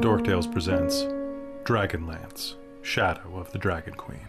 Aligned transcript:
Dorktales 0.00 0.50
presents 0.50 1.02
Dragonlance 1.64 2.54
Shadow 2.82 3.36
of 3.38 3.50
the 3.52 3.58
Dragon 3.58 3.94
Queen. 3.94 4.28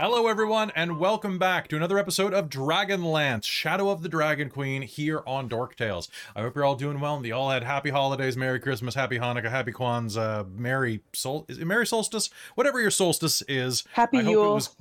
Hello, 0.00 0.26
everyone, 0.26 0.72
and 0.74 0.98
welcome 0.98 1.38
back 1.38 1.68
to 1.68 1.76
another 1.76 1.98
episode 1.98 2.34
of 2.34 2.48
Dragonlance 2.50 3.44
Shadow 3.44 3.88
of 3.90 4.02
the 4.02 4.08
Dragon 4.08 4.50
Queen 4.50 4.82
here 4.82 5.22
on 5.24 5.46
Dork 5.46 5.76
Tales. 5.76 6.08
I 6.34 6.42
hope 6.42 6.56
you're 6.56 6.64
all 6.64 6.74
doing 6.74 6.98
well 7.00 7.16
and 7.16 7.24
you 7.24 7.34
all 7.34 7.50
had 7.50 7.62
happy 7.62 7.90
holidays, 7.90 8.36
Merry 8.36 8.58
Christmas, 8.58 8.96
Happy 8.96 9.18
Hanukkah, 9.18 9.50
Happy 9.50 9.70
Kwanzaa, 9.72 10.52
Merry 10.56 11.00
Sol 11.12 11.46
is 11.48 11.58
it 11.58 11.64
Merry 11.64 11.86
Solstice? 11.86 12.28
Whatever 12.56 12.80
your 12.80 12.90
solstice 12.90 13.42
is. 13.46 13.84
Happy 13.92 14.18
I 14.18 14.22
hope 14.22 14.28
it 14.28 14.32
Yule. 14.32 14.54
was- 14.54 14.76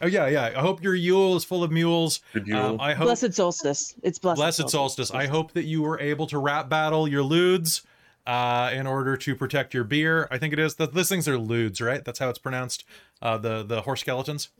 Oh 0.00 0.06
yeah, 0.06 0.26
yeah. 0.28 0.52
I 0.56 0.60
hope 0.60 0.82
your 0.82 0.94
Yule 0.94 1.36
is 1.36 1.44
full 1.44 1.64
of 1.64 1.70
mules. 1.72 2.20
Um, 2.54 2.80
I 2.80 2.94
hope 2.94 3.06
Blessed 3.06 3.34
solstice. 3.34 3.94
It's 4.02 4.18
blessed, 4.18 4.36
blessed 4.38 4.70
solstice. 4.70 5.10
I 5.10 5.26
hope 5.26 5.52
that 5.52 5.64
you 5.64 5.82
were 5.82 5.98
able 6.00 6.26
to 6.28 6.38
rap 6.38 6.68
battle 6.68 7.08
your 7.08 7.22
ludes 7.24 7.82
uh, 8.26 8.70
in 8.72 8.86
order 8.86 9.16
to 9.16 9.34
protect 9.34 9.74
your 9.74 9.84
beer. 9.84 10.28
I 10.30 10.38
think 10.38 10.52
it 10.52 10.58
is. 10.60 10.76
Th- 10.76 10.90
Those 10.90 11.08
things 11.08 11.26
are 11.26 11.36
ludes, 11.36 11.80
right? 11.84 12.04
That's 12.04 12.18
how 12.20 12.28
it's 12.28 12.38
pronounced. 12.38 12.84
Uh, 13.20 13.38
the 13.38 13.64
the 13.64 13.82
horse 13.82 14.00
skeletons. 14.00 14.50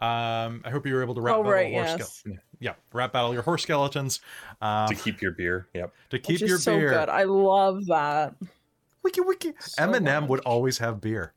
Um, 0.00 0.62
I 0.64 0.70
hope 0.70 0.86
you 0.86 0.94
were 0.94 1.02
able 1.02 1.14
to 1.16 1.20
rap 1.20 1.34
Oh, 1.34 1.38
battle 1.42 1.52
right, 1.52 1.72
horse 1.72 1.94
yes. 1.98 2.22
skele- 2.26 2.38
Yeah, 2.60 2.74
rap 2.92 3.12
battle 3.12 3.32
your 3.32 3.42
horse 3.42 3.62
skeletons 3.62 4.20
uh, 4.62 4.86
to 4.88 4.94
keep 4.94 5.20
your 5.20 5.32
beer. 5.32 5.66
Yep. 5.74 5.92
to 6.10 6.18
keep 6.18 6.34
Which 6.34 6.42
is 6.42 6.48
your 6.50 6.58
so 6.58 6.76
beer. 6.76 6.90
good. 6.90 7.08
I 7.08 7.24
love 7.24 7.86
that. 7.86 8.34
Wiki 9.02 9.20
wiki. 9.22 9.52
So 9.60 9.82
Eminem 9.82 10.26
would 10.28 10.40
always 10.40 10.78
have 10.78 11.00
beer 11.00 11.32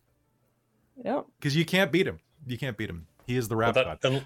Yep. 1.03 1.25
because 1.39 1.55
you 1.55 1.65
can't 1.65 1.91
beat 1.91 2.07
him. 2.07 2.19
You 2.45 2.57
can't 2.57 2.75
beat 2.77 2.89
him. 2.89 3.07
He 3.27 3.37
is 3.37 3.47
the 3.47 3.55
rap 3.55 3.75
Well, 3.75 3.97
that, 4.01 4.05
um, 4.05 4.21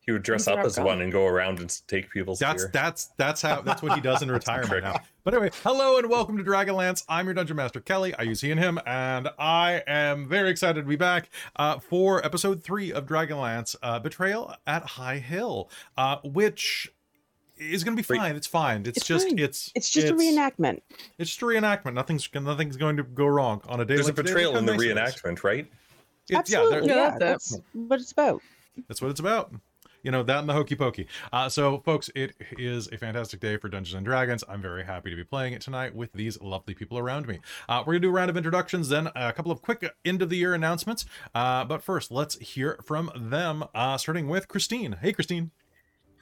he 0.00 0.12
would 0.12 0.22
dress 0.22 0.42
He's 0.46 0.48
up 0.48 0.60
as 0.64 0.76
god. 0.76 0.86
one 0.86 1.02
and 1.02 1.12
go 1.12 1.26
around 1.26 1.60
and 1.60 1.80
take 1.86 2.10
people's 2.10 2.38
That's 2.38 2.64
beer. 2.64 2.70
that's 2.72 3.06
that's 3.18 3.42
how 3.42 3.60
that's 3.60 3.82
what 3.82 3.92
he 3.92 4.00
does 4.00 4.22
in 4.22 4.30
retirement 4.32 4.70
trick. 4.70 4.82
now. 4.84 4.96
But 5.22 5.34
anyway, 5.34 5.50
hello 5.62 5.98
and 5.98 6.08
welcome 6.08 6.38
to 6.38 6.42
Dragonlance. 6.44 7.04
I'm 7.10 7.26
your 7.26 7.34
dungeon 7.34 7.56
master 7.56 7.80
Kelly. 7.80 8.14
I 8.14 8.22
use 8.22 8.40
he 8.40 8.50
and 8.50 8.58
him, 8.58 8.80
and 8.86 9.28
I 9.38 9.82
am 9.86 10.26
very 10.26 10.48
excited 10.48 10.80
to 10.80 10.88
be 10.88 10.96
back 10.96 11.28
uh, 11.56 11.78
for 11.78 12.24
episode 12.24 12.62
three 12.62 12.90
of 12.90 13.04
Dragonlance: 13.04 13.76
uh, 13.82 13.98
Betrayal 13.98 14.54
at 14.66 14.82
High 14.84 15.18
Hill, 15.18 15.68
uh, 15.98 16.16
which 16.24 16.90
is 17.58 17.84
going 17.84 17.94
to 17.94 18.02
be 18.02 18.06
Wait. 18.10 18.18
fine. 18.18 18.34
It's 18.36 18.46
fine. 18.46 18.86
It's, 18.86 18.98
It's 18.98 19.06
just 19.06 19.26
fine. 19.28 19.38
it's 19.38 19.70
It's 19.74 19.90
just 19.90 20.08
a 20.08 20.14
reenactment. 20.14 20.80
It's 21.18 21.28
just 21.30 21.42
a 21.42 21.44
reenactment. 21.44 21.92
Nothing's 21.92 22.26
nothing's 22.32 22.78
going 22.78 22.96
to 22.96 23.02
go 23.02 23.26
wrong 23.26 23.60
on 23.68 23.80
a 23.80 23.84
day. 23.84 23.94
There's 23.96 24.06
a 24.06 24.10
like 24.10 24.16
today. 24.16 24.28
betrayal 24.30 24.52
Look 24.52 24.60
in 24.60 24.66
the 24.66 24.72
nice 24.72 24.82
it 24.82 24.96
is. 24.96 24.96
reenactment, 25.36 25.44
right? 25.44 25.66
It's- 26.30 26.50
yeah, 26.50 26.58
Absolutely. 26.58 26.88
there- 26.88 26.96
Yeah, 26.96 27.04
Yeah, 27.12 27.18
that's- 27.18 27.48
that's 27.50 27.62
what 27.72 28.00
it's 28.00 28.12
about. 28.12 28.42
That's 28.86 29.02
what 29.02 29.10
it's 29.10 29.20
about. 29.20 29.52
You 30.04 30.12
know, 30.12 30.22
that 30.22 30.38
and 30.38 30.48
the 30.48 30.52
hokey 30.52 30.76
pokey. 30.76 31.08
Uh, 31.32 31.48
so, 31.48 31.78
folks, 31.80 32.08
it 32.14 32.32
is 32.52 32.86
a 32.92 32.96
fantastic 32.96 33.40
day 33.40 33.56
for 33.56 33.68
Dungeons 33.68 33.94
and 33.96 34.06
Dragons. 34.06 34.44
I'm 34.48 34.62
very 34.62 34.84
happy 34.84 35.10
to 35.10 35.16
be 35.16 35.24
playing 35.24 35.54
it 35.54 35.60
tonight 35.60 35.92
with 35.92 36.12
these 36.12 36.40
lovely 36.40 36.72
people 36.72 36.98
around 36.98 37.26
me. 37.26 37.40
Uh, 37.68 37.80
we're 37.84 37.94
going 37.94 38.02
to 38.02 38.06
do 38.06 38.10
a 38.10 38.12
round 38.12 38.30
of 38.30 38.36
introductions, 38.36 38.88
then 38.90 39.08
a 39.16 39.32
couple 39.32 39.50
of 39.50 39.60
quick 39.60 39.92
end 40.04 40.22
of 40.22 40.30
the 40.30 40.36
year 40.36 40.54
announcements. 40.54 41.04
Uh, 41.34 41.64
but 41.64 41.82
first, 41.82 42.12
let's 42.12 42.38
hear 42.38 42.78
from 42.84 43.10
them, 43.16 43.64
uh, 43.74 43.98
starting 43.98 44.28
with 44.28 44.46
Christine. 44.46 44.92
Hey, 45.02 45.12
Christine. 45.12 45.50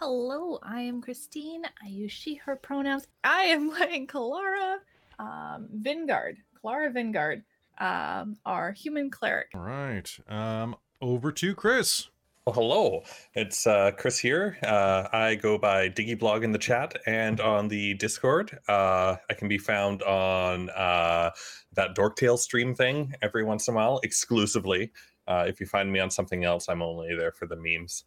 Hello, 0.01 0.59
I 0.63 0.81
am 0.81 1.03
Christine. 1.03 1.65
I 1.83 1.89
use 1.89 2.13
she, 2.13 2.37
her 2.37 2.57
pronouns. 2.57 3.07
I 3.25 3.43
am 3.43 3.71
playing 3.77 4.07
Kalara 4.07 4.79
um, 5.19 5.69
Vingard. 5.83 6.37
Kalara 6.65 6.93
Vingard, 6.95 7.43
um, 7.79 8.37
our 8.45 8.73
human 8.73 9.11
cleric. 9.11 9.49
All 9.55 9.61
right. 9.61 10.11
Um, 10.29 10.77
over 11.01 11.33
to 11.33 11.55
Chris. 11.55 12.09
Well, 12.47 12.55
hello. 12.55 13.03
It's 13.35 13.67
uh, 13.67 13.91
Chris 13.99 14.21
here. 14.21 14.57
Uh, 14.63 15.09
I 15.13 15.35
go 15.35 15.59
by 15.59 15.89
DiggyBlog 15.89 16.45
in 16.45 16.53
the 16.53 16.59
chat 16.59 16.97
and 17.05 17.41
on 17.41 17.67
the 17.67 17.95
Discord. 17.95 18.57
Uh, 18.69 19.17
I 19.29 19.35
can 19.35 19.49
be 19.49 19.59
found 19.59 20.05
on 20.05 20.71
uh, 20.71 21.31
that 21.73 21.97
Dorktail 21.97 22.39
stream 22.39 22.73
thing 22.73 23.15
every 23.21 23.43
once 23.43 23.67
in 23.67 23.75
a 23.75 23.77
while, 23.77 23.99
exclusively. 24.05 24.93
Uh, 25.27 25.45
if 25.49 25.59
you 25.59 25.67
find 25.67 25.93
me 25.93 25.99
on 25.99 26.09
something 26.09 26.45
else, 26.45 26.69
I'm 26.69 26.83
only 26.83 27.17
there 27.17 27.33
for 27.33 27.47
the 27.47 27.57
memes. 27.57 28.05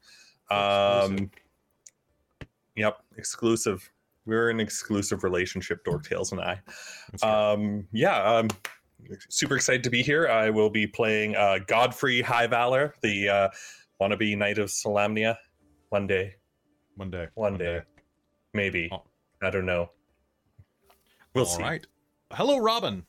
Um, 0.50 1.29
yep, 2.78 2.97
exclusive. 3.18 3.91
We're 4.25 4.52
in 4.52 4.58
an 4.58 4.62
exclusive 4.62 5.25
relationship, 5.25 5.84
Dorktales 5.84 6.31
and 6.31 6.40
I. 6.40 6.62
Um, 7.22 7.88
yeah, 7.91 8.24
um, 8.24 8.47
super 9.29 9.55
excited 9.55 9.83
to 9.83 9.89
be 9.89 10.01
here. 10.01 10.27
I 10.27 10.49
will 10.49 10.69
be 10.69 10.87
playing 10.87 11.35
uh, 11.35 11.59
Godfrey 11.67 12.21
High 12.21 12.47
Valor, 12.47 12.93
the 13.01 13.29
uh, 13.29 13.49
wannabe 14.01 14.37
Knight 14.37 14.57
of 14.57 14.69
Solamnia. 14.69 15.37
One 15.89 16.07
day, 16.07 16.35
one 16.95 17.09
day. 17.09 17.27
one 17.35 17.57
day, 17.57 17.81
maybe. 18.53 18.89
Oh. 18.91 19.03
I 19.41 19.49
don't 19.49 19.65
know. 19.65 19.89
We'll 21.33 21.45
All 21.45 21.51
see. 21.51 21.63
right. 21.63 21.87
Hello, 22.33 22.57
Robin. 22.57 23.05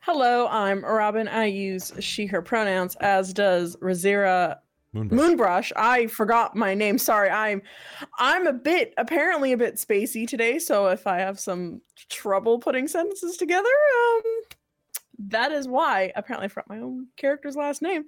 Hello, 0.00 0.48
I'm 0.48 0.84
Robin. 0.84 1.28
I 1.28 1.46
use 1.46 1.92
she, 2.00 2.26
her 2.26 2.42
pronouns, 2.42 2.96
as 2.96 3.32
does 3.32 3.76
Razira 3.76 4.58
Moonbrush. 4.94 5.10
Moonbrush. 5.10 5.72
I 5.76 6.06
forgot 6.06 6.54
my 6.54 6.74
name. 6.74 6.98
Sorry. 6.98 7.30
I'm 7.30 7.62
I'm 8.18 8.46
a 8.46 8.52
bit 8.52 8.92
apparently 8.98 9.52
a 9.52 9.56
bit 9.56 9.76
spacey 9.76 10.26
today, 10.28 10.58
so 10.58 10.88
if 10.88 11.06
I 11.06 11.18
have 11.18 11.40
some 11.40 11.80
trouble 12.10 12.58
putting 12.58 12.88
sentences 12.88 13.36
together, 13.36 13.68
um 13.68 14.22
that 15.28 15.52
is 15.52 15.68
why. 15.68 16.12
Apparently 16.16 16.46
I 16.46 16.48
forgot 16.48 16.68
my 16.68 16.78
own 16.78 17.06
character's 17.16 17.56
last 17.56 17.82
name. 17.82 18.04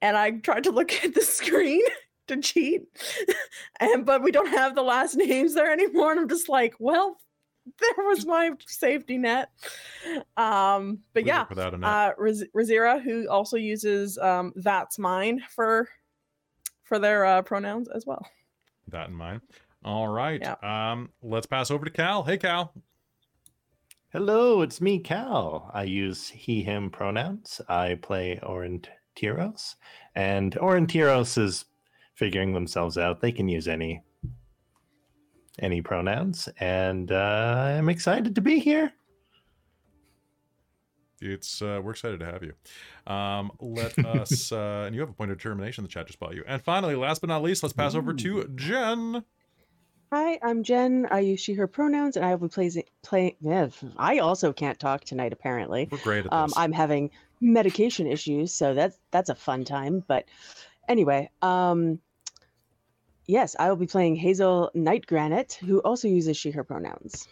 And 0.00 0.16
I 0.16 0.30
tried 0.32 0.64
to 0.64 0.70
look 0.70 0.92
at 1.04 1.14
the 1.14 1.22
screen 1.22 1.82
to 2.28 2.36
cheat. 2.40 2.82
and 3.80 4.04
but 4.06 4.22
we 4.22 4.30
don't 4.30 4.48
have 4.50 4.74
the 4.74 4.82
last 4.82 5.14
names 5.16 5.54
there 5.54 5.70
anymore. 5.72 6.12
And 6.12 6.20
I'm 6.20 6.28
just 6.28 6.48
like, 6.48 6.74
well, 6.78 7.16
there 7.80 8.04
was 8.06 8.24
my 8.24 8.52
safety 8.66 9.18
net. 9.18 9.50
Um, 10.36 11.00
but 11.12 11.26
yeah, 11.26 11.46
Without 11.48 11.74
a 11.74 11.78
net. 11.78 11.90
uh, 11.90 12.98
who 13.00 13.28
also 13.28 13.56
uses 13.56 14.16
um, 14.18 14.52
"that's 14.56 14.98
mine" 14.98 15.42
for 15.50 15.88
for 16.84 16.98
their 16.98 17.26
uh, 17.26 17.42
pronouns 17.42 17.88
as 17.88 18.06
well. 18.06 18.26
that 18.88 19.08
in 19.08 19.14
mind. 19.14 19.42
All 19.84 20.08
right. 20.08 20.40
Yeah. 20.40 20.56
Um, 20.92 21.10
let's 21.22 21.46
pass 21.46 21.70
over 21.70 21.84
to 21.84 21.90
Cal. 21.90 22.22
Hey, 22.22 22.38
Cal. 22.38 22.72
Hello, 24.10 24.62
it's 24.62 24.80
me, 24.80 24.98
Cal. 25.00 25.70
I 25.74 25.82
use 25.82 26.30
he, 26.30 26.62
him 26.62 26.88
pronouns. 26.88 27.60
I 27.68 27.98
play 28.00 28.40
Orintiros, 28.42 29.74
and 30.14 30.54
Orintiros 30.54 31.36
is 31.36 31.66
figuring 32.14 32.54
themselves 32.54 32.96
out. 32.96 33.20
They 33.20 33.32
can 33.32 33.50
use 33.50 33.68
any 33.68 34.02
any 35.58 35.82
pronouns, 35.82 36.48
and 36.58 37.12
uh, 37.12 37.74
I'm 37.76 37.90
excited 37.90 38.34
to 38.34 38.40
be 38.40 38.60
here. 38.60 38.94
It's 41.20 41.60
uh, 41.60 41.82
we're 41.84 41.90
excited 41.90 42.20
to 42.20 42.26
have 42.26 42.42
you. 42.42 42.54
Um, 43.12 43.52
let 43.60 43.98
us 44.06 44.50
uh, 44.50 44.84
and 44.86 44.94
you 44.94 45.02
have 45.02 45.10
a 45.10 45.12
point 45.12 45.32
of 45.32 45.36
determination. 45.36 45.84
The 45.84 45.88
chat 45.88 46.06
just 46.06 46.18
bought 46.18 46.34
you. 46.34 46.44
And 46.46 46.62
finally, 46.62 46.94
last 46.94 47.20
but 47.20 47.28
not 47.28 47.42
least, 47.42 47.62
let's 47.62 47.74
pass 47.74 47.94
over 47.94 48.14
to 48.14 48.48
Jen. 48.54 49.22
Hi, 50.10 50.38
I'm 50.42 50.62
Jen. 50.62 51.06
I 51.10 51.20
use 51.20 51.40
she, 51.40 51.52
her 51.54 51.66
pronouns, 51.66 52.16
and 52.16 52.24
I 52.24 52.34
will 52.34 52.48
be 52.48 52.52
play, 52.52 52.86
play, 53.02 53.36
I 53.98 54.18
also 54.18 54.54
can't 54.54 54.78
talk 54.78 55.04
tonight, 55.04 55.34
apparently. 55.34 55.88
We're 55.90 55.98
great 55.98 56.24
at 56.24 56.32
Um, 56.32 56.46
this. 56.48 56.56
I'm 56.56 56.72
having 56.72 57.10
medication 57.42 58.06
issues, 58.06 58.54
so 58.54 58.72
that's 58.72 58.98
that's 59.10 59.28
a 59.28 59.34
fun 59.34 59.64
time. 59.64 60.02
But 60.06 60.24
anyway, 60.88 61.28
um, 61.42 62.00
yes, 63.26 63.54
I 63.58 63.68
will 63.68 63.76
be 63.76 63.86
playing 63.86 64.16
Hazel 64.16 64.70
Night 64.72 65.04
Granite, 65.06 65.58
who 65.60 65.80
also 65.80 66.08
uses 66.08 66.38
she, 66.38 66.52
her 66.52 66.64
pronouns. 66.64 67.28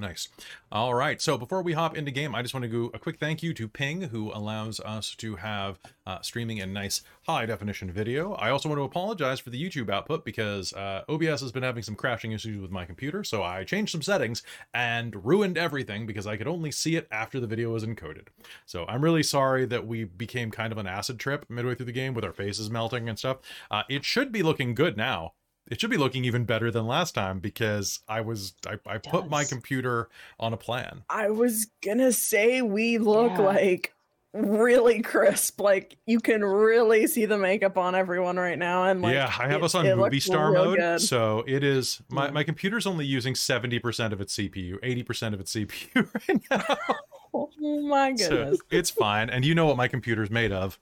Nice. 0.00 0.28
All 0.72 0.94
right. 0.94 1.20
So 1.20 1.36
before 1.36 1.60
we 1.60 1.74
hop 1.74 1.94
into 1.94 2.10
game, 2.10 2.34
I 2.34 2.40
just 2.40 2.54
want 2.54 2.64
to 2.64 2.68
go 2.68 2.90
a 2.94 2.98
quick 2.98 3.18
thank 3.18 3.42
you 3.42 3.52
to 3.52 3.68
Ping, 3.68 4.00
who 4.00 4.32
allows 4.32 4.80
us 4.80 5.14
to 5.16 5.36
have 5.36 5.78
uh, 6.06 6.22
streaming 6.22 6.56
in 6.56 6.72
nice 6.72 7.02
high 7.24 7.44
definition 7.44 7.90
video. 7.92 8.32
I 8.34 8.48
also 8.48 8.70
want 8.70 8.78
to 8.78 8.84
apologize 8.84 9.40
for 9.40 9.50
the 9.50 9.62
YouTube 9.62 9.90
output 9.90 10.24
because 10.24 10.72
uh, 10.72 11.02
OBS 11.06 11.42
has 11.42 11.52
been 11.52 11.62
having 11.62 11.82
some 11.82 11.96
crashing 11.96 12.32
issues 12.32 12.62
with 12.62 12.70
my 12.70 12.86
computer. 12.86 13.22
So 13.22 13.42
I 13.42 13.62
changed 13.64 13.92
some 13.92 14.00
settings 14.00 14.42
and 14.72 15.22
ruined 15.22 15.58
everything 15.58 16.06
because 16.06 16.26
I 16.26 16.38
could 16.38 16.48
only 16.48 16.70
see 16.70 16.96
it 16.96 17.06
after 17.10 17.38
the 17.38 17.46
video 17.46 17.72
was 17.72 17.84
encoded. 17.84 18.28
So 18.64 18.86
I'm 18.88 19.04
really 19.04 19.22
sorry 19.22 19.66
that 19.66 19.86
we 19.86 20.04
became 20.04 20.50
kind 20.50 20.72
of 20.72 20.78
an 20.78 20.86
acid 20.86 21.20
trip 21.20 21.44
midway 21.50 21.74
through 21.74 21.86
the 21.86 21.92
game 21.92 22.14
with 22.14 22.24
our 22.24 22.32
faces 22.32 22.70
melting 22.70 23.06
and 23.06 23.18
stuff. 23.18 23.36
Uh, 23.70 23.82
it 23.90 24.06
should 24.06 24.32
be 24.32 24.42
looking 24.42 24.74
good 24.74 24.96
now 24.96 25.34
it 25.70 25.80
should 25.80 25.90
be 25.90 25.96
looking 25.96 26.24
even 26.24 26.44
better 26.44 26.70
than 26.70 26.86
last 26.86 27.14
time 27.14 27.38
because 27.38 28.00
I 28.08 28.20
was 28.20 28.52
I, 28.66 28.78
I 28.86 28.98
put 28.98 29.30
my 29.30 29.44
computer 29.44 30.08
on 30.38 30.52
a 30.52 30.56
plan. 30.56 31.04
I 31.08 31.30
was 31.30 31.68
gonna 31.82 32.12
say 32.12 32.60
we 32.60 32.98
look 32.98 33.32
Yeah. 33.32 33.38
like 33.40 33.94
really 34.32 35.02
crisp. 35.02 35.60
Like 35.60 35.96
you 36.06 36.20
can 36.20 36.44
really 36.44 37.06
see 37.06 37.24
the 37.24 37.38
makeup 37.38 37.76
on 37.78 37.94
everyone 37.94 38.36
right 38.36 38.58
now. 38.58 38.84
And 38.84 39.00
like, 39.02 39.14
yeah, 39.14 39.26
I 39.38 39.48
have 39.48 39.62
it- 39.62 39.64
us 39.64 39.74
on 39.74 39.84
movie 39.96 40.20
star 40.20 40.52
mode, 40.52 40.78
good. 40.78 41.00
so 41.00 41.42
it 41.46 41.64
is 41.64 42.00
my 42.10 42.30
my 42.30 42.44
computer's 42.44 42.86
only 42.86 43.06
using 43.06 43.34
seventy 43.34 43.78
percent 43.78 44.12
of 44.12 44.20
its 44.20 44.36
CPU, 44.36 44.76
eighty 44.82 45.02
percent 45.02 45.34
of 45.34 45.40
its 45.40 45.54
CPU 45.54 46.08
right 46.28 46.40
now. 46.50 46.76
Oh 47.32 47.48
my 47.82 48.16
so 48.16 48.28
goodness. 48.28 48.58
it's 48.72 48.90
fine, 48.90 49.30
and 49.30 49.44
you 49.44 49.54
know 49.54 49.66
what 49.66 49.76
my 49.76 49.86
computer's 49.86 50.30
made 50.30 50.50
of. 50.50 50.80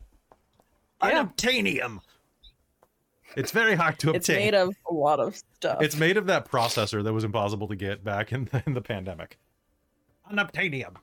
Yeah. 1.03 1.25
Unobtainium. 1.25 2.01
It's 3.37 3.51
very 3.51 3.75
hard 3.75 3.99
to 4.01 4.11
obtain. 4.11 4.17
It's 4.17 4.29
made 4.29 4.55
of 4.55 4.75
a 4.91 4.95
lot 4.95 5.21
of 5.21 5.37
stuff. 5.37 5.83
It's 5.83 5.97
made 5.97 6.17
of 6.17 6.27
that 6.27 6.51
processor 6.51 7.03
that 7.05 7.13
was 7.13 7.25
impossible 7.25 7.69
to 7.69 7.77
get 7.77 8.03
back 8.03 8.33
in 8.33 8.47
the, 8.47 8.63
in 8.67 8.75
the 8.75 8.81
pandemic. 8.81 9.39
Unobtainium. 10.31 10.97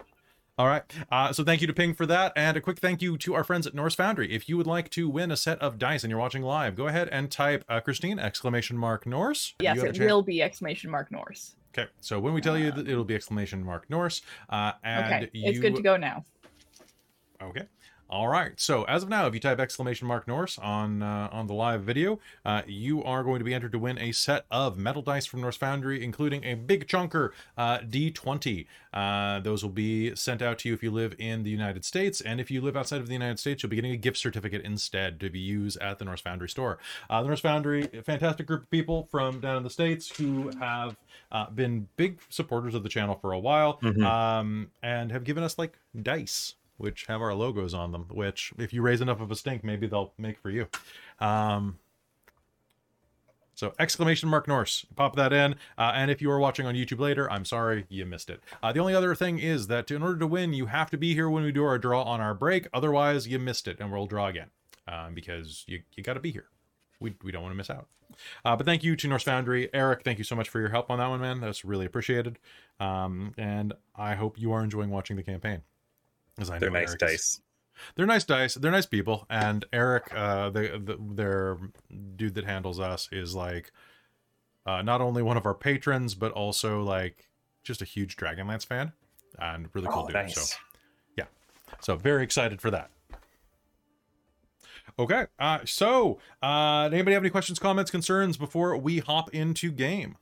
All 0.57 0.67
right. 0.67 0.83
Uh, 1.11 1.33
so 1.33 1.43
thank 1.43 1.59
you 1.59 1.67
to 1.67 1.73
Ping 1.73 1.93
for 1.93 2.05
that, 2.05 2.31
and 2.35 2.55
a 2.55 2.61
quick 2.61 2.79
thank 2.79 3.01
you 3.01 3.17
to 3.17 3.33
our 3.33 3.43
friends 3.43 3.67
at 3.67 3.73
Norse 3.73 3.95
Foundry. 3.95 4.33
If 4.33 4.47
you 4.47 4.55
would 4.55 4.67
like 4.67 4.89
to 4.91 5.09
win 5.09 5.29
a 5.29 5.35
set 5.35 5.59
of 5.59 5.77
dice 5.77 6.03
and 6.03 6.09
you're 6.09 6.19
watching 6.19 6.43
live, 6.43 6.75
go 6.75 6.87
ahead 6.87 7.09
and 7.09 7.29
type 7.29 7.65
uh, 7.67 7.81
Christine 7.81 8.19
exclamation 8.19 8.77
mark 8.77 9.05
Norse. 9.05 9.53
Yes, 9.59 9.75
You 9.75 9.85
have 9.85 9.99
a 9.99 10.03
it 10.03 10.05
will 10.05 10.21
be 10.21 10.41
exclamation 10.41 10.89
mark 10.89 11.11
Norse. 11.11 11.57
Okay. 11.77 11.89
So 11.99 12.21
when 12.21 12.33
we 12.33 12.39
tell 12.39 12.57
you 12.57 12.71
that 12.71 12.87
it'll 12.87 13.03
be 13.03 13.15
exclamation 13.15 13.63
mark 13.63 13.89
Norse, 13.89 14.21
uh, 14.49 14.71
and 14.81 15.25
Okay, 15.25 15.29
you 15.33 15.49
it's 15.49 15.59
good 15.59 15.75
to 15.75 15.81
go 15.81 15.97
now. 15.97 16.23
Okay. 17.41 17.63
All 18.07 18.27
right. 18.27 18.51
So 18.57 18.83
as 18.83 19.01
of 19.01 19.09
now, 19.09 19.25
if 19.25 19.33
you 19.33 19.39
type 19.39 19.59
exclamation 19.59 20.07
mark 20.07 20.27
Norse 20.27 20.59
on 20.59 21.01
uh, 21.01 21.27
on 21.31 21.47
the 21.47 21.55
live 21.55 21.81
video, 21.81 22.19
uh, 22.45 22.61
you 22.67 23.03
are 23.03 23.23
going 23.23 23.39
to 23.39 23.45
be 23.45 23.51
entered 23.53 23.71
to 23.71 23.79
win 23.79 23.97
a 23.97 24.11
set 24.11 24.45
of 24.51 24.77
metal 24.77 25.01
dice 25.01 25.25
from 25.25 25.41
Norse 25.41 25.57
Foundry, 25.57 26.03
including 26.03 26.43
a 26.43 26.53
big 26.53 26.87
chunker 26.87 27.31
uh, 27.57 27.79
D20. 27.79 28.67
Uh, 28.93 29.39
those 29.39 29.63
will 29.63 29.71
be 29.71 30.15
sent 30.15 30.43
out 30.43 30.59
to 30.59 30.69
you 30.69 30.75
if 30.75 30.83
you 30.83 30.91
live 30.91 31.15
in 31.17 31.41
the 31.41 31.49
United 31.49 31.83
States, 31.83 32.21
and 32.21 32.39
if 32.39 32.51
you 32.51 32.61
live 32.61 32.77
outside 32.77 33.01
of 33.01 33.07
the 33.07 33.13
United 33.13 33.39
States, 33.39 33.63
you'll 33.63 33.71
be 33.71 33.75
getting 33.75 33.91
a 33.93 33.97
gift 33.97 34.17
certificate 34.17 34.61
instead 34.61 35.19
to 35.19 35.29
be 35.31 35.39
used 35.39 35.77
at 35.81 35.97
the 35.97 36.05
Norse 36.05 36.21
Foundry 36.21 36.47
store. 36.47 36.77
Uh, 37.09 37.21
the 37.23 37.27
Norse 37.27 37.41
Foundry, 37.41 37.89
a 37.91 38.03
fantastic 38.03 38.45
group 38.45 38.61
of 38.63 38.69
people 38.69 39.07
from 39.09 39.39
down 39.39 39.57
in 39.57 39.63
the 39.63 39.69
states 39.69 40.15
who 40.15 40.51
have 40.59 40.95
uh, 41.31 41.49
been 41.49 41.87
big 41.97 42.19
supporters 42.29 42.75
of 42.75 42.83
the 42.83 42.89
channel 42.89 43.15
for 43.19 43.31
a 43.31 43.39
while, 43.39 43.79
Mhm. 43.81 44.03
um, 44.05 44.71
and 44.83 45.11
have 45.11 45.23
given 45.23 45.43
us 45.43 45.57
like 45.57 45.77
dice 46.01 46.53
which 46.77 47.05
have 47.05 47.21
our 47.21 47.33
logos 47.33 47.73
on 47.73 47.91
them, 47.91 48.07
which 48.11 48.53
if 48.57 48.73
you 48.73 48.81
raise 48.81 49.01
enough 49.01 49.21
of 49.21 49.31
a 49.31 49.35
stink, 49.35 49.63
maybe 49.63 49.87
they'll 49.87 50.13
make 50.17 50.39
for 50.39 50.49
you. 50.49 50.67
Um, 51.19 51.79
so 53.55 53.73
exclamation 53.79 54.27
mark 54.27 54.47
Norse, 54.47 54.85
pop 54.95 55.15
that 55.15 55.31
in. 55.31 55.55
Uh, 55.77 55.93
and 55.95 56.11
if 56.11 56.21
you 56.21 56.29
are 56.29 56.39
watching 56.39 56.65
on 56.65 56.75
YouTube 56.75 56.99
later, 56.99 57.31
I'm 57.31 57.45
sorry 57.45 57.85
you 57.87 58.05
missed 58.05 58.29
it. 58.29 58.41
Uh, 58.61 58.73
the 58.73 58.79
only 58.79 58.93
other 58.93 59.15
thing 59.15 59.39
is 59.39 59.67
that 59.67 59.89
in 59.89 60.03
order 60.03 60.19
to 60.19 60.27
win, 60.27 60.53
you 60.53 60.65
have 60.65 60.89
to 60.91 60.97
be 60.97 61.13
here 61.13 61.29
when 61.29 61.43
we 61.43 61.53
do 61.53 61.63
our 61.63 61.79
draw 61.79 62.03
on 62.03 62.19
our 62.19 62.33
break. 62.33 62.67
Otherwise, 62.73 63.27
you 63.27 63.39
missed 63.39 63.67
it, 63.67 63.79
and 63.79 63.91
we'll 63.91 64.07
draw 64.07 64.27
again 64.27 64.49
um, 64.87 65.13
because 65.13 65.63
you 65.67 65.81
you 65.95 66.03
got 66.03 66.13
to 66.15 66.19
be 66.19 66.31
here. 66.31 66.47
We 66.99 67.15
we 67.23 67.31
don't 67.31 67.43
want 67.43 67.53
to 67.53 67.57
miss 67.57 67.69
out. 67.69 67.87
Uh, 68.43 68.55
but 68.55 68.65
thank 68.65 68.83
you 68.83 68.95
to 68.95 69.07
Norse 69.07 69.23
Foundry, 69.23 69.69
Eric. 69.73 70.03
Thank 70.03 70.17
you 70.17 70.23
so 70.23 70.35
much 70.35 70.49
for 70.49 70.59
your 70.59 70.69
help 70.69 70.89
on 70.89 70.99
that 70.99 71.07
one, 71.07 71.21
man. 71.21 71.39
That's 71.39 71.65
really 71.65 71.85
appreciated. 71.85 72.37
Um, 72.79 73.33
and 73.37 73.73
I 73.95 74.15
hope 74.15 74.39
you 74.39 74.51
are 74.51 74.63
enjoying 74.63 74.89
watching 74.89 75.15
the 75.15 75.23
campaign. 75.23 75.61
As 76.37 76.49
I 76.49 76.59
They're 76.59 76.69
know 76.69 76.79
nice 76.79 76.89
Eric 76.89 77.01
is. 77.03 77.09
dice. 77.11 77.41
They're 77.95 78.05
nice 78.05 78.23
dice. 78.23 78.53
They're 78.55 78.71
nice 78.71 78.85
people. 78.85 79.25
And 79.29 79.65
Eric, 79.73 80.07
uh, 80.15 80.49
the, 80.49 80.81
the 80.83 80.97
their 81.13 81.57
dude 82.15 82.35
that 82.35 82.45
handles 82.45 82.79
us 82.79 83.09
is 83.11 83.35
like 83.35 83.71
uh, 84.65 84.81
not 84.81 85.01
only 85.01 85.21
one 85.21 85.37
of 85.37 85.45
our 85.45 85.53
patrons, 85.53 86.15
but 86.15 86.31
also 86.31 86.81
like 86.81 87.27
just 87.63 87.81
a 87.81 87.85
huge 87.85 88.15
Dragonlance 88.15 88.65
fan 88.65 88.93
and 89.39 89.67
really 89.73 89.87
cool 89.89 90.03
Oh, 90.03 90.07
dude. 90.07 90.13
nice. 90.13 90.35
So 90.51 90.57
yeah, 91.17 91.25
so 91.81 91.95
very 91.95 92.23
excited 92.23 92.61
for 92.61 92.71
that. 92.71 92.89
Okay, 94.97 95.25
uh, 95.39 95.59
so 95.65 96.19
uh, 96.41 96.89
anybody 96.91 97.13
have 97.15 97.23
any 97.23 97.29
questions, 97.29 97.59
comments, 97.59 97.91
concerns 97.91 98.37
before 98.37 98.77
we 98.77 98.99
hop 98.99 99.33
into 99.33 99.71
game? 99.71 100.15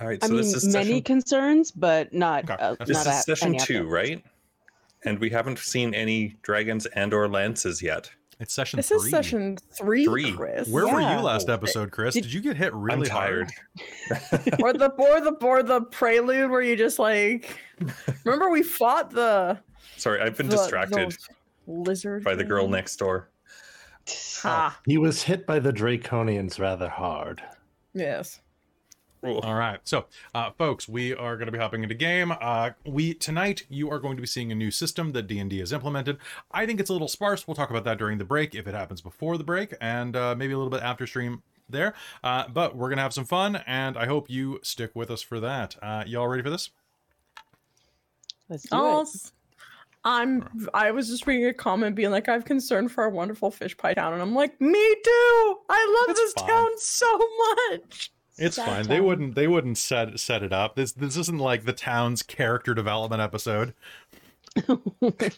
All 0.00 0.06
right, 0.06 0.18
I 0.22 0.26
so 0.26 0.32
mean, 0.32 0.42
this 0.42 0.54
is 0.54 0.72
many 0.72 0.84
session, 0.86 1.02
concerns, 1.02 1.70
but 1.72 2.12
not 2.14 2.44
Okay. 2.48 2.54
uh, 2.62 2.76
This 2.80 2.88
this 2.88 3.04
not 3.04 3.06
is 3.06 3.18
a- 3.18 3.22
session 3.22 3.58
two, 3.58 3.78
epic. 3.80 3.90
right? 3.90 4.24
And 5.04 5.18
we 5.18 5.30
haven't 5.30 5.58
seen 5.58 5.94
any 5.94 6.36
dragons 6.42 6.86
and 6.86 7.12
or 7.14 7.28
lances 7.28 7.82
yet. 7.82 8.10
It's 8.38 8.52
session 8.52 8.76
this 8.76 8.88
three. 8.88 8.96
is 8.98 9.08
session 9.10 9.56
three, 9.72 10.04
Three. 10.04 10.32
Chris. 10.32 10.68
Where 10.68 10.86
were 10.86 11.00
you 11.00 11.20
last 11.20 11.48
episode, 11.48 11.90
Chris? 11.90 12.12
Did- 12.14 12.24
Did 12.24 12.32
you 12.34 12.40
get 12.42 12.56
hit 12.56 12.74
really 12.74 13.08
I'm 13.10 13.16
tired. 13.16 13.50
hard? 14.10 14.42
or 14.62 14.72
the 14.74 14.90
or 14.98 15.20
the 15.22 15.30
or 15.40 15.62
the 15.62 15.80
prelude 15.82 16.50
where 16.50 16.60
you 16.60 16.76
just 16.76 16.98
like 16.98 17.58
remember 18.24 18.50
we 18.50 18.62
fought 18.62 19.10
the 19.10 19.58
Sorry, 19.96 20.20
I've 20.20 20.36
been 20.36 20.48
the- 20.48 20.56
distracted 20.56 20.98
those 20.98 21.18
lizard 21.66 22.24
by 22.24 22.34
the 22.34 22.44
girl 22.44 22.64
thing? 22.64 22.72
next 22.72 22.96
door. 22.96 23.30
Ha. 24.42 24.78
He 24.86 24.98
was 24.98 25.22
hit 25.22 25.46
by 25.46 25.58
the 25.58 25.72
Draconians 25.72 26.60
rather 26.60 26.88
hard. 26.90 27.42
Yes. 27.94 28.40
Ooh. 29.26 29.40
All 29.40 29.54
right, 29.54 29.80
so 29.84 30.06
uh, 30.34 30.50
folks, 30.52 30.88
we 30.88 31.14
are 31.14 31.36
going 31.36 31.46
to 31.46 31.52
be 31.52 31.58
hopping 31.58 31.82
into 31.82 31.94
game. 31.94 32.32
Uh, 32.40 32.70
we 32.84 33.14
tonight 33.14 33.64
you 33.68 33.90
are 33.90 33.98
going 33.98 34.16
to 34.16 34.20
be 34.20 34.26
seeing 34.26 34.52
a 34.52 34.54
new 34.54 34.70
system 34.70 35.12
that 35.12 35.26
D 35.26 35.38
and 35.38 35.50
D 35.50 35.58
has 35.58 35.72
implemented. 35.72 36.18
I 36.52 36.66
think 36.66 36.80
it's 36.80 36.90
a 36.90 36.92
little 36.92 37.08
sparse. 37.08 37.46
We'll 37.46 37.54
talk 37.54 37.70
about 37.70 37.84
that 37.84 37.98
during 37.98 38.18
the 38.18 38.24
break 38.24 38.54
if 38.54 38.66
it 38.66 38.74
happens 38.74 39.00
before 39.00 39.36
the 39.38 39.44
break, 39.44 39.74
and 39.80 40.14
uh, 40.16 40.34
maybe 40.36 40.52
a 40.52 40.56
little 40.56 40.70
bit 40.70 40.82
after 40.82 41.06
stream 41.06 41.42
there. 41.68 41.94
Uh, 42.22 42.46
but 42.48 42.76
we're 42.76 42.88
gonna 42.88 43.02
have 43.02 43.12
some 43.14 43.24
fun, 43.24 43.56
and 43.66 43.96
I 43.96 44.06
hope 44.06 44.30
you 44.30 44.60
stick 44.62 44.92
with 44.94 45.10
us 45.10 45.22
for 45.22 45.40
that. 45.40 45.76
Uh, 45.82 46.04
y'all 46.06 46.28
ready 46.28 46.42
for 46.42 46.50
this? 46.50 46.70
Let's 48.48 48.62
do 48.62 48.68
Oh, 48.72 49.00
it. 49.02 49.32
I'm. 50.04 50.68
I 50.72 50.92
was 50.92 51.08
just 51.08 51.26
reading 51.26 51.46
a 51.46 51.52
comment 51.54 51.96
being 51.96 52.12
like, 52.12 52.28
"I 52.28 52.32
have 52.34 52.44
concern 52.44 52.88
for 52.88 53.02
our 53.02 53.10
wonderful 53.10 53.50
fish 53.50 53.76
pie 53.76 53.94
town," 53.94 54.12
and 54.12 54.22
I'm 54.22 54.36
like, 54.36 54.60
"Me 54.60 54.94
too. 55.04 55.56
I 55.68 56.04
love 56.06 56.10
It's 56.16 56.20
this 56.20 56.32
fine. 56.34 56.48
town 56.48 56.68
so 56.78 57.18
much." 57.70 58.12
It's 58.38 58.56
fine. 58.56 58.86
They 58.86 59.00
wouldn't. 59.00 59.34
They 59.34 59.46
wouldn't 59.48 59.78
set 59.78 60.18
set 60.20 60.42
it 60.42 60.52
up. 60.52 60.74
This 60.76 60.92
this 60.92 61.16
isn't 61.16 61.38
like 61.38 61.64
the 61.64 61.72
town's 61.72 62.22
character 62.22 62.74
development 62.74 63.22
episode. 63.22 63.72
I 64.58 65.30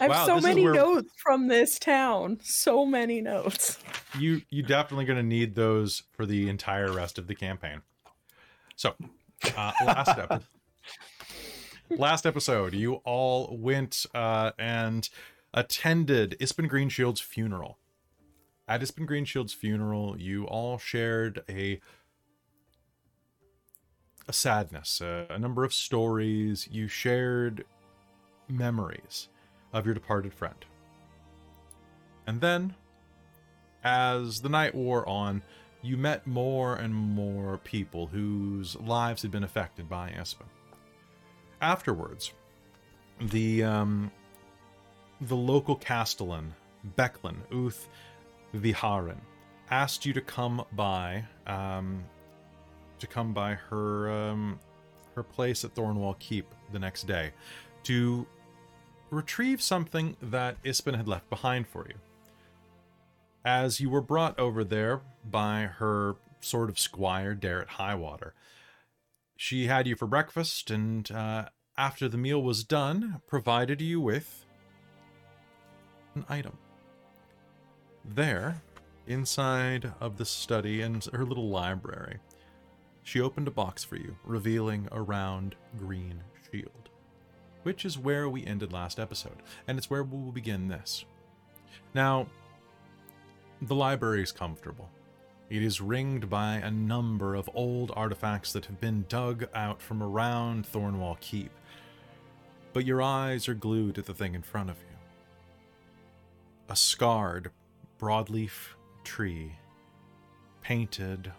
have 0.00 0.10
Wow, 0.10 0.26
so 0.26 0.40
many 0.40 0.64
where- 0.64 0.74
notes 0.74 1.10
from 1.22 1.48
this 1.48 1.78
town. 1.78 2.38
So 2.42 2.84
many 2.86 3.20
notes. 3.20 3.78
you 4.18 4.42
you 4.50 4.62
definitely 4.62 5.04
going 5.06 5.16
to 5.18 5.22
need 5.22 5.54
those 5.54 6.02
for 6.12 6.26
the 6.26 6.48
entire 6.48 6.92
rest 6.92 7.18
of 7.18 7.26
the 7.26 7.34
campaign. 7.34 7.82
So, 8.76 8.94
uh, 9.56 9.72
last 9.84 10.08
episode, 10.18 10.42
last 11.90 12.26
episode, 12.26 12.74
you 12.74 12.94
all 13.04 13.56
went 13.60 14.06
uh, 14.14 14.52
and 14.58 15.08
attended 15.54 16.36
Ispin 16.40 16.68
Greenshield's 16.68 17.20
funeral. 17.20 17.78
At 18.68 18.80
Ispin 18.80 19.06
Greenshield's 19.06 19.52
funeral, 19.52 20.18
you 20.18 20.46
all 20.46 20.78
shared 20.78 21.42
a 21.48 21.80
a 24.28 24.32
sadness, 24.32 25.00
a, 25.00 25.26
a 25.30 25.38
number 25.38 25.64
of 25.64 25.74
stories. 25.74 26.68
You 26.70 26.86
shared 26.86 27.64
memories 28.48 29.28
of 29.72 29.84
your 29.84 29.94
departed 29.94 30.32
friend. 30.32 30.64
And 32.26 32.40
then 32.40 32.74
as 33.82 34.40
the 34.40 34.48
night 34.48 34.74
wore 34.74 35.08
on, 35.08 35.42
you 35.82 35.96
met 35.96 36.26
more 36.26 36.76
and 36.76 36.94
more 36.94 37.58
people 37.58 38.06
whose 38.06 38.76
lives 38.76 39.22
had 39.22 39.32
been 39.32 39.42
affected 39.42 39.88
by 39.88 40.10
Ispin. 40.10 40.46
Afterwards, 41.60 42.32
the 43.20 43.64
um, 43.64 44.10
the 45.20 45.36
local 45.36 45.74
castellan, 45.74 46.54
Becklin 46.96 47.38
Uth 47.52 47.88
Viharin, 48.54 49.20
asked 49.70 50.04
you 50.04 50.12
to 50.12 50.20
come 50.20 50.64
by 50.72 51.24
um, 51.46 52.04
to 52.98 53.06
come 53.06 53.32
by 53.32 53.54
her 53.54 54.10
um, 54.10 54.58
her 55.14 55.22
place 55.22 55.64
at 55.64 55.74
Thornwall 55.74 56.18
Keep 56.18 56.46
the 56.72 56.78
next 56.78 57.06
day 57.06 57.32
to 57.84 58.26
retrieve 59.10 59.60
something 59.60 60.16
that 60.22 60.62
Ispin 60.62 60.96
had 60.96 61.08
left 61.08 61.28
behind 61.28 61.66
for 61.66 61.86
you 61.88 61.94
as 63.44 63.80
you 63.80 63.90
were 63.90 64.00
brought 64.00 64.38
over 64.38 64.64
there 64.64 65.00
by 65.24 65.62
her 65.62 66.16
sort 66.40 66.68
of 66.68 66.78
squire, 66.78 67.34
Darrett 67.34 67.68
Highwater. 67.68 68.34
She 69.36 69.66
had 69.66 69.86
you 69.86 69.96
for 69.96 70.06
breakfast, 70.06 70.70
and 70.70 71.10
uh, 71.10 71.46
after 71.76 72.08
the 72.08 72.18
meal 72.18 72.42
was 72.42 72.64
done, 72.64 73.20
provided 73.26 73.80
you 73.80 74.00
with 74.00 74.44
an 76.14 76.24
item. 76.28 76.58
There, 78.04 78.60
inside 79.06 79.92
of 80.00 80.16
the 80.16 80.24
study 80.24 80.82
and 80.82 81.04
her 81.12 81.24
little 81.24 81.48
library, 81.48 82.18
she 83.02 83.20
opened 83.20 83.48
a 83.48 83.52
box 83.52 83.84
for 83.84 83.96
you, 83.96 84.16
revealing 84.24 84.88
a 84.92 85.00
round 85.00 85.54
green 85.78 86.22
shield, 86.50 86.90
which 87.62 87.84
is 87.84 87.98
where 87.98 88.28
we 88.28 88.44
ended 88.44 88.72
last 88.72 88.98
episode, 88.98 89.42
and 89.66 89.78
it's 89.78 89.88
where 89.88 90.02
we 90.02 90.18
will 90.18 90.32
begin 90.32 90.68
this. 90.68 91.04
Now, 91.94 92.26
the 93.60 93.74
library 93.74 94.22
is 94.22 94.32
comfortable. 94.32 94.90
It 95.48 95.62
is 95.62 95.80
ringed 95.80 96.28
by 96.28 96.56
a 96.56 96.70
number 96.70 97.34
of 97.34 97.48
old 97.54 97.92
artifacts 97.94 98.52
that 98.52 98.66
have 98.66 98.80
been 98.80 99.04
dug 99.08 99.46
out 99.54 99.80
from 99.80 100.02
around 100.02 100.66
Thornwall 100.66 101.20
Keep. 101.20 101.52
But 102.72 102.86
your 102.86 103.02
eyes 103.02 103.48
are 103.48 103.54
glued 103.54 103.94
to 103.96 104.02
the 104.02 104.14
thing 104.14 104.34
in 104.34 104.42
front 104.42 104.70
of 104.70 104.76
you. 104.78 104.96
A 106.68 106.76
scarred 106.76 107.50
broadleaf 108.02 108.74
tree, 109.04 109.52
painted 110.60 111.30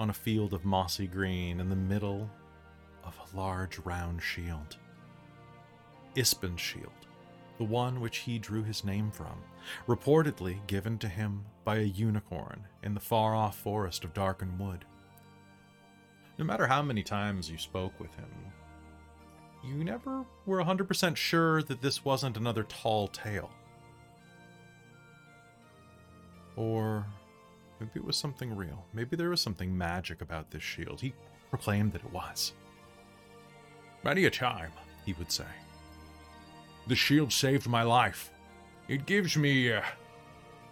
on 0.00 0.10
a 0.10 0.12
field 0.12 0.52
of 0.52 0.64
mossy 0.64 1.06
green 1.06 1.60
in 1.60 1.68
the 1.70 1.76
middle 1.76 2.28
of 3.04 3.16
a 3.16 3.36
large 3.36 3.78
round 3.78 4.20
shield. 4.20 4.76
Ispin's 6.16 6.60
shield 6.60 6.92
the 7.58 7.64
one 7.64 8.00
which 8.00 8.18
he 8.18 8.38
drew 8.38 8.62
his 8.62 8.84
name 8.84 9.10
from, 9.10 9.42
reportedly 9.86 10.64
given 10.66 10.96
to 10.96 11.08
him 11.08 11.44
by 11.64 11.78
a 11.78 11.82
unicorn 11.82 12.64
in 12.84 12.94
the 12.94 13.00
far 13.00 13.34
off 13.34 13.58
forest 13.58 14.04
of 14.04 14.14
Darken 14.14 14.56
Wood. 14.58 14.84
No 16.38 16.44
matter 16.44 16.68
how 16.68 16.82
many 16.82 17.02
times 17.02 17.50
you 17.50 17.58
spoke 17.58 17.98
with 17.98 18.14
him, 18.14 18.30
you 19.64 19.82
never 19.82 20.24
were 20.46 20.62
100% 20.62 21.16
sure 21.16 21.62
that 21.64 21.82
this 21.82 22.04
wasn't 22.04 22.36
another 22.36 22.62
tall 22.62 23.08
tale. 23.08 23.50
Or 26.58 27.06
maybe 27.78 27.92
it 27.94 28.04
was 28.04 28.16
something 28.16 28.54
real. 28.54 28.84
Maybe 28.92 29.14
there 29.14 29.30
was 29.30 29.40
something 29.40 29.76
magic 29.78 30.20
about 30.20 30.50
this 30.50 30.62
shield. 30.62 31.00
He 31.00 31.14
proclaimed 31.50 31.92
that 31.92 32.02
it 32.02 32.12
was. 32.12 32.52
Many 34.02 34.24
a 34.24 34.30
time, 34.30 34.72
he 35.06 35.12
would 35.12 35.30
say. 35.30 35.44
The 36.88 36.96
shield 36.96 37.32
saved 37.32 37.68
my 37.68 37.84
life. 37.84 38.30
It 38.88 39.06
gives 39.06 39.36
me 39.36 39.72
uh, 39.72 39.82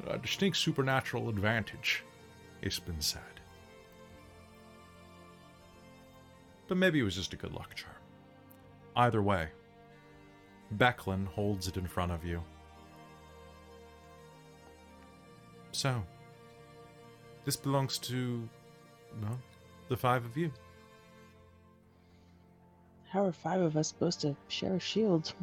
a 0.09 0.19
distinct 0.19 0.57
supernatural 0.57 1.29
advantage, 1.29 2.03
Ispin 2.65 3.01
said. 3.01 3.21
But 6.67 6.79
maybe 6.79 6.99
it 6.99 7.05
was 7.05 7.15
just 7.15 7.33
a 7.33 7.37
good 7.37 7.53
luck 7.53 7.77
charm. 7.77 7.95
Either 8.97 9.23
way, 9.23 9.51
Becklin 10.77 11.27
holds 11.27 11.69
it 11.69 11.77
in 11.77 11.87
front 11.87 12.11
of 12.11 12.25
you. 12.25 12.43
So, 15.77 16.03
this 17.45 17.55
belongs 17.55 17.99
to, 17.99 18.49
well, 19.21 19.39
the 19.91 19.97
five 19.99 20.25
of 20.25 20.35
you. 20.35 20.51
How 23.11 23.27
are 23.27 23.33
five 23.33 23.61
of 23.61 23.77
us 23.77 23.89
supposed 23.89 24.23
to 24.23 24.35
share 24.49 24.77
a 24.77 24.81
shield? 24.81 25.35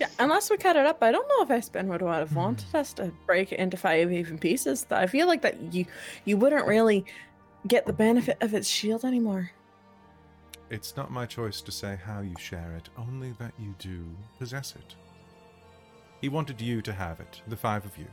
Yeah, 0.00 0.08
unless 0.18 0.48
we 0.48 0.56
cut 0.56 0.76
it 0.76 0.86
up, 0.86 1.02
I 1.02 1.12
don't 1.12 1.28
know 1.28 1.42
if 1.42 1.50
Ispin 1.50 1.88
would 1.88 2.00
have 2.00 2.34
wanted 2.34 2.66
hmm. 2.68 2.78
us 2.78 2.94
to 2.94 3.12
break 3.26 3.52
it 3.52 3.58
into 3.58 3.76
five 3.76 4.10
even 4.10 4.38
pieces. 4.38 4.86
I 4.90 5.06
feel 5.06 5.26
like 5.26 5.42
that 5.42 5.70
you 5.70 5.84
you 6.24 6.38
wouldn't 6.38 6.66
really 6.66 7.04
get 7.68 7.84
the 7.84 7.92
benefit 7.92 8.38
of 8.40 8.54
its 8.54 8.66
shield 8.66 9.04
anymore. 9.04 9.50
It's 10.70 10.96
not 10.96 11.10
my 11.10 11.26
choice 11.26 11.60
to 11.60 11.70
say 11.70 11.98
how 12.02 12.20
you 12.20 12.34
share 12.38 12.72
it, 12.74 12.88
only 12.96 13.32
that 13.38 13.52
you 13.58 13.74
do 13.78 14.02
possess 14.38 14.74
it. 14.76 14.94
He 16.22 16.30
wanted 16.30 16.58
you 16.58 16.80
to 16.80 16.92
have 16.94 17.20
it, 17.20 17.42
the 17.48 17.56
five 17.56 17.84
of 17.84 17.98
you. 17.98 18.06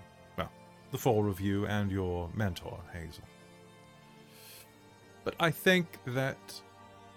The 0.93 0.99
four 0.99 1.27
of 1.27 1.41
you 1.41 1.65
and 1.65 1.91
your 1.91 2.29
mentor, 2.35 2.79
Hazel. 2.93 3.23
But 5.23 5.33
I 5.39 5.49
think 5.49 5.87
that 6.05 6.37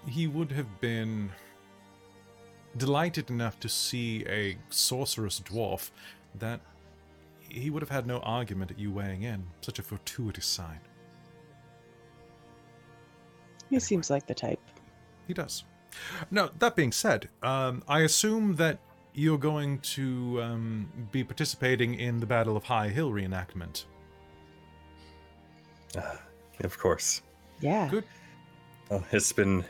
he 0.08 0.26
would 0.26 0.50
have 0.52 0.80
been 0.80 1.30
delighted 2.78 3.28
enough 3.28 3.60
to 3.60 3.68
see 3.68 4.24
a 4.26 4.56
sorceress 4.70 5.40
dwarf 5.40 5.90
that 6.38 6.60
he 7.50 7.68
would 7.68 7.82
have 7.82 7.90
had 7.90 8.06
no 8.06 8.20
argument 8.20 8.70
at 8.70 8.78
you 8.78 8.90
weighing 8.90 9.24
in. 9.24 9.44
Such 9.60 9.78
a 9.78 9.82
fortuitous 9.82 10.46
sign. 10.46 10.80
He 13.68 13.78
seems 13.78 14.08
like 14.08 14.26
the 14.26 14.34
type. 14.34 14.60
He 15.26 15.34
does. 15.34 15.64
Now, 16.30 16.48
that 16.60 16.76
being 16.76 16.92
said, 16.92 17.28
um, 17.42 17.82
I 17.86 18.00
assume 18.00 18.56
that 18.56 18.78
you're 19.16 19.38
going 19.38 19.78
to 19.78 20.40
um, 20.42 20.88
be 21.10 21.24
participating 21.24 21.94
in 21.94 22.20
the 22.20 22.26
Battle 22.26 22.56
of 22.56 22.64
High 22.64 22.88
Hill 22.88 23.10
reenactment. 23.10 23.86
Of 26.60 26.78
course. 26.78 27.22
Yeah. 27.60 27.88
Good. 27.90 28.04
Oh, 28.90 29.02
it's 29.10 29.32
been 29.32 29.64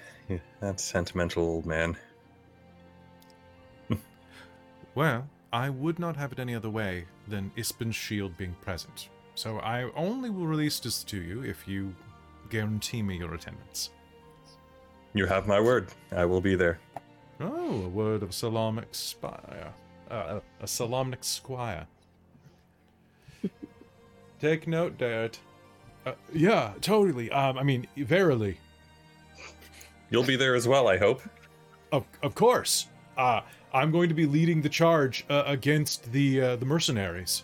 that 0.60 0.80
sentimental 0.80 1.44
old 1.44 1.64
man. 1.64 1.96
Well, 4.94 5.28
I 5.52 5.68
would 5.68 5.98
not 5.98 6.16
have 6.16 6.32
it 6.32 6.38
any 6.38 6.54
other 6.54 6.70
way 6.70 7.04
than 7.28 7.52
Ispin's 7.54 7.94
shield 7.94 8.34
being 8.38 8.56
present. 8.62 9.10
So 9.34 9.58
I 9.58 9.90
only 9.94 10.30
will 10.30 10.46
release 10.46 10.80
this 10.80 11.04
to 11.04 11.20
you 11.20 11.42
if 11.42 11.68
you 11.68 11.94
guarantee 12.48 13.02
me 13.02 13.18
your 13.18 13.34
attendance. 13.34 13.90
You 15.12 15.26
have 15.26 15.46
my 15.46 15.60
word. 15.60 15.88
I 16.12 16.24
will 16.24 16.40
be 16.40 16.54
there. 16.56 16.78
Oh, 17.40 17.82
a 17.84 17.88
word 17.88 18.22
of 18.22 18.30
Solamnic 18.30 18.94
spire. 18.94 19.72
Uh, 20.10 20.40
a 20.60 20.64
Solamnic 20.64 21.24
squire. 21.24 21.86
Take 24.40 24.66
note, 24.66 24.96
Dad. 24.98 25.36
Uh, 26.04 26.12
yeah, 26.32 26.72
totally. 26.80 27.30
Um, 27.30 27.58
I 27.58 27.62
mean, 27.62 27.86
verily. 27.96 28.58
You'll 30.10 30.22
be 30.24 30.36
there 30.36 30.54
as 30.54 30.68
well, 30.68 30.88
I 30.88 30.96
hope. 30.98 31.20
Of, 31.92 32.04
of 32.22 32.34
course. 32.34 32.86
Uh, 33.18 33.40
I'm 33.72 33.90
going 33.90 34.08
to 34.08 34.14
be 34.14 34.24
leading 34.26 34.62
the 34.62 34.68
charge 34.68 35.24
uh, 35.28 35.42
against 35.46 36.10
the 36.12 36.40
uh, 36.40 36.56
the 36.56 36.64
mercenaries. 36.64 37.42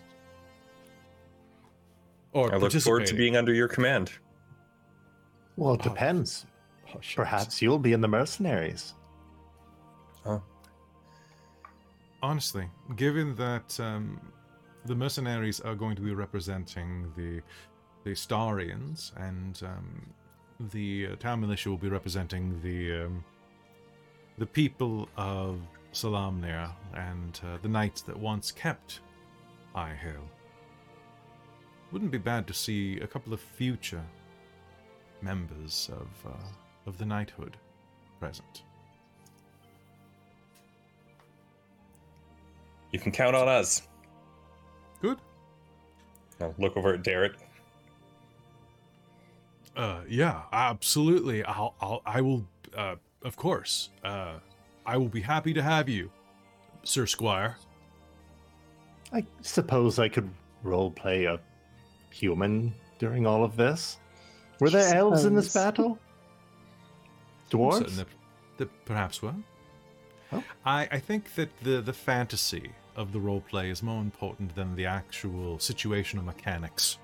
Or 2.33 2.55
I 2.55 2.57
look 2.57 2.73
forward 2.73 3.07
to 3.07 3.15
being 3.15 3.37
under 3.37 3.53
your 3.53 3.69
command. 3.69 4.13
Well, 5.57 5.75
it 5.75 5.81
Oh, 5.85 5.89
depends. 5.91 6.47
Oh, 6.89 6.99
shucks. 7.01 7.15
Perhaps 7.15 7.61
you'll 7.63 7.79
be 7.79 7.93
in 7.93 8.01
the 8.01 8.09
mercenaries. 8.09 8.95
Honestly, 12.23 12.69
given 12.97 13.35
that 13.35 13.79
um, 13.81 14.21
the 14.85 14.95
mercenaries 14.95 15.61
are 15.61 15.75
going 15.75 15.97
to 15.97 16.03
be 16.03 16.13
representing 16.13 17.13
the 17.17 17.43
the 18.05 18.11
Starians 18.11 19.13
and 19.17 19.61
um, 19.63 20.13
the 20.73 21.09
uh, 21.13 21.17
town 21.17 21.41
militia 21.41 21.71
will 21.71 21.77
be 21.77 21.89
representing 21.89 22.61
the 22.63 23.05
um, 23.05 23.25
the 24.39 24.47
people 24.47 25.09
of 25.17 25.61
Solamnia 25.93 26.73
and 26.95 27.41
uh, 27.45 27.59
the 27.63 27.69
knights 27.69 28.03
that 28.03 28.17
once 28.17 28.51
kept 28.51 29.01
High. 29.75 29.99
Wouldn't 31.93 32.11
be 32.11 32.19
bad 32.19 32.47
to 32.47 32.55
see 32.55 32.99
a 33.01 33.07
couple 33.07 33.33
of 33.33 33.41
future 33.41 34.05
members 35.21 35.91
of 35.93 36.31
uh, 36.31 36.49
of 36.87 36.99
the 36.99 37.07
knighthood 37.07 37.57
present. 38.19 38.65
You 42.93 42.99
can 42.99 43.11
count 43.11 43.35
on 43.35 43.49
us. 43.49 43.83
Good. 45.01 45.19
I'll 46.41 46.55
look 46.59 46.77
over 46.77 46.95
at 46.95 47.03
Darrett. 47.03 47.35
Uh, 49.77 50.03
yeah, 50.09 50.43
absolutely. 50.53 51.43
I'll, 51.45 51.75
I'll, 51.81 52.03
I 52.05 52.21
will, 52.21 52.47
uh, 52.77 52.97
of 53.23 53.37
course. 53.37 53.89
Uh, 54.05 54.35
I 54.85 54.97
will 54.97 55.09
be 55.09 55.23
happy 55.23 55.55
to 55.55 55.63
have 55.63 55.89
you, 55.89 56.11
Sir 56.83 57.07
Squire. 57.07 57.57
I 59.13 59.25
suppose 59.41 59.99
I 59.99 60.09
could 60.09 60.29
roleplay 60.65 61.33
a 61.33 61.41
human 62.11 62.75
during 62.99 63.27
all 63.27 63.45
of 63.45 63.57
this. 63.57 63.99
Were 64.61 64.71
there 64.71 64.95
elves 64.95 65.25
in 65.25 65.35
this 65.35 65.53
battle? 65.53 65.99
Dwarves? 67.51 67.97
that, 67.97 68.07
that 68.59 68.85
perhaps 68.85 69.23
well. 69.23 69.43
Oh. 70.33 70.43
I, 70.65 70.89
I 70.91 70.99
think 70.99 71.35
that 71.35 71.51
the 71.63 71.81
the 71.83 71.93
fantasy 71.93 72.73
of 72.97 73.13
the 73.13 73.21
role 73.21 73.41
play 73.41 73.71
is 73.71 73.83
more 73.83 74.01
important 74.01 74.55
than 74.55 74.75
the 74.75 74.87
actual 74.87 75.59
situational 75.59 76.25
mechanics. 76.25 76.99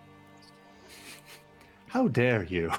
How 1.89 2.09
dare 2.09 2.45
you? 2.45 2.71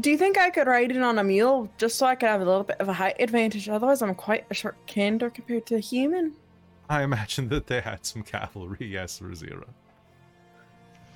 Do 0.00 0.10
you 0.10 0.18
think 0.18 0.38
I 0.38 0.50
could 0.50 0.66
ride 0.66 0.90
in 0.90 1.02
on 1.02 1.18
a 1.18 1.24
mule 1.24 1.70
just 1.78 1.96
so 1.96 2.06
I 2.06 2.14
could 2.14 2.28
have 2.28 2.40
a 2.40 2.44
little 2.44 2.64
bit 2.64 2.76
of 2.80 2.88
a 2.88 2.92
height 2.92 3.16
advantage? 3.18 3.68
Otherwise, 3.68 4.02
I'm 4.02 4.14
quite 4.14 4.46
a 4.50 4.54
short 4.54 4.76
kender 4.86 5.32
compared 5.32 5.66
to 5.66 5.76
a 5.76 5.80
human. 5.80 6.34
I 6.88 7.02
imagine 7.02 7.48
that 7.48 7.66
they 7.66 7.80
had 7.80 8.06
some 8.06 8.22
cavalry, 8.22 8.86
yes, 8.86 9.20
Razira. 9.20 9.66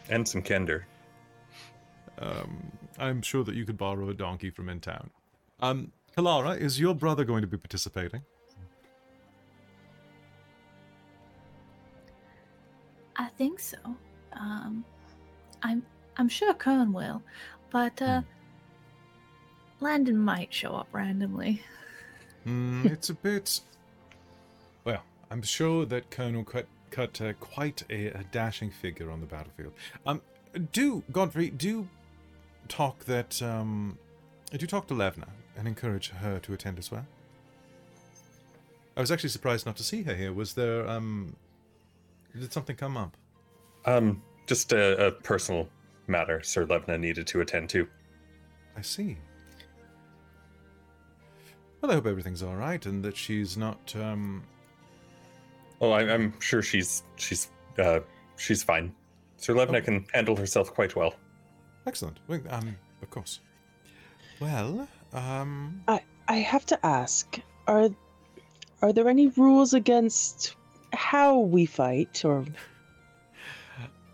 And 0.09 0.27
some 0.27 0.43
Kender. 0.43 0.83
Um, 2.19 2.73
I'm 2.99 3.23
sure 3.23 3.45
that 3.45 3.55
you 3.55 3.65
could 3.65 3.79
borrow 3.79 4.09
a 4.09 4.15
donkey 4.15 4.51
from 4.51 4.69
in 4.69 4.81
town. 4.81 5.11
Um, 5.61 5.93
Kalara, 6.17 6.59
is 6.59 6.81
your 6.81 6.95
brother 6.95 7.25
going 7.25 7.43
to 7.43 7.47
be 7.47 7.57
participating? 7.57 8.23
I 13.21 13.29
think 13.37 13.61
so. 13.61 13.77
Um, 14.33 14.83
I'm 15.63 15.83
I'm 16.17 16.31
sure 16.31 16.55
Kern 16.55 16.91
will, 16.95 17.23
but 17.71 18.01
uh, 18.01 18.23
Landon 19.81 20.17
might 20.17 20.55
show 20.55 20.73
up 20.73 20.89
randomly. 20.91 21.63
Mm, 22.47 22.87
it's 22.87 23.11
a 23.11 23.15
bit. 23.15 23.61
Well, 24.85 25.03
I'm 25.31 25.43
sure 25.43 25.85
that 25.85 26.11
Colonel 26.11 26.45
cut 26.45 26.67
cut 26.91 27.21
uh, 27.21 27.35
quite 27.35 27.85
a, 27.91 28.07
a 28.07 28.25
dashing 28.33 28.71
figure 28.71 29.11
on 29.11 29.21
the 29.21 29.27
battlefield. 29.27 29.75
Um, 30.07 30.23
do 30.73 31.03
Godfrey 31.13 31.51
do 31.51 31.89
talk 32.69 33.05
that 33.05 33.43
um, 33.43 33.99
do 34.51 34.67
talk 34.67 34.87
to 34.87 34.95
Levna 34.95 35.29
and 35.59 35.69
encourage 35.69 36.09
her 36.09 36.39
to 36.39 36.55
attend 36.55 36.79
as 36.79 36.91
well. 36.91 37.05
I 38.97 39.01
was 39.03 39.13
actually 39.13 39.29
surprised 39.29 39.67
not 39.67 39.77
to 39.77 39.83
see 39.83 40.05
her 40.05 40.15
here. 40.15 40.33
Was 40.33 40.55
there 40.55 40.89
um, 40.89 41.37
did 42.39 42.53
something 42.53 42.77
come 42.77 42.97
up? 42.97 43.17
Um, 43.87 44.23
just 44.47 44.73
a, 44.73 45.07
a 45.07 45.11
personal 45.11 45.69
matter 46.07 46.43
Sir 46.43 46.67
Levna 46.67 46.99
needed 46.99 47.27
to 47.29 47.41
attend 47.41 47.69
to. 47.71 47.89
I 48.77 48.83
see. 48.83 49.17
Well, 51.81 51.91
I 51.91 51.95
hope 51.95 52.07
everything's 52.07 52.43
all 52.43 52.57
right 52.57 52.85
and 52.85 53.03
that 53.05 53.17
she's 53.17 53.57
not 53.57 53.95
um, 53.97 54.43
Oh, 55.81 55.93
I, 55.93 56.03
I'm 56.13 56.39
sure 56.41 56.61
she's 56.63 57.03
she's 57.17 57.49
uh, 57.79 58.01
she's 58.37 58.63
fine. 58.63 58.95
Sir 59.39 59.55
Levna 59.55 59.83
can 59.83 60.05
handle 60.13 60.37
herself 60.37 60.73
quite 60.75 60.95
well. 60.95 61.15
Excellent. 61.87 62.19
Well, 62.29 62.41
Um, 62.51 62.77
of 63.01 63.09
course. 63.09 63.41
Well, 64.41 64.87
um, 65.15 65.83
I 65.89 66.03
I 66.29 66.37
have 66.37 66.67
to 66.67 66.87
ask: 66.87 67.41
are 67.67 67.89
are 68.83 68.93
there 68.93 69.09
any 69.09 69.29
rules 69.29 69.73
against 69.73 70.57
how 70.93 71.39
we 71.39 71.67
fight, 71.67 72.25
or 72.25 72.45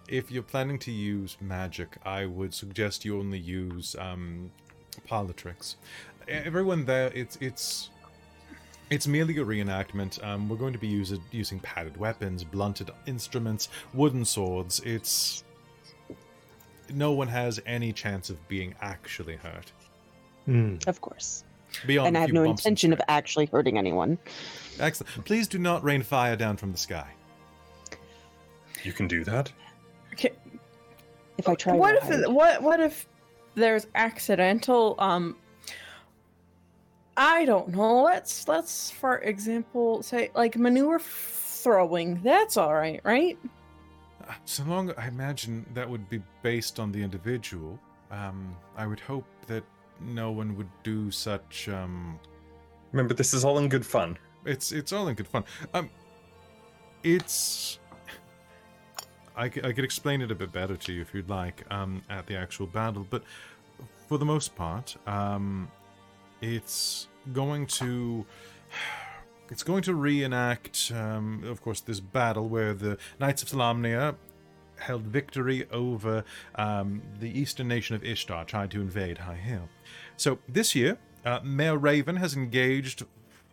if 0.09 0.31
you're 0.31 0.43
planning 0.43 0.79
to 0.81 0.93
use 0.93 1.37
magic, 1.41 1.97
I 2.05 2.27
would 2.27 2.55
suggest 2.55 3.05
you 3.05 3.19
only 3.19 3.39
use 3.39 3.97
um, 3.99 4.51
Politrix. 5.09 5.77
Everyone 6.29 6.85
there, 6.85 7.11
it's 7.15 7.37
it's 7.41 7.91
it's 8.91 9.07
merely 9.07 9.37
a 9.39 9.45
reenactment. 9.45 10.23
Um, 10.25 10.49
we're 10.49 10.57
going 10.57 10.73
to 10.73 10.79
be 10.79 10.89
using 10.89 11.23
using 11.31 11.61
padded 11.61 11.97
weapons, 11.97 12.45
blunted 12.45 12.91
instruments, 13.07 13.69
wooden 13.95 14.25
swords. 14.25 14.81
It's 14.85 15.45
no 16.93 17.13
one 17.13 17.29
has 17.29 17.61
any 17.67 17.93
chance 17.93 18.31
of 18.31 18.49
being 18.49 18.75
actually 18.81 19.37
hurt. 19.37 19.73
Hmm. 20.45 20.77
of 20.87 21.01
course? 21.01 21.43
Beyond 21.87 22.09
and 22.09 22.17
I 22.19 22.21
have 22.21 22.33
no 22.33 22.43
intention 22.45 22.93
of 22.93 23.01
actually 23.09 23.47
hurting 23.47 23.77
anyone. 23.79 24.19
Excellent. 24.79 25.25
Please 25.25 25.49
do 25.49 25.59
not 25.59 25.83
rain 25.85 26.03
fire 26.03 26.37
down 26.37 26.57
from 26.57 26.73
the 26.73 26.79
sky. 26.79 27.07
You 28.83 28.93
can 28.93 29.09
do 29.09 29.25
that. 29.25 29.51
Okay, 30.13 30.33
If 31.39 31.49
I 31.49 31.55
try, 31.55 31.75
what 31.75 31.97
if 31.97 32.03
hide. 32.05 32.27
what 32.29 32.63
what 32.63 32.81
if 32.81 33.07
there's 33.55 33.87
accidental 33.95 34.95
um 34.99 35.37
I 37.17 37.45
don't 37.47 37.69
know. 37.69 38.03
Let's 38.03 38.47
let's 38.47 38.91
for 38.91 39.19
example 39.19 40.03
say 40.03 40.31
like 40.35 40.57
manure 40.57 40.99
throwing. 41.01 42.21
That's 42.23 42.57
all 42.57 42.75
right, 42.75 43.01
right? 43.05 43.39
Uh, 44.29 44.33
So 44.45 44.65
long, 44.65 44.93
I 44.99 45.09
imagine 45.09 45.65
that 45.75 45.89
would 45.89 46.09
be 46.09 46.23
based 46.43 46.79
on 46.79 46.93
the 46.93 47.03
individual. 47.03 47.79
Um, 48.11 48.55
I 48.77 48.87
would 48.87 49.01
hope 49.01 49.25
that 49.47 49.65
no 50.01 50.31
one 50.31 50.57
would 50.57 50.71
do 50.83 51.11
such. 51.11 51.69
Um, 51.69 52.19
Remember, 52.93 53.15
this 53.15 53.35
is 53.35 53.45
all 53.45 53.59
in 53.59 53.69
good 53.69 53.85
fun. 53.85 54.17
it's 54.45 54.73
it's 54.73 54.93
all 54.93 55.09
in 55.09 55.15
good 55.15 55.29
fun. 55.29 55.45
Um, 55.75 55.91
it's. 57.03 57.79
I, 59.37 59.51
c- 59.51 59.61
I 59.63 59.73
could 59.73 59.85
explain 59.85 60.23
it 60.23 60.31
a 60.31 60.35
bit 60.35 60.51
better 60.51 60.77
to 60.77 60.93
you 60.95 61.03
if 61.03 61.13
you'd 61.13 61.29
like 61.29 61.63
um, 61.71 62.03
at 62.09 62.27
the 62.27 62.37
actual 62.37 62.67
battle, 62.67 63.07
but 63.11 63.23
for 64.09 64.17
the 64.17 64.25
most 64.25 64.57
part, 64.57 64.97
um, 65.07 65.71
it's 66.41 67.09
going 67.35 67.67
to 67.67 68.25
it's 69.51 69.63
going 69.63 69.83
to 69.83 69.95
reenact, 69.95 70.91
um, 70.95 71.45
of 71.45 71.61
course, 71.61 71.81
this 71.81 72.01
battle 72.01 72.49
where 72.49 72.73
the 72.73 72.97
Knights 73.21 73.43
of 73.43 73.49
Solamnia 73.49 74.15
held 74.79 75.03
victory 75.03 75.67
over 75.71 76.25
um, 76.55 77.03
the 77.21 77.39
eastern 77.39 77.69
nation 77.69 77.97
of 77.97 78.05
Istar, 78.05 78.45
tried 78.45 78.71
to 78.73 78.81
invade 78.81 79.19
High 79.19 79.35
Hill. 79.35 79.69
So 80.17 80.39
this 80.49 80.75
year, 80.75 80.99
uh, 81.25 81.41
Mayor 81.43 81.77
Raven 81.77 82.17
has 82.17 82.35
engaged 82.35 83.05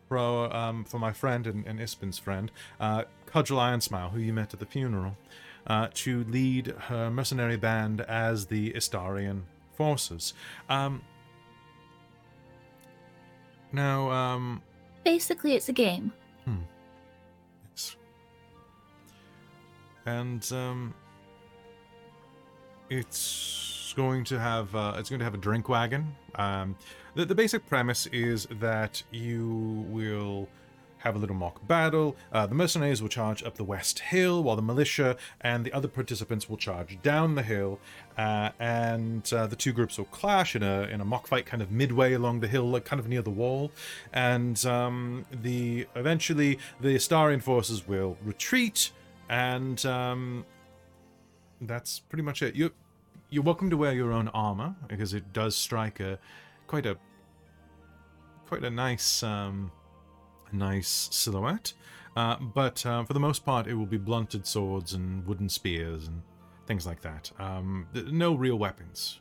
for, 0.08 0.56
um, 0.56 0.84
for 0.86 1.00
my 1.00 1.12
friend 1.12 1.48
and, 1.48 1.66
and 1.66 1.80
Ispin's 1.80 2.20
friend, 2.20 2.52
uh, 2.80 3.04
Cudgel 3.26 3.58
Ironsmile, 3.58 4.12
who 4.12 4.20
you 4.20 4.34
met 4.34 4.54
at 4.54 4.60
the 4.60 4.66
funeral, 4.66 5.18
uh, 5.66 5.88
to 5.94 6.24
lead 6.26 6.68
her 6.68 7.10
mercenary 7.10 7.58
band 7.58 8.02
as 8.02 8.48
the 8.48 8.72
Istarian 8.74 9.44
forces. 9.76 10.34
Um, 10.70 11.02
now, 13.72 14.12
um, 14.12 14.62
Basically, 15.04 15.54
it's 15.54 15.68
a 15.68 15.74
game. 15.74 16.14
Yes. 17.72 17.96
And 20.06 20.52
um, 20.52 20.94
it's 22.94 23.94
going 23.96 24.24
to 24.26 24.40
have 24.40 24.76
uh, 24.76 24.94
it's 24.98 25.10
going 25.10 25.20
to 25.20 25.26
have 25.26 25.34
a 25.34 25.38
drink 25.38 25.70
wagon. 25.70 26.16
Um, 26.36 26.76
the, 27.16 27.26
the 27.26 27.36
basic 27.36 27.66
premise 27.68 28.08
is 28.08 28.48
that 28.60 29.02
you 29.12 29.86
will 29.90 30.48
have 30.98 31.16
a 31.18 31.20
little 31.20 31.36
mock 31.36 31.68
battle. 31.68 32.16
Uh, 32.32 32.48
the 32.48 32.56
mercenaries 32.56 33.02
will 33.02 33.10
charge 33.10 33.44
up 33.44 33.56
the 33.56 33.64
west 33.64 34.00
hill, 34.00 34.42
while 34.42 34.56
the 34.56 34.62
militia 34.62 35.18
and 35.42 35.66
the 35.66 35.74
other 35.74 35.90
participants 35.90 36.50
will 36.50 36.56
charge 36.56 36.98
down 37.02 37.36
the 37.36 37.44
hill. 37.44 37.78
Uh, 38.18 38.50
and 38.60 39.32
uh, 39.34 39.46
the 39.46 39.56
two 39.56 39.74
groups 39.74 39.98
will 39.98 40.06
clash 40.06 40.56
in 40.56 40.64
a 40.64 40.84
in 40.84 41.02
a 41.02 41.06
mock 41.06 41.28
fight, 41.28 41.46
kind 41.46 41.62
of 41.62 41.72
midway 41.72 42.14
along 42.14 42.40
the 42.40 42.48
hill, 42.48 42.70
like 42.70 42.86
kind 42.86 43.00
of 43.00 43.08
near 43.08 43.22
the 43.22 43.30
wall. 43.30 43.72
And 44.14 44.64
um, 44.66 45.26
the 45.32 45.88
eventually 45.96 46.60
the 46.80 46.96
Istarian 46.96 47.42
forces 47.42 47.88
will 47.88 48.18
retreat, 48.24 48.92
and 49.30 49.84
um, 49.86 50.46
that's 51.62 52.00
pretty 52.00 52.24
much 52.24 52.42
it. 52.42 52.56
You 52.56 52.72
you're 53.34 53.44
welcome 53.44 53.72
to 53.72 53.78
wear 53.78 53.94
your 53.94 54.12
own 54.12 54.28
armor 54.28 54.76
because 54.88 55.16
it 55.16 55.34
does 55.34 55.56
strike 55.56 56.00
a 56.00 56.20
quite 56.68 56.86
a 56.86 56.96
quite 58.46 58.64
a 58.64 58.70
nice 58.70 59.24
um, 59.24 59.72
nice 60.52 61.10
silhouette. 61.12 61.74
Uh, 62.16 62.36
but 62.36 62.86
uh, 62.86 63.04
for 63.04 63.14
the 63.14 63.20
most 63.20 63.44
part, 63.44 63.66
it 63.66 63.74
will 63.74 63.88
be 63.88 63.98
blunted 63.98 64.46
swords 64.46 64.94
and 64.94 65.26
wooden 65.26 65.50
spears 65.50 66.08
and 66.08 66.22
things 66.68 66.86
like 66.86 67.02
that. 67.02 67.32
Um, 67.40 67.88
no 68.12 68.36
real 68.36 68.58
weapons. 68.58 69.20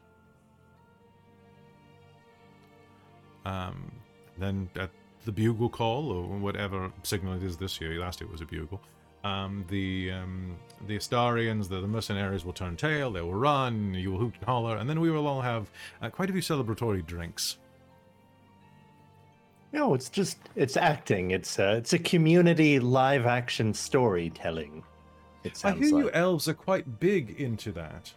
Um, 3.47 3.91
then 4.37 4.69
at 4.77 4.91
the 5.25 5.33
bugle 5.33 5.71
call 5.71 6.13
or 6.13 6.25
whatever 6.37 6.93
signal 7.03 7.33
it 7.33 7.43
is 7.43 7.57
this 7.57 7.81
year, 7.81 7.99
last 7.99 8.21
year 8.21 8.29
it 8.29 8.33
was 8.33 8.43
a 8.43 8.47
bugle. 8.47 8.83
Um, 9.25 9.65
the 9.69 10.11
um, 10.11 10.57
the 10.87 10.97
Istarians, 10.97 11.69
the, 11.69 11.81
the 11.81 11.87
mercenaries 11.87 12.45
will 12.45 12.53
turn 12.53 12.77
tail, 12.77 13.11
they 13.11 13.21
will 13.21 13.35
run, 13.35 13.95
you 13.95 14.13
will 14.13 14.19
hoot 14.19 14.35
and 14.35 14.45
holler, 14.45 14.77
and 14.77 14.91
then 14.91 15.01
we 15.01 15.11
will 15.11 15.27
all 15.27 15.41
have 15.41 15.71
uh, 16.01 16.11
quite 16.11 16.29
a 16.29 16.33
few 16.33 16.43
celebratory 16.43 17.07
drinks. 17.07 17.59
No, 19.73 19.95
it's 19.95 20.11
just 20.11 20.39
it's 20.57 20.77
acting. 20.77 21.31
It's 21.31 21.59
a, 21.59 21.77
it's 21.77 21.93
a 21.93 21.99
community 21.99 22.79
live 22.79 23.27
action 23.27 23.73
storytelling. 23.73 24.83
It 25.45 25.53
I 25.53 25.71
sounds 25.71 25.89
hear 25.89 25.99
you 25.99 26.11
elves 26.11 26.49
are 26.49 26.55
quite 26.55 27.01
big 27.01 27.41
into 27.41 27.73
that. 27.73 28.13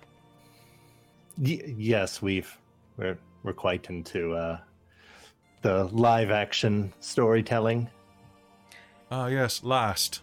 Y- 1.37 1.75
yes, 1.77 2.21
we've 2.21 2.57
we're 2.97 3.17
we're 3.43 3.53
quite 3.53 3.89
into 3.89 4.33
uh, 4.33 4.59
the 5.61 5.85
live 5.85 6.31
action 6.31 6.91
storytelling. 6.99 7.89
Ah, 9.11 9.27
yes, 9.27 9.63
last. 9.63 10.21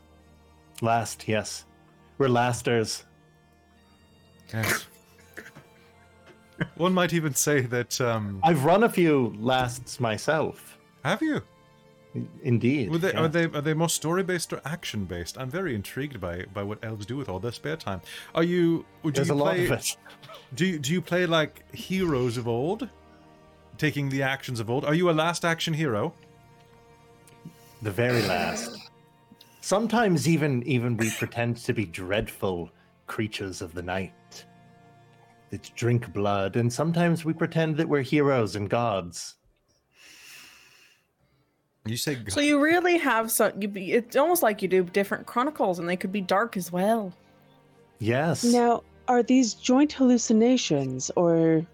Last, 0.82 1.28
yes, 1.28 1.64
we're 2.18 2.28
lasters. 2.28 3.04
Yes. 4.52 4.86
One 6.76 6.92
might 6.92 7.12
even 7.12 7.34
say 7.34 7.60
that. 7.60 8.00
Um, 8.00 8.40
I've 8.42 8.64
run 8.64 8.82
a 8.82 8.88
few 8.88 9.34
lasts 9.38 10.00
myself. 10.00 10.78
have 11.04 11.22
you? 11.22 11.40
Indeed. 12.42 12.92
They, 12.92 13.12
yeah. 13.12 13.20
Are 13.20 13.28
they 13.28 13.44
are 13.44 13.60
they 13.62 13.74
more 13.74 13.88
story 13.88 14.22
based 14.22 14.52
or 14.52 14.60
action 14.64 15.04
based? 15.04 15.38
I'm 15.38 15.48
very 15.48 15.74
intrigued 15.74 16.20
by 16.20 16.44
by 16.52 16.62
what 16.62 16.84
elves 16.84 17.06
do 17.06 17.16
with 17.16 17.28
all 17.28 17.38
their 17.38 17.52
spare 17.52 17.76
time. 17.76 18.02
Are 18.34 18.42
you? 18.42 18.84
Would 19.04 19.14
There's 19.14 19.28
you 19.28 19.34
a 19.34 19.36
lot 19.36 19.58
of 19.58 19.70
it. 19.70 19.96
Do 20.54 20.66
you, 20.66 20.78
do 20.78 20.92
you 20.92 21.00
play 21.00 21.24
like 21.24 21.64
heroes 21.74 22.36
of 22.36 22.46
old, 22.46 22.86
taking 23.78 24.10
the 24.10 24.22
actions 24.22 24.60
of 24.60 24.68
old? 24.68 24.84
Are 24.84 24.92
you 24.92 25.08
a 25.08 25.12
last 25.12 25.46
action 25.46 25.72
hero? 25.72 26.12
The 27.80 27.90
very 27.90 28.20
last. 28.20 28.81
Sometimes 29.62 30.28
even 30.28 30.62
even 30.64 30.96
we 30.96 31.08
pretend 31.12 31.56
to 31.58 31.72
be 31.72 31.86
dreadful 31.86 32.68
creatures 33.06 33.62
of 33.62 33.72
the 33.74 33.82
night 33.82 34.44
that 35.50 35.70
drink 35.76 36.12
blood, 36.12 36.56
and 36.56 36.70
sometimes 36.70 37.24
we 37.24 37.32
pretend 37.32 37.76
that 37.76 37.88
we're 37.88 38.02
heroes 38.02 38.56
and 38.56 38.68
gods. 38.68 39.36
You 41.86 41.96
say 41.96 42.18
So 42.28 42.40
you 42.40 42.60
really 42.60 42.98
have 42.98 43.30
some. 43.30 43.52
You 43.62 43.68
be, 43.68 43.92
it's 43.92 44.16
almost 44.16 44.42
like 44.42 44.62
you 44.62 44.68
do 44.68 44.82
different 44.82 45.26
chronicles, 45.26 45.78
and 45.78 45.88
they 45.88 45.96
could 45.96 46.10
be 46.12 46.20
dark 46.20 46.56
as 46.56 46.72
well. 46.72 47.12
Yes. 48.00 48.42
Now, 48.42 48.82
are 49.06 49.22
these 49.22 49.54
joint 49.54 49.92
hallucinations, 49.92 51.12
or 51.14 51.64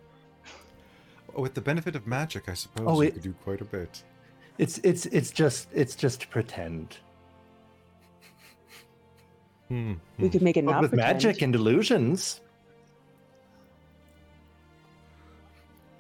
oh, 1.35 1.41
with 1.41 1.55
the 1.55 1.63
benefit 1.63 1.97
of 1.97 2.07
magic, 2.07 2.51
I 2.51 2.55
suppose 2.55 2.87
Oh, 2.87 3.01
you 3.01 3.13
could 3.13 3.23
do 3.23 3.33
quite 3.45 3.63
a 3.63 3.65
bit. 3.65 4.03
It's 4.59 4.77
it's 4.85 5.07
it's 5.07 5.31
just 5.31 5.69
it's 5.73 5.95
just 5.95 6.29
pretend. 6.29 6.99
Hmm. 9.69 9.95
we 10.19 10.29
could 10.31 10.43
make 10.43 10.57
it 10.57 10.65
But 10.65 10.71
not 10.73 10.81
with 10.83 10.91
pretend? 10.93 11.15
magic 11.25 11.43
and 11.43 11.55
illusions. 11.55 12.41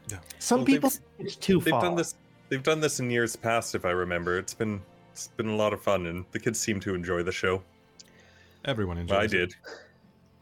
Yeah. 0.08 0.18
Some 0.38 0.60
Well, 0.60 0.66
people 0.66 0.90
think 0.90 1.04
it's 1.18 1.36
too 1.36 1.60
They've 1.60 1.70
far. 1.70 1.82
done 1.82 1.94
this. 1.96 2.14
They've 2.48 2.62
done 2.62 2.80
this 2.80 2.98
in 3.00 3.10
years 3.10 3.36
past, 3.36 3.74
if 3.74 3.84
I 3.84 3.90
remember. 3.90 4.38
It's 4.38 4.54
been 4.54 4.80
it's 5.12 5.28
been 5.36 5.48
a 5.48 5.56
lot 5.56 5.72
of 5.72 5.82
fun, 5.82 6.06
and 6.06 6.24
the 6.30 6.38
kids 6.38 6.58
seem 6.58 6.80
to 6.80 6.94
enjoy 6.94 7.22
the 7.22 7.32
show. 7.32 7.62
Everyone 8.64 8.98
enjoys. 8.98 9.18
I 9.18 9.24
it. 9.24 9.28
did. 9.28 9.54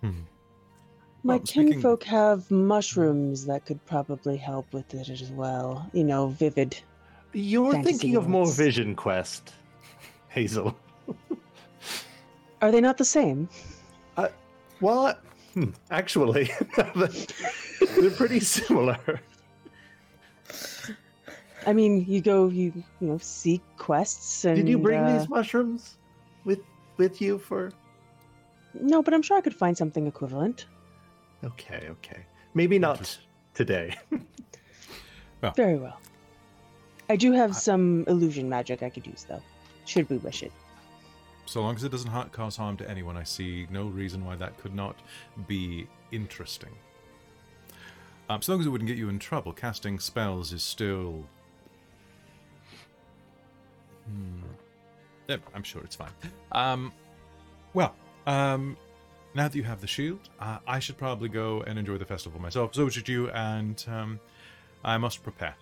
Hmm. 0.02 0.10
My 1.24 1.36
Well, 1.36 1.46
speaking- 1.46 1.72
kinfolk 1.72 2.04
have 2.04 2.48
mushrooms 2.50 3.46
that 3.46 3.64
could 3.66 3.84
probably 3.86 4.36
help 4.36 4.72
with 4.72 4.94
it 4.94 5.08
as 5.08 5.30
well. 5.32 5.88
You 5.92 6.04
know, 6.04 6.28
vivid. 6.28 6.78
You're 7.32 7.82
thinking 7.82 8.14
of 8.16 8.28
more. 8.28 8.46
Vision 8.52 8.94
Quest, 8.94 9.52
Hazel. 10.28 10.76
Are 12.62 12.72
they 12.72 12.80
not 12.80 12.96
the 12.98 13.04
same? 13.04 13.48
Well, 14.80 15.06
uh, 15.06 15.14
hmm, 15.54 15.70
actually, 15.90 16.50
they're 16.76 18.10
pretty 18.10 18.40
similar. 18.40 19.20
I 21.66 21.72
mean, 21.72 22.04
you 22.06 22.20
go, 22.20 22.48
you 22.48 22.72
you 23.00 23.08
know, 23.08 23.18
seek 23.18 23.62
quests 23.78 24.44
and. 24.44 24.56
Did 24.56 24.68
you 24.68 24.78
bring 24.78 25.00
uh, 25.00 25.18
these 25.18 25.28
mushrooms 25.28 25.96
with 26.44 26.60
with 26.98 27.20
you 27.20 27.38
for? 27.38 27.72
No, 28.74 29.02
but 29.02 29.14
I'm 29.14 29.22
sure 29.22 29.38
I 29.38 29.40
could 29.40 29.54
find 29.54 29.76
something 29.76 30.06
equivalent. 30.06 30.66
Okay, 31.42 31.86
okay. 31.90 32.26
Maybe 32.54 32.78
not 32.78 32.98
Interest- 32.98 33.20
today. 33.54 33.94
Very 35.56 35.78
well. 35.78 35.98
I 37.08 37.16
do 37.16 37.30
have 37.32 37.54
some 37.54 38.04
illusion 38.08 38.48
magic 38.48 38.82
I 38.82 38.90
could 38.90 39.06
use, 39.06 39.24
though, 39.28 39.42
should 39.84 40.10
we 40.10 40.16
wish 40.18 40.42
it. 40.42 40.50
So 41.46 41.62
long 41.62 41.76
as 41.76 41.84
it 41.84 41.90
doesn't 41.90 42.10
ha- 42.10 42.28
cause 42.30 42.56
harm 42.56 42.76
to 42.78 42.90
anyone, 42.90 43.16
I 43.16 43.22
see 43.22 43.66
no 43.70 43.86
reason 43.86 44.24
why 44.24 44.36
that 44.36 44.58
could 44.58 44.74
not 44.74 44.98
be 45.46 45.86
interesting. 46.12 46.70
Um, 48.28 48.42
so 48.42 48.52
long 48.52 48.60
as 48.60 48.66
it 48.66 48.70
wouldn't 48.70 48.88
get 48.88 48.98
you 48.98 49.08
in 49.08 49.18
trouble, 49.18 49.52
casting 49.52 49.98
spells 50.00 50.52
is 50.52 50.62
still. 50.62 51.24
Hmm. 54.06 54.42
Yeah, 55.28 55.36
I'm 55.54 55.62
sure 55.62 55.82
it's 55.82 55.96
fine. 55.96 56.10
Um, 56.52 56.92
well, 57.74 57.94
um, 58.26 58.76
now 59.34 59.48
that 59.48 59.56
you 59.56 59.64
have 59.64 59.80
the 59.80 59.86
shield, 59.86 60.28
uh, 60.40 60.58
I 60.66 60.78
should 60.78 60.96
probably 60.96 61.28
go 61.28 61.62
and 61.62 61.78
enjoy 61.78 61.98
the 61.98 62.04
festival 62.04 62.40
myself. 62.40 62.74
So 62.74 62.88
should 62.88 63.08
you, 63.08 63.30
and 63.30 63.84
um, 63.88 64.20
I 64.84 64.98
must 64.98 65.22
prepare. 65.22 65.54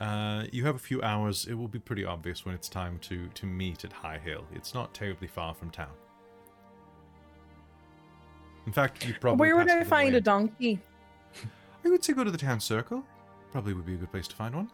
Uh, 0.00 0.44
you 0.52 0.64
have 0.66 0.74
a 0.74 0.78
few 0.78 1.00
hours. 1.02 1.46
It 1.46 1.54
will 1.54 1.68
be 1.68 1.78
pretty 1.78 2.04
obvious 2.04 2.44
when 2.44 2.54
it's 2.54 2.68
time 2.68 2.98
to 3.02 3.28
to 3.28 3.46
meet 3.46 3.84
at 3.84 3.92
High 3.92 4.18
Hill. 4.18 4.44
It's 4.52 4.74
not 4.74 4.92
terribly 4.92 5.28
far 5.28 5.54
from 5.54 5.70
town. 5.70 5.92
In 8.66 8.72
fact, 8.72 9.06
you 9.06 9.14
probably. 9.20 9.40
Where 9.40 9.56
would 9.56 9.68
I 9.68 9.74
it 9.74 9.76
on 9.76 9.78
the 9.80 9.88
find 9.88 10.12
way 10.12 10.18
a 10.18 10.20
donkey? 10.20 10.80
I 11.84 11.88
would 11.88 12.02
say 12.02 12.12
go 12.12 12.24
to 12.24 12.30
the 12.30 12.38
town 12.38 12.60
circle. 12.60 13.04
Probably 13.52 13.74
would 13.74 13.86
be 13.86 13.94
a 13.94 13.96
good 13.96 14.10
place 14.10 14.26
to 14.28 14.36
find 14.36 14.54
one. 14.54 14.70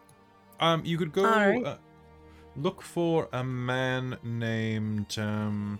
Um, 0.59 0.83
you 0.85 0.97
could 0.97 1.11
go 1.11 1.25
Alright. 1.25 1.65
uh, 1.65 1.77
look 2.55 2.81
for 2.81 3.27
a 3.33 3.43
man 3.43 4.17
named 4.23 5.17
um, 5.19 5.79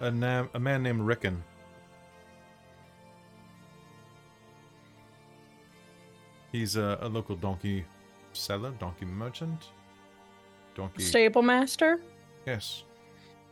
a, 0.00 0.10
na- 0.10 0.48
a 0.54 0.58
man 0.58 0.82
named 0.82 1.02
Rickon. 1.02 1.42
He's 6.50 6.76
a, 6.76 6.98
a 7.00 7.08
local 7.08 7.36
donkey 7.36 7.84
seller, 8.32 8.70
donkey 8.78 9.04
merchant, 9.04 9.70
donkey. 10.74 11.02
Stable 11.02 11.42
master? 11.42 12.00
Yes, 12.46 12.84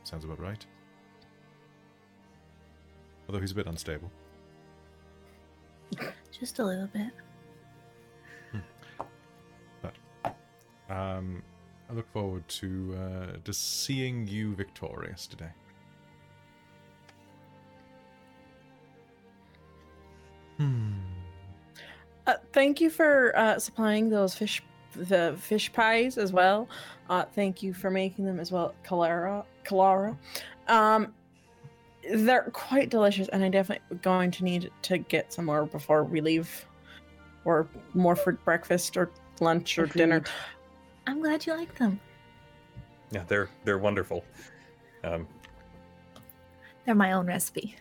sounds 0.04 0.24
about 0.24 0.40
right. 0.40 0.64
Although 3.28 3.40
he's 3.40 3.52
a 3.52 3.54
bit 3.54 3.66
unstable. 3.66 4.10
Just 6.32 6.58
a 6.58 6.64
little 6.64 6.88
bit. 6.88 7.12
Um, 10.90 11.42
I 11.88 11.92
look 11.92 12.10
forward 12.12 12.46
to 12.48 12.96
uh, 12.98 13.36
to 13.44 13.52
seeing 13.52 14.26
you 14.26 14.54
victorious 14.54 15.26
today. 15.26 15.50
Hmm. 20.58 20.92
Uh, 22.26 22.34
thank 22.52 22.80
you 22.80 22.90
for 22.90 23.32
uh, 23.36 23.58
supplying 23.58 24.10
those 24.10 24.34
fish, 24.34 24.62
the 24.94 25.36
fish 25.38 25.72
pies 25.72 26.18
as 26.18 26.32
well. 26.32 26.68
Uh, 27.08 27.24
thank 27.34 27.62
you 27.62 27.72
for 27.74 27.90
making 27.90 28.24
them 28.24 28.38
as 28.40 28.50
well, 28.52 28.74
Kalara. 28.84 29.44
Kalara. 29.64 30.16
Um, 30.68 31.12
they're 32.14 32.50
quite 32.52 32.88
delicious, 32.90 33.28
and 33.28 33.44
I'm 33.44 33.50
definitely 33.50 33.98
going 33.98 34.30
to 34.32 34.44
need 34.44 34.70
to 34.82 34.98
get 34.98 35.32
some 35.32 35.44
more 35.46 35.66
before 35.66 36.04
we 36.04 36.20
leave, 36.20 36.66
or 37.44 37.66
more 37.94 38.16
for 38.16 38.32
breakfast 38.32 38.96
or 38.96 39.10
lunch 39.40 39.78
or 39.78 39.86
dinner. 39.86 40.22
I'm 41.06 41.20
glad 41.20 41.46
you 41.46 41.54
like 41.54 41.74
them. 41.76 42.00
Yeah, 43.10 43.24
they're 43.26 43.48
they're 43.64 43.78
wonderful. 43.78 44.24
Um, 45.02 45.26
They're 46.84 46.94
my 46.94 47.12
own 47.12 47.26
recipe. 47.26 47.74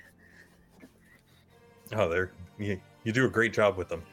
oh, 1.93 2.10
they're 2.10 2.32
you, 2.58 2.80
you 3.04 3.12
do 3.12 3.26
a 3.26 3.30
great 3.30 3.54
job 3.54 3.78
with 3.78 3.89
them. 3.89 4.04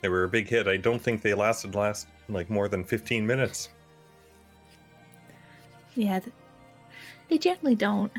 They 0.00 0.08
were 0.08 0.24
a 0.24 0.28
big 0.28 0.48
hit. 0.48 0.68
I 0.68 0.76
don't 0.76 1.00
think 1.00 1.22
they 1.22 1.34
lasted 1.34 1.74
last 1.74 2.06
like 2.28 2.50
more 2.50 2.68
than 2.68 2.84
15 2.84 3.26
minutes. 3.26 3.70
Yeah, 5.94 6.18
th- 6.18 6.32
they 7.28 7.38
generally 7.38 7.74
don't. 7.74 8.12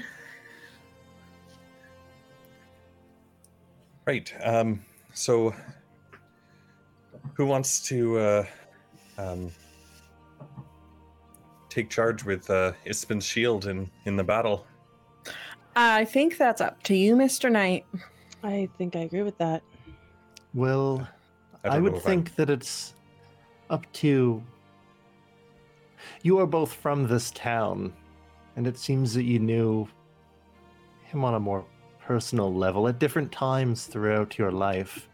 Right. 4.06 4.34
Um, 4.42 4.84
so, 5.14 5.54
who 7.34 7.46
wants 7.46 7.82
to 7.88 8.18
uh, 8.18 8.46
um, 9.18 9.52
take 11.70 11.90
charge 11.90 12.24
with 12.24 12.50
uh, 12.50 12.72
Ispin's 12.86 13.26
shield 13.26 13.68
in 13.68 13.90
in 14.06 14.16
the 14.16 14.24
battle? 14.24 14.66
I 15.76 16.06
think 16.06 16.38
that's 16.38 16.62
up 16.62 16.82
to 16.84 16.96
you, 16.96 17.16
Mr. 17.16 17.52
Knight. 17.52 17.86
I 18.44 18.70
think 18.78 18.96
I 18.96 19.00
agree 19.00 19.22
with 19.22 19.38
that. 19.38 19.62
Well, 20.54 21.08
I 21.64 21.76
I, 21.76 21.80
would 21.80 21.94
if 21.96 22.06
I'm- 22.06 22.24
think 22.24 22.36
that 22.36 22.50
it's 22.50 22.94
up 23.70 23.92
to. 23.94 24.42
You 26.24 26.40
are 26.40 26.46
both 26.48 26.72
from 26.74 27.08
this 27.08 27.32
town, 27.32 27.94
and 28.56 28.66
it 28.68 28.78
seems 28.78 29.14
that 29.14 29.24
you 29.24 29.40
knew 29.40 29.88
him 31.04 31.24
on 31.24 31.34
a 31.34 31.40
more 31.40 31.66
personal 32.00 32.54
level 32.54 32.88
at 32.88 33.00
different 33.00 33.32
times 33.32 33.86
throughout 33.86 34.38
your 34.38 34.52
life. 34.52 35.10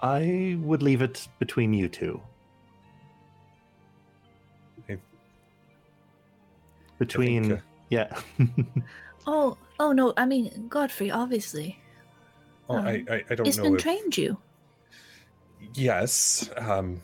I 0.00 0.58
would 0.60 0.82
leave 0.82 1.02
it 1.02 1.26
between 1.38 1.72
you 1.72 1.88
two. 1.88 2.20
I- 4.88 4.98
Between, 6.98 7.52
uh, 7.52 7.60
yeah. 7.90 8.16
Oh, 9.28 9.56
oh 9.80 9.90
no! 9.90 10.12
I 10.16 10.24
mean, 10.24 10.66
Godfrey, 10.68 11.10
obviously. 11.10 11.80
Oh, 12.70 12.76
I, 12.76 12.78
Um, 12.78 13.06
I 13.10 13.24
I 13.30 13.34
don't 13.34 13.46
It's 13.48 13.56
know. 13.56 13.64
been 13.64 13.74
If, 13.74 13.82
trained 13.82 14.16
you. 14.16 14.38
Yes. 15.74 16.48
Um, 16.56 17.00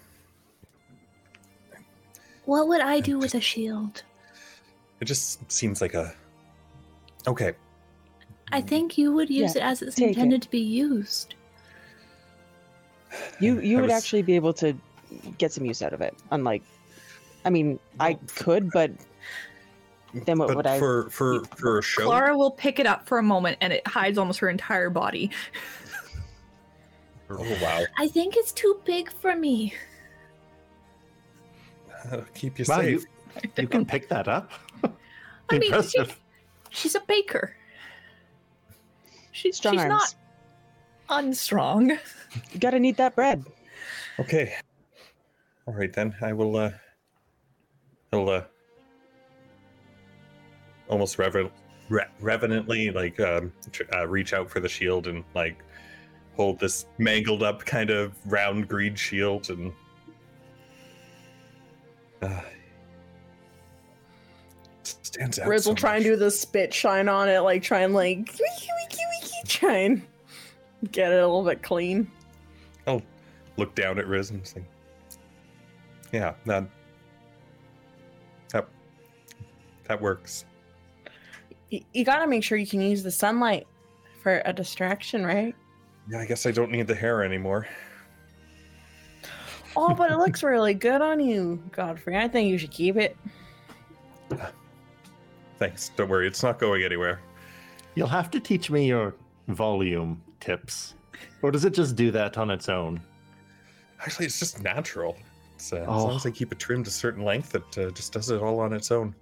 What 2.44 2.68
would 2.68 2.80
I 2.80 3.00
do 3.00 3.18
with 3.18 3.34
a 3.34 3.40
shield? 3.40 4.02
it 5.00 5.04
just 5.06 5.50
seems 5.50 5.80
like 5.80 5.94
a. 5.94 6.14
Okay. 7.26 7.52
I 8.52 8.60
think 8.60 8.96
you 8.98 9.12
would 9.12 9.30
use 9.30 9.56
Yeah, 9.56 9.62
it 9.62 9.64
as 9.70 9.82
it's 9.82 9.96
take 9.96 10.06
it. 10.06 10.10
intended 10.10 10.42
to 10.42 10.50
be 10.50 10.60
used. 10.60 11.34
You 13.40 13.60
you 13.60 13.78
I 13.78 13.80
would 13.80 13.90
was- 13.90 13.96
actually 14.02 14.22
be 14.22 14.36
able 14.36 14.52
to 14.54 14.74
get 15.38 15.52
some 15.52 15.64
use 15.64 15.82
out 15.82 15.92
of 15.92 16.00
it. 16.00 16.14
Unlike, 16.30 16.62
I 17.44 17.50
mean, 17.50 17.78
I 18.00 18.14
could, 18.36 18.70
but 18.70 18.90
then 20.14 20.38
what 20.38 20.48
but 20.48 20.56
would 20.56 20.66
I? 20.66 20.78
for 20.78 21.08
for 21.10 21.42
for 21.56 21.78
a 21.78 21.82
show? 21.82 22.02
Kalara 22.08 22.36
will 22.36 22.50
pick 22.52 22.78
it 22.78 22.86
up 22.86 23.06
for 23.08 23.18
a 23.18 23.22
moment 23.22 23.58
and 23.60 23.72
it 23.72 23.86
hides 23.86 24.18
almost 24.18 24.38
her 24.40 24.48
entire 24.48 24.90
body. 24.90 25.30
Oh 27.38 27.58
wow! 27.62 27.84
I 27.98 28.08
think 28.08 28.36
it's 28.36 28.52
too 28.52 28.80
big 28.84 29.10
for 29.12 29.34
me. 29.36 29.74
Uh, 32.10 32.20
keep 32.34 32.58
you 32.58 32.64
Wow, 32.68 32.80
safe. 32.80 33.04
you, 33.42 33.50
you 33.62 33.68
can 33.68 33.84
pick 33.86 34.08
that 34.08 34.28
up. 34.28 34.50
I 35.50 35.58
mean, 35.58 35.82
she- 35.82 36.04
She's 36.70 36.94
a 36.94 37.00
baker. 37.00 37.54
She's, 39.32 39.56
Strong 39.58 39.74
she's 39.74 39.82
arms. 39.82 39.90
not 39.90 40.14
unstrong. 41.18 41.90
You 42.52 42.58
gotta 42.60 42.78
need 42.80 42.96
that 42.96 43.14
bread. 43.14 43.44
Okay. 44.18 44.54
All 45.66 45.74
right 45.74 45.92
then. 45.92 46.14
I 46.22 46.32
will. 46.32 46.56
uh 46.56 46.70
I'll 48.12 48.28
uh 48.28 48.44
almost 50.88 51.18
rever- 51.18 51.50
re- 51.88 52.04
reverently 52.20 52.90
like 52.90 53.18
um 53.20 53.52
tr- 53.70 53.82
uh, 53.94 54.06
reach 54.06 54.32
out 54.32 54.50
for 54.50 54.60
the 54.60 54.68
shield 54.68 55.06
and 55.06 55.24
like 55.34 55.58
hold 56.36 56.58
this 56.58 56.86
mangled 56.98 57.42
up 57.42 57.64
kind 57.64 57.90
of 57.90 58.12
round 58.26 58.68
green 58.68 58.94
shield 58.94 59.50
and. 59.50 59.72
Uh, 62.20 62.40
stands 65.12 65.38
out. 65.38 65.48
Riz 65.48 65.66
will 65.66 65.72
so 65.72 65.80
try 65.80 65.96
and 65.96 66.04
do 66.04 66.16
the 66.16 66.30
spit 66.30 66.72
shine 66.72 67.08
on 67.08 67.28
it, 67.28 67.40
like 67.40 67.62
try 67.62 67.80
and 67.80 67.94
like 67.94 68.18
wiki 68.18 68.68
wiki 68.82 69.02
wiki 69.20 69.36
try 69.44 69.76
and 69.76 70.02
get 70.90 71.12
it 71.12 71.22
a 71.22 71.26
little 71.26 71.44
bit 71.44 71.62
clean. 71.62 72.10
Oh, 72.86 73.02
look 73.56 73.74
down 73.74 73.98
at 73.98 74.06
Riz 74.06 74.30
and 74.30 74.46
say, 74.46 74.62
"Yeah, 76.12 76.34
that 76.46 76.64
that 78.50 78.68
that 79.84 80.00
works." 80.00 80.44
You, 81.70 81.82
you 81.92 82.04
gotta 82.04 82.26
make 82.26 82.44
sure 82.44 82.58
you 82.58 82.66
can 82.66 82.80
use 82.80 83.02
the 83.02 83.10
sunlight 83.12 83.66
for 84.22 84.42
a 84.44 84.52
distraction, 84.52 85.24
right? 85.24 85.54
Yeah, 86.08 86.18
I 86.20 86.26
guess 86.26 86.46
I 86.46 86.50
don't 86.50 86.70
need 86.70 86.86
the 86.86 86.94
hair 86.94 87.22
anymore. 87.22 87.66
Oh, 89.76 89.94
but 89.94 90.10
it 90.10 90.18
looks 90.18 90.42
really 90.42 90.74
good 90.74 91.00
on 91.00 91.20
you, 91.20 91.62
Godfrey. 91.72 92.16
I 92.16 92.28
think 92.28 92.48
you 92.50 92.58
should 92.58 92.70
keep 92.70 92.96
it. 92.96 93.16
thanks. 95.58 95.90
Don't 95.96 96.08
worry, 96.08 96.26
it's 96.26 96.42
not 96.42 96.58
going 96.58 96.82
anywhere. 96.82 97.20
You'll 97.94 98.08
have 98.08 98.30
to 98.32 98.40
teach 98.40 98.70
me 98.70 98.86
your 98.88 99.14
volume 99.48 100.22
tips. 100.40 100.94
Or 101.42 101.50
does 101.50 101.64
it 101.64 101.74
just 101.74 101.94
do 101.96 102.10
that 102.10 102.38
on 102.38 102.50
its 102.50 102.68
own? 102.68 103.00
Actually, 104.00 104.26
it's 104.26 104.38
just 104.38 104.62
natural. 104.62 105.16
It's, 105.54 105.72
uh, 105.72 105.76
As 105.76 105.88
Oh. 105.88 106.04
long 106.06 106.16
as 106.16 106.26
I 106.26 106.30
keep 106.30 106.50
it 106.52 106.58
trimmed 106.58 106.86
a 106.86 106.90
certain 106.90 107.24
length, 107.24 107.54
it 107.54 107.78
uh, 107.78 107.90
just 107.90 108.12
does 108.12 108.30
it 108.30 108.42
all 108.42 108.58
on 108.60 108.72
its 108.72 108.90
own. 108.90 109.14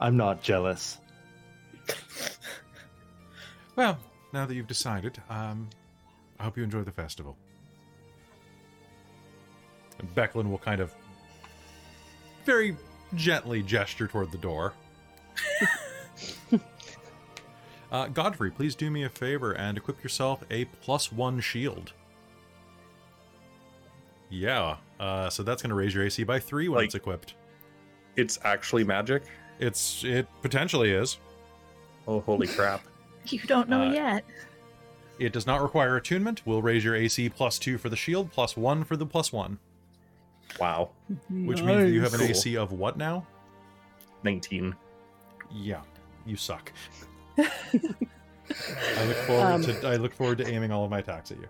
I'm 0.00 0.16
not 0.16 0.42
jealous. 0.42 0.98
Well, 3.74 3.98
now 4.32 4.46
that 4.46 4.54
you've 4.54 4.66
decided, 4.66 5.20
um, 5.30 5.68
I 6.38 6.44
hope 6.44 6.56
you 6.56 6.62
enjoy 6.64 6.82
the 6.82 6.92
festival. 6.92 7.36
And 9.98 10.14
Becklin 10.14 10.50
will 10.50 10.58
kind 10.58 10.80
of 10.80 10.92
very 12.44 12.76
gently 13.14 13.62
gesture 13.62 14.06
toward 14.06 14.30
the 14.30 14.38
door. 14.38 14.74
uh, 17.92 18.08
Godfrey, 18.08 18.50
please 18.50 18.74
do 18.74 18.90
me 18.90 19.04
a 19.04 19.08
favor 19.08 19.52
and 19.52 19.78
equip 19.78 20.02
yourself 20.02 20.44
a 20.50 20.66
plus 20.66 21.10
one 21.10 21.40
shield. 21.40 21.92
Yeah, 24.28 24.76
uh, 24.98 25.30
so 25.30 25.42
that's 25.42 25.62
going 25.62 25.70
to 25.70 25.76
raise 25.76 25.94
your 25.94 26.04
AC 26.04 26.24
by 26.24 26.38
three 26.40 26.68
when 26.68 26.78
Like- 26.78 26.86
it's 26.86 26.94
equipped. 26.94 27.34
It's 28.16 28.38
actually 28.44 28.82
magic. 28.82 29.22
It's 29.58 30.02
it 30.04 30.26
potentially 30.42 30.90
is. 30.90 31.18
Oh, 32.08 32.20
holy 32.20 32.46
crap! 32.46 32.82
You 33.32 33.40
don't 33.40 33.68
know 33.68 33.82
Uh, 33.88 33.92
yet. 33.92 34.24
It 35.18 35.32
does 35.32 35.46
not 35.46 35.62
require 35.62 35.96
attunement. 35.96 36.42
We'll 36.44 36.62
raise 36.62 36.84
your 36.84 36.94
AC 36.94 37.28
plus 37.30 37.58
two 37.58 37.78
for 37.78 37.88
the 37.88 37.96
shield, 37.96 38.30
plus 38.32 38.56
one 38.56 38.84
for 38.84 38.96
the 38.96 39.06
plus 39.06 39.32
one. 39.32 39.58
Wow, 40.60 40.90
Which 41.30 41.62
means 41.62 41.92
you 41.92 42.02
have 42.02 42.14
an 42.14 42.22
AC 42.22 42.56
of 42.56 42.72
what 42.72 42.96
now? 42.96 43.26
nineteen. 44.22 44.74
Yeah, 45.52 45.82
you 46.24 46.36
suck. 46.36 46.72
I 47.38 49.04
look 49.06 49.16
forward 49.26 49.44
Um, 49.52 49.62
to 49.62 49.86
I 49.88 49.96
look 49.96 50.12
forward 50.14 50.38
to 50.38 50.48
aiming 50.48 50.70
all 50.72 50.84
of 50.84 50.90
my 50.90 50.98
attacks 51.00 51.30
at 51.30 51.38
you. 51.38 51.48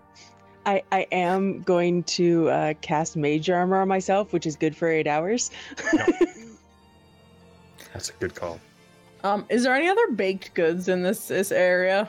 I, 0.65 0.83
I 0.91 1.07
am 1.13 1.61
going 1.61 2.03
to 2.03 2.49
uh, 2.49 2.73
cast 2.81 3.15
mage 3.15 3.49
armor 3.49 3.79
on 3.81 3.87
myself, 3.87 4.33
which 4.33 4.45
is 4.45 4.55
good 4.57 4.75
for 4.75 4.89
eight 4.89 5.07
hours. 5.07 5.49
That's 7.93 8.09
a 8.09 8.13
good 8.19 8.35
call. 8.35 8.59
Um, 9.27 9.45
is 9.49 9.63
there 9.63 9.75
any 9.75 9.89
other 9.89 10.11
baked 10.11 10.53
goods 10.53 10.87
in 10.87 11.01
this 11.03 11.27
this 11.27 11.51
area? 11.51 12.07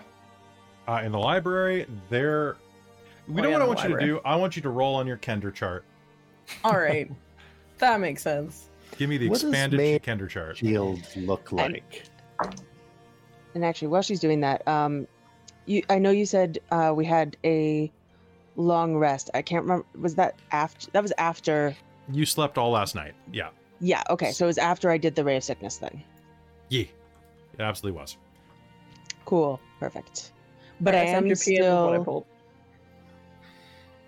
Uh, 0.87 1.03
in 1.05 1.13
the 1.13 1.19
library, 1.19 1.87
there. 2.11 2.57
We 3.27 3.41
Oh, 3.41 3.45
know 3.45 3.51
yeah, 3.51 3.55
what 3.57 3.63
I 3.63 3.65
the 3.65 3.69
want 3.69 3.89
you 3.91 3.99
to 3.99 4.07
do. 4.07 4.21
I 4.25 4.37
want 4.37 4.57
you 4.57 4.63
to 4.63 4.71
roll 4.71 4.95
on 4.95 5.07
your 5.07 5.17
Kender 5.17 5.53
chart. 5.53 5.85
All 6.65 6.79
right, 6.79 7.11
that 7.79 8.01
makes 8.01 8.23
sense. 8.23 8.69
Give 8.97 9.11
me 9.11 9.19
the 9.19 9.29
What 9.29 9.41
does 9.41 9.51
expanded 9.51 10.03
Kender 10.03 10.29
chart. 10.29 10.59
Shield 10.59 11.01
look 11.17 11.53
like. 11.53 12.05
And 13.55 13.65
actually, 13.65 13.89
while 13.89 14.03
she's 14.03 14.21
doing 14.21 14.41
that, 14.41 14.67
um, 14.69 15.07
you 15.67 15.83
I 15.91 15.99
know 15.99 16.11
you 16.11 16.25
said 16.25 16.59
uh, 16.71 16.93
we 16.95 17.05
had 17.05 17.37
a 17.45 17.91
long 18.57 18.97
rest. 18.97 19.29
I 19.35 19.43
can't 19.43 19.63
remember. 19.63 19.87
Was 19.99 20.15
that 20.15 20.37
after? 20.53 20.91
That 20.93 21.03
was 21.03 21.13
after. 21.19 21.77
You 22.13 22.25
slept 22.25 22.57
all 22.59 22.71
last 22.71 22.95
night. 22.95 23.15
Yeah. 23.33 23.51
Yeah. 23.81 24.03
Okay. 24.09 24.31
So 24.33 24.47
it 24.47 24.49
was 24.49 24.59
after 24.59 24.91
I 24.91 24.97
did 24.99 25.15
the 25.17 25.25
ray 25.25 25.37
of 25.37 25.45
sickness. 25.45 25.79
thing. 25.79 26.03
Yeah. 26.71 26.85
It 27.59 27.63
absolutely 27.63 27.99
was. 28.01 28.17
Cool. 29.25 29.61
Perfect. 29.81 30.33
But 30.81 30.95
I 30.95 30.99
Alright, 30.99 31.15
am 31.15 31.35
70 31.35 31.35
PM 31.57 31.65
is 31.65 31.69
what 31.81 31.93
I 31.93 31.97
still. 31.97 32.05
pulled. 32.05 32.27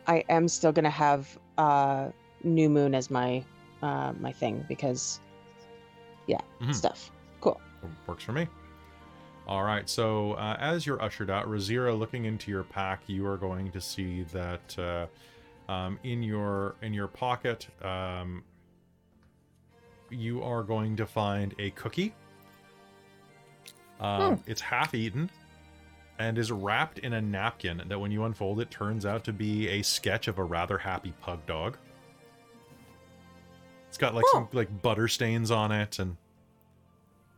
I 0.07 0.25
am 0.29 0.49
still 0.49 0.73
gonna 0.73 0.91
have 0.91 1.39
uh, 1.59 2.09
new 2.43 2.69
moon 2.71 2.95
as 2.95 3.11
my 3.11 3.45
uh, 3.83 4.13
my 4.21 4.33
thing 4.33 4.65
because, 4.69 5.21
yeah, 6.27 6.41
Mhm. 6.61 6.75
stuff. 6.75 7.11
Cool. 7.41 7.61
Works 8.07 8.25
for 8.25 8.33
me. 8.33 8.47
All 9.47 9.63
right. 9.65 9.89
So 9.89 10.33
uh, 10.35 10.57
as 10.61 10.87
you're 10.87 11.03
ushered 11.03 11.31
out, 11.31 11.47
Razira, 11.47 11.99
looking 11.99 12.25
into 12.27 12.51
your 12.51 12.63
pack, 12.63 13.01
you 13.07 13.27
are 13.27 13.37
going 13.37 13.73
to 13.73 13.81
see 13.81 14.23
that 14.25 14.79
uh, 14.79 15.07
um, 15.73 15.99
in 16.05 16.23
your 16.23 16.77
in 16.83 16.93
your 16.93 17.09
pocket, 17.09 17.67
um, 17.83 18.45
you 20.11 20.43
are 20.43 20.63
going 20.63 20.95
to 20.97 21.07
find 21.07 21.55
a 21.59 21.71
cookie. 21.71 22.15
Um, 24.01 24.43
It's 24.47 24.61
half 24.61 24.95
eaten 24.95 25.31
and 26.19 26.37
is 26.39 26.51
wrapped 26.51 26.99
in 27.01 27.13
a 27.15 27.21
napkin 27.21 27.83
that, 27.87 27.99
when 27.99 28.11
you 28.11 28.25
unfold 28.25 28.61
it, 28.61 28.71
turns 28.71 29.07
out 29.07 29.25
to 29.25 29.33
be 29.33 29.69
a 29.69 29.83
sketch 29.83 30.29
of 30.29 30.39
a 30.39 30.45
rather 30.45 30.79
happy 30.79 31.13
pug 31.21 31.45
dog. 31.47 31.77
It's 33.89 33.99
got 33.99 34.15
like 34.15 34.25
some 34.33 34.49
like 34.53 34.83
butter 34.83 35.09
stains 35.09 35.51
on 35.51 35.73
it 35.73 35.99
and 35.99 36.17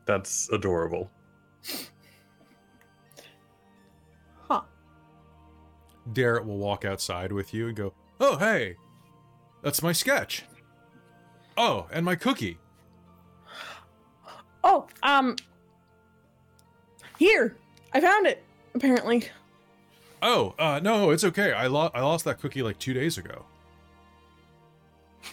That's 0.05 0.49
adorable. 0.51 1.11
Huh. 4.49 4.63
Darrett 6.13 6.45
will 6.45 6.59
walk 6.59 6.85
outside 6.85 7.33
with 7.33 7.55
you 7.55 7.69
and 7.69 7.77
go, 7.77 7.95
Oh, 8.21 8.37
hey, 8.37 8.77
that's 9.63 9.83
my 9.83 9.93
sketch. 9.93 10.45
Oh, 11.57 11.87
and 11.93 12.05
my 12.05 12.17
cookie. 12.17 12.59
Oh, 14.65 14.87
um, 15.03 15.37
here, 17.19 17.57
I 17.93 18.01
found 18.01 18.27
it. 18.27 18.43
Apparently, 18.75 19.25
Oh, 20.25 20.55
uh, 20.59 20.79
no, 20.83 21.11
it's 21.11 21.25
okay. 21.25 21.53
I, 21.53 21.67
lo- 21.67 21.91
I 21.93 22.01
lost 22.01 22.25
that 22.27 22.41
cookie 22.41 22.63
like 22.63 22.79
two 22.79 22.95
days 22.95 23.19
ago. 23.19 23.45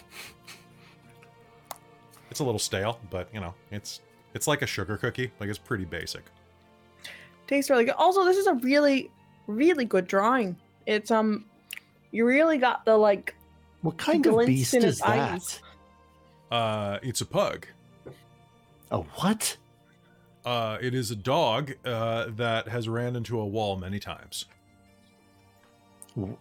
it's 2.30 2.40
a 2.40 2.44
little 2.44 2.58
stale, 2.58 2.98
but 3.10 3.28
you 3.32 3.40
know, 3.40 3.54
it's 3.70 4.00
it's 4.34 4.46
like 4.46 4.62
a 4.62 4.66
sugar 4.66 4.96
cookie. 4.96 5.30
Like 5.40 5.48
it's 5.48 5.58
pretty 5.58 5.84
basic. 5.84 6.22
tastes 7.46 7.70
really 7.70 7.84
good. 7.84 7.94
Also, 7.94 8.24
this 8.24 8.36
is 8.36 8.46
a 8.46 8.54
really, 8.54 9.10
really 9.46 9.84
good 9.84 10.06
drawing. 10.06 10.56
It's 10.86 11.10
um, 11.10 11.44
you 12.10 12.24
really 12.26 12.58
got 12.58 12.84
the 12.84 12.96
like 12.96 13.34
What 13.82 13.96
kind 13.96 14.24
of 14.26 14.32
glints 14.32 14.48
beast 14.50 14.74
in 14.74 14.84
is 14.84 14.98
that? 14.98 15.08
eyes. 15.08 15.60
Uh, 16.50 16.98
it's 17.02 17.20
a 17.20 17.26
pug. 17.26 17.66
A 18.90 18.98
what? 18.98 19.56
Uh, 20.44 20.78
it 20.80 20.94
is 20.94 21.10
a 21.10 21.16
dog 21.16 21.72
uh, 21.84 22.26
that 22.36 22.68
has 22.68 22.88
ran 22.88 23.14
into 23.16 23.38
a 23.38 23.46
wall 23.46 23.76
many 23.76 23.98
times. 23.98 24.46
I'm. 26.16 26.36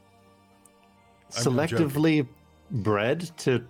Selectively 1.29 2.27
bred 2.71 3.29
to 3.39 3.63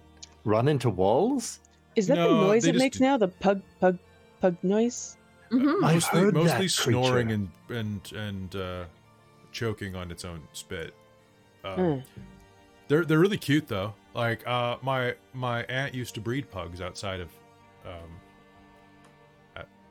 run 0.45 0.67
into 0.67 0.89
walls? 0.89 1.59
Is 1.95 2.07
that 2.07 2.15
No, 2.15 2.29
the 2.41 2.47
noise 2.47 2.65
it 2.65 2.73
just- 2.73 2.83
makes 2.83 2.99
now? 2.99 3.17
The 3.17 3.27
pug 3.27 3.61
pug 3.81 3.97
pug 4.39 4.55
noise? 4.63 5.17
Mhm. 5.51 5.83
I've 5.83 5.95
mostly, 5.95 6.19
heard 6.21 6.33
mostly 6.35 6.65
that 6.67 6.69
snoring 6.69 7.27
creature. 7.27 7.49
and 7.69 8.11
and 8.11 8.11
and 8.13 8.55
uh, 8.55 8.85
choking 9.51 9.95
on 9.95 10.11
its 10.11 10.23
own 10.23 10.41
spit. 10.53 10.93
Hmm. 11.65 11.97
They're 12.87 13.03
they're 13.03 13.19
really 13.19 13.37
cute 13.37 13.67
though. 13.67 13.93
Like 14.13 14.47
uh, 14.47 14.77
my 14.81 15.15
my 15.33 15.63
aunt 15.65 15.93
used 15.93 16.13
to 16.15 16.21
breed 16.21 16.49
pugs 16.49 16.81
outside 16.81 17.19
of. 17.19 17.29
Um, 17.85 18.09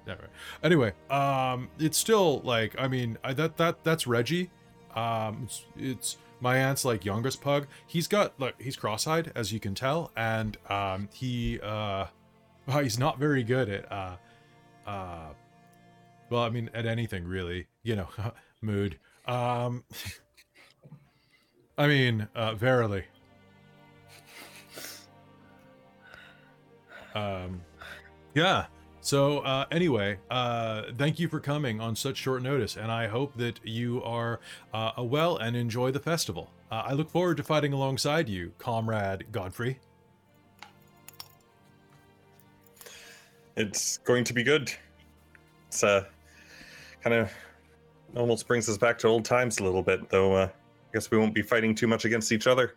uh, 0.08 0.14
anyway, 0.14 0.28
anyway, 0.62 0.92
um, 1.10 1.68
it's 1.78 1.98
still 1.98 2.40
like 2.40 2.74
I 2.78 2.88
mean 2.88 3.18
I, 3.22 3.32
that 3.34 3.56
that 3.56 3.84
that's 3.84 4.06
Reggie. 4.06 4.50
Um, 4.94 5.42
it's, 5.44 5.64
it's 5.76 6.16
my 6.40 6.58
aunt's 6.58 6.84
like 6.84 7.04
youngest 7.04 7.40
pug. 7.40 7.66
He's 7.86 8.08
got 8.08 8.38
like 8.40 8.60
he's 8.60 8.76
cross-eyed 8.76 9.32
as 9.34 9.52
you 9.52 9.60
can 9.60 9.74
tell, 9.74 10.10
and 10.16 10.56
um, 10.68 11.08
he 11.12 11.60
uh, 11.60 12.06
well, 12.66 12.78
he's 12.78 12.98
not 12.98 13.18
very 13.18 13.42
good 13.42 13.68
at 13.68 13.92
uh, 13.92 14.16
uh, 14.86 15.28
well, 16.30 16.42
I 16.42 16.50
mean 16.50 16.70
at 16.74 16.86
anything 16.86 17.24
really. 17.24 17.66
You 17.82 17.96
know, 17.96 18.08
mood. 18.60 18.98
Um, 19.26 19.84
I 21.78 21.86
mean, 21.86 22.26
uh, 22.34 22.54
verily. 22.54 23.04
Um, 27.14 27.60
yeah. 28.34 28.66
So 29.00 29.38
uh, 29.38 29.64
anyway, 29.70 30.18
uh, 30.30 30.82
thank 30.96 31.18
you 31.18 31.28
for 31.28 31.40
coming 31.40 31.80
on 31.80 31.96
such 31.96 32.16
short 32.16 32.42
notice, 32.42 32.76
and 32.76 32.90
I 32.90 33.06
hope 33.06 33.36
that 33.36 33.60
you 33.64 34.02
are 34.02 34.40
uh, 34.74 34.92
well 34.98 35.36
and 35.36 35.56
enjoy 35.56 35.92
the 35.92 36.00
festival. 36.00 36.50
Uh, 36.70 36.82
I 36.86 36.92
look 36.92 37.08
forward 37.08 37.36
to 37.38 37.42
fighting 37.42 37.72
alongside 37.72 38.28
you, 38.28 38.52
comrade 38.58 39.26
Godfrey. 39.32 39.78
It's 43.56 43.98
going 43.98 44.24
to 44.24 44.32
be 44.32 44.42
good. 44.42 44.70
It's 45.68 45.82
uh, 45.82 46.04
kind 47.02 47.14
of 47.14 47.32
almost 48.16 48.46
brings 48.46 48.68
us 48.68 48.78
back 48.78 48.98
to 48.98 49.08
old 49.08 49.24
times 49.24 49.58
a 49.58 49.64
little 49.64 49.82
bit, 49.82 50.08
though. 50.10 50.34
Uh, 50.34 50.48
I 50.48 50.92
guess 50.92 51.10
we 51.10 51.18
won't 51.18 51.34
be 51.34 51.42
fighting 51.42 51.74
too 51.74 51.86
much 51.86 52.04
against 52.04 52.32
each 52.32 52.46
other. 52.46 52.74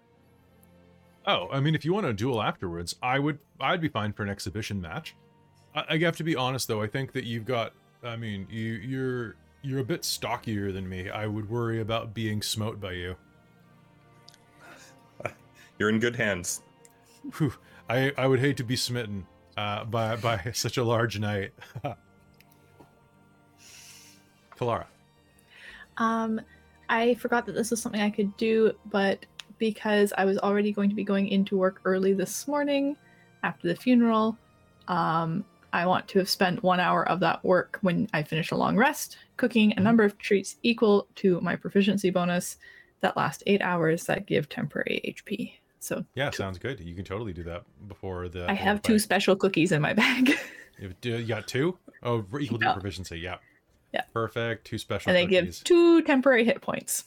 Oh, 1.28 1.48
I 1.52 1.60
mean, 1.60 1.76
if 1.76 1.86
you 1.86 1.94
want 1.94 2.08
to 2.08 2.14
duel 2.14 2.42
afterwards, 2.42 2.96
I 3.02 3.20
would. 3.20 3.40
I'd 3.60 3.82
be 3.82 3.90
fine 3.90 4.12
for 4.14 4.24
an 4.24 4.30
exhibition 4.30 4.82
match. 4.82 5.16
I, 5.76 5.86
I 5.90 5.98
have 6.00 6.18
to 6.18 6.24
be 6.24 6.36
honest, 6.36 6.68
though. 6.68 6.82
I 6.82 6.88
think 6.88 7.12
that 7.14 7.24
you've 7.26 7.46
got. 7.46 7.74
I 8.04 8.16
mean, 8.16 8.48
you 8.50 8.74
you're 8.74 9.36
you're 9.62 9.80
a 9.80 9.84
bit 9.84 10.04
stockier 10.04 10.72
than 10.72 10.88
me. 10.90 11.10
I 11.10 11.28
would 11.28 11.50
worry 11.50 11.82
about 11.82 12.14
being 12.14 12.42
smote 12.42 12.80
by 12.82 12.94
you. 12.94 13.16
You're 15.78 15.90
in 15.90 16.00
good 16.00 16.16
hands. 16.16 16.64
Whew, 17.38 17.54
I 17.90 18.12
I 18.18 18.28
would 18.28 18.40
hate 18.40 18.58
to 18.58 18.64
be 18.64 18.76
smitten. 18.76 19.28
uh, 19.58 19.86
by 19.86 20.16
by 20.16 20.52
such 20.54 20.78
a 20.78 20.84
large 20.84 21.20
knight. 21.20 21.52
Kalara. 24.58 24.86
Um, 25.98 26.42
I 26.90 27.16
forgot 27.16 27.46
that 27.46 27.54
this 27.54 27.72
was 27.72 27.82
something 27.82 28.02
I 28.02 28.10
could 28.10 28.36
do, 28.38 28.74
but 28.92 29.26
because 29.58 30.14
I 30.18 30.26
was 30.26 30.38
already 30.40 30.72
going 30.72 30.90
to 30.90 30.96
be 30.96 31.04
going 31.04 31.28
into 31.28 31.58
work 31.58 31.82
early 31.86 32.14
this 32.14 32.48
morning 32.48 32.96
after 33.44 33.68
the 33.68 33.76
funeral, 33.76 34.38
um, 34.88 35.46
I 35.74 35.86
want 35.86 36.08
to 36.10 36.20
have 36.20 36.30
spent 36.30 36.64
one 36.64 36.80
hour 36.80 37.08
of 37.08 37.20
that 37.22 37.44
work 37.44 37.80
when 37.82 38.08
I 38.14 38.24
finish 38.24 38.52
a 38.52 38.56
long 38.58 38.76
rest, 38.78 39.18
cooking 39.38 39.74
a 39.78 39.80
number 39.80 40.04
of 40.04 40.18
treats 40.18 40.58
equal 40.64 41.08
to 41.16 41.40
my 41.42 41.56
proficiency 41.56 42.10
bonus 42.10 42.58
that 43.00 43.16
last 43.18 43.42
eight 43.48 43.62
hours 43.62 44.06
that 44.06 44.26
give 44.28 44.50
temporary 44.50 45.02
HP. 45.08 45.54
So 45.80 46.06
Yeah, 46.14 46.30
sounds 46.32 46.60
good. 46.60 46.80
You 46.80 46.94
can 46.94 47.06
totally 47.06 47.34
do 47.34 47.44
that 47.44 47.64
before 47.88 48.28
the. 48.30 48.50
I 48.50 48.54
have 48.54 48.82
two 48.82 49.00
special 49.00 49.36
cookies 49.36 49.72
in 49.72 49.82
my 49.82 49.94
bag. 49.94 50.32
You 50.80 50.96
you 51.04 51.26
got 51.28 51.48
two? 51.48 51.78
Oh, 52.02 52.26
equal 52.40 52.58
to 52.58 52.66
Yeah. 52.66 52.74
proficiency. 52.74 53.20
Yeah. 53.20 53.36
Yeah. 53.94 54.02
Perfect. 54.14 54.66
Two 54.66 54.80
special 54.80 55.12
and 55.12 55.16
they 55.16 55.26
cookies. 55.28 55.60
give 55.60 55.64
two 55.66 56.02
temporary 56.02 56.44
hit 56.44 56.60
points. 56.62 57.04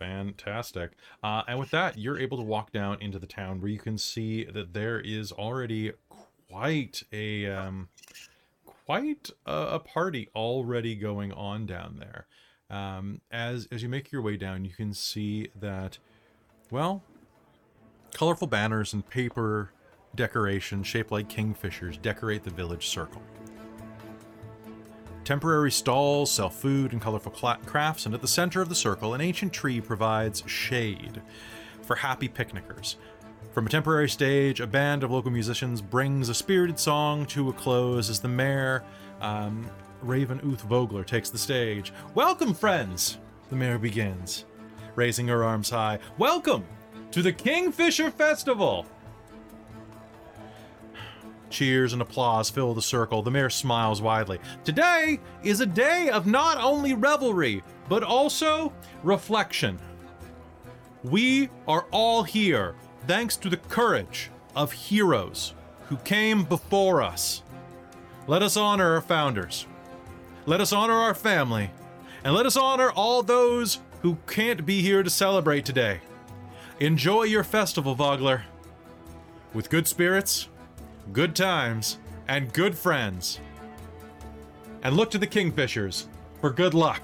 Fantastic. 0.00 0.92
Uh, 1.22 1.42
and 1.46 1.58
with 1.58 1.70
that, 1.70 1.98
you're 1.98 2.18
able 2.18 2.36
to 2.38 2.42
walk 2.42 2.72
down 2.72 3.00
into 3.00 3.18
the 3.20 3.26
town 3.28 3.60
where 3.60 3.70
you 3.70 3.78
can 3.78 3.96
see 3.98 4.44
that 4.44 4.72
there 4.72 4.98
is 5.00 5.30
already 5.30 5.92
quite 6.50 7.02
a 7.12 7.46
um, 7.46 7.88
quite 8.86 9.30
a, 9.46 9.52
a 9.52 9.78
party 9.78 10.28
already 10.34 10.94
going 10.94 11.32
on 11.32 11.66
down 11.66 11.96
there. 11.98 12.26
Um, 12.70 13.20
as 13.30 13.68
as 13.72 13.82
you 13.82 13.88
make 13.88 14.12
your 14.12 14.22
way 14.22 14.36
down, 14.36 14.64
you 14.64 14.72
can 14.72 14.92
see 14.92 15.48
that, 15.60 15.98
well, 16.70 17.02
colorful 18.14 18.46
banners 18.46 18.92
and 18.92 19.08
paper 19.08 19.72
decorations 20.14 20.86
shaped 20.86 21.12
like 21.12 21.28
kingfishers 21.28 22.00
decorate 22.00 22.44
the 22.44 22.50
village 22.50 22.88
circle. 22.88 23.22
Temporary 25.24 25.70
stalls 25.70 26.30
sell 26.30 26.48
food 26.48 26.92
and 26.92 27.02
colorful 27.02 27.30
crafts, 27.30 28.06
and 28.06 28.14
at 28.14 28.22
the 28.22 28.28
center 28.28 28.62
of 28.62 28.70
the 28.70 28.74
circle, 28.74 29.12
an 29.12 29.20
ancient 29.20 29.52
tree 29.52 29.78
provides 29.78 30.42
shade 30.46 31.20
for 31.82 31.96
happy 31.96 32.28
picnickers. 32.28 32.96
From 33.58 33.66
a 33.66 33.70
temporary 33.70 34.08
stage, 34.08 34.60
a 34.60 34.68
band 34.68 35.02
of 35.02 35.10
local 35.10 35.32
musicians 35.32 35.82
brings 35.82 36.28
a 36.28 36.34
spirited 36.34 36.78
song 36.78 37.26
to 37.26 37.48
a 37.48 37.52
close 37.52 38.08
as 38.08 38.20
the 38.20 38.28
mayor, 38.28 38.84
um, 39.20 39.68
Raven 40.00 40.38
Uth 40.44 40.60
Vogler, 40.60 41.02
takes 41.02 41.28
the 41.28 41.38
stage. 41.38 41.92
Welcome, 42.14 42.54
friends! 42.54 43.18
The 43.48 43.56
mayor 43.56 43.76
begins, 43.76 44.44
raising 44.94 45.26
her 45.26 45.42
arms 45.42 45.70
high. 45.70 45.98
Welcome 46.18 46.64
to 47.10 47.20
the 47.20 47.32
Kingfisher 47.32 48.12
Festival! 48.12 48.86
Cheers 51.50 51.94
and 51.94 52.00
applause 52.00 52.50
fill 52.50 52.74
the 52.74 52.80
circle. 52.80 53.22
The 53.22 53.32
mayor 53.32 53.50
smiles 53.50 54.00
widely. 54.00 54.38
Today 54.62 55.18
is 55.42 55.60
a 55.60 55.66
day 55.66 56.10
of 56.10 56.28
not 56.28 56.58
only 56.58 56.94
revelry, 56.94 57.64
but 57.88 58.04
also 58.04 58.72
reflection. 59.02 59.80
We 61.02 61.48
are 61.66 61.86
all 61.90 62.22
here 62.22 62.76
thanks 63.08 63.36
to 63.38 63.48
the 63.48 63.56
courage 63.56 64.30
of 64.54 64.70
heroes 64.70 65.54
who 65.88 65.96
came 65.96 66.44
before 66.44 67.00
us. 67.00 67.42
Let 68.26 68.42
us 68.42 68.54
honor 68.54 68.92
our 68.92 69.00
founders. 69.00 69.66
Let 70.44 70.60
us 70.60 70.74
honor 70.74 70.92
our 70.92 71.14
family. 71.14 71.70
And 72.22 72.34
let 72.34 72.44
us 72.44 72.54
honor 72.54 72.90
all 72.90 73.22
those 73.22 73.80
who 74.02 74.18
can't 74.26 74.66
be 74.66 74.82
here 74.82 75.02
to 75.02 75.08
celebrate 75.08 75.64
today. 75.64 76.00
Enjoy 76.80 77.22
your 77.22 77.44
festival, 77.44 77.94
Vogler. 77.94 78.44
With 79.54 79.70
good 79.70 79.88
spirits, 79.88 80.48
good 81.10 81.34
times, 81.34 81.96
and 82.28 82.52
good 82.52 82.76
friends. 82.76 83.40
And 84.82 84.94
look 84.94 85.10
to 85.12 85.18
the 85.18 85.26
Kingfishers 85.26 86.04
for 86.42 86.50
good 86.50 86.74
luck, 86.74 87.02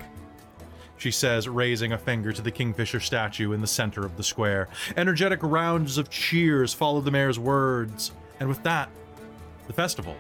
she 0.97 1.11
says, 1.11 1.49
raising 1.49 1.93
a 1.93 1.99
finger 1.99 2.33
to 2.33 2.43
the 2.43 2.51
Kingfisher 2.51 3.01
statue 3.01 3.53
in 3.53 3.61
the 3.61 3.67
center 3.67 4.05
of 4.05 4.17
the 4.17 4.23
square. 4.23 4.69
Energetic 4.97 5.41
rounds 5.43 5.99
of 5.99 6.11
cheers 6.11 6.73
follow 6.73 7.01
the 7.01 7.11
mayor's 7.11 7.39
words, 7.39 8.13
and 8.41 8.49
with 8.49 8.63
that, 8.63 8.89
the 9.67 9.73
festival 9.73 10.17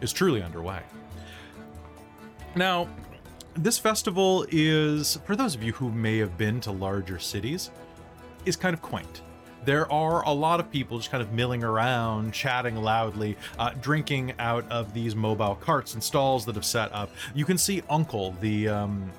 is 0.00 0.12
truly 0.12 0.42
underway. 0.42 0.80
Now, 2.54 2.88
this 3.54 3.78
festival 3.78 4.46
is, 4.50 5.18
for 5.24 5.34
those 5.34 5.54
of 5.54 5.62
you 5.62 5.72
who 5.72 5.90
may 5.90 6.18
have 6.18 6.38
been 6.38 6.60
to 6.60 6.70
larger 6.70 7.18
cities, 7.18 7.70
is 8.44 8.56
kind 8.56 8.74
of 8.74 8.82
quaint. 8.82 9.22
There 9.64 9.90
are 9.92 10.24
a 10.24 10.32
lot 10.32 10.60
of 10.60 10.70
people 10.70 10.98
just 10.98 11.10
kind 11.10 11.22
of 11.22 11.32
milling 11.32 11.64
around, 11.64 12.32
chatting 12.32 12.76
loudly, 12.76 13.36
uh, 13.58 13.70
drinking 13.80 14.32
out 14.38 14.64
of 14.70 14.94
these 14.94 15.16
mobile 15.16 15.56
carts 15.56 15.94
and 15.94 16.02
stalls 16.02 16.44
that 16.46 16.54
have 16.54 16.64
set 16.64 16.92
up. 16.92 17.10
You 17.34 17.44
can 17.44 17.58
see 17.58 17.82
Uncle, 17.90 18.34
the 18.40 18.68
um, 18.68 19.10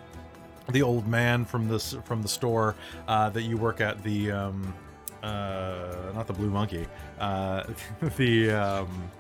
the 0.71 0.82
old 0.82 1.08
man 1.08 1.45
from 1.45 1.67
this 1.67 1.95
from 2.03 2.21
the 2.21 2.27
store 2.27 2.75
uh, 3.08 3.29
that 3.29 3.43
you 3.43 3.58
work 3.58 3.82
at, 3.82 4.01
the 4.03 4.32
um, 4.32 4.73
uh, 5.23 6.12
not 6.13 6.27
the 6.27 6.34
Blue 6.34 6.49
Monkey, 6.49 6.88
uh, 7.19 7.63
the 8.17 8.51
um, 8.51 9.12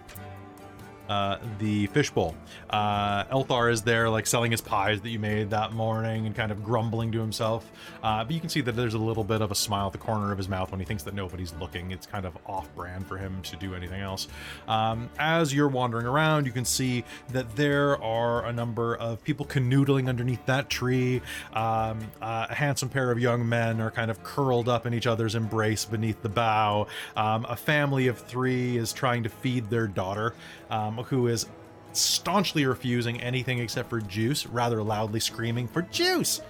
uh, 1.09 1.39
the 1.57 1.87
fishbowl. 1.87 2.35
Uh, 2.69 3.25
Elthar 3.25 3.71
is 3.71 3.81
there, 3.81 4.09
like 4.09 4.27
selling 4.27 4.51
his 4.51 4.61
pies 4.61 5.01
that 5.01 5.09
you 5.09 5.19
made 5.19 5.49
that 5.49 5.73
morning 5.73 6.27
and 6.27 6.35
kind 6.35 6.51
of 6.51 6.63
grumbling 6.63 7.11
to 7.11 7.19
himself. 7.19 7.69
Uh, 8.03 8.23
but 8.23 8.33
you 8.33 8.39
can 8.39 8.49
see 8.49 8.61
that 8.61 8.75
there's 8.75 8.93
a 8.93 8.99
little 8.99 9.23
bit 9.23 9.41
of 9.41 9.51
a 9.51 9.55
smile 9.55 9.87
at 9.87 9.91
the 9.91 9.97
corner 9.97 10.31
of 10.31 10.37
his 10.37 10.47
mouth 10.47 10.69
when 10.71 10.79
he 10.79 10.85
thinks 10.85 11.03
that 11.03 11.15
nobody's 11.15 11.53
looking. 11.59 11.91
It's 11.91 12.05
kind 12.05 12.25
of 12.25 12.37
off 12.45 12.73
brand 12.75 13.07
for 13.07 13.17
him 13.17 13.41
to 13.41 13.55
do 13.55 13.73
anything 13.73 14.01
else. 14.01 14.27
Um, 14.67 15.09
as 15.17 15.53
you're 15.53 15.67
wandering 15.67 16.05
around, 16.05 16.45
you 16.45 16.51
can 16.51 16.65
see 16.65 17.03
that 17.33 17.55
there 17.55 18.01
are 18.03 18.45
a 18.45 18.53
number 18.53 18.95
of 18.95 19.23
people 19.23 19.45
canoodling 19.45 20.07
underneath 20.07 20.45
that 20.45 20.69
tree. 20.69 21.21
Um, 21.53 21.99
uh, 22.21 22.47
a 22.49 22.55
handsome 22.55 22.89
pair 22.89 23.11
of 23.11 23.19
young 23.19 23.49
men 23.49 23.81
are 23.81 23.91
kind 23.91 24.11
of 24.11 24.23
curled 24.23 24.69
up 24.69 24.85
in 24.85 24.93
each 24.93 25.07
other's 25.07 25.33
embrace 25.33 25.85
beneath 25.85 26.21
the 26.21 26.29
bough. 26.29 26.87
Um, 27.15 27.45
a 27.49 27.55
family 27.55 28.07
of 28.07 28.19
three 28.19 28.77
is 28.77 28.93
trying 28.93 29.23
to 29.23 29.29
feed 29.29 29.69
their 29.69 29.87
daughter, 29.87 30.35
um, 30.69 30.97
who 30.97 31.27
is 31.27 31.47
staunchly 31.93 32.65
refusing 32.65 33.19
anything 33.21 33.59
except 33.59 33.89
for 33.89 33.99
juice, 33.99 34.45
rather 34.45 34.83
loudly 34.83 35.19
screaming 35.19 35.67
for 35.67 35.81
juice. 35.83 36.41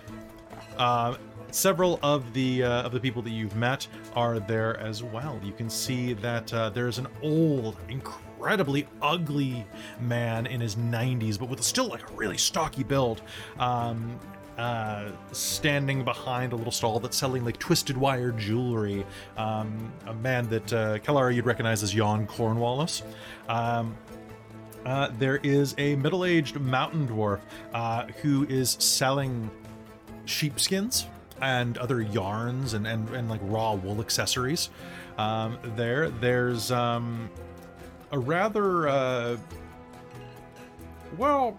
Uh, 0.77 1.15
several 1.51 1.99
of 2.03 2.31
the 2.33 2.63
uh, 2.63 2.83
of 2.83 2.91
the 2.91 2.99
people 2.99 3.21
that 3.21 3.31
you've 3.31 3.55
met 3.55 3.87
are 4.15 4.39
there 4.39 4.77
as 4.79 5.03
well. 5.03 5.39
You 5.43 5.53
can 5.53 5.69
see 5.69 6.13
that 6.13 6.53
uh, 6.53 6.69
there's 6.69 6.97
an 6.97 7.07
old, 7.21 7.77
incredibly 7.89 8.87
ugly 9.01 9.65
man 9.99 10.45
in 10.45 10.61
his 10.61 10.75
90s, 10.75 11.37
but 11.37 11.49
with 11.49 11.61
still 11.63 11.87
like 11.87 12.09
a 12.09 12.13
really 12.13 12.37
stocky 12.37 12.83
build. 12.83 13.21
Um, 13.57 14.19
uh, 14.57 15.09
standing 15.31 16.03
behind 16.03 16.51
a 16.51 16.55
little 16.55 16.71
stall 16.71 16.99
that's 16.99 17.15
selling 17.15 17.45
like 17.45 17.57
twisted 17.59 17.95
wire 17.95 18.33
jewelry. 18.33 19.05
Um, 19.37 19.89
a 20.05 20.13
man 20.13 20.49
that 20.49 20.73
uh, 20.73 20.97
Kalara 20.97 21.33
you'd 21.33 21.45
recognize 21.45 21.81
as 21.81 21.93
Jan 21.93 22.27
Cornwallis. 22.27 23.03
Um, 23.47 23.95
uh, 24.85 25.09
there 25.17 25.37
is 25.43 25.75
a 25.77 25.95
middle-aged 25.95 26.59
mountain 26.59 27.07
dwarf 27.07 27.39
uh, 27.73 28.05
who 28.21 28.45
is 28.47 28.71
selling 28.79 29.49
sheepskins 30.25 31.07
and 31.41 31.77
other 31.77 32.01
yarns 32.01 32.73
and, 32.73 32.85
and, 32.85 33.09
and 33.09 33.29
like 33.29 33.39
raw 33.43 33.73
wool 33.73 33.99
accessories. 33.99 34.69
Um, 35.17 35.57
there, 35.75 36.09
there's 36.09 36.71
um, 36.71 37.29
a 38.11 38.19
rather 38.19 38.87
uh, 38.87 39.37
well, 41.17 41.57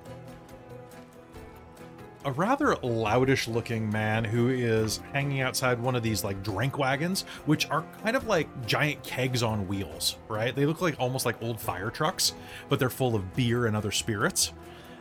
a 2.24 2.32
rather 2.32 2.74
loudish 2.76 3.48
looking 3.48 3.90
man 3.90 4.24
who 4.24 4.48
is 4.48 4.98
hanging 5.12 5.40
outside 5.40 5.80
one 5.80 5.96
of 5.96 6.02
these 6.02 6.22
like 6.22 6.42
drink 6.42 6.78
wagons, 6.78 7.22
which 7.46 7.68
are 7.70 7.84
kind 8.02 8.16
of 8.16 8.26
like 8.26 8.48
giant 8.66 9.02
kegs 9.02 9.42
on 9.42 9.66
wheels, 9.66 10.16
right? 10.28 10.54
They 10.54 10.66
look 10.66 10.80
like 10.80 10.96
almost 10.98 11.24
like 11.24 11.42
old 11.42 11.60
fire 11.60 11.90
trucks, 11.90 12.34
but 12.68 12.78
they're 12.78 12.90
full 12.90 13.14
of 13.14 13.34
beer 13.34 13.66
and 13.66 13.76
other 13.76 13.90
spirits. 13.90 14.52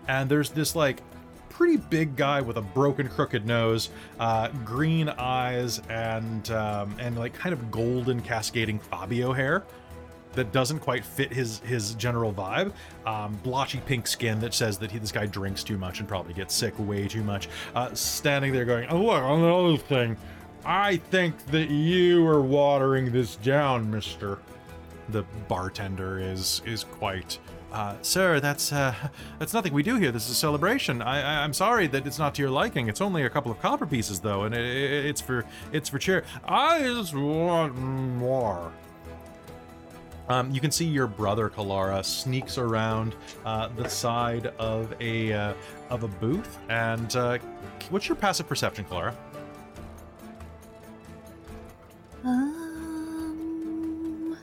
And 0.07 0.30
there's 0.30 0.49
this 0.49 0.76
like 0.76 1.01
pretty 1.49 1.78
big 1.78 2.15
guy 2.15 2.39
with 2.39 2.55
a 2.55 2.61
broken, 2.61 3.09
crooked 3.09 3.45
nose, 3.45 3.89
uh, 4.20 4.47
green 4.63 5.09
eyes, 5.09 5.82
and 5.89 6.49
um, 6.51 6.95
and 6.99 7.17
like 7.17 7.34
kind 7.34 7.51
of 7.51 7.70
golden 7.70 8.22
cascading 8.22 8.80
Fabio 8.80 9.34
hair 9.34 9.65
that 10.39 10.51
doesn't 10.53 10.79
quite 10.79 11.03
fit 11.05 11.31
his 11.31 11.59
his 11.59 11.93
general 11.95 12.33
vibe. 12.33 12.71
Um, 13.05 13.37
blotchy 13.43 13.81
pink 13.85 14.07
skin 14.07 14.39
that 14.39 14.53
says 14.53 14.77
that 14.79 14.89
he, 14.89 14.97
this 14.97 15.11
guy 15.11 15.25
drinks 15.25 15.63
too 15.63 15.77
much 15.77 15.99
and 15.99 16.07
probably 16.07 16.33
gets 16.33 16.55
sick 16.55 16.73
way 16.79 17.07
too 17.07 17.23
much. 17.23 17.49
Uh, 17.75 17.93
standing 17.93 18.53
there 18.53 18.65
going, 18.65 18.87
"Oh 18.89 19.01
look, 19.01 19.23
another 19.23 19.77
thing. 19.77 20.17
I 20.65 20.97
think 20.97 21.45
that 21.47 21.69
you 21.69 22.25
are 22.27 22.41
watering 22.41 23.11
this 23.11 23.35
down, 23.35 23.91
Mister." 23.91 24.39
The 25.09 25.23
bartender 25.47 26.19
is 26.19 26.61
is 26.65 26.83
quite. 26.83 27.39
Uh, 27.71 27.95
sir, 28.01 28.39
that's 28.39 28.71
uh, 28.71 28.93
that's 29.39 29.53
nothing 29.53 29.73
we 29.73 29.83
do 29.83 29.95
here. 29.97 30.11
This 30.11 30.25
is 30.25 30.31
a 30.31 30.35
celebration. 30.35 31.01
I, 31.01 31.21
I 31.21 31.43
I'm 31.43 31.53
sorry 31.53 31.87
that 31.87 32.07
it's 32.07 32.19
not 32.19 32.33
to 32.35 32.41
your 32.41 32.51
liking. 32.51 32.87
It's 32.89 33.01
only 33.01 33.23
a 33.23 33.29
couple 33.29 33.51
of 33.51 33.59
copper 33.59 33.85
pieces 33.85 34.19
though, 34.19 34.43
and 34.43 34.55
it, 34.55 34.65
it, 34.65 35.05
it's 35.05 35.21
for 35.21 35.45
it's 35.71 35.89
for 35.89 35.99
cheer. 35.99 36.23
I 36.45 36.79
just 36.79 37.13
want 37.13 37.75
more. 37.75 38.71
Um, 40.30 40.51
you 40.51 40.61
can 40.61 40.71
see 40.71 40.86
your 40.86 41.07
brother 41.07 41.49
Kalara 41.49 42.05
sneaks 42.05 42.59
around 42.59 43.15
uh, 43.45 43.69
the 43.69 43.89
side 43.89 44.47
of 44.59 44.93
a 45.01 45.34
uh, 45.34 45.53
of 45.89 46.03
a 46.03 46.07
booth. 46.07 46.59
And 46.69 47.13
uh, 47.15 47.39
what's 47.89 48.07
your 48.07 48.15
passive 48.15 48.47
perception, 48.47 48.86
Kalara? 48.86 49.15
Um, 52.23 54.38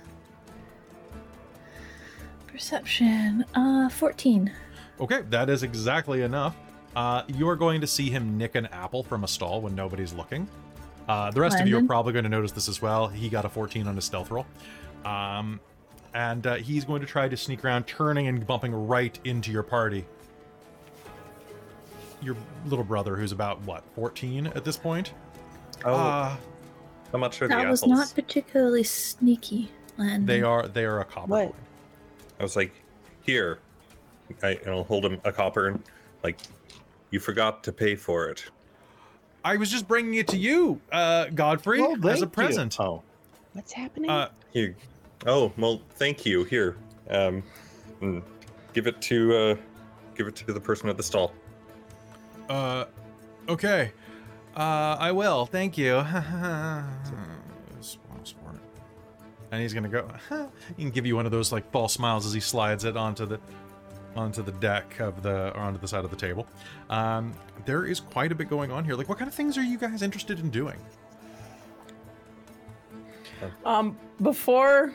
perception. 2.49 3.45
Uh, 3.55 3.89
14. 3.89 4.53
Okay, 4.99 5.22
that 5.30 5.49
is 5.49 5.62
exactly 5.62 6.22
enough. 6.22 6.57
Uh, 6.97 7.22
you're 7.28 7.57
going 7.57 7.80
to 7.80 7.87
see 7.87 8.11
him 8.11 8.37
nick 8.37 8.57
an 8.57 8.66
apple 8.66 9.05
from 9.05 9.22
a 9.22 9.28
stall 9.28 9.61
when 9.61 9.76
nobody's 9.76 10.12
looking. 10.14 10.49
Uh, 11.07 11.30
the 11.30 11.41
rest 11.41 11.61
of 11.61 11.68
you 11.68 11.78
are 11.78 11.84
probably 11.84 12.12
going 12.12 12.24
to 12.24 12.28
notice 12.28 12.51
this 12.51 12.68
as 12.68 12.82
well. 12.82 13.07
He 13.07 13.28
got 13.28 13.45
a 13.45 13.49
14 13.49 13.87
on 13.87 13.95
his 13.95 14.05
stealth 14.05 14.32
roll. 14.32 14.47
Um, 15.05 15.61
and 16.17 16.47
uh, 16.47 16.55
he's 16.55 16.83
going 16.87 17.03
to 17.03 17.07
try 17.07 17.29
to 17.29 17.37
sneak 17.37 17.62
around, 17.62 17.87
turning 17.87 18.27
and 18.27 18.47
bumping 18.47 18.73
right 18.89 19.19
into 19.25 19.53
your 19.53 19.62
party. 19.62 20.07
Your 22.23 22.35
little 22.64 22.87
brother, 22.87 23.17
who's 23.17 23.33
about, 23.33 23.61
what, 23.67 23.85
14 23.95 24.47
at 24.47 24.64
this 24.64 24.79
point? 24.79 25.12
Oh, 25.85 25.93
Uh, 25.95 26.37
how 27.12 27.19
much 27.19 27.43
are 27.43 27.49
the 27.49 27.55
That 27.55 27.69
was 27.69 27.83
apples? 27.83 27.99
not 27.99 28.14
particularly 28.14 28.83
sneaky, 28.83 29.71
Landon. 29.99 30.25
they 30.25 30.41
are 30.43 30.67
they 30.67 30.87
are 30.87 31.01
a 31.01 31.05
copper 31.05 31.29
What? 31.31 31.45
coin. 31.49 31.55
I 32.41 32.43
was 32.43 32.57
like, 32.57 32.73
here. 33.23 33.59
I, 34.43 34.59
I'll 34.67 34.85
hold 34.85 35.05
him 35.05 35.21
a 35.25 35.31
copper 35.33 35.69
and 35.69 35.83
like, 36.25 36.39
you 37.11 37.21
forgot 37.21 37.62
to 37.64 37.73
pay 37.73 37.95
for 37.95 38.29
it. 38.31 38.43
I 39.45 39.57
was 39.57 39.71
just 39.71 39.87
bringing 39.87 40.14
it 40.14 40.29
to 40.29 40.39
you, 40.39 40.81
uh, 40.91 41.27
Godfrey, 41.27 41.81
Oh, 41.81 41.93
as 41.95 42.01
thank 42.01 42.17
a 42.17 42.21
you. 42.21 42.27
present. 42.29 42.81
Oh, 42.81 43.03
What's 43.53 43.73
happening? 43.73 44.11
Uh, 44.11 44.31
Here. 44.53 44.75
Oh, 45.27 45.53
well, 45.59 45.83
thank 45.95 46.24
you. 46.24 46.45
Here. 46.45 46.77
Um, 47.11 47.43
mm, 48.01 48.22
give 48.72 48.87
it 48.87 49.01
to, 49.03 49.37
uh, 49.37 49.57
give 50.14 50.27
it 50.27 50.37
to 50.37 50.53
the 50.53 50.61
person 50.61 50.89
at 50.89 50.97
the 50.97 51.03
stall. 51.03 51.33
Uh, 52.49 52.85
okay. 53.49 53.93
Uh, 54.57 54.97
I 54.99 55.12
will. 55.12 55.47
Thank 55.47 55.77
you. 55.77 56.05
And 59.53 59.62
he's 59.62 59.72
gonna 59.72 59.89
go. 59.89 60.09
he 60.77 60.83
can 60.83 60.91
give 60.91 61.07
you 61.07 61.14
one 61.14 61.24
of 61.24 61.31
those 61.31 61.53
like 61.53 61.70
false 61.70 61.93
smiles 61.93 62.27
as 62.27 62.33
he 62.33 62.41
slides 62.41 62.85
it 62.85 62.97
onto 62.97 63.27
the 63.27 63.39
onto 64.16 64.43
the 64.43 64.53
deck 64.53 64.99
of 64.99 65.22
the 65.22 65.55
or 65.55 65.61
onto 65.61 65.79
the 65.79 65.87
side 65.87 66.05
of 66.05 66.11
the 66.11 66.16
table. 66.16 66.47
Um, 66.91 67.33
there 67.64 67.87
is 67.87 68.01
quite 68.01 68.33
a 68.33 68.35
bit 68.35 68.51
going 68.51 68.72
on 68.72 68.85
here. 68.85 68.95
Like, 68.95 69.09
what 69.09 69.18
kind 69.18 69.29
of 69.29 69.35
things 69.35 69.57
are 69.57 69.62
you 69.62 69.79
guys 69.79 70.03
interested 70.03 70.41
in 70.41 70.51
doing? 70.51 70.77
Um, 73.64 73.97
before 74.20 74.93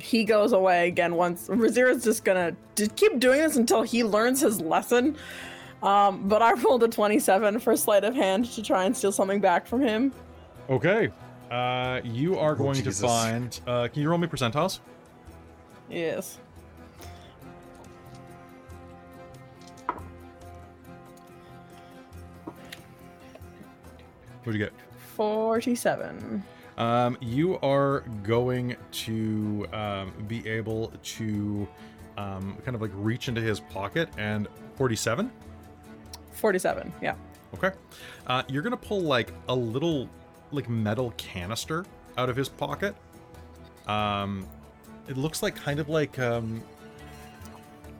he 0.00 0.24
goes 0.24 0.52
away 0.52 0.88
again, 0.88 1.14
once 1.14 1.48
Razira's 1.48 2.04
just 2.04 2.24
gonna 2.24 2.56
d- 2.74 2.88
keep 2.96 3.18
doing 3.18 3.40
this 3.40 3.56
until 3.56 3.82
he 3.82 4.02
learns 4.04 4.40
his 4.40 4.60
lesson. 4.60 5.16
Um, 5.82 6.28
but 6.28 6.42
I 6.42 6.52
rolled 6.54 6.82
a 6.82 6.88
27 6.88 7.58
for 7.60 7.76
sleight 7.76 8.04
of 8.04 8.14
hand 8.14 8.46
to 8.52 8.62
try 8.62 8.84
and 8.84 8.96
steal 8.96 9.12
something 9.12 9.40
back 9.40 9.66
from 9.66 9.80
him. 9.80 10.12
Okay. 10.68 11.08
Uh, 11.50 12.00
you 12.04 12.38
are 12.38 12.54
going 12.54 12.82
to 12.82 12.92
find. 12.92 13.60
Uh, 13.66 13.88
can 13.88 14.02
you 14.02 14.08
roll 14.08 14.18
me 14.18 14.28
percentiles? 14.28 14.80
Yes. 15.88 16.38
What'd 24.44 24.58
you 24.58 24.66
get? 24.66 24.72
47. 25.16 26.42
Um, 26.80 27.18
you 27.20 27.58
are 27.58 28.00
going 28.22 28.74
to 28.90 29.66
um, 29.70 30.14
be 30.26 30.48
able 30.48 30.90
to 31.02 31.68
um, 32.16 32.56
kind 32.64 32.74
of 32.74 32.80
like 32.80 32.90
reach 32.94 33.28
into 33.28 33.42
his 33.42 33.60
pocket 33.60 34.08
and 34.16 34.48
47. 34.76 35.30
47, 36.32 36.90
yeah. 37.02 37.16
Okay. 37.52 37.72
Uh, 38.26 38.44
you're 38.48 38.62
going 38.62 38.70
to 38.70 38.78
pull 38.78 39.02
like 39.02 39.30
a 39.50 39.54
little 39.54 40.08
like 40.52 40.70
metal 40.70 41.12
canister 41.18 41.84
out 42.16 42.30
of 42.30 42.36
his 42.36 42.48
pocket. 42.48 42.96
Um, 43.86 44.48
it 45.06 45.18
looks 45.18 45.42
like 45.42 45.54
kind 45.54 45.80
of 45.80 45.90
like 45.90 46.18
um, 46.18 46.62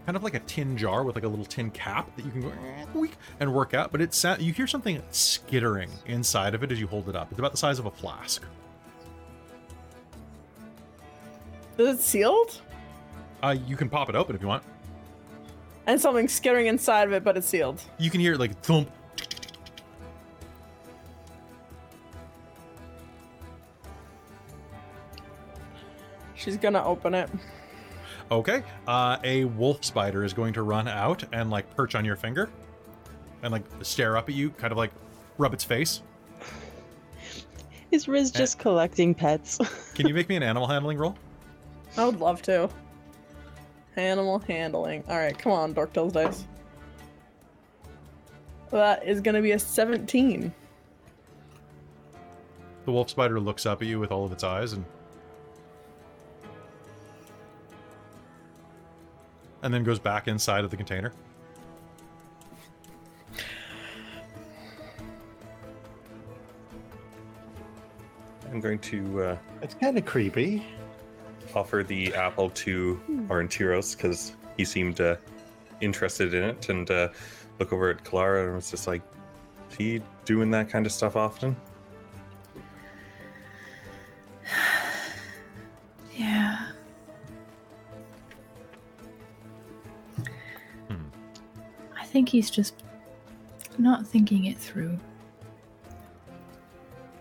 kind 0.06 0.16
of 0.16 0.22
like 0.22 0.34
a 0.34 0.40
tin 0.40 0.78
jar 0.78 1.04
with 1.04 1.16
like 1.16 1.24
a 1.24 1.28
little 1.28 1.44
tin 1.44 1.70
cap 1.70 2.16
that 2.16 2.24
you 2.24 2.30
can 2.30 2.40
go 2.40 2.48
"Eh, 2.48 2.86
weak," 2.94 3.16
and 3.40 3.52
work 3.52 3.74
out. 3.74 3.92
But 3.92 4.00
it's 4.00 4.24
you 4.38 4.54
hear 4.54 4.66
something 4.66 5.02
skittering 5.10 5.90
inside 6.06 6.54
of 6.54 6.62
it 6.62 6.72
as 6.72 6.80
you 6.80 6.86
hold 6.86 7.10
it 7.10 7.16
up. 7.16 7.30
It's 7.30 7.38
about 7.38 7.50
the 7.50 7.58
size 7.58 7.78
of 7.78 7.84
a 7.84 7.90
flask. 7.90 8.42
Is 11.80 11.98
it 11.98 12.02
sealed? 12.02 12.60
Uh, 13.42 13.56
you 13.66 13.74
can 13.74 13.88
pop 13.88 14.10
it 14.10 14.14
open 14.14 14.36
if 14.36 14.42
you 14.42 14.48
want. 14.48 14.62
And 15.86 15.98
something 15.98 16.28
skittering 16.28 16.66
inside 16.66 17.08
of 17.08 17.14
it, 17.14 17.24
but 17.24 17.38
it's 17.38 17.46
sealed. 17.46 17.80
You 17.96 18.10
can 18.10 18.20
hear 18.20 18.34
it 18.34 18.38
like 18.38 18.60
thump. 18.60 18.90
She's 26.34 26.58
gonna 26.58 26.84
open 26.84 27.14
it. 27.14 27.30
Okay. 28.30 28.62
Uh, 28.86 29.16
a 29.24 29.46
wolf 29.46 29.82
spider 29.82 30.22
is 30.22 30.34
going 30.34 30.52
to 30.52 30.62
run 30.62 30.86
out 30.86 31.24
and 31.32 31.50
like 31.50 31.74
perch 31.74 31.94
on 31.94 32.04
your 32.04 32.16
finger, 32.16 32.50
and 33.42 33.52
like 33.52 33.64
stare 33.80 34.18
up 34.18 34.28
at 34.28 34.34
you, 34.34 34.50
kind 34.50 34.70
of 34.70 34.76
like 34.76 34.90
rub 35.38 35.54
its 35.54 35.64
face. 35.64 36.02
Is 37.90 38.06
Riz 38.06 38.30
just 38.30 38.58
collecting 38.58 39.14
pets? 39.14 39.58
Can 39.94 40.06
you 40.06 40.12
make 40.12 40.28
me 40.28 40.36
an 40.36 40.42
animal 40.42 40.68
handling 40.68 40.98
roll? 40.98 41.16
I 41.96 42.04
would 42.04 42.20
love 42.20 42.42
to. 42.42 42.68
Animal 43.96 44.38
handling. 44.40 45.04
Alright, 45.08 45.38
come 45.38 45.52
on, 45.52 45.74
Dorktail's 45.74 46.12
dice. 46.12 46.46
That 48.70 49.06
is 49.06 49.20
gonna 49.20 49.42
be 49.42 49.52
a 49.52 49.58
17. 49.58 50.52
The 52.84 52.92
wolf 52.92 53.10
spider 53.10 53.40
looks 53.40 53.66
up 53.66 53.82
at 53.82 53.88
you 53.88 53.98
with 53.98 54.10
all 54.10 54.24
of 54.24 54.32
its 54.32 54.44
eyes 54.44 54.72
and 54.72 54.84
and 59.62 59.74
then 59.74 59.84
goes 59.84 59.98
back 59.98 60.26
inside 60.26 60.64
of 60.64 60.70
the 60.70 60.76
container. 60.76 61.12
I'm 68.50 68.60
going 68.60 68.78
to 68.80 69.22
uh, 69.22 69.36
it's 69.62 69.74
kind 69.74 69.96
of 69.96 70.04
creepy. 70.04 70.64
Offer 71.54 71.84
the 71.86 72.14
apple 72.14 72.50
to 72.50 73.00
Orontiros 73.28 73.96
because 73.96 74.34
he 74.56 74.64
seemed 74.64 75.00
uh, 75.00 75.16
interested 75.80 76.34
in 76.34 76.44
it 76.44 76.68
and 76.68 76.90
uh, 76.90 77.08
look 77.58 77.72
over 77.72 77.90
at 77.90 78.04
Clara 78.04 78.46
and 78.46 78.56
was 78.56 78.70
just 78.70 78.86
like, 78.86 79.02
is 79.70 79.76
he 79.76 80.02
doing 80.24 80.50
that 80.50 80.68
kind 80.68 80.86
of 80.86 80.92
stuff 80.92 81.16
often? 81.16 81.56
Yeah. 86.16 86.66
Hmm. 90.88 91.06
I 91.98 92.04
think 92.04 92.28
he's 92.28 92.50
just 92.50 92.74
not 93.78 94.06
thinking 94.06 94.44
it 94.44 94.58
through. 94.58 94.98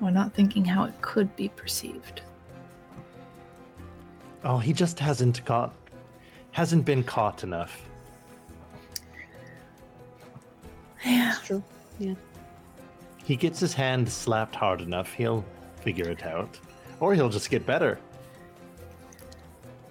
Or 0.01 0.11
not 0.11 0.33
thinking 0.33 0.65
how 0.65 0.83
it 0.83 0.99
could 1.01 1.33
be 1.37 1.47
perceived. 1.47 2.23
Oh, 4.43 4.57
he 4.57 4.73
just 4.73 4.99
hasn't 4.99 5.43
got, 5.45 5.73
hasn't 6.51 6.85
been 6.85 7.03
caught 7.03 7.43
enough. 7.43 7.81
Yeah. 11.05 11.31
That's 11.31 11.45
true. 11.45 11.63
Yeah. 11.97 12.15
He 13.23 13.35
gets 13.35 13.59
his 13.59 13.73
hand 13.73 14.09
slapped 14.09 14.55
hard 14.55 14.81
enough, 14.81 15.13
he'll 15.13 15.45
figure 15.81 16.09
it 16.09 16.25
out, 16.25 16.59
or 16.99 17.13
he'll 17.13 17.29
just 17.29 17.49
get 17.49 17.65
better. 17.65 17.99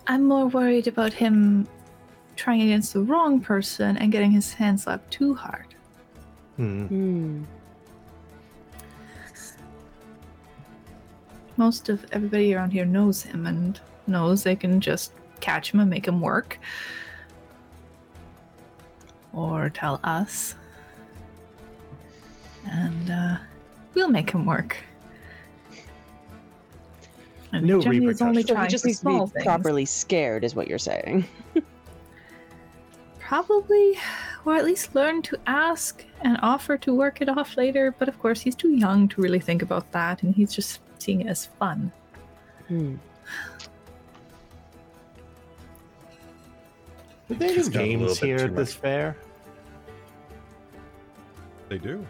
I'm 0.07 0.26
more 0.26 0.46
worried 0.46 0.86
about 0.86 1.12
him 1.12 1.68
trying 2.36 2.62
against 2.62 2.94
the 2.94 3.03
wrong 3.03 3.40
person 3.40 3.96
and 3.99 4.11
getting 4.11 4.30
his 4.30 4.53
hand 4.55 4.80
slapped 4.80 5.11
too 5.11 5.34
hard. 5.34 5.74
Hmm. 6.57 6.86
Hmm. 6.86 7.44
Most 11.57 11.88
of 11.88 12.07
everybody 12.12 12.55
around 12.55 12.70
here 12.70 12.84
knows 12.84 13.22
him 13.22 13.46
and 13.46 13.80
knows 14.09 14.42
they 14.42 14.56
can 14.56 14.80
just 14.80 15.12
catch 15.40 15.72
him 15.72 15.80
and 15.80 15.90
make 15.90 16.06
him 16.06 16.20
work. 16.20 16.59
Or 19.32 19.70
tell 19.70 20.00
us. 20.02 20.54
And 22.66 23.11
uh, 23.11 23.36
we'll 23.94 24.09
make 24.09 24.30
him 24.30 24.46
work. 24.46 24.76
And 27.52 27.66
No 27.66 27.80
Jenny 27.80 28.04
is 28.06 28.20
only 28.20 28.42
repercussions. 28.42 28.48
So 28.48 28.62
he 28.62 28.68
just 28.68 28.84
needs 28.84 28.98
to 29.00 29.04
be 29.06 29.11
small 29.11 29.26
things. 29.26 29.44
properly 29.44 29.84
scared, 29.84 30.44
is 30.44 30.54
what 30.54 30.68
you're 30.68 30.78
saying. 30.78 31.24
Probably, 33.18 33.98
or 34.44 34.56
at 34.56 34.64
least 34.64 34.94
learn 34.94 35.22
to 35.22 35.38
ask 35.46 36.04
and 36.22 36.38
offer 36.42 36.76
to 36.78 36.94
work 36.94 37.20
it 37.20 37.28
off 37.28 37.56
later. 37.56 37.94
But 37.98 38.09
of 38.09 38.18
course, 38.18 38.40
he's 38.40 38.54
too 38.54 38.70
young 38.70 39.09
to 39.09 39.20
really 39.20 39.40
think 39.40 39.62
about 39.62 39.90
that, 39.92 40.22
and 40.22 40.34
he's 40.34 40.52
just 40.52 40.80
seeing 40.98 41.22
it 41.22 41.26
as 41.26 41.46
fun. 41.46 41.92
Hmm. 42.68 42.96
Are 47.30 47.34
there 47.34 47.48
any 47.48 47.58
Just 47.58 47.72
got 47.72 47.82
a 47.82 47.96
little 47.96 48.06
games 48.06 48.18
here 48.18 48.38
at 48.38 48.56
this 48.56 48.72
fair? 48.72 49.16
They 51.68 51.78
do. 51.78 52.06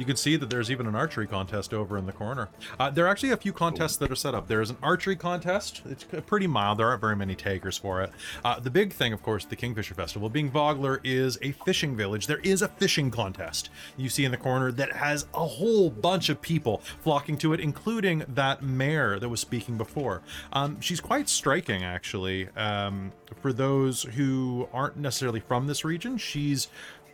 You 0.00 0.06
can 0.06 0.16
see 0.16 0.36
that 0.36 0.48
there's 0.48 0.70
even 0.70 0.86
an 0.86 0.94
archery 0.94 1.26
contest 1.26 1.74
over 1.74 1.98
in 1.98 2.06
the 2.06 2.12
corner. 2.12 2.48
Uh, 2.78 2.88
there 2.88 3.04
are 3.04 3.08
actually 3.08 3.32
a 3.32 3.36
few 3.36 3.52
contests 3.52 3.98
that 3.98 4.10
are 4.10 4.16
set 4.16 4.34
up. 4.34 4.48
There's 4.48 4.70
an 4.70 4.78
archery 4.82 5.14
contest. 5.14 5.82
It's 5.84 6.04
pretty 6.04 6.46
mild. 6.46 6.78
There 6.78 6.88
aren't 6.88 7.02
very 7.02 7.16
many 7.16 7.34
takers 7.34 7.76
for 7.76 8.00
it. 8.00 8.10
Uh, 8.42 8.58
the 8.58 8.70
big 8.70 8.94
thing, 8.94 9.12
of 9.12 9.22
course, 9.22 9.44
the 9.44 9.56
Kingfisher 9.56 9.92
Festival, 9.92 10.30
being 10.30 10.50
Vogler 10.50 11.02
is 11.04 11.38
a 11.42 11.52
fishing 11.52 11.96
village. 11.96 12.26
There 12.28 12.38
is 12.38 12.62
a 12.62 12.68
fishing 12.68 13.10
contest 13.10 13.68
you 13.98 14.08
see 14.08 14.24
in 14.24 14.30
the 14.30 14.38
corner 14.38 14.72
that 14.72 14.92
has 14.92 15.26
a 15.34 15.46
whole 15.46 15.90
bunch 15.90 16.30
of 16.30 16.40
people 16.40 16.78
flocking 17.02 17.36
to 17.36 17.52
it, 17.52 17.60
including 17.60 18.24
that 18.26 18.62
mayor 18.62 19.18
that 19.18 19.28
was 19.28 19.40
speaking 19.40 19.76
before. 19.76 20.22
Um, 20.54 20.80
she's 20.80 21.00
quite 21.00 21.28
striking, 21.28 21.84
actually. 21.84 22.48
Um, 22.56 23.12
for 23.42 23.52
those 23.52 24.04
who 24.04 24.66
aren't 24.72 24.96
necessarily 24.96 25.40
from 25.40 25.66
this 25.66 25.84
region, 25.84 26.16
she's 26.16 26.68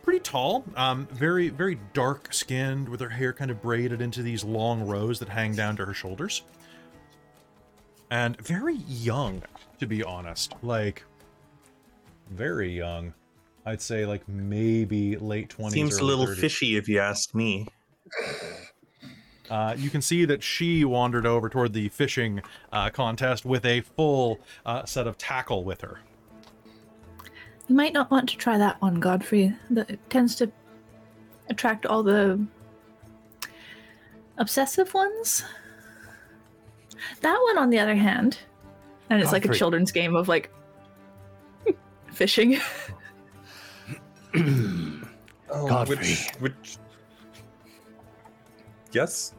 pretty 0.07 0.21
tall, 0.21 0.63
um, 0.77 1.05
very 1.11 1.49
very 1.49 1.77
dark 1.91 2.31
skinned, 2.33 2.87
with 2.87 3.01
her 3.01 3.09
hair 3.09 3.33
kind 3.33 3.51
of 3.51 3.61
braided 3.61 4.01
into 4.01 4.23
these 4.23 4.41
long 4.41 4.87
rows 4.87 5.19
that 5.19 5.27
hang 5.27 5.53
down 5.53 5.75
to 5.75 5.83
her 5.83 5.93
shoulders, 5.93 6.43
and 8.09 8.39
very 8.39 8.77
young, 8.87 9.43
to 9.81 9.85
be 9.85 10.01
honest. 10.01 10.53
Like 10.63 11.03
very 12.29 12.71
young, 12.71 13.13
I'd 13.65 13.81
say 13.81 14.05
like 14.05 14.25
maybe 14.29 15.17
late 15.17 15.49
twenties. 15.49 15.73
Seems 15.73 15.97
a 15.97 16.05
little 16.05 16.25
fishy 16.25 16.77
if 16.77 16.87
you 16.87 16.99
ask 16.99 17.35
me. 17.35 17.67
Uh, 19.49 19.75
you 19.77 19.89
can 19.89 20.01
see 20.01 20.23
that 20.23 20.41
she 20.41 20.85
wandered 20.85 21.25
over 21.25 21.49
toward 21.49 21.73
the 21.73 21.89
fishing 21.89 22.41
uh, 22.71 22.89
contest 22.91 23.43
with 23.43 23.65
a 23.65 23.81
full 23.81 24.39
uh, 24.65 24.85
set 24.85 25.05
of 25.05 25.17
tackle 25.17 25.65
with 25.65 25.81
her. 25.81 25.99
You 27.67 27.75
might 27.75 27.93
not 27.93 28.09
want 28.09 28.29
to 28.29 28.37
try 28.37 28.57
that 28.57 28.81
one, 28.81 28.99
Godfrey. 28.99 29.53
That 29.69 29.89
it 29.89 29.99
tends 30.09 30.35
to 30.35 30.51
attract 31.49 31.85
all 31.85 32.03
the 32.03 32.45
obsessive 34.37 34.93
ones. 34.93 35.43
That 37.21 37.39
one, 37.43 37.57
on 37.57 37.69
the 37.69 37.79
other 37.79 37.95
hand, 37.95 38.37
and 39.09 39.21
it's 39.21 39.31
like 39.31 39.45
a 39.45 39.53
children's 39.53 39.91
game 39.91 40.15
of 40.15 40.27
like 40.27 40.51
fishing. 42.11 42.59
Oh, 45.49 45.65
Godfrey. 45.65 45.97
which, 45.97 46.29
which... 46.39 46.77
Yes? 48.91 49.33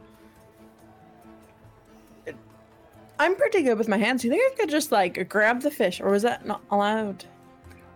I'm 3.18 3.36
pretty 3.36 3.62
good 3.62 3.76
with 3.76 3.88
my 3.88 3.98
hands. 3.98 4.24
You 4.24 4.30
think 4.30 4.52
I 4.52 4.56
could 4.56 4.70
just 4.70 4.90
like 4.92 5.28
grab 5.28 5.60
the 5.60 5.70
fish, 5.70 6.00
or 6.00 6.10
was 6.10 6.22
that 6.22 6.46
not 6.46 6.62
allowed? 6.70 7.24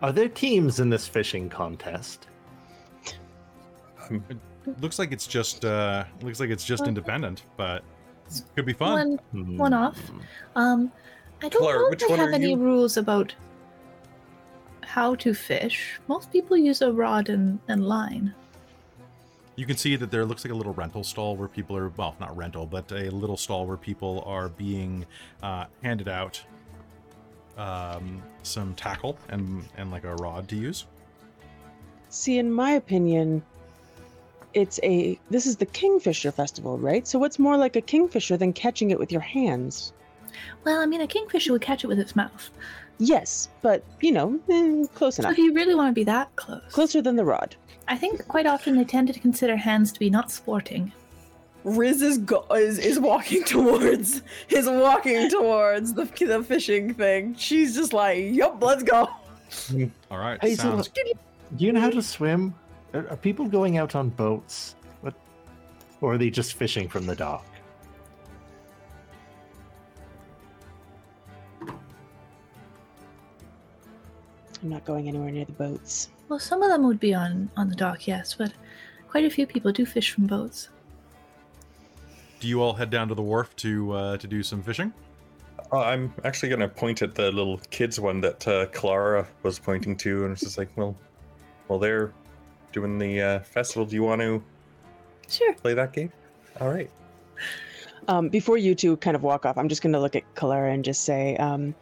Are 0.02 0.12
there 0.12 0.28
teams 0.28 0.80
in 0.80 0.90
this 0.90 1.06
fishing 1.06 1.48
contest? 1.48 2.26
Um, 4.10 4.24
Looks 4.80 4.98
like 4.98 5.10
it's 5.10 5.26
just 5.26 5.64
uh, 5.64 6.04
looks 6.20 6.38
like 6.38 6.50
it's 6.50 6.64
just 6.64 6.86
independent, 6.86 7.44
but 7.56 7.82
it 8.28 8.42
could 8.54 8.66
be 8.66 8.72
fun. 8.72 9.18
One, 9.32 9.56
one 9.56 9.72
off. 9.72 9.98
Um, 10.54 10.92
I 11.42 11.48
don't 11.48 11.60
Clara, 11.60 11.78
know 11.80 11.90
which 11.90 12.02
if 12.02 12.08
they 12.08 12.16
have 12.16 12.32
any 12.32 12.50
you? 12.50 12.56
rules 12.56 12.96
about 12.96 13.34
how 14.82 15.16
to 15.16 15.34
fish. 15.34 15.98
Most 16.06 16.30
people 16.30 16.56
use 16.56 16.80
a 16.80 16.92
rod 16.92 17.28
and, 17.28 17.58
and 17.66 17.88
line. 17.88 18.32
You 19.56 19.66
can 19.66 19.76
see 19.76 19.96
that 19.96 20.12
there 20.12 20.24
looks 20.24 20.44
like 20.44 20.52
a 20.52 20.56
little 20.56 20.74
rental 20.74 21.02
stall 21.02 21.34
where 21.36 21.48
people 21.48 21.76
are, 21.76 21.88
well, 21.88 22.14
not 22.20 22.36
rental, 22.36 22.64
but 22.64 22.90
a 22.92 23.10
little 23.10 23.36
stall 23.36 23.66
where 23.66 23.76
people 23.76 24.22
are 24.26 24.48
being 24.48 25.04
uh, 25.42 25.64
handed 25.82 26.08
out 26.08 26.40
um, 27.56 28.22
some 28.42 28.74
tackle 28.74 29.18
and, 29.28 29.64
and 29.76 29.90
like 29.90 30.04
a 30.04 30.14
rod 30.16 30.48
to 30.48 30.56
use. 30.56 30.86
See, 32.08 32.38
in 32.38 32.52
my 32.52 32.72
opinion, 32.72 33.42
it's 34.54 34.78
a 34.82 35.18
this 35.30 35.46
is 35.46 35.56
the 35.56 35.66
Kingfisher 35.66 36.30
Festival, 36.30 36.78
right? 36.78 37.06
So 37.06 37.18
what's 37.18 37.38
more 37.38 37.56
like 37.56 37.74
a 37.76 37.80
kingfisher 37.80 38.36
than 38.36 38.52
catching 38.52 38.90
it 38.90 38.98
with 38.98 39.10
your 39.10 39.22
hands? 39.22 39.92
Well, 40.64 40.80
I 40.80 40.86
mean, 40.86 41.00
a 41.00 41.06
kingfisher 41.06 41.52
would 41.52 41.62
catch 41.62 41.84
it 41.84 41.86
with 41.86 41.98
its 41.98 42.14
mouth. 42.14 42.50
Yes, 42.98 43.48
but 43.62 43.82
you 44.00 44.12
know, 44.12 44.38
eh, 44.50 44.84
close 44.94 45.16
So 45.16 45.22
enough. 45.22 45.32
if 45.32 45.38
you 45.38 45.54
really 45.54 45.74
want 45.74 45.88
to 45.90 45.94
be 45.94 46.04
that 46.04 46.34
close, 46.36 46.62
Closer 46.70 47.00
than 47.02 47.16
the 47.16 47.24
rod. 47.24 47.56
I 47.88 47.96
think 47.96 48.28
quite 48.28 48.46
often 48.46 48.76
they 48.76 48.84
tend 48.84 49.12
to 49.12 49.18
consider 49.18 49.56
hands 49.56 49.90
to 49.92 49.98
be 49.98 50.08
not 50.10 50.30
sporting. 50.30 50.92
Riz 51.64 52.02
is 52.02 52.18
go- 52.18 52.46
is, 52.54 52.78
is 52.78 52.98
walking 52.98 53.44
towards 53.54 54.22
is 54.48 54.68
walking 54.68 55.30
towards 55.30 55.94
the 55.94 56.04
the 56.04 56.42
fishing 56.42 56.94
thing. 56.94 57.34
She's 57.36 57.74
just 57.74 57.92
like, 57.92 58.18
"Yup, 58.32 58.62
let's 58.62 58.82
go." 58.82 59.08
All 60.10 60.18
right. 60.18 60.38
Hey, 60.40 60.54
so 60.54 60.82
do 60.82 61.64
you 61.64 61.72
know 61.72 61.80
how 61.80 61.90
to 61.90 62.02
swim? 62.02 62.54
Are, 62.94 63.08
are 63.08 63.16
people 63.16 63.46
going 63.46 63.78
out 63.78 63.94
on 63.94 64.08
boats? 64.10 64.74
What, 65.02 65.14
or 66.00 66.14
are 66.14 66.18
they 66.18 66.30
just 66.30 66.54
fishing 66.54 66.88
from 66.88 67.06
the 67.06 67.14
dock? 67.14 67.46
I'm 74.62 74.68
not 74.68 74.84
going 74.84 75.08
anywhere 75.08 75.30
near 75.30 75.44
the 75.44 75.52
boats. 75.52 76.08
Well, 76.28 76.38
some 76.38 76.62
of 76.62 76.70
them 76.70 76.84
would 76.86 77.00
be 77.00 77.14
on 77.14 77.50
on 77.56 77.68
the 77.68 77.74
dock, 77.74 78.06
yes, 78.06 78.34
but 78.34 78.52
quite 79.08 79.24
a 79.24 79.30
few 79.30 79.46
people 79.46 79.72
do 79.72 79.84
fish 79.84 80.12
from 80.12 80.26
boats. 80.26 80.68
Do 82.42 82.48
you 82.48 82.60
all 82.60 82.74
head 82.74 82.90
down 82.90 83.06
to 83.06 83.14
the 83.14 83.22
wharf 83.22 83.54
to 83.54 83.92
uh, 83.92 84.16
to 84.18 84.26
do 84.26 84.42
some 84.42 84.62
fishing? 84.62 84.92
oh, 85.70 85.78
I'm 85.78 86.12
actually 86.24 86.48
going 86.48 86.60
to 86.60 86.68
point 86.68 87.00
at 87.00 87.14
the 87.14 87.30
little 87.30 87.58
kids 87.70 88.00
one 88.00 88.20
that 88.20 88.46
uh, 88.48 88.66
Clara 88.66 89.26
was 89.44 89.58
pointing 89.60 89.96
to, 89.98 90.24
and 90.24 90.32
it's 90.32 90.42
just 90.42 90.58
like, 90.58 90.68
well, 90.76 90.96
well, 91.68 91.78
they're 91.78 92.12
doing 92.72 92.98
the 92.98 93.22
uh, 93.22 93.40
festival. 93.40 93.86
Do 93.86 93.94
you 93.94 94.02
want 94.02 94.20
to 94.20 94.42
Sure. 95.28 95.54
play 95.54 95.72
that 95.74 95.92
game? 95.92 96.12
All 96.60 96.68
right. 96.68 96.90
Um, 98.08 98.28
before 98.28 98.58
you 98.58 98.74
two 98.74 98.96
kind 98.98 99.14
of 99.14 99.22
walk 99.22 99.46
off, 99.46 99.56
I'm 99.56 99.68
just 99.68 99.80
going 99.80 99.92
to 99.92 100.00
look 100.00 100.16
at 100.16 100.34
Clara 100.34 100.72
and 100.72 100.84
just 100.84 101.04
say, 101.04 101.36
um, 101.36 101.74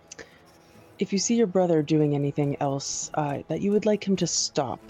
if 0.99 1.13
you 1.13 1.19
see 1.19 1.35
your 1.35 1.47
brother 1.47 1.83
doing 1.83 2.15
anything 2.15 2.59
else 2.61 3.11
uh, 3.15 3.39
that 3.49 3.63
you 3.63 3.73
would 3.73 3.87
like 3.87 4.07
him 4.07 4.15
to 4.17 4.27
stop, 4.27 4.81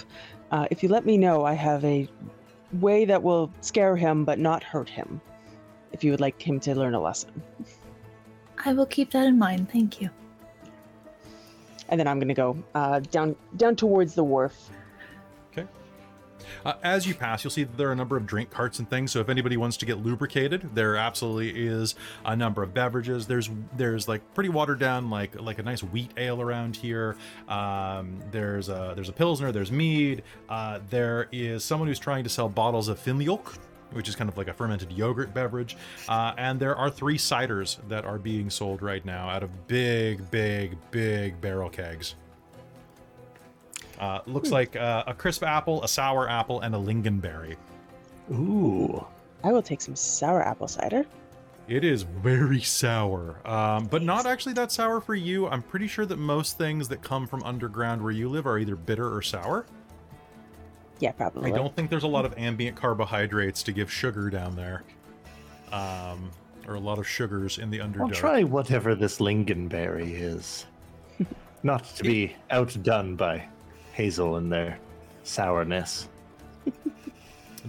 uh, 0.50 0.66
if 0.70 0.82
you 0.82 0.88
let 0.88 1.06
me 1.06 1.16
know, 1.16 1.44
I 1.44 1.54
have 1.54 1.84
a 1.84 2.08
way 2.72 3.04
that 3.04 3.22
will 3.22 3.50
scare 3.60 3.96
him 3.96 4.24
but 4.24 4.38
not 4.38 4.62
hurt 4.62 4.88
him. 4.88 5.20
If 5.92 6.04
you 6.04 6.10
would 6.12 6.20
like 6.20 6.40
him 6.40 6.60
to 6.60 6.74
learn 6.74 6.94
a 6.94 7.00
lesson, 7.00 7.42
I 8.64 8.72
will 8.72 8.86
keep 8.86 9.10
that 9.12 9.26
in 9.26 9.38
mind. 9.38 9.70
Thank 9.70 10.00
you. 10.00 10.10
and 11.88 11.98
then 11.98 12.06
I'm 12.08 12.18
going 12.18 12.28
to 12.28 12.34
go 12.34 12.62
uh, 12.74 13.00
down 13.00 13.36
down 13.56 13.76
towards 13.76 14.14
the 14.14 14.24
wharf. 14.24 14.70
Uh, 16.64 16.74
as 16.82 17.06
you 17.06 17.14
pass, 17.14 17.44
you'll 17.44 17.50
see 17.50 17.64
that 17.64 17.76
there 17.76 17.88
are 17.88 17.92
a 17.92 17.96
number 17.96 18.16
of 18.16 18.26
drink 18.26 18.50
carts 18.50 18.78
and 18.80 18.90
things. 18.90 19.12
So 19.12 19.20
if 19.20 19.28
anybody 19.28 19.56
wants 19.56 19.76
to 19.78 19.86
get 19.86 19.98
lubricated, 19.98 20.74
there 20.74 20.96
absolutely 20.96 21.50
is 21.66 21.94
a 22.24 22.34
number 22.34 22.62
of 22.62 22.74
beverages. 22.74 23.26
There's 23.26 23.48
there's 23.76 24.08
like 24.08 24.34
pretty 24.34 24.50
watered 24.50 24.78
down, 24.78 25.10
like 25.10 25.40
like 25.40 25.58
a 25.58 25.62
nice 25.62 25.82
wheat 25.82 26.10
ale 26.16 26.40
around 26.40 26.76
here. 26.76 27.16
Um, 27.48 28.20
there's 28.30 28.68
a 28.68 28.92
there's 28.94 29.08
a 29.08 29.12
pilsner. 29.12 29.52
There's 29.52 29.70
mead. 29.72 30.22
Uh, 30.48 30.80
there 30.90 31.28
is 31.32 31.64
someone 31.64 31.88
who's 31.88 31.98
trying 32.00 32.24
to 32.24 32.30
sell 32.30 32.48
bottles 32.48 32.88
of 32.88 32.98
Fimjolk, 33.02 33.56
which 33.92 34.08
is 34.08 34.16
kind 34.16 34.28
of 34.28 34.36
like 34.36 34.48
a 34.48 34.52
fermented 34.52 34.92
yogurt 34.92 35.32
beverage. 35.34 35.76
Uh, 36.08 36.32
and 36.38 36.58
there 36.60 36.76
are 36.76 36.90
three 36.90 37.18
ciders 37.18 37.78
that 37.88 38.04
are 38.04 38.18
being 38.18 38.50
sold 38.50 38.82
right 38.82 39.04
now 39.04 39.28
out 39.28 39.42
of 39.42 39.66
big, 39.66 40.30
big, 40.30 40.76
big 40.90 41.40
barrel 41.40 41.70
kegs. 41.70 42.14
Uh, 43.98 44.20
looks 44.26 44.50
like 44.50 44.76
uh, 44.76 45.04
a 45.06 45.14
crisp 45.14 45.42
apple, 45.42 45.82
a 45.84 45.88
sour 45.88 46.28
apple, 46.28 46.60
and 46.60 46.74
a 46.74 46.78
lingonberry. 46.78 47.56
Ooh. 48.32 49.06
I 49.44 49.52
will 49.52 49.62
take 49.62 49.80
some 49.80 49.96
sour 49.96 50.42
apple 50.42 50.68
cider. 50.68 51.04
It 51.68 51.84
is 51.84 52.02
very 52.02 52.60
sour, 52.62 53.46
um, 53.46 53.86
but 53.86 54.02
not 54.02 54.26
actually 54.26 54.54
that 54.54 54.72
sour 54.72 55.00
for 55.00 55.14
you. 55.14 55.46
I'm 55.46 55.62
pretty 55.62 55.86
sure 55.86 56.04
that 56.06 56.16
most 56.16 56.58
things 56.58 56.88
that 56.88 57.00
come 57.02 57.26
from 57.26 57.42
underground 57.44 58.02
where 58.02 58.10
you 58.10 58.28
live 58.28 58.46
are 58.46 58.58
either 58.58 58.74
bitter 58.74 59.14
or 59.14 59.22
sour. 59.22 59.66
Yeah, 61.00 61.12
probably. 61.12 61.52
I 61.52 61.56
don't 61.56 61.74
think 61.74 61.90
there's 61.90 62.04
a 62.04 62.08
lot 62.08 62.24
of 62.24 62.36
ambient 62.36 62.76
carbohydrates 62.76 63.62
to 63.64 63.72
give 63.72 63.90
sugar 63.90 64.30
down 64.30 64.54
there, 64.54 64.84
um, 65.72 66.30
or 66.68 66.74
a 66.74 66.80
lot 66.80 66.98
of 66.98 67.08
sugars 67.08 67.58
in 67.58 67.70
the 67.70 67.80
I'll 67.80 68.10
try 68.10 68.44
whatever 68.44 68.94
this 68.94 69.18
lingonberry 69.18 70.12
is. 70.12 70.66
Not 71.62 71.84
to 71.96 72.04
be 72.04 72.36
outdone 72.50 73.16
by 73.16 73.46
Hazel 73.92 74.36
and 74.36 74.52
their 74.52 74.78
sourness. 75.24 76.08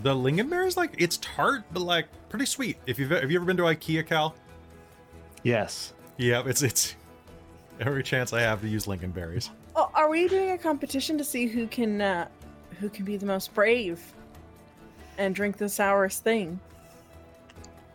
The 0.04 0.16
lingonberry 0.16 0.68
is 0.68 0.78
like 0.78 0.96
it's 0.98 1.18
tart, 1.18 1.64
but 1.74 1.82
like 1.82 2.08
pretty 2.30 2.46
sweet. 2.46 2.78
If 2.86 2.98
you've 2.98 3.12
have 3.12 3.30
you 3.30 3.38
ever 3.38 3.46
been 3.46 3.58
to 3.58 3.64
IKEA, 3.64 4.08
Cal? 4.08 4.34
Yes. 5.44 5.94
Yeah, 6.18 6.44
it's 6.46 6.62
it's 6.62 6.96
every 7.80 8.02
chance 8.02 8.32
I 8.32 8.42
have 8.42 8.62
to 8.62 8.70
use 8.70 8.86
lingonberries. 8.86 9.50
Oh, 9.76 9.92
are 9.94 10.10
we 10.10 10.28
doing 10.28 10.52
a 10.52 10.58
competition 10.58 11.18
to 11.18 11.24
see 11.24 11.46
who 11.46 11.68
can 11.68 12.02
uh, 12.02 12.28
who 12.82 12.90
can 12.90 13.06
be 13.06 13.16
the 13.16 13.26
most 13.26 13.54
brave 13.54 14.02
and 15.18 15.34
drink 15.36 15.58
the 15.58 15.70
sourest 15.70 16.24
thing? 16.24 16.60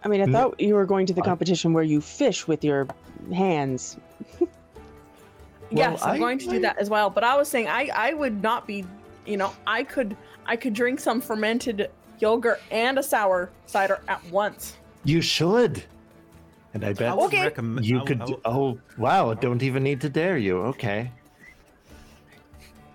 I 0.05 0.09
mean, 0.09 0.23
I 0.23 0.27
thought 0.33 0.61
you 0.61 0.75
were 0.77 0.87
going 0.87 1.05
to 1.07 1.13
the 1.13 1.21
competition 1.23 1.73
where 1.73 1.83
you 1.83 2.01
fish 2.01 2.47
with 2.47 2.63
your 2.63 2.87
hands. 3.35 3.97
yes, 5.71 6.03
I'm 6.03 6.15
I- 6.15 6.19
going 6.19 6.39
to 6.39 6.49
do 6.49 6.61
that 6.61 6.79
as 6.79 6.89
well. 6.89 7.11
But 7.11 7.25
I 7.25 7.37
was 7.37 7.49
saying 7.49 7.67
I 7.67 7.91
I 7.93 8.15
would 8.15 8.41
not 8.43 8.67
be, 8.67 8.85
you 9.27 9.37
know, 9.37 9.53
I 9.67 9.83
could 9.83 10.17
I 10.47 10.55
could 10.57 10.75
drink 10.75 11.01
some 11.01 11.21
fermented 11.21 11.91
yogurt 12.21 12.63
and 12.71 12.99
a 12.99 13.03
sour 13.03 13.51
cider 13.67 14.01
at 14.07 14.25
once. 14.31 14.77
You 15.05 15.21
should. 15.21 15.83
And 16.73 16.85
I 16.85 16.93
bet 16.93 17.13
Okay. 17.19 17.43
recommend- 17.43 17.85
you 17.87 18.05
could. 18.05 18.23
I 18.23 18.35
oh, 18.45 18.79
wow. 18.99 19.35
Don't 19.35 19.63
even 19.63 19.83
need 19.83 20.01
to 20.03 20.09
dare 20.09 20.37
you. 20.39 20.59
Okay. 20.59 21.11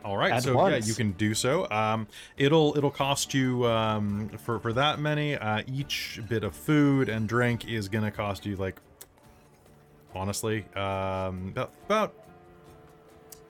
All 0.04 0.18
right, 0.18 0.32
At 0.32 0.44
so 0.44 0.56
once. 0.56 0.86
yeah, 0.86 0.90
you 0.90 0.96
can 0.96 1.12
do 1.12 1.34
so. 1.36 1.70
Um, 1.70 2.08
it'll 2.36 2.76
it'll 2.78 2.90
cost 2.92 3.34
you 3.34 3.66
um, 3.68 4.30
for 4.30 4.60
for 4.60 4.74
that 4.74 5.00
many. 5.00 5.36
Uh, 5.36 5.62
each 5.68 6.20
bit 6.28 6.44
of 6.44 6.56
food 6.56 7.08
and 7.08 7.30
drink 7.30 7.68
is 7.68 7.88
gonna 7.88 8.10
cost 8.12 8.46
you 8.46 8.56
like, 8.56 8.80
honestly, 10.16 10.66
um, 10.76 11.50
about 11.50 11.72
about 11.86 12.14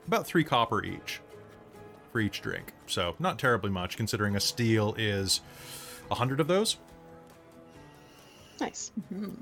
about 0.08 0.26
three 0.28 0.44
copper 0.44 0.84
each 0.84 1.22
for 2.12 2.20
each 2.20 2.42
drink. 2.42 2.74
So 2.86 3.16
not 3.18 3.40
terribly 3.40 3.70
much, 3.70 3.96
considering 3.96 4.36
a 4.36 4.40
steel 4.42 4.94
is 4.98 5.40
a 6.10 6.16
hundred 6.16 6.42
of 6.42 6.48
those. 6.48 6.78
Nice. 8.60 8.92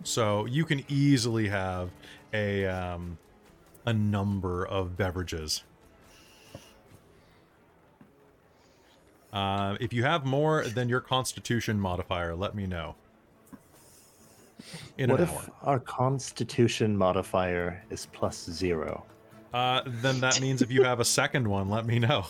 So 0.04 0.46
you 0.46 0.64
can 0.64 0.86
easily 0.88 1.48
have 1.50 1.90
a 2.34 2.68
um, 2.68 3.18
a 3.86 3.94
number 3.94 4.66
of 4.66 4.96
beverages. 4.96 5.64
Uh, 9.32 9.78
if 9.80 9.94
you 9.94 10.04
have 10.04 10.26
more 10.26 10.64
than 10.64 10.90
your 10.90 11.02
Constitution 11.02 11.80
modifier, 11.80 12.36
let 12.36 12.56
me 12.56 12.66
know. 12.66 12.96
In 14.98 15.10
what 15.10 15.22
if 15.22 15.32
hour. 15.32 15.52
our 15.64 15.80
Constitution 15.80 16.98
modifier 16.98 17.84
is 17.90 18.08
plus 18.08 18.50
zero? 18.50 19.06
Uh, 19.54 19.82
then 19.86 20.20
that 20.20 20.42
means 20.42 20.62
if 20.62 20.72
you 20.72 20.84
have 20.84 21.00
a 21.00 21.06
second 21.06 21.48
one, 21.48 21.70
let 21.70 21.86
me 21.86 22.00
know. 22.00 22.26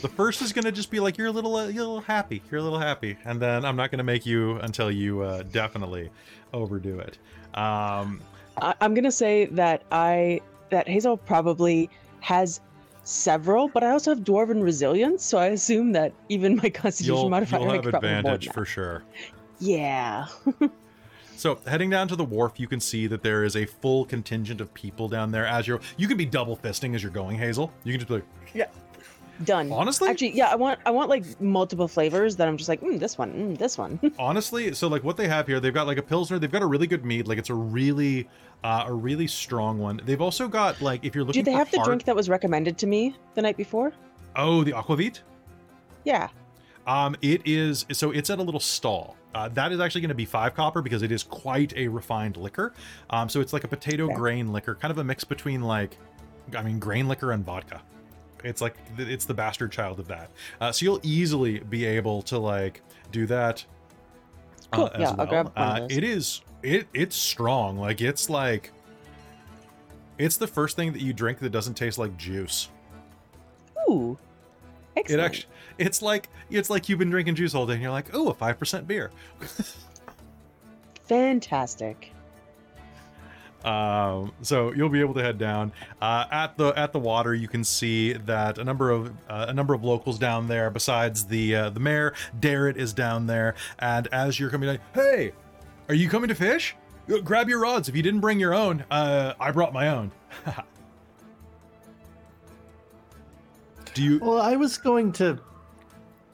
The 0.00 0.08
first 0.08 0.42
is 0.42 0.52
gonna 0.52 0.72
just 0.72 0.90
be 0.90 1.00
like 1.00 1.18
you're 1.18 1.26
a 1.26 1.32
little, 1.32 1.56
uh, 1.56 1.68
you're 1.68 1.84
a 1.84 1.86
little 1.86 2.00
happy, 2.00 2.42
you're 2.50 2.60
a 2.60 2.62
little 2.62 2.78
happy, 2.78 3.16
and 3.24 3.40
then 3.40 3.64
I'm 3.64 3.76
not 3.76 3.90
gonna 3.90 4.02
make 4.02 4.24
you 4.24 4.56
until 4.58 4.90
you 4.90 5.20
uh, 5.20 5.42
definitely 5.52 6.10
overdo 6.52 6.98
it. 7.00 7.18
Um, 7.54 8.20
I, 8.60 8.74
I'm 8.80 8.94
gonna 8.94 9.12
say 9.12 9.46
that 9.46 9.82
I 9.92 10.40
that 10.70 10.88
Hazel 10.88 11.16
probably 11.16 11.90
has 12.20 12.60
several, 13.08 13.68
but 13.68 13.82
I 13.82 13.90
also 13.90 14.14
have 14.14 14.24
dwarven 14.24 14.62
resilience, 14.62 15.24
so 15.24 15.38
I 15.38 15.46
assume 15.46 15.92
that 15.92 16.12
even 16.28 16.56
my 16.56 16.70
Constitution 16.70 17.14
you'll, 17.14 17.30
modifier 17.30 17.60
you'll 17.60 17.72
have 17.72 17.82
could 17.82 17.90
probably 17.90 18.10
more 18.10 18.22
than 18.22 18.30
advantage 18.32 18.52
for 18.52 18.64
sure. 18.64 19.02
Yeah. 19.58 20.26
So 21.38 21.60
heading 21.68 21.88
down 21.88 22.08
to 22.08 22.16
the 22.16 22.24
wharf, 22.24 22.58
you 22.58 22.66
can 22.66 22.80
see 22.80 23.06
that 23.06 23.22
there 23.22 23.44
is 23.44 23.54
a 23.54 23.64
full 23.64 24.04
contingent 24.04 24.60
of 24.60 24.74
people 24.74 25.06
down 25.08 25.30
there. 25.30 25.46
As 25.46 25.68
you're, 25.68 25.78
you 25.96 26.08
can 26.08 26.16
be 26.16 26.26
double 26.26 26.56
fisting 26.56 26.96
as 26.96 27.02
you're 27.04 27.12
going, 27.12 27.38
Hazel. 27.38 27.72
You 27.84 27.92
can 27.92 28.00
just 28.00 28.08
be 28.08 28.14
like, 28.14 28.24
Done. 29.44 29.70
Honestly? 29.70 30.08
Actually, 30.08 30.36
yeah, 30.36 30.48
I 30.48 30.56
want 30.56 30.80
I 30.84 30.90
want 30.90 31.08
like 31.08 31.40
multiple 31.40 31.86
flavors 31.86 32.36
that 32.36 32.48
I'm 32.48 32.56
just 32.56 32.68
like, 32.68 32.80
mm, 32.80 32.98
this 32.98 33.16
one, 33.16 33.32
mm, 33.32 33.58
this 33.58 33.78
one. 33.78 34.00
honestly. 34.18 34.72
So 34.74 34.88
like 34.88 35.04
what 35.04 35.16
they 35.16 35.28
have 35.28 35.46
here, 35.46 35.60
they've 35.60 35.72
got 35.72 35.86
like 35.86 35.98
a 35.98 36.02
pilsner. 36.02 36.38
They've 36.38 36.50
got 36.50 36.62
a 36.62 36.66
really 36.66 36.86
good 36.86 37.04
mead. 37.04 37.28
Like 37.28 37.38
it's 37.38 37.50
a 37.50 37.54
really, 37.54 38.28
uh, 38.64 38.84
a 38.88 38.92
really 38.92 39.26
strong 39.28 39.78
one. 39.78 40.00
They've 40.04 40.20
also 40.20 40.48
got 40.48 40.80
like 40.82 41.04
if 41.04 41.14
you're 41.14 41.24
looking 41.24 41.44
Did 41.44 41.52
they 41.52 41.56
have 41.56 41.70
the 41.70 41.76
hard- 41.78 41.86
drink 41.86 42.04
that 42.04 42.16
was 42.16 42.28
recommended 42.28 42.78
to 42.78 42.86
me 42.86 43.14
the 43.34 43.42
night 43.42 43.56
before? 43.56 43.92
Oh, 44.34 44.64
the 44.64 44.72
aquavit. 44.72 45.20
Yeah. 46.04 46.28
Um, 46.86 47.14
it 47.22 47.42
is 47.44 47.86
so 47.92 48.10
it's 48.10 48.30
at 48.30 48.38
a 48.38 48.42
little 48.42 48.60
stall. 48.60 49.16
Uh, 49.34 49.48
that 49.50 49.70
is 49.72 49.78
actually 49.78 50.00
going 50.00 50.08
to 50.08 50.14
be 50.14 50.24
five 50.24 50.54
copper 50.54 50.82
because 50.82 51.02
it 51.02 51.12
is 51.12 51.22
quite 51.22 51.72
a 51.76 51.86
refined 51.86 52.36
liquor. 52.36 52.72
Um, 53.10 53.28
so 53.28 53.40
it's 53.40 53.52
like 53.52 53.62
a 53.62 53.68
potato 53.68 54.08
grain 54.08 54.52
liquor, 54.52 54.74
kind 54.74 54.90
of 54.90 54.98
a 54.98 55.04
mix 55.04 55.22
between 55.22 55.60
like, 55.60 55.96
I 56.56 56.62
mean, 56.62 56.78
grain 56.78 57.06
liquor 57.08 57.32
and 57.32 57.44
vodka. 57.44 57.82
It's 58.44 58.60
like 58.60 58.76
it's 58.96 59.24
the 59.24 59.34
bastard 59.34 59.72
child 59.72 59.98
of 59.98 60.08
that. 60.08 60.30
Uh, 60.60 60.72
so 60.72 60.84
you'll 60.84 61.00
easily 61.02 61.58
be 61.60 61.84
able 61.84 62.22
to 62.22 62.38
like 62.38 62.82
do 63.12 63.26
that. 63.26 63.64
uh, 64.72 64.76
Cool. 64.76 64.90
as 64.94 65.00
Yeah, 65.00 65.14
I'll 65.18 65.26
grab 65.26 65.52
Uh, 65.56 65.86
it 65.90 66.04
is 66.04 66.42
it 66.62 66.86
it's 66.94 67.16
strong. 67.16 67.78
Like 67.78 68.00
it's 68.00 68.30
like 68.30 68.72
it's 70.18 70.36
the 70.36 70.46
first 70.46 70.76
thing 70.76 70.92
that 70.92 71.00
you 71.02 71.12
drink 71.12 71.38
that 71.38 71.50
doesn't 71.50 71.74
taste 71.74 71.98
like 71.98 72.16
juice. 72.16 72.68
Ooh. 73.88 74.18
Excellent. 74.96 75.20
It 75.20 75.24
actually, 75.24 75.46
it's 75.78 76.02
like 76.02 76.28
it's 76.50 76.70
like 76.70 76.88
you've 76.88 76.98
been 76.98 77.10
drinking 77.10 77.36
juice 77.36 77.54
all 77.54 77.66
day, 77.66 77.74
and 77.74 77.82
you're 77.82 77.92
like, 77.92 78.12
oh, 78.12 78.28
a 78.28 78.34
five 78.34 78.58
percent 78.58 78.88
beer. 78.88 79.10
Fantastic. 81.04 82.12
Um, 83.64 84.32
so 84.42 84.72
you'll 84.72 84.88
be 84.88 85.00
able 85.00 85.14
to 85.14 85.22
head 85.22 85.36
down 85.36 85.72
uh, 86.00 86.26
at 86.30 86.56
the 86.56 86.68
at 86.76 86.92
the 86.92 86.98
water. 86.98 87.34
You 87.34 87.48
can 87.48 87.64
see 87.64 88.12
that 88.12 88.58
a 88.58 88.64
number 88.64 88.90
of 88.90 89.08
uh, 89.28 89.46
a 89.48 89.52
number 89.52 89.74
of 89.74 89.82
locals 89.82 90.18
down 90.18 90.46
there. 90.46 90.70
Besides 90.70 91.24
the 91.26 91.54
uh, 91.54 91.70
the 91.70 91.80
mayor, 91.80 92.14
Darrett 92.38 92.76
is 92.76 92.92
down 92.92 93.26
there. 93.26 93.56
And 93.80 94.06
as 94.12 94.38
you're 94.38 94.50
coming, 94.50 94.68
like, 94.68 94.80
hey, 94.94 95.32
are 95.88 95.94
you 95.94 96.08
coming 96.08 96.28
to 96.28 96.34
fish? 96.34 96.76
Uh, 97.12 97.18
Grab 97.18 97.48
your 97.48 97.60
rods. 97.60 97.88
If 97.88 97.96
you 97.96 98.02
didn't 98.02 98.20
bring 98.20 98.38
your 98.38 98.54
own, 98.54 98.84
uh, 98.90 99.34
I 99.40 99.50
brought 99.50 99.72
my 99.72 99.88
own. 99.88 100.12
Do 103.94 104.02
you? 104.04 104.18
Well, 104.20 104.40
I 104.40 104.54
was 104.54 104.78
going 104.78 105.10
to 105.12 105.40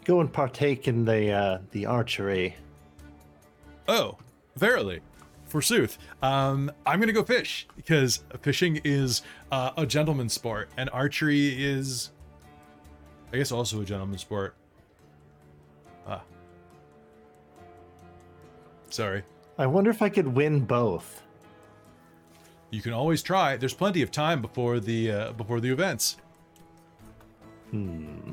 go 0.05 0.21
and 0.21 0.31
partake 0.31 0.89
in 0.89 1.05
the 1.05 1.31
uh, 1.33 1.59
the 1.71 1.87
archery. 1.87 2.55
Oh, 3.89 4.19
verily, 4.57 5.01
forsooth. 5.55 5.99
Um, 6.21 6.69
I'm 6.85 6.99
gonna 6.99 7.13
go 7.13 7.23
fish 7.23 7.69
because 7.77 8.25
fishing 8.41 8.81
is 8.83 9.23
uh, 9.53 9.71
a 9.77 9.87
gentleman's 9.87 10.33
sport, 10.33 10.69
and 10.77 10.91
archery 10.93 11.63
is, 11.65 12.11
I 13.33 13.37
guess, 13.37 13.53
also 13.53 13.81
a 13.81 13.85
gentleman's 13.85 14.23
sport. 14.23 14.57
Ah, 16.09 16.23
sorry. 18.91 19.23
I 19.57 19.69
wonder 19.69 19.91
if 19.91 20.03
I 20.03 20.09
could 20.09 20.27
win 20.27 20.59
both. 20.59 21.23
You 22.71 22.83
can 22.83 22.93
always 22.93 23.23
try. 23.23 23.57
There's 23.57 23.75
plenty 23.75 24.03
of 24.03 24.11
time 24.11 24.43
before 24.43 24.81
the 24.81 25.13
uh, 25.13 25.33
before 25.35 25.61
the 25.61 25.71
events. 25.71 26.17
Hmm. 27.71 28.33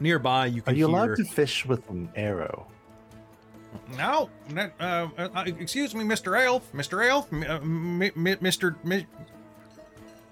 Nearby, 0.00 0.46
you 0.46 0.60
can. 0.60 0.74
Are 0.74 0.76
you 0.76 0.86
hear. 0.86 0.96
allowed 0.96 1.16
to 1.16 1.24
fish 1.24 1.64
with 1.64 1.88
an 1.88 2.10
arrow? 2.14 2.66
No, 3.96 4.30
uh, 4.56 4.68
uh, 5.18 5.44
excuse 5.46 5.94
me, 5.94 6.04
Mr. 6.04 6.40
Elf, 6.42 6.70
Mr. 6.72 7.06
Elf, 7.08 7.32
m- 7.32 7.42
uh, 7.42 7.56
m- 7.56 8.02
m- 8.02 8.12
Mr. 8.38 8.76
Mi- 8.84 9.06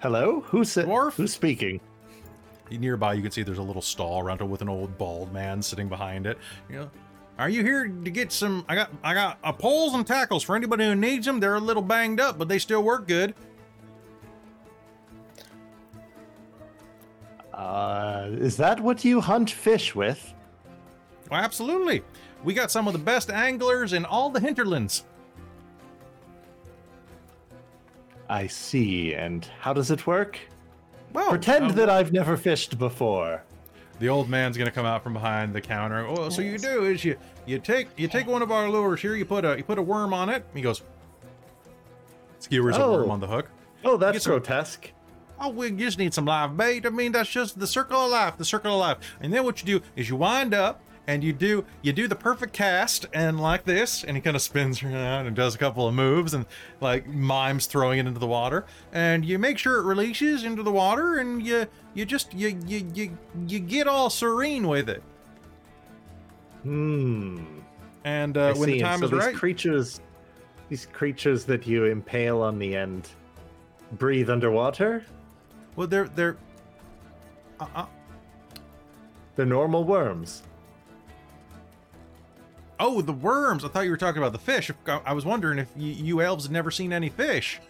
Hello? 0.00 0.40
Who's 0.46 0.72
sa- 0.72 0.82
Dwarf? 0.82 1.14
Who's 1.14 1.32
speaking? 1.32 1.80
nearby 2.70 3.14
you 3.14 3.20
can 3.22 3.32
see 3.32 3.42
there's 3.42 3.58
a 3.58 3.62
little 3.62 3.82
stall 3.82 4.20
around 4.20 4.40
it 4.40 4.44
with 4.44 4.62
an 4.62 4.68
old 4.68 4.96
bald 4.96 5.32
man 5.32 5.60
sitting 5.60 5.88
behind 5.88 6.24
it 6.24 6.38
you 6.68 6.76
know 6.76 6.88
are 7.36 7.48
you 7.48 7.64
here 7.64 7.88
to 7.88 8.10
get 8.12 8.30
some 8.30 8.64
i 8.68 8.76
got 8.76 8.92
i 9.02 9.12
got 9.12 9.40
uh, 9.42 9.50
poles 9.52 9.92
and 9.94 10.06
tackles 10.06 10.44
for 10.44 10.54
anybody 10.54 10.84
who 10.84 10.94
needs 10.94 11.26
them 11.26 11.40
they're 11.40 11.56
a 11.56 11.58
little 11.60 11.82
banged 11.82 12.20
up 12.20 12.38
but 12.38 12.46
they 12.46 12.60
still 12.60 12.84
work 12.84 13.08
good 13.08 13.34
Uh, 17.52 18.28
is 18.34 18.56
that 18.56 18.80
what 18.80 19.04
you 19.04 19.20
hunt 19.20 19.50
fish 19.50 19.94
with? 19.94 20.32
well, 21.30 21.40
absolutely 21.40 22.02
we 22.44 22.54
got 22.54 22.70
some 22.70 22.86
of 22.86 22.92
the 22.92 22.98
best 22.98 23.30
anglers 23.30 23.92
in 23.92 24.04
all 24.04 24.30
the 24.30 24.40
hinterlands 24.40 25.04
I 28.28 28.46
see. 28.46 29.14
And 29.14 29.44
how 29.60 29.72
does 29.72 29.90
it 29.90 30.06
work? 30.06 30.38
well 31.12 31.28
Pretend 31.30 31.64
um, 31.66 31.72
that 31.72 31.90
I've 31.90 32.12
never 32.12 32.36
fished 32.36 32.78
before. 32.78 33.42
the 33.98 34.08
old 34.08 34.28
man's 34.28 34.56
gonna 34.56 34.70
come 34.70 34.86
out 34.86 35.02
from 35.02 35.12
behind 35.12 35.52
the 35.52 35.60
counter 35.60 36.06
oh 36.06 36.28
so 36.28 36.40
you 36.40 36.56
do 36.56 36.84
is 36.84 37.04
you 37.04 37.16
you 37.46 37.58
take 37.58 37.88
you 37.96 38.06
take 38.06 38.26
one 38.28 38.40
of 38.42 38.52
our 38.52 38.70
lures 38.70 39.00
here 39.02 39.16
you 39.16 39.24
put 39.24 39.44
a 39.44 39.56
you 39.56 39.64
put 39.64 39.76
a 39.78 39.82
worm 39.82 40.14
on 40.14 40.28
it 40.28 40.44
he 40.54 40.62
goes 40.62 40.82
skewers 42.38 42.76
a 42.76 42.82
Oh. 42.84 42.92
worm 42.92 43.10
on 43.10 43.18
the 43.20 43.26
hook 43.26 43.50
Oh, 43.84 43.96
that's 43.96 44.22
some- 44.22 44.32
grotesque. 44.32 44.92
Oh, 45.40 45.48
we 45.48 45.70
just 45.72 45.98
need 45.98 46.12
some 46.14 46.26
live 46.26 46.54
bait. 46.54 46.84
I 46.84 46.90
mean, 46.90 47.12
that's 47.12 47.30
just 47.30 47.58
the 47.58 47.66
circle 47.66 47.96
of 48.04 48.10
life, 48.10 48.36
the 48.36 48.44
circle 48.44 48.74
of 48.74 48.78
life. 48.80 48.98
And 49.22 49.32
then 49.32 49.42
what 49.42 49.62
you 49.64 49.78
do 49.80 49.84
is 49.96 50.10
you 50.10 50.16
wind 50.16 50.52
up 50.52 50.82
and 51.10 51.24
you 51.24 51.32
do 51.32 51.64
you 51.82 51.92
do 51.92 52.06
the 52.06 52.14
perfect 52.14 52.52
cast 52.52 53.06
and 53.12 53.40
like 53.40 53.64
this, 53.64 54.04
and 54.04 54.16
he 54.16 54.20
kind 54.20 54.36
of 54.36 54.42
spins 54.42 54.80
around 54.84 55.26
and 55.26 55.34
does 55.34 55.56
a 55.56 55.58
couple 55.58 55.88
of 55.88 55.92
moves 55.92 56.34
and 56.34 56.46
like 56.80 57.08
mimes 57.08 57.66
throwing 57.66 57.98
it 57.98 58.06
into 58.06 58.20
the 58.20 58.28
water. 58.28 58.64
And 58.92 59.24
you 59.24 59.36
make 59.36 59.58
sure 59.58 59.80
it 59.80 59.84
releases 59.84 60.44
into 60.44 60.62
the 60.62 60.70
water, 60.70 61.18
and 61.18 61.44
you 61.44 61.66
you 61.94 62.04
just 62.04 62.32
you 62.32 62.56
you 62.64 62.88
you 62.94 63.18
you 63.48 63.58
get 63.58 63.88
all 63.88 64.08
serene 64.08 64.68
with 64.68 64.88
it. 64.88 65.02
Hmm. 66.62 67.42
And 68.04 68.36
uh, 68.36 68.54
when 68.54 68.70
the 68.70 68.78
time 68.78 69.00
so 69.00 69.06
is 69.06 69.10
these 69.10 69.20
right, 69.20 69.34
creatures, 69.34 70.00
these 70.68 70.86
creatures 70.86 71.44
that 71.46 71.66
you 71.66 71.86
impale 71.86 72.40
on 72.40 72.58
the 72.58 72.76
end, 72.76 73.08
breathe 73.92 74.30
underwater. 74.30 75.04
well, 75.74 75.88
they're 75.88 76.08
they're. 76.08 76.36
Uh, 77.58 77.66
uh, 77.74 77.86
They're 79.36 79.44
normal 79.44 79.84
worms. 79.84 80.42
Oh, 82.80 83.00
the 83.02 83.12
worms! 83.12 83.64
I 83.64 83.68
thought 83.68 83.84
you 83.84 83.90
were 83.90 83.96
talking 83.96 84.20
about 84.20 84.32
the 84.32 84.38
fish. 84.38 84.70
I 84.86 85.00
I 85.06 85.12
was 85.12 85.24
wondering 85.24 85.58
if 85.60 85.68
you, 85.76 85.92
you 85.92 86.20
elves 86.20 86.44
had 86.44 86.52
never 86.52 86.70
seen 86.72 86.92
any 86.92 87.08
fish. 87.10 87.60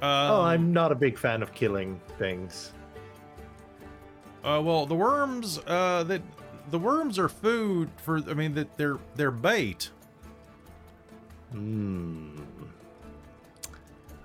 oh, 0.00 0.06
Um, 0.40 0.44
I'm 0.46 0.72
not 0.72 0.92
a 0.92 0.94
big 0.94 1.18
fan 1.18 1.42
of 1.42 1.52
killing 1.52 2.00
things. 2.18 2.72
Uh, 4.44 4.62
well, 4.64 4.86
the 4.86 4.94
worms, 4.94 5.58
uh, 5.66 6.04
that 6.04 6.22
the 6.70 6.78
worms 6.78 7.18
are 7.18 7.28
food 7.28 7.90
for. 7.98 8.18
I 8.30 8.34
mean, 8.34 8.54
that 8.54 8.76
they're 8.78 8.98
they're 9.16 9.30
bait. 9.30 9.90
Hmm. 11.52 12.38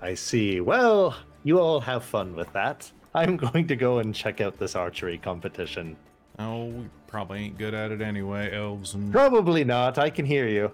I 0.00 0.14
see. 0.14 0.60
Well, 0.60 1.16
you 1.42 1.58
all 1.58 1.80
have 1.80 2.04
fun 2.04 2.36
with 2.36 2.52
that. 2.52 2.90
I'm 3.14 3.36
going 3.46 3.66
to 3.68 3.76
go 3.76 3.98
and 3.98 4.14
check 4.14 4.40
out 4.40 4.58
this 4.58 4.76
archery 4.76 5.18
competition. 5.18 5.96
Oh, 6.38 6.84
probably 7.14 7.44
ain't 7.44 7.56
good 7.56 7.74
at 7.74 7.92
it 7.92 8.00
anyway, 8.00 8.52
elves 8.52 8.94
and 8.94 9.12
Probably 9.12 9.62
not. 9.62 9.98
I 9.98 10.10
can 10.10 10.26
hear 10.26 10.48
you. 10.48 10.72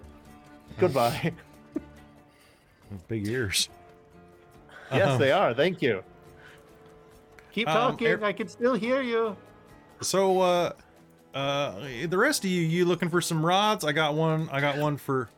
Goodbye. 0.79 1.35
big 3.09 3.29
ears. 3.29 3.69
yes, 4.91 5.07
Um, 5.07 5.19
they 5.21 5.33
are. 5.33 5.53
Thank 5.53 5.83
you. 5.83 6.03
Keep 7.53 7.69
Um, 7.69 7.75
talking. 7.93 8.07
er- 8.07 8.25
I 8.25 8.33
can 8.33 8.49
still 8.49 8.73
hear 8.73 9.03
you. 9.03 9.37
So, 10.01 10.41
uh, 10.41 10.73
uh, 11.35 11.75
the 12.09 12.17
rest 12.17 12.43
of 12.43 12.51
you, 12.51 12.63
you 12.63 12.87
looking 12.87 13.11
for 13.11 13.21
some 13.21 13.45
rods? 13.45 13.85
I 13.85 13.93
got 13.93 14.15
one. 14.15 14.49
I 14.51 14.63
got 14.63 14.79
one 14.79 14.97
for. 14.97 15.29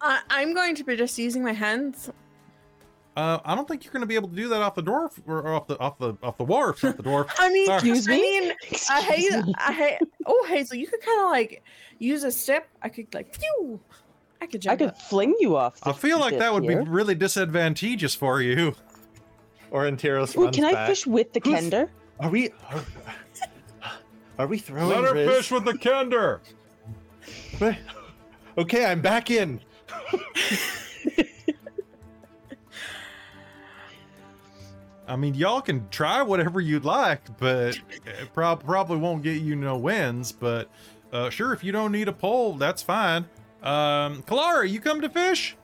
I, 0.00 0.22
I'm 0.28 0.54
going 0.54 0.74
to 0.74 0.82
be 0.82 0.96
just 0.96 1.20
using 1.20 1.44
my 1.44 1.52
hands. 1.52 2.10
Uh, 3.16 3.38
I 3.44 3.54
don't 3.56 3.66
think 3.66 3.84
you're 3.84 3.92
going 3.92 4.02
to 4.02 4.06
be 4.06 4.14
able 4.14 4.28
to 4.28 4.36
do 4.36 4.48
that 4.50 4.62
off 4.62 4.74
the 4.76 4.82
dwarf 4.82 5.18
or 5.26 5.46
off 5.48 5.66
the 5.66 5.78
off 5.78 5.98
the 5.98 6.16
off 6.22 6.38
the 6.38 6.44
wharf. 6.44 6.82
Not 6.82 6.96
the 6.96 7.02
dwarf. 7.02 7.28
I 7.38 7.50
mean, 7.50 7.66
Sorry. 7.66 7.76
Excuse 7.90 8.08
I 8.08 8.12
me? 8.12 8.40
mean, 8.40 8.52
I 8.90 9.00
hate, 9.02 9.44
me. 9.46 9.54
I 9.58 9.72
hate. 9.72 9.98
Oh, 10.26 10.46
Hazel, 10.48 10.76
you 10.76 10.86
could 10.86 11.00
kind 11.02 11.20
of 11.22 11.30
like 11.30 11.62
use 11.98 12.22
a 12.24 12.30
step. 12.30 12.68
I 12.82 12.88
could 12.88 13.12
like, 13.12 13.34
phew. 13.34 13.80
I 14.40 14.46
could 14.46 14.62
jump 14.62 14.74
I 14.74 14.76
could 14.76 14.88
up. 14.90 15.02
fling 15.02 15.34
you 15.40 15.56
off. 15.56 15.78
I 15.82 15.92
feel 15.92 16.18
like 16.20 16.38
that 16.38 16.52
would 16.54 16.62
here. 16.62 16.82
be 16.84 16.88
really 16.88 17.14
disadvantageous 17.14 18.14
for 18.14 18.40
you. 18.40 18.74
Or 19.70 19.82
Antiros 19.84 20.36
Ooh, 20.38 20.50
can 20.50 20.64
I 20.64 20.72
back. 20.72 20.88
fish 20.88 21.06
with 21.06 21.32
the 21.32 21.40
Who's- 21.44 21.60
kender? 21.64 21.88
Are 22.20 22.30
we? 22.30 22.50
Are, 22.70 22.84
are 24.38 24.46
we 24.46 24.58
throwing? 24.58 24.88
Let 24.88 25.04
her 25.04 25.14
Riz? 25.14 25.36
fish 25.36 25.50
with 25.50 25.64
the 25.64 25.72
kender. 25.72 26.40
Okay, 28.56 28.84
I'm 28.86 29.00
back 29.02 29.30
in. 29.30 29.60
I 35.10 35.16
mean, 35.16 35.34
y'all 35.34 35.60
can 35.60 35.88
try 35.90 36.22
whatever 36.22 36.60
you'd 36.60 36.84
like, 36.84 37.36
but 37.38 37.76
it 38.06 38.32
prob- 38.32 38.64
probably 38.64 38.96
won't 38.96 39.24
get 39.24 39.42
you 39.42 39.56
no 39.56 39.76
wins. 39.76 40.30
But 40.30 40.70
uh, 41.12 41.30
sure, 41.30 41.52
if 41.52 41.64
you 41.64 41.72
don't 41.72 41.90
need 41.90 42.06
a 42.06 42.12
pole, 42.12 42.54
that's 42.54 42.80
fine. 42.80 43.24
Um, 43.60 44.22
Kalara, 44.22 44.70
you 44.70 44.78
come 44.80 45.00
to 45.00 45.08
fish? 45.08 45.56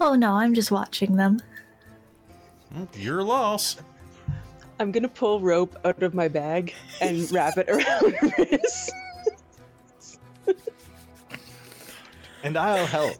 Oh 0.00 0.14
no, 0.14 0.32
I'm 0.32 0.54
just 0.54 0.70
watching 0.70 1.16
them. 1.16 1.40
Your 2.94 3.22
loss. 3.22 3.76
I'm 4.80 4.90
gonna 4.90 5.06
pull 5.06 5.40
rope 5.40 5.76
out 5.84 6.02
of 6.02 6.14
my 6.14 6.28
bag 6.28 6.74
and 7.02 7.30
wrap 7.30 7.58
it 7.58 7.68
around 7.68 8.14
Riz. 8.38 8.90
And 12.42 12.56
I'll 12.56 12.86
help. 12.86 13.16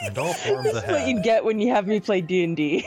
And 0.06 0.16
all 0.18 0.32
forms 0.32 0.64
This 0.64 0.74
is 0.76 0.82
what 0.82 1.06
you 1.08 1.14
ahead. 1.14 1.22
get 1.24 1.44
when 1.44 1.58
you 1.58 1.72
have 1.74 1.86
me 1.86 1.98
play 2.00 2.20
D 2.20 2.44
and 2.44 2.56
D. 2.56 2.86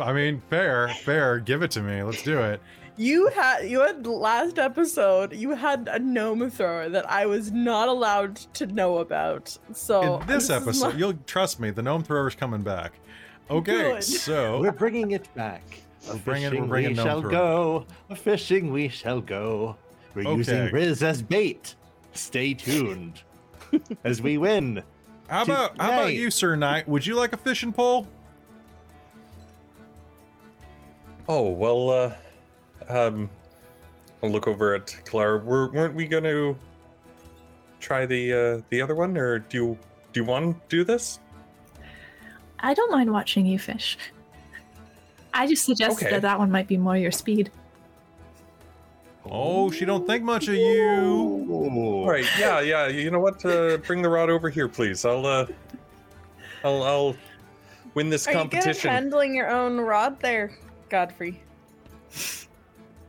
I 0.00 0.12
mean, 0.12 0.42
fair, 0.50 0.88
fair. 1.02 1.38
Give 1.40 1.62
it 1.62 1.70
to 1.72 1.82
me. 1.82 2.02
Let's 2.02 2.22
do 2.22 2.38
it. 2.40 2.60
You 2.96 3.28
had 3.28 3.68
you 3.68 3.80
had 3.80 4.06
last 4.06 4.58
episode. 4.58 5.32
You 5.34 5.50
had 5.54 5.88
a 5.90 5.98
gnome 5.98 6.48
thrower 6.50 6.88
that 6.90 7.10
I 7.10 7.26
was 7.26 7.50
not 7.50 7.88
allowed 7.88 8.36
to 8.54 8.66
know 8.66 8.98
about. 8.98 9.56
So 9.72 10.20
In 10.20 10.26
this 10.26 10.44
is 10.44 10.50
episode, 10.50 10.92
my- 10.92 10.98
you'll 10.98 11.14
trust 11.26 11.58
me. 11.58 11.70
The 11.70 11.82
gnome 11.82 12.04
thrower's 12.04 12.34
coming 12.36 12.62
back. 12.62 12.92
Okay, 13.50 13.72
Good. 13.94 14.04
so 14.04 14.60
We're 14.62 14.72
bringing 14.72 15.10
it 15.12 15.32
back. 15.34 15.62
We're 16.06 16.16
bringing- 16.18 16.44
we're 16.44 16.50
fishing 16.50 16.68
bringing 16.68 16.90
we 16.90 16.96
gnome 16.96 17.06
shall 17.06 17.20
through. 17.22 17.30
go. 17.30 17.86
A 18.10 18.16
fishing 18.16 18.72
we 18.72 18.88
shall 18.88 19.20
go. 19.20 19.76
We're 20.14 20.36
using 20.36 20.70
Riz 20.72 21.02
as 21.02 21.20
bait. 21.22 21.74
Stay 22.12 22.54
tuned 22.54 23.22
as 24.04 24.22
we 24.22 24.38
win. 24.38 24.82
How 25.34 25.42
about 25.42 25.80
how 25.80 25.92
about 25.92 26.14
you, 26.14 26.30
Sir 26.30 26.54
Knight? 26.54 26.88
Would 26.88 27.04
you 27.04 27.16
like 27.16 27.32
a 27.32 27.36
fishing 27.36 27.72
pole? 27.72 28.06
Oh 31.28 31.50
well, 31.50 31.90
uh, 31.90 32.14
um, 32.88 33.28
I'll 34.22 34.30
look 34.30 34.46
over 34.46 34.74
at 34.74 34.96
Clara. 35.04 35.38
Were, 35.38 35.72
weren't 35.72 35.94
we 35.94 36.06
going 36.06 36.22
to 36.22 36.56
try 37.80 38.06
the 38.06 38.32
uh, 38.32 38.62
the 38.70 38.80
other 38.80 38.94
one, 38.94 39.16
or 39.16 39.40
do 39.40 39.56
you 39.56 39.78
do 40.12 40.20
you 40.20 40.24
want 40.24 40.54
to 40.54 40.76
do 40.76 40.84
this? 40.84 41.18
I 42.60 42.72
don't 42.72 42.92
mind 42.92 43.12
watching 43.12 43.44
you 43.44 43.58
fish. 43.58 43.98
I 45.32 45.48
just 45.48 45.64
suggested 45.64 46.06
Okay. 46.06 46.14
that 46.14 46.22
that 46.22 46.38
one 46.38 46.52
might 46.52 46.68
be 46.68 46.76
more 46.76 46.96
your 46.96 47.10
speed. 47.10 47.50
Oh, 49.30 49.70
she 49.70 49.84
don't 49.84 50.06
think 50.06 50.22
much 50.22 50.48
of 50.48 50.54
you. 50.54 51.46
All 51.48 52.08
right, 52.08 52.26
yeah, 52.38 52.60
yeah. 52.60 52.88
You 52.88 53.10
know 53.10 53.20
what? 53.20 53.44
Uh, 53.44 53.78
bring 53.78 54.02
the 54.02 54.08
rod 54.08 54.28
over 54.28 54.50
here, 54.50 54.68
please. 54.68 55.04
I'll 55.04 55.24
uh, 55.24 55.46
I'll 56.62 56.82
I'll 56.82 57.16
win 57.94 58.10
this 58.10 58.26
Are 58.26 58.32
you 58.32 58.48
good 58.48 58.66
at 58.66 58.76
handling 58.78 59.34
your 59.34 59.48
own 59.50 59.78
rod 59.78 60.20
there, 60.20 60.58
Godfrey? 60.90 61.42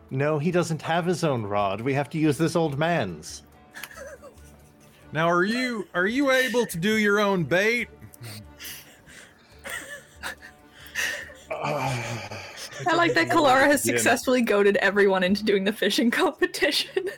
No, 0.10 0.40
he 0.40 0.52
doesn't 0.52 0.82
have 0.82 1.06
his 1.06 1.24
own 1.24 1.44
rod. 1.44 1.82
We 1.82 1.94
have 1.94 2.10
to 2.12 2.18
use 2.18 2.38
this 2.38 2.56
old 2.56 2.78
man's. 2.78 3.44
Now, 5.12 5.28
are 5.30 5.44
you 5.44 5.88
are 5.94 6.08
you 6.08 6.32
able 6.32 6.66
to 6.66 6.78
do 6.78 6.98
your 6.98 7.20
own 7.20 7.44
bait? 7.44 7.90
I 12.88 12.96
like 12.96 13.14
that 13.14 13.30
Kalara 13.30 13.66
has 13.68 13.86
Yeah. 13.86 13.94
successfully 13.94 14.42
goaded 14.42 14.78
everyone 14.78 15.24
into 15.24 15.44
doing 15.44 15.64
the 15.64 15.74
fishing 15.74 16.12
competition. 16.22 17.10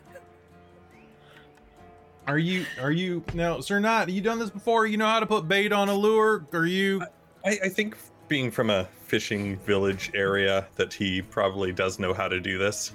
Are 2.27 2.37
you 2.37 2.65
are 2.81 2.91
you 2.91 3.23
now, 3.33 3.59
Sir 3.61 3.79
Not 3.79 4.09
You 4.09 4.19
done 4.21 4.37
this 4.39 4.49
before? 4.49 4.85
You 4.85 4.97
know 4.97 5.05
how 5.05 5.19
to 5.21 5.25
put 5.25 5.47
bait 5.47 5.71
on 5.71 5.87
a 5.89 5.93
lure? 5.93 6.45
Are 6.53 6.65
you? 6.65 7.01
I, 7.45 7.57
I 7.65 7.69
think 7.69 7.95
being 8.27 8.51
from 8.51 8.69
a 8.69 8.85
fishing 9.05 9.57
village 9.59 10.11
area, 10.13 10.67
that 10.75 10.93
he 10.93 11.21
probably 11.21 11.71
does 11.71 11.99
know 11.99 12.13
how 12.13 12.27
to 12.27 12.41
do 12.41 12.57
this. 12.57 12.91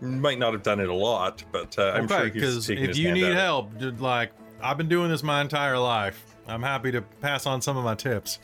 Might 0.00 0.38
not 0.38 0.54
have 0.54 0.62
done 0.62 0.80
it 0.80 0.88
a 0.88 0.94
lot, 0.94 1.44
but 1.52 1.78
uh, 1.78 1.92
I'm 1.94 2.08
sure 2.08 2.24
he's 2.24 2.32
because 2.32 2.66
taking 2.66 2.84
if 2.84 2.88
his 2.90 2.98
you 2.98 3.08
hand 3.08 3.20
need 3.20 3.26
at 3.26 3.32
it. 3.32 3.36
help, 3.36 3.78
just 3.78 4.00
like 4.00 4.32
I've 4.62 4.78
been 4.78 4.88
doing 4.88 5.10
this 5.10 5.22
my 5.22 5.42
entire 5.42 5.78
life, 5.78 6.24
I'm 6.46 6.62
happy 6.62 6.90
to 6.92 7.02
pass 7.02 7.44
on 7.44 7.60
some 7.60 7.76
of 7.76 7.84
my 7.84 7.94
tips. 7.94 8.38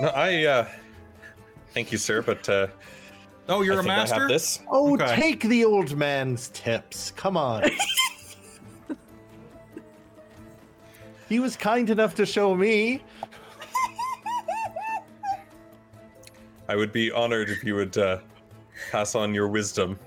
No, 0.00 0.08
I 0.08 0.44
uh, 0.44 0.68
thank 1.72 1.92
you, 1.92 1.98
sir, 1.98 2.22
but 2.22 2.48
uh, 2.48 2.66
Oh, 3.48 3.62
you're 3.62 3.74
I 3.74 3.78
a 3.80 3.82
think 3.82 3.92
I 3.92 3.96
master. 3.96 4.20
have 4.20 4.28
this. 4.28 4.60
Oh, 4.70 4.94
Okay. 4.94 5.16
take 5.16 5.40
the 5.42 5.64
old 5.64 5.96
man's 5.96 6.48
tips. 6.54 7.10
Come 7.10 7.36
on. 7.36 7.62
he 11.28 11.40
was 11.40 11.56
kind 11.56 11.90
enough 11.90 12.14
to 12.16 12.24
show 12.26 12.54
me. 12.54 13.02
I 16.68 16.76
would 16.76 16.92
be 16.92 17.10
honored 17.12 17.50
if 17.50 17.62
you 17.62 17.74
would 17.74 17.96
uh, 17.98 18.18
pass 18.90 19.14
on 19.14 19.34
your 19.34 19.48
wisdom. 19.48 19.98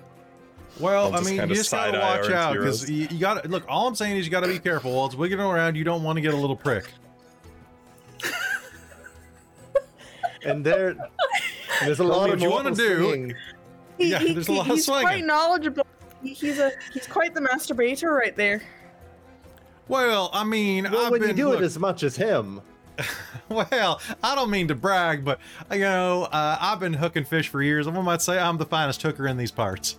Well, 0.80 1.06
I'll 1.08 1.14
I 1.14 1.18
just 1.18 1.26
mean, 1.26 1.34
you 1.36 1.40
kinda 1.42 1.56
just 1.56 1.72
gotta 1.72 1.92
side-eye 1.92 2.18
watch 2.22 2.30
our 2.32 2.36
out 2.36 2.54
because 2.54 2.84
heroes. 2.88 3.12
you, 3.12 3.16
you 3.18 3.20
got 3.22 3.44
to 3.44 3.50
look. 3.50 3.66
All 3.68 3.88
I'm 3.88 3.96
saying 3.96 4.18
is 4.18 4.26
you 4.26 4.32
got 4.32 4.42
to 4.42 4.48
be 4.48 4.58
careful. 4.60 4.94
While 4.96 5.06
it's 5.08 5.16
wiggling 5.16 5.46
around, 5.46 5.76
you 5.76 5.84
don't 5.84 6.02
want 6.04 6.18
to 6.18 6.22
get 6.22 6.34
a 6.34 6.38
little 6.38 6.56
prick. 6.56 6.86
And 10.48 10.66
there, 10.66 10.96
there's 11.84 12.00
a 12.00 12.04
lot 12.04 12.28
me 12.28 12.34
of 12.34 12.40
what 12.40 12.42
you 12.42 12.50
wanna 12.52 12.74
do. 12.76 13.04
swinging. 13.04 13.36
He, 13.98 14.10
Yeah, 14.12 14.20
he- 14.20 14.34
there's 14.34 14.48
a 14.48 14.52
he- 14.52 14.58
lot 14.58 14.70
of 14.70 14.76
he's 14.76 14.86
quite 14.88 15.26
knowledgeable. 15.26 15.86
He- 16.24 16.34
He's 16.34 16.60
a 16.60 16.72
he's 16.94 17.06
quite 17.08 17.34
the 17.36 17.42
masturbator 17.42 18.16
right 18.16 18.36
there. 18.36 18.62
Well, 19.88 20.30
I 20.34 20.44
mean, 20.44 20.86
Well, 20.92 21.06
I've 21.06 21.12
when 21.12 21.22
been 21.22 21.30
you 21.32 21.36
do 21.36 21.50
look, 21.50 21.62
it 21.62 21.64
as 21.64 21.78
much 21.80 22.04
as 22.04 22.16
him, 22.18 22.62
well. 23.50 24.02
I 24.24 24.36
don't 24.36 24.50
mean 24.50 24.68
to 24.70 24.76
brag, 24.76 25.24
but 25.24 25.40
you 25.72 25.80
know, 25.80 26.24
uh, 26.24 26.58
I've 26.60 26.80
been 26.80 26.94
hooking 26.94 27.24
fish 27.24 27.48
for 27.50 27.62
years. 27.62 27.88
I 27.88 27.92
might 27.92 28.22
say 28.22 28.38
I'm 28.40 28.58
the 28.58 28.66
finest 28.66 29.02
hooker 29.02 29.28
in 29.28 29.38
these 29.38 29.52
parts. 29.52 29.98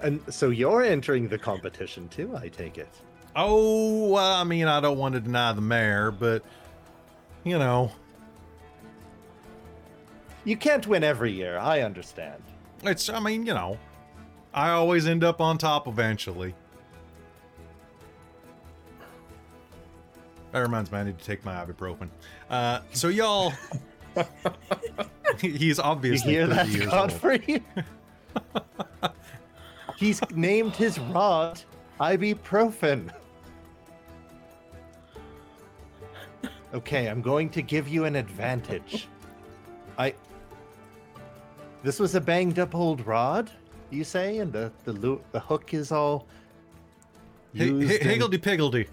and 0.00 0.20
so 0.32 0.50
you're 0.50 0.82
entering 0.82 1.28
the 1.28 1.38
competition 1.38 2.08
too. 2.08 2.36
I 2.36 2.48
take 2.48 2.78
it. 2.78 2.88
Oh, 3.34 4.08
well, 4.08 4.34
I 4.34 4.44
mean, 4.44 4.66
I 4.68 4.80
don't 4.80 4.98
want 4.98 5.14
to 5.14 5.20
deny 5.20 5.52
the 5.52 5.60
mayor, 5.60 6.10
but 6.10 6.42
you 7.44 7.58
know, 7.58 7.90
You 10.44 10.56
can't 10.56 10.86
win 10.86 11.04
every 11.04 11.32
year. 11.32 11.58
I 11.58 11.82
understand. 11.82 12.42
it's. 12.82 13.08
I 13.08 13.20
mean, 13.20 13.44
you 13.44 13.54
know, 13.54 13.78
I 14.54 14.70
always 14.70 15.06
end 15.06 15.24
up 15.24 15.40
on 15.40 15.58
top 15.58 15.86
eventually. 15.88 16.54
That 20.52 20.60
reminds 20.60 20.90
me, 20.90 20.98
I 20.98 21.04
need 21.04 21.18
to 21.18 21.24
take 21.24 21.44
my 21.44 21.54
ibuprofen. 21.54 22.08
Uh, 22.48 22.80
so 22.92 23.08
y'all, 23.08 23.52
he's 25.40 25.76
You 25.78 25.84
obviously 25.84 26.32
hear 26.32 26.46
30 26.46 26.54
that, 26.54 26.68
years 26.68 26.82
old. 26.84 26.92
Godfrey? 26.92 27.62
He's 29.98 30.20
named 30.30 30.76
his 30.76 30.98
rod 30.98 31.60
ibuprofen. 32.00 33.10
Okay, 36.72 37.06
I'm 37.06 37.20
going 37.20 37.50
to 37.50 37.62
give 37.62 37.88
you 37.88 38.04
an 38.04 38.14
advantage. 38.14 39.08
I. 39.98 40.14
This 41.82 42.00
was 42.00 42.14
a 42.14 42.20
banged 42.20 42.58
up 42.58 42.74
old 42.74 43.06
rod, 43.06 43.50
you 43.90 44.04
say, 44.04 44.38
and 44.38 44.52
the 44.52 44.72
the 44.84 44.92
lu- 44.92 45.20
the 45.32 45.40
hook 45.40 45.74
is 45.74 45.92
all 45.92 46.26
Hey, 47.54 47.66
used. 47.66 47.88
hey, 47.90 48.00
in- 48.00 48.08
higgledy 48.08 48.38
piggledy. 48.38 48.88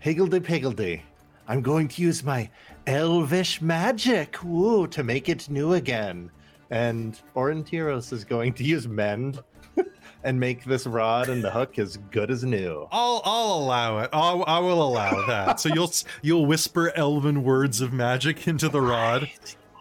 Higgledy 0.00 0.40
piggledy. 0.40 1.02
I'm 1.48 1.62
going 1.62 1.88
to 1.88 2.02
use 2.02 2.22
my 2.22 2.50
elvish 2.86 3.62
magic, 3.62 4.36
woo, 4.44 4.86
to 4.88 5.02
make 5.02 5.28
it 5.30 5.48
new 5.48 5.72
again. 5.72 6.30
And 6.70 7.18
Orintiros 7.34 8.12
is 8.12 8.24
going 8.24 8.52
to 8.54 8.64
use 8.64 8.86
mend 8.86 9.42
and 10.24 10.38
make 10.38 10.64
this 10.64 10.86
rod 10.86 11.30
and 11.30 11.42
the 11.42 11.50
hook 11.50 11.78
as 11.78 11.96
good 12.10 12.30
as 12.30 12.44
new. 12.44 12.86
I'll 12.92 13.22
I'll 13.24 13.54
allow 13.54 13.98
it. 14.00 14.10
I'll, 14.12 14.44
I 14.46 14.58
will 14.58 14.82
allow 14.82 15.26
that. 15.26 15.58
So 15.60 15.70
you'll 15.72 15.92
you'll 16.20 16.44
whisper 16.44 16.92
elven 16.94 17.42
words 17.42 17.80
of 17.80 17.92
magic 17.94 18.46
into 18.46 18.68
the 18.68 18.82
rod. 18.82 19.30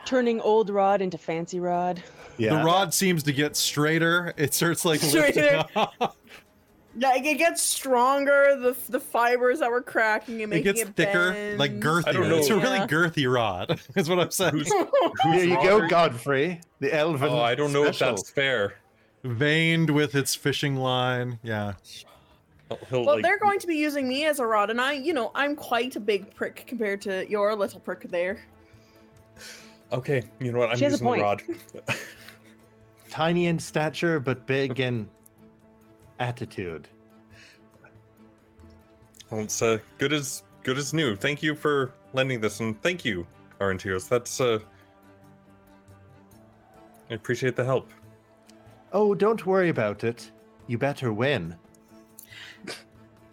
Turning 0.05 0.39
old 0.39 0.69
rod 0.69 1.01
into 1.01 1.17
fancy 1.17 1.59
rod. 1.59 2.01
Yeah. 2.37 2.57
The 2.59 2.63
rod 2.63 2.93
seems 2.93 3.23
to 3.23 3.33
get 3.33 3.55
straighter. 3.55 4.33
It 4.37 4.53
starts 4.53 4.85
like 4.85 4.99
Straighter. 4.99 5.65
up. 5.75 6.15
Yeah, 6.99 7.13
it 7.15 7.37
gets 7.37 7.61
stronger. 7.61 8.57
The 8.59 8.75
the 8.89 8.99
fibers 8.99 9.59
that 9.59 9.69
were 9.69 9.83
cracking 9.83 10.41
and 10.41 10.51
It 10.51 10.61
gets 10.61 10.81
it 10.81 10.95
thicker, 10.95 11.31
bend. 11.31 11.59
like 11.59 11.79
girthy. 11.79 12.07
It's 12.07 12.49
a 12.49 12.55
know. 12.55 12.59
really 12.59 12.79
girthy 12.87 13.31
rod. 13.31 13.79
Is 13.95 14.09
what 14.09 14.19
I'm 14.19 14.31
saying. 14.31 14.53
Who's, 14.53 14.67
Here 14.73 14.87
who's 15.23 15.45
you 15.45 15.55
Rod 15.57 15.63
go, 15.63 15.87
Godfrey. 15.87 16.59
The 16.79 16.91
oh, 16.93 16.97
elven. 17.11 17.29
Oh, 17.29 17.39
I 17.39 17.53
don't 17.53 17.71
know 17.71 17.83
special. 17.83 18.07
if 18.09 18.15
that's 18.15 18.29
fair. 18.31 18.77
Veined 19.23 19.91
with 19.91 20.15
its 20.15 20.33
fishing 20.33 20.75
line. 20.77 21.37
Yeah. 21.43 21.73
He'll- 22.69 22.79
he'll, 22.89 23.05
Well, 23.05 23.15
like- 23.17 23.23
they're 23.23 23.37
going 23.37 23.59
to 23.59 23.67
be 23.67 23.75
using 23.75 24.07
me 24.07 24.25
as 24.25 24.39
a 24.39 24.47
rod, 24.47 24.71
and 24.71 24.81
I, 24.81 24.93
you 24.93 25.13
know, 25.13 25.31
I'm 25.35 25.55
quite 25.55 25.95
a 25.97 25.99
big 25.99 26.33
prick 26.33 26.63
compared 26.65 27.01
to 27.01 27.29
your 27.29 27.53
little 27.55 27.79
prick 27.79 28.09
there. 28.09 28.43
Okay, 29.91 30.23
you 30.39 30.51
know 30.51 30.57
what? 30.57 30.71
I'm 30.71 30.77
She 30.77 30.83
has 30.85 30.93
a 30.99 31.05
using 31.05 31.11
the 31.19 31.21
rod. 31.21 31.43
Tiny 33.09 33.47
in 33.47 33.59
stature 33.59 34.19
but 34.19 34.45
big 34.45 34.79
in 34.79 35.09
attitude. 36.19 36.87
Well, 39.29 39.41
it's 39.41 39.61
uh, 39.61 39.79
good 39.97 40.13
as 40.13 40.43
good 40.63 40.77
as 40.77 40.93
new. 40.93 41.15
Thank 41.15 41.43
you 41.43 41.55
for 41.55 41.93
lending 42.13 42.39
this, 42.39 42.59
and 42.59 42.81
thank 42.81 43.03
you, 43.03 43.27
Arentios. 43.59 44.07
That's 44.07 44.39
uh, 44.39 44.59
I 47.09 47.13
appreciate 47.13 47.55
the 47.55 47.65
help. 47.65 47.89
Oh, 48.93 49.13
don't 49.13 49.45
worry 49.45 49.69
about 49.69 50.03
it. 50.03 50.31
You 50.67 50.77
better 50.77 51.11
win. 51.11 51.55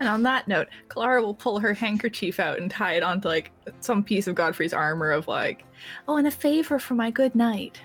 And 0.01 0.09
on 0.09 0.23
that 0.25 0.49
note, 0.49 0.69
Clara 0.89 1.23
will 1.23 1.35
pull 1.35 1.61
her 1.61 1.73
handkerchief 1.73 2.41
out 2.41 2.59
and 2.59 2.71
tie 2.71 2.95
it 2.95 3.03
onto 3.03 3.29
like 3.29 3.53
some 3.81 4.03
piece 4.03 4.27
of 4.27 4.35
Godfrey's 4.35 4.73
armor 4.75 5.13
of 5.13 5.29
like, 5.29 5.65
oh, 6.09 6.17
and 6.17 6.27
a 6.27 6.33
favor 6.33 6.79
for 6.79 6.95
my 6.95 7.11
good 7.11 7.35
knight 7.35 7.81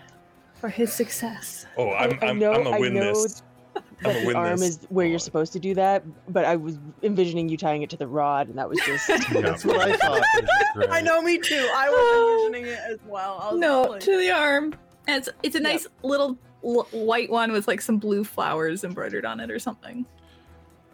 for 0.59 0.69
his 0.69 0.91
success. 0.93 1.65
Oh, 1.77 1.91
I'm 1.91 2.17
I 2.21 2.27
I'm, 2.27 2.39
know- 2.39 2.53
I'm 2.53 2.63
gonna 2.63 2.75
I 2.75 2.79
win 2.79 2.93
know 2.95 3.13
this. 3.13 3.41
I'm 3.75 3.83
That 4.03 4.21
the 4.21 4.27
win 4.27 4.35
arm 4.35 4.59
this. 4.59 4.69
is 4.77 4.79
where 4.89 5.05
you're 5.05 5.15
Oh, 5.15 5.19
supposed 5.19 5.53
to 5.53 5.59
do 5.59 5.73
that, 5.75 6.03
but 6.31 6.45
I 6.45 6.55
was 6.55 6.77
envisioning 7.03 7.49
you 7.49 7.57
tying 7.57 7.81
it 7.81 7.89
to 7.91 7.97
the 7.97 8.07
rod, 8.07 8.47
and 8.49 8.57
that 8.57 8.67
was 8.69 8.79
just. 8.85 9.07
That's 9.33 9.63
what 9.65 9.79
I 9.79 9.95
thought. 9.97 10.23
I 10.89 11.01
know, 11.01 11.21
me 11.21 11.37
too. 11.37 11.69
I 11.75 11.89
was 11.89 12.43
envisioning 12.51 12.73
it 12.73 12.79
as 12.93 12.99
well. 13.07 13.55
No, 13.57 13.81
like, 13.83 14.01
to 14.01 14.17
the 14.17 14.31
arm. 14.31 14.73
And 15.07 15.17
it's 15.17 15.29
it's 15.43 15.55
a 15.55 15.59
Yep. 15.59 15.63
nice 15.71 15.87
little 16.03 16.37
l- 16.63 16.87
white 16.91 17.29
one 17.29 17.51
with 17.51 17.67
like 17.67 17.81
some 17.81 17.97
blue 17.97 18.23
flowers 18.23 18.83
embroidered 18.83 19.25
on 19.25 19.39
it 19.39 19.49
or 19.51 19.59
something. 19.59 20.05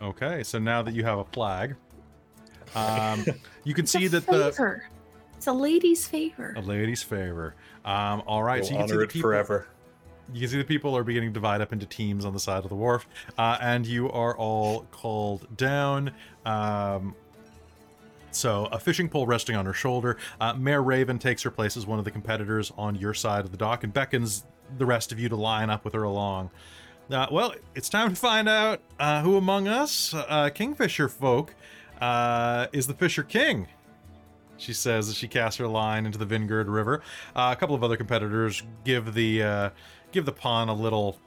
Okay. 0.02 0.44
So 0.44 0.60
now 0.60 0.82
that 0.82 0.94
you 0.94 1.04
have 1.04 1.20
a 1.20 1.26
flag, 1.26 1.76
um, 2.76 3.26
you 3.64 3.74
can 3.74 3.84
It's 3.84 3.92
see 3.92 4.06
a 4.06 4.10
that 4.10 4.26
the. 4.28 4.82
It's 5.38 5.48
a 5.48 5.54
lady's 5.54 6.08
favor. 6.08 6.54
a 6.58 6.62
lady's 6.62 7.04
favor. 7.04 7.56
Um, 7.86 8.24
all 8.26 8.44
right. 8.44 8.62
We'll 8.62 8.68
so 8.68 8.74
you 8.74 8.80
can 8.80 8.88
see 8.90 8.98
the 8.98 9.08
people, 9.08 9.30
forever. 9.30 9.68
You 10.34 10.42
can 10.42 10.50
see 10.50 10.58
the 10.58 10.64
people 10.64 10.98
are 10.98 11.04
beginning 11.04 11.30
to 11.30 11.34
divide 11.34 11.62
up 11.62 11.72
into 11.72 11.86
teams 11.86 12.26
on 12.26 12.34
the 12.34 12.40
side 12.40 12.64
of 12.64 12.70
the 12.70 12.76
wharf, 12.76 13.08
uh, 13.38 13.58
and 13.62 13.86
you 13.86 14.12
are 14.12 14.36
all 14.36 14.82
called 14.92 15.56
down. 15.56 16.12
Um, 16.46 17.16
so, 18.32 18.66
a 18.66 18.80
fishing 18.80 19.08
pole 19.08 19.28
resting 19.28 19.56
on 19.56 19.66
her 19.66 19.74
shoulder. 19.74 20.18
Uh, 20.42 20.54
Mayor 20.54 20.84
Raven 20.84 21.20
takes 21.20 21.44
her 21.44 21.52
place 21.52 21.78
as 21.78 21.86
one 21.86 22.00
of 22.00 22.06
the 22.06 22.12
competitors 22.12 22.72
on 22.78 22.96
your 22.96 23.14
side 23.14 23.46
of 23.46 23.52
the 23.52 23.58
dock 23.58 23.84
and 23.84 23.94
beckons 23.94 24.44
the 24.78 24.86
rest 24.86 25.12
of 25.12 25.20
you 25.20 25.30
to 25.30 25.36
line 25.36 25.70
up 25.70 25.86
with 25.86 25.94
her 25.94 26.04
along. 26.04 26.50
Uh, 27.10 27.28
well, 27.32 27.54
it's 27.76 27.88
time 27.88 28.10
to 28.10 28.16
find 28.16 28.50
out 28.50 28.82
uh, 29.00 29.22
who 29.22 29.38
among 29.38 29.68
us, 29.68 30.14
uh, 30.14 30.50
Kingfisher 30.50 31.08
folk, 31.08 31.54
uh, 32.02 32.68
is 32.74 32.88
the 32.88 32.94
Fisher 32.94 33.24
King 33.24 33.68
she 34.58 34.74
says 34.74 35.10
as 35.10 35.16
she 35.16 35.28
casts 35.28 35.58
her 35.58 35.68
line 35.68 36.06
into 36.06 36.18
the 36.18 36.26
Vingaard 36.26 36.68
River. 36.68 37.02
Uh, 37.36 37.54
a 37.56 37.60
couple 37.60 37.76
of 37.76 37.84
other 37.84 37.98
competitors 37.98 38.64
give 38.84 39.14
the 39.14 39.44
uh, 39.44 39.70
give 40.12 40.26
the 40.26 40.32
pawn 40.32 40.70
a 40.70 40.74
little 40.74 41.18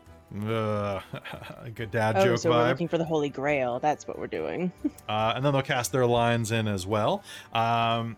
uh, 0.46 1.00
good 1.74 1.90
dad 1.90 2.16
oh, 2.16 2.24
joke 2.24 2.38
so 2.38 2.50
we're 2.50 2.68
looking 2.68 2.88
for 2.88 2.98
the 2.98 3.04
Holy 3.04 3.28
Grail. 3.28 3.78
That's 3.78 4.06
what 4.06 4.18
we're 4.18 4.26
doing. 4.26 4.72
uh, 5.08 5.32
and 5.34 5.44
then 5.44 5.52
they'll 5.52 5.62
cast 5.62 5.92
their 5.92 6.06
lines 6.06 6.52
in 6.52 6.68
as 6.68 6.86
well. 6.86 7.22
Um, 7.52 8.16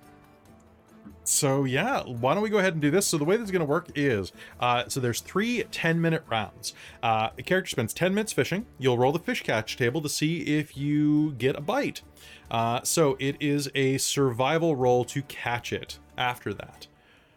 so 1.30 1.64
yeah, 1.64 2.02
why 2.02 2.34
don't 2.34 2.42
we 2.42 2.50
go 2.50 2.58
ahead 2.58 2.72
and 2.72 2.82
do 2.82 2.90
this? 2.90 3.06
So 3.06 3.16
the 3.16 3.24
way 3.24 3.36
this 3.36 3.44
is 3.44 3.50
going 3.52 3.60
to 3.60 3.66
work 3.66 3.88
is, 3.94 4.32
uh, 4.58 4.88
so 4.88 4.98
there's 4.98 5.20
three 5.20 5.62
10 5.62 6.00
minute 6.00 6.24
rounds. 6.28 6.74
Uh, 7.04 7.30
a 7.38 7.42
character 7.42 7.70
spends 7.70 7.94
10 7.94 8.12
minutes 8.12 8.32
fishing. 8.32 8.66
You'll 8.78 8.98
roll 8.98 9.12
the 9.12 9.20
fish 9.20 9.42
catch 9.42 9.76
table 9.76 10.02
to 10.02 10.08
see 10.08 10.40
if 10.40 10.76
you 10.76 11.32
get 11.32 11.54
a 11.54 11.60
bite. 11.60 12.02
Uh, 12.50 12.80
so 12.82 13.16
it 13.20 13.36
is 13.38 13.70
a 13.76 13.98
survival 13.98 14.74
roll 14.74 15.04
to 15.04 15.22
catch 15.22 15.72
it 15.72 16.00
after 16.18 16.52
that. 16.52 16.88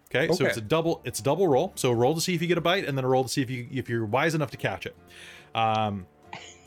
Okay, 0.10 0.32
so 0.34 0.46
it's 0.46 0.58
a 0.58 0.62
double 0.62 1.02
it's 1.06 1.20
a 1.20 1.24
double 1.24 1.48
roll. 1.48 1.72
So 1.76 1.92
roll 1.92 2.16
to 2.16 2.22
see 2.22 2.34
if 2.34 2.42
you 2.42 2.48
get 2.48 2.58
a 2.58 2.62
bite, 2.62 2.86
and 2.86 2.98
then 2.98 3.06
a 3.06 3.08
roll 3.08 3.24
to 3.24 3.30
see 3.30 3.42
if 3.44 3.50
you 3.50 3.68
if 3.72 3.90
you're 3.90 4.06
wise 4.06 4.34
enough 4.34 4.52
to 4.52 4.58
catch 4.58 4.88
it. 4.88 4.96
Um, 5.54 6.08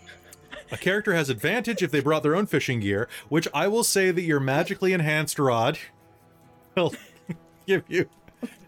a 0.73 0.77
character 0.77 1.13
has 1.15 1.29
advantage 1.29 1.83
if 1.83 1.91
they 1.91 2.01
brought 2.01 2.23
their 2.23 2.37
own 2.37 2.47
fishing 2.47 2.81
gear, 2.81 3.09
which 3.29 3.47
I 3.53 3.69
will 3.69 3.85
say 3.85 4.13
that 4.13 4.23
your 4.23 4.41
magically 4.41 4.93
enhanced 4.93 5.39
rod 5.39 5.79
will 6.77 6.95
give 7.67 7.85
you, 7.89 8.07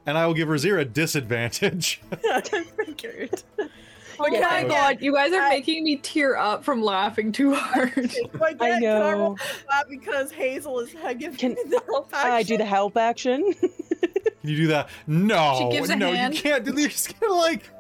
and 0.07 0.19
I 0.19 0.27
will 0.27 0.35
give 0.35 0.49
Razira 0.49 0.81
a 0.81 0.85
disadvantage. 0.85 2.01
I 2.25 2.41
figured. 2.41 3.43
Oh 4.21 4.27
Yeah, 4.27 4.41
my 4.41 4.61
yeah. 4.63 4.69
god, 4.69 4.99
you 5.01 5.13
guys 5.15 5.33
are 5.33 5.41
I- 5.43 5.49
making 5.51 5.85
me 5.85 5.97
tear 5.97 6.37
up 6.37 6.65
from 6.65 6.83
laughing 6.83 7.31
too 7.31 7.55
hard. 7.55 7.95
Do 7.95 8.31
I, 8.43 8.53
get, 8.53 8.81
Can 8.81 9.03
I 9.03 9.13
roll 9.13 9.37
know. 9.37 9.37
because 9.89 10.33
Hazel 10.33 10.81
is 10.81 10.91
giving 11.19 11.37
Can 11.37 11.51
me 11.55 11.63
the 11.69 11.81
help 11.87 12.11
I 12.13 12.43
do 12.43 12.57
the 12.57 12.65
help 12.65 12.97
action. 12.97 13.55
Can 13.55 13.71
you 14.43 14.57
do 14.57 14.67
that? 14.69 14.89
No, 15.07 15.59
She 15.71 15.77
gives 15.77 15.91
a 15.91 15.97
no, 15.97 16.13
hand. 16.13 16.35
you 16.35 16.41
can't 16.43 16.65
do. 16.65 16.73
You're 16.79 16.89
just 16.91 17.19
gonna 17.21 17.33
like. 17.35 17.71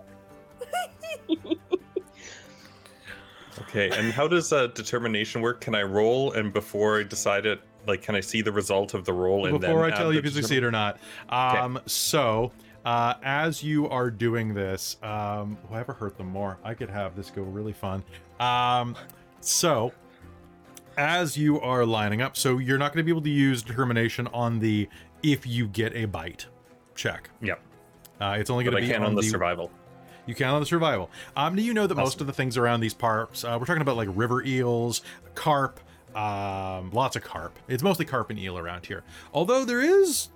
Okay, 3.62 3.90
and 3.90 4.12
how 4.12 4.28
does 4.28 4.52
uh, 4.52 4.68
determination 4.68 5.42
work? 5.42 5.60
Can 5.60 5.74
I 5.74 5.82
roll 5.82 6.32
and 6.32 6.52
before 6.52 7.00
I 7.00 7.02
decide 7.02 7.44
it, 7.46 7.60
like, 7.88 8.02
can 8.02 8.14
I 8.14 8.20
see 8.20 8.42
the 8.42 8.52
result 8.52 8.94
of 8.94 9.04
the 9.04 9.12
roll 9.12 9.46
and 9.46 9.60
before 9.60 9.84
I 9.84 9.90
tell 9.90 10.12
you 10.12 10.18
if 10.18 10.24
you 10.24 10.30
succeed 10.30 10.62
or 10.62 10.70
not. 10.70 10.98
Um, 11.28 11.80
so 11.86 12.52
uh, 12.84 13.14
as 13.22 13.62
you 13.62 13.88
are 13.88 14.10
doing 14.10 14.54
this, 14.54 14.96
um, 15.02 15.58
whoever 15.68 15.92
hurt 15.92 16.16
them 16.16 16.28
more, 16.28 16.58
I 16.62 16.74
could 16.74 16.90
have 16.90 17.16
this 17.16 17.30
go 17.30 17.42
really 17.42 17.72
fun. 17.72 18.04
Um, 18.38 18.94
so 19.40 19.92
as 20.96 21.36
you 21.36 21.60
are 21.60 21.84
lining 21.86 22.22
up, 22.22 22.36
so 22.36 22.58
you're 22.58 22.78
not 22.78 22.92
going 22.92 22.98
to 22.98 23.04
be 23.04 23.10
able 23.10 23.22
to 23.22 23.30
use 23.30 23.62
determination 23.62 24.26
on 24.28 24.58
the 24.58 24.88
if 25.22 25.46
you 25.46 25.66
get 25.68 25.94
a 25.94 26.04
bite 26.06 26.46
check. 26.94 27.30
Yep, 27.42 27.60
Uh, 28.20 28.36
it's 28.38 28.50
only 28.50 28.64
going 28.64 28.76
to 28.76 28.82
be 28.82 28.88
can 28.88 29.02
on 29.02 29.08
on 29.08 29.14
the 29.14 29.22
the 29.22 29.28
survival. 29.28 29.70
you 30.26 30.34
can 30.34 30.48
on 30.48 30.60
the 30.60 30.66
survival. 30.66 31.10
Um, 31.36 31.56
do 31.56 31.62
you 31.62 31.72
know 31.74 31.86
that 31.86 31.94
most 31.94 32.20
of 32.20 32.26
the 32.26 32.32
things 32.32 32.56
around 32.56 32.80
these 32.80 32.94
parks, 32.94 33.44
uh, 33.44 33.56
we're 33.58 33.66
talking 33.66 33.82
about 33.82 33.96
like 33.96 34.08
river 34.12 34.42
eels, 34.44 35.02
carp, 35.34 35.80
um, 36.18 36.90
lots 36.90 37.14
of 37.14 37.22
carp. 37.22 37.56
It's 37.68 37.82
mostly 37.82 38.04
carp 38.04 38.30
and 38.30 38.38
eel 38.38 38.58
around 38.58 38.86
here. 38.86 39.04
Although 39.32 39.64
there 39.64 39.80
is, 39.80 40.30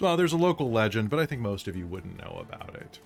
well, 0.00 0.16
there's 0.16 0.32
a 0.32 0.36
local 0.36 0.72
legend, 0.72 1.08
but 1.08 1.20
I 1.20 1.26
think 1.26 1.40
most 1.40 1.68
of 1.68 1.76
you 1.76 1.86
wouldn't 1.86 2.18
know 2.18 2.38
about 2.40 2.74
it. 2.74 2.98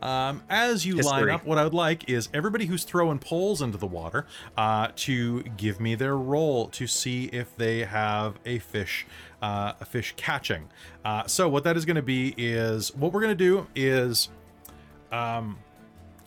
Um, 0.00 0.42
as 0.50 0.84
you 0.84 0.96
line 0.96 1.30
up, 1.30 1.46
what 1.46 1.58
I 1.58 1.62
would 1.62 1.74
like 1.74 2.10
is 2.10 2.28
everybody 2.34 2.66
who's 2.66 2.82
throwing 2.82 3.20
poles 3.20 3.62
into 3.62 3.78
the 3.78 3.86
water 3.86 4.26
uh, 4.56 4.88
to 4.96 5.44
give 5.56 5.78
me 5.78 5.94
their 5.94 6.16
roll 6.16 6.66
to 6.70 6.88
see 6.88 7.26
if 7.26 7.56
they 7.56 7.84
have 7.84 8.40
a 8.44 8.58
fish, 8.58 9.06
uh, 9.40 9.74
a 9.80 9.84
fish 9.84 10.14
catching. 10.16 10.70
Uh, 11.04 11.28
so 11.28 11.48
what 11.48 11.62
that 11.62 11.76
is 11.76 11.84
going 11.84 11.94
to 11.94 12.02
be 12.02 12.34
is 12.36 12.92
what 12.96 13.12
we're 13.12 13.20
going 13.20 13.36
to 13.38 13.44
do 13.44 13.68
is 13.76 14.28
um, 15.12 15.56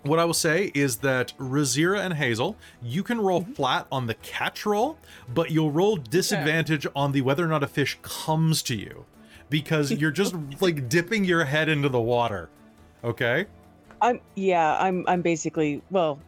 what 0.06 0.20
I 0.20 0.26
will 0.26 0.34
say 0.34 0.72
is 0.74 0.98
that 0.98 1.34
Razira 1.38 2.00
and 2.00 2.14
Hazel, 2.14 2.56
you 2.82 3.04
can 3.04 3.20
roll 3.20 3.42
flat 3.42 3.88
on 3.92 4.08
the 4.08 4.14
catch 4.16 4.66
roll, 4.66 4.98
but 5.34 5.52
you'll 5.52 5.72
roll 5.72 5.96
disadvantage 5.96 6.86
on 6.96 7.12
the 7.12 7.22
whether 7.22 7.44
or 7.44 7.48
not 7.48 7.64
a 7.64 7.68
fish 7.68 7.98
comes 8.02 8.62
to 8.64 8.76
you 8.76 9.06
because 9.50 9.92
you're 9.92 10.12
just 10.12 10.36
like 10.62 10.88
dipping 10.90 11.26
your 11.26 11.46
head 11.46 11.70
into 11.70 11.90
the 11.90 12.00
water. 12.00 12.50
Okay? 13.04 13.46
I'm 14.02 14.20
yeah. 14.36 14.78
I'm 14.80 15.06
I'm 15.08 15.22
basically 15.22 15.82
well, 15.90 16.20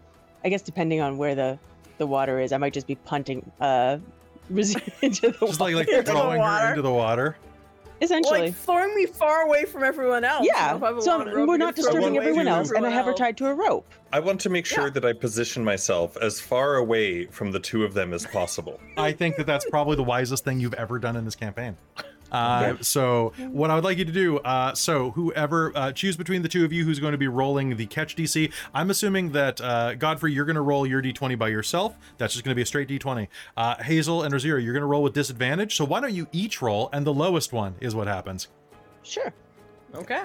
I 0.44 0.50
guess 0.50 0.62
depending 0.62 1.02
on 1.02 1.18
where 1.18 1.36
the 1.36 1.60
the 1.98 2.08
water 2.08 2.40
is, 2.40 2.52
I 2.52 2.58
might 2.58 2.74
just 2.74 2.88
be 2.88 2.96
punting 2.96 3.50
uh 3.60 3.98
into 4.50 4.82
the 4.82 5.38
water 5.42 5.48
Just 5.48 5.60
like 5.60 5.76
like 5.76 6.06
throwing 6.06 6.42
her 6.42 6.70
into 6.70 6.82
the 6.82 6.92
water. 6.92 7.38
Essentially. 8.02 8.40
Like 8.42 8.56
throwing 8.56 8.94
me 8.96 9.06
far 9.06 9.42
away 9.42 9.66
from 9.66 9.84
everyone 9.84 10.24
else. 10.24 10.46
yeah. 10.46 10.76
if 10.76 10.84
I 10.84 10.88
have 10.88 10.98
a 10.98 11.02
So 11.02 11.18
we're 11.46 11.58
not 11.58 11.76
can 11.76 11.84
throw 11.84 11.94
me 11.94 12.00
disturbing 12.00 12.18
everyone 12.18 12.46
from 12.46 12.54
else, 12.54 12.72
and 12.72 12.86
I 12.86 12.90
have 12.90 13.06
her 13.06 13.14
tied 13.14 13.38
to 13.38 13.48
a 13.48 13.54
rope. 13.54 13.88
I 14.14 14.20
want 14.20 14.40
to 14.42 14.50
make 14.50 14.66
sure 14.66 14.86
Yeah. 14.86 14.90
that 14.92 15.06
I 15.06 15.14
position 15.14 15.64
myself 15.64 16.16
as 16.18 16.40
far 16.40 16.76
away 16.76 17.26
from 17.26 17.52
the 17.52 17.60
two 17.60 17.84
of 17.84 17.94
them 17.94 18.14
as 18.14 18.26
possible. 18.26 18.80
I 18.98 19.12
think 19.12 19.36
that 19.38 19.46
that's 19.46 19.70
probably 19.70 19.96
the 19.96 20.04
wisest 20.04 20.44
thing 20.46 20.60
you've 20.60 20.74
ever 20.76 21.00
done 21.00 21.16
in 21.16 21.26
this 21.26 21.36
campaign. 21.36 21.76
Uh, 22.32 22.76
so 22.82 23.34
what 23.38 23.70
I 23.72 23.76
would 23.76 23.84
like 23.84 23.98
you 23.98 24.06
to 24.06 24.12
do, 24.12 24.38
uh, 24.40 24.74
so 24.74 25.12
whoever 25.12 25.72
uh, 25.76 25.92
choose 25.92 26.18
between 26.18 26.42
the 26.42 26.50
two 26.50 26.66
of 26.66 26.74
you 26.74 26.84
who's 26.84 27.00
going 27.00 27.14
to 27.14 27.18
be 27.18 27.28
rolling 27.28 27.76
the 27.76 27.86
catch 27.86 28.16
DC. 28.16 28.52
I'm 28.74 28.90
assuming 28.90 29.32
that 29.32 29.62
uh, 29.62 29.96
Godfrey, 29.96 30.34
you're 30.34 30.46
going 30.46 30.56
to 30.56 30.62
roll 30.62 30.86
your 30.86 31.02
D20 31.02 31.38
by 31.38 31.50
yourself. 31.50 31.98
That's 32.18 32.34
just 32.34 32.44
going 32.44 32.52
to 32.52 32.56
be 32.56 32.62
a 32.62 32.66
straight 32.66 32.88
D20. 32.88 33.28
Uh, 33.56 33.76
Hazel 33.84 34.24
and 34.24 34.34
Razira, 34.34 34.64
you're 34.64 34.74
going 34.74 34.82
to 34.82 34.88
roll 34.88 35.04
with 35.04 35.14
disadvantage. 35.14 35.76
So 35.76 35.86
why 35.86 36.00
don't 36.00 36.14
you 36.14 36.28
each 36.32 36.62
roll, 36.62 36.90
and 36.94 37.06
the 37.06 37.14
lowest 37.14 37.54
one 37.54 37.76
is 37.80 37.96
what 37.96 38.08
happens. 38.08 38.48
Sure. 39.04 39.34
Okay. 39.96 40.24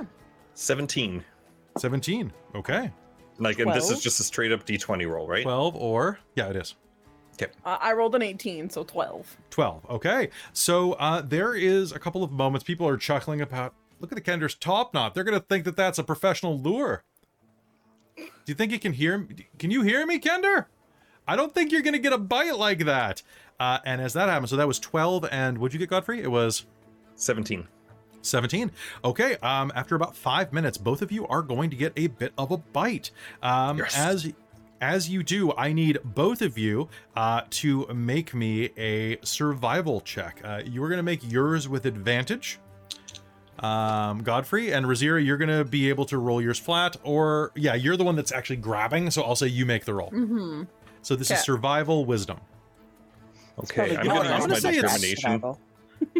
17. 0.55 1.24
17. 1.78 2.32
Okay. 2.55 2.90
Like, 3.38 3.59
and 3.59 3.72
this 3.72 3.90
is 3.90 4.00
just 4.00 4.20
a 4.20 4.24
straight 4.24 4.53
up 4.53 4.66
d20 4.66 5.09
roll, 5.09 5.26
right? 5.26 5.42
12 5.42 5.76
or 5.76 6.18
yeah, 6.36 6.48
it 6.48 6.57
is. 6.57 6.74
Uh, 7.64 7.78
I 7.80 7.93
rolled 7.93 8.14
an 8.14 8.22
18, 8.22 8.70
so 8.70 8.84
12. 8.84 9.36
12. 9.51 9.90
Okay. 9.90 10.28
So 10.53 10.93
uh, 10.95 11.20
there 11.22 11.55
is 11.55 11.93
a 11.93 11.99
couple 11.99 12.22
of 12.22 12.32
moments 12.32 12.64
people 12.64 12.86
are 12.88 12.97
chuckling 12.97 13.40
about. 13.40 13.74
Look 14.01 14.11
at 14.12 14.16
the 14.16 14.22
Kender's 14.22 14.55
top 14.55 14.93
knot. 14.95 15.14
They're 15.14 15.24
going 15.24 15.38
to 15.38 15.45
think 15.47 15.64
that 15.64 15.76
that's 15.76 15.99
a 15.99 16.05
professional 16.05 16.59
lure. 16.59 17.05
Do 18.16 18.24
you 18.47 18.55
think 18.55 18.72
you 18.72 18.78
can 18.78 18.93
hear 18.93 19.18
me? 19.18 19.47
Can 19.59 19.70
you 19.70 19.82
hear 19.82 20.05
me, 20.07 20.18
Kender? 20.18 20.66
I 21.26 21.36
don't 21.36 21.55
think 21.55 21.70
you're 21.70 21.82
going 21.82 21.93
to 21.95 22.01
get 22.01 22.12
a 22.12 22.18
bite 22.18 22.57
like 22.59 22.84
that. 22.84 23.22
Uh, 23.61 23.78
and 23.86 24.01
as 24.01 24.12
that 24.14 24.28
happens, 24.28 24.51
so 24.51 24.57
that 24.57 24.66
was 24.66 24.80
12. 24.80 25.26
And 25.30 25.59
what'd 25.59 25.72
you 25.72 25.78
get, 25.78 25.88
Godfrey? 25.88 26.20
It 26.20 26.30
was 26.30 26.66
17. 27.14 27.68
17. 28.22 28.70
Okay, 29.05 29.36
um, 29.36 29.72
after 29.74 29.95
about 29.95 30.16
five 30.16 30.53
minutes, 30.53 30.78
both 30.78 31.03
of 31.03 31.12
you 31.12 31.26
are 31.26 31.43
going 31.43 31.70
to 31.70 31.76
get 31.76 31.93
a 31.97 32.07
bit 32.09 32.32
of 32.38 32.51
a 32.51 32.57
bite. 32.57 33.11
Um, 33.43 33.78
Yes. 33.78 33.97
As 33.97 34.32
as 34.82 35.08
you 35.08 35.22
do, 35.22 35.52
I 35.56 35.72
need 35.72 35.98
both 36.04 36.42
of 36.42 36.58
you 36.58 36.88
uh, 37.16 37.42
to 37.50 37.86
make 37.94 38.34
me 38.34 38.70
a 38.76 39.16
survival 39.24 40.00
check. 40.02 40.40
Uh, 40.44 40.60
you 40.66 40.82
are 40.84 40.88
going 40.88 40.98
to 40.98 41.02
make 41.04 41.20
yours 41.30 41.68
with 41.68 41.86
advantage. 41.86 42.58
Um, 43.60 44.22
Godfrey 44.24 44.72
and 44.72 44.84
Razira, 44.86 45.24
you're 45.24 45.36
going 45.36 45.56
to 45.56 45.64
be 45.64 45.88
able 45.88 46.04
to 46.06 46.18
roll 46.18 46.42
yours 46.42 46.58
flat, 46.58 46.96
or 47.04 47.52
yeah, 47.54 47.74
you're 47.74 47.96
the 47.96 48.02
one 48.04 48.16
that's 48.16 48.32
actually 48.32 48.56
grabbing. 48.56 49.10
So 49.12 49.22
I'll 49.22 49.36
say 49.36 49.46
you 49.46 49.64
make 49.64 49.84
the 49.84 49.94
roll. 49.94 50.10
Mm-hmm. 50.10 50.64
So 51.02 51.14
this 51.16 51.30
is 51.30 51.40
survival 51.40 52.04
wisdom. 52.04 52.38
Okay, 53.60 53.96
I'm 53.96 54.06
probably 54.06 54.28
going 54.28 54.32
I'm 54.32 54.40
to 54.42 54.48
gonna 54.48 54.54
use 54.54 54.62
my 54.64 54.70
say 54.72 54.78
it's- 54.78 55.00
determination. 55.00 55.44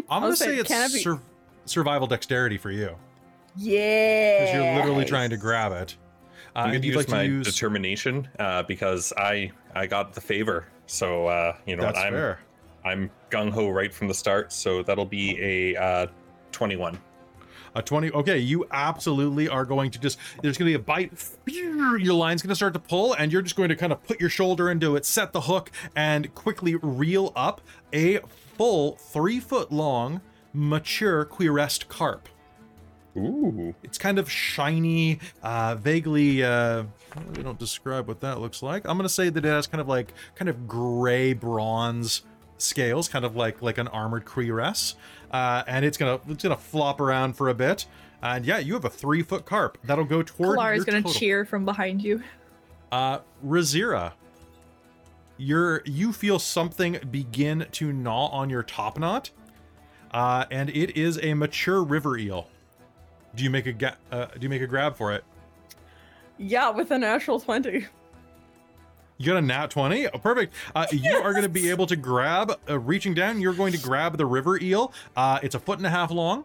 I'm 0.09 0.21
going 0.21 0.31
to 0.33 0.37
say 0.37 0.55
it's 0.57 0.93
be- 0.93 0.99
sur- 1.01 1.19
survival 1.65 2.07
dexterity 2.07 2.57
for 2.57 2.71
you 2.71 2.95
Yeah. 3.57 4.39
because 4.39 4.53
you're 4.55 4.75
literally 4.75 5.03
trying 5.05 5.29
to 5.31 5.37
grab 5.37 5.73
it. 5.73 5.97
Uh, 6.55 6.59
I'm 6.59 6.73
gonna 6.73 6.85
use 6.85 6.95
like 6.95 7.09
my 7.09 7.27
to 7.27 7.33
use 7.33 7.45
determination 7.47 8.27
uh, 8.39 8.63
because 8.63 9.11
I 9.17 9.51
I 9.73 9.87
got 9.87 10.13
the 10.13 10.21
favor. 10.21 10.67
So 10.85 11.27
uh, 11.27 11.55
you 11.65 11.75
know 11.75 11.83
That's 11.83 11.99
I'm 11.99 12.13
fair. 12.13 12.39
I'm 12.85 13.09
gung 13.29 13.51
ho 13.51 13.69
right 13.69 13.93
from 13.93 14.07
the 14.07 14.13
start. 14.13 14.51
So 14.51 14.83
that'll 14.83 15.05
be 15.05 15.39
a 15.41 15.81
uh, 15.81 16.07
21. 16.51 16.97
A 17.75 17.81
20. 17.81 18.11
Okay, 18.11 18.37
you 18.37 18.67
absolutely 18.69 19.49
are 19.49 19.65
going 19.65 19.89
to 19.91 19.99
just, 19.99 20.19
there's 20.43 20.59
going 20.59 20.71
to 20.71 20.77
be 20.77 20.81
a 20.81 20.85
bite. 20.85 21.11
Your 21.47 22.13
line's 22.13 22.43
going 22.43 22.49
to 22.49 22.55
start 22.55 22.73
to 22.73 22.79
pull, 22.79 23.13
and 23.13 23.31
you're 23.31 23.41
just 23.41 23.55
going 23.55 23.69
to 23.69 23.75
kind 23.75 23.91
of 23.91 24.03
put 24.03 24.21
your 24.21 24.29
shoulder 24.29 24.69
into 24.69 24.95
it, 24.95 25.05
set 25.05 25.33
the 25.33 25.41
hook, 25.41 25.71
and 25.95 26.33
quickly 26.35 26.75
reel 26.75 27.33
up 27.35 27.61
a 27.91 28.19
full 28.57 28.97
three 28.97 29.39
foot 29.39 29.71
long, 29.71 30.21
mature 30.53 31.25
cuirassed 31.25 31.89
carp. 31.89 32.29
Ooh. 33.15 33.75
It's 33.83 33.97
kind 33.97 34.17
of 34.17 34.29
shiny, 34.29 35.19
uh, 35.43 35.75
vaguely. 35.75 36.43
Uh, 36.43 36.83
we 37.35 37.43
don't 37.43 37.59
describe 37.59 38.07
what 38.07 38.21
that 38.21 38.39
looks 38.39 38.63
like. 38.63 38.87
I'm 38.87 38.97
gonna 38.97 39.09
say 39.09 39.29
that 39.29 39.45
it 39.45 39.47
has 39.47 39.67
kind 39.67 39.81
of 39.81 39.87
like 39.87 40.13
kind 40.35 40.49
of 40.49 40.67
gray 40.67 41.33
bronze 41.33 42.23
scales, 42.57 43.07
kind 43.07 43.25
of 43.25 43.35
like 43.35 43.61
like 43.61 43.77
an 43.77 43.87
armored 43.89 44.25
cuirass, 44.25 44.95
uh, 45.31 45.63
and 45.67 45.85
it's 45.85 45.97
gonna 45.97 46.19
it's 46.27 46.43
gonna 46.43 46.57
flop 46.57 46.99
around 46.99 47.33
for 47.33 47.49
a 47.49 47.53
bit. 47.53 47.85
And 48.21 48.45
yeah, 48.45 48.57
you 48.57 48.73
have 48.73 48.85
a 48.85 48.89
three 48.89 49.21
foot 49.21 49.45
carp 49.45 49.77
that'll 49.83 50.05
go 50.05 50.23
toward. 50.23 50.57
Kalar 50.57 50.75
is 50.75 50.85
gonna 50.85 51.01
total. 51.01 51.19
cheer 51.19 51.45
from 51.45 51.65
behind 51.65 52.01
you. 52.01 52.23
Uh, 52.91 53.19
Razira, 53.45 54.13
you're 55.37 55.83
you 55.85 56.13
feel 56.13 56.39
something 56.39 56.99
begin 57.11 57.67
to 57.73 57.91
gnaw 57.91 58.27
on 58.27 58.49
your 58.49 58.63
top 58.63 58.97
knot, 58.97 59.29
uh, 60.11 60.45
and 60.49 60.69
it 60.69 60.97
is 60.97 61.19
a 61.21 61.33
mature 61.33 61.83
river 61.83 62.17
eel. 62.17 62.47
Do 63.35 63.43
you 63.43 63.49
make 63.49 63.65
a 63.65 63.73
ga- 63.73 63.95
uh, 64.11 64.25
do 64.25 64.39
you 64.41 64.49
make 64.49 64.61
a 64.61 64.67
grab 64.67 64.95
for 64.95 65.13
it? 65.13 65.23
Yeah, 66.37 66.69
with 66.69 66.91
a 66.91 66.97
natural 66.97 67.39
20. 67.39 67.85
You 69.17 69.25
got 69.27 69.37
a 69.37 69.41
nat 69.41 69.69
20? 69.69 70.07
Oh, 70.07 70.17
perfect. 70.17 70.53
Uh, 70.75 70.87
You 70.91 71.15
are 71.17 71.31
going 71.31 71.43
to 71.43 71.49
be 71.49 71.69
able 71.69 71.85
to 71.87 71.95
grab, 71.95 72.59
uh, 72.69 72.79
reaching 72.79 73.13
down, 73.13 73.39
you're 73.39 73.53
going 73.53 73.71
to 73.73 73.79
grab 73.79 74.17
the 74.17 74.25
river 74.25 74.59
eel. 74.59 74.91
Uh, 75.15 75.39
it's 75.43 75.55
a 75.55 75.59
foot 75.59 75.77
and 75.77 75.85
a 75.85 75.89
half 75.89 76.09
long, 76.11 76.43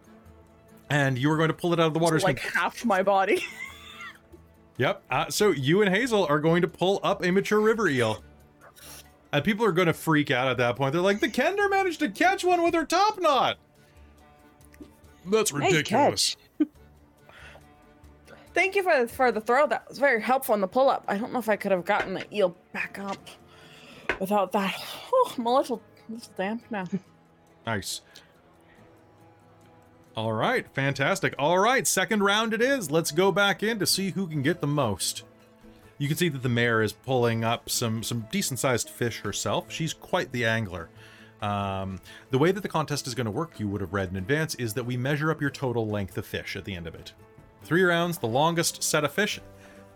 and 0.91 1.18
you 1.18 1.30
are 1.30 1.36
going 1.36 1.49
to 1.49 1.55
pull 1.55 1.72
it 1.72 1.80
out 1.80 1.86
of 1.86 1.95
the 1.95 1.99
water. 1.99 2.16
It's 2.16 2.24
like 2.24 2.41
gonna- 2.43 2.55
half 2.64 2.84
my 2.84 3.03
body. 3.03 3.43
Yep. 4.76 5.03
Uh, 5.11 5.28
so 5.28 5.51
you 5.51 5.82
and 5.82 5.93
Hazel 5.93 6.24
are 6.26 6.39
going 6.39 6.62
to 6.62 6.68
pull 6.68 7.01
up 7.03 7.24
a 7.24 7.32
mature 7.32 7.59
river 7.59 7.89
eel. 7.89 8.22
And 9.32 9.43
people 9.45 9.66
are 9.66 9.72
going 9.72 9.89
to 9.89 9.93
freak 9.93 10.30
out 10.30 10.47
at 10.47 10.57
that 10.59 10.76
point. 10.76 10.93
They're 10.93 11.03
like, 11.03 11.18
the 11.18 11.26
Kender 11.28 11.68
managed 11.68 11.99
to 11.99 12.09
catch 12.09 12.45
one 12.45 12.62
with 12.62 12.74
her 12.74 12.84
top 12.84 13.20
knot. 13.20 13.57
That's 15.26 15.53
Nice 15.53 15.72
ridiculous. 15.72 16.36
Thank 18.59 18.74
you 18.74 18.82
for, 18.82 19.06
for 19.06 19.30
the 19.30 19.40
throw. 19.40 19.68
That 19.68 19.88
was 19.88 20.00
very 20.00 20.20
helpful 20.20 20.52
in 20.52 20.61
the 20.61 20.66
pull 20.66 20.90
up. 20.90 21.04
I 21.06 21.16
don't 21.16 21.32
know 21.32 21.38
if 21.38 21.48
I 21.48 21.54
could 21.54 21.70
have 21.70 21.84
gotten 21.84 22.14
the 22.14 22.34
eel 22.34 22.56
back 22.72 22.98
up 22.98 23.28
without 24.18 24.50
that. 24.50 24.74
Oh, 25.12 25.32
my 25.36 25.52
little, 25.52 25.80
little 26.09 26.32
damp 26.36 26.64
now. 26.68 26.86
Nice. 27.64 28.00
All 30.16 30.32
right, 30.32 30.66
fantastic. 30.74 31.36
All 31.38 31.61
right, 31.61 31.86
second 31.86 32.24
round 32.24 32.52
it 32.52 32.61
is. 32.61 32.90
Let's 32.90 33.12
go 33.12 33.30
back 33.30 33.62
in 33.62 33.78
to 33.78 33.86
see 33.86 34.11
who 34.11 34.26
can 34.26 34.42
get 34.42 34.61
the 34.61 34.66
most. 34.66 35.22
You 35.96 36.09
can 36.09 36.16
see 36.16 36.28
that 36.28 36.42
the 36.42 36.48
mayor 36.48 36.82
is 36.82 36.92
pulling 36.92 37.44
up 37.44 37.70
some 37.70 38.02
some 38.02 38.26
decent 38.32 38.59
sized 38.59 38.90
fish 38.90 39.20
herself. 39.20 39.70
She's 39.70 39.94
quite 39.94 40.32
the 40.32 40.44
angler. 40.44 40.88
Um, 41.40 42.00
the 42.30 42.38
way 42.38 42.50
that 42.50 42.62
the 42.62 42.68
contest 42.68 43.06
is 43.06 43.14
going 43.14 43.26
to 43.26 43.30
work, 43.30 43.61
you 43.61 43.68
would 43.68 43.80
have 43.80 43.92
read 43.92 44.11
in 44.11 44.16
advance, 44.16 44.56
is 44.56 44.74
that 44.74 44.84
we 44.84 44.96
measure 44.96 45.30
up 45.30 45.40
your 45.40 45.50
total 45.50 45.86
length 45.86 46.18
of 46.18 46.26
fish 46.26 46.56
at 46.56 46.64
the 46.64 46.74
end 46.74 46.88
of 46.88 46.96
it. 46.96 47.12
Three 47.68 47.82
rounds, 47.82 48.16
the 48.16 48.26
longest 48.26 48.82
set 48.82 49.04
of 49.04 49.12
fish, 49.12 49.38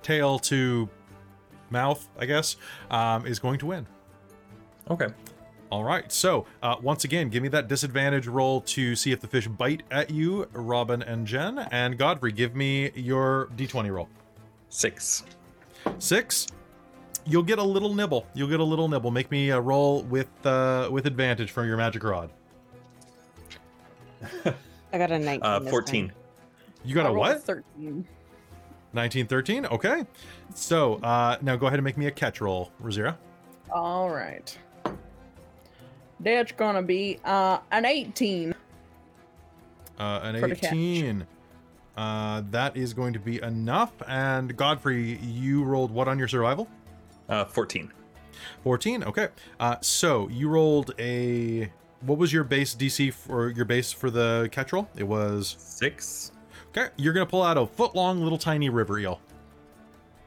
tail 0.02 0.38
to 0.40 0.90
mouth, 1.70 2.06
I 2.18 2.26
guess, 2.26 2.56
um, 2.90 3.26
is 3.26 3.38
going 3.38 3.58
to 3.60 3.66
win. 3.66 3.86
Okay. 4.90 5.06
All 5.70 5.82
right. 5.82 6.12
So 6.12 6.44
uh, 6.62 6.76
once 6.82 7.04
again, 7.04 7.30
give 7.30 7.42
me 7.42 7.48
that 7.48 7.68
disadvantage 7.68 8.26
roll 8.26 8.60
to 8.60 8.94
see 8.94 9.10
if 9.10 9.20
the 9.20 9.26
fish 9.26 9.48
bite 9.48 9.84
at 9.90 10.10
you, 10.10 10.46
Robin 10.52 11.00
and 11.00 11.26
Jen, 11.26 11.60
and 11.70 11.96
Godfrey. 11.96 12.32
Give 12.32 12.54
me 12.54 12.90
your 12.94 13.48
d20 13.56 13.90
roll. 13.90 14.10
Six. 14.68 15.24
Six. 15.98 16.48
You'll 17.24 17.42
get 17.42 17.58
a 17.58 17.64
little 17.64 17.94
nibble. 17.94 18.26
You'll 18.34 18.50
get 18.50 18.60
a 18.60 18.64
little 18.64 18.86
nibble. 18.86 19.10
Make 19.10 19.30
me 19.30 19.48
a 19.48 19.58
roll 19.58 20.02
with 20.02 20.28
uh, 20.44 20.90
with 20.92 21.06
advantage 21.06 21.50
from 21.50 21.66
your 21.68 21.78
magic 21.78 22.04
rod. 22.04 22.28
I 24.44 24.98
got 24.98 25.10
a 25.10 25.18
19. 25.18 25.42
Uh, 25.42 25.58
this 25.60 25.70
14. 25.70 26.08
time. 26.08 26.16
You 26.84 26.94
got 26.94 27.06
I 27.06 27.10
a 27.10 27.12
rolled 27.12 27.28
what? 27.28 27.42
13. 27.42 28.06
1913. 28.92 29.66
Okay. 29.66 30.04
So 30.54 30.94
uh, 30.96 31.36
now 31.40 31.56
go 31.56 31.66
ahead 31.66 31.78
and 31.78 31.84
make 31.84 31.96
me 31.96 32.06
a 32.06 32.10
catch 32.10 32.40
roll, 32.40 32.70
Razira. 32.82 33.16
All 33.72 34.10
right. 34.10 34.56
That's 36.20 36.52
gonna 36.52 36.82
be 36.82 37.18
uh 37.24 37.58
an 37.70 37.84
18. 37.84 38.54
Uh, 39.98 40.20
an 40.22 40.40
For 40.40 40.48
the 40.48 40.56
catch. 40.56 40.72
18. 40.72 41.26
Uh, 41.96 42.42
that 42.50 42.76
is 42.76 42.94
going 42.94 43.12
to 43.12 43.18
be 43.18 43.40
enough. 43.42 43.92
And 44.08 44.56
Godfrey, 44.56 45.18
you 45.18 45.62
rolled 45.62 45.90
what 45.90 46.08
on 46.08 46.18
your 46.18 46.28
survival? 46.28 46.68
Uh, 47.28 47.44
14. 47.44 47.92
14 48.64 49.04
okay 49.04 49.28
uh 49.60 49.76
so 49.82 50.26
you 50.28 50.48
rolled 50.48 50.92
a 50.98 51.70
what 52.00 52.18
was 52.18 52.32
your 52.32 52.42
base 52.42 52.74
dc 52.74 53.12
for 53.12 53.50
your 53.50 53.64
base 53.64 53.92
for 53.92 54.10
the 54.10 54.48
catch 54.50 54.72
roll 54.72 54.88
it 54.96 55.04
was 55.04 55.54
Six. 55.58 56.32
Okay 56.76 56.90
you're 56.96 57.12
gonna 57.12 57.26
pull 57.26 57.42
out 57.42 57.56
a 57.56 57.66
foot 57.66 57.94
long 57.94 58.20
little 58.22 58.38
tiny 58.38 58.68
river 58.68 58.98
eel 58.98 59.20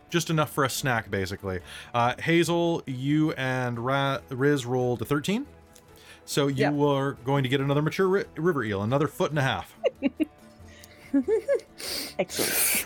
just 0.09 0.29
enough 0.29 0.51
for 0.51 0.63
a 0.63 0.69
snack 0.69 1.09
basically 1.11 1.59
uh 1.93 2.13
hazel 2.19 2.81
you 2.85 3.31
and 3.33 3.79
Ra- 3.79 4.19
riz 4.29 4.65
rolled 4.65 5.01
a 5.01 5.05
13 5.05 5.45
so 6.25 6.47
you 6.47 6.55
Yeah. 6.55 6.71
are 6.85 7.13
going 7.25 7.43
to 7.43 7.49
get 7.49 7.59
another 7.61 7.81
mature 7.81 8.07
ri- 8.07 8.25
river 8.35 8.63
eel 8.63 8.81
another 8.83 9.07
foot 9.07 9.31
and 9.31 9.39
a 9.39 9.43
half 9.43 9.75
Excellent. 12.19 12.85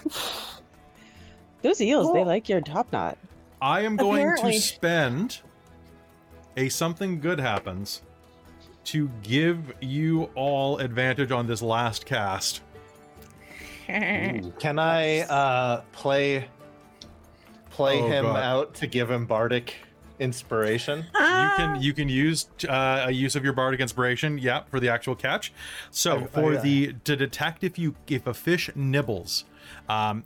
Those 1.62 1.82
eels, 1.82 2.14
they 2.14 2.24
like 2.24 2.48
your 2.48 2.62
top 2.62 2.92
knot. 2.94 3.18
I 3.62 3.82
am 3.82 3.96
going 3.96 4.22
Apparently. 4.22 4.54
to 4.54 4.62
spend 4.62 5.42
a 6.56 6.70
something 6.70 7.20
good 7.20 7.40
happens 7.40 8.02
to 8.86 9.10
give 9.24 9.74
you 9.82 10.30
all 10.36 10.78
advantage 10.78 11.32
on 11.32 11.48
this 11.48 11.62
last 11.62 12.06
cast. 12.06 12.62
Ooh, 13.90 14.52
Can 14.60 14.80
I 14.80 15.22
uh, 15.22 15.82
play 15.92 16.48
play 17.72 18.02
Oh, 18.02 18.08
him 18.08 18.26
God. 18.26 18.38
out 18.44 18.74
to 18.76 18.88
give 18.88 19.10
him 19.10 19.26
bardic 19.26 19.76
inspiration? 20.20 21.06
You 21.40 21.50
can 21.56 21.82
you 21.82 21.94
can 21.94 22.10
use 22.10 22.48
uh, 22.68 23.06
a 23.08 23.12
use 23.12 23.36
of 23.36 23.44
your 23.44 23.54
bardic 23.54 23.80
inspiration, 23.80 24.38
yeah, 24.38 24.64
for 24.70 24.80
the 24.80 24.90
actual 24.90 25.16
catch. 25.16 25.52
So 25.92 26.20
I- 26.20 26.28
for 26.28 26.54
I, 26.54 26.58
uh, 26.58 26.62
the 26.62 26.94
to 27.06 27.16
detect 27.16 27.64
if 27.64 27.78
you 27.80 27.96
if 28.08 28.28
a 28.28 28.34
fish 28.34 28.70
nibbles, 28.76 29.46
um, 29.88 30.24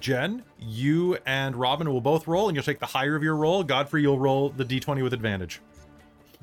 Jen, 0.00 0.42
you 0.58 1.18
and 1.26 1.54
Robin 1.56 1.90
will 1.92 2.00
both 2.00 2.26
roll, 2.26 2.48
and 2.48 2.56
you'll 2.56 2.64
take 2.64 2.80
the 2.80 2.86
higher 2.86 3.14
of 3.16 3.22
your 3.22 3.36
roll. 3.36 3.62
Godfrey, 3.62 4.02
you'll 4.02 4.18
roll 4.18 4.50
the 4.50 4.64
d20 4.64 5.02
with 5.02 5.12
advantage. 5.12 5.60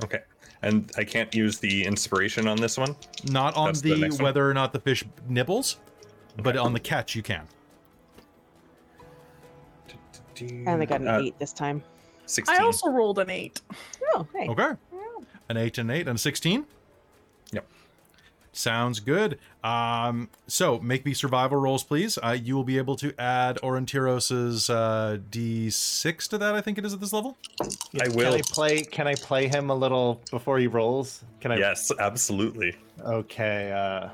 Okay. 0.03 0.19
And 0.61 0.91
I 0.97 1.03
can't 1.03 1.33
use 1.33 1.57
the 1.59 1.85
inspiration 1.85 2.47
on 2.47 2.57
this 2.57 2.77
one. 2.77 2.95
Not 3.25 3.55
on 3.55 3.67
That's 3.67 3.81
the 3.81 3.93
the, 3.93 3.99
next 3.99 4.15
one? 4.17 4.25
whether 4.25 4.47
or 4.49 4.53
not 4.53 4.73
the 4.73 4.79
fish 4.79 5.03
nibbles, 5.27 5.77
but 6.37 6.57
on 6.57 6.73
the 6.73 6.79
catch 6.79 7.15
you 7.15 7.23
can. 7.23 7.47
And 10.39 10.81
I 10.81 10.85
got 10.85 11.01
an 11.01 11.07
Uh, 11.07 11.19
eight 11.21 11.37
this 11.37 11.53
time. 11.53 11.83
16. 12.25 12.55
I 12.59 12.63
also 12.63 12.89
rolled 12.89 13.19
an 13.19 13.29
eight. 13.29 13.61
Oh, 14.15 14.25
hey. 14.35 14.47
Okay. 14.47 14.71
An 15.49 15.57
eight 15.57 15.77
and 15.77 15.91
eight 15.91 16.07
and 16.07 16.15
a 16.15 16.19
sixteen. 16.19 16.65
Yep. 17.51 17.67
Sounds 18.53 18.99
good. 19.01 19.37
Um, 19.63 20.29
so 20.47 20.79
make 20.79 21.05
me 21.05 21.13
survival 21.13 21.57
rolls, 21.57 21.83
please. 21.83 22.17
Uh, 22.17 22.37
you 22.41 22.55
will 22.55 22.63
be 22.63 22.77
able 22.77 22.95
to 22.97 23.13
add 23.19 23.57
Orontiros's 23.61 24.69
uh, 24.69 25.17
d6 25.29 26.29
to 26.29 26.37
that. 26.37 26.55
I 26.55 26.61
think 26.61 26.77
it 26.77 26.85
is 26.85 26.93
at 26.93 27.01
this 27.01 27.11
level. 27.11 27.37
I 28.01 28.07
will. 28.09 28.31
Can. 28.31 28.33
I 28.33 28.41
play? 28.49 28.81
Can 28.81 29.07
I 29.07 29.15
play 29.15 29.47
him 29.49 29.69
a 29.69 29.75
little 29.75 30.21
before 30.31 30.57
he 30.57 30.67
rolls? 30.67 31.23
Can 31.41 31.51
I? 31.51 31.57
Yes, 31.57 31.91
absolutely. 31.99 32.75
Okay. 33.03 33.71
Uh, 33.73 34.09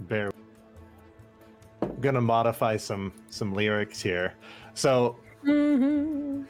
bear. 0.00 0.30
I'm 1.82 2.00
gonna 2.00 2.20
modify 2.20 2.76
some 2.76 3.12
some 3.28 3.52
lyrics 3.52 4.00
here. 4.00 4.34
So 4.74 5.18
Mm-hmm. 5.44 6.42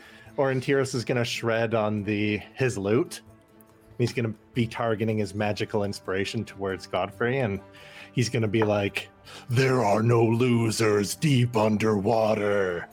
Is 0.70 1.05
gonna 1.05 1.24
shred 1.24 1.74
on 1.74 2.03
the 2.03 2.41
his 2.55 2.76
lute. 2.76 3.22
He's 3.99 4.12
gonna 4.12 4.35
be 4.55 4.66
targeting 4.66 5.18
his 5.18 5.35
magical 5.35 5.85
inspiration 5.85 6.45
towards 6.45 6.87
Godfrey, 6.87 7.39
and 7.39 7.61
he's 8.12 8.28
gonna 8.28 8.49
be 8.49 8.62
like, 8.62 9.09
"There 9.49 9.85
are 9.85 10.03
no 10.03 10.24
losers 10.24 11.14
deep 11.14 11.57
underwater. 11.57 12.89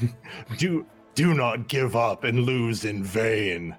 do 0.58 0.86
do 1.14 1.34
not 1.34 1.68
give 1.68 1.96
up 1.96 2.24
and 2.24 2.40
lose 2.40 2.84
in 2.84 3.02
vain. 3.02 3.76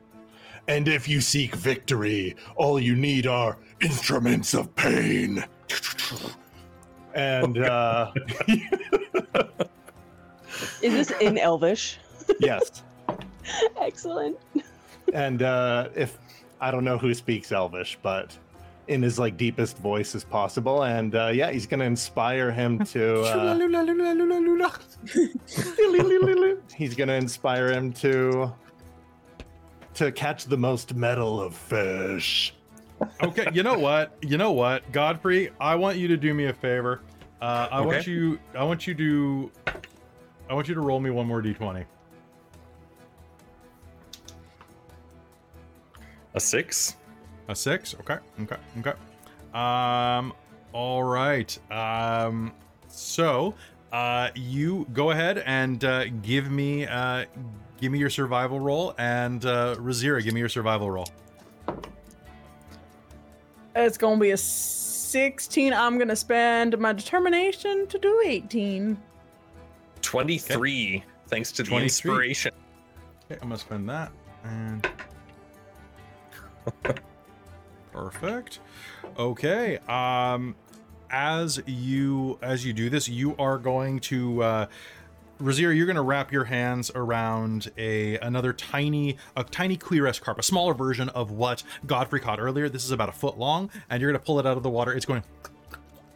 And 0.68 0.88
if 0.88 1.08
you 1.08 1.20
seek 1.22 1.56
victory, 1.56 2.36
all 2.56 2.80
you 2.80 2.96
need 2.96 3.26
are 3.26 3.58
instruments 3.82 4.54
of 4.54 4.76
pain." 4.76 5.44
And 7.14 7.58
uh, 7.58 8.12
Is 10.82 10.94
this 10.94 11.12
in 11.22 11.38
Elvish? 11.38 11.98
yes, 12.40 12.84
Excellent. 13.80 14.38
and 15.14 15.42
uh, 15.42 15.90
if 15.96 16.18
I 16.62 16.72
don't 16.72 16.84
know 16.84 16.98
who 16.98 17.14
speaks 17.14 17.52
Elvish, 17.52 17.98
but 18.02 18.38
in 18.88 19.02
his 19.02 19.20
like 19.20 19.38
deepest 19.38 19.78
voice 19.78 20.16
as 20.16 20.24
possible, 20.24 20.84
and 20.84 21.16
uh, 21.16 21.28
yeah, 21.34 21.52
he's 21.52 21.66
gonna 21.66 21.86
inspire 21.86 22.52
him 22.52 22.80
to. 22.86 23.22
Uh, 23.22 23.58
he's 26.76 26.96
gonna 26.96 27.14
inspire 27.14 27.72
him 27.72 27.94
to 27.94 28.54
to 29.94 30.12
catch 30.12 30.46
the 30.46 30.58
most 30.58 30.96
metal 30.96 31.42
of 31.42 31.56
fish. 31.56 32.54
Okay. 33.22 33.48
you 33.54 33.64
know 33.64 33.78
what? 33.78 34.18
You 34.22 34.38
know 34.38 34.52
what, 34.52 34.92
Godfrey? 34.92 35.50
I 35.60 35.76
want 35.76 35.98
you 35.98 36.08
to 36.10 36.18
do 36.18 36.34
me 36.34 36.46
a 36.48 36.54
favor. 36.54 37.02
Uh, 37.42 37.68
I 37.72 37.82
want 37.82 38.00
Okay. 38.00 38.12
you. 38.12 38.40
I 38.58 38.64
want 38.64 38.86
you 38.88 38.94
to. 38.96 39.52
I 40.50 40.54
want 40.54 40.68
you 40.68 40.74
to 40.76 40.82
roll 40.82 41.00
me 41.00 41.10
one 41.10 41.28
more 41.28 41.42
d20. 41.42 41.86
A 46.34 46.40
six? 46.40 46.96
A 47.48 47.56
six. 47.56 47.96
Okay. 48.02 48.18
Okay. 48.42 48.58
Okay. 48.80 48.94
Um. 49.54 50.34
All 50.74 51.04
right. 51.04 51.58
Um. 51.72 52.54
So, 52.88 53.54
uh, 53.92 54.30
you 54.36 54.88
go 54.94 55.12
ahead 55.12 55.38
and 55.46 55.84
uh, 55.84 56.06
give 56.08 56.50
me 56.52 56.86
uh, 56.86 57.26
give 57.80 57.92
me 57.92 58.00
your 58.00 58.10
survival 58.10 58.60
roll, 58.60 58.94
and 58.98 59.46
uh, 59.46 59.76
Razira, 59.76 60.24
give 60.24 60.34
me 60.34 60.40
your 60.40 60.50
survival 60.50 60.90
roll. 60.92 61.08
It's 63.76 63.98
gonna 63.98 64.20
be 64.20 64.32
a 64.32 64.38
16. 64.38 65.74
I'm 65.74 65.98
gonna 65.98 66.16
spend 66.16 66.78
my 66.78 66.94
determination 66.94 67.88
to 67.88 67.98
do 67.98 68.22
18. 68.26 68.98
23, 70.02 71.04
thanks 71.28 71.52
to 71.52 71.64
the 71.64 71.70
23. 71.70 71.84
inspiration. 71.84 72.52
Okay, 73.26 73.40
I'm 73.42 73.50
gonna 73.50 73.60
spend 73.60 73.90
that 73.90 74.12
and 74.44 74.88
perfect. 77.92 78.60
Okay. 79.18 79.78
Um, 79.88 80.56
as 81.12 81.62
you 81.66 82.38
as 82.42 82.66
you 82.66 82.74
do 82.74 82.90
this, 82.90 83.10
you 83.10 83.36
are 83.38 83.58
going 83.58 84.00
to 84.02 84.44
uh, 84.44 84.66
Razir, 85.42 85.76
you're 85.76 85.86
going 85.86 85.96
to 85.96 86.02
wrap 86.02 86.32
your 86.32 86.44
hands 86.44 86.92
around 86.94 87.72
a 87.78 88.18
another 88.18 88.52
tiny 88.52 89.16
a 89.38 89.44
tiny 89.44 89.78
cuirassed 89.78 90.22
carp, 90.22 90.38
a 90.38 90.44
smaller 90.44 90.74
version 90.74 91.08
of 91.10 91.32
what 91.32 91.64
Godfrey 91.86 92.20
caught 92.20 92.40
earlier. 92.40 92.68
This 92.68 92.84
is 92.84 92.92
about 92.92 93.08
a 93.10 93.14
foot 93.14 93.38
long, 93.38 93.70
and 93.90 94.02
you're 94.02 94.12
going 94.12 94.20
to 94.20 94.26
pull 94.26 94.40
it 94.40 94.46
out 94.46 94.58
of 94.58 94.64
the 94.64 94.70
water. 94.70 94.94
It's 94.94 95.06
going 95.06 95.24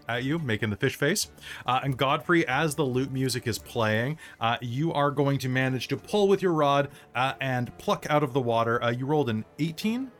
at 0.09 0.23
you, 0.25 0.37
making 0.39 0.69
the 0.69 0.75
fish 0.75 0.97
face. 0.97 1.29
Uh, 1.65 1.79
and 1.83 1.97
Godfrey, 1.97 2.45
as 2.47 2.75
the 2.75 2.83
lute 2.83 3.11
music 3.11 3.47
is 3.47 3.57
playing, 3.57 4.17
uh, 4.41 4.57
you 4.59 4.91
are 4.91 5.11
going 5.11 5.39
to 5.39 5.47
manage 5.47 5.87
to 5.87 5.95
pull 5.95 6.27
with 6.27 6.41
your 6.41 6.51
rod 6.51 6.89
uh, 7.15 7.33
and 7.39 7.75
pluck 7.77 8.05
out 8.09 8.23
of 8.23 8.33
the 8.33 8.41
water. 8.41 8.83
Uh, 8.83 8.89
you 8.91 9.05
rolled 9.05 9.29
an 9.29 9.45
18 9.59 10.11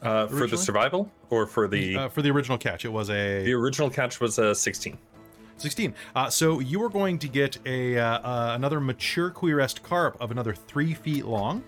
Uh, 0.00 0.26
for 0.28 0.46
the 0.46 0.56
survival 0.56 1.10
or 1.28 1.46
for 1.46 1.68
the 1.68 1.96
uh, 1.96 2.08
for 2.08 2.22
the 2.22 2.30
original 2.30 2.56
catch. 2.56 2.84
It 2.84 2.92
was 2.92 3.10
a 3.10 3.42
the 3.44 3.52
original 3.52 3.90
catch 3.90 4.20
was 4.20 4.38
a 4.38 4.54
16. 4.54 4.96
16. 5.60 5.94
Uh, 6.14 6.30
so 6.30 6.60
you 6.60 6.82
are 6.82 6.88
going 6.88 7.18
to 7.18 7.28
get 7.28 7.58
a 7.66 7.98
uh, 7.98 8.18
uh, 8.18 8.52
another 8.54 8.80
mature 8.80 9.30
cuirassed 9.30 9.82
carp 9.82 10.16
of 10.20 10.30
another 10.30 10.54
three 10.54 10.94
feet 10.94 11.24
long. 11.24 11.62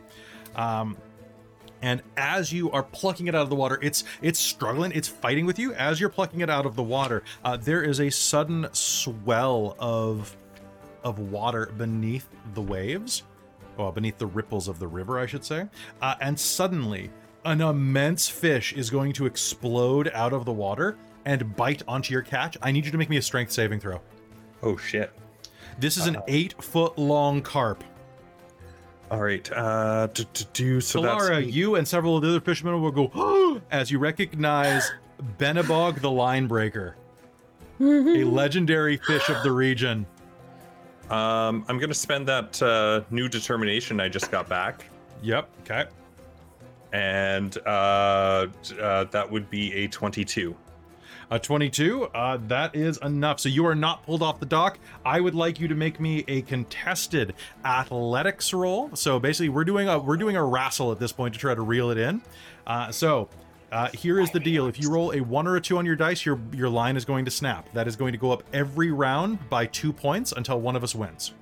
Um, 0.57 0.97
and 1.83 2.03
as 2.17 2.53
you 2.53 2.71
are 2.73 2.83
plucking 2.83 3.27
it 3.27 3.35
out 3.35 3.43
of 3.43 3.51
the 3.51 3.57
water, 3.57 3.79
it's 3.83 4.05
it's 4.21 4.39
struggling, 4.39 4.93
it's 4.93 5.09
fighting 5.09 5.47
with 5.47 5.59
you. 5.59 5.73
As 5.75 6.01
you're 6.01 6.11
plucking 6.11 6.41
it 6.41 6.51
out 6.51 6.67
of 6.67 6.77
the 6.77 6.83
water, 6.83 7.23
uh, 7.45 7.57
there 7.57 7.83
is 7.83 8.01
a 8.01 8.11
sudden 8.11 8.69
swell 8.73 9.77
of 9.79 10.37
of 11.03 11.19
water 11.19 11.73
beneath 11.79 12.29
the 12.55 12.61
waves, 12.61 13.23
well, 13.79 13.91
beneath 13.91 14.19
the 14.19 14.27
ripples 14.27 14.69
of 14.69 14.79
the 14.79 14.87
river, 14.87 15.19
I 15.19 15.27
should 15.27 15.45
say. 15.45 15.67
Uh, 16.03 16.15
and 16.21 16.39
suddenly, 16.39 17.11
an 17.45 17.63
immense 17.63 18.29
fish 18.29 18.75
is 18.75 18.91
going 18.91 19.15
to 19.15 19.25
explode 19.25 20.11
out 20.13 20.35
of 20.35 20.45
the 20.45 20.53
water 20.53 20.99
and 21.31 21.55
bite 21.55 21.83
onto 21.87 22.13
your 22.13 22.23
catch. 22.23 22.57
I 22.61 22.73
need 22.73 22.85
you 22.85 22.91
to 22.91 22.99
make 22.99 23.09
me 23.09 23.17
a 23.17 23.23
strength 23.23 23.53
saving 23.53 23.79
throw. 23.79 24.01
Oh 24.65 24.77
shit. 24.77 25.13
This 25.79 25.97
is 25.97 26.07
an 26.09 26.17
eight 26.27 26.61
foot 26.61 26.99
long 26.99 27.41
carp. 27.41 27.85
All 29.13 29.21
right. 29.23 29.49
Uh, 29.53 30.09
to, 30.13 30.25
to 30.25 30.45
do 30.47 30.81
so 30.81 31.01
Solara, 31.03 31.41
that's 31.43 31.55
you 31.55 31.77
and 31.77 31.87
several 31.87 32.17
of 32.17 32.23
the 32.23 32.29
other 32.31 32.41
fishermen 32.41 32.83
will 32.83 32.91
go 32.91 33.61
as 33.71 33.91
you 33.93 33.99
recognize 34.01 34.91
Benabog 35.39 36.01
the 36.01 36.11
Line 36.11 36.49
Breaker, 36.49 36.97
a 37.81 37.85
legendary 38.25 38.97
fish 38.97 39.29
of 39.29 39.43
the 39.45 39.53
region. 39.53 40.05
um, 41.11 41.65
I'm 41.69 41.79
gonna 41.79 41.95
spend 41.95 42.27
that 42.29 42.61
uh, 42.61 43.03
new 43.11 43.29
determination 43.29 44.01
I 44.01 44.09
just 44.09 44.31
got 44.33 44.49
back, 44.49 44.87
Yep. 45.23 45.49
Okay. 45.63 45.85
and 46.93 47.57
uh, 47.67 48.47
uh, 48.81 49.05
that 49.05 49.31
would 49.31 49.49
be 49.51 49.73
a 49.75 49.87
22. 49.89 50.57
A 51.33 51.39
22. 51.39 52.05
Uh, 52.07 52.39
that 52.49 52.75
is 52.75 52.99
enough. 52.99 53.39
So 53.39 53.49
you 53.49 53.65
are 53.67 53.75
not 53.75 54.05
pulled 54.05 54.23
off 54.23 54.41
the 54.41 54.47
dock. 54.47 54.79
I 55.05 55.21
would 55.21 55.35
like 55.35 55.61
you 55.61 55.69
to 55.69 55.77
make 55.77 56.01
me 56.01 56.25
a 56.27 56.43
contested 56.43 57.35
athletics 57.65 58.53
roll. 58.53 58.91
So 58.95 59.21
basically, 59.21 59.49
we're 59.49 59.65
doing 59.65 59.89
a 59.89 59.99
we're 59.99 60.17
doing 60.17 60.37
a 60.37 60.45
wrestle 60.45 60.91
at 60.91 60.99
this 60.99 61.13
point 61.13 61.35
to 61.35 61.41
try 61.41 61.55
to 61.55 61.63
reel 61.63 61.91
it 61.91 61.99
in. 61.99 62.23
Uh, 62.67 62.91
so. 62.91 63.29
Uh, 63.73 63.89
here 63.95 64.19
is 64.19 64.33
the 64.33 64.41
deal: 64.41 64.67
if 64.67 64.81
you 64.81 64.91
roll 64.91 65.13
a 65.13 65.21
one 65.21 65.47
or 65.47 65.55
a 65.55 65.61
two 65.61 65.79
on 65.79 65.87
your 65.87 65.95
dice, 65.95 66.27
your 66.27 66.41
your 66.53 66.69
line 66.69 66.97
is 66.97 67.05
going 67.05 67.25
to 67.25 67.31
snap. 67.31 67.73
That 67.73 67.87
is 67.87 67.95
going 67.95 68.11
to 68.11 68.19
go 68.19 68.33
up 68.33 68.43
every 68.53 68.91
round 68.91 69.49
by 69.49 69.67
two 69.67 69.93
points 69.93 70.33
until 70.33 70.61
one 70.61 70.75
of 70.75 70.83
us 70.83 70.93
wins. 70.93 71.35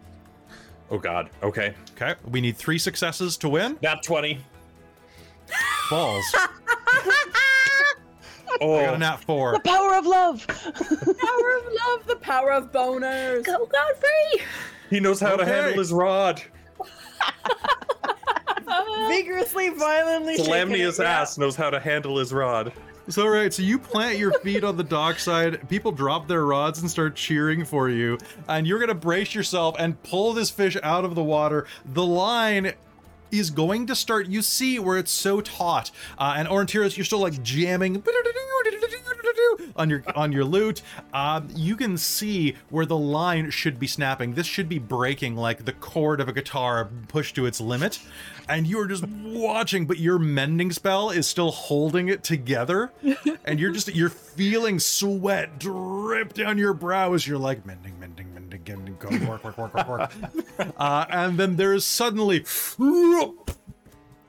Oh 0.90 0.98
god. 0.98 1.30
Okay. 1.42 1.74
Okay, 1.94 2.14
we 2.30 2.42
need 2.42 2.58
three 2.58 2.78
successes 2.78 3.38
to 3.38 3.48
win. 3.48 3.78
That 3.80 4.02
20. 4.02 4.40
Balls. 5.90 6.24
I 8.48 8.58
got 8.58 8.62
oh. 8.62 8.78
a 8.78 8.92
Oh, 8.92 8.96
nat 8.96 9.16
four. 9.18 9.52
The 9.52 9.60
power 9.60 9.94
of 9.94 10.06
love. 10.06 10.46
Power 10.46 11.56
of 11.56 11.72
love, 11.86 12.06
the 12.06 12.18
power 12.20 12.52
of 12.52 12.72
boners. 12.72 13.44
Go 13.44 13.66
Godfrey! 13.66 14.46
he 14.90 15.00
knows 15.00 15.20
how 15.20 15.36
to 15.36 15.44
handle 15.44 15.78
his 15.78 15.92
rod. 15.92 16.42
vigorously, 19.08 19.70
violently. 19.70 20.34
shaking 20.34 20.46
Calamity 20.46 20.82
it, 20.82 20.86
his 20.86 20.98
yeah. 20.98 21.20
ass 21.20 21.38
knows 21.38 21.56
how 21.56 21.70
to 21.70 21.80
handle 21.80 22.18
his 22.18 22.32
rod. 22.32 22.72
So 23.08 23.26
right, 23.26 23.52
so 23.52 23.62
you 23.62 23.78
plant 23.78 24.18
your 24.18 24.38
feet 24.40 24.64
on 24.64 24.76
the 24.76 24.84
dockside, 24.84 25.66
people 25.70 25.92
drop 25.92 26.28
their 26.28 26.44
rods 26.44 26.82
and 26.82 26.90
start 26.90 27.16
cheering 27.16 27.64
for 27.64 27.88
you, 27.88 28.18
and 28.48 28.66
you're 28.66 28.78
gonna 28.78 28.94
brace 28.94 29.34
yourself 29.34 29.76
and 29.78 30.00
pull 30.02 30.34
this 30.34 30.50
fish 30.50 30.76
out 30.82 31.06
of 31.06 31.14
the 31.14 31.22
water. 31.22 31.66
The 31.86 32.04
line 32.04 32.74
is 33.30 33.50
going 33.50 33.86
to 33.86 33.94
start. 33.94 34.26
You 34.26 34.42
see 34.42 34.78
where 34.78 34.98
it's 34.98 35.10
so 35.10 35.40
taut, 35.40 35.90
uh, 36.18 36.34
and 36.36 36.48
Orontiros, 36.48 36.96
you're 36.96 37.04
still 37.04 37.20
like 37.20 37.42
jamming 37.42 38.02
on 39.76 39.90
your 39.90 40.02
on 40.14 40.32
your 40.32 40.44
lute. 40.44 40.82
Um, 41.12 41.48
you 41.54 41.76
can 41.76 41.96
see 41.96 42.56
where 42.70 42.86
the 42.86 42.96
line 42.96 43.50
should 43.50 43.78
be 43.78 43.86
snapping. 43.86 44.34
This 44.34 44.46
should 44.46 44.68
be 44.68 44.78
breaking 44.78 45.36
like 45.36 45.64
the 45.64 45.72
chord 45.72 46.20
of 46.20 46.28
a 46.28 46.32
guitar 46.32 46.88
pushed 47.08 47.34
to 47.36 47.46
its 47.46 47.60
limit, 47.60 48.00
and 48.48 48.66
you 48.66 48.80
are 48.80 48.86
just 48.86 49.06
watching. 49.06 49.86
But 49.86 49.98
your 49.98 50.18
mending 50.18 50.72
spell 50.72 51.10
is 51.10 51.26
still 51.26 51.50
holding 51.50 52.08
it 52.08 52.24
together, 52.24 52.92
and 53.44 53.58
you're 53.60 53.72
just 53.72 53.94
you're 53.94 54.10
feeling 54.10 54.78
sweat 54.78 55.58
drip 55.58 56.34
down 56.34 56.58
your 56.58 56.74
brow 56.74 57.14
as 57.14 57.26
you're 57.26 57.38
like 57.38 57.64
mending, 57.66 57.98
mending, 57.98 58.27
mending, 58.66 58.76
mending, 58.76 58.96
go 58.98 59.08
work, 59.30 59.44
work, 59.44 59.58
work, 59.58 59.74
work, 59.74 59.88
work. 59.88 60.12
uh, 60.78 61.06
and 61.10 61.38
then 61.38 61.56
there 61.56 61.72
is 61.72 61.84
suddenly 61.84 62.44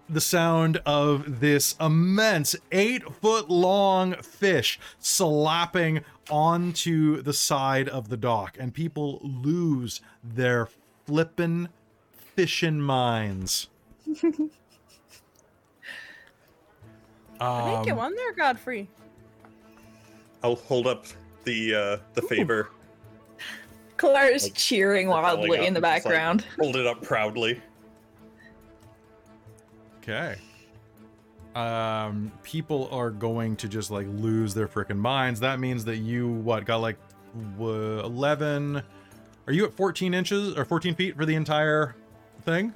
the 0.10 0.22
sound 0.22 0.78
of 0.86 1.40
this 1.40 1.76
immense 1.80 2.56
eight 2.72 3.04
foot 3.22 3.50
long 3.50 4.14
fish 4.16 4.80
slapping 5.00 6.02
onto 6.30 7.22
the 7.22 7.34
side 7.34 7.88
of 7.90 8.10
the 8.10 8.18
dock, 8.18 8.58
and 8.60 8.74
people 8.74 9.20
lose 9.24 10.02
their 10.24 10.68
flippin' 11.06 11.70
fishing 12.36 12.82
minds. 12.82 13.68
I 17.42 17.72
didn't 17.72 17.86
get 17.86 17.92
Um, 17.92 17.98
one 17.98 18.16
there, 18.16 18.34
Godfrey. 18.34 18.90
I'll 20.44 20.56
hold 20.56 20.88
up 20.88 21.06
the 21.44 21.76
uh, 21.76 21.98
the 22.14 22.22
favor, 22.22 22.70
Claire's 24.00 24.44
Like, 24.44 24.54
cheering 24.56 25.08
wildly 25.10 25.66
in 25.66 25.74
the 25.76 25.80
just 25.82 25.84
like- 25.84 26.04
background. 26.04 26.46
hold 26.60 26.76
it 26.76 26.88
up 26.88 27.04
proudly. 27.04 27.62
Okay. 30.02 30.36
Um, 31.56 32.32
people 32.42 32.88
are 32.92 33.10
going 33.12 33.56
to 33.58 33.68
just 33.68 33.92
like 33.92 34.08
lose 34.10 34.54
their 34.54 34.68
freaking 34.68 34.98
minds. 34.98 35.40
That 35.40 35.60
means 35.60 35.84
that 35.86 35.98
you 35.98 36.28
what 36.30 36.66
got 36.66 36.78
like 36.78 36.98
w- 37.58 38.00
eleven? 38.00 38.82
Are 39.48 39.54
you 39.54 39.66
at 39.66 39.74
fourteen 39.74 40.14
inches 40.14 40.56
or 40.56 40.64
fourteen 40.64 40.96
feet 40.96 41.16
for 41.16 41.26
the 41.26 41.36
entire 41.36 41.96
thing? 42.44 42.74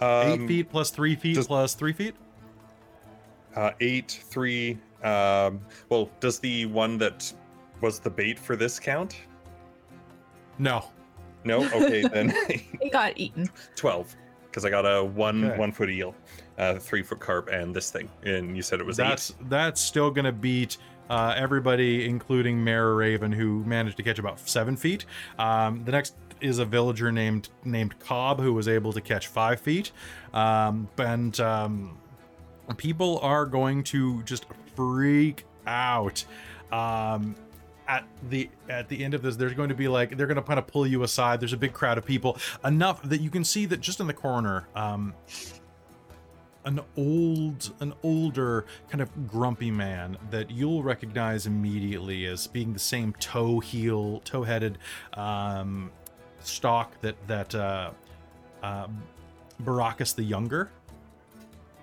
Eight 0.00 0.32
Um, 0.40 0.48
feet 0.48 0.70
plus 0.70 0.90
three 0.90 1.16
feet 1.16 1.34
just- 1.34 1.48
plus 1.48 1.74
three 1.74 1.92
feet. 1.92 2.14
Uh, 3.56 3.70
eight, 3.80 4.22
three. 4.30 4.78
Um, 5.02 5.60
well, 5.88 6.08
does 6.20 6.38
the 6.38 6.66
one 6.66 6.96
that 6.98 7.32
was 7.80 7.98
the 7.98 8.08
bait 8.10 8.38
for 8.38 8.56
this 8.56 8.78
count? 8.78 9.16
No. 10.58 10.84
No. 11.44 11.64
Okay, 11.72 12.02
then 12.12 12.34
He 12.80 12.88
got 12.90 13.12
eaten. 13.18 13.48
twelve. 13.76 14.14
Because 14.44 14.64
I 14.66 14.70
got 14.70 14.82
a 14.84 15.02
one 15.02 15.44
Okay. 15.44 15.58
one 15.58 15.72
foot 15.72 15.88
eel, 15.90 16.14
uh, 16.58 16.74
three 16.78 17.02
foot 17.02 17.20
carp, 17.20 17.48
and 17.48 17.74
this 17.74 17.90
thing. 17.90 18.10
And 18.24 18.54
you 18.54 18.62
said 18.62 18.80
it 18.80 18.86
was 18.86 18.96
that's 18.98 19.30
eight. 19.30 19.48
that's 19.48 19.80
still 19.80 20.10
gonna 20.10 20.30
beat 20.32 20.76
uh, 21.08 21.34
everybody, 21.36 22.06
including 22.06 22.62
Mare 22.62 22.94
Raven, 22.94 23.32
who 23.32 23.64
managed 23.64 23.96
to 23.96 24.02
catch 24.02 24.18
about 24.18 24.38
seven 24.46 24.76
feet. 24.76 25.06
Um, 25.38 25.84
the 25.84 25.92
next 25.92 26.14
is 26.42 26.58
a 26.58 26.64
villager 26.66 27.10
named 27.10 27.48
named 27.64 27.98
Cobb, 27.98 28.40
who 28.40 28.52
was 28.52 28.68
able 28.68 28.92
to 28.92 29.00
catch 29.00 29.28
five 29.28 29.58
feet. 29.60 29.90
Um, 30.34 30.86
and 30.98 31.38
um, 31.40 31.98
people 32.76 33.20
are 33.22 33.46
going 33.46 33.82
to 33.84 34.22
just 34.24 34.44
freak 34.76 35.46
out. 35.66 36.24
Um, 36.70 37.34
at 37.92 38.04
the 38.30 38.48
at 38.68 38.88
the 38.88 39.04
end 39.04 39.12
of 39.12 39.22
this 39.22 39.36
there's 39.36 39.54
going 39.54 39.68
to 39.68 39.74
be 39.74 39.88
like 39.88 40.16
they're 40.16 40.26
going 40.26 40.36
to 40.36 40.42
kind 40.42 40.58
of 40.58 40.66
pull 40.66 40.86
you 40.86 41.02
aside. 41.02 41.40
There's 41.40 41.52
a 41.52 41.58
big 41.58 41.72
crowd 41.72 41.98
of 41.98 42.04
people. 42.04 42.38
Enough 42.64 43.02
that 43.02 43.20
you 43.20 43.30
can 43.30 43.44
see 43.44 43.66
that 43.66 43.80
just 43.80 44.00
in 44.00 44.06
the 44.06 44.14
corner 44.14 44.68
um 44.74 45.14
an 46.64 46.80
old 46.96 47.72
an 47.80 47.92
older 48.02 48.64
kind 48.88 49.02
of 49.02 49.26
grumpy 49.26 49.70
man 49.70 50.16
that 50.30 50.50
you'll 50.50 50.82
recognize 50.82 51.46
immediately 51.46 52.24
as 52.26 52.46
being 52.46 52.72
the 52.72 52.78
same 52.78 53.12
toe 53.14 53.58
heel 53.58 54.20
toe 54.24 54.44
headed 54.44 54.78
um 55.14 55.90
stock 56.40 56.98
that 57.00 57.16
that 57.26 57.54
uh 57.54 57.90
uh 58.62 58.86
Baracus 59.62 60.14
the 60.14 60.22
younger 60.22 60.70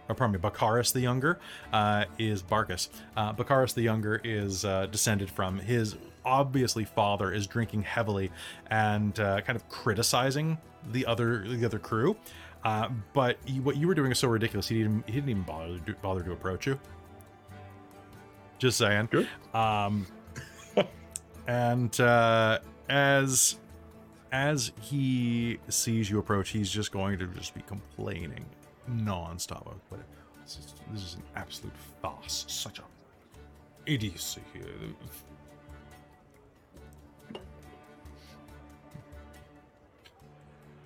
or 0.09 0.15
pardon 0.15 0.33
me, 0.33 0.39
Baccharis 0.39 0.91
the 0.91 0.99
Younger 0.99 1.39
uh, 1.71 2.05
is 2.17 2.41
Barcus. 2.41 2.89
Uh, 3.15 3.31
Baccharis 3.33 3.73
the 3.75 3.83
Younger 3.83 4.19
is 4.23 4.65
uh, 4.65 4.87
descended 4.87 5.29
from 5.29 5.59
his 5.59 5.95
obviously 6.25 6.83
father 6.83 7.31
is 7.31 7.47
drinking 7.47 7.83
heavily 7.83 8.31
and 8.69 9.19
uh, 9.19 9.39
kind 9.41 9.55
of 9.55 9.67
criticizing 9.69 10.57
the 10.91 11.05
other 11.05 11.47
the 11.47 11.65
other 11.65 11.79
crew. 11.79 12.17
Uh, 12.63 12.89
but 13.13 13.37
you, 13.45 13.61
what 13.61 13.77
you 13.77 13.87
were 13.87 13.95
doing 13.95 14.11
is 14.11 14.19
so 14.19 14.27
ridiculous. 14.27 14.67
He 14.67 14.79
didn't 14.79 15.07
he 15.07 15.13
didn't 15.13 15.29
even 15.29 15.43
bother 15.43 15.79
to, 15.79 15.93
bother 16.01 16.23
to 16.23 16.31
approach 16.31 16.67
you. 16.67 16.79
Just 18.57 18.77
saying. 18.77 19.09
Good. 19.11 19.27
Um, 19.53 20.05
and 21.47 21.97
uh, 22.01 22.59
as 22.89 23.57
as 24.31 24.71
he 24.81 25.59
sees 25.69 26.09
you 26.09 26.19
approach, 26.19 26.49
he's 26.49 26.69
just 26.69 26.91
going 26.91 27.19
to 27.19 27.27
just 27.27 27.53
be 27.53 27.61
complaining 27.61 28.45
non-stop 28.89 29.65
what 29.89 30.01
this 30.43 30.57
is, 30.57 30.73
this 30.91 31.03
is 31.03 31.13
an 31.15 31.23
absolute 31.35 31.75
farce. 32.01 32.45
Such 32.47 32.79
a 32.79 32.83
idiocy 33.85 34.41
here. 34.53 34.63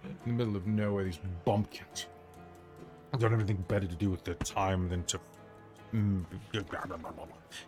In 0.04 0.16
the 0.26 0.34
middle 0.34 0.56
of 0.56 0.68
nowhere, 0.68 1.06
these 1.06 1.20
bumpkins 1.46 2.08
I 3.14 3.18
don't 3.18 3.30
have 3.30 3.40
anything 3.40 3.64
better 3.68 3.86
to 3.86 3.96
do 3.96 4.10
with 4.10 4.24
their 4.24 4.34
time 4.36 4.90
than 4.90 5.04
to 5.04 5.20
mm, 5.94 6.26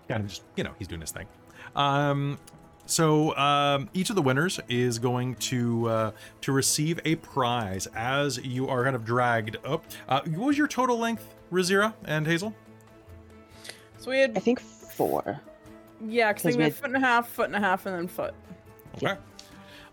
kind 0.07 0.23
of 0.23 0.27
just 0.27 0.43
you 0.55 0.63
know 0.63 0.71
he's 0.79 0.87
doing 0.87 1.01
his 1.01 1.11
thing. 1.11 1.27
Um, 1.75 2.39
so 2.85 3.35
um, 3.37 3.89
each 3.93 4.09
of 4.09 4.15
the 4.15 4.21
winners 4.21 4.59
is 4.69 4.99
going 4.99 5.35
to 5.35 5.89
uh, 5.89 6.11
to 6.41 6.51
receive 6.51 6.99
a 7.05 7.15
prize 7.15 7.87
as 7.95 8.37
you 8.43 8.67
are 8.69 8.83
kind 8.83 8.95
of 8.95 9.03
dragged 9.05 9.57
up. 9.65 9.85
Uh, 10.07 10.21
what 10.25 10.47
was 10.47 10.57
your 10.57 10.67
total 10.67 10.97
length, 10.97 11.35
Razira 11.51 11.93
and 12.05 12.25
Hazel? 12.27 12.53
So 13.97 14.11
we 14.11 14.19
had 14.19 14.37
I 14.37 14.39
think 14.39 14.59
four. 14.59 15.39
yeah, 16.07 16.31
because 16.31 16.43
Because 16.43 16.55
we 16.55 16.57
we 16.59 16.63
had 16.65 16.73
had- 16.73 16.75
foot 16.81 16.87
and 16.87 16.97
a 16.97 16.99
half, 17.07 17.29
foot 17.29 17.45
and 17.47 17.55
a 17.55 17.59
half, 17.59 17.85
and 17.85 17.95
then 17.95 18.07
foot. 18.07 18.33
Okay. 18.97 19.15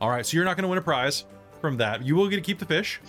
All 0.01 0.11
right. 0.11 0.25
So 0.27 0.37
you're 0.37 0.45
not 0.45 0.57
going 0.57 0.65
to 0.65 0.69
win 0.69 0.79
a 0.79 0.83
prize 0.83 1.25
from 1.61 1.77
that. 1.79 2.03
You 2.05 2.15
will 2.17 2.29
get 2.29 2.37
to 2.37 2.43
keep 2.43 2.59
the 2.59 2.67
fish, 2.67 3.01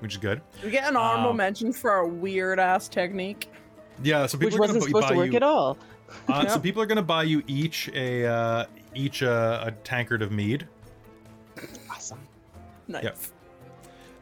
which 0.00 0.12
is 0.12 0.18
good. 0.18 0.40
We 0.62 0.70
get 0.70 0.88
an 0.88 0.96
honorable 0.96 1.30
Um, 1.30 1.36
mention 1.36 1.72
for 1.72 1.90
our 1.90 2.06
weird 2.06 2.58
ass 2.60 2.88
technique. 2.88 3.50
Yeah. 4.02 4.26
So 4.26 4.36
Which 4.38 4.48
people 4.50 4.64
are 4.64 4.68
going 4.68 4.76
wasn't 4.78 4.84
supposed 4.84 5.08
to 5.08 5.16
work 5.16 5.30
you. 5.30 5.36
at 5.36 5.42
all. 5.42 5.78
Uh, 6.28 6.46
So 6.48 6.58
people 6.60 6.82
are 6.82 6.86
going 6.86 6.96
to 6.96 7.02
buy 7.02 7.22
you 7.24 7.42
each 7.46 7.88
a 7.94 8.26
uh, 8.26 8.64
each 8.96 9.22
uh, 9.22 9.64
a 9.66 9.72
tankard 9.72 10.22
of 10.22 10.32
mead. 10.32 10.66
Awesome. 11.90 12.20
Nice. 12.88 13.04
Yep. 13.04 13.18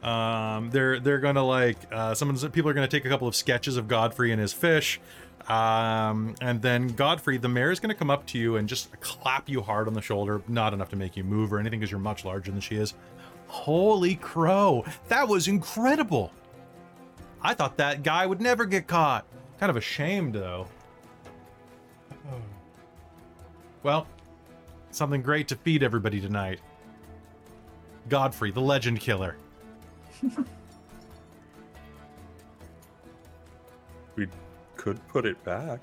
Um, 0.05 0.71
they're 0.71 1.01
they're 1.01 1.19
gonna 1.19 1.45
like 1.45 1.79
uh, 1.91 2.15
someone's 2.15 2.45
people 2.49 2.71
are 2.71 2.75
gonna 2.75 2.87
take 2.89 3.07
a 3.07 3.09
couple 3.09 3.27
of 3.27 3.35
sketches 3.35 3.77
of 3.77 3.89
Godfrey 3.89 4.33
and 4.33 4.41
his 4.41 4.53
fish, 4.53 5.01
um, 5.49 6.35
and 6.43 6.61
then 6.61 6.89
Godfrey, 6.89 7.39
the 7.39 7.49
mayor, 7.49 7.71
is 7.71 7.81
gonna 7.81 7.95
come 7.95 8.11
up 8.11 8.27
to 8.27 8.39
you 8.39 8.57
and 8.57 8.69
just 8.69 9.01
clap 9.01 9.49
you 9.49 9.63
hard 9.63 9.89
on 9.89 9.95
the 9.95 10.03
shoulder, 10.03 10.43
not 10.47 10.75
enough 10.75 10.91
to 10.91 10.97
make 10.97 11.17
you 11.17 11.25
move 11.25 11.53
or 11.53 11.59
anything 11.59 11.81
because 11.81 11.91
you're 11.91 12.01
much 12.01 12.25
larger 12.25 12.51
than 12.51 12.61
she 12.61 12.77
is. 12.77 12.93
Holy 13.47 14.15
crow, 14.17 14.85
that 15.09 15.27
was 15.27 15.49
incredible! 15.49 16.33
I 17.41 17.55
thought 17.55 17.79
that 17.79 18.03
guy 18.03 18.27
would 18.27 18.43
never 18.43 18.67
get 18.67 18.87
caught. 18.87 19.27
Kind 19.59 19.71
of 19.71 19.77
ashamed 19.77 20.35
though. 20.35 20.67
Well, 23.83 24.07
something 24.97 25.23
great 25.23 25.49
to 25.49 25.57
feed 25.57 25.83
everybody 25.83 26.21
tonight. 26.21 26.61
Godfrey, 28.09 28.51
the 28.51 28.61
legend 28.61 29.01
killer. 29.01 29.37
We 34.17 34.29
could 34.77 35.05
put 35.09 35.27
it 35.27 35.43
back. 35.43 35.81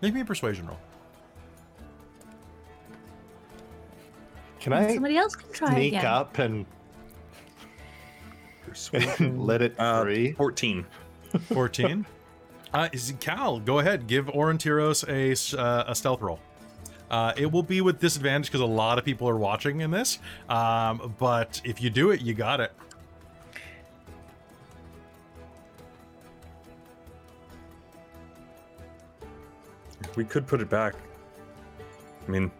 Make 0.00 0.14
me 0.14 0.20
a 0.20 0.24
persuasion 0.24 0.66
roll. 0.68 0.78
Can 4.60 4.72
I 4.72 4.94
Somebody 4.94 5.16
else 5.16 5.34
can 5.34 5.52
try 5.52 5.70
sneak 5.74 5.92
again. 5.94 6.06
up 6.06 6.38
and 6.38 6.66
Persuasion. 8.64 9.40
let 9.44 9.60
it 9.62 9.74
Uh, 9.78 10.02
free? 10.02 10.32
14. 10.34 10.86
14. 11.52 12.06
uh, 12.74 12.88
is 12.92 13.12
Cal, 13.18 13.58
go 13.58 13.80
ahead. 13.80 14.06
Give 14.06 14.26
Orontiros 14.26 15.08
a, 15.08 15.32
s- 15.32 15.52
uh, 15.54 15.84
a 15.88 15.94
stealth 15.96 16.20
roll. 16.20 16.38
Uh, 17.10 17.32
it 17.36 17.50
will 17.50 17.62
be 17.62 17.80
with 17.80 18.00
disadvantage 18.00 18.46
because 18.46 18.60
a 18.60 18.66
lot 18.66 18.98
of 18.98 19.04
people 19.04 19.28
are 19.28 19.36
watching 19.36 19.80
in 19.80 19.90
this. 19.90 20.18
Um, 20.48 21.14
but 21.18 21.60
if 21.64 21.80
you 21.80 21.90
do 21.90 22.10
it, 22.10 22.20
you 22.20 22.34
got 22.34 22.60
it. 22.60 22.72
We 30.16 30.24
could 30.24 30.46
put 30.46 30.60
it 30.60 30.70
back. 30.70 30.94
I 32.26 32.30
mean, 32.30 32.50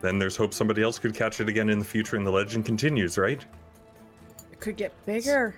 then 0.00 0.18
there's 0.18 0.36
hope 0.36 0.52
somebody 0.52 0.82
else 0.82 0.98
could 0.98 1.14
catch 1.14 1.40
it 1.40 1.48
again 1.48 1.70
in 1.70 1.78
the 1.78 1.84
future 1.84 2.16
and 2.16 2.26
the 2.26 2.30
legend 2.30 2.64
continues, 2.64 3.16
right? 3.16 3.44
It 4.52 4.60
could 4.60 4.76
get 4.76 4.92
bigger. 5.06 5.54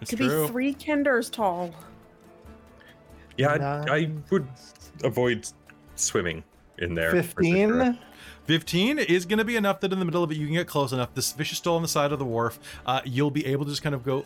It's 0.00 0.12
it 0.12 0.16
could 0.16 0.28
true. 0.28 0.46
be 0.46 0.52
three 0.52 0.74
kenders 0.74 1.30
tall. 1.30 1.74
Yeah, 3.38 3.84
I, 3.88 3.96
I 3.96 4.10
would 4.30 4.46
avoid 5.02 5.48
swimming 5.96 6.44
in 6.78 6.94
there. 6.94 7.10
Fifteen. 7.10 7.98
15 8.46 9.00
is 9.00 9.26
going 9.26 9.38
to 9.38 9.44
be 9.44 9.56
enough 9.56 9.80
that 9.80 9.92
in 9.92 9.98
the 9.98 10.04
middle 10.04 10.22
of 10.22 10.30
it 10.30 10.36
you 10.36 10.46
can 10.46 10.54
get 10.54 10.68
close 10.68 10.92
enough. 10.92 11.12
This 11.14 11.32
fish 11.32 11.50
is 11.50 11.58
still 11.58 11.74
on 11.74 11.82
the 11.82 11.88
side 11.88 12.12
of 12.12 12.20
the 12.20 12.24
wharf. 12.24 12.60
Uh, 12.86 13.00
you'll 13.04 13.32
be 13.32 13.44
able 13.46 13.64
to 13.64 13.70
just 13.72 13.82
kind 13.82 13.94
of 13.94 14.04
go, 14.04 14.24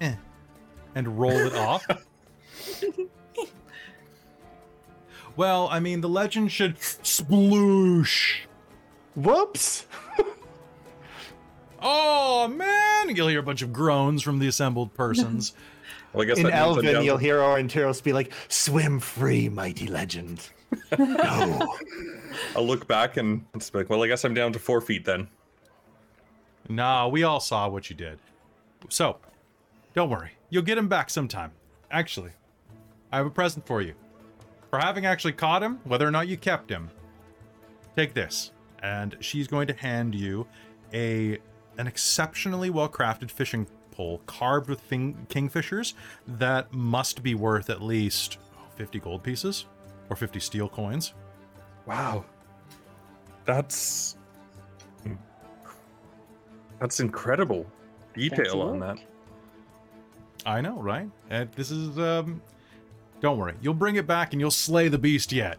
eh, 0.00 0.16
and 0.96 1.18
roll 1.18 1.30
it 1.30 1.54
off. 1.54 1.86
well, 5.36 5.68
I 5.70 5.78
mean, 5.78 6.00
the 6.00 6.08
legend 6.08 6.50
should 6.50 6.78
sploosh. 6.78 8.38
Whoops. 9.14 9.86
Oh 11.88 12.48
man! 12.48 13.14
You'll 13.14 13.28
hear 13.28 13.38
a 13.38 13.44
bunch 13.44 13.62
of 13.62 13.72
groans 13.72 14.20
from 14.20 14.40
the 14.40 14.48
assembled 14.48 14.94
persons. 14.94 15.52
Well, 16.16 16.22
I 16.22 16.28
guess 16.28 16.38
In 16.38 16.44
that 16.44 16.54
Elven, 16.54 17.04
you'll 17.04 17.18
hear 17.18 17.40
our 17.40 17.58
Orontiros 17.58 18.02
be 18.02 18.14
like, 18.14 18.32
"Swim 18.48 19.00
free, 19.00 19.50
mighty 19.50 19.86
legend." 19.86 20.48
no. 20.98 21.76
I'll 22.56 22.66
look 22.66 22.88
back 22.88 23.18
and 23.18 23.44
it's 23.54 23.72
like, 23.74 23.90
well, 23.90 24.02
I 24.02 24.08
guess 24.08 24.24
I'm 24.24 24.32
down 24.32 24.54
to 24.54 24.58
four 24.58 24.80
feet 24.80 25.04
then. 25.04 25.28
nah, 26.70 27.06
we 27.06 27.22
all 27.22 27.38
saw 27.38 27.68
what 27.68 27.90
you 27.90 27.96
did. 27.96 28.18
So, 28.88 29.18
don't 29.94 30.08
worry. 30.08 30.30
You'll 30.48 30.62
get 30.62 30.78
him 30.78 30.88
back 30.88 31.10
sometime. 31.10 31.52
Actually, 31.90 32.32
I 33.12 33.18
have 33.18 33.26
a 33.26 33.30
present 33.30 33.66
for 33.66 33.82
you. 33.82 33.92
For 34.70 34.78
having 34.78 35.04
actually 35.04 35.34
caught 35.34 35.62
him, 35.62 35.80
whether 35.84 36.08
or 36.08 36.10
not 36.10 36.28
you 36.28 36.38
kept 36.38 36.70
him, 36.70 36.90
take 37.94 38.14
this. 38.14 38.52
And 38.82 39.16
she's 39.20 39.48
going 39.48 39.66
to 39.66 39.74
hand 39.74 40.14
you 40.14 40.46
a 40.94 41.38
an 41.76 41.86
exceptionally 41.86 42.70
well 42.70 42.88
crafted 42.88 43.30
fishing 43.30 43.66
pole 43.96 44.20
carved 44.26 44.68
with 44.68 44.80
fin- 44.80 45.26
kingfishers 45.28 45.94
that 46.26 46.72
must 46.72 47.22
be 47.22 47.34
worth 47.34 47.70
at 47.70 47.82
least 47.82 48.38
oh, 48.56 48.62
50 48.76 49.00
gold 49.00 49.22
pieces 49.22 49.66
or 50.10 50.16
50 50.16 50.38
steel 50.40 50.68
coins. 50.68 51.14
Wow. 51.86 52.24
That's 53.44 54.16
that's 56.80 57.00
incredible 57.00 57.66
detail 58.14 58.60
on 58.60 58.80
that. 58.80 58.98
I 60.44 60.60
know, 60.60 60.78
right? 60.80 61.08
And 61.30 61.50
this 61.52 61.70
is 61.70 61.98
um 61.98 62.42
don't 63.20 63.38
worry. 63.38 63.54
You'll 63.62 63.74
bring 63.74 63.96
it 63.96 64.06
back 64.06 64.32
and 64.32 64.40
you'll 64.40 64.50
slay 64.50 64.88
the 64.88 64.98
beast 64.98 65.32
yet. 65.32 65.58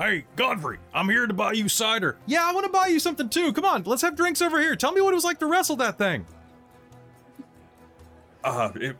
Hey, 0.00 0.24
Godfrey, 0.34 0.78
I'm 0.94 1.10
here 1.10 1.26
to 1.26 1.34
buy 1.34 1.52
you 1.52 1.68
cider. 1.68 2.16
Yeah, 2.24 2.48
I 2.48 2.54
want 2.54 2.64
to 2.64 2.72
buy 2.72 2.86
you 2.86 2.98
something 2.98 3.28
too. 3.28 3.52
Come 3.52 3.66
on, 3.66 3.82
let's 3.82 4.00
have 4.00 4.16
drinks 4.16 4.40
over 4.40 4.58
here. 4.58 4.74
Tell 4.74 4.92
me 4.92 5.02
what 5.02 5.12
it 5.12 5.14
was 5.14 5.24
like 5.24 5.38
to 5.40 5.46
wrestle 5.46 5.76
that 5.76 5.98
thing. 5.98 6.24
Uh, 8.42 8.70
it, 8.76 8.96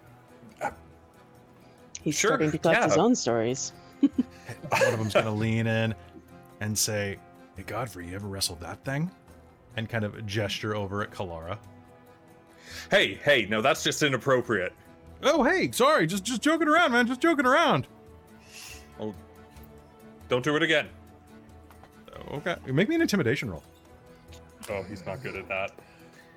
He's 2.02 2.14
Sure, 2.14 2.30
starting 2.30 2.50
to 2.50 2.58
collect 2.58 2.84
his 2.84 2.98
own 2.98 3.14
stories. 3.14 3.72
One 4.00 4.12
of 4.92 4.98
them's 4.98 5.14
gonna 5.14 5.34
lean 5.34 5.66
in 5.66 5.94
and 6.60 6.76
say, 6.76 7.18
Hey 7.56 7.62
Godfrey, 7.62 8.08
you 8.08 8.14
ever 8.14 8.28
wrestled 8.28 8.60
that 8.60 8.84
thing? 8.84 9.10
And 9.76 9.88
kind 9.88 10.04
of 10.04 10.26
gesture 10.26 10.76
over 10.76 11.02
at 11.02 11.12
Kalara. 11.12 11.56
hey, 12.90 13.14
hey, 13.14 13.46
no, 13.48 13.62
that's 13.62 13.82
just 13.82 14.02
inappropriate. 14.02 14.74
Oh 15.22 15.42
hey, 15.44 15.70
sorry, 15.72 16.06
just 16.06 16.24
just 16.24 16.42
joking 16.42 16.68
around, 16.68 16.92
man. 16.92 17.06
Just 17.06 17.22
joking 17.22 17.46
around. 17.46 17.86
Oh, 18.98 19.14
don't 20.30 20.44
do 20.44 20.56
it 20.56 20.62
again. 20.62 20.88
Okay. 22.32 22.56
Make 22.66 22.88
me 22.88 22.94
an 22.94 23.02
intimidation 23.02 23.50
roll. 23.50 23.64
Oh, 24.70 24.82
he's 24.84 25.04
not 25.04 25.22
good 25.22 25.36
at 25.36 25.48
that. 25.48 25.72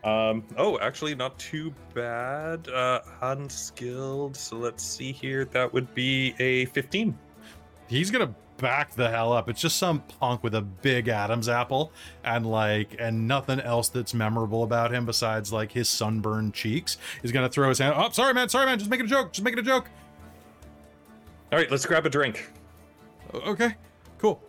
Um, 0.04 0.44
oh, 0.58 0.78
actually, 0.80 1.16
not 1.16 1.38
too 1.40 1.74
bad. 1.94 2.68
Uh, 2.68 3.02
unskilled. 3.22 4.36
So 4.36 4.58
let's 4.58 4.84
see 4.84 5.12
here. 5.12 5.46
That 5.46 5.72
would 5.72 5.94
be 5.94 6.36
a 6.40 6.66
15. 6.66 7.18
he's 7.88 8.12
gonna 8.12 8.34
back 8.58 8.94
the 8.96 9.10
hell 9.10 9.32
up. 9.32 9.50
It's 9.50 9.62
just 9.62 9.78
some 9.78 10.02
punk 10.20 10.44
with 10.44 10.56
a 10.56 10.62
big 10.62 11.08
Adam's 11.08 11.48
apple 11.50 11.92
and 12.24 12.46
like 12.46 12.96
and 13.00 13.28
nothing 13.28 13.60
else 13.60 13.90
that's 13.90 14.14
memorable 14.14 14.64
about 14.64 14.94
him 14.94 15.06
besides 15.06 15.54
like 15.54 15.72
his 15.72 15.88
sunburned 15.88 16.54
cheeks. 16.54 16.98
He's 17.22 17.32
gonna 17.32 17.50
throw 17.50 17.70
his 17.70 17.80
hand. 17.80 17.94
Oh, 17.96 18.10
sorry, 18.10 18.34
man. 18.34 18.50
Sorry, 18.50 18.66
man. 18.66 18.80
Just 18.80 18.90
making 18.90 19.06
a 19.06 19.10
joke. 19.10 19.32
Just 19.32 19.44
making 19.44 19.60
a 19.60 19.64
joke. 19.64 19.90
All 21.52 21.60
right, 21.60 21.70
let's 21.70 21.86
grab 21.86 22.06
a 22.06 22.10
drink. 22.10 22.50
Okay, 23.34 23.76
cool. 24.20 24.42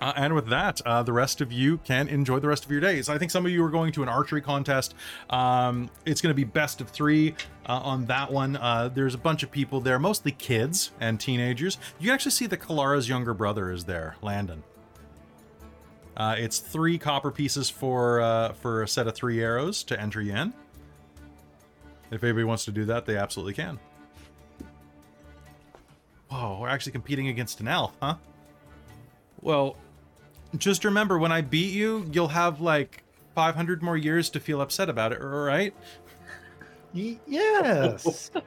Uh, 0.00 0.12
and 0.16 0.34
with 0.34 0.48
that, 0.48 0.80
uh, 0.82 1.02
the 1.02 1.12
rest 1.12 1.40
of 1.40 1.50
you 1.50 1.78
can 1.78 2.08
enjoy 2.08 2.38
the 2.38 2.48
rest 2.48 2.64
of 2.64 2.70
your 2.70 2.80
days. 2.80 3.08
I 3.08 3.16
think 3.16 3.30
some 3.30 3.46
of 3.46 3.52
you 3.52 3.64
are 3.64 3.70
going 3.70 3.92
to 3.92 4.02
an 4.02 4.08
archery 4.08 4.42
contest. 4.42 4.94
Um, 5.30 5.88
it's 6.04 6.20
going 6.20 6.30
to 6.30 6.34
be 6.34 6.44
best 6.44 6.80
of 6.82 6.90
three 6.90 7.34
uh, 7.66 7.72
on 7.78 8.04
that 8.06 8.30
one. 8.30 8.56
Uh, 8.56 8.90
there's 8.92 9.14
a 9.14 9.18
bunch 9.18 9.42
of 9.42 9.50
people 9.50 9.80
there, 9.80 9.98
mostly 9.98 10.32
kids 10.32 10.90
and 11.00 11.18
teenagers. 11.18 11.78
You 11.98 12.06
can 12.06 12.14
actually 12.14 12.32
see 12.32 12.46
that 12.46 12.60
Kalara's 12.60 13.08
younger 13.08 13.32
brother 13.32 13.70
is 13.70 13.84
there, 13.84 14.16
Landon. 14.20 14.62
Uh, 16.14 16.34
it's 16.38 16.58
three 16.58 16.98
copper 16.98 17.30
pieces 17.30 17.68
for 17.68 18.20
uh, 18.20 18.52
for 18.54 18.82
a 18.82 18.88
set 18.88 19.06
of 19.06 19.14
three 19.14 19.42
arrows 19.42 19.82
to 19.84 20.00
enter 20.00 20.20
you 20.20 20.34
in. 20.34 20.54
If 22.10 22.22
anybody 22.22 22.44
wants 22.44 22.64
to 22.66 22.72
do 22.72 22.84
that, 22.86 23.04
they 23.04 23.16
absolutely 23.16 23.54
can. 23.54 23.78
Whoa, 26.28 26.58
we're 26.60 26.68
actually 26.68 26.92
competing 26.92 27.28
against 27.28 27.60
an 27.60 27.68
elf, 27.68 27.92
huh? 28.02 28.16
Well, 29.40 29.76
just 30.58 30.84
remember 30.84 31.18
when 31.18 31.32
I 31.32 31.40
beat 31.40 31.72
you, 31.72 32.08
you'll 32.12 32.28
have 32.28 32.60
like 32.60 33.02
500 33.34 33.82
more 33.82 33.96
years 33.96 34.30
to 34.30 34.40
feel 34.40 34.60
upset 34.60 34.88
about 34.88 35.12
it, 35.12 35.18
right? 35.18 35.74
Y- 36.94 37.18
yes. 37.26 38.30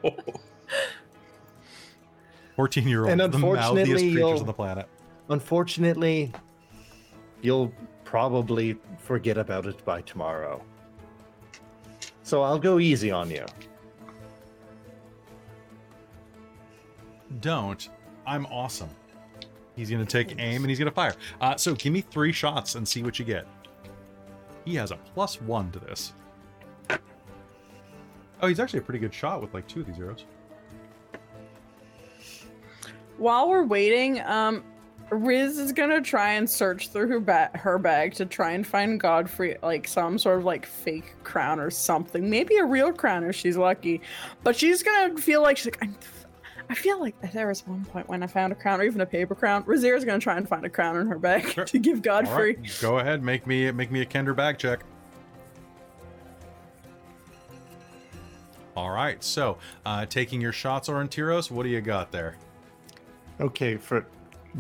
14 2.56 2.88
year 2.88 3.02
old, 3.04 3.12
And 3.12 3.20
the 3.22 3.26
unfortunately, 3.26 3.84
mouthiest 3.86 4.14
creatures 4.14 4.42
on 4.42 4.48
the 4.48 4.54
planet. 4.54 4.88
Unfortunately, 5.30 6.34
you'll 7.42 7.72
probably 8.04 8.76
forget 8.98 9.38
about 9.38 9.66
it 9.66 9.86
by 9.86 10.02
tomorrow. 10.02 10.62
So 12.24 12.42
I'll 12.42 12.60
go 12.60 12.80
easy 12.80 13.12
on 13.12 13.30
you. 13.32 13.46
Don't. 17.40 17.90
I'm 18.26 18.46
awesome. 18.48 18.90
He's 19.76 19.90
gonna 19.90 20.06
take 20.06 20.36
aim 20.40 20.62
and 20.62 20.70
he's 20.70 20.80
gonna 20.80 20.92
fire. 20.92 21.16
Uh, 21.40 21.56
so 21.56 21.74
give 21.74 21.94
me 21.94 22.02
three 22.02 22.32
shots 22.32 22.76
and 22.76 22.88
see 22.88 23.02
what 23.02 23.18
you 23.18 23.26
get. 23.26 23.48
He 24.66 24.76
has 24.76 24.92
a 24.92 24.98
plus 24.98 25.42
one 25.42 25.72
to 25.72 25.80
this. 25.80 26.14
Oh, 28.42 28.48
he's 28.48 28.60
actually 28.60 28.80
a 28.80 28.84
pretty 28.84 29.00
good 29.00 29.14
shot 29.14 29.42
with 29.42 29.54
like 29.54 29.68
two 29.68 29.82
of 29.82 29.88
these 29.88 30.00
arrows. 30.00 30.26
While 33.18 33.50
we're 33.50 33.66
waiting, 33.66 34.22
um, 34.22 34.64
Riz 35.12 35.58
is 35.58 35.72
gonna 35.72 36.02
try 36.02 36.34
and 36.34 36.50
search 36.50 36.90
through 36.90 37.08
her 37.08 37.20
ba- 37.20 37.52
her 37.56 37.78
bag 37.78 38.14
to 38.16 38.26
try 38.26 38.52
and 38.52 38.66
find 38.66 39.00
Godfrey 39.00 39.58
like 39.64 39.88
some 39.88 40.18
sort 40.18 40.40
of 40.40 40.46
like 40.46 40.66
fake 40.66 41.16
crown 41.24 41.60
or 41.60 41.72
something. 41.72 42.30
Maybe 42.30 42.58
a 42.58 42.66
real 42.66 42.94
crown 42.94 43.24
if 43.24 43.36
she's 43.36 43.58
lucky. 43.58 44.02
But 44.44 44.56
she's 44.56 44.84
gonna 44.84 45.18
feel 45.18 45.42
like 45.42 45.58
she's 45.58 45.68
like 45.68 45.84
I'm, 45.84 45.96
I 46.72 46.76
feel 46.76 47.00
like 47.00 47.16
there 47.34 47.48
was 47.48 47.66
one 47.66 47.84
point 47.86 48.08
when 48.08 48.22
I 48.22 48.28
found 48.28 48.54
a 48.54 48.56
crown 48.56 48.80
or 48.80 48.84
even 48.84 49.02
a 49.02 49.06
paper 49.06 49.34
crown. 49.34 49.64
Razira's 49.64 50.06
gonna 50.06 50.20
try 50.20 50.38
and 50.38 50.48
find 50.48 50.64
a 50.66 50.70
crown 50.70 50.98
in 50.98 51.08
her 51.08 51.18
bag 51.18 51.48
Sure. 51.50 51.66
to 51.66 51.80
give 51.80 52.02
Godfrey. 52.02 52.56
right, 52.58 52.78
go 52.82 53.00
ahead, 53.00 53.24
make 53.24 53.48
me 53.48 53.72
make 53.72 53.90
me 53.92 54.02
a 54.02 54.06
Kender 54.06 54.36
bag 54.36 54.58
check. 54.60 54.82
All 58.78 58.92
right, 58.92 59.22
so 59.24 59.58
uh, 59.86 60.06
taking 60.06 60.40
your 60.40 60.54
shots, 60.54 60.88
Orontiros, 60.88 61.52
what 61.52 61.64
do 61.64 61.70
you 61.70 61.82
got 61.82 62.12
there? 62.12 62.36
Okay, 63.42 63.76
for 63.78 64.06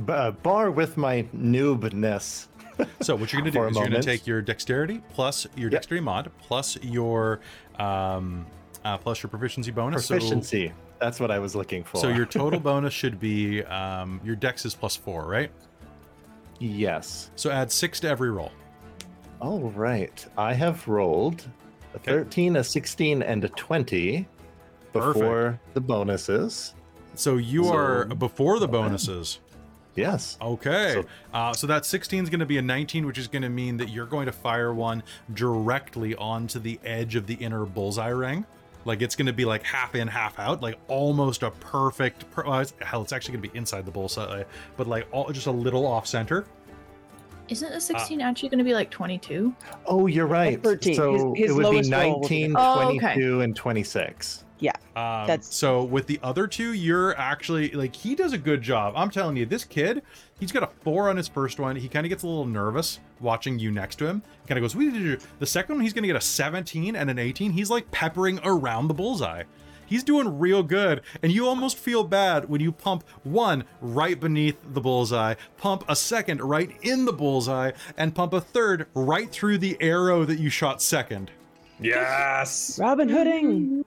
uh, 0.07 0.31
bar 0.31 0.71
with 0.71 0.97
my 0.97 1.23
noobness. 1.35 2.47
So 3.01 3.13
what 3.13 3.33
you're 3.33 3.41
gonna 3.41 3.51
do 3.51 3.59
For 3.59 3.67
a 3.67 3.71
is 3.71 3.75
you're 3.75 3.87
gonna 3.87 4.01
take 4.01 4.25
your 4.25 4.41
dexterity 4.41 5.01
plus 5.13 5.45
your 5.57 5.69
Yep. 5.69 5.71
dexterity 5.81 6.01
mod 6.05 6.31
plus 6.39 6.77
your 6.81 7.41
um, 7.77 8.45
uh, 8.85 8.97
plus 8.97 9.21
your 9.21 9.29
proficiency 9.29 9.69
bonus. 9.71 10.05
So- 10.05 10.13
Proficiency. 10.15 10.71
That's 10.99 11.19
what 11.19 11.31
I 11.31 11.39
was 11.39 11.55
looking 11.55 11.83
for. 11.83 11.97
So, 11.99 12.09
your 12.09 12.25
total 12.39 12.59
bonus 12.59 12.93
should 12.93 13.19
be 13.19 13.63
um, 13.63 14.19
your 14.23 14.35
dex 14.35 14.65
is 14.65 14.75
plus 14.75 14.95
four, 14.95 15.25
right? 15.27 15.51
yes. 16.59 17.31
So 17.35 17.49
add 17.51 17.71
six 17.71 17.99
to 18.01 18.09
every 18.09 18.31
roll. 18.31 18.51
All 19.41 19.71
right. 19.71 20.25
I 20.37 20.53
have 20.53 20.85
rolled 20.87 21.47
a 21.93 21.97
Okay. 21.97 22.11
13, 22.11 22.57
a 22.57 22.63
16, 22.63 23.21
and 23.23 23.43
a 23.45 23.49
20 23.49 24.27
before 24.91 25.59
the 25.73 25.81
bonuses. 25.81 26.73
So 27.15 27.37
you 27.37 27.63
So- 27.63 27.73
are 27.75 28.05
before 28.05 28.59
the 28.59 28.67
bonuses. 28.67 29.39
Yes. 29.95 30.37
Okay. 30.41 30.93
So- 30.95 31.05
uh, 31.33 31.53
so 31.53 31.65
that 31.67 31.85
16 31.85 32.23
is 32.23 32.29
going 32.29 32.41
to 32.41 32.45
be 32.45 32.57
a 32.57 32.61
19, 32.61 33.05
which 33.07 33.17
is 33.17 33.27
going 33.27 33.41
to 33.43 33.49
mean 33.49 33.77
that 33.77 33.87
you're 33.89 34.05
going 34.05 34.25
to 34.25 34.31
fire 34.33 34.73
one 34.73 35.01
directly 35.33 36.13
onto 36.15 36.59
the 36.59 36.79
edge 36.83 37.15
of 37.15 37.25
the 37.25 37.35
inner 37.35 37.65
bullseye 37.65 38.09
ring, 38.09 38.45
Like 38.89 39.03
it's 39.03 39.15
going 39.15 39.27
to 39.27 39.33
be 39.33 39.45
like 39.45 39.61
half 39.63 39.93
in, 39.93 40.07
half 40.07 40.39
out, 40.39 40.63
like 40.63 40.79
almost 40.87 41.43
a 41.43 41.51
perfect. 41.51 42.29
Per- 42.31 42.43
well, 42.43 42.59
it's- 42.61 42.73
hell, 42.85 43.03
it's 43.03 43.13
actually 43.13 43.33
going 43.37 43.43
to 43.43 43.49
be 43.51 43.57
inside 43.57 43.85
the 43.85 43.91
bullseye, 43.91 44.43
but 44.77 44.87
like 44.87 45.07
all 45.11 45.29
just 45.31 45.45
a 45.45 45.51
little 45.51 45.85
off 45.85 46.07
center. 46.07 46.47
Isn't 47.49 47.71
the 47.71 47.79
16 47.79 48.19
actually 48.19 48.49
going 48.49 48.57
to 48.59 48.63
be 48.63 48.73
like 48.73 48.89
22? 48.89 49.53
Oh, 49.85 50.07
you're 50.07 50.25
right. 50.25 50.61
13. 50.61 50.95
So 50.95 51.13
His- 51.13 51.21
his 51.35 51.51
it 51.51 51.53
would 51.53 51.59
be 51.61 51.63
lowest 51.63 51.91
roll 51.91 52.19
would 52.19 52.29
be 52.29 52.47
19, 52.47 52.55
Oh, 52.57 52.87
okay. 52.89 52.97
22, 53.13 53.41
and 53.41 53.55
26. 53.55 54.45
Um, 54.95 55.27
That's- 55.27 55.53
so 55.55 55.83
with 55.83 56.07
the 56.07 56.19
other 56.21 56.45
two, 56.45 56.73
you're 56.73 57.15
actually 57.17 57.69
like 57.71 57.95
he 57.95 58.15
does 58.15 58.33
a 58.33 58.37
good 58.37 58.61
job. 58.61 58.93
I'm 58.97 59.09
telling 59.09 59.37
you, 59.37 59.45
this 59.45 59.63
kid, 59.63 60.01
he's 60.39 60.51
got 60.51 60.63
a 60.63 60.69
four 60.83 61.09
on 61.09 61.17
his 61.17 61.27
first 61.27 61.59
one. 61.59 61.75
He 61.75 61.87
kind 61.87 62.05
of 62.05 62.09
gets 62.09 62.23
a 62.23 62.27
little 62.27 62.45
nervous 62.45 62.99
watching 63.19 63.59
you 63.59 63.71
next 63.71 63.95
to 63.97 64.07
him. 64.07 64.21
Kind 64.47 64.57
of 64.57 64.63
goes, 64.63 64.75
"What 64.75 64.83
did 64.83 64.95
you? 64.95 65.17
The 65.39 65.45
second 65.45 65.75
one, 65.75 65.83
he's 65.83 65.93
gonna 65.93 66.07
get 66.07 66.15
a 66.15 66.21
17 66.21 66.95
and 66.95 67.09
an 67.09 67.19
18. 67.19 67.51
He's 67.51 67.69
like 67.69 67.91
peppering 67.91 68.39
around 68.43 68.87
the 68.87 68.93
bullseye. 68.93 69.43
He's 69.85 70.03
doing 70.03 70.37
real 70.37 70.61
good, 70.61 71.01
and 71.23 71.31
you 71.31 71.47
almost 71.47 71.75
feel 71.75 72.03
bad 72.03 72.47
when 72.47 72.61
you 72.61 72.71
pump 72.71 73.03
one 73.23 73.63
right 73.81 74.19
beneath 74.19 74.57
the 74.63 74.81
bullseye, 74.81 75.33
pump 75.57 75.83
a 75.87 75.95
second 75.95 76.41
right 76.41 76.71
in 76.83 77.05
the 77.05 77.13
bullseye, 77.13 77.71
and 77.97 78.13
pump 78.13 78.33
a 78.33 78.41
third 78.41 78.85
right 78.93 79.31
through 79.31 79.57
the 79.57 79.77
arrow 79.81 80.25
that 80.25 80.37
you 80.37 80.51
shot 80.51 80.83
second. 80.83 81.31
Yes. 81.79 82.77
Robin 82.79 83.09
Hooding. 83.09 83.83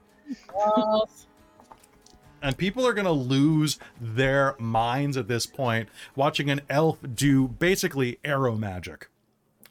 and 2.43 2.59
people 2.59 2.87
are 2.87 2.93
going 2.93 3.07
to 3.07 3.13
lose 3.13 3.79
their 4.01 4.57
minds 4.59 5.17
at 5.17 5.29
this 5.29 5.47
point 5.47 5.89
watching 6.17 6.51
an 6.51 6.61
elf 6.69 6.99
do 7.15 7.47
basically 7.47 8.19
arrow 8.25 8.57
magic 8.57 9.09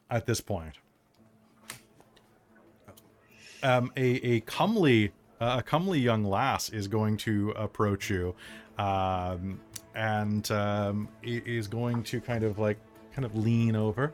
at 0.10 0.26
this 0.26 0.42
point. 0.42 0.76
Um, 3.64 3.92
a, 3.96 4.16
a 4.26 4.40
comely 4.42 5.12
uh, 5.40 5.58
a 5.60 5.64
comely 5.64 6.00
young 6.00 6.24
lass 6.24 6.70
is 6.70 6.88
going 6.88 7.18
to 7.18 7.52
approach 7.52 8.10
you 8.10 8.36
um, 8.78 9.60
and 9.94 10.50
um, 10.52 11.08
is 11.24 11.68
going 11.68 12.04
to 12.04 12.22
kind 12.22 12.44
of 12.44 12.58
like 12.58 12.78
kind 13.14 13.26
of 13.26 13.36
lean 13.36 13.76
over. 13.76 14.14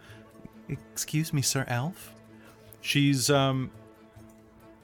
Excuse 0.69 1.31
me 1.31 1.41
sir 1.41 1.63
elf? 1.67 2.13
She's 2.81 3.29
um 3.29 3.71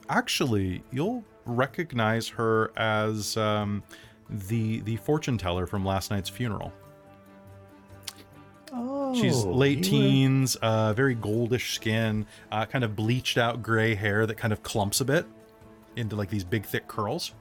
actually 0.10 0.84
you'll 0.92 1.24
recognize 1.46 2.28
her 2.30 2.72
as 2.78 3.36
um, 3.38 3.84
the 4.30 4.80
the 4.82 4.96
fortune 4.98 5.38
teller 5.38 5.66
from 5.68 5.86
last 5.86 6.12
night's 6.12 6.30
funeral. 6.30 6.72
Oh, 8.72 9.14
She's 9.20 9.44
late 9.44 9.86
you 9.86 9.98
were- 9.98 10.04
teens, 10.04 10.56
uh, 10.58 10.94
very 10.94 11.16
goldish 11.16 11.74
skin, 11.76 12.26
uh, 12.52 12.66
kind 12.66 12.84
of 12.84 12.96
bleached 12.96 13.38
out 13.38 13.62
gray 13.62 13.94
hair 13.94 14.26
that 14.26 14.36
kind 14.36 14.52
of 14.52 14.64
clumps 14.64 15.00
a 15.02 15.06
bit 15.06 15.26
into 15.96 16.16
like 16.16 16.30
these 16.30 16.44
big 16.44 16.66
thick 16.66 16.88
curls. 16.88 17.34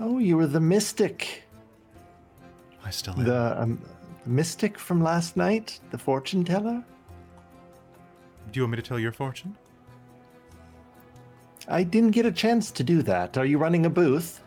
Oh, 0.00 0.18
you 0.18 0.36
were 0.36 0.46
the 0.48 0.60
mystic. 0.60 1.44
I 2.84 2.90
still 2.90 3.14
am. 3.14 3.24
The 3.24 3.62
um, 3.62 3.82
mystic 4.26 4.76
from 4.78 5.02
last 5.02 5.36
night? 5.36 5.78
The 5.90 5.98
fortune 5.98 6.44
teller? 6.44 6.84
Do 8.50 8.58
you 8.58 8.62
want 8.62 8.72
me 8.72 8.76
to 8.76 8.82
tell 8.82 8.98
your 8.98 9.12
fortune? 9.12 9.56
I 11.68 11.82
didn't 11.82 12.12
get 12.12 12.26
a 12.26 12.32
chance 12.32 12.70
to 12.72 12.84
do 12.84 13.02
that. 13.02 13.36
Are 13.36 13.44
you 13.44 13.58
running 13.58 13.86
a 13.86 13.90
booth? 13.90 14.42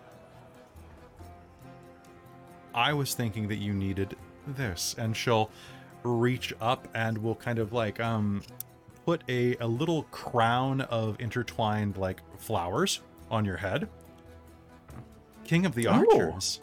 I 2.74 2.94
was 2.94 3.14
thinking 3.14 3.48
that 3.50 3.58
you 3.58 3.74
needed 3.74 4.16
this, 4.48 4.96
and 4.98 5.16
she'll 5.16 5.50
reach 6.04 6.54
up 6.62 6.88
and 6.94 7.18
will 7.18 7.36
kind 7.36 7.60
of 7.60 7.74
like 7.74 8.00
um 8.00 8.42
put 9.06 9.22
a 9.28 9.56
a 9.58 9.68
little 9.68 10.04
crown 10.04 10.82
of 10.82 11.20
intertwined 11.20 11.98
like 11.98 12.22
flowers 12.38 13.02
on 13.30 13.44
your 13.44 13.58
head. 13.58 13.90
King 15.44 15.66
of 15.66 15.76
the 15.76 15.88
Oh. 15.88 15.94
Archers. 15.94 16.62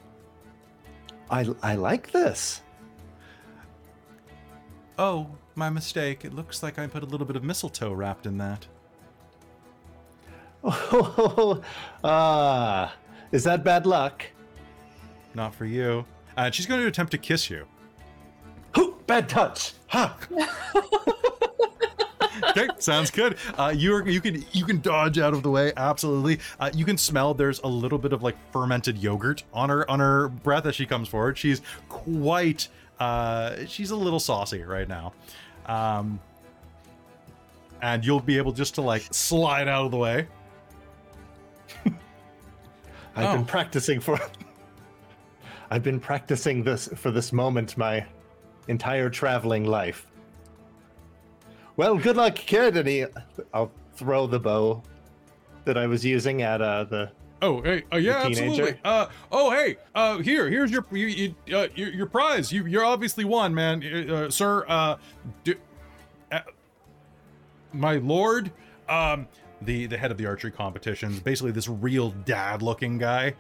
I, 1.29 1.45
I 1.61 1.75
like 1.75 2.13
this. 2.13 2.63
Oh, 4.97 5.29
my 5.57 5.69
mistake. 5.69 6.25
It 6.25 6.33
looks 6.33 6.63
like 6.63 6.79
I 6.79 6.87
put 6.87 7.03
a 7.03 7.07
little 7.07 7.27
bit 7.27 7.35
of 7.35 7.43
mistletoe 7.43 7.93
wrapped 7.93 8.27
in 8.27 8.39
that. 8.39 8.65
Oh, 10.67 11.63
ah, 12.05 12.95
is 13.31 13.45
that 13.45 13.63
bad 13.63 13.87
luck? 13.87 14.25
Not 15.35 15.55
for 15.55 15.65
you. 15.65 16.05
And 16.37 16.55
she's 16.55 16.67
going 16.67 16.81
to 16.81 16.87
attempt 16.87 17.13
to 17.13 17.19
kiss 17.19 17.49
you. 17.49 17.67
Hoo, 18.75 18.97
bad 19.07 19.29
touch. 19.29 19.75
Ha! 19.89 20.17
okay, 22.51 22.69
sounds 22.79 23.11
good. 23.11 23.37
Uh, 23.57 23.73
you're 23.75 24.07
you 24.09 24.21
can 24.21 24.45
you 24.53 24.65
can 24.65 24.81
dodge 24.81 25.19
out 25.19 25.33
of 25.33 25.43
the 25.43 25.51
way. 25.51 25.73
Absolutely. 25.77 26.41
Uh, 26.59 26.71
you 26.75 26.85
can 26.85 26.99
smell 26.99 27.33
there's 27.33 27.61
a 27.61 27.69
little 27.69 27.99
bit 27.99 28.13
of 28.13 28.23
like 28.23 28.37
fermented 28.53 28.99
yogurt 28.99 29.45
on 29.55 29.69
her 29.69 29.89
on 29.91 30.01
her 30.01 30.29
breath 30.29 30.67
as 30.67 30.75
she 30.75 30.85
comes 30.85 31.09
forward. 31.09 31.39
She's 31.39 31.63
quite 31.89 32.69
uh, 32.99 33.65
she's 33.67 33.91
a 33.91 33.97
little 33.97 34.21
saucy 34.21 34.63
right 34.63 34.89
now. 34.89 35.13
Um, 35.67 36.21
and 37.83 38.05
you'll 38.05 38.21
be 38.21 38.39
able 38.39 38.53
just 38.53 38.75
to 38.77 38.83
like 38.83 39.03
slide 39.11 39.69
out 39.69 39.87
of 39.87 39.91
the 39.91 39.99
way. 39.99 40.27
I've 43.17 43.25
Oh. 43.27 43.37
been 43.37 43.45
practicing 43.47 44.01
for. 44.01 44.19
I've 45.71 45.83
been 45.83 45.99
practicing 45.99 46.63
this 46.63 46.89
for 46.95 47.11
this 47.11 47.33
moment 47.33 47.77
my 47.77 48.05
entire 48.69 49.11
traveling 49.11 49.65
life. 49.65 50.07
Well, 51.77 51.97
good 51.99 52.17
luck, 52.17 52.35
kid. 52.37 52.77
And 52.77 52.89
he, 52.89 53.05
I'll 53.53 53.73
throw 53.95 54.27
the 54.27 54.39
bow 54.39 54.83
that 55.65 55.77
I 55.77 55.87
was 55.87 56.05
using 56.05 56.43
at 56.43 56.63
uh, 56.63 56.85
the. 56.85 57.11
Oh, 57.43 57.61
hey, 57.63 57.83
uh, 57.93 57.97
yeah, 57.97 58.23
absolutely. 58.25 58.79
Uh, 58.85 59.07
oh, 59.31 59.51
hey, 59.51 59.77
uh, 59.95 60.19
here, 60.19 60.49
here's 60.49 60.71
your 60.71 60.87
you, 60.91 61.07
you, 61.07 61.57
uh, 61.57 61.67
your, 61.75 61.91
your 61.91 62.07
prize. 62.07 62.51
You, 62.51 62.65
you're 62.67 62.85
obviously 62.85 63.25
won, 63.25 63.55
man, 63.55 63.83
uh, 64.09 64.15
uh, 64.15 64.31
sir. 64.31 64.65
Uh, 64.69 64.97
do, 65.45 65.55
uh, 66.33 66.41
my 67.75 67.97
lord, 67.97 68.51
um, 68.89 69.27
the 69.63 69.87
the 69.87 69.97
head 69.97 70.11
of 70.11 70.19
the 70.19 70.27
archery 70.27 70.51
competitions, 70.51 71.21
basically 71.21 71.53
this 71.53 71.69
real 71.69 72.11
dad-looking 72.11 72.99
guy. 72.99 73.35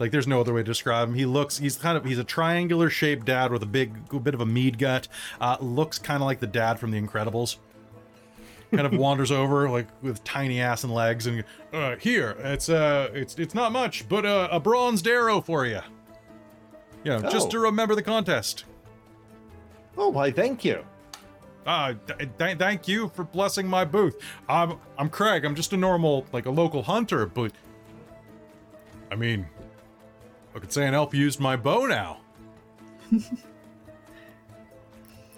Like, 0.00 0.10
there's 0.10 0.26
no 0.26 0.40
other 0.40 0.52
way 0.52 0.60
to 0.62 0.64
describe 0.64 1.08
him. 1.08 1.14
He 1.14 1.24
looks, 1.24 1.58
he's 1.58 1.76
kind 1.76 1.96
of, 1.96 2.04
he's 2.04 2.18
a 2.18 2.24
triangular 2.24 2.90
shaped 2.90 3.26
dad 3.26 3.52
with 3.52 3.62
a 3.62 3.66
big, 3.66 3.96
a 4.12 4.18
bit 4.18 4.34
of 4.34 4.40
a 4.40 4.46
mead 4.46 4.76
gut. 4.76 5.06
Uh, 5.40 5.56
looks 5.60 6.00
kind 6.00 6.20
of 6.20 6.26
like 6.26 6.40
the 6.40 6.48
dad 6.48 6.80
from 6.80 6.90
The 6.90 7.00
Incredibles 7.00 7.58
kind 8.72 8.86
of 8.88 8.92
wanders 8.98 9.30
over 9.30 9.70
like 9.70 9.86
with 10.02 10.24
tiny 10.24 10.60
ass 10.60 10.82
and 10.82 10.92
legs 10.92 11.28
and 11.28 11.44
uh 11.72 11.94
here 11.94 12.34
it's 12.40 12.68
uh 12.68 13.08
it's 13.14 13.38
it's 13.38 13.54
not 13.54 13.70
much 13.70 14.08
but 14.08 14.26
uh, 14.26 14.48
a 14.50 14.58
bronzed 14.58 15.06
arrow 15.06 15.40
for 15.40 15.64
you 15.64 15.78
you 17.04 17.10
know 17.12 17.20
just 17.30 17.46
Oh. 17.46 17.50
to 17.50 17.58
remember 17.60 17.94
the 17.94 18.02
contest 18.02 18.64
Oh, 19.96 20.08
why? 20.08 20.32
Thank 20.32 20.64
you. 20.64 20.84
Uh 21.66 21.94
th- 22.06 22.28
th- 22.38 22.58
thank 22.58 22.86
you 22.88 23.08
for 23.14 23.24
blessing 23.24 23.66
my 23.66 23.84
booth 23.84 24.16
i'm 24.48 24.78
i'm 24.98 25.08
craig 25.08 25.44
i'm 25.44 25.54
just 25.54 25.72
a 25.72 25.76
normal 25.76 26.26
like 26.32 26.46
a 26.46 26.50
local 26.50 26.82
hunter 26.82 27.24
but 27.26 27.52
i 29.10 29.14
mean 29.14 29.46
i 30.54 30.58
could 30.58 30.72
say 30.72 30.86
an 30.86 30.92
elf 30.94 31.14
used 31.14 31.40
my 31.40 31.56
bow 31.56 31.86
now 31.86 32.18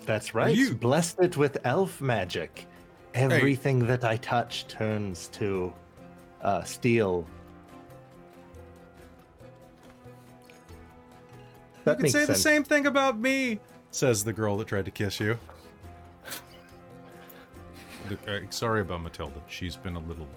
That's 0.07 0.35
right. 0.37 0.55
you- 0.55 0.75
Blessed 0.75 1.19
it 1.21 1.37
with 1.37 1.59
elf 1.65 2.01
magic. 2.01 2.67
Everything 3.13 3.87
that 3.89 4.05
I 4.05 4.17
touch 4.19 4.69
turns 4.69 5.27
to 5.31 5.73
uh, 6.43 6.63
steel. 6.63 7.27
That 11.85 11.99
you 11.99 12.05
could 12.05 12.13
say 12.13 12.25
the 12.25 12.35
same 12.37 12.63
thing 12.65 12.87
about 12.87 13.19
me 13.19 13.59
says 13.91 14.23
the 14.25 14.33
girl 14.33 14.57
that 14.59 14.69
tried 14.69 14.85
to 14.85 14.91
kiss 14.91 15.19
you 15.19 15.39
Look, 18.11 18.29
uh, 18.29 18.41
sorry 18.51 18.81
about 18.83 19.03
matilda 19.03 19.41
she's 19.49 19.77
been 19.77 19.97
a 19.97 20.01
little 20.01 20.29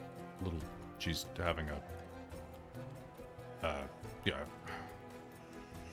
little 0.43 0.59
she's 0.97 1.25
having 1.37 1.67
a 1.69 3.65
uh 3.65 3.81
yeah 4.25 4.35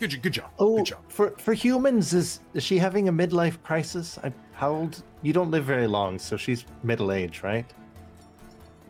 good, 0.00 0.20
good 0.22 0.32
job 0.32 0.50
Oh, 0.58 0.76
good 0.78 0.86
job 0.86 1.00
for 1.08 1.30
for 1.38 1.52
humans, 1.54 2.12
is 2.14 2.40
is 2.54 2.62
she 2.62 2.78
having 2.78 3.08
a 3.08 3.12
midlife 3.12 3.62
crisis? 3.62 4.18
I, 4.22 4.32
how 4.52 4.70
old? 4.72 5.02
You 5.22 5.32
don't 5.32 5.50
live 5.50 5.64
very 5.64 5.86
long, 5.86 6.18
so 6.18 6.36
she's 6.36 6.64
middle 6.82 7.10
age, 7.12 7.42
right? 7.42 7.66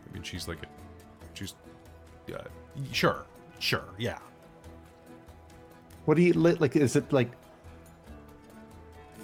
i 0.09 0.13
mean 0.13 0.23
she's 0.23 0.47
like 0.47 0.59
a, 0.63 0.67
she's 1.33 1.55
yeah 2.27 2.41
sure 2.91 3.25
sure 3.59 3.83
yeah 3.97 4.19
What 6.05 6.15
do 6.17 6.23
you 6.23 6.33
li- 6.33 6.57
like? 6.59 6.75
Is 6.75 6.95
it 6.95 7.11
like 7.11 7.31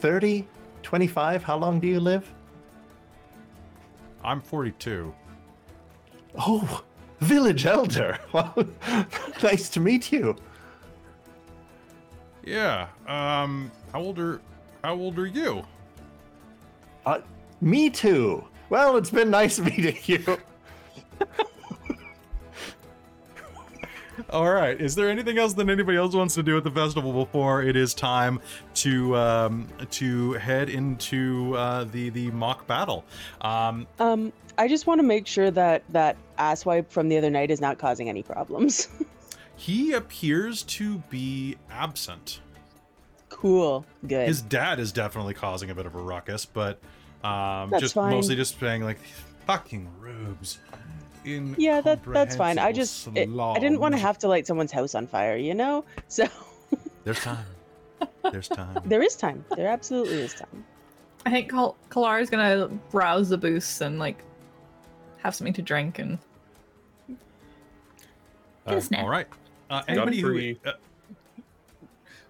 30, 0.02 0.46
25? 0.84 1.44
How 1.44 1.58
long 1.58 1.80
do 1.80 1.88
you 1.88 2.00
live? 2.02 2.26
I'm 4.24 4.42
42 4.42 5.14
Oh, 6.36 6.84
village 7.20 7.66
elder. 7.68 8.18
Well, 8.34 8.56
nice 9.44 9.70
to 9.70 9.80
meet 9.80 10.12
you. 10.12 10.36
yeah 12.44 12.88
um 13.08 13.72
how 13.92 14.00
old 14.02 14.20
are 14.20 14.42
how 14.84 14.96
old 14.96 15.18
are 15.20 15.28
you 15.28 15.64
Uh, 17.06 17.20
me 17.62 17.90
too. 17.90 18.44
Well, 18.70 18.96
it's 18.98 19.10
been 19.10 19.30
nice 19.30 19.60
meeting 19.70 19.98
you. 20.06 20.24
All 24.30 24.52
right. 24.52 24.80
Is 24.80 24.96
there 24.96 25.10
anything 25.10 25.38
else 25.38 25.54
that 25.54 25.70
anybody 25.70 25.98
else 25.98 26.14
wants 26.14 26.36
to 26.36 26.44
do 26.44 26.58
at 26.58 26.64
the 26.64 26.72
festival 26.72 27.12
before 27.14 27.64
it 27.64 27.76
is 27.76 27.94
time 27.94 28.40
to 28.76 29.16
um, 29.16 29.68
to 29.92 30.34
head 30.34 30.70
into 30.70 31.56
uh, 31.56 31.84
the 31.86 32.10
the 32.10 32.30
mock 32.32 32.68
battle? 32.68 33.06
Um, 33.42 33.88
Um, 34.00 34.32
I 34.58 34.68
just 34.68 34.86
want 34.86 35.00
to 35.00 35.04
make 35.04 35.26
sure 35.28 35.50
that 35.52 35.84
that 35.90 36.16
asswipe 36.38 36.90
from 36.90 37.10
the 37.10 37.18
other 37.18 37.30
night 37.30 37.50
is 37.52 37.60
not 37.62 37.78
causing 37.80 38.08
any 38.10 38.22
problems. 38.24 38.88
he 39.56 39.94
appears 39.94 40.64
to 40.64 41.00
be 41.10 41.58
absent. 41.72 42.40
cool. 43.30 43.86
Good. 44.08 44.28
His 44.28 44.42
dad 44.42 44.80
is 44.80 44.92
definitely 44.92 45.34
causing 45.34 45.70
a 45.70 45.76
bit 45.76 45.86
of 45.86 45.96
a 45.96 46.02
ruckus, 46.02 46.46
but 46.46 46.80
um, 47.24 47.72
That's 47.72 47.82
just 47.82 47.96
fine. 47.96 48.12
mostly 48.12 48.36
just 48.36 48.60
saying 48.60 48.84
like 48.84 49.00
fucking 49.48 49.90
rubes. 50.00 50.60
Yeah, 51.26 51.82
that 51.82 52.04
that's 52.06 52.36
fine. 52.36 52.58
I 52.58 52.72
just 52.72 53.08
it, 53.16 53.30
I 53.40 53.60
didn't 53.60 53.80
want 53.80 53.94
to 53.96 54.00
have 54.00 54.18
to 54.20 54.28
light 54.28 54.48
someone's 54.48 54.72
house 54.72 54.96
on 54.96 55.08
fire, 55.08 55.36
you 55.36 55.54
know. 55.54 55.86
So 56.08 56.26
There's 57.04 57.20
time. 57.20 57.46
There's 58.32 58.48
time. 58.48 58.82
there 58.86 59.02
is 59.02 59.16
time. 59.16 59.46
There 59.56 59.68
absolutely 59.68 60.22
is 60.22 60.34
time. 60.34 60.66
I 61.26 61.30
think 61.32 61.50
Kal- 61.50 61.78
Kalar 61.90 62.22
is 62.22 62.30
gonna 62.30 62.68
browse 62.92 63.30
the 63.30 63.38
booths 63.38 63.82
and 63.82 64.00
like 64.00 64.24
have 65.18 65.34
something 65.36 65.54
to 65.54 65.62
drink 65.62 66.00
and 66.00 66.18
get 67.08 68.74
Uh, 68.74 68.78
a 68.78 68.82
snack. 68.82 69.04
All 69.04 69.10
right. 69.10 69.28
Uh, 69.70 69.82
anybody 69.88 70.20
who 70.20 70.28
Godfrey- 70.28 70.60
uh, 70.66 70.72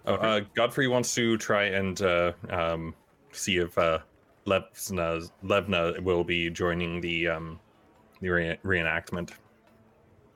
Oh, 0.06 0.16
uh, 0.16 0.42
Godfrey 0.54 0.88
wants 0.88 1.16
to 1.16 1.38
try 1.38 1.64
and 1.66 2.02
uh, 2.02 2.34
um, 2.50 2.94
see 3.32 3.58
if 3.58 3.78
uh, 3.78 4.00
Levna, 4.46 5.30
Levna 5.44 6.00
will 6.02 6.26
be 6.26 6.50
joining 6.50 7.00
the 7.00 7.30
um, 7.30 7.60
the 8.24 8.30
re- 8.30 8.58
reenactment. 8.66 9.32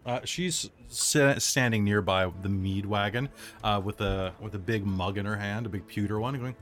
Uh, 0.05 0.19
she's 0.23 0.69
sa- 0.88 1.38
standing 1.38 1.84
nearby 1.84 2.31
the 2.41 2.49
mead 2.49 2.85
wagon 2.85 3.27
uh, 3.64 3.81
with 3.84 3.99
a 4.01 4.34
with 4.39 4.53
a 4.55 4.59
big 4.59 4.85
mug 4.85 5.18
in 5.18 5.26
her 5.26 5.35
hand, 5.35 5.65
a 5.65 5.69
big 5.69 5.85
pewter 5.88 6.19
one, 6.19 6.38
going, 6.38 6.55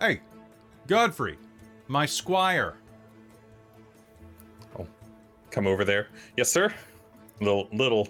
"Hey, 0.00 0.20
Godfrey, 0.88 1.38
my 1.88 2.04
squire." 2.04 2.74
Oh, 4.78 4.86
come 5.50 5.66
over 5.66 5.84
there. 5.84 6.08
Yes, 6.36 6.50
sir. 6.50 6.72
Little, 7.40 7.66
little, 7.72 8.08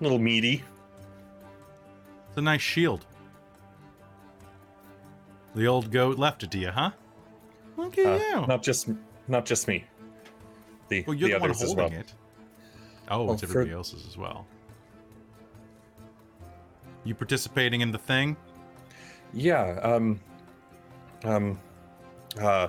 little 0.00 0.18
meaty. 0.18 0.62
It's 2.28 2.38
a 2.38 2.42
nice 2.42 2.60
shield. 2.60 3.06
The 5.54 5.66
old 5.66 5.90
goat 5.90 6.18
left 6.18 6.42
it 6.42 6.50
to 6.52 6.58
you, 6.58 6.70
huh? 6.70 6.90
Look 7.76 7.96
at 7.98 8.06
Uh, 8.06 8.16
you. 8.40 8.46
Not 8.46 8.62
just, 8.62 8.88
not 9.32 9.44
just 9.44 9.66
me. 9.66 9.84
The, 10.88 11.02
well, 11.06 11.14
you're 11.14 11.30
the 11.30 11.34
the, 11.36 11.40
one 11.40 11.50
holding 11.50 11.76
well. 11.76 11.92
it. 11.92 12.14
Oh, 13.10 13.24
Well, 13.24 13.32
it's 13.34 13.42
for- 13.42 13.48
everybody 13.48 13.72
else's 13.74 14.06
as 14.06 14.16
well. 14.16 14.46
You 17.04 17.16
participating 17.16 17.80
in 17.80 17.90
the 17.90 17.98
thing? 17.98 18.36
Yeah. 19.32 19.80
Um. 19.82 20.20
Um. 21.24 21.58
Uh. 22.40 22.68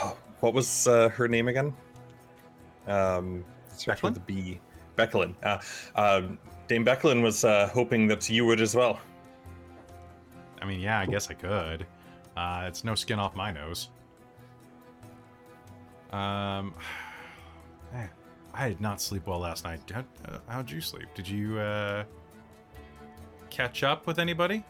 oh, 0.00 0.16
what 0.40 0.54
was 0.54 0.86
uh, 0.86 1.10
her 1.10 1.28
name 1.28 1.48
again? 1.48 1.74
Um. 2.86 3.44
Starts 3.76 4.02
with 4.02 4.12
Becklin? 4.12 4.14
the 4.14 4.20
B. 4.20 4.60
Becklin. 4.96 5.34
Uh, 5.42 5.58
um, 5.96 6.38
Dame 6.66 6.84
Becklin 6.84 7.22
was 7.22 7.44
uh, 7.44 7.68
hoping 7.74 8.06
that 8.08 8.30
you 8.30 8.46
would 8.46 8.62
as 8.62 8.74
well. 8.74 8.98
I 10.62 10.64
mean, 10.64 10.80
yeah, 10.80 10.98
I 11.00 11.04
guess 11.04 11.28
I 11.28 11.34
could. 11.34 11.86
Uh, 12.36 12.64
it's 12.66 12.82
no 12.84 12.94
skin 12.94 13.18
off 13.18 13.36
my 13.36 13.52
nose. 13.52 13.90
Um, 16.12 16.74
man, 17.92 18.10
I 18.54 18.68
did 18.68 18.80
not 18.80 19.00
sleep 19.00 19.26
well 19.26 19.40
last 19.40 19.64
night. 19.64 19.80
How, 19.92 20.04
uh, 20.28 20.38
how'd 20.48 20.70
you 20.70 20.80
sleep? 20.80 21.08
Did 21.14 21.28
you 21.28 21.58
uh, 21.58 22.04
catch 23.50 23.82
up 23.82 24.06
with 24.06 24.18
anybody? 24.18 24.64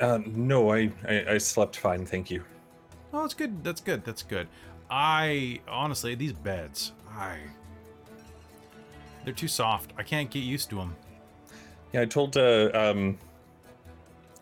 Uh, 0.00 0.18
no, 0.26 0.72
I, 0.72 0.90
I 1.08 1.24
I 1.30 1.38
slept 1.38 1.76
fine, 1.76 2.04
thank 2.04 2.30
you. 2.30 2.42
Oh, 3.12 3.20
that's 3.20 3.34
good. 3.34 3.62
That's 3.62 3.80
good. 3.80 4.04
That's 4.04 4.22
good. 4.22 4.48
I 4.90 5.60
honestly, 5.68 6.14
these 6.14 6.32
beds, 6.32 6.92
I 7.08 7.38
they're 9.24 9.32
too 9.32 9.48
soft. 9.48 9.92
I 9.96 10.02
can't 10.02 10.30
get 10.30 10.40
used 10.40 10.70
to 10.70 10.76
them. 10.76 10.96
Yeah, 11.92 12.02
I 12.02 12.06
told 12.06 12.36
uh, 12.36 12.70
um, 12.74 13.18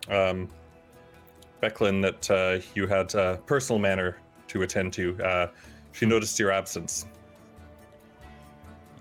um, 0.08 0.48
Becklin 1.60 2.02
that 2.02 2.30
uh, 2.30 2.64
you 2.74 2.86
had 2.86 3.14
a 3.14 3.38
personal 3.46 3.78
matter 3.78 4.18
to 4.48 4.62
attend 4.62 4.92
to. 4.94 5.22
Uh, 5.22 5.46
she 5.92 6.06
noticed 6.06 6.38
your 6.38 6.50
absence. 6.50 7.06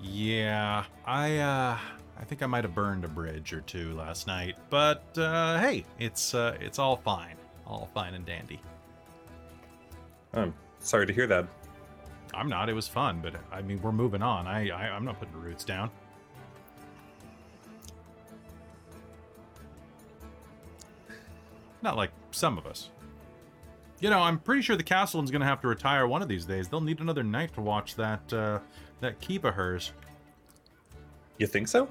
Yeah, 0.02 0.86
I 1.06 1.38
uh 1.38 1.78
I 2.18 2.24
think 2.24 2.42
I 2.42 2.46
might 2.46 2.64
have 2.64 2.74
burned 2.74 3.04
a 3.04 3.08
bridge 3.08 3.54
or 3.54 3.62
two 3.62 3.94
last 3.96 4.28
night, 4.28 4.56
but 4.70 5.04
uh 5.18 5.60
hey, 5.60 5.86
it's 6.00 6.34
uh 6.34 6.58
it's 6.60 6.80
all 6.80 6.98
fine. 6.98 7.36
All 7.68 7.90
fine 7.94 8.14
and 8.14 8.26
dandy. 8.26 8.60
I'm 10.34 10.54
sorry 10.80 11.06
to 11.06 11.14
hear 11.14 11.28
that. 11.28 11.48
I'm 12.34 12.48
not. 12.48 12.70
It 12.70 12.74
was 12.74 12.88
fun, 12.88 13.20
but 13.22 13.36
I 13.52 13.62
mean, 13.62 13.82
we're 13.82 13.92
moving 13.92 14.22
on. 14.22 14.48
I, 14.48 14.70
I 14.70 14.90
I'm 14.90 15.04
not 15.04 15.20
putting 15.20 15.36
roots 15.36 15.64
down. 15.66 15.92
Not 21.82 21.96
like 21.96 22.12
some 22.32 22.58
of 22.58 22.66
us. 22.66 22.90
You 24.00 24.10
know, 24.10 24.20
I'm 24.20 24.40
pretty 24.40 24.62
sure 24.62 24.76
the 24.76 24.84
Castellan's 24.84 25.32
gonna 25.32 25.46
have 25.46 25.62
to 25.62 25.68
retire 25.68 26.08
one 26.08 26.22
of 26.22 26.28
these 26.28 26.46
days. 26.46 26.68
They'll 26.68 26.82
need 26.82 27.00
another 27.00 27.24
knight 27.24 27.54
to 27.56 27.62
watch 27.62 27.96
that 27.96 28.34
uh, 28.34 28.60
that 29.02 29.20
keep 29.20 29.44
of 29.44 29.54
hers. 29.54 29.94
You 31.38 31.48
think 31.48 31.68
so? 31.68 31.90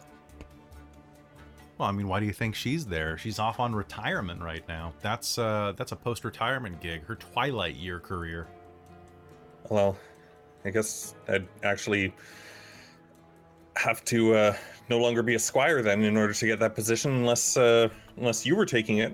Well, 1.78 1.88
I 1.88 1.92
mean, 1.92 2.08
why 2.08 2.18
do 2.18 2.26
you 2.26 2.32
think 2.32 2.54
she's 2.54 2.86
there? 2.86 3.16
She's 3.18 3.38
off 3.38 3.60
on 3.60 3.74
retirement 3.74 4.42
right 4.42 4.66
now. 4.68 4.92
That's 5.00 5.38
uh 5.38 5.74
that's 5.76 5.92
a 5.92 5.96
post-retirement 5.96 6.80
gig, 6.80 7.04
her 7.04 7.14
twilight 7.14 7.76
year 7.76 8.00
career. 8.00 8.48
Well, 9.68 9.96
I 10.64 10.70
guess 10.70 11.14
I'd 11.28 11.46
actually 11.62 12.12
have 13.76 14.04
to 14.06 14.34
uh, 14.34 14.56
no 14.88 14.98
longer 14.98 15.22
be 15.22 15.34
a 15.34 15.38
squire 15.38 15.82
then 15.82 16.02
in 16.02 16.16
order 16.16 16.32
to 16.32 16.46
get 16.46 16.58
that 16.58 16.74
position, 16.74 17.12
unless 17.12 17.56
uh, 17.56 17.88
unless 18.16 18.44
you 18.44 18.56
were 18.56 18.66
taking 18.66 18.98
it. 18.98 19.12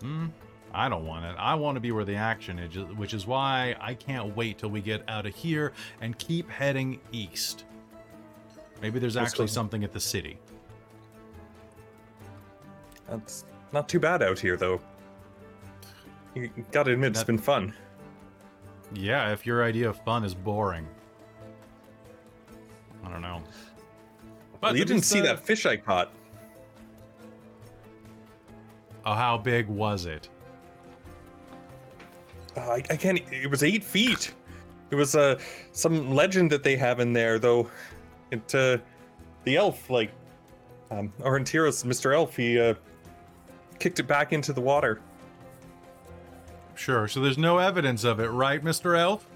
Hmm. 0.00 0.26
I 0.72 0.88
don't 0.88 1.06
want 1.06 1.24
it. 1.24 1.34
I 1.38 1.54
want 1.54 1.76
to 1.76 1.80
be 1.80 1.92
where 1.92 2.04
the 2.04 2.14
action 2.14 2.58
is, 2.58 2.76
which 2.96 3.14
is 3.14 3.26
why 3.26 3.74
I 3.80 3.94
can't 3.94 4.36
wait 4.36 4.58
till 4.58 4.68
we 4.68 4.80
get 4.80 5.02
out 5.08 5.26
of 5.26 5.34
here 5.34 5.72
and 6.00 6.16
keep 6.18 6.48
heading 6.50 7.00
east. 7.10 7.64
Maybe 8.82 8.98
there's 8.98 9.16
Let's 9.16 9.32
actually 9.32 9.46
go. 9.46 9.52
something 9.52 9.82
at 9.82 9.92
the 9.92 10.00
city. 10.00 10.38
That's 13.08 13.44
not 13.72 13.88
too 13.88 13.98
bad 13.98 14.22
out 14.22 14.38
here, 14.38 14.56
though. 14.56 14.80
You 16.34 16.50
gotta 16.70 16.92
admit, 16.92 17.10
it's 17.12 17.24
been 17.24 17.38
fun. 17.38 17.72
Yeah, 18.92 19.32
if 19.32 19.46
your 19.46 19.64
idea 19.64 19.88
of 19.88 20.02
fun 20.04 20.24
is 20.24 20.34
boring. 20.34 20.86
I 23.04 23.10
don't 23.10 23.22
know. 23.22 23.42
Well, 24.60 24.76
you 24.76 24.84
didn't 24.84 25.02
see 25.02 25.20
uh, 25.20 25.24
that 25.24 25.40
fish 25.40 25.66
I 25.66 25.76
caught. 25.76 26.12
Oh, 29.04 29.14
how 29.14 29.38
big 29.38 29.68
was 29.68 30.06
it? 30.06 30.28
Uh, 32.56 32.60
I, 32.60 32.76
I 32.90 32.96
can't. 32.96 33.20
It 33.30 33.50
was 33.50 33.62
eight 33.62 33.84
feet. 33.84 34.34
It 34.90 34.94
was 34.94 35.14
uh, 35.14 35.38
some 35.72 36.14
legend 36.14 36.50
that 36.52 36.62
they 36.62 36.76
have 36.76 37.00
in 37.00 37.12
there, 37.12 37.38
though. 37.38 37.70
It 38.30 38.54
uh, 38.54 38.78
the 39.44 39.56
elf, 39.56 39.88
like 39.90 40.10
um, 40.90 41.12
Orontiros, 41.20 41.84
Mr. 41.84 42.14
Elf, 42.14 42.36
he 42.36 42.58
uh, 42.58 42.74
kicked 43.78 44.00
it 44.00 44.06
back 44.06 44.32
into 44.32 44.52
the 44.52 44.60
water. 44.60 45.00
Sure, 46.74 47.08
so 47.08 47.20
there's 47.20 47.38
no 47.38 47.58
evidence 47.58 48.04
of 48.04 48.20
it, 48.20 48.28
right, 48.28 48.62
Mr. 48.62 48.96
Elf? 48.96 49.26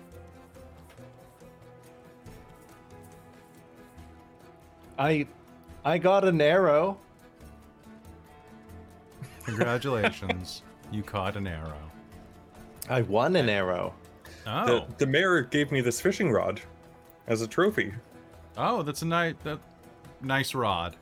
I 4.98 5.26
I 5.84 5.98
got 5.98 6.24
an 6.24 6.40
arrow. 6.40 6.98
Congratulations. 9.44 10.62
you 10.90 11.02
caught 11.02 11.36
an 11.36 11.46
arrow. 11.46 11.90
I 12.88 13.02
won 13.02 13.36
an 13.36 13.48
arrow. 13.48 13.94
Oh. 14.46 14.66
The, 14.66 14.86
the 14.98 15.06
mayor 15.06 15.42
gave 15.42 15.70
me 15.70 15.80
this 15.80 16.00
fishing 16.00 16.30
rod 16.30 16.60
as 17.26 17.42
a 17.42 17.46
trophy. 17.46 17.92
Oh, 18.56 18.82
that's 18.82 19.02
a 19.02 19.06
nice, 19.06 19.34
that, 19.44 19.58
nice 20.20 20.54
rod. 20.54 20.96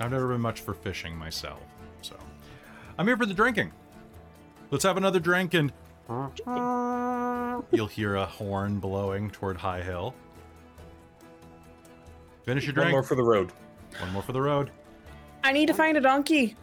I've 0.00 0.10
never 0.10 0.28
been 0.28 0.40
much 0.40 0.60
for 0.60 0.74
fishing 0.74 1.16
myself, 1.16 1.60
so 2.02 2.16
I'm 2.98 3.06
here 3.06 3.16
for 3.16 3.26
the 3.26 3.34
drinking. 3.34 3.72
Let's 4.70 4.84
have 4.84 4.96
another 4.96 5.20
drink, 5.20 5.54
and 5.54 5.72
you'll 7.72 7.86
hear 7.86 8.16
a 8.16 8.26
horn 8.26 8.78
blowing 8.78 9.30
toward 9.30 9.56
High 9.56 9.82
Hill. 9.82 10.14
Finish 12.44 12.64
your 12.64 12.72
drink. 12.72 12.86
One 12.86 12.92
drink. 12.92 12.94
more 12.94 13.02
for 13.02 13.14
the 13.14 13.22
road. 13.22 13.52
One 14.00 14.12
more 14.12 14.22
for 14.22 14.32
the 14.32 14.40
road. 14.40 14.70
I 15.42 15.52
need 15.52 15.66
to 15.66 15.74
find 15.74 15.96
a 15.96 16.00
donkey. 16.00 16.56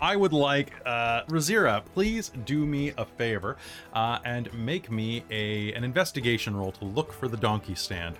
I 0.00 0.14
would 0.16 0.32
like 0.32 0.72
uh, 0.86 1.24
Razira, 1.24 1.84
please 1.94 2.30
do 2.44 2.64
me 2.64 2.92
a 2.96 3.04
favor 3.04 3.56
uh, 3.94 4.18
and 4.24 4.52
make 4.54 4.90
me 4.90 5.24
a 5.30 5.72
an 5.72 5.82
investigation 5.84 6.56
roll 6.56 6.72
to 6.72 6.84
look 6.84 7.12
for 7.12 7.26
the 7.28 7.36
donkey 7.36 7.74
stand. 7.74 8.16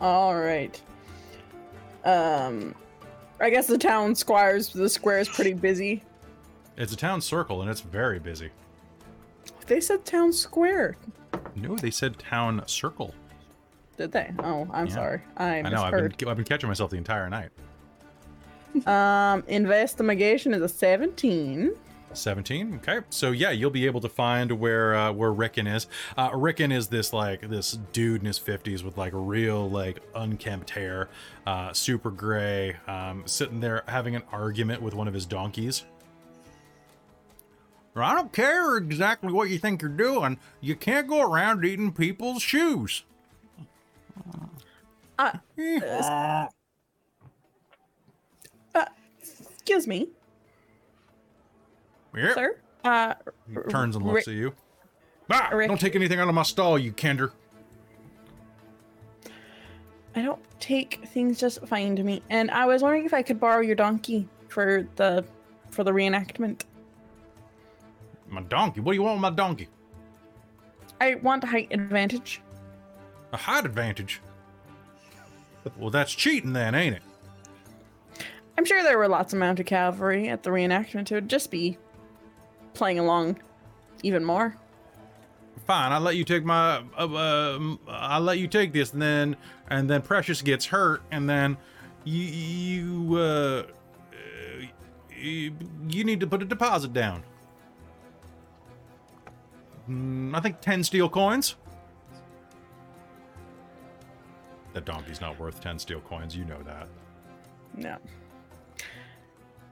All 0.00 0.36
right. 0.36 0.80
Um, 2.04 2.74
I 3.40 3.50
guess 3.50 3.66
the 3.66 3.78
town 3.78 4.14
squires 4.14 4.72
the 4.72 4.88
square 4.88 5.18
is 5.18 5.28
pretty 5.28 5.52
busy. 5.52 6.02
It's 6.76 6.92
a 6.92 6.96
town 6.96 7.20
circle 7.20 7.60
and 7.62 7.70
it's 7.70 7.80
very 7.80 8.20
busy. 8.20 8.50
They 9.66 9.80
said 9.80 10.04
town 10.04 10.32
square. 10.32 10.96
No, 11.56 11.74
they 11.76 11.90
said 11.90 12.18
town 12.18 12.62
circle. 12.66 13.14
Did 13.96 14.12
they? 14.12 14.30
Oh, 14.38 14.68
I'm 14.72 14.86
Yeah. 14.86 14.94
sorry. 14.94 15.20
I 15.36 15.58
I 15.58 15.62
know. 15.62 15.82
I've 15.82 15.92
been 15.92 16.28
I've 16.28 16.36
been 16.36 16.44
catching 16.44 16.68
myself 16.68 16.90
the 16.92 16.96
entire 16.96 17.28
night. 17.28 17.50
Um, 18.86 19.44
investigation 19.48 20.54
is 20.54 20.62
a 20.62 20.68
17. 20.68 21.72
17 22.14 22.76
okay. 22.76 23.00
So 23.10 23.32
yeah 23.32 23.50
you'll 23.50 23.70
be 23.70 23.84
able 23.84 24.00
to 24.00 24.08
find 24.08 24.50
where 24.52 24.94
uh, 24.94 25.12
where 25.12 25.32
rickon 25.32 25.66
is. 25.66 25.86
Uh 26.16 26.30
rickon 26.34 26.72
is 26.72 26.88
this 26.88 27.12
like 27.12 27.48
this 27.48 27.72
dude 27.92 28.22
in 28.22 28.26
his 28.26 28.38
50s 28.38 28.82
with 28.82 28.96
like 28.96 29.12
real 29.14 29.68
like 29.68 30.00
unkempt 30.14 30.70
hair 30.70 31.08
uh 31.46 31.72
super 31.72 32.10
gray 32.10 32.76
um 32.86 33.24
sitting 33.26 33.60
there 33.60 33.84
having 33.88 34.16
an 34.16 34.22
argument 34.32 34.80
with 34.80 34.94
one 34.94 35.06
of 35.06 35.12
his 35.14 35.26
donkeys. 35.26 35.84
I 37.94 38.14
don't 38.14 38.32
care 38.32 38.76
exactly 38.76 39.32
what 39.32 39.50
you 39.50 39.58
think 39.58 39.82
you're 39.82 39.90
doing. 39.90 40.38
You 40.60 40.76
can't 40.76 41.08
go 41.08 41.20
around 41.20 41.64
eating 41.64 41.92
people's 41.92 42.42
shoes. 42.42 43.02
Uh, 45.18 45.32
Eh. 45.58 46.46
Excuse 49.68 49.86
me, 49.86 50.08
Yep. 52.16 52.34
sir. 52.34 52.56
Uh, 52.84 53.14
He 53.46 53.54
turns 53.70 53.96
and 53.96 54.04
looks 54.04 54.26
Rick- 54.26 54.28
at 54.28 54.34
you 54.34 54.54
ah, 55.30 55.50
Rick- 55.52 55.68
don't 55.68 55.78
take 55.80 55.94
anything 55.94 56.18
out 56.18 56.26
of 56.28 56.34
my 56.34 56.42
stall 56.42 56.78
you 56.78 56.90
kender 56.90 57.32
I 60.16 60.22
don't 60.22 60.40
take 60.58 61.00
things 61.08 61.38
just 61.38 61.64
fine 61.66 61.94
to 61.96 62.02
me, 62.02 62.22
and 62.30 62.50
I 62.50 62.64
was 62.64 62.82
wondering 62.82 63.04
if 63.04 63.12
I 63.12 63.22
could 63.22 63.38
borrow 63.38 63.60
your 63.60 63.76
donkey 63.76 64.26
for 64.48 64.88
the 64.96 65.22
for 65.70 65.84
the 65.84 65.90
reenactment. 65.92 66.62
my 68.30 68.40
donkey 68.42 68.80
what 68.80 68.92
do 68.92 68.96
you 68.96 69.02
want 69.02 69.16
with 69.16 69.22
my 69.22 69.30
donkey 69.36 69.68
I 71.00 71.14
want 71.16 71.44
a 71.44 71.46
height 71.46 71.68
advantage. 71.70 72.40
A 73.32 73.36
height 73.36 73.64
advantage? 73.66 74.20
Well, 75.76 75.90
that's 75.90 76.12
cheating 76.12 76.52
then, 76.54 76.74
ain't 76.74 76.96
it? 76.96 77.02
I'm 78.58 78.64
sure 78.64 78.82
there 78.82 78.98
were 78.98 79.06
lots 79.06 79.32
of 79.32 79.38
mounted 79.38 79.66
cavalry 79.66 80.28
at 80.28 80.42
the 80.42 80.50
reenactment. 80.50 81.12
It 81.12 81.14
would 81.14 81.28
just 81.28 81.48
be 81.48 81.78
playing 82.74 82.98
along 82.98 83.38
even 84.02 84.24
more. 84.24 84.56
Fine, 85.64 85.92
I'll 85.92 86.00
let 86.00 86.16
you 86.16 86.24
take 86.24 86.44
my. 86.44 86.82
Uh, 86.98 87.54
um, 87.54 87.78
I'll 87.86 88.20
let 88.20 88.38
you 88.38 88.48
take 88.48 88.72
this, 88.72 88.92
and 88.92 89.00
then 89.00 89.36
and 89.68 89.88
then 89.88 90.02
Precious 90.02 90.42
gets 90.42 90.66
hurt, 90.66 91.02
and 91.12 91.30
then 91.30 91.56
you 92.02 92.24
you 92.24 93.16
uh, 93.16 93.20
uh, 93.22 93.64
you, 95.16 95.54
you 95.88 96.02
need 96.02 96.18
to 96.18 96.26
put 96.26 96.42
a 96.42 96.44
deposit 96.44 96.92
down. 96.92 97.22
Mm, 99.88 100.36
I 100.36 100.40
think 100.40 100.60
ten 100.60 100.82
steel 100.82 101.08
coins. 101.08 101.54
That 104.72 104.84
donkey's 104.84 105.20
not 105.20 105.38
worth 105.38 105.60
ten 105.60 105.78
steel 105.78 106.00
coins. 106.00 106.34
You 106.34 106.44
know 106.44 106.60
that. 106.64 106.88
No. 107.76 107.98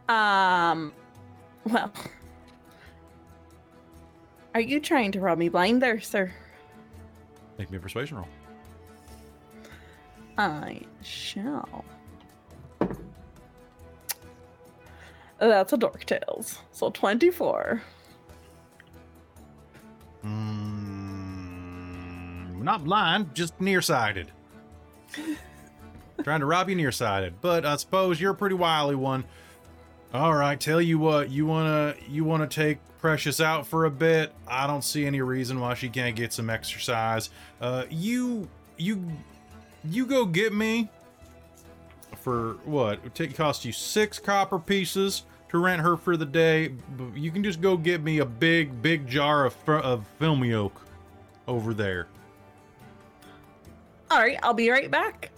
Um. 0.08 0.92
Well. 1.64 1.92
Are 4.54 4.60
you 4.60 4.80
trying 4.80 5.12
to 5.12 5.20
rob 5.20 5.38
me 5.38 5.48
blind 5.50 5.82
there, 5.82 6.00
sir? 6.00 6.32
Make 7.58 7.70
me 7.70 7.76
a 7.76 7.80
persuasion 7.80 8.16
roll. 8.16 8.28
I 10.38 10.80
shall. 11.02 11.84
That's 15.38 15.72
a 15.72 15.76
Dork 15.76 16.04
Tales. 16.04 16.58
So 16.72 16.90
24. 16.90 17.82
Mm, 20.24 20.32
not 22.62 22.84
blind, 22.84 23.34
just 23.34 23.60
nearsighted. 23.60 24.32
Trying 26.24 26.40
to 26.40 26.46
rob 26.46 26.70
you 26.70 26.74
nearsighted, 26.74 27.40
but 27.40 27.64
I 27.66 27.76
suppose 27.76 28.20
you're 28.20 28.32
a 28.32 28.34
pretty 28.34 28.56
wily 28.56 28.96
one. 28.96 29.24
All 30.16 30.34
right, 30.34 30.58
tell 30.58 30.80
you 30.80 30.98
what, 30.98 31.28
you 31.28 31.44
wanna 31.44 31.94
you 32.08 32.24
wanna 32.24 32.46
take 32.46 32.78
Precious 33.02 33.38
out 33.38 33.66
for 33.66 33.84
a 33.84 33.90
bit. 33.90 34.32
I 34.48 34.66
don't 34.66 34.82
see 34.82 35.04
any 35.04 35.20
reason 35.20 35.60
why 35.60 35.74
she 35.74 35.90
can't 35.90 36.16
get 36.16 36.32
some 36.32 36.48
exercise. 36.48 37.28
Uh, 37.60 37.84
you 37.90 38.48
you 38.78 39.12
you 39.84 40.06
go 40.06 40.24
get 40.24 40.54
me 40.54 40.88
for 42.16 42.54
what? 42.64 42.98
It 43.04 43.14
take 43.14 43.34
cost 43.34 43.66
you 43.66 43.72
six 43.72 44.18
copper 44.18 44.58
pieces 44.58 45.24
to 45.50 45.58
rent 45.58 45.82
her 45.82 45.98
for 45.98 46.16
the 46.16 46.24
day. 46.24 46.72
You 47.14 47.30
can 47.30 47.44
just 47.44 47.60
go 47.60 47.76
get 47.76 48.02
me 48.02 48.20
a 48.20 48.24
big 48.24 48.80
big 48.80 49.06
jar 49.06 49.44
of 49.44 49.54
of 49.68 50.06
film 50.18 50.42
yolk 50.42 50.80
over 51.46 51.74
there. 51.74 52.08
All 54.10 54.18
right, 54.18 54.38
I'll 54.42 54.54
be 54.54 54.70
right 54.70 54.90
back. 54.90 55.30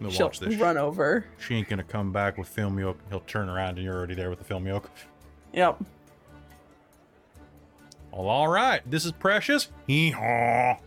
Now 0.00 0.10
She'll 0.10 0.26
watch 0.26 0.38
this. 0.40 0.54
run 0.56 0.76
over. 0.76 1.24
She 1.38 1.54
ain't 1.56 1.68
gonna 1.68 1.82
come 1.82 2.12
back 2.12 2.38
with 2.38 2.46
film 2.48 2.78
yolk. 2.78 2.98
He'll 3.10 3.20
turn 3.20 3.48
around 3.48 3.70
and 3.76 3.78
you're 3.84 3.96
already 3.96 4.14
there 4.14 4.30
with 4.30 4.38
the 4.38 4.44
film 4.44 4.66
yolk. 4.66 4.90
Yep. 5.52 5.82
Well, 8.12 8.28
all 8.28 8.48
right. 8.48 8.80
This 8.90 9.04
is 9.04 9.12
Precious. 9.12 9.70
Hee-haw. 9.86 10.76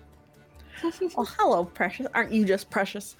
Well, 1.15 1.27
hello, 1.38 1.65
Precious. 1.65 2.07
Aren't 2.15 2.31
you 2.31 2.43
just 2.43 2.69
precious? 2.71 3.15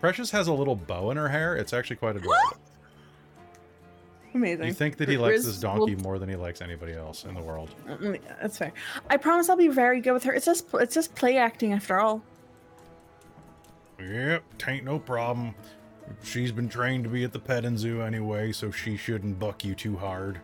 Precious 0.00 0.30
has 0.30 0.46
a 0.46 0.52
little 0.52 0.76
bow 0.76 1.10
in 1.10 1.16
her 1.16 1.28
hair. 1.28 1.56
It's 1.56 1.72
actually 1.72 1.96
quite 1.96 2.14
adorable. 2.14 2.58
Amazing. 4.34 4.66
You 4.66 4.72
think 4.72 4.96
that 4.98 5.08
he 5.08 5.16
likes 5.16 5.38
Riz 5.38 5.46
this 5.46 5.58
donkey 5.60 5.96
will- 5.96 6.02
more 6.02 6.18
than 6.20 6.28
he 6.28 6.36
likes 6.36 6.60
anybody 6.60 6.92
else 6.92 7.24
in 7.24 7.34
the 7.34 7.40
world. 7.42 7.70
Mm, 7.88 8.20
That's 8.40 8.58
fair. 8.58 8.72
I 9.10 9.16
promise 9.16 9.48
I'll 9.48 9.56
be 9.56 9.66
very 9.68 10.00
good 10.00 10.12
with 10.12 10.22
her. 10.24 10.32
It's 10.32 10.46
just 10.46 10.66
it's 10.74 10.94
just 10.94 11.14
play 11.16 11.36
acting 11.38 11.72
after 11.72 11.98
all. 11.98 12.22
Yep, 14.00 14.42
tain't 14.58 14.84
no 14.84 14.98
problem. 14.98 15.54
She's 16.22 16.52
been 16.52 16.68
trained 16.68 17.04
to 17.04 17.10
be 17.10 17.24
at 17.24 17.32
the 17.32 17.38
petting 17.38 17.78
zoo 17.78 18.02
anyway, 18.02 18.52
so 18.52 18.70
she 18.70 18.96
shouldn't 18.96 19.38
buck 19.38 19.64
you 19.64 19.74
too 19.74 19.96
hard. 19.96 20.40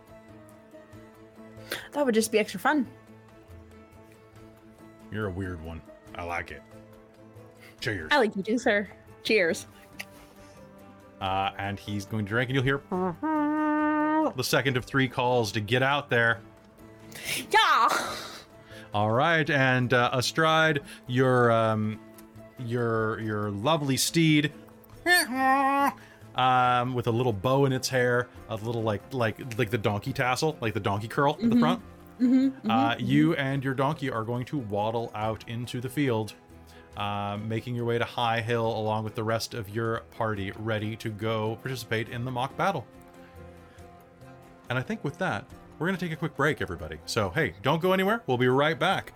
That 1.93 2.05
would 2.05 2.15
just 2.15 2.31
be 2.31 2.39
extra 2.39 2.59
fun. 2.59 2.87
You're 5.11 5.27
a 5.27 5.31
weird 5.31 5.63
one. 5.63 5.81
I 6.15 6.23
like 6.23 6.51
it. 6.51 6.63
Cheers. 7.79 8.09
I 8.11 8.17
like 8.17 8.35
you 8.35 8.43
too, 8.43 8.57
sir. 8.57 8.87
Cheers. 9.23 9.67
Uh, 11.19 11.51
and 11.57 11.79
he's 11.79 12.05
going 12.05 12.25
to 12.25 12.29
drink, 12.29 12.49
and 12.49 12.55
you'll 12.55 12.63
hear 12.63 12.81
the 14.35 14.43
second 14.43 14.77
of 14.77 14.85
three 14.85 15.07
calls 15.07 15.51
to 15.51 15.59
get 15.59 15.83
out 15.83 16.09
there. 16.09 16.39
Yeah. 17.51 17.89
All 18.93 19.11
right, 19.11 19.47
and 19.49 19.93
uh, 19.93 20.09
astride 20.13 20.81
your 21.07 21.51
um, 21.51 21.99
your 22.67 23.19
your 23.19 23.51
lovely 23.51 23.97
steed, 23.97 24.51
um, 26.35 26.93
with 26.93 27.07
a 27.07 27.11
little 27.11 27.33
bow 27.33 27.65
in 27.65 27.73
its 27.73 27.89
hair, 27.89 28.27
a 28.49 28.55
little 28.55 28.83
like 28.83 29.01
like 29.13 29.57
like 29.57 29.69
the 29.69 29.77
donkey 29.77 30.13
tassel, 30.13 30.57
like 30.61 30.73
the 30.73 30.79
donkey 30.79 31.07
curl 31.07 31.37
at 31.41 31.49
the 31.49 31.59
front. 31.59 31.81
uh, 32.69 32.95
you 32.99 33.33
and 33.35 33.63
your 33.63 33.73
donkey 33.73 34.09
are 34.09 34.23
going 34.23 34.45
to 34.45 34.59
waddle 34.59 35.11
out 35.15 35.43
into 35.47 35.81
the 35.81 35.89
field, 35.89 36.33
uh, 36.97 37.37
making 37.47 37.75
your 37.75 37.85
way 37.85 37.97
to 37.97 38.05
High 38.05 38.41
Hill 38.41 38.67
along 38.67 39.03
with 39.03 39.15
the 39.15 39.23
rest 39.23 39.53
of 39.55 39.69
your 39.69 40.01
party, 40.11 40.51
ready 40.59 40.95
to 40.97 41.09
go 41.09 41.57
participate 41.63 42.09
in 42.09 42.23
the 42.23 42.31
mock 42.31 42.55
battle. 42.55 42.85
And 44.69 44.77
I 44.77 44.83
think 44.83 45.03
with 45.03 45.17
that, 45.17 45.45
we're 45.79 45.87
going 45.87 45.97
to 45.97 46.05
take 46.05 46.13
a 46.13 46.15
quick 46.15 46.35
break, 46.35 46.61
everybody. 46.61 46.99
So, 47.05 47.31
hey, 47.31 47.55
don't 47.63 47.81
go 47.81 47.91
anywhere. 47.91 48.21
We'll 48.27 48.37
be 48.37 48.47
right 48.47 48.77
back. 48.77 49.13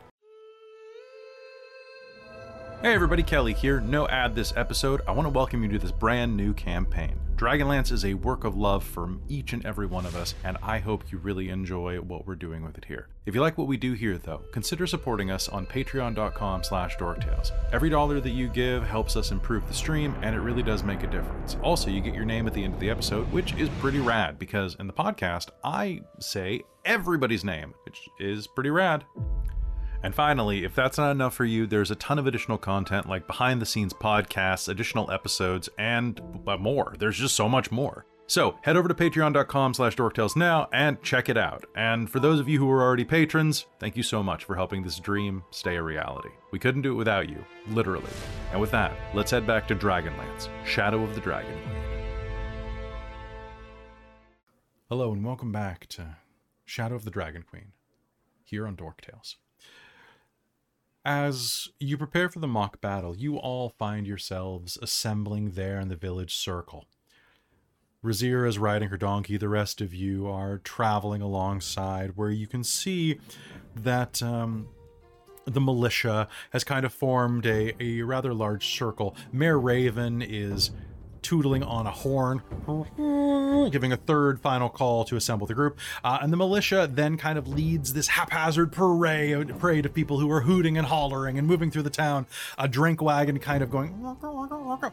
Hey 2.82 2.94
everybody, 2.94 3.24
Kelly 3.24 3.54
here. 3.54 3.80
No 3.80 4.08
ad 4.08 4.36
this 4.36 4.54
episode. 4.56 5.02
I 5.08 5.12
want 5.12 5.26
to 5.26 5.32
welcome 5.32 5.64
you 5.64 5.70
to 5.70 5.80
this 5.80 5.92
brand 5.92 6.38
new 6.38 6.54
campaign. 6.54 7.20
Dragonlance 7.36 7.92
is 7.92 8.06
a 8.06 8.14
work 8.14 8.44
of 8.44 8.56
love 8.56 8.84
from 8.84 9.24
each 9.28 9.54
and 9.54 9.66
every 9.66 9.88
one 9.88 10.06
of 10.06 10.16
us, 10.16 10.36
and 10.44 10.56
I 10.62 10.78
hope 10.78 11.12
you 11.12 11.18
really 11.18 11.50
enjoy 11.50 11.98
what 12.00 12.28
we're 12.28 12.36
doing 12.36 12.64
with 12.64 12.78
it 12.78 12.86
here. 12.86 13.08
If 13.26 13.34
you 13.34 13.42
like 13.42 13.58
what 13.58 13.68
we 13.68 13.76
do 13.76 13.94
here, 13.94 14.18
though, 14.20 14.44
consider 14.52 14.86
supporting 14.86 15.32
us 15.32 15.50
on 15.50 15.66
patreon.com 15.66 16.64
slash 16.64 16.96
dorktales. 16.98 17.52
Every 17.74 17.90
dollar 17.90 18.20
that 18.22 18.30
you 18.30 18.48
give 18.50 18.84
helps 18.84 19.16
us 19.16 19.32
improve 19.32 19.68
the 19.68 19.74
stream, 19.74 20.16
and 20.22 20.36
it 20.36 20.40
really 20.40 20.64
does 20.64 20.84
make 20.84 21.02
a 21.02 21.08
difference. 21.08 21.58
Also, 21.64 21.90
you 21.90 22.02
get 22.02 22.14
your 22.14 22.26
name 22.26 22.46
at 22.46 22.54
the 22.54 22.64
end 22.64 22.76
of 22.76 22.80
the 22.80 22.90
episode, 22.92 23.30
which 23.32 23.54
is 23.56 23.68
pretty 23.80 24.00
rad, 24.00 24.38
because 24.38 24.76
in 24.80 24.86
the 24.86 24.94
podcast, 24.94 25.50
I 25.64 26.02
say 26.20 26.62
everybody's 26.86 27.44
name, 27.44 27.74
which 27.86 28.08
is 28.20 28.46
pretty 28.48 28.70
rad. 28.70 29.04
And 30.06 30.14
finally, 30.14 30.64
if 30.64 30.76
that's 30.76 31.00
not 31.00 31.10
enough 31.10 31.34
for 31.34 31.46
you, 31.46 31.66
there's 31.66 31.90
a 31.90 31.96
ton 31.96 32.20
of 32.20 32.28
additional 32.28 32.60
content 32.60 33.10
like 33.10 33.26
behind 33.26 33.60
the 33.60 33.66
scenes 33.66 33.92
podcasts, 33.92 34.70
additional 34.70 35.10
episodes, 35.10 35.68
and 35.80 36.22
more. 36.60 36.94
There's 37.00 37.18
just 37.18 37.36
so 37.36 37.50
much 37.50 37.72
more. 37.72 38.06
So 38.28 38.60
head 38.62 38.78
over 38.78 38.88
to 38.88 38.94
patreon.com 38.94 39.74
slash 39.74 39.96
dorktales 39.96 40.36
now 40.36 40.70
and 40.72 41.02
check 41.02 41.28
it 41.28 41.38
out. 41.38 41.66
And 41.76 42.08
for 42.08 42.20
those 42.20 42.40
of 42.40 42.48
you 42.48 42.60
who 42.60 42.70
are 42.70 42.84
already 42.84 43.04
patrons, 43.04 43.66
thank 43.80 43.98
you 43.98 44.04
so 44.04 44.22
much 44.22 44.44
for 44.44 44.56
helping 44.56 44.84
this 44.84 45.00
dream 45.00 45.44
stay 45.50 45.76
a 45.76 45.82
reality. 45.82 46.30
We 46.52 46.60
couldn't 46.60 46.84
do 46.84 46.92
it 46.92 46.98
without 46.98 47.28
you, 47.28 47.44
literally. 47.70 48.12
And 48.52 48.62
with 48.62 48.70
that, 48.70 48.96
let's 49.16 49.32
head 49.32 49.48
back 49.48 49.68
to 49.70 49.76
Dragonlance, 49.76 50.50
Shadow 50.66 51.04
of 51.04 51.16
the 51.16 51.22
Dragon. 51.22 51.58
Hello 54.88 55.12
and 55.12 55.26
welcome 55.26 55.52
back 55.52 55.88
to 55.88 56.18
Shadow 56.64 56.94
of 56.94 57.06
the 57.06 57.12
Dragon 57.12 57.42
Queen, 57.42 57.72
here 58.44 58.68
on 58.68 58.76
Dork 58.76 59.02
Tales. 59.02 59.38
As 61.06 61.70
you 61.80 61.98
prepare 62.00 62.30
for 62.30 62.40
the 62.40 62.48
mock 62.48 62.82
battle, 62.82 63.16
you 63.16 63.38
all 63.38 63.70
find 63.70 64.08
yourselves 64.08 64.76
assembling 64.82 65.52
there 65.52 65.80
in 65.80 65.88
the 65.88 65.96
village 65.96 66.34
circle. 66.34 66.86
Razira 68.04 68.48
is 68.48 68.58
riding 68.58 68.90
her 68.90 68.98
donkey. 68.98 69.38
The 69.38 69.48
rest 69.48 69.82
of 69.82 69.94
you 69.94 70.28
are 70.28 70.58
traveling 70.58 71.22
alongside, 71.22 72.18
where 72.18 72.32
you 72.32 72.48
can 72.48 72.64
see 72.64 73.20
that 73.76 74.24
um, 74.24 74.68
the 75.46 75.62
militia 75.62 76.28
has 76.50 76.64
kind 76.64 76.88
of 76.88 76.94
formed 76.94 77.46
a, 77.46 77.76
a 77.80 78.02
rather 78.02 78.34
large 78.34 78.76
circle. 78.76 79.16
Mayor 79.32 79.60
Raven 79.60 80.24
is 80.24 80.72
tootling 81.26 81.64
on 81.68 81.88
a 81.88 81.92
horn, 81.92 82.42
giving 83.72 83.92
a 83.92 83.98
third 83.98 84.40
final 84.40 84.70
call 84.70 85.06
to 85.06 85.16
assemble 85.16 85.48
the 85.48 85.54
group. 85.54 85.80
Uh, 86.04 86.20
and 86.22 86.32
the 86.32 86.38
militia 86.38 86.88
then 86.92 87.18
kind 87.18 87.38
of 87.38 87.48
leads 87.48 87.94
this 87.94 88.08
haphazard 88.08 88.72
parade, 88.72 89.58
parade 89.60 89.86
of 89.86 89.94
people 89.94 90.20
who 90.20 90.30
are 90.32 90.42
hooting 90.42 90.78
and 90.78 90.88
hollering 90.88 91.38
and 91.38 91.48
moving 91.48 91.72
through 91.72 91.82
the 91.84 91.90
town. 91.90 92.28
A 92.58 92.68
drink 92.68 93.02
wagon 93.02 93.40
kind 93.40 93.64
of 93.64 93.72
going 93.72 93.92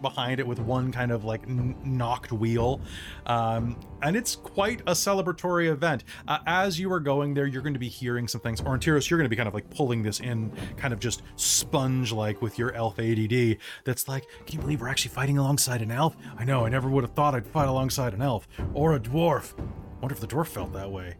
behind 0.00 0.40
it 0.40 0.46
with 0.46 0.58
one 0.58 0.90
kind 0.92 1.12
of 1.12 1.24
like 1.24 1.42
n- 1.42 1.76
knocked 1.84 2.32
wheel. 2.32 2.80
Um, 3.26 3.76
and 4.02 4.16
it's 4.16 4.34
quite 4.36 4.80
a 4.82 4.92
celebratory 4.92 5.70
event. 5.70 6.04
Uh, 6.26 6.38
as 6.46 6.78
you 6.78 6.92
are 6.92 7.00
going 7.00 7.34
there, 7.34 7.46
you're 7.46 7.62
going 7.62 7.74
to 7.74 7.78
be 7.80 7.88
hearing 7.88 8.26
some 8.26 8.40
things. 8.40 8.60
Orontiros, 8.60 9.08
you're 9.08 9.18
going 9.18 9.26
to 9.26 9.30
be 9.30 9.36
kind 9.36 9.48
of 9.48 9.54
like 9.54 9.68
pulling 9.70 10.02
this 10.02 10.20
in, 10.20 10.50
kind 10.76 10.92
of 10.92 11.00
just 11.00 11.22
sponge 11.36 12.12
like 12.12 12.42
with 12.42 12.58
your 12.58 12.72
elf 12.72 12.98
ADD. 12.98 13.58
That's 13.84 14.08
like, 14.08 14.26
can 14.46 14.56
you 14.56 14.60
believe 14.60 14.80
we're 14.80 14.88
actually 14.88 15.12
fighting 15.12 15.38
alongside 15.38 15.82
an 15.82 15.90
elf? 15.90 16.16
I 16.38 16.44
know, 16.44 16.64
I 16.64 16.68
never 16.68 16.88
would 16.88 17.04
have 17.04 17.12
thought 17.12 17.34
I'd 17.34 17.46
fight 17.46 17.68
alongside 17.68 18.14
an 18.14 18.22
elf 18.22 18.48
or 18.74 18.94
a 18.94 19.00
dwarf. 19.00 19.56
Wonder 20.00 20.14
if 20.14 20.20
the 20.20 20.26
dwarf 20.26 20.48
felt 20.48 20.72
that 20.72 20.90
way. 20.90 21.14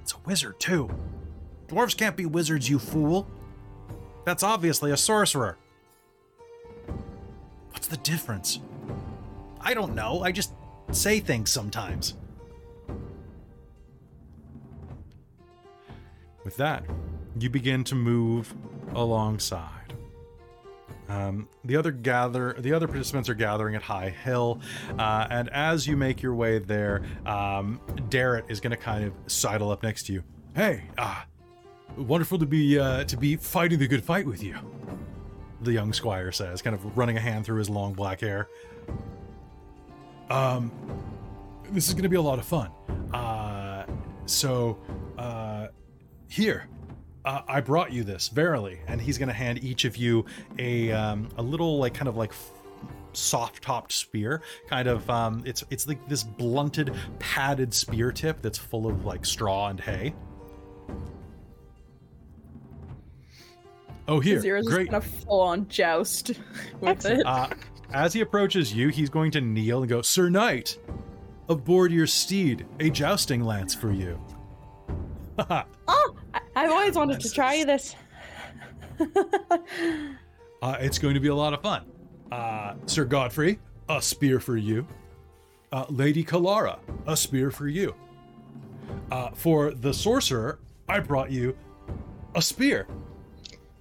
It's 0.00 0.14
a 0.14 0.18
wizard, 0.26 0.58
too. 0.58 0.90
Dwarves 1.68 1.96
can't 1.96 2.16
be 2.16 2.26
wizards, 2.26 2.68
you 2.68 2.78
fool. 2.78 3.28
That's 4.24 4.42
obviously 4.42 4.90
a 4.90 4.96
sorcerer. 4.96 5.58
What's 7.70 7.88
the 7.88 7.96
difference? 7.98 8.60
I 9.60 9.74
don't 9.74 9.94
know. 9.94 10.22
I 10.22 10.32
just 10.32 10.52
say 10.90 11.20
things 11.20 11.50
sometimes. 11.50 12.14
With 16.44 16.56
that, 16.56 16.84
you 17.38 17.48
begin 17.48 17.84
to 17.84 17.94
move 17.94 18.54
alongside. 18.94 19.94
Um, 21.12 21.48
the 21.62 21.76
other 21.76 21.90
gather, 21.90 22.54
the 22.58 22.72
other 22.72 22.88
participants 22.88 23.28
are 23.28 23.34
gathering 23.34 23.74
at 23.74 23.82
High 23.82 24.08
Hill, 24.08 24.60
uh, 24.98 25.26
and 25.28 25.50
as 25.50 25.86
you 25.86 25.94
make 25.94 26.22
your 26.22 26.34
way 26.34 26.58
there, 26.58 27.02
um, 27.26 27.80
Darrett 28.08 28.50
is 28.50 28.60
going 28.60 28.70
to 28.70 28.78
kind 28.78 29.04
of 29.04 29.12
sidle 29.26 29.70
up 29.70 29.82
next 29.82 30.04
to 30.04 30.14
you. 30.14 30.24
Hey, 30.54 30.84
ah, 30.96 31.26
wonderful 31.98 32.38
to 32.38 32.46
be 32.46 32.78
uh, 32.78 33.04
to 33.04 33.16
be 33.18 33.36
fighting 33.36 33.78
the 33.78 33.86
good 33.86 34.02
fight 34.02 34.26
with 34.26 34.42
you. 34.42 34.56
The 35.60 35.72
young 35.72 35.92
squire 35.92 36.32
says, 36.32 36.62
kind 36.62 36.74
of 36.74 36.96
running 36.96 37.18
a 37.18 37.20
hand 37.20 37.44
through 37.44 37.58
his 37.58 37.68
long 37.68 37.92
black 37.92 38.20
hair. 38.20 38.48
Um, 40.30 40.72
this 41.72 41.88
is 41.88 41.94
going 41.94 42.04
to 42.04 42.08
be 42.08 42.16
a 42.16 42.22
lot 42.22 42.38
of 42.38 42.46
fun. 42.46 42.70
Uh, 43.12 43.84
so, 44.24 44.78
uh, 45.18 45.68
here, 46.28 46.68
uh, 47.24 47.40
I 47.48 47.60
brought 47.60 47.92
you 47.92 48.04
this, 48.04 48.28
verily, 48.28 48.80
and 48.88 49.00
he's 49.00 49.18
going 49.18 49.28
to 49.28 49.34
hand 49.34 49.62
each 49.62 49.84
of 49.84 49.96
you 49.96 50.24
a 50.58 50.90
um, 50.92 51.28
a 51.36 51.42
little 51.42 51.78
like 51.78 51.94
kind 51.94 52.08
of 52.08 52.16
like 52.16 52.32
soft 53.12 53.62
topped 53.62 53.92
spear. 53.92 54.40
Kind 54.68 54.88
of 54.88 55.08
um 55.10 55.42
it's 55.44 55.62
it's 55.70 55.86
like 55.86 56.08
this 56.08 56.22
blunted 56.24 56.94
padded 57.18 57.72
spear 57.74 58.10
tip 58.10 58.40
that's 58.42 58.58
full 58.58 58.86
of 58.86 59.04
like 59.04 59.24
straw 59.26 59.68
and 59.68 59.78
hay. 59.78 60.14
Oh 64.08 64.20
here. 64.20 64.40
Zira's 64.40 64.66
great. 64.66 64.90
just 64.90 65.04
gonna 65.06 65.22
full 65.24 65.40
on 65.40 65.68
joust 65.68 66.32
with 66.80 67.04
it. 67.06 67.24
uh, 67.24 67.48
as 67.92 68.12
he 68.12 68.20
approaches 68.20 68.72
you, 68.74 68.88
he's 68.88 69.10
going 69.10 69.30
to 69.32 69.40
kneel 69.40 69.80
and 69.80 69.88
go, 69.88 70.02
Sir 70.02 70.28
Knight, 70.28 70.78
aboard 71.48 71.92
your 71.92 72.06
steed, 72.06 72.66
a 72.80 72.90
jousting 72.90 73.44
lance 73.44 73.74
for 73.74 73.92
you. 73.92 74.20
Oh, 75.38 75.64
I- 75.88 76.21
I've 76.54 76.70
always 76.70 76.94
wanted 76.94 77.20
to 77.20 77.30
try 77.30 77.64
this. 77.64 77.96
it's 80.62 80.98
going 80.98 81.14
to 81.14 81.20
be 81.20 81.28
a 81.28 81.34
lot 81.34 81.54
of 81.54 81.62
fun. 81.62 81.84
Uh, 82.30 82.74
Sir 82.86 83.04
Godfrey, 83.04 83.58
a 83.88 84.00
spear 84.02 84.40
for 84.40 84.56
you. 84.56 84.86
Uh, 85.72 85.86
Lady 85.88 86.22
Kalara, 86.24 86.78
a 87.06 87.16
spear 87.16 87.50
for 87.50 87.68
you. 87.68 87.94
Uh, 89.10 89.30
for 89.30 89.72
the 89.72 89.92
sorcerer, 89.92 90.58
I 90.88 91.00
brought 91.00 91.30
you 91.30 91.56
a 92.34 92.42
spear. 92.42 92.86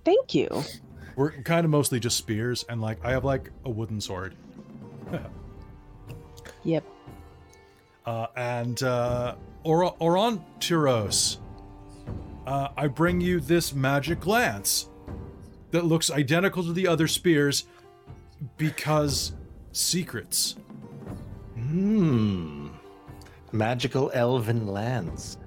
Thank 0.06 0.34
you. 0.34 0.64
We're 1.16 1.32
kind 1.44 1.66
of 1.66 1.72
mostly 1.72 2.00
just 2.00 2.18
spears, 2.18 2.66
and 2.70 2.82
like 2.82 3.04
I 3.04 3.12
have 3.12 3.26
like 3.26 3.52
a 3.66 3.70
wooden 3.70 4.00
sword. 4.02 4.36
Yep. 6.64 6.86
Uh, 8.04 8.26
and 8.36 8.82
uh, 8.82 9.36
or- 9.64 9.96
Oron 9.98 10.44
Tyros, 10.60 11.38
uh, 12.52 12.68
I 12.76 12.88
bring 12.88 13.22
you 13.22 13.40
this 13.40 13.74
magic 13.74 14.28
lance 14.28 14.90
that 15.72 15.86
looks 15.86 16.12
identical 16.12 16.66
to 16.66 16.74
the 16.74 16.86
other 16.86 17.08
spears 17.08 17.64
because 18.58 19.32
secrets. 19.72 20.58
Hmm. 21.56 22.68
Magical 23.54 24.12
elven 24.14 24.68
lance. 24.68 25.38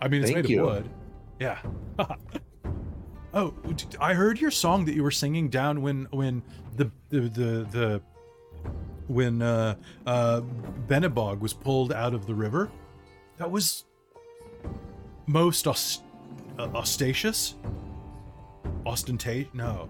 I 0.00 0.08
mean, 0.08 0.22
it's 0.22 0.30
Thank 0.30 0.44
made 0.44 0.50
you. 0.50 0.66
of 0.66 0.76
wood. 0.76 0.90
Yeah. 1.38 1.58
oh, 3.34 3.52
I 4.00 4.14
heard 4.14 4.40
your 4.40 4.50
song 4.50 4.86
that 4.86 4.94
you 4.94 5.02
were 5.02 5.10
singing 5.10 5.50
down 5.50 5.82
when 5.82 6.06
when 6.10 6.42
the 6.76 6.90
the 7.10 7.20
the, 7.20 7.66
the 7.70 8.02
when 9.08 9.42
uh, 9.42 9.74
uh, 10.06 10.40
Benebog 10.86 11.40
was 11.40 11.52
pulled 11.52 11.92
out 11.92 12.14
of 12.14 12.26
the 12.26 12.34
river. 12.34 12.70
That 13.36 13.50
was 13.50 13.84
most 15.28 15.66
aus- 15.68 16.02
uh, 16.58 16.68
ostatious, 16.74 17.54
ostentate. 18.84 19.52
No, 19.54 19.88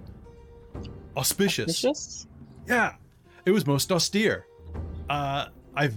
auspicious. 1.17 1.81
Vicious? 1.81 2.27
Yeah, 2.67 2.95
it 3.47 3.51
was 3.51 3.67
most 3.67 3.91
austere. 3.91 4.45
Uh, 5.09 5.47
I've 5.75 5.97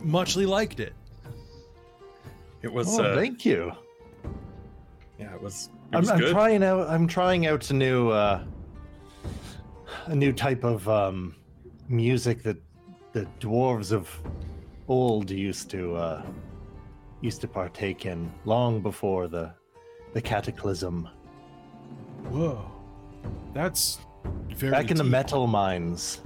muchly 0.00 0.46
liked 0.46 0.80
it. 0.80 0.94
It 2.62 2.72
was. 2.72 2.98
Oh, 2.98 3.04
uh, 3.04 3.14
thank 3.14 3.44
you. 3.44 3.72
yeah, 5.18 5.34
it 5.34 5.40
was. 5.40 5.70
It 5.92 5.96
I'm, 5.96 6.00
was 6.00 6.10
I'm 6.10 6.20
trying 6.20 6.64
out. 6.64 6.88
I'm 6.88 7.06
trying 7.06 7.46
out 7.46 7.70
a 7.70 7.74
new, 7.74 8.08
uh, 8.08 8.42
a 10.06 10.14
new 10.14 10.32
type 10.32 10.64
of 10.64 10.88
um, 10.88 11.36
music 11.88 12.42
that 12.42 12.56
the 13.12 13.26
dwarves 13.40 13.92
of 13.92 14.10
old 14.88 15.30
used 15.30 15.70
to 15.70 15.94
uh, 15.94 16.22
used 17.20 17.40
to 17.40 17.48
partake 17.48 18.06
in 18.06 18.32
long 18.44 18.80
before 18.80 19.28
the 19.28 19.52
the 20.14 20.20
cataclysm. 20.22 21.08
Whoa, 22.30 22.70
that's 23.52 23.98
very 24.56 24.70
Back 24.72 24.90
in 24.90 24.96
the 24.96 25.04
metal 25.04 25.46
mines, 25.46 26.20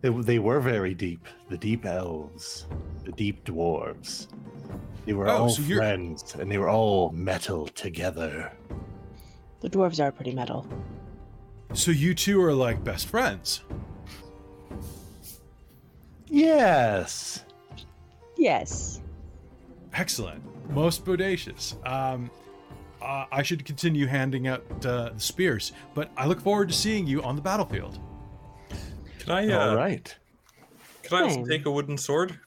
they, 0.00 0.08
they 0.10 0.38
were 0.38 0.60
very 0.60 0.94
deep. 0.94 1.26
The 1.48 1.58
deep 1.58 1.84
elves, 1.84 2.66
the 3.04 3.12
deep 3.12 3.44
dwarves. 3.44 4.28
They 5.04 5.12
were 5.12 5.28
Oh, 5.28 5.36
all 5.42 5.48
so 5.50 5.62
you're- 5.62 5.78
friends, 5.80 6.34
and 6.38 6.50
they 6.50 6.58
were 6.58 6.68
all 6.70 7.10
metal 7.10 7.66
together. 7.68 8.52
The 9.60 9.68
dwarves 9.70 10.02
are 10.02 10.12
pretty 10.12 10.32
metal. 10.34 10.66
So 11.74 11.90
you 11.90 12.14
two 12.14 12.40
are 12.42 12.54
like 12.54 12.84
best 12.84 13.06
friends. 13.06 13.62
Yes. 16.28 17.44
Yes. 18.36 19.00
Excellent. 19.94 20.42
Most 20.70 21.04
bodacious. 21.04 21.74
Um, 21.88 22.30
uh, 23.00 23.26
I 23.30 23.42
should 23.42 23.64
continue 23.64 24.06
handing 24.06 24.48
out 24.48 24.64
uh, 24.84 25.10
the 25.10 25.20
spears, 25.20 25.72
but 25.94 26.10
I 26.16 26.26
look 26.26 26.40
forward 26.40 26.68
to 26.68 26.74
seeing 26.74 27.06
you 27.06 27.22
on 27.22 27.36
the 27.36 27.42
battlefield. 27.42 27.98
Can 29.18 29.32
I? 29.32 29.48
Uh, 29.48 29.70
all 29.70 29.76
right. 29.76 30.14
Can 31.02 31.18
I 31.18 31.22
also 31.22 31.44
take 31.44 31.66
a 31.66 31.70
wooden 31.70 31.98
sword? 31.98 32.38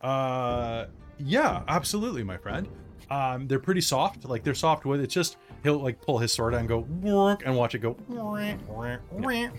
Uh, 0.00 0.86
yeah, 1.18 1.62
absolutely, 1.68 2.22
my 2.22 2.36
friend. 2.36 2.68
Um, 3.10 3.46
they're 3.46 3.58
pretty 3.58 3.80
soft. 3.80 4.24
Like 4.24 4.42
they're 4.42 4.54
soft 4.54 4.84
wood. 4.84 5.00
It's 5.00 5.14
just 5.14 5.36
he'll 5.62 5.78
like 5.78 6.00
pull 6.00 6.18
his 6.18 6.32
sword 6.32 6.54
out 6.54 6.60
and 6.60 6.68
go 6.68 6.82
"Wonk," 6.82 7.42
and 7.44 7.56
watch 7.56 7.74
it 7.74 7.78
go. 7.78 7.94
"Wonk, 8.10 8.58
wonk, 8.66 9.00
wonk." 9.14 9.52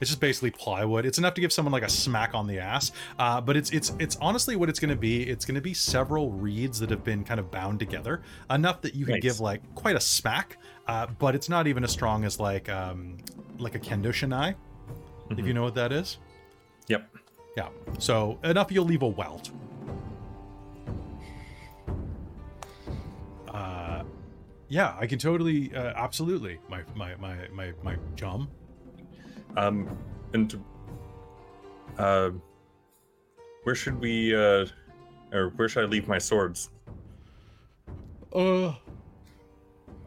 It's 0.00 0.10
just 0.10 0.20
basically 0.20 0.50
plywood. 0.50 1.06
It's 1.06 1.18
enough 1.18 1.34
to 1.34 1.40
give 1.40 1.52
someone 1.52 1.72
like 1.72 1.82
a 1.82 1.88
smack 1.88 2.34
on 2.34 2.46
the 2.46 2.58
ass. 2.58 2.92
Uh, 3.18 3.40
but 3.40 3.56
it's 3.56 3.70
it's 3.70 3.92
it's 3.98 4.16
honestly 4.20 4.56
what 4.56 4.68
it's 4.68 4.78
going 4.80 4.90
to 4.90 4.96
be. 4.96 5.22
It's 5.28 5.44
going 5.44 5.54
to 5.54 5.60
be 5.60 5.74
several 5.74 6.30
reeds 6.30 6.78
that 6.80 6.90
have 6.90 7.04
been 7.04 7.24
kind 7.24 7.38
of 7.40 7.50
bound 7.50 7.78
together 7.78 8.22
enough 8.50 8.80
that 8.82 8.94
you 8.94 9.04
can 9.04 9.14
Nice. 9.14 9.22
give 9.22 9.40
like 9.40 9.62
quite 9.74 9.96
a 9.96 10.00
smack. 10.00 10.58
Uh, 10.86 11.06
but 11.18 11.34
it's 11.34 11.48
not 11.48 11.66
even 11.66 11.84
as 11.84 11.92
strong 11.92 12.24
as 12.24 12.40
like 12.40 12.68
um, 12.68 13.18
like 13.58 13.74
a 13.74 13.78
kendo 13.78 14.08
shinai, 14.08 14.54
if 15.30 15.46
you 15.46 15.54
know 15.54 15.62
what 15.62 15.74
that 15.76 15.92
is. 15.92 16.18
Yep. 16.88 17.08
Yeah. 17.56 17.68
So 17.98 18.38
enough 18.42 18.72
you'll 18.72 18.84
leave 18.86 19.02
a 19.02 19.08
welt. 19.08 19.50
Uh, 23.48 24.02
yeah, 24.68 24.96
I 24.98 25.06
can 25.06 25.18
totally, 25.18 25.74
uh, 25.74 25.92
absolutely. 25.96 26.58
My 26.68 26.82
my 26.94 27.14
my 27.16 27.36
my 27.52 27.72
my 27.82 27.96
chum. 28.16 28.48
Um, 29.56 29.96
and 30.32 30.62
uh, 31.98 32.30
where 33.64 33.74
should 33.74 34.00
we, 34.00 34.34
uh, 34.34 34.66
or 35.32 35.50
where 35.56 35.68
should 35.68 35.84
I 35.84 35.86
leave 35.86 36.08
my 36.08 36.18
swords? 36.18 36.70
Uh, 38.34 38.74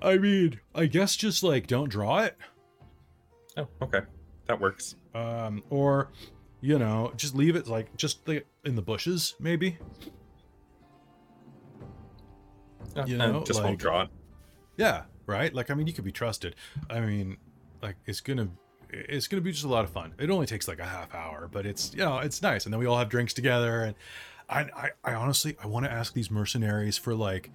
I 0.02 0.18
mean, 0.18 0.60
I 0.74 0.88
guess 0.88 1.16
just 1.16 1.44
like 1.44 1.68
don't 1.68 1.90
draw 1.90 2.20
it, 2.24 2.36
Oh, 3.58 3.68
okay, 3.84 4.02
that 4.48 4.60
works. 4.60 4.96
um, 5.14 5.64
or 5.70 6.10
you 6.62 6.80
know, 6.80 7.14
just 7.16 7.36
leave 7.36 7.56
it 7.56 7.68
like 7.68 7.96
just 7.96 8.28
like 8.28 8.48
in 8.64 8.76
the 8.76 8.82
bushes, 8.82 9.36
maybe. 9.40 9.78
Uh, 12.96 13.04
You 13.06 13.16
I 13.22 13.28
know, 13.28 13.44
just 13.44 13.60
like- 13.60 13.66
won't 13.66 13.80
draw 13.80 14.02
it. 14.04 14.10
Yeah, 14.78 15.04
right. 15.26 15.54
Like 15.54 15.70
I 15.70 15.74
mean, 15.74 15.88
you 15.88 15.94
could 15.94 16.04
be 16.06 16.12
trusted. 16.12 16.56
I 16.90 17.00
mean, 17.00 17.38
like 17.82 17.96
it's 18.06 18.22
gonna 18.22 18.50
it's 18.90 19.28
gonna 19.28 19.41
be 19.41 19.52
just 19.52 19.66
a 19.66 19.70
lot 19.70 19.84
of 19.84 19.90
fun. 19.91 20.14
It 20.20 20.30
only 20.30 20.45
takes 20.45 20.68
like 20.68 20.80
a 20.80 20.86
half 20.86 21.14
hour, 21.14 21.49
but 21.52 21.66
it's 21.66 21.94
you 21.94 21.99
know 21.99 22.20
it's 22.20 22.41
nice, 22.41 22.66
and 22.66 22.74
then 22.74 22.80
we 22.80 22.86
all 22.86 22.98
have 22.98 23.10
drinks 23.10 23.34
together. 23.34 23.84
And 23.84 23.95
I 24.49 24.60
I, 24.62 24.90
I 25.03 25.14
honestly 25.16 25.56
I 25.64 25.68
want 25.68 25.86
to 25.86 25.91
ask 25.91 26.14
these 26.14 26.32
mercenaries 26.32 26.98
for 26.98 27.14
like 27.14 27.52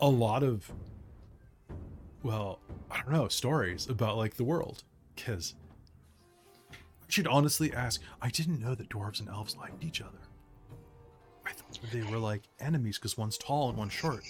a 0.00 0.08
lot 0.08 0.42
of 0.42 0.70
well 2.22 2.60
I 2.90 3.00
don't 3.00 3.12
know 3.12 3.28
stories 3.28 3.88
about 3.88 4.16
like 4.16 4.34
the 4.34 4.44
world 4.44 4.84
because 5.14 5.54
I 6.72 6.76
should 7.08 7.26
honestly 7.26 7.72
ask. 7.72 8.00
I 8.20 8.28
didn't 8.28 8.60
know 8.60 8.74
that 8.74 8.88
dwarves 8.88 9.20
and 9.20 9.28
elves 9.28 9.56
liked 9.56 9.84
each 9.84 10.00
other. 10.00 10.18
I 11.46 11.52
thought 11.52 11.78
they 11.92 12.02
were 12.02 12.18
like 12.18 12.42
enemies 12.60 12.98
because 12.98 13.16
one's 13.18 13.36
tall 13.36 13.68
and 13.68 13.78
one's 13.78 13.92
short. 13.92 14.24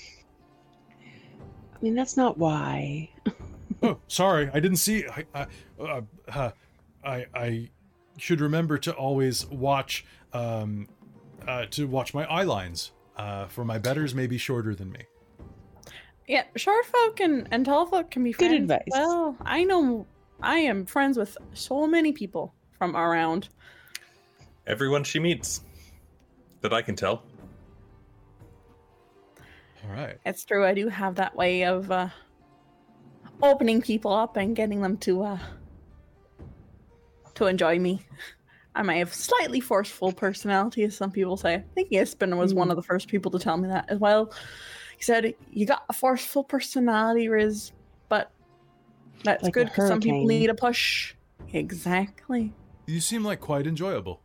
I 1.00 1.82
mean, 1.82 1.94
that's 1.94 2.16
not 2.16 2.38
why. 2.38 3.10
oh, 3.82 3.98
sorry, 4.06 4.50
I 4.52 4.60
didn't 4.60 4.78
see. 4.78 5.06
I, 5.06 5.24
I, 5.34 5.46
uh, 5.80 6.00
uh, 6.28 6.50
I, 7.04 7.26
I 7.34 7.70
should 8.18 8.40
remember 8.40 8.78
to 8.78 8.92
always 8.92 9.46
watch, 9.46 10.04
um, 10.32 10.88
uh, 11.46 11.66
to 11.70 11.86
watch 11.86 12.14
my 12.14 12.24
eye 12.26 12.44
lines. 12.44 12.92
Uh, 13.16 13.46
for 13.46 13.64
my 13.64 13.78
betters 13.78 14.14
may 14.14 14.26
be 14.26 14.38
shorter 14.38 14.74
than 14.74 14.90
me. 14.90 15.00
Yeah, 16.26 16.44
short 16.56 16.84
folk 16.86 17.20
and, 17.20 17.46
and 17.50 17.64
tall 17.64 17.86
folk 17.86 18.10
can 18.10 18.24
be 18.24 18.32
friends. 18.32 18.52
Good 18.52 18.62
advice. 18.62 18.88
Well, 18.88 19.36
I 19.42 19.62
know 19.62 20.06
I 20.42 20.58
am 20.58 20.84
friends 20.84 21.16
with 21.16 21.36
so 21.52 21.86
many 21.86 22.12
people 22.12 22.52
from 22.76 22.96
around. 22.96 23.50
Everyone 24.66 25.04
she 25.04 25.20
meets, 25.20 25.60
that 26.62 26.72
I 26.72 26.82
can 26.82 26.96
tell. 26.96 27.22
All 29.84 29.90
right. 29.90 30.18
It's 30.24 30.44
true, 30.44 30.64
I 30.64 30.72
do 30.72 30.88
have 30.88 31.16
that 31.16 31.36
way 31.36 31.64
of 31.64 31.90
uh, 31.90 32.08
opening 33.42 33.82
people 33.82 34.12
up 34.12 34.36
and 34.36 34.54
getting 34.56 34.82
them 34.82 34.96
to 34.98 35.22
uh, 35.22 35.38
to 37.34 37.46
enjoy 37.46 37.78
me. 37.78 38.00
I 38.74 38.82
might 38.82 38.96
have 38.96 39.14
slightly 39.14 39.60
forceful 39.60 40.12
personality, 40.12 40.82
as 40.82 40.96
some 40.96 41.10
people 41.10 41.36
say. 41.36 41.54
I 41.54 41.64
think 41.74 41.90
Ispin 41.90 42.36
was 42.36 42.52
one 42.52 42.70
of 42.70 42.76
the 42.76 42.82
first 42.82 43.08
people 43.08 43.30
to 43.32 43.38
tell 43.38 43.56
me 43.56 43.68
that 43.68 43.86
as 43.88 43.98
well. 43.98 44.32
He 44.96 45.02
said, 45.04 45.34
"You 45.50 45.66
got 45.66 45.84
a 45.88 45.92
forceful 45.92 46.42
personality, 46.42 47.28
Riz, 47.28 47.72
but 48.08 48.32
that's 49.22 49.44
Like 49.44 49.52
good 49.52 49.68
because 49.68 49.88
some 49.88 50.00
people 50.00 50.26
need 50.26 50.50
a 50.50 50.54
push." 50.54 51.14
Exactly. 51.52 52.52
You 52.86 53.00
seem 53.00 53.24
like 53.24 53.40
quite 53.40 53.66
enjoyable. 53.66 54.20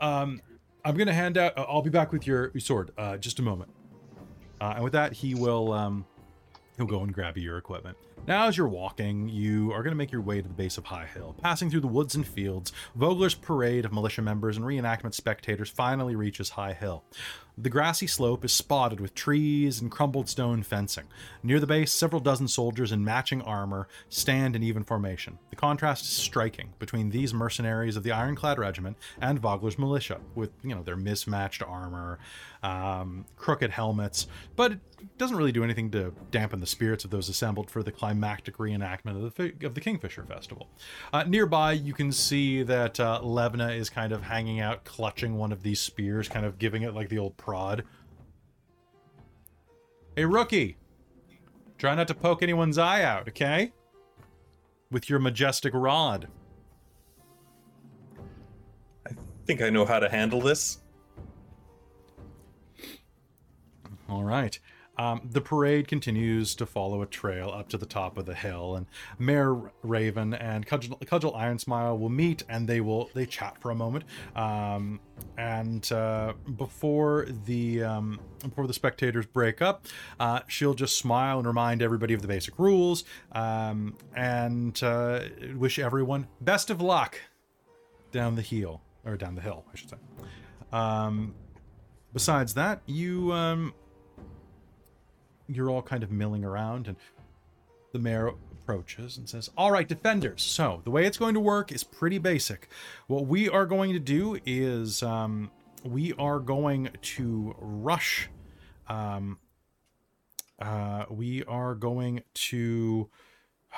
Um, 0.00 0.40
I'm 0.84 0.96
gonna 0.96 1.12
hand 1.12 1.36
out. 1.36 1.56
Uh, 1.56 1.66
I'll 1.68 1.82
be 1.82 1.90
back 1.90 2.10
with 2.10 2.26
your, 2.26 2.50
your 2.54 2.60
sword. 2.60 2.90
Uh, 2.96 3.16
just 3.18 3.38
a 3.38 3.42
moment. 3.42 3.70
Uh, 4.60 4.72
and 4.76 4.84
with 4.84 4.92
that, 4.94 5.12
he 5.12 5.34
will 5.34 5.72
um, 5.72 6.06
he'll 6.76 6.86
go 6.86 7.02
and 7.02 7.12
grab 7.12 7.36
you 7.36 7.44
your 7.44 7.58
equipment. 7.58 7.96
Now, 8.24 8.46
as 8.46 8.56
you're 8.56 8.68
walking, 8.68 9.28
you 9.28 9.72
are 9.72 9.82
going 9.82 9.90
to 9.90 9.96
make 9.96 10.12
your 10.12 10.20
way 10.20 10.40
to 10.40 10.46
the 10.46 10.54
base 10.54 10.78
of 10.78 10.84
High 10.84 11.06
Hill. 11.06 11.34
Passing 11.42 11.70
through 11.70 11.80
the 11.80 11.88
woods 11.88 12.14
and 12.14 12.24
fields, 12.24 12.72
Vogler's 12.94 13.34
parade 13.34 13.84
of 13.84 13.92
militia 13.92 14.22
members 14.22 14.56
and 14.56 14.64
reenactment 14.64 15.14
spectators 15.14 15.68
finally 15.68 16.14
reaches 16.14 16.50
High 16.50 16.74
Hill. 16.74 17.02
The 17.58 17.68
grassy 17.68 18.06
slope 18.06 18.46
is 18.46 18.52
spotted 18.52 18.98
with 18.98 19.14
trees 19.14 19.80
and 19.80 19.90
crumbled 19.90 20.28
stone 20.28 20.62
fencing. 20.62 21.04
Near 21.42 21.60
the 21.60 21.66
base, 21.66 21.92
several 21.92 22.20
dozen 22.20 22.48
soldiers 22.48 22.92
in 22.92 23.04
matching 23.04 23.42
armor 23.42 23.88
stand 24.08 24.56
in 24.56 24.62
even 24.62 24.84
formation. 24.84 25.38
The 25.50 25.56
contrast 25.56 26.04
is 26.04 26.10
striking 26.10 26.72
between 26.78 27.10
these 27.10 27.34
mercenaries 27.34 27.96
of 27.96 28.04
the 28.04 28.12
Ironclad 28.12 28.58
Regiment 28.58 28.96
and 29.20 29.38
Vogler's 29.38 29.78
militia, 29.78 30.20
with 30.34 30.50
you 30.62 30.74
know 30.74 30.82
their 30.82 30.96
mismatched 30.96 31.62
armor, 31.62 32.18
um, 32.62 33.26
crooked 33.36 33.70
helmets, 33.70 34.28
but 34.56 34.72
it 34.72 35.18
doesn't 35.18 35.36
really 35.36 35.52
do 35.52 35.64
anything 35.64 35.90
to 35.90 36.14
dampen 36.30 36.60
the 36.60 36.66
spirits 36.66 37.04
of 37.04 37.10
those 37.10 37.28
assembled 37.28 37.70
for 37.70 37.82
the 37.82 37.92
climactic 38.12 38.58
reenactment 38.58 39.24
of 39.24 39.34
the 39.34 39.66
of 39.66 39.74
the 39.74 39.80
Kingfisher 39.80 40.22
Festival. 40.24 40.68
Uh, 41.14 41.22
nearby, 41.24 41.72
you 41.72 41.94
can 41.94 42.12
see 42.12 42.62
that 42.62 43.00
uh, 43.00 43.20
Levna 43.22 43.74
is 43.74 43.88
kind 43.88 44.12
of 44.12 44.22
hanging 44.22 44.60
out, 44.60 44.84
clutching 44.84 45.38
one 45.38 45.50
of 45.50 45.62
these 45.62 45.80
spears, 45.80 46.28
kind 46.28 46.44
of 46.44 46.58
giving 46.58 46.82
it 46.82 46.94
like 46.94 47.08
the 47.08 47.18
old 47.18 47.36
prod. 47.38 47.84
Hey, 50.14 50.26
rookie! 50.26 50.76
Try 51.78 51.94
not 51.94 52.06
to 52.08 52.14
poke 52.14 52.42
anyone's 52.42 52.76
eye 52.76 53.02
out, 53.02 53.28
okay? 53.28 53.72
With 54.90 55.08
your 55.08 55.18
majestic 55.18 55.72
rod. 55.74 56.28
I 59.06 59.12
think 59.46 59.62
I 59.62 59.70
know 59.70 59.86
how 59.86 60.00
to 60.00 60.10
handle 60.10 60.42
this. 60.42 60.78
All 64.06 64.22
right. 64.22 64.58
Um, 65.02 65.28
the 65.32 65.40
parade 65.40 65.88
continues 65.88 66.54
to 66.54 66.64
follow 66.64 67.02
a 67.02 67.06
trail 67.06 67.50
up 67.50 67.68
to 67.70 67.76
the 67.76 67.86
top 67.86 68.16
of 68.18 68.24
the 68.24 68.34
hill, 68.34 68.76
and 68.76 68.86
Mayor 69.18 69.72
Raven 69.82 70.32
and 70.32 70.64
Cudgel, 70.64 70.96
Cudgel 71.04 71.32
Ironsmile 71.34 71.98
will 71.98 72.08
meet, 72.08 72.44
and 72.48 72.68
they 72.68 72.80
will 72.80 73.10
they 73.12 73.26
chat 73.26 73.60
for 73.60 73.72
a 73.72 73.74
moment. 73.74 74.04
Um, 74.36 75.00
and 75.36 75.90
uh, 75.90 76.34
before 76.56 77.26
the 77.46 77.82
um, 77.82 78.20
before 78.44 78.68
the 78.68 78.74
spectators 78.74 79.26
break 79.26 79.60
up, 79.60 79.86
uh, 80.20 80.40
she'll 80.46 80.74
just 80.74 80.96
smile 80.98 81.38
and 81.38 81.48
remind 81.48 81.82
everybody 81.82 82.14
of 82.14 82.22
the 82.22 82.28
basic 82.28 82.56
rules, 82.60 83.02
um, 83.32 83.96
and 84.14 84.80
uh, 84.84 85.22
wish 85.56 85.80
everyone 85.80 86.28
best 86.40 86.70
of 86.70 86.80
luck 86.80 87.18
down 88.12 88.36
the 88.36 88.42
hill 88.42 88.80
or 89.04 89.16
down 89.16 89.34
the 89.34 89.42
hill, 89.42 89.64
I 89.72 89.76
should 89.76 89.90
say. 89.90 89.96
Um, 90.72 91.34
besides 92.12 92.54
that, 92.54 92.82
you 92.86 93.32
um, 93.32 93.74
you're 95.54 95.70
all 95.70 95.82
kind 95.82 96.02
of 96.02 96.10
milling 96.10 96.44
around, 96.44 96.88
and 96.88 96.96
the 97.92 97.98
mayor 97.98 98.32
approaches 98.62 99.18
and 99.18 99.28
says, 99.28 99.50
All 99.56 99.70
right, 99.70 99.86
defenders. 99.86 100.42
So, 100.42 100.80
the 100.84 100.90
way 100.90 101.06
it's 101.06 101.18
going 101.18 101.34
to 101.34 101.40
work 101.40 101.72
is 101.72 101.84
pretty 101.84 102.18
basic. 102.18 102.68
What 103.06 103.26
we 103.26 103.48
are 103.48 103.66
going 103.66 103.92
to 103.92 103.98
do 103.98 104.38
is 104.46 105.02
um, 105.02 105.50
we 105.84 106.12
are 106.14 106.38
going 106.38 106.90
to 107.00 107.54
rush. 107.58 108.28
Um, 108.88 109.38
uh, 110.60 111.04
we 111.10 111.42
are 111.44 111.74
going 111.74 112.22
to, 112.34 113.08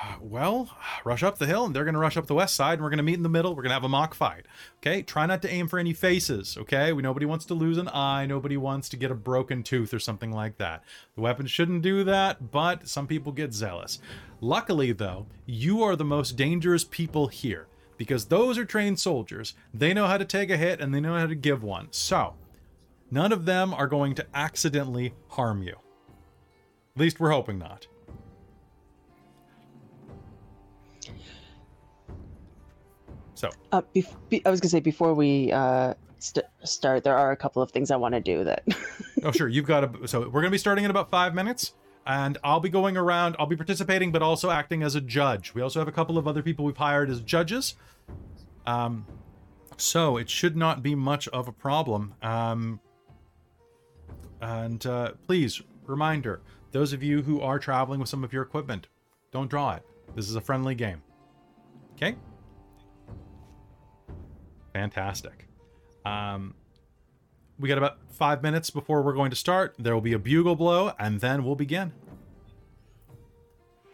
well, 0.21 0.71
rush 1.05 1.23
up 1.23 1.39
the 1.39 1.47
hill, 1.47 1.65
and 1.65 1.75
they're 1.75 1.85
going 1.85 1.95
to 1.95 2.01
rush 2.01 2.17
up 2.17 2.27
the 2.27 2.35
west 2.35 2.55
side, 2.55 2.75
and 2.75 2.83
we're 2.83 2.91
going 2.91 2.99
to 2.99 3.05
meet 3.05 3.15
in 3.15 3.23
the 3.23 3.29
middle. 3.29 3.55
We're 3.55 3.63
going 3.63 3.71
to 3.71 3.75
have 3.75 3.85
a 3.85 3.89
mock 3.89 4.15
fight. 4.15 4.47
Okay, 4.79 5.03
try 5.03 5.27
not 5.27 5.43
to 5.43 5.51
aim 5.51 5.69
for 5.69 5.79
any 5.79 5.93
faces. 5.93 6.57
Okay, 6.57 6.93
we 6.93 7.03
nobody 7.03 7.27
wants 7.27 7.45
to 7.47 7.55
lose 7.55 7.79
an 7.79 7.89
eye. 7.89 8.27
Nobody 8.27 8.57
wants 8.57 8.89
to 8.91 8.97
get 8.97 9.11
a 9.11 9.15
broken 9.15 9.63
tooth 9.63 9.95
or 9.95 9.99
something 9.99 10.33
like 10.33 10.59
that. 10.59 10.85
The 11.15 11.23
weapon 11.23 11.47
shouldn't 11.47 11.83
do 11.83 12.05
that, 12.05 12.51
but 12.51 12.89
some 12.89 13.07
people 13.07 13.33
get 13.33 13.55
zealous. 13.55 13.99
Luckily, 14.41 14.93
though, 14.93 15.27
you 15.47 15.83
are 15.83 15.97
the 15.97 16.05
most 16.05 16.37
dangerous 16.37 16.85
people 16.85 17.29
here 17.29 17.67
because 17.97 18.27
those 18.27 18.59
are 18.59 18.65
trained 18.65 18.99
soldiers. 18.99 19.55
They 19.73 19.95
know 19.95 20.07
how 20.07 20.19
to 20.19 20.25
take 20.25 20.51
a 20.51 20.57
hit 20.57 20.81
and 20.81 20.95
they 20.95 21.01
know 21.01 21.17
how 21.17 21.27
to 21.27 21.35
give 21.35 21.63
one. 21.63 21.89
So, 21.91 22.35
none 23.11 23.33
of 23.33 23.45
them 23.45 23.73
are 23.73 23.87
going 23.87 24.15
to 24.17 24.27
accidentally 24.35 25.15
harm 25.29 25.63
you. 25.63 25.77
At 26.97 27.01
least 27.01 27.21
we're 27.21 27.31
hoping 27.31 27.59
not. 27.59 27.87
So, 33.35 33.51
Uh, 33.73 33.83
bef- 33.95 34.17
be- 34.29 34.45
I 34.47 34.51
was 34.51 34.61
gonna 34.61 34.71
say 34.71 34.81
before 34.81 35.13
we 35.15 35.51
uh, 35.53 35.95
st- 36.19 36.47
start, 36.65 37.03
there 37.05 37.17
are 37.17 37.33
a 37.33 37.37
couple 37.37 37.63
of 37.63 37.71
things 37.73 37.91
I 37.91 37.97
want 37.97 38.15
to 38.15 38.21
do 38.21 38.45
that. 38.45 38.63
oh 39.25 39.33
sure, 39.33 39.49
you've 39.49 39.67
got 39.67 39.85
a. 39.85 40.09
So 40.09 40.29
we're 40.29 40.41
gonna 40.43 40.51
be 40.51 40.59
starting 40.59 40.85
in 40.85 40.91
about 40.91 41.11
five 41.11 41.35
minutes. 41.35 41.73
and 42.07 42.37
I'll 42.45 42.61
be 42.61 42.69
going 42.69 42.97
around. 42.99 43.35
I'll 43.39 43.47
be 43.47 43.57
participating, 43.57 44.13
but 44.13 44.21
also 44.23 44.51
acting 44.51 44.83
as 44.83 44.95
a 44.95 45.01
judge. 45.01 45.55
We 45.55 45.63
also 45.63 45.79
have 45.81 45.89
a 45.89 45.93
couple 45.93 46.19
of 46.19 46.29
other 46.29 46.43
people 46.43 46.65
we've 46.67 46.77
hired 46.77 47.09
as 47.11 47.21
judges. 47.23 47.75
Um, 48.67 49.07
so 49.79 50.17
it 50.19 50.29
should 50.31 50.55
not 50.57 50.83
be 50.83 50.95
much 50.95 51.29
of 51.29 51.49
a 51.49 51.53
problem. 51.53 52.15
Um, 52.23 52.79
and 54.41 54.85
uh, 54.87 55.13
please, 55.27 55.63
reminder: 55.87 56.41
those 56.73 56.93
of 56.93 57.03
you 57.03 57.23
who 57.23 57.41
are 57.41 57.59
traveling 57.59 58.01
with 58.01 58.09
some 58.09 58.23
of 58.23 58.33
your 58.33 58.43
equipment, 58.43 58.87
don't 59.33 59.49
draw 59.49 59.75
it. 59.75 59.83
This 60.15 60.29
is 60.29 60.37
a 60.37 60.41
friendly 60.41 60.75
game. 60.75 61.03
Okay. 61.97 62.17
Fantastic. 64.75 65.47
Um, 66.05 66.53
we 67.59 67.69
got 67.69 67.79
about 67.79 67.99
five 68.11 68.43
minutes 68.43 68.69
before 68.69 69.03
we're 69.03 69.15
going 69.15 69.31
to 69.31 69.37
start. 69.37 69.77
There 69.79 69.95
will 69.95 70.03
be 70.03 70.13
a 70.13 70.19
bugle 70.19 70.57
blow, 70.57 70.93
and 70.99 71.21
then 71.21 71.45
we'll 71.45 71.55
begin. 71.55 71.93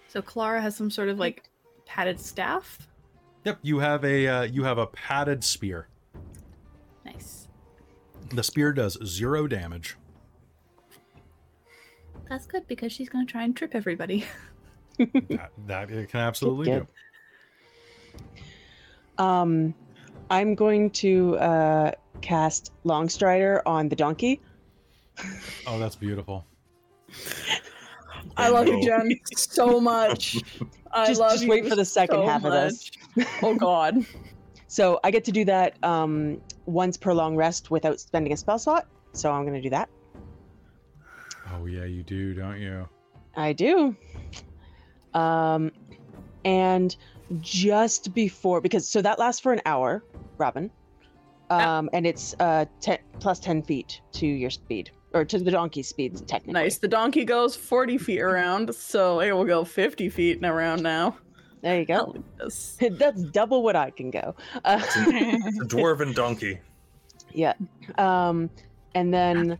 So 0.08 0.22
Kalara 0.22 0.60
has 0.60 0.74
some 0.74 0.90
sort 0.90 1.08
of 1.08 1.18
like 1.18 1.48
padded 1.84 2.18
staff. 2.18 2.88
Yep, 3.44 3.58
you 3.62 3.78
have 3.78 4.04
a 4.04 4.26
uh, 4.26 4.42
you 4.42 4.64
have 4.64 4.78
a 4.78 4.86
padded 4.86 5.44
spear. 5.44 5.88
Nice. 7.04 7.48
The 8.30 8.42
spear 8.42 8.72
does 8.72 8.98
zero 9.04 9.46
damage. 9.46 9.96
That's 12.28 12.46
good 12.46 12.66
because 12.66 12.90
she's 12.92 13.08
gonna 13.08 13.26
try 13.26 13.44
and 13.44 13.54
trip 13.54 13.74
everybody. 13.74 14.24
that, 14.98 15.50
that 15.66 15.90
it 15.90 16.08
can 16.08 16.20
absolutely 16.20 16.66
Good, 16.66 16.86
do. 19.18 19.22
Um, 19.22 19.74
I'm 20.30 20.54
going 20.54 20.90
to 20.90 21.36
uh, 21.38 21.92
cast 22.20 22.72
Longstrider 22.84 23.62
on 23.66 23.88
the 23.88 23.96
donkey. 23.96 24.40
Oh, 25.66 25.78
that's 25.78 25.96
beautiful. 25.96 26.46
I 28.36 28.48
love 28.48 28.68
you, 28.68 28.82
Jen, 28.82 29.18
so 29.34 29.80
much. 29.80 30.38
I 30.92 31.06
just 31.06 31.20
love 31.20 31.32
just 31.32 31.48
wait 31.48 31.64
you 31.64 31.70
for 31.70 31.76
the 31.76 31.84
second 31.84 32.20
so 32.20 32.26
half 32.26 32.44
of 32.44 32.52
this. 32.52 32.90
Oh 33.42 33.54
God. 33.54 34.06
So 34.70 35.00
I 35.02 35.10
get 35.10 35.24
to 35.24 35.32
do 35.32 35.44
that 35.46 35.82
um, 35.82 36.40
once 36.64 36.96
per 36.96 37.12
long 37.12 37.34
rest 37.34 37.72
without 37.72 37.98
spending 37.98 38.32
a 38.32 38.36
spell 38.36 38.56
slot. 38.56 38.86
So 39.12 39.32
I'm 39.32 39.42
going 39.42 39.54
to 39.54 39.60
do 39.60 39.70
that. 39.70 39.88
Oh 41.52 41.66
yeah, 41.66 41.82
you 41.86 42.04
do, 42.04 42.34
don't 42.34 42.60
you? 42.60 42.88
I 43.34 43.52
do. 43.52 43.96
Um, 45.12 45.72
and 46.44 46.96
just 47.40 48.14
before, 48.14 48.60
because 48.60 48.88
so 48.88 49.02
that 49.02 49.18
lasts 49.18 49.40
for 49.40 49.52
an 49.52 49.60
hour, 49.66 50.04
Robin. 50.38 50.70
Um, 51.50 51.90
and 51.92 52.06
it's 52.06 52.34
uh 52.38 52.64
ten, 52.80 52.98
plus 53.18 53.40
ten 53.40 53.62
feet 53.62 54.00
to 54.12 54.26
your 54.26 54.50
speed 54.50 54.92
or 55.12 55.24
to 55.24 55.38
the 55.38 55.50
donkey's 55.50 55.88
speed 55.88 56.16
technically. 56.28 56.52
Nice. 56.52 56.78
The 56.78 56.88
donkey 56.88 57.24
goes 57.24 57.56
40 57.56 57.98
feet 57.98 58.20
around, 58.20 58.74
so 58.74 59.20
it 59.20 59.32
will 59.32 59.44
go 59.44 59.64
50 59.64 60.08
feet 60.08 60.36
and 60.36 60.46
around 60.46 60.82
now. 60.82 61.16
There 61.62 61.78
you 61.78 61.84
go. 61.84 62.14
like. 62.38 62.76
That's 62.92 63.22
double 63.24 63.62
what 63.62 63.76
I 63.76 63.90
can 63.90 64.10
go. 64.10 64.34
Uh, 64.64 64.80
It's 64.80 65.60
a 65.60 65.64
dwarven 65.64 66.14
donkey. 66.14 66.60
yeah. 67.32 67.54
Um, 67.98 68.50
and 68.94 69.12
then 69.12 69.58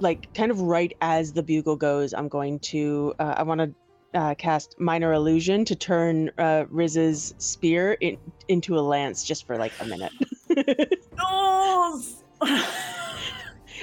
like 0.00 0.32
kind 0.34 0.50
of 0.50 0.60
right 0.60 0.92
as 1.00 1.32
the 1.32 1.42
bugle 1.42 1.76
goes, 1.76 2.12
I'm 2.12 2.28
going 2.28 2.58
to 2.60 3.14
uh, 3.18 3.34
I 3.36 3.42
want 3.42 3.60
to 3.60 3.72
uh, 4.14 4.34
cast 4.36 4.78
minor 4.80 5.12
illusion 5.12 5.64
to 5.66 5.74
turn 5.76 6.30
uh, 6.38 6.64
Riz's 6.70 7.34
spear 7.38 7.92
in, 8.00 8.16
into 8.48 8.78
a 8.78 8.80
lance 8.80 9.24
just 9.24 9.46
for 9.46 9.56
like 9.56 9.72
a 9.80 9.84
minute. 9.84 10.12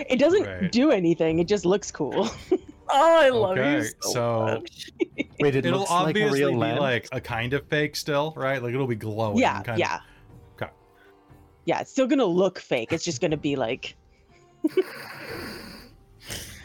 It 0.10 0.20
doesn't 0.20 0.44
Right. 0.44 0.72
do 0.72 0.92
anything. 0.92 1.40
It 1.40 1.48
just 1.48 1.66
looks 1.66 1.90
cool. 1.90 2.30
oh, 2.52 2.60
I 2.90 3.30
love 3.30 3.58
Okay, 3.58 3.78
you 3.78 3.84
so, 4.02 4.12
so- 4.12 4.46
much. 4.62 4.90
Wait, 5.40 5.56
it 5.56 5.66
It'll 5.66 5.80
looks 5.80 5.92
like 5.92 6.02
a 6.02 6.10
obviously 6.10 6.40
real 6.42 6.50
be 6.52 6.56
lamp. 6.58 6.80
like 6.82 7.08
a 7.14 7.22
kind 7.22 7.54
of 7.54 7.66
fake 7.70 7.96
still, 7.96 8.34
right? 8.36 8.62
Like 8.62 8.74
it'll 8.74 8.88
be 8.88 8.96
glowing. 8.96 9.38
yeah, 9.38 9.62
kind 9.64 9.80
yeah. 9.80 10.00
Okay. 10.62 10.70
Yeah, 11.66 11.80
it's 11.80 11.92
still 11.92 12.08
gonna 12.08 12.26
look 12.26 12.60
fake. 12.60 12.92
It's 12.92 13.06
just 13.06 13.22
gonna 13.22 13.38
be 13.38 13.56
like 13.56 13.96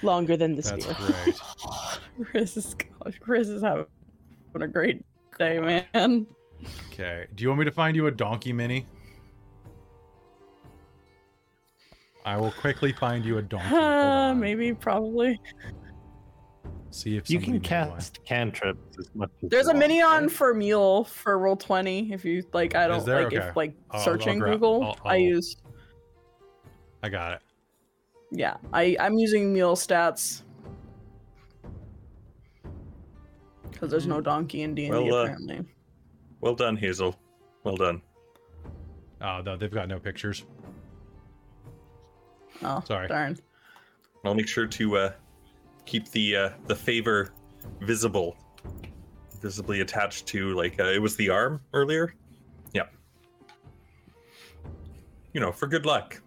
longer 0.02 0.36
than 0.36 0.54
the 0.56 0.62
That's 0.62 0.84
spear. 0.84 0.96
great. 1.24 1.40
Chris 2.30 2.56
is 2.56 2.76
Chris 3.20 3.48
is 3.48 3.62
having 3.62 3.86
a 4.54 4.66
great 4.68 5.02
day, 5.38 5.58
man. 5.58 6.26
Okay. 6.92 7.26
Do 7.34 7.42
you 7.42 7.48
want 7.48 7.60
me 7.60 7.64
to 7.64 7.72
find 7.72 7.96
you 7.96 8.06
a 8.06 8.10
donkey 8.10 8.52
mini? 8.52 8.86
I 12.24 12.36
will 12.36 12.52
quickly 12.52 12.92
find 12.92 13.24
you 13.24 13.38
a 13.38 13.42
donkey. 13.42 13.74
Uh, 13.74 14.34
maybe, 14.38 14.74
probably. 14.74 15.40
See 16.90 17.16
if 17.16 17.30
You 17.30 17.38
can 17.40 17.52
knows 17.54 17.62
why. 17.62 17.68
cast 17.68 18.24
cantrips 18.24 18.98
as 18.98 19.08
much 19.14 19.30
as 19.42 19.48
There's 19.48 19.66
a 19.66 19.70
want, 19.70 19.78
mini 19.78 20.02
on 20.02 20.22
right? 20.24 20.30
for 20.30 20.52
mule 20.52 21.04
for 21.04 21.38
Roll20. 21.38 22.12
If 22.12 22.24
you 22.24 22.42
like, 22.52 22.74
I 22.74 22.88
don't 22.88 23.06
like 23.06 23.26
Okay. 23.26 23.36
if 23.36 23.56
like 23.56 23.74
I'll- 23.90 23.98
I'll 24.00 24.04
searching 24.04 24.38
Google. 24.40 24.82
I'll- 24.84 24.98
I 25.04 25.14
I'll- 25.14 25.18
use 25.20 25.56
I 27.02 27.08
got 27.08 27.32
it. 27.34 27.42
Yeah. 28.30 28.56
I 28.72 28.96
I'm 29.00 29.18
using 29.18 29.52
mule 29.52 29.76
stats 29.76 30.42
because 33.70 33.90
there's 33.90 34.06
no 34.06 34.20
donkey 34.20 34.62
in 34.62 34.74
D 34.74 34.86
and 34.86 35.04
D 35.04 35.10
Well, 35.10 35.20
uh, 35.20 35.22
apparently. 35.24 35.64
Well 36.40 36.54
done, 36.54 36.76
Hazel. 36.76 37.16
Well 37.64 37.76
done. 37.76 38.02
Oh, 39.22 39.42
no, 39.44 39.56
they've 39.56 39.70
got 39.70 39.88
no 39.88 39.98
pictures. 39.98 40.44
Oh, 42.62 42.82
sorry. 42.86 43.08
darn. 43.08 43.38
I'll 44.24 44.34
make 44.34 44.48
sure 44.48 44.66
to 44.66 44.96
uh, 44.96 45.12
keep 45.86 46.10
the 46.10 46.36
uh, 46.36 46.50
the 46.66 46.76
favor 46.76 47.32
visible, 47.80 48.36
visibly 49.40 49.80
attached 49.80 50.26
to 50.28 50.54
like 50.54 50.78
uh, 50.78 50.84
it 50.84 51.00
was 51.00 51.16
the 51.16 51.30
arm 51.30 51.60
earlier. 51.72 52.14
Yep. 52.74 52.92
You 55.32 55.40
know, 55.40 55.52
for 55.52 55.66
good 55.66 55.86
luck. 55.86 56.20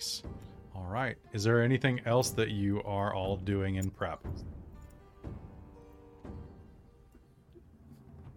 Nice. 0.00 0.22
All 0.74 0.86
right. 0.86 1.16
Is 1.34 1.44
there 1.44 1.62
anything 1.62 2.00
else 2.06 2.30
that 2.30 2.48
you 2.48 2.82
are 2.86 3.12
all 3.14 3.36
doing 3.36 3.74
in 3.74 3.90
prep? 3.90 4.26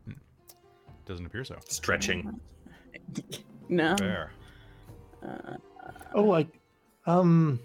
Hmm. 0.05 0.11
Doesn't 1.05 1.25
appear 1.25 1.45
so. 1.45 1.57
Stretching. 1.69 2.39
No. 3.69 3.95
Fair. 3.97 4.31
Uh, 5.25 5.55
Oh, 6.13 6.33
I 6.33 6.45
um 7.05 7.59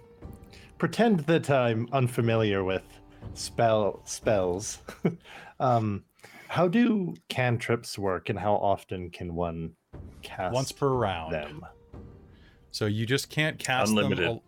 pretend 0.78 1.20
that 1.20 1.50
I'm 1.50 1.88
unfamiliar 1.92 2.62
with 2.62 2.84
spell 3.34 4.00
spells. 4.04 4.78
um 5.60 6.04
how 6.46 6.68
do 6.68 7.14
cantrips 7.28 7.98
work 7.98 8.28
and 8.30 8.38
how 8.38 8.54
often 8.54 9.10
can 9.10 9.34
one 9.34 9.72
cast 10.22 10.54
Once 10.54 10.72
per 10.72 10.88
round. 10.88 11.32
them? 11.34 11.66
So 12.70 12.86
you 12.86 13.06
just 13.06 13.28
can't 13.30 13.58
cast 13.58 13.90
Unlimited. 13.90 14.18
them. 14.24 14.28
al- 14.28 14.42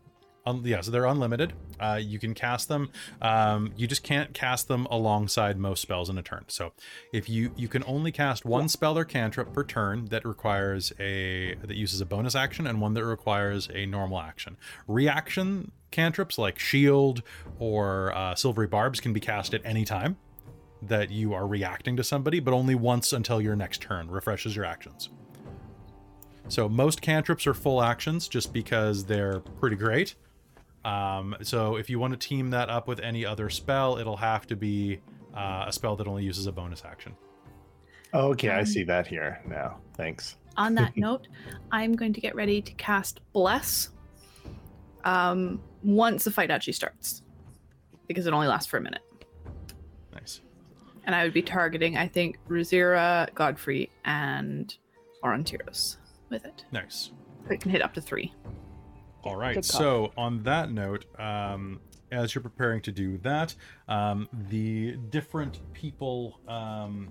Un- 0.47 0.63
yeah, 0.65 0.81
so 0.81 0.91
they're 0.91 1.05
unlimited. 1.05 1.53
Uh, 1.79 2.01
you 2.03 2.19
can 2.19 2.33
cast 2.33 2.67
them. 2.69 2.91
Um, 3.21 3.73
you 3.77 3.87
just 3.87 4.03
can't 4.03 4.33
cast 4.33 4.69
them 4.69 4.87
alongside 4.91 5.59
most 5.59 5.83
spells 5.83 6.09
in 6.09 6.17
a 6.17 6.23
turn. 6.23 6.45
So 6.49 6.73
if 7.13 7.29
you 7.29 7.53
you 7.57 7.69
can 7.69 7.85
only 7.87 8.11
cast 8.11 8.47
one 8.47 8.71
spell 8.71 8.97
or 8.97 9.05
cantrip 9.05 9.53
per 9.53 9.65
turn 9.65 10.07
that 10.07 10.25
requires 10.25 10.95
a 10.99 11.57
that 11.57 11.77
uses 11.77 12.01
a 12.01 12.07
bonus 12.07 12.35
action 12.35 12.67
and 12.67 12.81
one 12.81 12.95
that 12.95 13.05
requires 13.05 13.69
a 13.75 13.85
normal 13.85 14.19
action. 14.19 14.57
Reaction 14.89 15.73
cantrips 15.91 16.39
like 16.39 16.59
shield 16.59 17.23
or 17.59 18.11
uh, 18.17 18.35
silvery 18.35 18.67
barbs 18.67 18.99
can 18.99 19.13
be 19.13 19.21
cast 19.21 19.53
at 19.53 19.61
any 19.63 19.85
time 19.85 20.17
that 20.83 21.11
you 21.11 21.35
are 21.35 21.47
reacting 21.47 21.97
to 21.99 22.03
somebody, 22.03 22.41
but 22.41 22.55
only 22.55 22.75
once 22.75 23.13
until 23.13 23.43
your 23.43 23.55
next 23.57 23.83
turn 23.83 24.11
refreshes 24.11 24.57
your 24.57 24.65
actions. 24.65 25.11
So 26.51 26.69
most 26.69 27.01
cantrips 27.01 27.47
are 27.47 27.55
full 27.55 27.81
actions 27.81 28.27
just 28.27 28.53
because 28.53 29.05
they're 29.05 29.39
pretty 29.61 29.77
great. 29.77 30.17
Um, 30.85 31.37
so 31.43 31.77
if 31.77 31.89
you 31.89 32.01
want 32.01 32.13
to 32.13 32.19
team 32.19 32.51
that 32.51 32.69
up 32.69 32.89
with 32.89 32.99
any 32.99 33.25
other 33.25 33.49
spell, 33.51 33.99
it'll 33.99 34.17
have 34.17 34.49
to 34.49 34.57
be 34.57 34.99
uh, 35.33 35.67
a 35.69 35.73
spell 35.73 35.95
that 35.95 36.09
only 36.09 36.25
uses 36.25 36.49
a 36.49 36.53
bonus 36.53 36.83
action. 36.85 37.15
Oh, 38.13 38.31
okay, 38.31 38.51
I 38.51 38.61
Um, 38.61 38.67
see 38.67 38.83
that 38.83 39.07
here 39.07 39.41
now. 39.47 39.79
Thanks. 39.95 40.39
On 40.57 40.75
that 40.75 40.97
note, 40.97 41.29
I'm 41.71 41.95
going 41.95 42.13
to 42.15 42.21
get 42.21 42.35
ready 42.35 42.61
to 42.61 42.73
cast 42.75 43.21
Bless 43.33 43.91
um, 45.05 45.63
once 45.85 46.25
the 46.25 46.33
fight 46.33 46.51
actually 46.51 46.73
starts, 46.73 47.23
because 48.09 48.27
it 48.27 48.33
only 48.33 48.49
lasts 48.49 48.69
for 48.69 48.79
a 48.79 48.81
minute. 48.81 49.03
Nice. 50.13 50.41
And 51.05 51.15
I 51.15 51.23
would 51.23 51.33
be 51.33 51.43
targeting, 51.43 51.97
I 51.97 52.09
think, 52.09 52.39
Razira, 52.49 53.33
Godfrey, 53.35 53.89
and 54.05 54.77
Orontiros 55.23 56.00
with 56.31 56.45
it. 56.45 56.65
Nice. 56.73 57.11
So 57.47 57.55
it 57.55 57.61
can 57.61 57.71
hit 57.71 57.83
up 57.83 57.95
to 57.95 58.01
three. 58.01 58.33
All 59.23 59.37
right. 59.37 59.65
So 59.65 60.13
on 60.17 60.43
that 60.45 60.71
note, 60.71 61.05
um, 61.21 61.81
as 62.11 62.35
you're 62.35 62.43
preparing 62.43 62.81
to 62.83 62.93
do 62.93 63.19
that, 63.19 63.55
um, 63.89 64.29
the 64.49 64.93
different 65.11 65.61
people 65.75 66.41
um, 66.49 67.09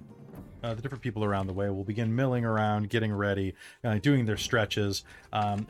uh, 0.64 0.74
the 0.74 0.82
different 0.82 1.04
people 1.04 1.24
around 1.24 1.48
the 1.48 1.54
way 1.54 1.70
will 1.70 1.84
begin 1.84 2.16
milling 2.16 2.46
around, 2.46 2.90
getting 2.90 3.14
ready, 3.14 3.54
uh, 3.84 3.96
doing 4.00 4.26
their 4.26 4.38
stretches. 4.38 5.04
Um, 5.32 5.68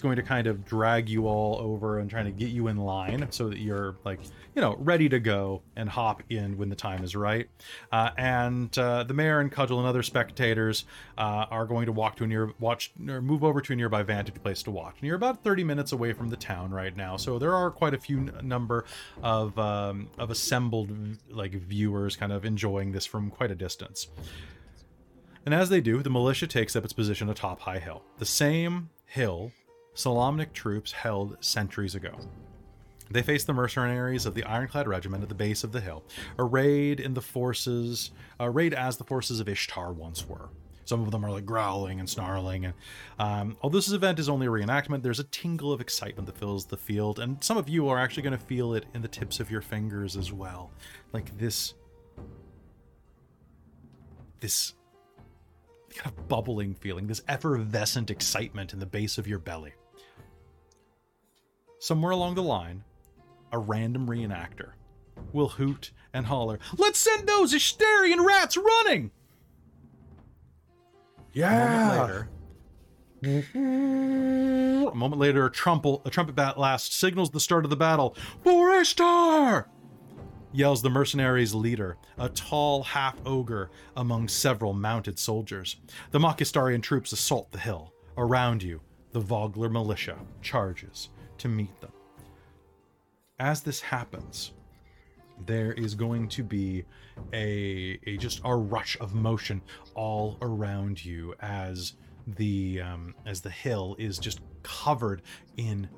going 0.00 0.16
to 0.16 0.22
kind 0.22 0.46
of 0.46 0.64
drag 0.64 1.08
you 1.08 1.26
all 1.26 1.58
over 1.58 1.98
and 1.98 2.10
trying 2.10 2.24
to 2.24 2.30
get 2.30 2.48
you 2.48 2.68
in 2.68 2.76
line 2.76 3.26
so 3.30 3.48
that 3.48 3.58
you're 3.58 3.96
like, 4.04 4.20
you 4.54 4.60
know, 4.60 4.76
ready 4.78 5.08
to 5.08 5.18
go 5.18 5.62
and 5.76 5.88
hop 5.88 6.22
in 6.28 6.58
when 6.58 6.68
the 6.68 6.76
time 6.76 7.02
is 7.04 7.16
right. 7.16 7.48
Uh, 7.90 8.10
and 8.16 8.76
uh, 8.78 9.02
the 9.04 9.14
mayor 9.14 9.40
and 9.40 9.50
Cudgel 9.50 9.78
and 9.78 9.86
other 9.86 10.02
spectators 10.02 10.84
uh, 11.16 11.46
are 11.50 11.66
going 11.66 11.86
to 11.86 11.92
walk 11.92 12.16
to 12.16 12.24
a 12.24 12.26
near 12.26 12.52
watch 12.60 12.92
or 13.08 13.22
move 13.22 13.44
over 13.44 13.60
to 13.60 13.72
a 13.72 13.76
nearby 13.76 14.02
vantage 14.02 14.34
place 14.42 14.62
to 14.64 14.70
watch. 14.70 14.96
And 14.98 15.06
you're 15.06 15.16
about 15.16 15.42
30 15.42 15.64
minutes 15.64 15.92
away 15.92 16.12
from 16.12 16.28
the 16.28 16.36
town 16.36 16.70
right 16.70 16.96
now, 16.96 17.16
so 17.16 17.38
there 17.38 17.54
are 17.54 17.70
quite 17.70 17.94
a 17.94 17.98
few 17.98 18.18
n- 18.18 18.32
number 18.42 18.84
of 19.22 19.58
um, 19.58 20.08
of 20.18 20.30
assembled 20.30 20.90
like 21.30 21.52
viewers 21.52 22.16
kind 22.16 22.32
of 22.32 22.44
enjoying 22.44 22.92
this 22.92 23.06
from 23.06 23.30
quite 23.30 23.50
a 23.50 23.54
distance. 23.54 24.08
And 25.44 25.54
as 25.54 25.68
they 25.68 25.80
do, 25.80 26.02
the 26.02 26.10
militia 26.10 26.46
takes 26.46 26.76
up 26.76 26.84
its 26.84 26.92
position 26.92 27.28
atop 27.28 27.60
High 27.60 27.80
Hill, 27.80 28.02
the 28.18 28.24
same 28.24 28.90
hill 29.06 29.52
Solamnic 29.94 30.52
troops 30.52 30.92
held 30.92 31.36
centuries 31.40 31.94
ago. 31.94 32.16
They 33.10 33.22
face 33.22 33.44
the 33.44 33.52
mercenaries 33.52 34.24
of 34.24 34.34
the 34.34 34.44
Ironclad 34.44 34.88
Regiment 34.88 35.22
at 35.22 35.28
the 35.28 35.34
base 35.34 35.64
of 35.64 35.72
the 35.72 35.80
hill, 35.80 36.02
arrayed 36.38 36.98
in 36.98 37.12
the 37.12 37.20
forces, 37.20 38.10
arrayed 38.40 38.72
as 38.72 38.96
the 38.96 39.04
forces 39.04 39.38
of 39.38 39.48
Istar 39.48 39.92
once 39.92 40.26
were. 40.26 40.48
Some 40.86 41.02
of 41.02 41.10
them 41.10 41.24
are 41.24 41.30
like 41.30 41.44
growling 41.44 42.00
and 42.00 42.08
snarling. 42.08 42.64
And 42.64 42.74
um, 43.18 43.56
although 43.60 43.78
this 43.78 43.92
event 43.92 44.18
is 44.18 44.28
only 44.28 44.46
a 44.46 44.50
reenactment, 44.50 45.02
there's 45.02 45.20
a 45.20 45.24
tingle 45.24 45.72
of 45.72 45.80
excitement 45.80 46.26
that 46.26 46.38
fills 46.38 46.64
the 46.64 46.76
field, 46.76 47.18
and 47.18 47.42
some 47.44 47.58
of 47.58 47.68
you 47.68 47.88
are 47.88 47.98
actually 47.98 48.22
going 48.22 48.38
to 48.38 48.44
feel 48.44 48.74
it 48.74 48.86
in 48.94 49.02
the 49.02 49.08
tips 49.08 49.40
of 49.40 49.50
your 49.50 49.60
fingers 49.60 50.16
as 50.16 50.32
well, 50.32 50.70
like 51.12 51.36
this, 51.36 51.74
this 54.40 54.72
kind 55.92 56.16
of 56.16 56.28
bubbling 56.28 56.74
feeling, 56.74 57.06
this 57.06 57.22
effervescent 57.28 58.10
excitement 58.10 58.72
in 58.72 58.80
the 58.80 58.86
base 58.86 59.18
of 59.18 59.26
your 59.26 59.38
belly. 59.38 59.72
Somewhere 61.78 62.12
along 62.12 62.34
the 62.34 62.42
line, 62.42 62.84
a 63.52 63.58
random 63.58 64.06
reenactor 64.06 64.72
will 65.32 65.48
hoot 65.48 65.92
and 66.12 66.26
holler, 66.26 66.58
Let's 66.76 66.98
send 66.98 67.26
those 67.26 67.52
Istarian 67.52 68.24
rats 68.24 68.56
running! 68.56 69.10
Yeah. 71.32 72.24
A 73.24 73.28
moment 73.28 73.50
later, 73.54 74.90
a 74.90 74.94
moment 74.94 75.20
later, 75.20 75.46
a 75.46 75.50
trumpet, 75.50 76.00
a 76.04 76.10
trumpet 76.10 76.34
bat 76.34 76.56
blast 76.56 76.92
signals 76.92 77.30
the 77.30 77.40
start 77.40 77.64
of 77.64 77.70
the 77.70 77.76
battle. 77.76 78.16
For 78.42 78.72
Istar! 78.72 79.68
Yells 80.52 80.82
the 80.82 80.90
mercenaries' 80.90 81.54
leader, 81.54 81.96
a 82.18 82.28
tall 82.28 82.82
half 82.82 83.16
ogre 83.24 83.70
among 83.96 84.28
several 84.28 84.74
mounted 84.74 85.18
soldiers. 85.18 85.76
The 86.10 86.18
Makistarian 86.18 86.82
troops 86.82 87.12
assault 87.12 87.50
the 87.52 87.58
hill. 87.58 87.94
Around 88.18 88.62
you, 88.62 88.82
the 89.12 89.20
Vogler 89.20 89.70
militia 89.70 90.18
charges 90.42 91.08
to 91.38 91.48
meet 91.48 91.80
them. 91.80 91.92
As 93.38 93.62
this 93.62 93.80
happens, 93.80 94.52
there 95.46 95.72
is 95.72 95.94
going 95.94 96.28
to 96.28 96.42
be 96.42 96.84
a, 97.32 97.98
a 98.06 98.16
just 98.18 98.40
a 98.44 98.54
rush 98.54 98.98
of 99.00 99.14
motion 99.14 99.62
all 99.94 100.36
around 100.42 101.02
you 101.02 101.34
as 101.40 101.94
the 102.26 102.80
um, 102.80 103.14
as 103.26 103.40
the 103.40 103.50
hill 103.50 103.96
is 103.98 104.18
just 104.18 104.40
covered 104.62 105.22
in 105.56 105.88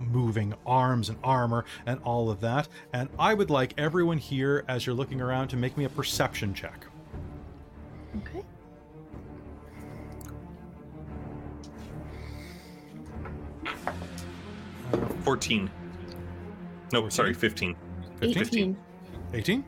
moving 0.00 0.54
arms 0.66 1.08
and 1.08 1.18
armor 1.24 1.64
and 1.86 2.00
all 2.04 2.30
of 2.30 2.40
that 2.40 2.68
and 2.92 3.08
i 3.18 3.34
would 3.34 3.50
like 3.50 3.74
everyone 3.76 4.18
here 4.18 4.64
as 4.68 4.86
you're 4.86 4.94
looking 4.94 5.20
around 5.20 5.48
to 5.48 5.56
make 5.56 5.76
me 5.76 5.84
a 5.84 5.88
perception 5.88 6.54
check 6.54 6.86
Okay. 8.16 8.42
Fourteen. 15.22 15.70
No, 16.92 17.08
sorry, 17.08 17.34
fifteen. 17.34 17.76
15 18.20 18.42
18. 18.42 18.76
18 19.34 19.64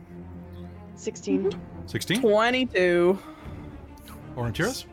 16. 0.96 1.52
16 1.86 2.20
22. 2.20 3.18
Orontiros? 4.36 4.86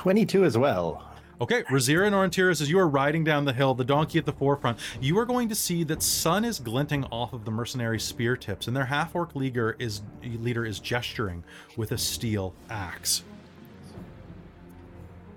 22 0.00 0.46
as 0.46 0.56
well. 0.56 1.04
Okay, 1.42 1.62
Razira 1.64 2.06
and 2.06 2.16
Orontiros, 2.16 2.62
as 2.62 2.70
you 2.70 2.78
are 2.78 2.88
riding 2.88 3.22
down 3.22 3.44
the 3.44 3.52
hill, 3.52 3.74
the 3.74 3.84
donkey 3.84 4.18
at 4.18 4.24
the 4.24 4.32
forefront, 4.32 4.78
you 4.98 5.18
are 5.18 5.26
going 5.26 5.46
to 5.50 5.54
see 5.54 5.84
that 5.84 6.02
sun 6.02 6.42
is 6.42 6.58
glinting 6.58 7.04
off 7.12 7.34
of 7.34 7.44
the 7.44 7.50
mercenary 7.50 8.00
spear 8.00 8.34
tips, 8.34 8.66
and 8.66 8.74
their 8.74 8.86
half-orc 8.86 9.36
leader 9.36 9.76
is 9.78 10.00
leader 10.22 10.64
is 10.64 10.80
gesturing 10.80 11.44
with 11.76 11.92
a 11.92 11.98
steel 11.98 12.54
axe. 12.70 13.24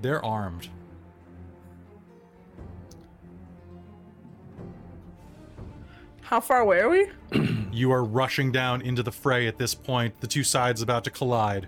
They're 0.01 0.23
armed. 0.23 0.69
How 6.21 6.39
far 6.39 6.61
away 6.61 6.79
are 6.79 6.89
we? 6.89 7.09
You 7.73 7.91
are 7.91 8.05
rushing 8.05 8.53
down 8.53 8.81
into 8.81 9.03
the 9.03 9.11
fray 9.11 9.45
at 9.45 9.57
this 9.57 9.75
point. 9.75 10.21
The 10.21 10.27
two 10.27 10.45
sides 10.45 10.81
about 10.81 11.03
to 11.03 11.11
collide. 11.11 11.67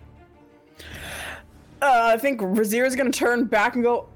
Uh, 1.85 2.13
I 2.13 2.17
think 2.17 2.41
Razir 2.41 2.83
is 2.83 2.95
gonna 2.95 3.11
turn 3.11 3.45
back 3.45 3.75
and 3.75 3.83
go. 3.83 4.09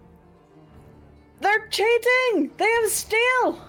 They're 1.40 1.68
cheating! 1.68 2.50
They 2.58 2.66
have 2.66 2.90
steel! 2.90 3.62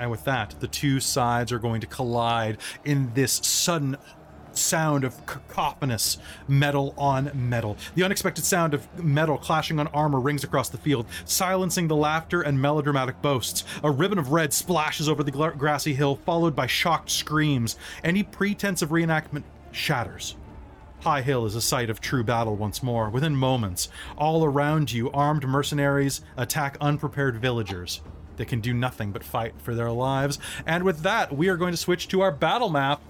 And 0.00 0.10
with 0.10 0.24
that, 0.24 0.56
the 0.58 0.66
two 0.66 0.98
sides 0.98 1.52
are 1.52 1.60
going 1.60 1.82
to 1.82 1.86
collide 1.86 2.58
in 2.84 3.12
this 3.14 3.34
sudden 3.44 3.96
sound 4.50 5.04
of 5.04 5.24
cacophonous 5.26 6.18
metal 6.48 6.94
on 6.98 7.30
metal. 7.32 7.76
The 7.94 8.02
unexpected 8.02 8.44
sound 8.44 8.74
of 8.74 8.88
metal 9.00 9.38
clashing 9.38 9.78
on 9.78 9.86
armor 9.88 10.18
rings 10.18 10.42
across 10.42 10.68
the 10.68 10.78
field, 10.78 11.06
silencing 11.26 11.86
the 11.86 11.94
laughter 11.94 12.42
and 12.42 12.60
melodramatic 12.60 13.22
boasts. 13.22 13.62
A 13.84 13.90
ribbon 13.90 14.18
of 14.18 14.32
red 14.32 14.52
splashes 14.52 15.08
over 15.08 15.22
the 15.22 15.30
grassy 15.30 15.94
hill, 15.94 16.16
followed 16.16 16.56
by 16.56 16.66
shocked 16.66 17.08
screams. 17.08 17.76
Any 18.02 18.24
pretense 18.24 18.82
of 18.82 18.88
reenactment 18.88 19.44
shatters. 19.70 20.34
High 21.00 21.22
Hill 21.22 21.46
is 21.46 21.54
a 21.54 21.62
site 21.62 21.88
of 21.88 22.00
true 22.00 22.22
battle 22.22 22.56
once 22.56 22.82
more. 22.82 23.08
Within 23.08 23.34
moments, 23.34 23.88
all 24.18 24.44
around 24.44 24.92
you, 24.92 25.10
armed 25.12 25.46
mercenaries 25.46 26.20
attack 26.36 26.76
unprepared 26.78 27.36
villagers. 27.38 28.02
They 28.36 28.44
can 28.44 28.60
do 28.60 28.74
nothing 28.74 29.10
but 29.10 29.24
fight 29.24 29.54
for 29.58 29.74
their 29.74 29.90
lives. 29.90 30.38
And 30.66 30.84
with 30.84 31.00
that, 31.00 31.34
we 31.34 31.48
are 31.48 31.56
going 31.56 31.72
to 31.72 31.78
switch 31.78 32.08
to 32.08 32.20
our 32.20 32.30
battle 32.30 32.68
map. 32.68 33.00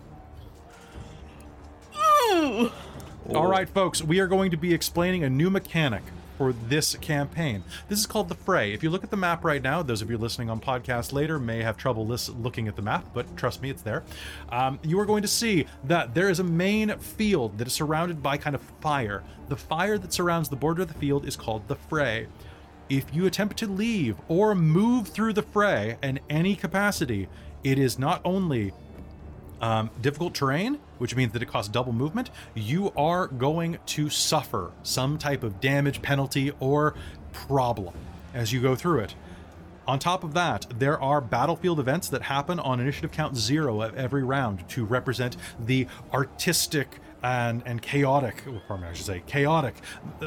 All 3.34 3.46
right, 3.46 3.68
folks, 3.68 4.02
we 4.02 4.20
are 4.20 4.28
going 4.28 4.52
to 4.52 4.56
be 4.56 4.72
explaining 4.72 5.24
a 5.24 5.30
new 5.30 5.50
mechanic 5.50 6.02
for 6.40 6.54
this 6.54 6.96
campaign. 6.96 7.62
This 7.90 7.98
is 7.98 8.06
called 8.06 8.30
the 8.30 8.34
Fray. 8.34 8.72
If 8.72 8.82
you 8.82 8.88
look 8.88 9.04
at 9.04 9.10
the 9.10 9.16
map 9.18 9.44
right 9.44 9.60
now, 9.60 9.82
those 9.82 10.00
of 10.00 10.10
you 10.10 10.16
listening 10.16 10.48
on 10.48 10.58
podcast 10.58 11.12
later 11.12 11.38
may 11.38 11.62
have 11.62 11.76
trouble 11.76 12.06
looking 12.06 12.66
at 12.66 12.76
the 12.76 12.80
map, 12.80 13.04
but 13.12 13.36
trust 13.36 13.60
me, 13.60 13.68
it's 13.68 13.82
there. 13.82 14.04
Um, 14.48 14.78
you 14.82 14.98
are 15.00 15.04
going 15.04 15.20
to 15.20 15.28
see 15.28 15.66
that 15.84 16.14
there 16.14 16.30
is 16.30 16.40
a 16.40 16.44
main 16.44 16.96
field 16.96 17.58
that 17.58 17.66
is 17.66 17.74
surrounded 17.74 18.22
by 18.22 18.38
kind 18.38 18.56
of 18.56 18.62
fire. 18.80 19.22
The 19.50 19.56
fire 19.56 19.98
that 19.98 20.14
surrounds 20.14 20.48
the 20.48 20.56
border 20.56 20.80
of 20.80 20.88
the 20.88 20.94
field 20.94 21.26
is 21.26 21.36
called 21.36 21.68
the 21.68 21.76
Fray. 21.76 22.26
If 22.88 23.14
you 23.14 23.26
attempt 23.26 23.58
to 23.58 23.66
leave 23.66 24.16
or 24.26 24.54
move 24.54 25.08
through 25.08 25.34
the 25.34 25.42
fray 25.42 25.98
in 26.02 26.20
any 26.30 26.56
capacity, 26.56 27.28
it 27.62 27.78
is 27.78 27.98
not 27.98 28.22
only 28.24 28.72
um, 29.60 29.90
difficult 30.00 30.32
terrain, 30.32 30.78
which 31.01 31.16
means 31.16 31.32
that 31.32 31.43
it 31.43 31.47
costs 31.47 31.70
double 31.70 31.93
movement, 31.93 32.31
you 32.55 32.93
are 32.97 33.27
going 33.27 33.78
to 33.86 34.10
suffer 34.10 34.70
some 34.82 35.16
type 35.16 35.43
of 35.43 35.60
damage, 35.60 36.02
penalty, 36.02 36.52
or 36.60 36.94
problem 37.32 37.94
as 38.35 38.52
you 38.52 38.60
go 38.60 38.77
through 38.77 39.01
it. 39.01 39.14
On 39.86 39.98
top 39.98 40.22
of 40.22 40.35
that, 40.35 40.66
there 40.78 41.01
are 41.01 41.20
battlefield 41.20 41.81
events 41.81 42.09
that 42.10 42.22
happen 42.22 42.60
on 42.60 42.81
initiative 42.81 43.10
count 43.10 43.36
zero 43.36 43.81
of 43.81 43.94
every 43.97 44.22
round 44.22 44.68
to 44.68 44.85
represent 44.85 45.36
the 45.59 45.86
artistic 46.12 47.01
and, 47.22 47.62
and 47.66 47.82
chaotic, 47.82 48.44
or 48.68 48.85
I 48.85 48.93
should 48.93 49.06
say, 49.06 49.22
chaotic 49.27 49.77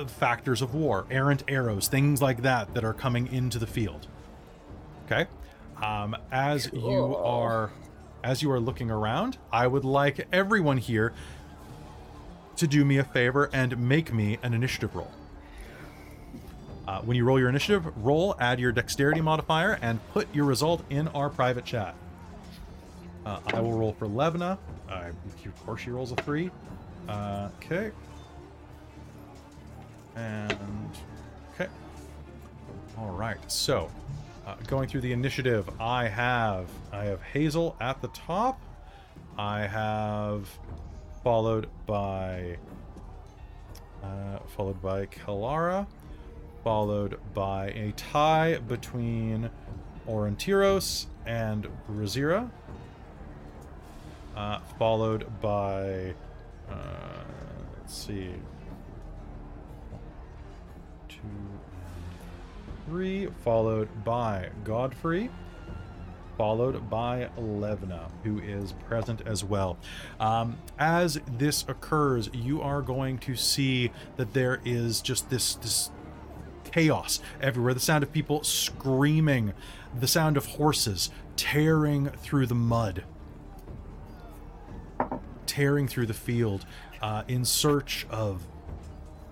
factors 0.07 0.61
of 0.61 0.73
war, 0.73 1.05
errant 1.09 1.43
arrows, 1.47 1.87
things 1.87 2.21
like 2.21 2.41
that 2.41 2.73
that 2.73 2.83
are 2.83 2.93
coming 2.93 3.31
into 3.31 3.59
the 3.59 3.67
field. 3.67 4.07
Okay, 5.05 5.27
um, 5.81 6.15
as 6.31 6.71
you 6.73 7.15
are 7.15 7.71
as 8.23 8.41
you 8.41 8.49
are 8.51 8.59
looking 8.59 8.89
around, 8.89 9.37
I 9.51 9.67
would 9.67 9.83
like 9.83 10.27
everyone 10.31 10.77
here 10.77 11.13
to 12.55 12.67
do 12.67 12.85
me 12.85 12.97
a 12.97 13.03
favor 13.03 13.49
and 13.53 13.77
make 13.77 14.13
me 14.13 14.37
an 14.41 14.53
initiative 14.53 14.95
roll. 14.95 15.11
Uh, 16.87 17.01
when 17.01 17.15
you 17.15 17.23
roll 17.25 17.39
your 17.39 17.49
initiative, 17.49 17.85
roll, 18.03 18.35
add 18.39 18.59
your 18.59 18.71
dexterity 18.71 19.21
modifier, 19.21 19.79
and 19.81 19.99
put 20.11 20.33
your 20.33 20.45
result 20.45 20.83
in 20.89 21.07
our 21.09 21.29
private 21.29 21.65
chat. 21.65 21.95
Uh, 23.25 23.39
I 23.47 23.61
will 23.61 23.73
roll 23.73 23.93
for 23.93 24.07
Levna. 24.07 24.57
Uh, 24.89 25.05
of 25.45 25.65
course, 25.65 25.81
she 25.81 25.91
rolls 25.91 26.11
a 26.11 26.15
three. 26.15 26.51
Uh, 27.07 27.49
okay. 27.57 27.91
And 30.15 30.91
okay. 31.53 31.69
All 32.97 33.11
right. 33.11 33.39
So, 33.51 33.89
uh, 34.45 34.55
going 34.67 34.89
through 34.89 35.01
the 35.01 35.13
initiative, 35.13 35.69
I 35.79 36.07
have 36.07 36.67
I 36.91 37.05
have 37.05 37.21
Hazel 37.21 37.75
at 37.79 38.01
the 38.01 38.09
top. 38.09 38.61
I 39.37 39.61
have 39.61 40.47
followed 41.23 41.67
by 41.85 42.57
uh, 44.03 44.39
followed 44.55 44.81
by 44.81 45.05
Kalara, 45.05 45.87
followed 46.63 47.19
by 47.33 47.67
a 47.67 47.93
tie 47.93 48.57
between 48.57 49.49
Orontiros 50.07 51.05
and 51.25 51.67
Razira, 51.89 52.49
uh, 54.35 54.59
followed 54.77 55.25
by 55.41 56.13
uh, 56.69 57.23
let's 57.79 57.95
see, 57.95 58.33
three, 62.85 63.27
followed 63.43 64.03
by 64.03 64.49
Godfrey, 64.63 65.29
followed 66.37 66.89
by 66.89 67.29
Levna, 67.37 68.09
who 68.23 68.39
is 68.39 68.73
present 68.87 69.21
as 69.25 69.43
well. 69.43 69.77
Um, 70.19 70.57
as 70.79 71.19
this 71.27 71.63
occurs, 71.67 72.29
you 72.33 72.61
are 72.61 72.81
going 72.81 73.17
to 73.19 73.35
see 73.35 73.91
that 74.17 74.33
there 74.33 74.59
is 74.65 75.01
just 75.01 75.29
this 75.29 75.55
this 75.55 75.91
chaos 76.63 77.19
everywhere. 77.39 77.73
The 77.73 77.79
sound 77.79 78.03
of 78.03 78.11
people 78.11 78.43
screaming, 78.43 79.53
the 79.97 80.07
sound 80.07 80.37
of 80.37 80.45
horses 80.45 81.11
tearing 81.35 82.09
through 82.09 82.47
the 82.47 82.55
mud, 82.55 83.03
tearing 85.45 85.87
through 85.87 86.07
the 86.07 86.13
field 86.13 86.65
uh, 87.01 87.23
in 87.27 87.45
search 87.45 88.07
of 88.09 88.47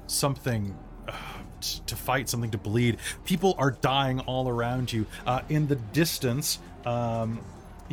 something 0.05 0.77
uh, 1.07 1.13
to 1.61 1.95
fight, 1.95 2.29
something 2.29 2.51
to 2.51 2.57
bleed. 2.57 2.97
People 3.25 3.55
are 3.57 3.71
dying 3.71 4.19
all 4.21 4.47
around 4.47 4.91
you. 4.91 5.05
Uh, 5.25 5.41
in 5.49 5.67
the 5.67 5.75
distance, 5.75 6.59
um, 6.85 7.39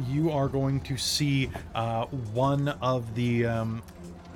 you 0.06 0.30
are 0.30 0.48
going 0.48 0.80
to 0.80 0.96
see 0.96 1.50
uh, 1.74 2.06
one 2.06 2.68
of 2.68 3.14
the 3.14 3.46
um, 3.46 3.82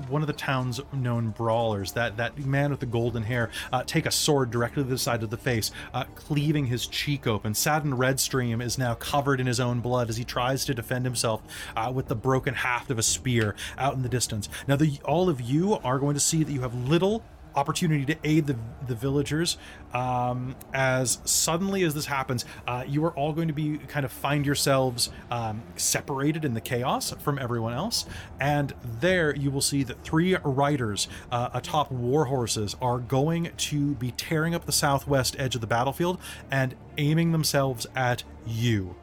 one 0.08 0.22
of 0.22 0.26
the 0.26 0.32
town's 0.32 0.80
known 0.92 1.30
brawlers, 1.30 1.92
that 1.92 2.16
that 2.16 2.38
man 2.38 2.70
with 2.70 2.80
the 2.80 2.86
golden 2.86 3.22
hair, 3.22 3.50
uh, 3.72 3.82
take 3.84 4.06
a 4.06 4.10
sword 4.10 4.50
directly 4.50 4.82
to 4.82 4.88
the 4.88 4.98
side 4.98 5.22
of 5.22 5.30
the 5.30 5.36
face, 5.36 5.70
uh, 5.94 6.04
cleaving 6.14 6.66
his 6.66 6.86
cheek 6.86 7.26
open. 7.26 7.54
Sadden 7.54 7.94
Redstream 7.94 8.60
is 8.60 8.78
now 8.78 8.94
covered 8.94 9.40
in 9.40 9.46
his 9.46 9.60
own 9.60 9.80
blood 9.80 10.08
as 10.08 10.16
he 10.16 10.24
tries 10.24 10.64
to 10.64 10.74
defend 10.74 11.04
himself 11.04 11.42
uh, 11.76 11.92
with 11.94 12.08
the 12.08 12.16
broken 12.16 12.54
haft 12.54 12.90
of 12.90 12.98
a 12.98 13.02
spear 13.02 13.54
out 13.78 13.94
in 13.94 14.02
the 14.02 14.08
distance. 14.08 14.48
Now, 14.66 14.76
the, 14.76 14.98
all 15.04 15.28
of 15.28 15.40
you 15.40 15.74
are 15.84 15.98
going 15.98 16.14
to 16.14 16.20
see 16.20 16.42
that 16.42 16.52
you 16.52 16.62
have 16.62 16.74
little 16.74 17.22
opportunity 17.54 18.04
to 18.04 18.16
aid 18.24 18.46
the, 18.46 18.56
the 18.86 18.94
villagers. 18.94 19.58
Um, 19.92 20.56
as 20.72 21.18
suddenly 21.24 21.82
as 21.82 21.92
this 21.92 22.06
happens 22.06 22.46
uh, 22.66 22.84
you 22.86 23.04
are 23.04 23.12
all 23.12 23.32
going 23.32 23.48
to 23.48 23.54
be 23.54 23.78
kind 23.78 24.04
of 24.04 24.12
find 24.12 24.46
yourselves 24.46 25.10
um, 25.30 25.62
separated 25.76 26.44
in 26.44 26.54
the 26.54 26.60
chaos 26.60 27.12
from 27.20 27.38
everyone 27.38 27.72
else. 27.72 28.06
And 28.40 28.74
there 29.00 29.34
you 29.34 29.50
will 29.50 29.60
see 29.60 29.82
that 29.84 30.02
three 30.04 30.36
riders 30.36 31.08
uh, 31.30 31.50
atop 31.54 31.90
war 31.90 32.26
horses 32.26 32.76
are 32.80 32.98
going 32.98 33.50
to 33.56 33.94
be 33.94 34.12
tearing 34.12 34.54
up 34.54 34.66
the 34.66 34.72
southwest 34.72 35.36
edge 35.38 35.54
of 35.54 35.60
the 35.60 35.66
battlefield 35.66 36.18
and 36.50 36.74
aiming 36.98 37.32
themselves 37.32 37.86
at 37.94 38.24
you. 38.46 38.96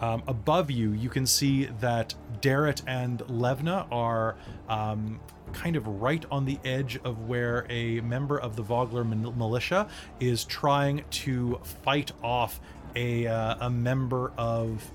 Um, 0.00 0.24
above 0.26 0.68
you, 0.70 0.90
you 0.90 1.08
can 1.08 1.26
see 1.26 1.66
that 1.80 2.14
Darrett 2.40 2.82
and 2.88 3.20
Levna 3.20 3.86
are 3.92 4.34
um, 4.68 5.20
kind 5.52 5.76
of 5.76 5.86
right 5.86 6.24
on 6.30 6.44
the 6.44 6.58
edge 6.64 6.98
of 7.04 7.28
where 7.28 7.66
a 7.68 8.00
member 8.00 8.38
of 8.38 8.56
the 8.56 8.62
Vogler 8.62 9.04
militia 9.04 9.88
is 10.20 10.44
trying 10.44 11.04
to 11.10 11.60
fight 11.82 12.12
off 12.22 12.60
a, 12.96 13.26
uh, 13.26 13.66
a 13.66 13.70
member 13.70 14.32
of 14.36 14.90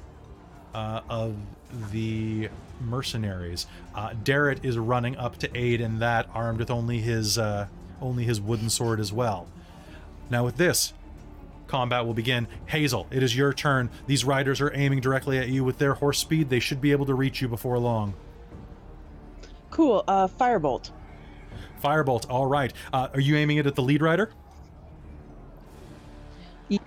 uh, 0.74 1.02
of 1.10 1.36
the 1.92 2.50
mercenaries. 2.82 3.66
Uh, 3.96 4.12
Darrett 4.24 4.64
is 4.64 4.78
running 4.78 5.18
up 5.18 5.38
to 5.38 5.58
aid 5.58 5.82
in 5.82 6.00
that, 6.00 6.30
armed 6.34 6.60
with 6.60 6.70
only 6.70 7.00
his 7.00 7.38
uh, 7.38 7.68
only 8.02 8.24
his 8.24 8.40
wooden 8.40 8.70
sword 8.70 9.00
as 9.00 9.12
well. 9.12 9.48
Now 10.30 10.46
with 10.46 10.58
this, 10.58 10.94
combat 11.68 12.06
will 12.06 12.14
begin. 12.14 12.48
Hazel, 12.68 13.08
it 13.10 13.24
is 13.24 13.36
your 13.36 13.54
turn. 13.54 13.90
These 14.06 14.24
riders 14.24 14.62
are 14.62 14.72
aiming 14.74 15.02
directly 15.02 15.40
at 15.40 15.50
you 15.50 15.64
with 15.64 15.80
their 15.80 15.96
horse 15.96 16.20
speed. 16.20 16.50
They 16.50 16.60
should 16.60 16.82
be 16.82 16.92
able 16.92 17.06
to 17.08 17.16
reach 17.16 17.42
you 17.42 17.48
before 17.48 17.80
long. 17.80 18.14
Cool. 19.72 20.04
Uh, 20.08 20.28
firebolt. 20.28 20.92
Firebolt, 21.84 22.30
all 22.30 22.46
right. 22.48 22.74
Uh, 22.92 23.10
are 23.14 23.20
you 23.20 23.36
aiming 23.36 23.58
it 23.58 23.68
at 23.68 23.76
the 23.76 23.82
lead 23.84 24.02
rider? 24.02 24.32
Ye- 26.70 26.80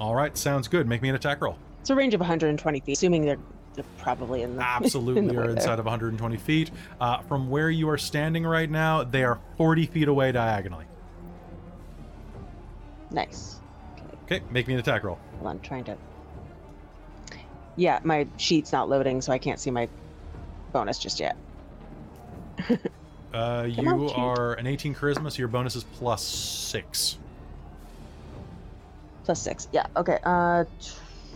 All 0.00 0.14
right, 0.14 0.36
sounds 0.36 0.68
good. 0.68 0.86
Make 0.86 1.02
me 1.02 1.08
an 1.08 1.14
attack 1.14 1.40
roll. 1.40 1.56
It's 1.80 1.90
a 1.90 1.94
range 1.94 2.14
of 2.14 2.20
120 2.20 2.80
feet, 2.80 2.92
assuming 2.92 3.24
they're, 3.24 3.38
they're 3.74 3.84
probably 3.96 4.42
in 4.42 4.50
the 4.56 4.56
in 4.60 4.62
Absolutely 4.62 5.26
the 5.28 5.38
are 5.40 5.42
there. 5.46 5.50
inside 5.56 5.78
of 5.78 5.86
120 5.86 6.36
feet. 6.36 6.70
Uh, 7.00 7.18
from 7.22 7.48
where 7.48 7.70
you 7.70 7.88
are 7.88 7.98
standing 7.98 8.44
right 8.46 8.70
now, 8.70 9.02
they 9.02 9.24
are 9.24 9.40
40 9.56 9.86
feet 9.86 10.08
away 10.08 10.30
diagonally. 10.30 10.84
Nice. 13.10 13.60
Okay, 14.24 14.42
make 14.50 14.68
me 14.68 14.74
an 14.74 14.80
attack 14.80 15.02
roll. 15.04 15.18
Hold 15.36 15.46
on, 15.46 15.56
I'm 15.56 15.60
trying 15.62 15.84
to. 15.84 15.96
Yeah, 17.78 18.00
my 18.02 18.26
sheet's 18.36 18.72
not 18.72 18.90
loading, 18.90 19.22
so 19.22 19.32
I 19.32 19.38
can't 19.38 19.60
see 19.60 19.70
my 19.70 19.88
bonus 20.72 20.98
just 20.98 21.20
yet. 21.20 21.36
Uh, 23.32 23.68
you 23.68 23.86
on, 23.86 24.10
are 24.14 24.54
an 24.54 24.66
18 24.66 24.94
charisma, 24.94 25.30
so 25.30 25.38
your 25.38 25.48
bonus 25.48 25.76
is 25.76 25.84
plus 25.84 26.22
six. 26.22 27.18
Plus 29.24 29.40
six. 29.40 29.68
Yeah. 29.70 29.86
Okay. 29.96 30.18
Uh, 30.24 30.64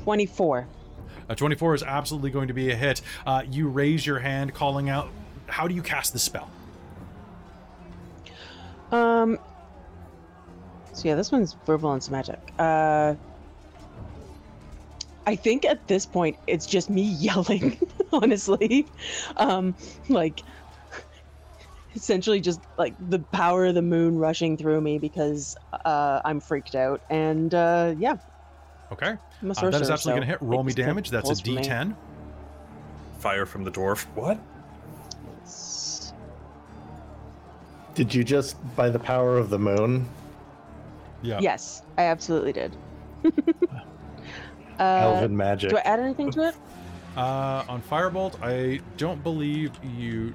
24. 0.05 0.67
A 1.29 1.37
24 1.37 1.75
is 1.75 1.83
absolutely 1.83 2.31
going 2.31 2.49
to 2.49 2.55
be 2.55 2.71
a 2.71 2.75
hit. 2.75 3.03
Uh, 3.27 3.43
you 3.49 3.69
raise 3.69 4.07
your 4.07 4.19
hand, 4.19 4.55
calling 4.55 4.89
out. 4.89 5.11
How 5.47 5.69
do 5.69 5.75
you 5.75 5.83
cast 5.83 6.15
the 6.15 6.19
spell? 6.19 6.51
Um. 8.91 9.39
So 10.95 11.09
yeah, 11.09 11.15
this 11.15 11.31
one's 11.31 11.57
verbal 11.67 11.93
and 11.93 12.11
magic. 12.11 12.41
Uh. 12.59 13.15
I 15.27 15.37
think 15.37 15.65
at 15.65 15.87
this 15.89 16.05
point 16.07 16.37
it's 16.47 16.67
just 16.67 16.91
me 16.91 17.03
yelling, 17.19 17.79
honestly. 18.13 18.87
Um, 19.37 19.75
like 20.09 20.41
essentially 21.95 22.41
just 22.41 22.61
like 22.79 22.95
the 23.11 23.19
power 23.19 23.67
of 23.67 23.75
the 23.75 23.83
moon 23.83 24.17
rushing 24.17 24.57
through 24.57 24.81
me 24.81 24.99
because 24.99 25.57
uh, 25.85 26.21
I'm 26.25 26.41
freaked 26.41 26.75
out. 26.75 27.03
And 27.11 27.55
uh, 27.55 27.95
yeah, 27.99 28.17
Okay. 28.91 29.17
I'm 29.43 29.51
a 29.51 29.55
Uh, 29.55 29.71
that 29.71 29.81
is 29.83 29.91
absolutely 29.91 29.99
so 30.01 30.09
going 30.11 30.21
to 30.21 30.27
hit. 30.27 30.39
Roll 30.43 30.63
me 30.65 30.73
damage. 30.73 31.11
That's 31.11 31.25
a 31.25 31.33
pulls 31.33 31.41
from 31.41 31.55
me. 31.55 31.63
D10. 31.63 31.95
Fire 33.19 33.47
from 33.47 33.65
the 33.65 33.71
dwarf. 33.71 34.05
What? 34.15 34.39
It's- 35.43 36.13
Did 37.95 38.15
you 38.15 38.25
just, 38.25 38.57
by 38.77 38.91
the 38.91 38.99
power 38.99 39.39
of 39.39 39.49
the 39.51 39.59
moon, 39.59 40.09
Yeah. 41.23 41.39
Yes, 41.41 41.83
I 41.97 42.03
absolutely 42.05 42.53
did. 42.53 42.77
uh, 44.83 45.15
elven 45.15 45.37
magic? 45.37 45.71
do 45.71 45.77
I 45.79 45.81
add 45.81 46.01
anything 46.01 46.31
to 46.33 46.49
it? 46.49 46.55
Uh, 47.17 47.65
on 47.69 47.83
Firebolt, 47.83 48.43
I 48.43 48.81
don't 48.97 49.23
believe 49.23 49.73
you. 49.97 50.33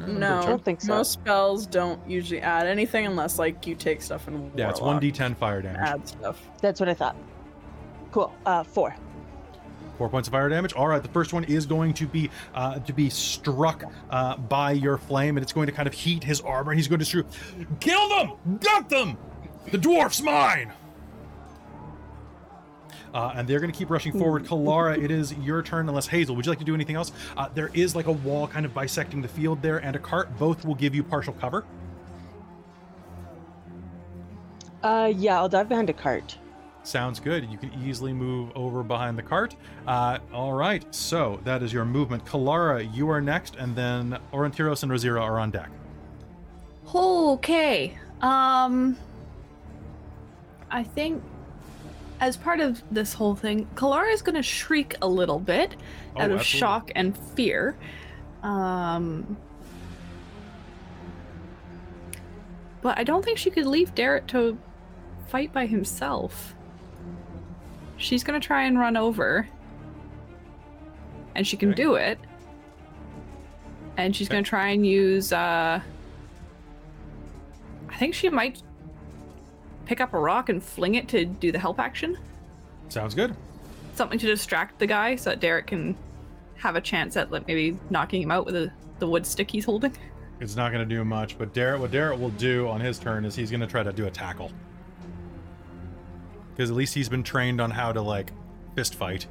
Uh, 0.00 0.06
No, 0.06 0.38
I 0.40 0.46
don't 0.46 0.64
think 0.64 0.80
so. 0.80 0.94
most 0.94 1.12
spells 1.12 1.66
don't 1.66 2.00
usually 2.08 2.40
add 2.40 2.66
anything 2.66 3.06
unless 3.06 3.38
like 3.38 3.66
you 3.66 3.74
take 3.74 4.00
stuff 4.00 4.26
and 4.28 4.50
Yeah, 4.56 4.70
it's 4.70 4.80
1d10 4.80 5.36
fire 5.36 5.60
damage. 5.60 5.80
Add 5.80 6.08
stuff. 6.08 6.40
That's 6.62 6.80
what 6.80 6.88
I 6.88 6.94
thought. 6.94 7.16
Cool. 8.12 8.34
Uh, 8.46 8.62
four. 8.62 8.94
Four 9.98 10.08
points 10.08 10.28
of 10.28 10.32
fire 10.32 10.48
damage. 10.48 10.72
All 10.74 10.86
right, 10.86 11.02
the 11.02 11.08
first 11.08 11.32
one 11.32 11.42
is 11.44 11.66
going 11.66 11.92
to 11.94 12.06
be 12.06 12.30
uh, 12.54 12.78
to 12.78 12.92
be 12.92 13.10
struck 13.10 13.82
uh, 14.10 14.36
by 14.36 14.70
your 14.70 14.96
flame, 14.96 15.36
and 15.36 15.42
it's 15.42 15.52
going 15.52 15.66
to 15.66 15.72
kind 15.72 15.88
of 15.88 15.92
heat 15.92 16.22
his 16.22 16.40
armor. 16.40 16.70
And 16.70 16.78
he's 16.78 16.86
going 16.86 17.00
to 17.00 17.04
shoot. 17.04 17.26
Kill 17.80 18.08
them! 18.08 18.32
Gut 18.60 18.88
them! 18.88 19.18
The 19.72 19.78
dwarf's 19.78 20.22
mine! 20.22 20.72
Uh, 23.14 23.32
and 23.34 23.48
they're 23.48 23.60
going 23.60 23.72
to 23.72 23.76
keep 23.76 23.90
rushing 23.90 24.12
forward. 24.12 24.44
Kalara, 24.44 25.02
it 25.02 25.10
is 25.10 25.32
your 25.34 25.62
turn, 25.62 25.88
unless 25.88 26.06
Hazel, 26.06 26.36
would 26.36 26.46
you 26.46 26.52
like 26.52 26.58
to 26.58 26.64
do 26.64 26.74
anything 26.74 26.96
else? 26.96 27.12
Uh, 27.36 27.48
there 27.54 27.70
is 27.74 27.96
like 27.96 28.06
a 28.06 28.12
wall 28.12 28.46
kind 28.46 28.66
of 28.66 28.74
bisecting 28.74 29.22
the 29.22 29.28
field 29.28 29.62
there, 29.62 29.78
and 29.78 29.96
a 29.96 29.98
cart. 29.98 30.36
Both 30.38 30.64
will 30.64 30.74
give 30.74 30.94
you 30.94 31.02
partial 31.02 31.32
cover. 31.34 31.64
Uh, 34.82 35.12
yeah, 35.14 35.36
I'll 35.38 35.48
dive 35.48 35.68
behind 35.68 35.90
a 35.90 35.92
cart. 35.92 36.38
Sounds 36.84 37.20
good. 37.20 37.50
You 37.50 37.58
can 37.58 37.72
easily 37.84 38.12
move 38.12 38.50
over 38.54 38.82
behind 38.82 39.18
the 39.18 39.22
cart. 39.22 39.56
Uh, 39.86 40.18
all 40.32 40.54
right, 40.54 40.84
so 40.94 41.40
that 41.44 41.62
is 41.62 41.72
your 41.72 41.84
movement. 41.84 42.24
Kalara, 42.24 42.94
you 42.94 43.10
are 43.10 43.20
next, 43.20 43.56
and 43.56 43.74
then 43.74 44.18
Orontiros 44.32 44.82
and 44.84 44.92
Razira 44.92 45.20
are 45.20 45.38
on 45.38 45.50
deck. 45.50 45.70
Okay. 46.94 47.98
Um 48.22 48.96
I 50.70 50.82
think 50.82 51.22
as 52.20 52.36
part 52.36 52.60
of 52.60 52.82
this 52.90 53.12
whole 53.14 53.34
thing, 53.36 53.66
Kalara 53.74 54.12
is 54.12 54.22
going 54.22 54.34
to 54.34 54.42
shriek 54.42 54.96
a 55.02 55.08
little 55.08 55.38
bit 55.38 55.76
Oh, 56.16 56.20
out 56.22 56.30
of 56.30 56.40
absolutely. 56.40 56.58
shock 56.58 56.90
and 56.96 57.16
fear. 57.16 57.76
Um 58.42 59.36
but 62.80 62.96
I 62.96 63.02
don't 63.04 63.24
think 63.24 63.38
she 63.38 63.50
could 63.50 63.66
leave 63.66 63.94
Derek 63.94 64.26
to 64.28 64.56
fight 65.26 65.52
by 65.52 65.66
himself. 65.66 66.54
She's 67.96 68.22
gonna 68.22 68.38
try 68.38 68.62
and 68.64 68.78
run 68.78 68.96
over. 68.96 69.48
And 71.34 71.44
she 71.46 71.56
can 71.56 71.70
Okay. 71.70 71.82
do 71.82 71.94
it. 71.96 72.18
And 73.96 74.14
she's 74.14 74.28
Okay. 74.28 74.36
gonna 74.36 74.44
try 74.44 74.68
and 74.68 74.86
use 74.86 75.32
uh 75.32 75.80
I 77.88 77.96
think 77.96 78.14
she 78.14 78.28
might 78.28 78.62
pick 79.88 80.00
up 80.02 80.12
a 80.12 80.18
rock 80.18 80.50
and 80.50 80.62
fling 80.62 80.94
it 80.94 81.08
to 81.08 81.24
do 81.24 81.50
the 81.50 81.58
help 81.58 81.80
action. 81.80 82.16
Sounds 82.90 83.14
good. 83.14 83.34
Something 83.94 84.18
to 84.18 84.26
distract 84.26 84.78
the 84.78 84.86
guy 84.86 85.16
so 85.16 85.30
that 85.30 85.40
Derek 85.40 85.66
can 85.68 85.96
have 86.56 86.76
a 86.76 86.80
chance 86.80 87.16
at 87.16 87.32
like 87.32 87.46
maybe 87.48 87.76
knocking 87.90 88.22
him 88.22 88.30
out 88.30 88.44
with 88.44 88.54
the, 88.54 88.70
the 88.98 89.08
wood 89.08 89.26
stick 89.26 89.50
he's 89.50 89.64
holding. 89.64 89.92
It's 90.40 90.54
not 90.54 90.72
going 90.72 90.86
to 90.86 90.94
do 90.94 91.04
much, 91.04 91.38
but 91.38 91.52
Derek, 91.54 91.80
what 91.80 91.90
Derek 91.90 92.20
will 92.20 92.28
do 92.30 92.68
on 92.68 92.80
his 92.80 92.98
turn 92.98 93.24
is 93.24 93.34
he's 93.34 93.50
going 93.50 93.60
to 93.60 93.66
try 93.66 93.82
to 93.82 93.92
do 93.92 94.06
a 94.06 94.10
tackle. 94.10 94.52
Because 96.54 96.70
at 96.70 96.76
least 96.76 96.94
he's 96.94 97.08
been 97.08 97.22
trained 97.22 97.60
on 97.60 97.70
how 97.70 97.92
to, 97.92 98.00
like, 98.02 98.30
fist 98.76 98.94
fight. 98.94 99.26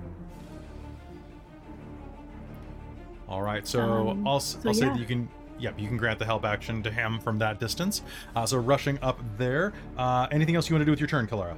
All 3.29 3.41
right, 3.41 3.65
so 3.65 4.09
Um, 4.09 4.27
I'll, 4.27 4.37
s 4.37 4.57
so 4.61 4.69
will 4.69 4.73
say 4.73 4.85
that 4.87 4.99
you 4.99 5.05
can, 5.05 5.29
yep, 5.59 5.79
you 5.79 5.87
can 5.87 5.97
grant 5.97 6.19
the 6.19 6.25
help 6.25 6.45
action 6.45 6.83
to 6.83 6.91
him 6.91 7.19
from 7.19 7.39
that 7.39 7.59
distance. 7.59 8.01
Uh, 8.35 8.45
so 8.45 8.57
rushing 8.57 8.99
up 9.01 9.19
there. 9.37 9.73
Uh, 9.97 10.27
anything 10.31 10.55
else 10.55 10.69
you 10.69 10.75
want 10.75 10.81
to 10.81 10.85
do 10.85 10.91
with 10.91 10.99
your 10.99 11.09
turn, 11.09 11.27
Kalara? 11.27 11.57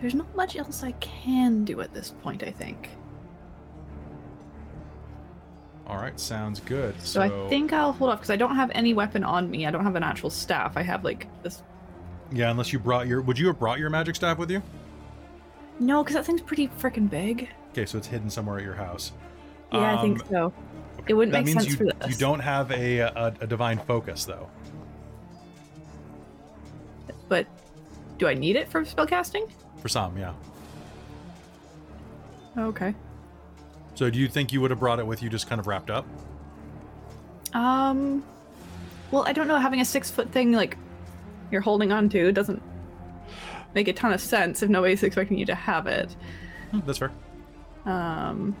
There's 0.00 0.14
not 0.14 0.34
much 0.34 0.56
else 0.56 0.82
I 0.82 0.92
can 0.92 1.64
do 1.64 1.80
at 1.80 1.92
this 1.92 2.14
point, 2.22 2.42
I 2.42 2.50
think. 2.50 2.90
All 5.86 5.96
right, 5.96 6.18
sounds 6.18 6.60
good. 6.60 6.94
So, 7.02 7.20
I 7.20 7.48
think 7.48 7.72
I'll 7.72 7.92
hold 7.92 8.10
off 8.10 8.20
because 8.20 8.30
I 8.30 8.36
don't 8.36 8.54
have 8.54 8.70
any 8.74 8.94
weapon 8.94 9.24
on 9.24 9.50
me. 9.50 9.66
I 9.66 9.70
don't 9.70 9.82
have 9.82 9.96
an 9.96 10.04
actual 10.04 10.30
staff. 10.30 10.76
I 10.76 10.82
have 10.82 11.04
like 11.04 11.26
this. 11.42 11.62
Yeah, 12.32 12.50
unless 12.50 12.72
you 12.72 12.78
brought 12.78 13.08
your, 13.08 13.20
would 13.22 13.38
you 13.38 13.48
have 13.48 13.58
brought 13.58 13.80
your 13.80 13.90
magic 13.90 14.14
staff 14.14 14.38
with 14.38 14.50
you? 14.50 14.62
No, 15.80 16.02
because 16.04 16.14
that 16.14 16.24
thing's 16.24 16.42
pretty 16.42 16.68
freaking 16.68 17.10
big. 17.10 17.48
Okay, 17.72 17.86
so 17.86 17.98
it's 17.98 18.06
hidden 18.06 18.30
somewhere 18.30 18.58
at 18.58 18.64
your 18.64 18.74
house. 18.74 19.12
Yeah, 19.72 19.96
I 19.98 20.02
think 20.02 20.20
Um, 20.22 20.26
so. 20.30 20.52
It 21.06 21.14
wouldn't 21.14 21.32
that 21.32 21.44
make 21.44 21.46
means 21.54 21.62
sense 21.64 21.68
you, 21.70 21.76
for 21.76 21.84
this. 21.98 22.10
you 22.10 22.16
don't 22.16 22.40
have 22.40 22.70
a, 22.72 22.98
a 22.98 23.34
a 23.40 23.46
divine 23.46 23.78
focus 23.78 24.24
though. 24.24 24.48
But 27.28 27.46
do 28.18 28.26
I 28.28 28.34
need 28.34 28.56
it 28.56 28.68
for 28.68 28.84
spellcasting? 28.84 29.48
For 29.80 29.88
some, 29.88 30.16
yeah. 30.18 30.32
Okay. 32.58 32.94
So 33.94 34.10
do 34.10 34.18
you 34.18 34.28
think 34.28 34.52
you 34.52 34.60
would 34.60 34.70
have 34.70 34.80
brought 34.80 34.98
it 34.98 35.06
with 35.06 35.22
you 35.22 35.30
just 35.30 35.48
kind 35.48 35.60
of 35.60 35.66
wrapped 35.66 35.90
up? 35.90 36.04
Um. 37.54 38.22
Well, 39.10 39.24
I 39.26 39.32
don't 39.32 39.48
know. 39.48 39.56
Having 39.58 39.80
a 39.80 39.84
six 39.84 40.10
foot 40.10 40.30
thing 40.30 40.52
like 40.52 40.76
you're 41.50 41.60
holding 41.60 41.92
on 41.92 42.08
to 42.10 42.30
doesn't 42.32 42.62
make 43.74 43.88
a 43.88 43.92
ton 43.92 44.12
of 44.12 44.20
sense 44.20 44.62
if 44.62 44.68
nobody's 44.68 45.02
expecting 45.02 45.38
you 45.38 45.46
to 45.46 45.54
have 45.54 45.86
it. 45.86 46.14
Hmm, 46.72 46.80
That's 46.86 46.98
fair. 46.98 47.10
Um. 47.86 48.56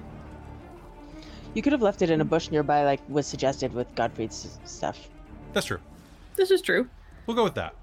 You 1.54 1.62
could 1.62 1.72
have 1.72 1.82
left 1.82 2.00
it 2.00 2.10
in 2.10 2.20
a 2.20 2.24
bush 2.24 2.50
nearby, 2.50 2.84
like 2.84 3.00
was 3.08 3.26
suggested 3.26 3.74
with 3.74 3.92
Godfrey's 3.96 4.58
stuff. 4.64 5.08
That's 5.52 5.66
true. 5.66 5.80
This 6.36 6.50
is 6.52 6.62
true. 6.62 6.88
We'll 7.26 7.36
go 7.36 7.44
with 7.44 7.54
that. 7.56 7.74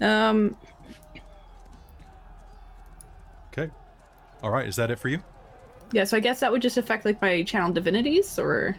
Um. 0.00 0.56
Okay. 3.52 3.70
All 4.42 4.50
right. 4.50 4.66
Is 4.68 4.76
that 4.76 4.90
it 4.90 4.98
for 4.98 5.08
you? 5.08 5.20
Yeah. 5.92 6.04
So 6.04 6.16
I 6.16 6.20
guess 6.20 6.40
that 6.40 6.52
would 6.52 6.62
just 6.62 6.76
affect 6.76 7.04
like 7.04 7.20
my 7.20 7.42
channel 7.42 7.72
divinities, 7.72 8.38
or 8.38 8.76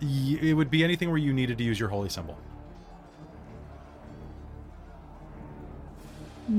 It 0.00 0.56
would 0.56 0.70
be 0.70 0.82
anything 0.82 1.08
where 1.10 1.18
you 1.18 1.32
needed 1.34 1.58
to 1.58 1.64
use 1.64 1.78
your 1.78 1.90
holy 1.90 2.08
symbol. 2.08 2.38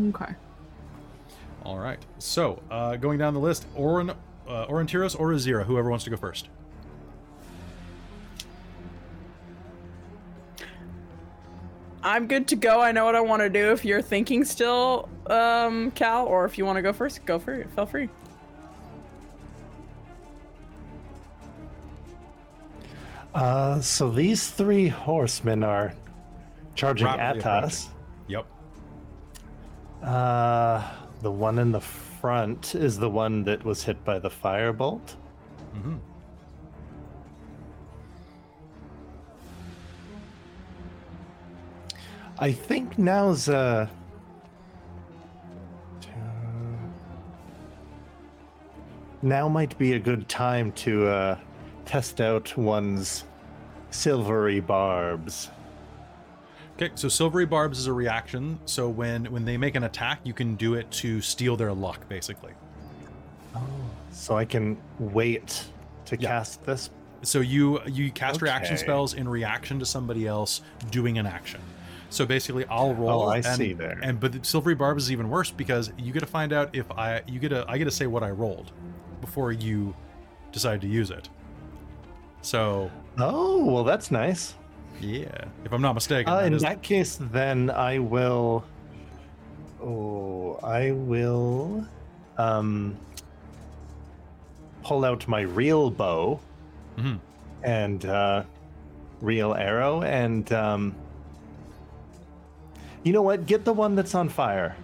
okay. 0.10 0.34
All 1.64 1.78
right. 1.78 2.04
So 2.20 2.62
uh, 2.72 2.96
going 2.96 3.20
down 3.20 3.34
the 3.34 3.40
list, 3.40 3.66
Orin, 3.76 4.10
uh, 4.10 4.66
Orontiros 4.68 5.20
or 5.20 5.30
Azira, 5.30 5.66
whoever 5.66 5.90
wants 5.90 6.04
to 6.06 6.10
go 6.10 6.18
first. 6.18 6.50
I'm 12.04 12.28
good 12.28 12.48
to 12.48 12.56
go. 12.56 12.82
I 12.82 12.92
know 12.92 13.06
what 13.06 13.16
I 13.16 13.22
want 13.22 13.44
to 13.44 13.50
do. 13.50 13.72
If 13.72 13.86
you're 13.86 14.02
thinking 14.02 14.44
still, 14.44 15.08
um, 15.28 15.92
Cal, 15.92 16.26
or 16.26 16.46
if 16.46 16.58
you 16.58 16.66
want 16.66 16.78
to 16.78 16.82
go 16.82 16.92
first, 16.92 17.24
go 17.26 17.38
for 17.38 17.54
it. 17.54 17.70
Feel 17.72 17.86
free. 17.86 18.10
Uh, 23.36 23.80
so 23.80 24.10
these 24.10 24.50
three 24.50 24.88
horsemen 24.88 25.64
are 25.64 25.94
charging 26.76 27.06
Rapidly 27.06 27.44
at 27.44 27.64
us. 27.64 27.90
Yep. 28.28 28.46
Uh, 30.04 30.92
the 31.22 31.32
one 31.32 31.60
in 31.60 31.72
the 31.72 31.82
front 31.82 32.76
is 32.76 32.98
the 32.98 33.10
one 33.10 33.44
that 33.44 33.64
was 33.64 33.84
hit 33.84 34.04
by 34.04 34.20
the 34.20 34.30
firebolt. 34.30 35.16
hmm 35.74 35.98
I 42.40 42.52
think 42.52 42.98
now's 42.98 43.50
uh 43.50 43.88
now 49.22 49.48
might 49.48 49.78
be 49.78 49.94
a 49.94 50.00
good 50.00 50.28
time 50.28 50.72
to 50.72 51.08
uh 51.08 51.38
test 51.86 52.20
out 52.20 52.58
one's 52.58 53.26
silvery 53.92 54.60
barbs. 54.60 55.50
Okay. 56.82 56.92
So 56.96 57.10
silvery 57.10 57.46
barbs 57.46 57.78
is 57.78 57.88
a 57.88 57.94
reaction. 57.94 58.60
So 58.66 58.90
when 58.90 59.26
when 59.26 59.46
they 59.46 59.58
make 59.58 59.76
an 59.76 59.84
attack, 59.84 60.20
you 60.24 60.34
can 60.34 60.56
do 60.56 60.74
it 60.74 60.90
to 60.92 61.22
steal 61.22 61.56
their 61.56 61.74
luck, 61.74 62.08
basically. 62.10 62.54
Oh, 63.56 63.62
so 64.12 64.36
I 64.38 64.46
can 64.46 64.78
wait 64.98 65.66
to 66.06 66.18
Yeah. 66.18 66.30
cast 66.30 66.64
this. 66.66 66.90
So 67.22 67.40
you 67.40 67.80
you 67.86 68.12
cast 68.12 68.42
reaction 68.42 68.78
spells 68.78 69.14
in 69.14 69.30
reaction 69.30 69.78
to 69.80 69.86
somebody 69.86 70.26
else 70.26 70.62
doing 70.90 71.20
an 71.20 71.28
action. 71.28 71.62
So 72.10 72.26
basically, 72.26 72.66
I'll 72.66 72.90
oh, 72.90 72.94
roll. 72.94 73.22
Oh, 73.24 73.28
I 73.28 73.38
and, 73.38 73.46
see 73.46 73.74
there. 73.74 74.00
And 74.02 74.20
but 74.20 74.32
the 74.32 74.44
silvery 74.44 74.76
barb 74.76 74.98
is 74.98 75.12
even 75.12 75.30
worse 75.30 75.52
because 75.52 75.92
you 75.98 76.12
get 76.12 76.22
to 76.22 76.26
find 76.26 76.52
out 76.52 76.76
if 76.76 76.90
I 76.92 77.22
you 77.28 77.40
get 77.40 77.50
to 77.50 77.64
I 77.70 77.78
get 77.78 77.86
to 77.86 77.92
say 77.92 78.08
what 78.08 78.24
I 78.24 78.32
rolled 78.32 78.72
before 79.22 79.52
you 79.52 79.96
decide 80.52 80.82
to 80.82 80.88
use 80.88 81.12
it. 81.12 81.30
So 82.42 82.90
Oh, 83.20 83.66
well 83.66 83.84
that's 83.84 84.10
nice. 84.10 84.56
Yeah, 85.02 85.46
if 85.66 85.74
I'm 85.74 85.82
not 85.82 85.94
mistaken, 85.94 86.32
Uh, 86.32 86.38
that 86.38 86.46
in 86.48 86.54
is- 86.54 86.62
that 86.62 86.82
case, 86.82 87.18
then 87.20 87.70
I 87.70 88.00
will. 88.00 88.64
Oh, 89.84 90.60
I 90.64 90.92
will. 90.92 91.86
Um, 92.38 92.96
pull 94.84 95.06
out 95.06 95.28
my 95.28 95.42
real 95.42 95.92
bow 95.92 96.40
Mhm. 96.98 97.20
and 97.64 98.06
uh, 98.06 98.44
real 99.22 99.54
arrow, 99.54 100.02
and 100.02 100.52
um, 100.54 100.96
you 103.04 103.14
know 103.14 103.22
what? 103.22 103.46
Get 103.46 103.66
the 103.66 103.74
one 103.74 103.96
that's 103.96 104.16
on 104.16 104.30
fire. 104.30 104.76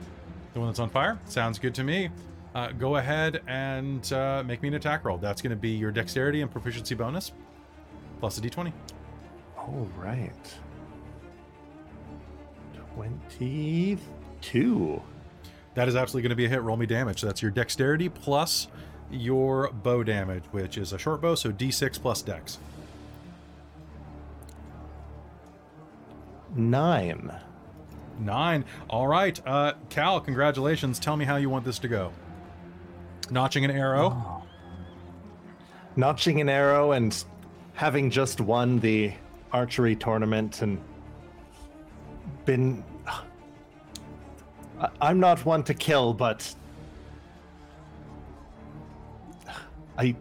the 0.54 0.60
one 0.62 0.70
that's 0.70 0.80
on 0.80 0.90
fire 0.90 1.20
sounds 1.26 1.60
good 1.60 1.76
to 1.76 1.84
me. 1.84 2.10
Uh, 2.56 2.72
go 2.72 2.96
ahead 2.96 3.42
and 3.46 4.12
uh, 4.12 4.42
make 4.44 4.62
me 4.64 4.68
an 4.70 4.74
attack 4.74 5.06
roll. 5.06 5.18
That's 5.20 5.40
going 5.42 5.52
to 5.52 5.56
be 5.56 5.70
your 5.70 5.92
dexterity 5.92 6.42
and 6.42 6.50
proficiency 6.50 6.96
bonus 6.96 7.32
plus 8.20 8.40
a 8.40 8.42
d20. 8.42 8.72
All 9.68 9.88
right. 9.98 10.54
Twenty-two. 12.96 15.02
That 15.76 15.88
is 15.88 15.96
absolutely 15.96 16.24
going 16.24 16.30
to 16.32 16.36
be 16.36 16.46
a 16.46 16.50
hit. 16.50 16.62
Roll 16.64 16.78
me 16.78 16.88
damage. 16.88 17.22
That's 17.22 17.42
your 17.42 17.52
dexterity 17.52 18.10
plus 18.10 18.68
your 19.12 19.72
bow 19.72 20.04
damage, 20.04 20.44
which 20.52 20.78
is 20.78 20.92
a 20.92 20.98
short 20.98 21.22
bow, 21.22 21.36
so 21.36 21.52
d6 21.52 22.02
plus 22.02 22.22
dex. 22.24 22.58
Nine. 26.56 27.32
Nine. 28.20 28.66
All 28.90 29.08
right. 29.08 29.40
Uh, 29.46 29.74
Cal, 29.90 30.20
congratulations. 30.20 31.00
Tell 31.00 31.16
me 31.16 31.26
how 31.26 31.36
you 31.36 31.50
want 31.50 31.66
this 31.66 31.80
to 31.80 31.88
go. 31.88 32.12
Notching 33.30 33.66
an 33.66 33.72
arrow. 33.72 34.44
notching 35.96 36.42
an 36.42 36.50
arrow 36.50 36.92
and 36.94 37.24
having 37.74 38.10
just 38.10 38.42
won 38.42 38.80
the 38.80 39.14
archery 39.52 39.96
tournament 39.96 40.62
and 40.62 40.80
been 42.46 42.84
i'm 45.02 45.20
not 45.20 45.44
one 45.46 45.64
to 45.64 45.74
kill 45.74 46.14
but 46.14 46.54
i 49.98 50.16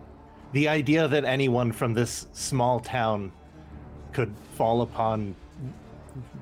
the 0.52 0.68
idea 0.68 1.06
that 1.08 1.24
anyone 1.24 1.72
from 1.72 1.92
this 1.92 2.26
small 2.32 2.80
town 2.80 3.30
could 4.12 4.32
fall 4.54 4.82
upon 4.82 5.34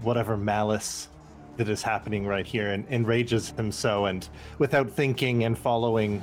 whatever 0.02 0.36
malice 0.36 1.08
that 1.56 1.68
is 1.68 1.82
happening 1.82 2.26
right 2.26 2.46
here 2.46 2.70
and 2.70 2.86
enrages 2.90 3.50
him 3.50 3.72
so 3.72 4.06
and 4.06 4.28
without 4.58 4.90
thinking 4.90 5.44
and 5.44 5.58
following 5.58 6.22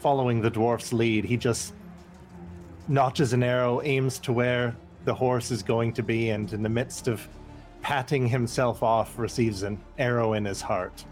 following 0.00 0.40
the 0.40 0.50
dwarf's 0.50 0.92
lead 0.92 1.24
he 1.24 1.36
just 1.36 1.72
notches 2.88 3.32
an 3.32 3.42
arrow, 3.42 3.82
aims 3.82 4.18
to 4.20 4.32
where 4.32 4.74
the 5.08 5.14
horse 5.14 5.50
is 5.50 5.62
going 5.62 5.90
to 5.94 6.02
be, 6.02 6.28
and 6.28 6.52
in 6.52 6.62
the 6.62 6.68
midst 6.68 7.08
of 7.08 7.26
patting 7.80 8.28
himself 8.28 8.82
off, 8.82 9.18
receives 9.18 9.62
an 9.62 9.80
arrow 9.96 10.34
in 10.34 10.44
his 10.44 10.60
heart. 10.60 11.02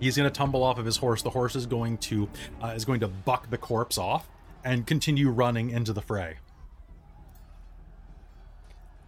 He's 0.00 0.16
going 0.16 0.28
to 0.28 0.36
tumble 0.36 0.64
off 0.64 0.78
of 0.78 0.84
his 0.84 0.96
horse. 0.96 1.22
The 1.22 1.30
horse 1.30 1.54
is 1.54 1.64
going 1.64 1.98
to 1.98 2.28
uh, 2.60 2.72
is 2.74 2.84
going 2.84 2.98
to 3.00 3.06
buck 3.06 3.50
the 3.50 3.56
corpse 3.56 3.98
off 3.98 4.28
and 4.64 4.84
continue 4.84 5.30
running 5.30 5.70
into 5.70 5.92
the 5.92 6.02
fray. 6.02 6.38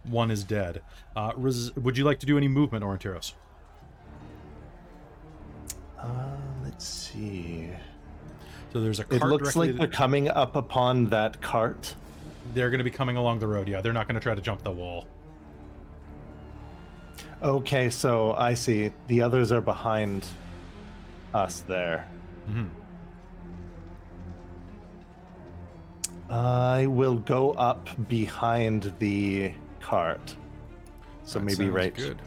One 0.05 0.31
is 0.31 0.45
dead. 0.45 0.81
Uh, 1.13 1.33
res- 1.35 1.75
would 1.75 1.97
you 1.97 2.05
like 2.05 2.19
to 2.19 2.25
do 2.25 2.37
any 2.37 2.47
movement, 2.47 2.85
Orontiros? 2.85 3.33
Uh, 5.99 6.07
let's 6.63 6.87
see. 6.87 7.69
So 8.71 8.79
there's 8.79 9.01
a 9.01 9.05
It 9.13 9.21
looks 9.21 9.57
like 9.57 9.75
they're 9.75 9.87
coming 9.87 10.29
up 10.29 10.55
upon 10.55 11.07
that 11.07 11.41
cart. 11.41 11.95
They're 12.53 12.69
going 12.69 12.79
to 12.79 12.83
be 12.83 12.91
coming 12.91 13.17
along 13.17 13.39
the 13.39 13.47
road. 13.47 13.67
Yeah, 13.67 13.81
they're 13.81 13.93
not 13.93 14.07
going 14.07 14.15
to 14.15 14.21
try 14.21 14.35
to 14.35 14.41
jump 14.41 14.63
the 14.63 14.71
wall. 14.71 15.07
Okay, 17.41 17.89
so 17.89 18.33
I 18.33 18.53
see. 18.53 18.91
The 19.07 19.21
others 19.21 19.51
are 19.51 19.61
behind 19.61 20.25
us 21.33 21.61
there. 21.61 22.07
hmm 22.47 22.65
I 26.29 26.85
will 26.87 27.15
go 27.15 27.51
up 27.53 27.89
behind 28.07 28.93
the 28.99 29.53
cart. 29.81 30.35
So 31.23 31.39
That 31.39 31.45
maybe 31.45 31.69
right 31.69 31.93
good. 31.93 32.21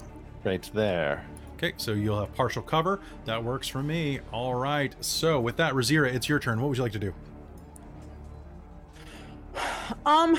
right 0.44 0.68
there. 0.74 1.24
Okay, 1.54 1.72
so 1.78 1.92
you'll 1.92 2.20
have 2.20 2.34
partial 2.34 2.60
cover. 2.62 3.00
That 3.24 3.42
works 3.42 3.66
for 3.68 3.82
me. 3.82 4.20
All 4.32 4.54
right. 4.54 4.94
So 5.00 5.40
with 5.40 5.56
that, 5.56 5.72
Razira, 5.72 6.12
it's 6.12 6.28
your 6.28 6.38
turn. 6.38 6.60
What 6.60 6.68
would 6.68 6.76
you 6.76 6.82
like 6.82 6.92
to 6.92 6.98
do? 6.98 7.14
Um, 10.06 10.38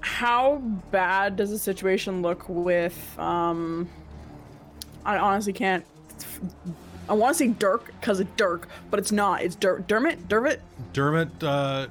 how 0.00 0.58
bad 0.90 1.36
does 1.36 1.50
the 1.50 1.58
situation 1.58 2.22
look 2.22 2.48
with? 2.48 3.18
Um, 3.18 3.88
I 5.04 5.18
honestly 5.18 5.52
can't. 5.52 5.84
I 7.08 7.14
want 7.14 7.34
to 7.36 7.38
say 7.38 7.48
Dirk 7.48 7.92
because 8.00 8.20
of 8.20 8.36
Dirk, 8.36 8.68
but 8.90 8.98
it's 8.98 9.12
not. 9.12 9.42
It's 9.42 9.56
Dur- 9.56 9.84
Dermot. 9.86 10.28
Dermot, 10.28 10.60
Dermot, 10.92 11.42
uh, 11.42 11.86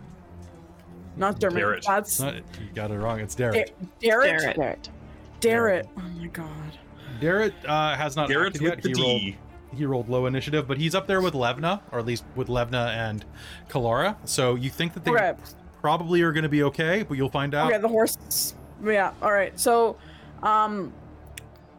not 1.17 1.39
Dermot. 1.39 1.57
Garrett. 1.57 1.85
That's 1.85 2.19
not, 2.19 2.35
you 2.35 2.41
got 2.73 2.91
it 2.91 2.97
wrong. 2.97 3.19
It's 3.19 3.35
Derek. 3.35 3.73
Darrett. 4.01 4.55
Darrett. 4.55 4.55
Barrett. 4.55 4.89
Darrett. 5.41 5.87
Oh 5.97 6.01
my 6.01 6.27
god. 6.27 6.77
Derek 7.19 7.53
uh, 7.67 7.95
has 7.95 8.15
not 8.15 8.29
Garrett 8.29 8.55
acted 8.55 8.61
yet. 8.61 8.85
He 8.85 9.01
rolled, 9.01 9.21
D. 9.21 9.37
he 9.75 9.85
rolled 9.85 10.09
low 10.09 10.25
initiative, 10.25 10.67
but 10.67 10.77
he's 10.77 10.93
up 10.95 11.07
there 11.07 11.21
with 11.21 11.33
Levna, 11.33 11.81
or 11.91 11.99
at 11.99 12.05
least 12.05 12.23
with 12.35 12.47
Levna 12.47 12.87
and 12.89 13.23
Kalara. 13.69 14.15
So 14.25 14.55
you 14.55 14.69
think 14.69 14.93
that 14.93 15.03
they 15.05 15.11
Okay. 15.11 15.33
probably 15.81 16.21
are 16.21 16.31
going 16.31 16.43
to 16.43 16.49
be 16.49 16.63
okay, 16.63 17.03
but 17.03 17.15
you'll 17.17 17.29
find 17.29 17.53
out. 17.55 17.69
Okay, 17.71 17.79
the 17.81 17.87
horse. 17.87 18.53
Yeah. 18.83 19.11
All 19.21 19.31
right. 19.31 19.57
So, 19.59 19.95
um, 20.43 20.91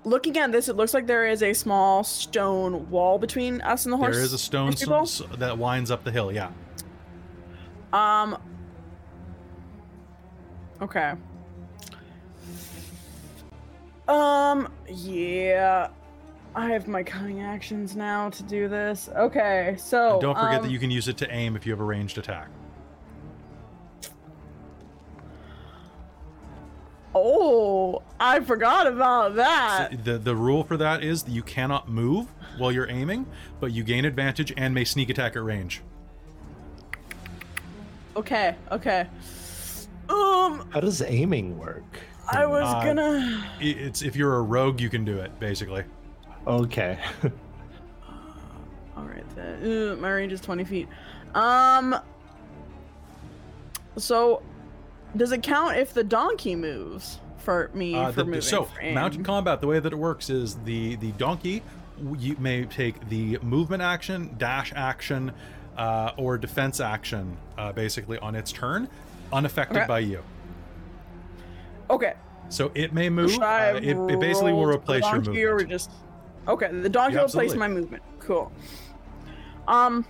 looking 0.05 0.37
at 0.39 0.51
this, 0.53 0.69
it 0.69 0.77
looks 0.77 0.95
like 0.95 1.07
there 1.07 1.27
is 1.27 1.43
a 1.43 1.53
small 1.53 2.03
stone 2.05 2.89
wall 2.91 3.19
between 3.19 3.61
us 3.61 3.85
and 3.87 3.93
the 3.93 3.97
horse. 3.97 4.15
there 4.17 4.25
is 4.25 4.33
a 4.33 4.39
stone 4.39 4.73
s- 4.73 5.23
that 5.39 5.59
winds 5.59 5.91
up 5.91 6.05
the 6.05 6.11
hill. 6.13 6.33
Yeah. 6.33 6.51
Um. 7.93 8.39
Okay. 10.81 11.13
Um. 14.09 14.69
Yeah. 14.89 15.89
I 16.55 16.69
have 16.71 16.87
my 16.87 17.03
cunning 17.03 17.41
actions 17.41 17.97
now 17.97 18.29
to 18.31 18.43
do 18.43 18.69
this. 18.69 19.09
Okay. 19.17 19.75
So 19.79 20.13
And 20.15 20.21
don't 20.21 20.35
forget 20.35 20.57
um, 20.61 20.63
that 20.65 20.71
you 20.71 20.79
can 20.79 20.91
use 20.91 21.09
it 21.09 21.17
to 21.19 21.31
aim 21.33 21.57
if 21.57 21.65
you 21.65 21.73
have 21.73 21.81
a 21.81 21.85
ranged 21.85 22.19
attack. 22.19 22.49
Oh, 27.15 28.03
I 28.19 28.41
forgot 28.41 28.87
about 28.87 29.37
that. 29.37 29.91
So 29.91 29.97
the 29.99 30.19
the 30.19 30.35
rule 30.37 30.65
for 30.65 30.77
that 30.79 31.03
is 31.03 31.23
that 31.25 31.31
you 31.31 31.43
cannot 31.43 31.89
move 31.89 32.27
while 32.57 32.73
you're 32.73 32.89
aiming, 32.89 33.27
but 33.61 33.73
you 33.73 33.83
gain 33.85 34.05
advantage 34.05 34.53
and 34.57 34.75
may 34.75 34.85
sneak 34.85 35.11
attack 35.11 35.37
at 35.37 35.43
range. 35.43 35.83
Okay. 38.17 38.55
Okay. 38.71 39.07
Um. 40.09 40.69
How 40.71 40.81
does 40.81 41.03
aiming 41.03 41.59
work? 41.59 41.85
I 42.31 42.47
was 42.47 42.65
Uh, 42.65 42.83
gonna. 42.85 43.45
It's 43.61 44.01
if 44.03 44.17
you're 44.17 44.37
a 44.37 44.43
rogue, 44.43 44.81
you 44.81 44.89
can 44.89 45.05
do 45.05 45.19
it 45.19 45.39
basically. 45.39 45.85
Okay. 46.47 46.99
All 48.97 49.05
right, 49.05 49.25
then. 49.37 49.93
Uh, 49.93 49.97
my 49.97 50.11
range 50.11 50.33
is 50.33 50.41
20 50.41 50.65
feet. 50.65 50.89
Um. 51.35 51.97
So, 53.97 54.43
does 55.17 55.33
it 55.33 55.43
count 55.43 55.77
if 55.77 55.93
the 55.93 56.03
donkey 56.05 56.57
moves 56.57 57.21
for 57.39 57.71
me 57.75 57.95
Uh, 57.95 58.07
for 58.11 58.17
the- 58.21 58.25
moving? 58.25 58.41
so 58.41 58.65
for 58.65 58.81
aim? 58.81 58.95
mounted 58.95 59.25
combat, 59.25 59.61
the 59.61 59.67
way 59.67 59.79
that 59.81 59.93
it 59.93 59.97
works 59.99 60.31
is 60.31 60.57
the 60.65 60.97
the 60.97 61.13
donkey, 61.13 61.63
you 62.19 62.37
may 62.39 62.65
take 62.65 63.09
the 63.11 63.39
movement 63.43 63.83
action, 63.83 64.35
dash 64.39 64.73
action, 64.75 65.33
uh, 65.77 66.13
or 66.17 66.39
defense 66.39 66.81
action, 66.81 67.37
uh, 67.59 67.73
basically 67.73 68.19
on 68.19 68.35
its 68.35 68.51
turn, 68.51 68.89
unaffected 69.33 69.77
Okay. 69.79 69.87
by 69.87 69.99
you. 69.99 70.23
Okay. 71.91 72.15
So 72.49 72.71
it 72.75 72.93
may 72.95 73.09
move. 73.11 73.39
Uh, 73.39 73.75
it, 73.77 73.97
it 73.97 74.21
basically 74.21 74.53
will 74.53 74.67
roll 74.67 74.75
replace 74.77 75.05
your 75.05 75.21
donkey 75.21 75.45
Or 75.45 75.51
movement. 75.53 75.71
just 75.71 75.91
okay. 76.49 76.69
The 76.73 76.89
donkey 76.89 77.15
Yeah, 77.15 77.23
will 77.23 77.29
replace 77.29 77.53
absolutely. 77.53 77.59
my 77.59 77.69
movement. 77.69 78.03
Cool. 78.21 78.53
Um. 79.69 80.05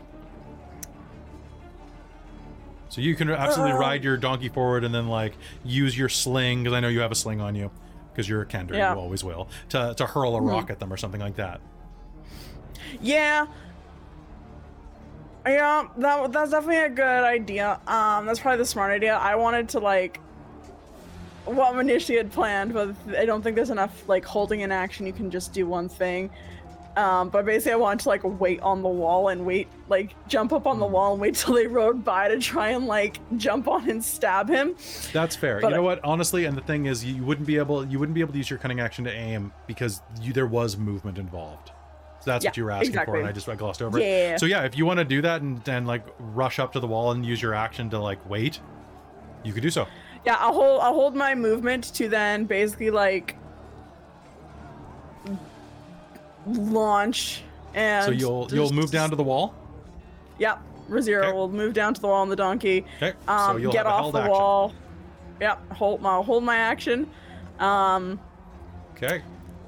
So 2.88 3.00
you 3.00 3.14
can 3.16 3.30
absolutely 3.30 3.72
Uh, 3.74 3.78
ride 3.78 4.04
your 4.04 4.16
donkey 4.18 4.48
forward 4.50 4.84
and 4.84 4.94
then 4.94 5.08
like 5.08 5.34
use 5.64 5.96
your 5.96 6.08
sling 6.10 6.62
because 6.62 6.76
I 6.76 6.80
know 6.80 6.88
you 6.88 7.00
have 7.00 7.12
a 7.12 7.14
sling 7.14 7.40
on 7.40 7.54
you 7.54 7.70
because 8.12 8.28
you're 8.28 8.42
a 8.42 8.46
Kender, 8.46 8.74
Yeah. 8.74 8.92
you 8.92 9.00
always 9.00 9.24
will 9.24 9.48
to 9.70 9.94
to 9.96 10.06
hurl 10.06 10.36
a 10.36 10.40
Mhm. 10.40 10.48
rock 10.50 10.70
at 10.70 10.78
them 10.78 10.92
or 10.92 10.96
something 10.98 11.20
like 11.20 11.36
that. 11.36 11.60
Yeah. 13.00 13.46
Yeah, 15.46 15.88
that 15.96 16.32
that's 16.32 16.50
definitely 16.50 16.80
a 16.84 16.88
good 16.90 17.24
idea. 17.24 17.80
Um, 17.86 18.26
that's 18.26 18.38
probably 18.40 18.58
the 18.58 18.66
smart 18.66 18.92
idea. 18.92 19.16
I 19.16 19.34
wanted 19.36 19.70
to 19.70 19.80
like 19.80 20.20
what 21.44 21.74
I 21.74 22.12
had 22.14 22.32
planned, 22.32 22.72
but 22.72 22.94
I 23.16 23.24
don't 23.24 23.42
think 23.42 23.56
there's 23.56 23.70
enough 23.70 24.08
like 24.08 24.24
holding 24.24 24.60
in 24.60 24.72
action. 24.72 25.06
You 25.06 25.12
can 25.12 25.30
just 25.30 25.52
do 25.52 25.66
one 25.66 25.88
thing. 25.88 26.30
Um, 26.96 27.30
but 27.30 27.46
basically, 27.46 27.72
I 27.72 27.76
wanted 27.76 28.00
to 28.00 28.08
like 28.10 28.20
wait 28.22 28.60
on 28.60 28.82
the 28.82 28.88
wall 28.88 29.28
and 29.28 29.46
wait, 29.46 29.68
like 29.88 30.14
jump 30.28 30.52
up 30.52 30.66
on 30.66 30.78
the 30.78 30.86
wall 30.86 31.12
and 31.12 31.20
wait 31.20 31.34
till 31.36 31.54
they 31.54 31.66
rode 31.66 32.04
by 32.04 32.28
to 32.28 32.38
try 32.38 32.70
and 32.70 32.86
like 32.86 33.18
jump 33.38 33.66
on 33.66 33.88
and 33.88 34.04
stab 34.04 34.48
him. 34.48 34.76
That's 35.12 35.34
fair. 35.34 35.60
But 35.60 35.68
you 35.68 35.76
know 35.76 35.82
what? 35.82 36.00
Honestly, 36.04 36.44
and 36.44 36.56
the 36.56 36.62
thing 36.62 36.86
is, 36.86 37.04
you 37.04 37.24
wouldn't 37.24 37.46
be 37.46 37.56
able 37.56 37.84
you 37.86 37.98
wouldn't 37.98 38.14
be 38.14 38.20
able 38.20 38.32
to 38.32 38.38
use 38.38 38.50
your 38.50 38.58
cunning 38.58 38.80
action 38.80 39.04
to 39.04 39.12
aim 39.12 39.52
because 39.66 40.02
you, 40.20 40.32
there 40.32 40.46
was 40.46 40.76
movement 40.76 41.18
involved. 41.18 41.70
So 42.20 42.30
that's 42.30 42.44
what 42.44 42.56
you 42.56 42.64
were 42.64 42.70
asking 42.70 43.04
for, 43.04 43.16
and 43.16 43.26
I 43.26 43.32
just 43.32 43.48
I 43.48 43.56
glossed 43.56 43.82
over 43.82 43.98
it. 43.98 44.04
Yeah. 44.04 44.36
So 44.36 44.46
yeah, 44.46 44.62
if 44.64 44.76
you 44.76 44.86
want 44.86 44.98
to 44.98 45.04
do 45.04 45.22
that 45.22 45.42
and 45.42 45.62
then 45.64 45.86
like 45.86 46.04
rush 46.20 46.58
up 46.60 46.72
to 46.74 46.80
the 46.80 46.86
wall 46.86 47.10
and 47.10 47.26
use 47.26 47.42
your 47.42 47.54
action 47.54 47.90
to 47.90 47.98
like 47.98 48.28
wait, 48.28 48.60
you 49.42 49.52
could 49.52 49.62
do 49.62 49.70
so. 49.70 49.88
Yeah, 50.24 50.36
I'll 50.38 50.52
hold 50.52 50.80
I'll 50.82 50.94
hold 50.94 51.14
my 51.16 51.34
movement 51.34 51.92
to 51.94 52.08
then 52.08 52.44
basically 52.44 52.90
like 52.90 53.36
launch 56.46 57.42
and 57.74 58.04
so 58.04 58.10
you'll 58.10 58.48
you'll 58.52 58.72
move 58.72 58.90
down 58.90 59.10
to 59.10 59.16
the 59.16 59.22
wall. 59.22 59.54
Yep, 60.38 60.60
Razira 60.90 61.24
Okay. 61.24 61.32
will 61.32 61.48
move 61.48 61.72
down 61.74 61.94
to 61.94 62.00
the 62.00 62.06
wall 62.06 62.22
on 62.22 62.28
the 62.28 62.36
donkey. 62.36 62.84
Okay. 62.96 63.16
Um, 63.28 63.52
so 63.52 63.56
you'll 63.56 63.72
get 63.72 63.86
off 63.86 64.12
the 64.12 64.18
action. 64.20 64.30
wall. 64.30 64.74
Yep, 65.40 65.72
hold 65.72 66.02
my 66.02 66.22
hold 66.22 66.44
my 66.44 66.56
action. 66.56 67.08
Um, 67.58 68.20
Okay. 68.96 69.22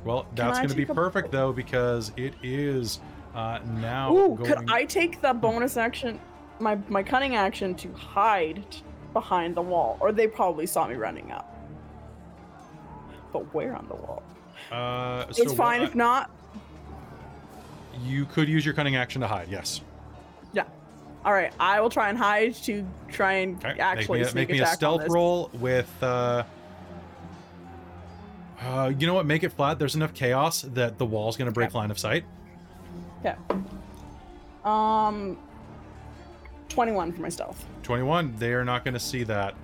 Well, 0.04 0.26
that's 0.34 0.58
going 0.58 0.68
to 0.68 0.74
be 0.74 0.82
take 0.82 0.90
a- 0.90 0.94
perfect 0.94 1.32
though 1.32 1.52
because 1.52 2.12
it 2.16 2.34
is 2.42 3.00
uh, 3.34 3.58
now. 3.78 4.14
ooh, 4.14 4.36
going... 4.36 4.44
could 4.44 4.70
I 4.70 4.84
take 4.84 5.20
the 5.22 5.32
bonus 5.32 5.76
action, 5.76 6.20
my 6.60 6.78
my 6.88 7.02
cunning 7.02 7.34
action 7.36 7.74
to 7.76 7.92
hide 7.94 8.64
behind 9.14 9.54
the 9.54 9.62
wall, 9.62 9.96
or 10.00 10.12
they 10.12 10.26
probably 10.26 10.66
saw 10.66 10.86
me 10.86 10.96
running 10.96 11.30
up. 11.32 11.50
But 13.32 13.52
where 13.54 13.74
on 13.74 13.88
the 13.88 13.94
wall? 13.94 14.22
Uh, 14.70 15.24
It's 15.30 15.38
so 15.38 15.44
what 15.44 15.56
fine 15.56 15.80
I- 15.80 15.84
if 15.84 15.94
not. 15.94 16.30
You 18.02 18.26
could 18.26 18.48
use 18.48 18.64
your 18.66 18.74
cunning 18.74 18.96
action 18.96 19.20
to 19.22 19.26
hide. 19.28 19.48
Yes. 19.48 19.80
Yeah. 20.52 20.64
All 21.24 21.32
right, 21.32 21.52
I 21.58 21.80
will 21.80 21.88
try 21.90 22.08
and 22.10 22.18
hide 22.18 22.54
to 22.64 22.84
try 23.08 23.34
and 23.34 23.56
Okay. 23.64 23.78
actually 23.80 24.18
make 24.20 24.34
me, 24.34 24.40
make 24.42 24.50
me 24.50 24.60
a 24.60 24.66
stealth 24.66 25.08
roll 25.08 25.48
with. 25.54 25.90
Uh, 26.02 26.42
uh, 28.60 28.92
you 28.98 29.06
know 29.06 29.14
what? 29.14 29.26
Make 29.26 29.42
it 29.44 29.50
flat. 29.52 29.78
There's 29.78 29.94
enough 29.94 30.12
chaos 30.12 30.62
that 30.62 30.98
the 30.98 31.06
wall's 31.06 31.36
going 31.36 31.46
to 31.46 31.52
break 31.52 31.68
Okay. 31.70 31.78
line 31.78 31.90
of 31.90 31.98
sight. 31.98 32.24
Okay. 33.24 33.36
Um, 34.64 35.38
twenty-one 36.68 37.12
for 37.12 37.22
my 37.22 37.28
stealth. 37.28 37.64
21. 37.84 38.34
They 38.38 38.52
are 38.52 38.64
not 38.64 38.84
going 38.84 38.94
to 38.94 39.00
see 39.00 39.22
that. 39.24 39.54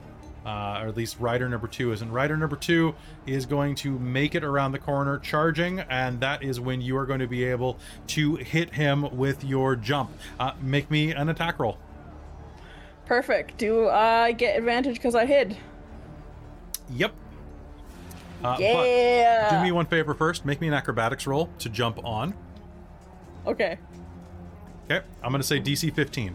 Uh, 0.44 0.80
or 0.82 0.88
at 0.88 0.96
least 0.96 1.20
rider 1.20 1.48
number 1.50 1.66
two 1.66 1.92
isn't. 1.92 2.10
Rider 2.10 2.34
number 2.34 2.56
two 2.56 2.94
is 3.26 3.44
going 3.44 3.74
to 3.74 3.98
make 3.98 4.34
it 4.34 4.42
around 4.42 4.72
the 4.72 4.78
corner, 4.78 5.18
charging, 5.18 5.80
and 5.80 6.18
that 6.20 6.42
is 6.42 6.58
when 6.58 6.80
you 6.80 6.96
are 6.96 7.04
going 7.04 7.20
to 7.20 7.26
be 7.26 7.44
able 7.44 7.78
to 8.06 8.36
hit 8.36 8.72
him 8.74 9.14
with 9.18 9.44
your 9.44 9.76
jump. 9.76 10.10
Uh, 10.38 10.52
make 10.62 10.90
me 10.90 11.12
an 11.12 11.28
attack 11.28 11.58
roll. 11.58 11.76
Perfect. 13.04 13.58
Do 13.58 13.88
I 13.88 14.32
get 14.32 14.56
advantage 14.56 14.94
because 14.94 15.14
I 15.14 15.26
hid? 15.26 15.58
Yep. 16.90 17.12
Uh, 18.42 18.56
yeah. 18.58 19.50
Do 19.50 19.62
me 19.62 19.72
one 19.72 19.84
favor 19.84 20.14
first. 20.14 20.46
Make 20.46 20.60
me 20.60 20.68
an 20.68 20.74
acrobatics 20.74 21.26
roll 21.26 21.50
to 21.58 21.68
jump 21.68 22.02
on. 22.02 22.32
Okay. 23.46 23.78
Okay. 24.84 25.04
I'm 25.22 25.32
gonna 25.32 25.42
say 25.42 25.60
DC 25.60 25.94
15. 25.94 26.34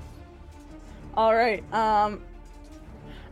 All 1.18 1.36
right. 1.36 1.64
Um, 1.74 2.22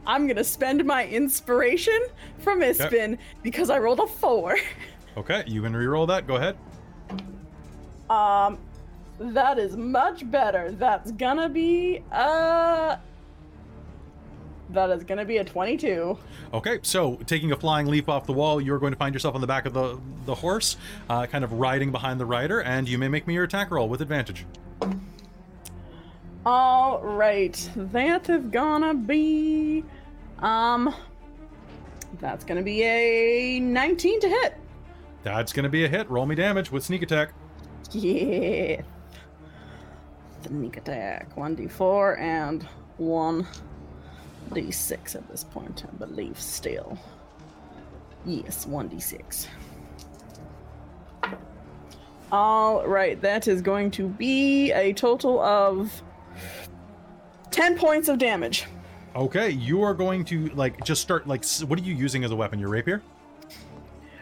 I'm 0.06 0.28
gonna 0.28 0.44
spend 0.44 0.84
my 0.86 1.08
inspiration 1.08 2.00
from 2.40 2.62
Ispin 2.62 3.18
because 3.42 3.70
I 3.70 3.78
rolled 3.80 4.00
a 4.00 4.08
four. 4.08 4.58
Okay. 5.16 5.44
You 5.46 5.62
can 5.62 5.76
re-roll 5.76 6.08
that. 6.08 6.26
Go 6.26 6.38
ahead. 6.38 6.58
Um, 8.10 8.58
that 9.20 9.60
is 9.60 9.78
much 9.78 10.30
better. 10.32 10.72
That's 10.72 11.12
gonna 11.12 11.50
be 11.50 12.02
uh. 12.12 12.98
That 14.72 14.90
is 14.90 15.04
gonna 15.04 15.24
be 15.24 15.38
a 15.38 15.44
22. 15.44 16.18
Okay, 16.52 16.80
so 16.82 17.18
taking 17.28 17.52
a 17.52 17.56
flying 17.56 17.86
leap 17.86 18.10
off 18.10 18.26
the 18.26 18.34
wall, 18.34 18.60
you're 18.60 18.80
going 18.80 18.92
to 18.92 18.98
find 18.98 19.14
yourself 19.14 19.36
on 19.36 19.42
the 19.42 19.46
back 19.46 19.68
of 19.68 19.74
the 19.74 20.00
the 20.26 20.34
horse, 20.34 20.78
uh, 21.10 21.28
kind 21.28 21.44
of 21.44 21.54
riding 21.54 21.92
behind 21.92 22.20
the 22.20 22.26
rider, 22.26 22.62
and 22.62 22.90
you 22.90 22.98
may 22.98 23.08
make 23.08 23.28
me 23.28 23.36
your 23.36 23.44
attack 23.44 23.70
roll 23.70 23.88
with 23.88 24.02
advantage. 24.02 24.48
All 26.45 27.02
right, 27.02 27.70
that 27.76 28.30
is 28.30 28.45
gonna 28.48 28.94
be, 28.94 29.86
um, 30.40 30.94
that's 32.20 32.44
gonna 32.44 32.61
be 32.61 32.84
a 32.84 33.61
19 33.61 34.20
to 34.20 34.28
hit. 34.28 34.57
That's 35.24 35.53
to 35.53 35.70
be 35.70 35.86
a 35.86 35.88
hit. 35.88 36.10
Roll 36.10 36.26
me 36.26 36.36
damage 36.36 36.70
with 36.70 36.84
sneak 36.84 37.02
attack. 37.02 37.30
Yeah. 37.91 38.82
Sneak 40.45 40.76
attack. 40.78 41.34
1d4 41.36 42.20
and 42.20 42.68
1d6 42.99 45.15
at 45.15 45.30
this 45.30 45.45
point, 45.45 45.86
I 45.88 45.91
believe, 45.95 46.38
still. 46.38 46.99
Yes, 48.26 48.65
1d6. 48.65 49.48
All 52.34 52.86
right, 52.86 53.22
that 53.22 53.48
is 53.48 53.61
going 53.61 53.91
to 53.91 54.10
be 54.10 54.74
a 54.74 54.91
total 54.91 55.40
of 55.40 56.03
10 57.54 57.78
points 57.78 58.10
of 58.10 58.18
damage. 58.18 58.66
Okay, 59.16 59.52
you 59.52 59.84
are 59.84 59.94
going 59.94 60.26
to 60.26 60.48
like 60.50 60.84
just 60.84 61.02
start 61.02 61.28
like 61.28 61.46
what 61.68 61.80
are 61.80 61.84
you 61.84 61.94
using 61.94 62.24
as 62.24 62.32
a 62.32 62.36
weapon? 62.36 62.60
Your 62.60 62.70
rapier? 62.70 63.02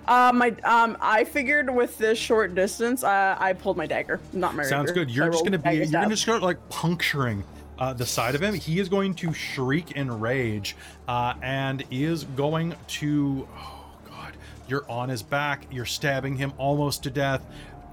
Uh, 0.05 0.31
my 0.33 0.49
um, 0.65 0.97
I 0.99 1.23
figured 1.23 1.73
with 1.73 1.97
this 1.97 2.17
short 2.17 2.53
distance, 2.55 3.03
uh, 3.03 3.37
I 3.39 3.53
pulled 3.53 3.77
my 3.77 3.85
dagger, 3.85 4.19
not 4.33 4.53
my 4.53 4.63
rapier. 4.63 4.69
Sounds 4.69 4.89
rapier. 4.89 5.05
good. 5.05 5.15
You're 5.15 5.27
I 5.27 5.29
just 5.29 5.43
going 5.43 5.53
to 5.53 5.59
be 5.59 5.75
you're 5.75 5.85
going 5.87 6.09
to 6.09 6.17
start 6.17 6.41
like 6.41 6.57
puncturing 6.69 7.45
uh, 7.79 7.93
the 7.93 8.05
side 8.05 8.35
of 8.35 8.43
him. 8.43 8.53
He 8.53 8.79
is 8.79 8.89
going 8.89 9.13
to 9.15 9.33
shriek 9.33 9.91
in 9.91 10.19
rage 10.19 10.75
uh, 11.07 11.35
and 11.41 11.85
is 11.89 12.25
going 12.25 12.75
to 12.87 13.47
oh 13.55 13.85
god, 14.09 14.35
you're 14.67 14.89
on 14.91 15.07
his 15.07 15.23
back. 15.23 15.67
You're 15.71 15.85
stabbing 15.85 16.35
him 16.35 16.51
almost 16.57 17.03
to 17.03 17.09
death. 17.09 17.45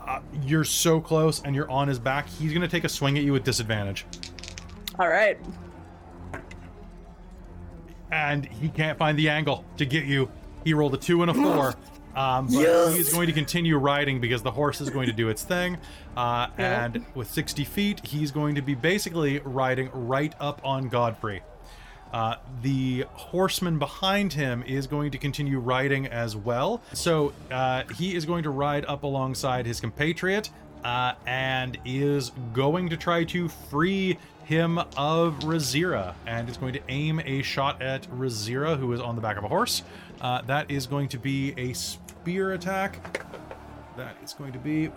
Uh, 0.05 0.21
you're 0.43 0.65
so 0.65 1.01
close 1.01 1.43
and 1.43 1.55
you're 1.55 1.71
on 1.71 1.87
his 1.87 2.01
back. 2.01 2.29
He's 2.29 2.51
going 2.51 2.63
to 2.63 2.69
take 2.69 2.83
a 2.83 2.89
swing 2.89 3.17
at 3.17 3.23
you 3.23 3.33
with 3.33 3.45
disadvantage. 3.45 4.05
All 4.99 5.09
right. 5.09 5.39
and 8.11 8.47
he 8.47 8.69
can't 8.69 8.99
find 8.99 9.19
the 9.19 9.29
angle 9.29 9.65
to 9.77 9.85
get 9.85 10.05
you. 10.05 10.31
He 10.65 10.73
rolled 10.75 10.95
a 10.95 10.97
two 10.97 11.23
and 11.23 11.31
a 11.31 11.35
four. 11.43 11.75
Um, 12.17 12.47
but 12.47 12.53
Yes! 12.55 12.95
he's 12.97 13.13
going 13.13 13.27
to 13.29 13.33
continue 13.33 13.77
riding 13.77 14.21
because 14.21 14.43
the 14.43 14.51
horse 14.51 14.81
is 14.81 14.91
going 14.91 15.07
to 15.07 15.13
do 15.13 15.29
its 15.29 15.43
thing. 15.45 15.77
Uh, 16.17 16.49
Yeah. 16.59 16.85
And 16.85 17.05
with 17.15 17.31
60 17.31 17.65
feet, 17.65 18.05
he's 18.05 18.31
going 18.33 18.55
to 18.57 18.63
be 18.63 18.75
basically 18.75 19.39
riding 19.41 19.91
right 19.93 20.35
up 20.41 20.61
on 20.65 20.89
Godfrey. 20.89 21.43
Uh, 22.13 22.37
the 22.63 23.05
horseman 23.13 23.79
behind 23.79 24.33
him 24.33 24.65
is 24.67 24.87
going 24.87 25.11
to 25.11 25.19
continue 25.19 25.59
riding 25.61 26.07
as 26.07 26.35
well. 26.35 26.81
So 26.95 27.35
uh, 27.51 27.85
he 27.95 28.17
is 28.17 28.25
going 28.25 28.43
to 28.45 28.51
ride 28.51 28.87
up 28.87 29.03
alongside 29.03 29.67
his 29.67 29.79
compatriot 29.79 30.49
uh, 30.83 31.13
and 31.27 31.79
is 31.85 32.33
going 32.55 32.89
to 32.89 32.97
try 32.97 33.25
to 33.25 33.49
free 33.49 34.19
him 34.49 34.79
of 34.79 35.35
Razira 35.41 36.15
and 36.27 36.49
is 36.49 36.57
going 36.57 36.73
to 36.73 36.81
aim 36.89 37.21
a 37.27 37.43
shot 37.43 37.83
at 37.83 38.03
Razira, 38.11 38.79
who 38.79 38.91
is 38.95 39.01
on 39.01 39.15
the 39.15 39.21
back 39.21 39.37
of 39.37 39.45
a 39.45 39.49
horse. 39.49 39.83
Uh, 40.23 40.41
that 40.43 40.71
is 40.71 40.87
going 40.87 41.07
to 41.09 41.19
be 41.19 41.53
a 41.59 41.75
spear 41.75 42.53
attack. 42.55 43.27
That 43.99 44.17
is 44.25 44.33
going 44.33 44.53
to 44.55 44.59
be 44.59 44.91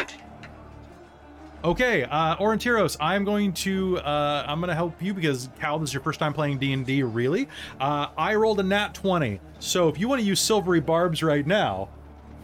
Okay, 1.63 2.03
uh, 2.05 2.37
Orontiros, 2.37 2.97
I'm 2.99 3.23
going 3.23 3.53
to 3.53 3.99
uh, 3.99 4.45
I'm 4.47 4.59
going 4.61 4.69
to 4.69 4.73
help 4.75 4.99
you 5.01 5.13
because 5.13 5.49
Cal, 5.59 5.77
this 5.77 5.89
is 5.89 5.93
your 5.93 6.01
first 6.01 6.19
time 6.19 6.33
playing 6.33 6.57
D 6.57 6.73
and 6.73 6.83
D, 6.85 7.03
really. 7.03 7.47
Uh, 7.79 8.07
I 8.17 8.33
rolled 8.35 8.59
a 8.61 8.63
nat 8.63 8.95
20, 8.95 9.39
so 9.59 9.87
if 9.89 9.99
you 9.99 10.07
want 10.07 10.21
to 10.21 10.25
use 10.25 10.39
silvery 10.39 10.79
barbs 10.79 11.21
right 11.21 11.45
now, 11.45 11.89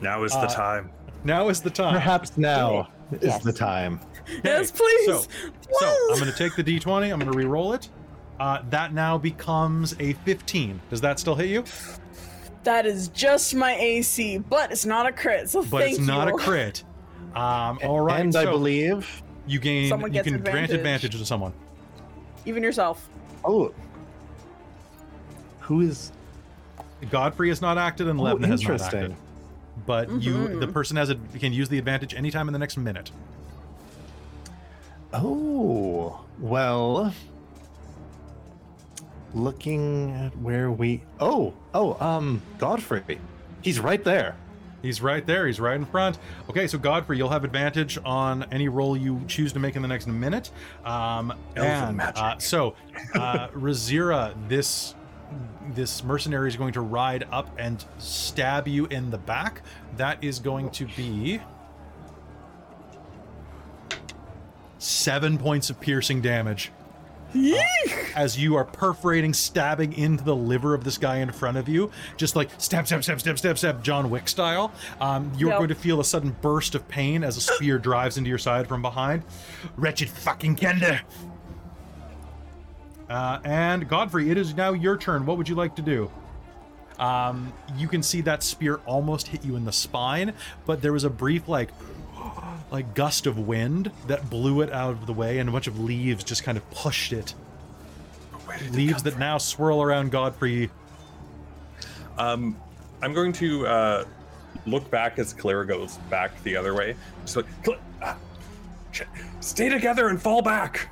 Now 0.02 0.24
is 0.24 0.34
the 0.34 0.40
Uh, 0.40 0.48
time. 0.54 0.92
now 1.24 1.50
is 1.50 1.62
the 1.62 1.72
time. 1.72 1.94
Perhaps 1.94 2.38
now 2.38 2.90
is 3.12 3.24
Yes. 3.24 3.44
the 3.44 3.54
time. 3.54 4.00
Yes, 4.44 4.72
please. 4.72 5.06
So, 5.06 5.22
so 5.80 5.88
I'm 6.12 6.20
going 6.20 6.32
to 6.32 6.38
take 6.38 6.56
the 6.56 6.64
D20. 6.64 7.12
I'm 7.14 7.20
going 7.20 7.32
to 7.32 7.38
re-roll 7.38 7.74
it. 7.74 7.90
Uh, 8.40 8.62
that 8.70 8.94
now 8.94 9.18
becomes 9.18 9.96
a 10.00 10.14
15. 10.14 10.80
Does 10.90 11.02
that 11.02 11.20
still 11.20 11.36
hit 11.36 11.48
you? 11.50 11.64
That 12.64 12.86
is 12.86 13.08
just 13.10 13.56
my 13.56 13.74
AC, 13.76 14.40
but 14.40 14.72
it's 14.72 14.86
not 14.86 15.06
a 15.08 15.12
crit. 15.12 15.50
So 15.50 15.64
But 15.64 15.84
thank 15.84 15.98
it's 15.98 16.06
not 16.06 16.28
you. 16.28 16.36
a 16.36 16.38
crit. 16.38 16.84
Um, 17.36 17.80
all 17.84 18.02
right. 18.02 18.20
and 18.20 18.36
I 18.36 18.46
believe. 18.46 19.24
you 19.48 19.60
gain. 19.60 19.88
Someone 19.90 20.12
gets 20.12 20.26
You 20.28 20.34
gets 20.34 20.44
can 20.44 20.52
grant 20.52 20.72
advantage. 20.72 21.06
advantage 21.06 21.20
to 21.20 21.26
someone. 21.26 21.54
Even 22.46 22.62
yourself. 22.64 23.08
Oh. 23.46 23.74
Who 25.62 25.82
is. 25.82 26.12
Godfrey 27.10 27.50
has 27.50 27.62
not 27.62 27.78
acted, 27.78 28.08
and 28.08 28.20
Oh, 28.20 28.24
Levna 28.24 28.48
has 28.48 28.64
not 28.64 28.82
acted. 28.82 29.16
But 29.86 30.10
you, 30.22 30.34
Mhm. 30.34 30.60
the 30.60 30.68
person 30.68 30.98
has 30.98 31.10
a 31.10 31.16
can 31.40 31.54
use 31.54 31.70
the 31.70 31.78
advantage 31.78 32.14
anytime 32.14 32.48
in 32.50 32.54
the 32.54 32.60
next 32.60 32.78
minute. 32.78 33.12
Oh. 35.14 36.22
Well. 36.40 37.14
Looking 39.34 40.12
at 40.12 40.38
where 40.38 40.72
we. 40.72 41.04
Oh. 41.20 41.54
Oh, 41.74 41.98
um, 42.06 42.42
Godfrey. 42.58 43.20
He's 43.62 43.80
right 43.80 44.04
there. 44.04 44.36
He's 44.82 45.02
right 45.02 45.26
there. 45.26 45.48
He's 45.48 45.60
right 45.60 45.76
in 45.76 45.86
front. 45.86 46.18
Okay, 46.50 46.68
so 46.68 46.78
Godfrey, 46.78 47.18
you'll 47.18 47.30
have 47.30 47.44
advantage 47.44 47.98
on 48.06 48.44
any 48.52 48.70
roll 48.70 48.96
you 48.96 49.22
choose 49.28 49.52
to 49.54 49.60
make 49.60 49.76
in 49.76 49.82
the 49.82 49.88
next 49.88 50.08
minute. 50.08 50.52
Um, 50.86 51.34
Elven 51.56 51.72
and 51.90 51.98
magic. 51.98 52.24
uh, 52.24 52.38
so, 52.38 52.76
uh, 53.16 53.48
Razira, 53.56 54.34
this 54.48 54.94
this 55.74 56.04
mercenary 56.04 56.48
is 56.50 56.56
going 56.56 56.74
to 56.74 56.82
ride 56.82 57.28
up 57.32 57.50
and 57.58 57.84
stab 57.98 58.68
you 58.68 58.86
in 58.88 59.12
the 59.12 59.18
back. 59.18 59.62
That 59.98 60.24
is 60.24 60.40
going 60.40 60.70
to 60.72 60.86
be 60.86 61.40
seven 64.78 65.38
points 65.38 65.70
of 65.70 65.80
piercing 65.80 66.22
damage. 66.22 66.72
Uh, 67.36 67.58
as 68.16 68.40
you 68.40 68.56
are 68.56 68.64
perforating, 68.64 69.34
stabbing 69.34 69.92
into 69.94 70.24
the 70.24 70.36
liver 70.36 70.74
of 70.74 70.86
this 70.86 70.98
guy 70.98 71.18
in 71.18 71.30
front 71.32 71.58
of 71.58 71.68
you, 71.68 71.92
just 72.16 72.38
like 72.38 72.50
stab, 72.58 72.88
stab, 72.88 73.04
stab, 73.04 73.20
stab, 73.20 73.38
stab, 73.38 73.58
stab, 73.58 73.84
John 73.84 74.10
Wick 74.10 74.30
style. 74.30 74.72
Um, 75.02 75.32
you're 75.38 75.50
Yep. 75.50 75.58
going 75.60 75.68
to 75.70 75.76
feel 75.76 76.00
a 76.00 76.06
sudden 76.06 76.36
burst 76.42 76.74
of 76.74 76.88
pain 76.88 77.24
as 77.26 77.36
a 77.36 77.42
spear 77.42 77.78
drives 77.80 78.18
into 78.18 78.30
your 78.30 78.38
side 78.40 78.68
from 78.68 78.82
behind. 78.82 79.24
Wretched 79.76 80.10
fucking 80.10 80.56
Kender. 80.56 81.02
Uh, 83.10 83.40
and 83.44 83.88
Godfrey, 83.88 84.30
it 84.30 84.38
is 84.38 84.54
now 84.56 84.74
your 84.74 84.98
turn. 84.98 85.26
What 85.26 85.38
would 85.38 85.48
you 85.48 85.56
like 85.56 85.76
to 85.78 85.82
do? 85.82 86.12
Um, 87.00 87.54
you 87.78 87.88
can 87.88 88.02
see 88.02 88.22
that 88.22 88.44
spear 88.44 88.80
almost 88.86 89.28
hit 89.28 89.46
you 89.46 89.56
in 89.56 89.66
the 89.66 89.72
spine, 89.72 90.34
but 90.66 90.82
there 90.82 90.94
was 90.94 91.04
a 91.04 91.10
brief 91.10 91.48
like 91.48 91.70
like 92.72 92.94
gust 92.96 93.28
of 93.28 93.38
wind 93.38 93.92
that 94.08 94.30
blew 94.30 94.62
it 94.62 94.72
out 94.72 94.92
of 94.92 95.06
the 95.06 95.14
way, 95.14 95.40
and 95.40 95.48
a 95.48 95.52
bunch 95.52 95.68
of 95.68 95.80
leaves 95.80 96.24
just 96.24 96.44
kind 96.44 96.58
of 96.58 96.70
pushed 96.72 97.14
it. 97.14 97.34
Leaves 98.72 99.04
that 99.04 99.20
now 99.20 99.38
swirl 99.38 99.82
around 99.82 100.12
Godfrey. 100.12 100.70
Um, 102.18 102.58
I'm 103.02 103.14
going 103.14 103.34
to 103.34 103.68
uh, 103.68 104.06
look 104.66 104.90
back 104.90 105.20
as 105.20 105.34
Kalara 105.34 105.68
goes 105.68 105.98
back 106.10 106.42
the 106.44 106.56
other 106.56 106.74
way. 106.74 106.96
Just 107.24 107.38
like, 107.38 107.46
ah, 108.02 108.18
stay 109.40 109.70
together 109.70 110.08
and 110.08 110.20
fall 110.22 110.42
back. 110.42 110.90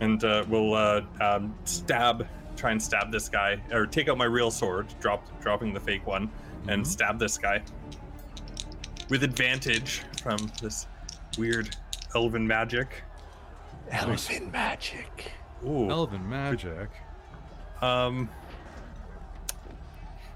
And 0.00 0.22
uh, 0.24 0.44
we'll 0.48 0.74
uh, 0.74 1.02
um, 1.20 1.54
stab, 1.64 2.26
try 2.56 2.70
and 2.72 2.82
stab 2.82 3.12
this 3.12 3.28
guy, 3.28 3.60
or 3.72 3.86
take 3.86 4.08
out 4.08 4.16
my 4.18 4.24
real 4.24 4.50
sword, 4.50 4.86
drop, 5.00 5.26
dropping 5.40 5.74
the 5.74 5.80
fake 5.80 6.06
one, 6.06 6.30
and 6.68 6.82
Mhm. 6.82 6.86
stab 6.86 7.18
this 7.18 7.36
guy 7.38 7.62
with 9.08 9.22
advantage 9.22 10.02
from 10.22 10.38
this 10.62 10.86
weird 11.38 11.76
elven 12.14 12.46
magic. 12.46 13.02
Elven 13.90 14.50
magic. 14.50 15.32
Ooh. 15.66 15.90
Elven 15.90 16.28
magic. 16.28 16.88
Um, 17.82 18.28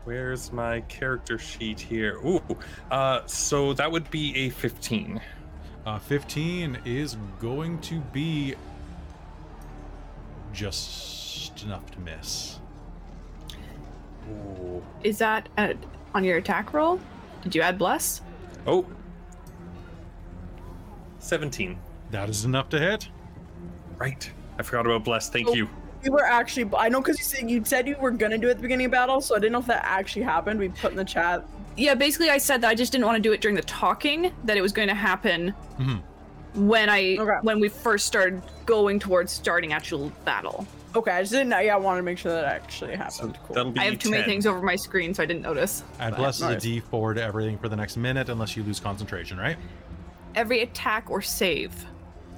where's 0.04 0.52
my 0.52 0.80
character 0.82 1.38
sheet 1.38 1.80
here? 1.80 2.16
Ooh, 2.24 2.42
uh, 2.90 3.20
so 3.26 3.72
that 3.74 3.90
would 3.90 4.10
be 4.10 4.34
a 4.36 4.48
15. 4.50 5.20
Uh, 5.86 5.98
15 5.98 6.78
is 6.84 7.16
going 7.40 7.78
to 7.80 8.00
be 8.00 8.54
just 10.54 11.14
just 11.34 11.64
enough 11.64 11.90
to 11.90 12.00
miss. 12.00 12.58
Ooh. 14.30 14.82
Is 15.02 15.18
that 15.18 15.48
at, 15.56 15.76
on 16.14 16.24
your 16.24 16.38
attack 16.38 16.72
roll? 16.72 17.00
Did 17.42 17.54
you 17.54 17.60
add 17.62 17.76
bless? 17.78 18.22
Oh. 18.66 18.86
17. 21.18 21.78
That 22.10 22.28
is 22.28 22.44
enough 22.44 22.68
to 22.70 22.78
hit. 22.78 23.08
Right. 23.98 24.30
I 24.58 24.62
forgot 24.62 24.86
about 24.86 25.04
bless. 25.04 25.28
Thank 25.28 25.48
Oh. 25.48 25.54
you. 25.54 25.68
We 26.02 26.10
were 26.10 26.24
actually, 26.24 26.70
I 26.76 26.88
know 26.90 27.00
because 27.00 27.18
you 27.18 27.24
said 27.24 27.50
you 27.50 27.64
said 27.64 27.88
you 27.88 27.96
were 27.98 28.10
gonna 28.10 28.36
do 28.38 28.48
it 28.48 28.52
at 28.52 28.56
the 28.58 28.62
beginning 28.62 28.86
of 28.86 28.92
battle, 28.92 29.20
so 29.20 29.34
I 29.34 29.38
didn't 29.38 29.52
know 29.52 29.58
if 29.60 29.66
that 29.66 29.84
actually 29.84 30.22
happened. 30.22 30.60
We 30.60 30.68
put 30.68 30.90
in 30.90 30.96
the 30.98 31.04
chat. 31.04 31.44
Yeah, 31.76 31.94
basically, 31.94 32.30
I 32.30 32.38
said 32.38 32.60
that 32.60 32.68
I 32.68 32.74
just 32.74 32.92
didn't 32.92 33.06
want 33.06 33.16
to 33.16 33.22
do 33.22 33.32
it 33.32 33.40
during 33.40 33.56
the 33.56 33.62
talking. 33.62 34.32
That 34.44 34.56
it 34.56 34.60
was 34.60 34.72
going 34.72 34.88
to 34.88 34.94
happen 34.94 35.52
Mhm. 35.78 36.02
When 36.54 36.88
I 36.88 37.16
Okay. 37.18 37.32
when 37.42 37.60
we 37.60 37.68
first 37.68 38.06
started 38.06 38.42
going 38.66 38.98
towards 38.98 39.32
starting 39.32 39.72
actual 39.72 40.10
battle. 40.24 40.66
Okay, 40.96 41.10
I 41.10 41.22
just 41.22 41.32
didn't 41.32 41.48
know. 41.48 41.58
Yeah, 41.58 41.74
I 41.74 41.78
wanted 41.78 41.98
to 41.98 42.02
make 42.04 42.18
sure 42.18 42.30
that 42.30 42.44
actually 42.44 42.94
happened. 42.94 43.36
cool. 43.44 43.54
That'll 43.56 43.72
be 43.72 43.80
I 43.80 43.84
have 43.84 43.98
too 43.98 44.10
many 44.10 44.22
things 44.22 44.46
over 44.46 44.62
my 44.62 44.76
screen, 44.76 45.12
so 45.12 45.24
I 45.24 45.26
didn't 45.26 45.42
notice. 45.42 45.82
And 45.98 46.12
But- 46.12 46.18
bless 46.18 46.36
is 46.36 46.42
a 46.42 46.52
nice. 46.52 46.62
D4 46.64 47.14
to 47.14 47.22
everything 47.22 47.58
for 47.58 47.68
the 47.68 47.74
next 47.74 47.96
minute, 47.96 48.28
unless 48.28 48.56
you 48.56 48.62
lose 48.62 48.78
concentration, 48.78 49.36
right? 49.36 49.56
Every 50.36 50.60
attack 50.62 51.10
or 51.10 51.20
save, 51.20 51.72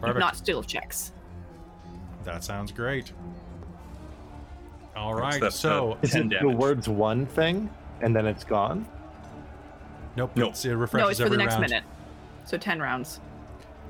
Perfect. 0.01 0.19
not 0.21 0.37
skill 0.39 0.63
checks. 0.63 1.13
That 2.25 2.43
sounds 2.45 2.73
great. 2.73 3.13
All 4.97 5.13
Right, 5.15 5.21
right, 5.23 5.33
so 5.35 5.41
that's, 5.41 5.57
so 5.57 5.93
uh, 5.93 5.97
Is 6.01 6.11
10 6.13 6.33
it 6.33 6.41
the 6.41 6.49
words 6.49 6.89
one 6.89 7.27
thing 7.27 7.69
and 8.01 8.17
then 8.17 8.25
it's 8.27 8.45
gone? 8.45 8.87
nope, 10.17 10.31
Nope. 10.35 10.49
it's- 10.49 10.65
it 10.65 10.73
refreshes 10.75 11.05
No, 11.05 11.09
it's 11.11 11.21
for 11.21 11.29
the 11.29 11.37
next 11.37 11.53
round. 11.57 11.61
minute. 11.63 11.85
So 12.47 12.57
ten 12.57 12.81
rounds. 12.81 13.21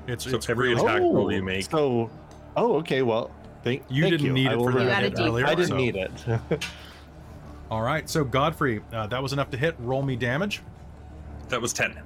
It's, 0.07 0.23
So 0.23 0.35
it's 0.37 0.49
every 0.49 0.69
really 0.69 0.81
attack 0.81 1.01
roll 1.01 1.31
you 1.31 1.43
make. 1.43 1.69
So, 1.69 2.09
oh, 2.55 2.75
okay. 2.77 3.01
Well, 3.01 3.29
thank 3.63 3.83
You 3.89 4.03
thank 4.03 4.11
didn't 4.13 4.27
you. 4.27 4.33
need 4.33 4.47
I 4.47 4.53
it 4.53 4.55
for 4.55 4.61
You 4.61 4.67
remember 4.69 4.91
added 4.91 5.15
that. 5.15 5.23
earlier. 5.27 5.45
I 5.45 5.55
didn't 5.55 5.67
so- 5.69 5.77
need 5.77 5.95
it. 5.95 6.11
All 7.69 7.81
right, 7.81 8.09
so 8.09 8.23
Godfrey, 8.23 8.81
uh, 8.93 9.07
that 9.07 9.21
was 9.21 9.33
enough 9.33 9.49
to 9.51 9.57
hit. 9.57 9.75
Roll 9.79 10.01
me 10.01 10.15
damage. 10.15 10.61
That 11.49 11.61
was 11.61 11.73
10. 11.73 11.99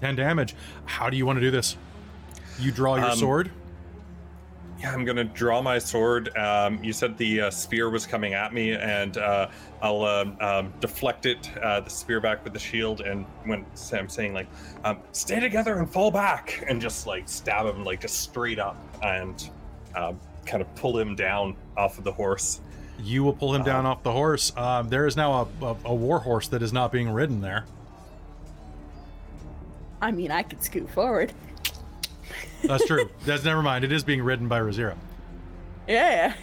10 0.00 0.16
damage. 0.16 0.56
How 0.86 1.08
do 1.08 1.16
you 1.16 1.24
want 1.24 1.36
to 1.36 1.40
do 1.40 1.52
this? 1.52 1.76
You 2.58 2.72
draw 2.72 2.96
your 2.96 3.10
Um, 3.12 3.16
sword. 3.18 3.50
Yeah, 4.78 4.92
I'm 4.92 5.04
gonna 5.04 5.24
draw 5.24 5.60
my 5.60 5.78
sword. 5.78 6.36
Um, 6.36 6.82
you 6.84 6.92
said 6.92 7.18
the 7.18 7.42
uh, 7.42 7.50
spear 7.50 7.90
was 7.90 8.06
coming 8.06 8.34
at 8.34 8.54
me, 8.54 8.72
and 8.72 9.16
uh, 9.16 9.48
I'll 9.82 10.04
um, 10.04 10.36
um, 10.40 10.72
deflect 10.78 11.26
it, 11.26 11.50
uh, 11.60 11.80
the 11.80 11.90
spear 11.90 12.20
back 12.20 12.44
with 12.44 12.52
the 12.52 12.60
shield. 12.60 13.00
And 13.00 13.26
when 13.44 13.66
I'm 13.92 14.08
saying 14.08 14.34
like, 14.34 14.46
um, 14.84 15.00
"Stay 15.10 15.40
together 15.40 15.78
and 15.78 15.90
fall 15.90 16.12
back," 16.12 16.64
and 16.68 16.80
just 16.80 17.08
like 17.08 17.28
stab 17.28 17.66
him 17.66 17.84
like 17.84 18.00
just 18.00 18.20
straight 18.20 18.60
up, 18.60 18.76
and 19.02 19.50
um, 19.96 20.20
kind 20.46 20.62
of 20.62 20.72
pull 20.76 20.96
him 20.96 21.16
down 21.16 21.56
off 21.76 21.98
of 21.98 22.04
the 22.04 22.12
horse. 22.12 22.60
You 23.00 23.24
will 23.24 23.32
pull 23.32 23.54
him 23.54 23.64
down 23.64 23.84
off 23.84 24.04
the 24.04 24.12
horse. 24.12 24.52
Um, 24.56 24.88
there 24.88 25.06
is 25.06 25.16
now 25.16 25.48
a, 25.60 25.64
a, 25.64 25.76
a 25.86 25.94
war 25.94 26.20
horse 26.20 26.48
that 26.48 26.62
is 26.62 26.72
not 26.72 26.92
being 26.92 27.08
ridden 27.10 27.40
there. 27.40 27.64
I 30.00 30.12
mean, 30.12 30.30
I 30.30 30.42
could 30.42 30.62
scoot 30.62 30.88
forward. 30.90 31.32
That's 32.64 32.86
true. 32.86 33.08
That's 33.24 33.44
never 33.44 33.62
mind. 33.62 33.84
It 33.84 33.92
is 33.92 34.02
being 34.04 34.22
ridden 34.22 34.48
by 34.48 34.60
Razira. 34.60 34.96
Yeah. 35.86 36.34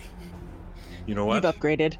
You 1.05 1.13
know 1.13 1.25
what? 1.25 1.43
You've 1.43 1.55
upgraded. 1.55 1.97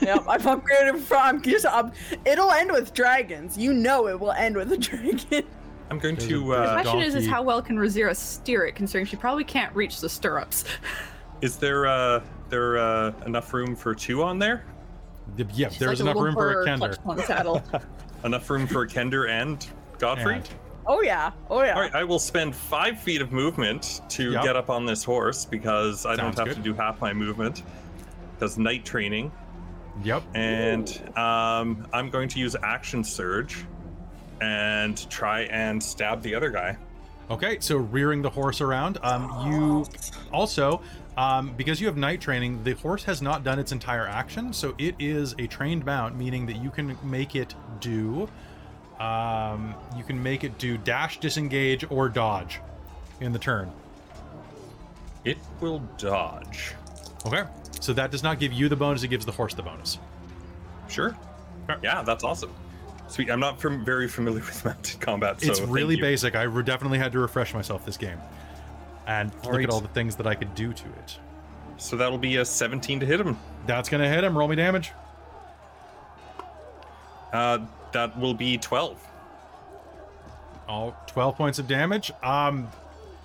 yep, 0.00 0.24
I've 0.28 0.42
upgraded 0.42 1.00
from 1.00 1.42
just 1.42 1.64
up. 1.66 1.94
It'll 2.24 2.52
end 2.52 2.70
with 2.70 2.94
dragons. 2.94 3.58
You 3.58 3.72
know 3.72 4.06
it 4.08 4.18
will 4.20 4.32
end 4.32 4.56
with 4.56 4.70
a 4.72 4.76
dragon. 4.76 5.44
I'm 5.90 5.98
going 5.98 6.14
There's 6.16 6.28
to. 6.28 6.52
a- 6.52 6.56
The 6.58 6.62
Uh, 6.64 6.82
question 6.82 7.00
is, 7.00 7.14
is 7.14 7.26
how 7.26 7.42
well 7.42 7.60
can 7.62 7.76
Razira 7.78 8.14
steer 8.14 8.64
it, 8.66 8.74
considering 8.76 9.06
she 9.06 9.16
probably 9.16 9.42
can't 9.44 9.74
reach 9.74 10.00
the 10.00 10.08
stirrups. 10.08 10.64
is 11.40 11.56
there 11.56 11.86
uh, 11.86 12.20
there 12.50 12.78
uh, 12.78 13.12
enough 13.26 13.52
room 13.52 13.74
for 13.74 13.94
two 13.94 14.22
on 14.22 14.38
there? 14.38 14.64
Yeah, 15.54 15.68
She's 15.70 15.78
there's 15.78 16.00
like 16.00 16.10
enough 16.12 16.22
room 16.22 16.34
for 16.34 16.62
a 16.62 16.66
kender. 16.66 16.78
clutched 16.78 17.00
on 17.06 17.26
saddle. 17.26 17.62
Enough 18.24 18.50
room 18.50 18.66
for 18.66 18.82
a 18.82 18.86
Kender 18.88 19.28
and 19.30 19.64
Godfrey? 19.98 20.36
And- 20.36 20.48
Oh 20.90 21.02
yeah. 21.02 21.32
Oh 21.50 21.62
yeah. 21.62 21.74
All 21.74 21.80
right, 21.82 21.94
I 21.94 22.02
will 22.04 22.18
spend 22.18 22.56
five 22.56 22.98
feet 22.98 23.20
of 23.20 23.30
movement 23.30 24.00
to 24.10 24.32
Yep. 24.32 24.42
get 24.42 24.56
up 24.56 24.70
on 24.70 24.86
this 24.86 25.04
horse 25.04 25.44
because 25.44 26.06
I 26.06 26.16
Sounds 26.16 26.36
don't 26.36 26.46
have 26.46 26.56
good. 26.56 26.64
to 26.64 26.70
do 26.70 26.74
half 26.74 27.00
my 27.00 27.12
movement. 27.12 27.62
Does 28.40 28.56
knight 28.56 28.84
training, 28.84 29.30
Yep. 30.02 30.22
and 30.34 30.88
um, 31.16 31.86
I'm 31.92 32.08
going 32.08 32.28
to 32.30 32.38
use 32.38 32.56
action 32.62 33.04
surge 33.04 33.64
and 34.40 35.08
try 35.10 35.42
and 35.42 35.82
stab 35.82 36.22
the 36.22 36.34
other 36.34 36.48
guy. 36.50 36.76
Okay, 37.30 37.58
so 37.60 37.76
rearing 37.76 38.22
the 38.22 38.30
horse 38.30 38.60
around. 38.62 38.96
Um, 39.02 39.30
you 39.46 39.84
also, 40.32 40.80
um, 41.18 41.52
because 41.56 41.80
you 41.80 41.86
have 41.88 41.96
knight 41.98 42.20
training, 42.22 42.62
the 42.64 42.72
horse 42.72 43.04
has 43.04 43.20
not 43.20 43.44
done 43.44 43.58
its 43.58 43.72
entire 43.72 44.06
action, 44.06 44.52
so 44.54 44.74
it 44.78 44.94
is 44.98 45.34
a 45.38 45.46
trained 45.48 45.84
mount, 45.84 46.16
meaning 46.16 46.46
that 46.46 46.56
you 46.62 46.70
can 46.70 46.96
make 47.02 47.34
it 47.36 47.54
do, 47.80 48.28
um, 49.00 49.74
you 49.96 50.04
can 50.04 50.20
make 50.22 50.44
it 50.44 50.58
do 50.58 50.76
dash, 50.76 51.20
disengage, 51.20 51.84
or 51.90 52.08
dodge 52.08 52.60
in 53.20 53.32
the 53.32 53.38
turn. 53.38 53.70
It 55.24 55.38
will 55.60 55.80
dodge. 55.98 56.74
Okay, 57.26 57.44
so 57.80 57.92
that 57.92 58.10
does 58.10 58.22
not 58.22 58.38
give 58.38 58.52
you 58.52 58.68
the 58.68 58.76
bonus; 58.76 59.02
it 59.02 59.08
gives 59.08 59.26
the 59.26 59.32
horse 59.32 59.54
the 59.54 59.62
bonus. 59.62 59.98
Sure. 60.88 61.16
Okay. 61.68 61.80
Yeah, 61.82 62.02
that's 62.02 62.24
awesome. 62.24 62.52
Sweet. 63.08 63.30
I'm 63.30 63.40
not 63.40 63.60
from, 63.60 63.84
very 63.84 64.08
familiar 64.08 64.40
with 64.46 64.64
mounted 64.64 65.00
combat, 65.00 65.40
so 65.40 65.50
it's 65.50 65.60
really 65.60 65.96
basic. 65.96 66.34
I 66.34 66.42
re- 66.42 66.62
definitely 66.62 66.98
had 66.98 67.12
to 67.12 67.18
refresh 67.18 67.54
myself 67.54 67.84
this 67.84 67.96
game, 67.96 68.18
and 69.06 69.32
look 69.44 69.62
at 69.62 69.70
all 69.70 69.80
the 69.80 69.88
things 69.88 70.16
that 70.16 70.26
I 70.26 70.34
could 70.34 70.54
do 70.54 70.72
to 70.72 70.84
it. 70.84 71.18
So 71.76 71.96
that'll 71.96 72.18
be 72.18 72.36
a 72.36 72.44
17 72.44 73.00
to 73.00 73.06
hit 73.06 73.20
him. 73.20 73.38
That's 73.66 73.88
gonna 73.88 74.08
hit 74.08 74.24
him. 74.24 74.36
Roll 74.36 74.48
me 74.48 74.56
damage. 74.56 74.92
Uh, 77.32 77.58
that 77.92 78.18
will 78.18 78.34
be 78.34 78.58
12. 78.58 79.02
All 80.68 80.96
12 81.06 81.36
points 81.36 81.58
of 81.58 81.66
damage. 81.66 82.10
Um, 82.22 82.68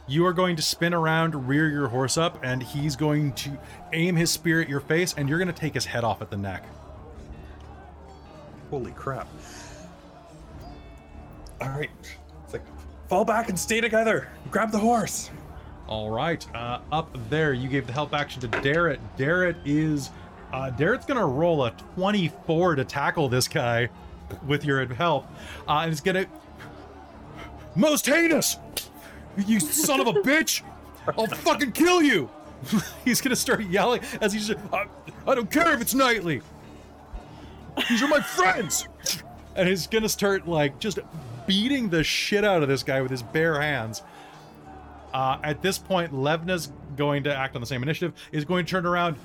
you 0.07 0.25
are 0.25 0.33
going 0.33 0.55
to 0.55 0.61
spin 0.61 0.93
around, 0.93 1.47
rear 1.47 1.69
your 1.69 1.87
horse 1.87 2.17
up, 2.17 2.43
and 2.43 2.61
he's 2.61 2.95
going 2.95 3.33
to 3.33 3.57
aim 3.93 4.15
his 4.15 4.31
spear 4.31 4.61
at 4.61 4.69
your 4.69 4.79
face, 4.79 5.13
and 5.17 5.29
you're 5.29 5.37
going 5.37 5.51
to 5.51 5.59
take 5.59 5.73
his 5.73 5.85
head 5.85 6.03
off 6.03 6.21
at 6.21 6.29
the 6.29 6.37
neck. 6.37 6.63
Holy 8.69 8.91
crap. 8.91 9.27
All 11.61 11.69
right. 11.69 11.89
It's 12.43 12.53
like, 12.53 12.63
fall 13.07 13.23
back 13.23 13.49
and 13.49 13.57
stay 13.57 13.79
together. 13.79 14.29
Grab 14.51 14.71
the 14.71 14.79
horse. 14.79 15.29
All 15.87 16.09
right, 16.09 16.45
uh, 16.55 16.79
up 16.91 17.15
there, 17.29 17.53
you 17.53 17.67
gave 17.67 17.85
the 17.87 17.93
help 17.93 18.13
action 18.13 18.41
to 18.41 18.47
Darrett. 18.47 18.99
Darrett 19.17 19.57
is, 19.65 20.11
uh, 20.53 20.71
Darrett's 20.71 21.05
going 21.05 21.19
to 21.19 21.25
roll 21.25 21.65
a 21.65 21.71
24 21.95 22.75
to 22.75 22.85
tackle 22.85 23.27
this 23.27 23.47
guy 23.49 23.89
with 24.45 24.65
your 24.65 24.85
help, 24.85 25.25
uh, 25.67 25.79
and 25.79 25.91
it's 25.91 26.01
to, 26.15 26.27
most 27.75 28.05
heinous, 28.05 28.57
you 29.47 29.59
son 29.59 29.99
of 29.99 30.07
a 30.07 30.13
bitch, 30.13 30.61
I'll 31.17 31.27
fucking 31.27 31.71
kill 31.71 32.01
you. 32.01 32.29
he's 33.05 33.19
to 33.31 33.35
start 33.35 33.61
yelling 33.63 34.01
as 34.21 34.33
he's. 34.33 34.51
I, 34.71 34.85
I 35.27 35.35
don't 35.35 35.51
care 35.51 35.73
if 35.73 35.81
it's 35.81 35.93
nightly. 35.93 36.41
These 37.89 38.01
are 38.01 38.07
my 38.07 38.21
friends. 38.21 38.87
And 39.55 39.67
he's 39.67 39.87
to 40.03 40.09
start 40.09 40.47
like 40.47 40.79
just 40.79 40.99
beating 41.45 41.89
the 41.89 42.03
shit 42.03 42.43
out 42.43 42.63
of 42.63 42.69
this 42.69 42.83
guy 42.83 43.01
with 43.01 43.11
his 43.11 43.21
bare 43.21 43.61
hands. 43.61 44.01
Uh, 45.13 45.37
at 45.43 45.61
this 45.61 45.77
point, 45.77 46.11
Levna's 46.11 46.71
going 46.95 47.23
to 47.23 47.35
act 47.35 47.55
on 47.55 47.61
the 47.61 47.67
same 47.67 47.83
initiative. 47.83 48.13
Is 48.31 48.45
going 48.45 48.65
to 48.65 48.69
turn 48.69 48.85
around. 48.85 49.15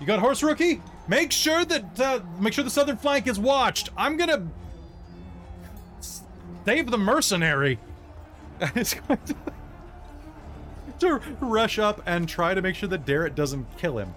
You 0.00 0.06
got 0.06 0.18
horse 0.18 0.42
rookie? 0.42 0.82
Make 1.08 1.32
sure 1.32 1.64
that 1.64 2.00
uh, 2.00 2.20
make 2.38 2.52
sure 2.52 2.64
the 2.64 2.70
southern 2.70 2.96
flank 2.96 3.26
is 3.26 3.38
watched. 3.38 3.90
I'm 3.96 4.16
gonna 4.16 4.46
save 6.00 6.90
the 6.90 6.98
mercenary. 6.98 7.78
It's 8.74 8.94
going 8.94 9.18
to, 9.26 9.36
to 11.00 11.20
rush 11.40 11.78
up 11.78 12.00
and 12.06 12.26
try 12.26 12.54
to 12.54 12.62
make 12.62 12.74
sure 12.74 12.88
that 12.88 13.04
Darrett 13.04 13.34
doesn't 13.34 13.66
kill 13.76 13.98
him. 13.98 14.14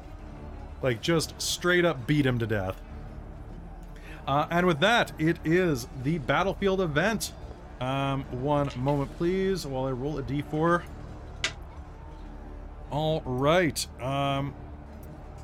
Like 0.82 1.02
just 1.02 1.40
straight 1.42 1.84
up 1.84 2.08
beat 2.08 2.26
him 2.26 2.40
to 2.40 2.48
death. 2.48 2.82
Uh, 4.26 4.48
and 4.50 4.66
with 4.66 4.80
that, 4.80 5.12
it 5.20 5.40
is 5.44 5.88
the 6.04 6.20
battlefield 6.20 6.80
event. 6.80 7.34
Um, 7.82 8.24
one 8.32 8.70
moment, 8.78 9.16
please, 9.18 9.66
while 9.66 9.86
I 9.86 9.92
roll 9.92 10.20
a 10.20 10.24
d4. 10.24 10.84
All 12.92 13.22
right. 13.26 14.02
Um, 14.02 14.54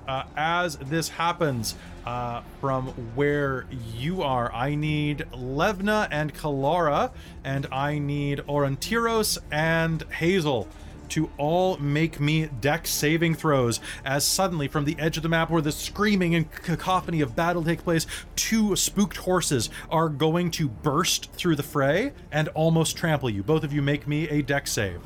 uh, 0.08 0.24
as 0.36 0.78
this 0.78 1.10
happens, 1.10 1.76
uh, 2.06 2.42
from 2.62 2.88
where 3.16 3.66
you 3.96 4.22
are, 4.22 4.54
I 4.54 4.76
need 4.76 5.26
Levna 5.34 6.08
and 6.12 6.34
Kalara, 6.34 7.12
and 7.44 7.66
I 7.72 7.98
need 7.98 8.40
Orontiros 8.48 9.40
and 9.52 10.04
Hazel 10.12 10.68
to 11.10 11.30
all 11.38 11.78
make 11.78 12.20
me 12.20 12.48
dex 12.62 12.90
saving 12.90 13.36
throws 13.36 13.80
as 14.04 14.26
suddenly 14.26 14.68
from 14.68 14.86
the 14.86 14.96
edge 15.00 15.18
of 15.18 15.24
the 15.24 15.30
map 15.30 15.50
where 15.50 15.62
the 15.62 15.72
screaming 15.72 16.34
and 16.34 16.52
cacophony 16.52 17.22
of 17.22 17.36
battle 17.36 17.64
take 17.64 17.84
place 17.84 18.08
two 18.36 18.76
spooked 18.76 19.18
horses 19.18 19.70
are 19.90 20.10
going 20.10 20.50
to 20.52 20.68
burst 20.68 21.32
through 21.34 21.56
the 21.56 21.64
fray 21.64 22.12
and 22.32 22.48
almost 22.50 22.98
trample 22.98 23.30
you. 23.30 23.44
Both 23.44 23.64
of 23.64 23.72
you 23.72 23.82
make 23.82 24.08
me 24.08 24.28
a 24.30 24.42
dex 24.42 24.72
save. 24.72 25.02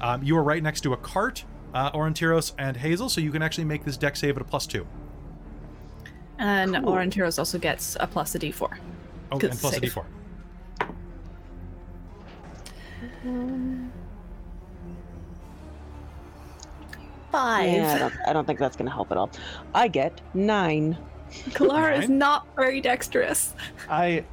Um, 0.00 0.22
you 0.22 0.36
are 0.36 0.42
right 0.42 0.62
next 0.62 0.82
to 0.82 0.92
a 0.92 0.96
cart 0.96 1.44
uh, 1.74 1.90
Orontiros 1.92 2.52
and 2.58 2.76
Hazel, 2.76 3.08
so 3.08 3.20
you 3.20 3.30
can 3.30 3.42
actually 3.42 3.64
make 3.64 3.84
this 3.84 3.96
dex 3.96 4.20
save 4.20 4.36
at 4.36 4.42
a 4.42 4.44
plus 4.44 4.66
two. 4.66 4.86
And 6.38 6.74
Cool. 6.74 6.92
Orontiros 6.94 7.38
also 7.38 7.58
gets 7.58 7.96
a 8.00 8.06
plus 8.06 8.34
a 8.34 8.38
d4. 8.38 8.76
Oh, 9.32 9.38
Good 9.38 9.50
and 9.50 9.58
plus 9.58 9.76
a 9.76 9.80
save. 9.80 9.94
d4. 9.94 10.04
Five. 17.32 17.72
Yeah, 17.72 17.94
I 17.94 17.98
don't, 17.98 18.14
I 18.28 18.32
don't 18.32 18.46
think 18.46 18.58
that's 18.60 18.76
going 18.76 18.86
to 18.86 18.92
help 18.92 19.10
at 19.10 19.16
all. 19.18 19.30
I 19.74 19.88
get 19.88 20.20
nine. 20.34 20.96
Kalara 21.50 22.00
is 22.00 22.08
not 22.08 22.46
very 22.54 22.80
dexterous. 22.80 23.54
I 23.90 24.24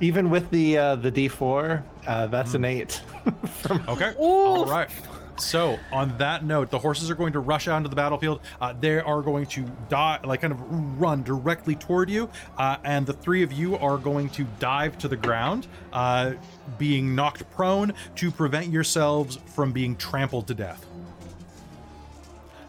even 0.00 0.30
with 0.30 0.48
the 0.50 0.78
uh, 0.78 0.96
the 0.96 1.12
D4, 1.12 1.82
uh, 2.06 2.26
that's 2.28 2.54
an 2.54 2.64
eight. 2.64 3.02
From- 3.60 3.84
Okay. 3.88 4.14
All 4.16 4.64
right. 4.64 4.88
So, 5.36 5.78
on 5.90 6.16
that 6.18 6.44
note, 6.44 6.70
the 6.70 6.78
horses 6.78 7.10
are 7.10 7.14
going 7.14 7.32
to 7.32 7.40
rush 7.40 7.66
out 7.66 7.82
the 7.82 7.96
battlefield. 7.96 8.40
Uh, 8.60 8.72
they 8.78 8.98
are 8.98 9.20
going 9.20 9.46
to 9.46 9.62
die, 9.88 10.20
like 10.24 10.42
kind 10.42 10.52
of 10.52 11.00
run 11.00 11.22
directly 11.22 11.74
toward 11.74 12.08
you, 12.08 12.30
uh, 12.56 12.76
and 12.84 13.04
the 13.04 13.12
three 13.12 13.42
of 13.42 13.52
you 13.52 13.76
are 13.76 13.98
going 13.98 14.30
to 14.30 14.44
dive 14.60 14.96
to 14.98 15.08
the 15.08 15.16
ground, 15.16 15.66
uh, 15.92 16.32
being 16.78 17.14
knocked 17.14 17.50
prone 17.50 17.92
to 18.16 18.30
prevent 18.30 18.68
yourselves 18.68 19.38
from 19.54 19.72
being 19.72 19.96
trampled 19.96 20.46
to 20.46 20.54
death. 20.54 20.86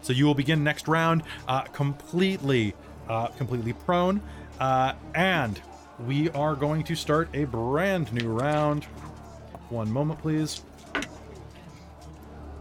So 0.02 0.12
you 0.12 0.26
will 0.26 0.34
begin 0.34 0.64
next 0.64 0.88
round 0.88 1.22
uh, 1.46 1.62
completely, 1.62 2.74
uh, 3.08 3.28
completely 3.28 3.72
prone, 3.74 4.20
uh, 4.58 4.94
and 5.14 5.60
we 6.04 6.30
are 6.30 6.56
going 6.56 6.82
to 6.84 6.96
start 6.96 7.28
a 7.32 7.44
brand 7.44 8.12
new 8.12 8.28
round. 8.28 8.84
One 9.68 9.90
moment, 9.90 10.20
please. 10.20 10.62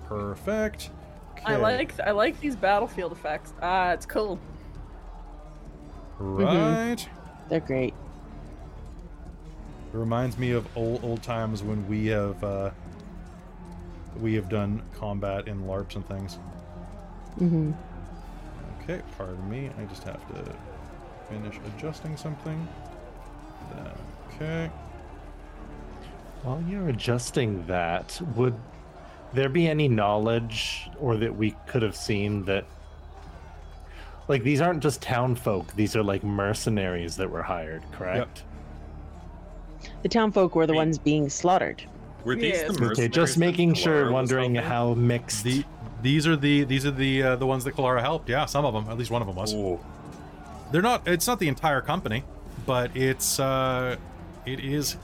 Perfect. 0.08 0.92
I 1.45 1.56
like 1.58 2.00
I 2.00 2.11
like 2.11 2.40
these 2.40 2.56
battlefield 2.56 3.11
effects. 3.11 3.53
Ah, 3.61 3.92
it's 3.92 4.06
cool. 4.06 4.40
Right. 6.17 6.98
They're 7.50 7.59
great. 7.59 7.93
It 9.93 9.98
reminds 9.98 10.38
me 10.38 10.51
of 10.51 10.66
old 10.75 11.03
old 11.03 11.22
times 11.22 11.61
when 11.61 11.88
we 11.88 12.08
have 12.08 12.43
uh, 12.43 12.72
we 14.19 14.34
have 14.35 14.50
done 14.50 14.82
combat 14.98 15.48
in 15.48 15.64
LARPs 15.66 15.95
and 15.95 16.08
things. 16.08 16.40
Mm-hmm. 17.40 17.72
Okay, 18.82 19.01
pardon 19.17 19.50
me. 19.50 19.69
I 19.77 19.84
just 19.85 20.03
have 20.03 20.25
to 20.30 20.56
finish 21.30 21.56
adjusting 21.75 22.16
something. 22.17 22.67
Okay. 24.35 24.69
While 26.43 26.64
you're 26.67 26.90
adjusting 26.90 27.66
that, 27.67 28.22
would 28.35 28.56
there 29.36 29.50
be 29.50 29.68
any 29.68 29.88
knowledge 29.88 30.90
or 31.00 31.18
that 31.18 31.36
we 31.36 31.56
could 31.68 31.82
have 31.82 31.96
seen 31.96 32.46
that 32.46 32.66
like 34.28 34.44
these 34.44 34.62
aren't 34.62 34.82
just 34.82 35.02
town 35.02 35.36
folk, 35.36 35.72
these 35.76 35.96
are 35.96 36.04
like 36.04 36.24
mercenaries 36.24 37.16
that 37.18 37.30
were 37.30 37.44
hired, 37.44 37.84
correct? 37.92 38.44
The 40.02 40.10
town 40.10 40.32
folk 40.32 40.56
were 40.56 40.66
the 40.66 40.74
Wait. 40.74 40.78
ones 40.80 40.98
being 40.98 41.30
slaughtered. 41.30 41.84
Were 42.24 42.36
these 42.36 42.56
Yeah. 42.56 42.68
the 42.70 42.74
Okay, 42.74 42.74
Okay, 42.74 42.86
mercenaries 42.88 43.12
just 43.16 43.34
that 43.36 43.40
making 43.40 43.74
sure, 43.76 44.12
wondering 44.12 44.56
how 44.56 44.94
mixed 44.96 45.44
The 45.44 45.64
these 46.02 46.26
are 46.28 46.36
the 46.36 46.64
these 46.64 46.86
are 46.86 46.92
the 46.92 47.24
uh, 47.24 47.36
the 47.36 47.46
ones 47.46 47.64
that 47.66 47.76
Kalara 47.76 48.02
helped. 48.02 48.30
Yeah, 48.30 48.46
some 48.46 48.66
of 48.66 48.74
them. 48.74 48.90
At 48.90 48.98
least 48.98 49.12
one 49.12 49.22
of 49.22 49.28
them 49.28 49.36
was. 49.36 49.54
Ooh. 49.54 49.80
They're 50.72 50.82
not. 50.82 51.08
It's 51.08 51.28
not 51.28 51.38
the 51.40 51.48
entire 51.48 51.82
company, 51.82 52.24
but 52.66 52.96
it's 52.98 53.40
uh, 53.40 53.96
it 54.46 54.60
is. 54.60 54.98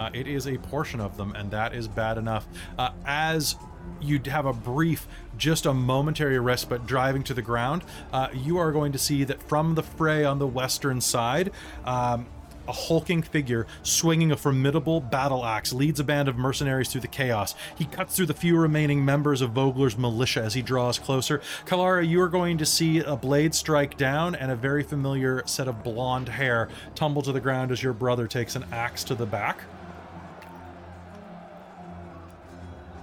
Uh, 0.00 0.08
it 0.14 0.26
is 0.26 0.46
a 0.46 0.56
portion 0.56 0.98
of 0.98 1.18
them, 1.18 1.34
and 1.36 1.50
that 1.50 1.74
is 1.74 1.86
bad 1.86 2.16
enough. 2.16 2.46
Uh, 2.78 2.88
as 3.04 3.56
you 4.00 4.18
have 4.24 4.46
a 4.46 4.52
brief, 4.52 5.06
just 5.36 5.66
a 5.66 5.74
momentary 5.74 6.38
respite 6.38 6.86
driving 6.86 7.22
to 7.22 7.34
the 7.34 7.42
ground, 7.42 7.84
uh, 8.10 8.28
you 8.32 8.56
are 8.56 8.72
going 8.72 8.92
to 8.92 8.98
see 8.98 9.24
that 9.24 9.42
from 9.42 9.74
the 9.74 9.82
fray 9.82 10.24
on 10.24 10.38
the 10.38 10.46
western 10.46 11.02
side, 11.02 11.50
um, 11.84 12.26
a 12.66 12.72
hulking 12.72 13.20
figure 13.20 13.66
swinging 13.82 14.32
a 14.32 14.38
formidable 14.38 15.02
battle 15.02 15.44
axe 15.44 15.70
leads 15.70 16.00
a 16.00 16.04
band 16.04 16.30
of 16.30 16.36
mercenaries 16.36 16.88
through 16.88 17.02
the 17.02 17.08
chaos. 17.08 17.54
He 17.76 17.84
cuts 17.84 18.16
through 18.16 18.26
the 18.26 18.34
few 18.34 18.56
remaining 18.56 19.04
members 19.04 19.42
of 19.42 19.50
Vogler's 19.50 19.98
militia 19.98 20.40
as 20.40 20.54
he 20.54 20.62
draws 20.62 20.98
closer. 20.98 21.42
Kalara, 21.66 22.08
you 22.08 22.22
are 22.22 22.28
going 22.28 22.56
to 22.56 22.64
see 22.64 23.00
a 23.00 23.16
blade 23.16 23.54
strike 23.54 23.98
down 23.98 24.34
and 24.34 24.50
a 24.50 24.56
very 24.56 24.82
familiar 24.82 25.42
set 25.44 25.68
of 25.68 25.84
blonde 25.84 26.30
hair 26.30 26.70
tumble 26.94 27.20
to 27.20 27.32
the 27.32 27.40
ground 27.40 27.70
as 27.70 27.82
your 27.82 27.92
brother 27.92 28.26
takes 28.26 28.56
an 28.56 28.64
axe 28.72 29.04
to 29.04 29.14
the 29.14 29.26
back. 29.26 29.58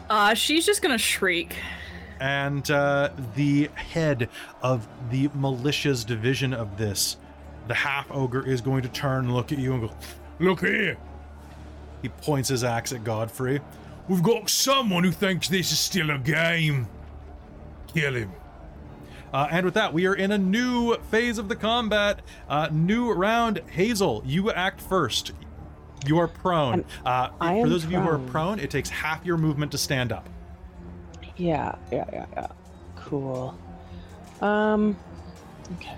Uh, 0.10 0.34
she's 0.34 0.66
just 0.66 0.82
gonna 0.82 0.98
shriek. 0.98 1.56
and 2.20 2.70
uh, 2.72 3.10
the 3.36 3.70
head 3.76 4.30
of 4.62 4.88
the 5.12 5.30
militia's 5.36 6.04
division 6.06 6.54
of 6.54 6.78
this, 6.78 7.18
the 7.68 7.74
half 7.74 8.08
ogre, 8.12 8.46
is 8.46 8.62
going 8.62 8.82
to 8.84 8.90
turn 8.90 9.26
and 9.26 9.34
look 9.36 9.52
at 9.52 9.60
you 9.60 9.74
and 9.74 9.82
go, 9.90 9.96
Look 10.40 10.62
here. 10.62 10.98
He 12.02 12.10
points 12.10 12.50
his 12.50 12.64
axe 12.64 12.92
at 12.94 13.04
Godfrey. 13.04 13.60
We've 14.08 14.24
got 14.24 14.50
someone 14.50 15.04
who 15.04 15.12
thinks 15.12 15.48
this 15.50 15.72
is 15.72 15.80
still 15.80 16.10
a 16.12 16.18
game. 16.18 16.88
Kill 17.94 18.14
him. 18.16 18.32
Uh, 19.34 19.48
and 19.52 19.66
with 19.66 19.74
that, 19.74 19.94
we 19.94 20.06
are 20.06 20.14
in 20.16 20.32
a 20.32 20.38
new 20.38 20.96
phase 21.12 21.38
of 21.38 21.50
the 21.50 21.56
combat. 21.56 22.22
Uh, 22.48 22.70
new 22.72 23.12
round. 23.12 23.58
Hazel, 23.72 24.24
you 24.26 24.52
act 24.52 24.80
first. 24.80 25.34
You 26.08 26.20
are 26.20 26.28
prone. 26.28 26.86
Uh, 27.06 27.30
for 27.40 27.70
those 27.70 27.84
of 27.84 27.92
you 27.92 28.00
who 28.00 28.08
are 28.08 28.18
prone. 28.18 28.28
prone, 28.30 28.60
it 28.60 28.72
takes 28.72 28.90
half 28.90 29.26
your 29.26 29.38
movement 29.38 29.72
to 29.74 29.78
stand 29.78 30.12
up. 30.12 30.30
Yeah, 31.36 31.76
yeah, 31.92 32.06
yeah, 32.12 32.26
yeah. 32.34 32.48
Cool. 32.96 33.58
Um, 34.42 34.98
okay. 35.76 35.98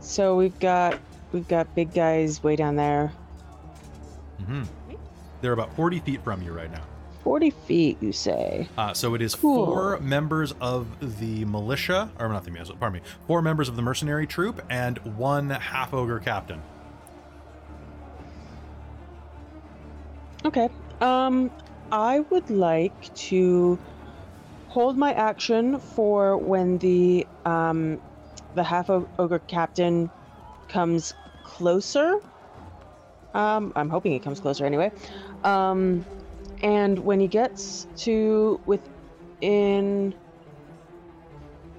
So 0.00 0.36
we've 0.36 0.58
got 0.58 0.98
we've 1.32 1.46
got 1.46 1.72
big 1.74 1.92
guys 1.94 2.42
way 2.42 2.56
down 2.56 2.76
there. 2.76 3.12
hmm 4.44 4.62
They're 5.40 5.52
about 5.52 5.74
40 5.76 6.00
feet 6.00 6.22
from 6.24 6.42
you 6.42 6.52
right 6.52 6.70
now. 6.70 6.82
Forty 7.22 7.50
feet, 7.50 7.98
you 8.00 8.12
say? 8.12 8.66
Uh, 8.78 8.94
so 8.94 9.14
it 9.14 9.20
is 9.20 9.34
Cool. 9.34 9.66
four 9.66 9.98
members 10.00 10.52
of 10.60 10.86
the 11.20 11.44
militia, 11.44 12.10
or 12.18 12.28
not 12.28 12.44
the 12.44 12.50
militia, 12.50 12.74
pardon 12.80 13.02
me, 13.02 13.08
four 13.26 13.42
members 13.42 13.68
of 13.68 13.76
the 13.76 13.82
mercenary 13.82 14.26
troop, 14.26 14.62
and 14.70 14.98
one 15.16 15.50
half 15.50 15.92
ogre 15.92 16.18
captain. 16.18 16.62
Okay. 20.44 20.70
Um, 21.00 21.50
I 21.92 22.20
would 22.20 22.48
like 22.50 23.14
to 23.14 23.78
hold 24.68 24.96
my 24.96 25.12
action 25.12 25.78
for 25.78 26.36
when 26.36 26.78
the 26.78 27.26
um 27.44 28.00
the 28.54 28.62
half 28.64 28.88
ogre 28.90 29.38
captain 29.40 30.10
comes 30.68 31.14
closer. 31.44 32.20
Um, 33.34 33.72
I'm 33.76 33.90
hoping 33.90 34.12
he 34.12 34.18
comes 34.18 34.40
closer 34.40 34.64
anyway. 34.64 34.90
Um, 35.44 36.04
and 36.62 36.98
when 36.98 37.20
he 37.20 37.28
gets 37.28 37.86
to 37.98 38.60
within, 38.66 40.14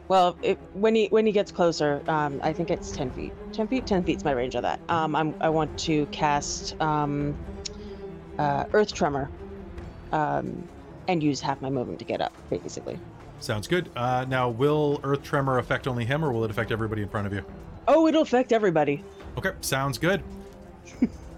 well, 0.08 0.38
it, 0.42 0.60
when 0.74 0.96
he 0.96 1.08
when 1.08 1.26
he 1.26 1.32
gets 1.32 1.52
closer, 1.52 2.04
um, 2.08 2.40
I 2.44 2.54
think 2.54 2.70
it's 2.70 2.92
ten 2.92 3.12
feet. 3.12 3.34
Ten 3.54 3.68
feet. 3.68 3.86
Ten 3.88 4.04
feet's 4.04 4.24
my 4.24 4.32
range 4.32 4.56
of 4.56 4.64
that. 4.64 4.82
Um, 4.90 5.16
I'm 5.16 5.36
I 5.42 5.50
want 5.50 5.76
to 5.78 6.06
cast 6.08 6.74
um 6.82 7.38
uh, 8.38 8.64
earth 8.74 8.94
tremor 8.94 9.32
um, 10.12 10.68
and 11.08 11.22
use 11.22 11.42
half 11.42 11.62
my 11.62 11.70
movement 11.70 12.00
to 12.00 12.06
get 12.06 12.22
up 12.22 12.34
basically 12.50 13.00
Sounds 13.40 13.68
good. 13.68 13.90
Uh, 13.96 14.24
now, 14.28 14.50
will 14.50 15.00
Earth 15.04 15.24
Tremor 15.24 15.58
affect 15.58 15.88
only 15.88 16.06
him, 16.06 16.24
or 16.24 16.32
will 16.32 16.44
it 16.44 16.52
affect 16.52 16.72
everybody 16.72 17.02
in 17.02 17.10
front 17.10 17.26
of 17.26 17.34
you? 17.34 17.44
oh 17.88 18.08
it'll 18.08 18.22
affect 18.22 18.52
everybody 18.52 19.04
Okay, 19.38 19.52
sounds 19.62 19.98
good. 19.98 20.22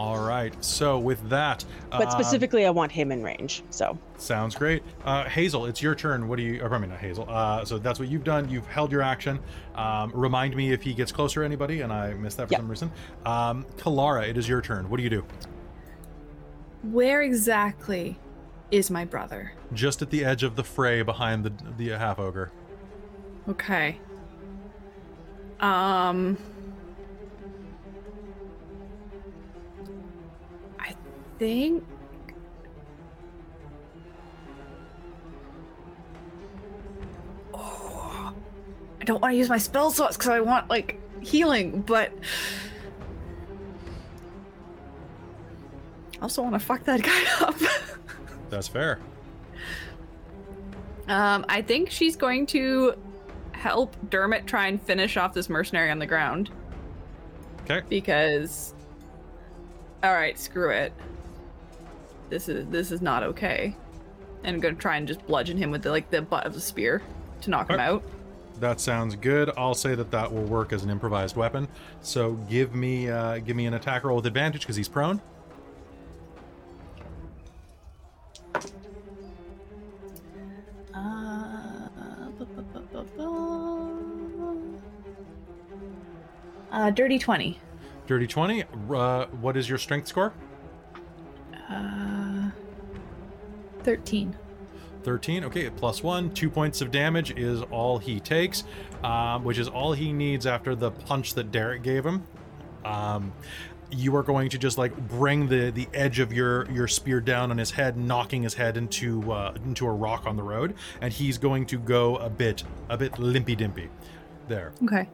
All 0.00 0.18
right. 0.18 0.54
So 0.64 0.98
with 0.98 1.28
that, 1.28 1.62
but 1.90 2.06
um, 2.06 2.10
specifically 2.10 2.64
i 2.64 2.70
want 2.70 2.90
him 2.90 3.12
in 3.12 3.22
range 3.22 3.62
so 3.68 3.98
Sounds 4.16 4.54
great. 4.54 4.82
Uh, 5.04 5.24
Hazel, 5.24 5.66
it's 5.66 5.82
your 5.82 5.94
turn. 5.94 6.26
What 6.26 6.36
do 6.36 6.42
you? 6.42 6.56
Or, 6.62 6.70
pardon 6.70 6.88
me, 6.88 6.88
not 6.88 7.00
Hazel. 7.00 7.26
Uh, 7.28 7.66
so 7.66 7.76
that's 7.76 7.98
what 7.98 8.08
you've 8.08 8.24
done. 8.24 8.48
You've 8.48 8.66
held 8.66 8.90
your 8.92 9.02
action. 9.02 9.38
Um, 9.74 10.10
remind 10.14 10.56
me 10.56 10.72
if 10.72 10.82
he 10.82 10.94
gets 10.94 11.12
closer 11.12 11.40
to 11.40 11.44
anybody, 11.44 11.82
and 11.82 11.92
I 11.92 12.14
missed 12.14 12.38
that 12.38 12.48
for 12.48 12.52
Yep. 12.52 12.60
some 12.60 12.68
reason. 12.70 12.92
Um, 13.26 13.66
Kalara, 13.76 14.26
it 14.26 14.38
is 14.38 14.48
your 14.48 14.62
turn. 14.62 14.88
What 14.88 14.96
do 14.96 15.02
you 15.02 15.10
do? 15.10 15.24
Where 16.82 17.20
exactly 17.20 18.18
is 18.70 18.90
my 18.90 19.04
brother? 19.04 19.52
Just 19.74 20.00
at 20.00 20.08
the 20.08 20.24
edge 20.24 20.42
of 20.42 20.56
the 20.56 20.64
fray, 20.64 21.02
behind 21.02 21.44
the 21.44 21.52
the 21.76 21.88
half 21.98 22.18
ogre. 22.18 22.50
Okay. 23.50 23.98
Um. 25.60 26.38
Think. 31.40 31.82
Oh, 37.54 38.34
I 39.00 39.04
don't 39.04 39.22
want 39.22 39.32
to 39.32 39.38
use 39.38 39.48
my 39.48 39.56
spell 39.56 39.90
slots 39.90 40.16
because 40.18 40.28
I 40.30 40.40
want 40.40 40.68
like 40.68 41.00
healing, 41.22 41.80
but 41.80 42.12
I 46.18 46.22
also 46.22 46.42
want 46.42 46.54
to 46.54 46.58
fuck 46.60 46.84
that 46.84 47.02
guy 47.02 47.22
up. 47.46 47.56
That's 48.50 48.68
fair. 48.68 48.98
um, 51.08 51.46
I 51.48 51.62
think 51.62 51.90
she's 51.90 52.16
going 52.16 52.44
to 52.48 52.94
help 53.52 53.96
Dermot 54.10 54.46
try 54.46 54.66
and 54.68 54.80
finish 54.80 55.16
off 55.16 55.32
this 55.32 55.48
mercenary 55.48 55.90
on 55.90 55.98
the 55.98 56.06
ground. 56.06 56.50
Okay. 57.62 57.80
Because 57.88 58.74
all 60.02 60.12
right, 60.12 60.38
screw 60.38 60.70
it. 60.70 60.92
This 62.30 62.48
is 62.48 62.66
this 62.68 62.90
is 62.92 63.02
not 63.02 63.22
okay. 63.24 63.76
And 64.44 64.54
I'm 64.54 64.60
gonna 64.60 64.74
try 64.76 64.96
and 64.96 65.06
just 65.06 65.26
bludgeon 65.26 65.58
him 65.58 65.70
with 65.70 65.82
the, 65.82 65.90
like 65.90 66.08
the 66.10 66.22
butt 66.22 66.46
of 66.46 66.54
the 66.54 66.60
spear 66.60 67.02
to 67.42 67.50
knock 67.50 67.68
him 67.68 67.74
Okay. 67.74 67.84
out. 67.84 68.02
That 68.60 68.80
sounds 68.80 69.16
good. 69.16 69.50
I'll 69.56 69.74
say 69.74 69.94
that 69.94 70.10
that 70.12 70.32
will 70.32 70.44
work 70.44 70.72
as 70.72 70.82
an 70.84 70.90
improvised 70.90 71.34
weapon. 71.36 71.66
So 72.02 72.32
give 72.48 72.74
me 72.74 73.10
uh, 73.10 73.38
give 73.38 73.56
me 73.56 73.66
an 73.66 73.74
attack 73.74 74.04
roll 74.04 74.16
with 74.16 74.26
advantage 74.26 74.62
because 74.62 74.76
he's 74.76 74.88
prone. 74.88 75.20
Uh, 80.92 82.28
bu- 82.38 82.44
bu- 82.46 82.62
bu- 82.62 82.80
bu- 82.92 83.04
bu- 83.16 84.80
uh, 86.72 86.90
dirty 86.90 87.18
20. 87.18 87.58
Dirty 88.06 88.26
twenty. 88.26 88.64
Uh, 88.90 89.26
what 89.40 89.56
is 89.56 89.68
your 89.68 89.78
strength 89.78 90.08
score? 90.08 90.32
Uh, 91.70 92.19
13. 93.84 94.36
13 95.02 95.44
okay 95.44 95.70
plus 95.70 96.02
one 96.02 96.30
two 96.34 96.50
points 96.50 96.82
of 96.82 96.90
damage 96.90 97.30
is 97.38 97.62
all 97.70 97.96
he 97.96 98.20
takes 98.20 98.64
um, 99.02 99.42
which 99.44 99.56
is 99.56 99.66
all 99.66 99.94
he 99.94 100.12
needs 100.12 100.46
after 100.46 100.74
the 100.74 100.90
punch 100.90 101.32
that 101.32 101.50
derek 101.50 101.82
gave 101.82 102.04
him 102.04 102.22
um, 102.84 103.32
you 103.90 104.14
are 104.14 104.22
going 104.22 104.50
to 104.50 104.58
just 104.58 104.76
like 104.76 104.94
bring 105.08 105.48
the 105.48 105.70
the 105.70 105.88
edge 105.94 106.18
of 106.18 106.34
your 106.34 106.70
your 106.70 106.86
spear 106.86 107.18
down 107.18 107.50
on 107.50 107.56
his 107.56 107.70
head 107.70 107.96
knocking 107.96 108.42
his 108.42 108.52
head 108.52 108.76
into 108.76 109.32
uh, 109.32 109.54
into 109.64 109.86
a 109.86 109.90
rock 109.90 110.26
on 110.26 110.36
the 110.36 110.42
road 110.42 110.74
and 111.00 111.14
he's 111.14 111.38
going 111.38 111.64
to 111.64 111.78
go 111.78 112.16
a 112.16 112.28
bit 112.28 112.62
a 112.90 112.98
bit 112.98 113.18
limpy 113.18 113.56
dimpy 113.56 113.88
there 114.48 114.72
Okay. 114.84 115.08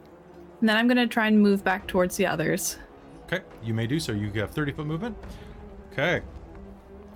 And 0.61 0.69
then 0.69 0.77
I'm 0.77 0.89
gonna 0.89 1.07
try 1.07 1.27
and 1.27 1.41
move 1.41 1.63
back 1.63 1.87
towards 1.87 2.17
the 2.17 2.27
others. 2.27 2.79
Okay, 3.27 3.45
you 3.63 3.75
may 3.75 3.87
do 3.87 4.01
so. 4.01 4.13
You 4.13 4.31
have 4.33 4.53
30 4.53 4.73
foot 4.73 4.87
movement. 4.87 5.17
Okay. 5.93 6.23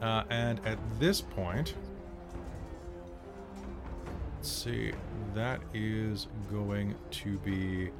Uh, 0.01 0.25
and 0.31 0.61
at 0.67 0.79
this 0.99 1.21
point, 1.21 1.75
let's 4.37 4.51
see, 4.51 4.93
that 5.35 5.61
is 5.75 6.29
going 6.51 6.95
to 7.11 7.39
be. 7.39 7.91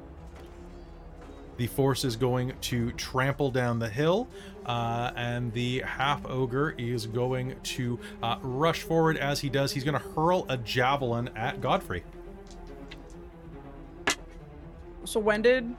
The 1.57 1.67
force 1.67 2.03
is 2.05 2.15
going 2.15 2.53
to 2.61 2.91
trample 2.93 3.51
down 3.51 3.77
the 3.77 3.89
hill, 3.89 4.27
uh, 4.65 5.11
and 5.15 5.53
the 5.53 5.83
half 5.85 6.25
ogre 6.25 6.73
is 6.77 7.05
going 7.05 7.55
to 7.61 7.99
uh, 8.23 8.37
rush 8.41 8.81
forward. 8.81 9.17
As 9.17 9.39
he 9.39 9.49
does, 9.49 9.71
he's 9.71 9.83
going 9.83 9.99
to 9.99 10.09
hurl 10.15 10.47
a 10.49 10.57
javelin 10.57 11.29
at 11.35 11.61
Godfrey. 11.61 12.03
So 15.03 15.19
when 15.19 15.43
did 15.43 15.75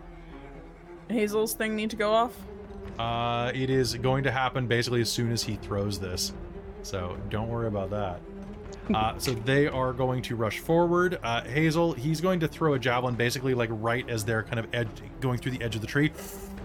Hazel's 1.09 1.55
thing 1.55 1.75
need 1.75 1.91
to 1.91 1.97
go 1.97 2.13
off? 2.13 2.37
Uh, 2.99 3.51
it 3.55 3.71
is 3.71 3.95
going 3.95 4.25
to 4.25 4.31
happen 4.31 4.67
basically 4.67 5.01
as 5.01 5.11
soon 5.11 5.33
as 5.33 5.43
he 5.43 5.57
throws 5.57 5.99
this. 5.99 6.33
So 6.83 7.17
don't 7.31 7.49
worry 7.49 7.69
about 7.69 7.91
that. 7.91 8.21
Uh, 8.93 9.17
so 9.19 9.33
they 9.33 9.69
are 9.69 9.93
going 9.93 10.23
to 10.23 10.37
rush 10.37 10.59
forward. 10.59 11.19
Uh, 11.23 11.43
Hazel, 11.43 11.93
he's 11.93 12.21
going 12.21 12.41
to 12.41 12.49
throw 12.49 12.75
a 12.75 12.79
javelin 12.79 13.15
basically 13.15 13.55
like 13.55 13.71
right 13.73 14.09
as 14.11 14.25
they're 14.25 14.43
kind 14.43 14.59
of 14.59 14.67
edge, 14.75 14.89
going 15.21 15.39
through 15.39 15.53
the 15.53 15.63
edge 15.63 15.75
of 15.75 15.81
the 15.81 15.87
tree. 15.87 16.13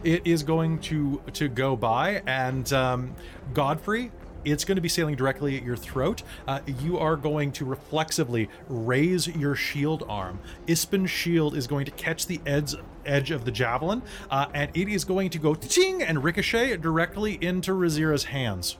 It 0.03 0.25
is 0.25 0.43
going 0.43 0.79
to 0.79 1.21
to 1.33 1.47
go 1.47 1.75
by, 1.75 2.21
and 2.27 2.71
um, 2.73 3.15
Godfrey, 3.53 4.11
it's 4.45 4.63
going 4.63 4.75
to 4.75 4.81
be 4.81 4.89
sailing 4.89 5.15
directly 5.15 5.57
at 5.57 5.63
your 5.63 5.75
throat. 5.75 6.23
Uh, 6.47 6.59
you 6.81 6.97
are 6.97 7.15
going 7.15 7.51
to 7.53 7.65
reflexively 7.65 8.49
raise 8.67 9.27
your 9.27 9.55
shield 9.55 10.03
arm. 10.07 10.39
Ispin's 10.67 11.11
shield 11.11 11.55
is 11.55 11.67
going 11.67 11.85
to 11.85 11.91
catch 11.91 12.27
the 12.27 12.39
edge 12.45 12.75
edge 13.07 13.31
of 13.31 13.45
the 13.45 13.51
javelin, 13.51 14.01
uh, 14.29 14.47
and 14.53 14.71
it 14.75 14.87
is 14.87 15.05
going 15.05 15.29
to 15.31 15.39
go 15.39 15.53
ting 15.55 16.03
and 16.03 16.23
ricochet 16.23 16.77
directly 16.77 17.37
into 17.41 17.71
Razira's 17.71 18.25
hands. 18.25 18.77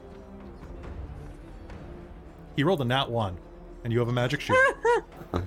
He 2.56 2.64
rolled 2.64 2.82
a 2.82 2.86
nat 2.86 3.10
one, 3.10 3.38
and 3.84 3.94
you 3.94 4.00
have 4.00 4.08
a 4.08 4.14
magic 4.14 4.42
shield. 4.42 4.58
I 5.34 5.42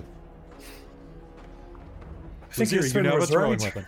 think 2.53 2.69
Razira, 2.69 2.71
you 2.71 2.79
Ispin 2.79 3.03
now 3.03 3.09
have 3.11 3.17
a 3.17 3.19
was 3.21 3.29
throwing 3.29 3.59
right. 3.59 3.75
weapon. 3.75 3.85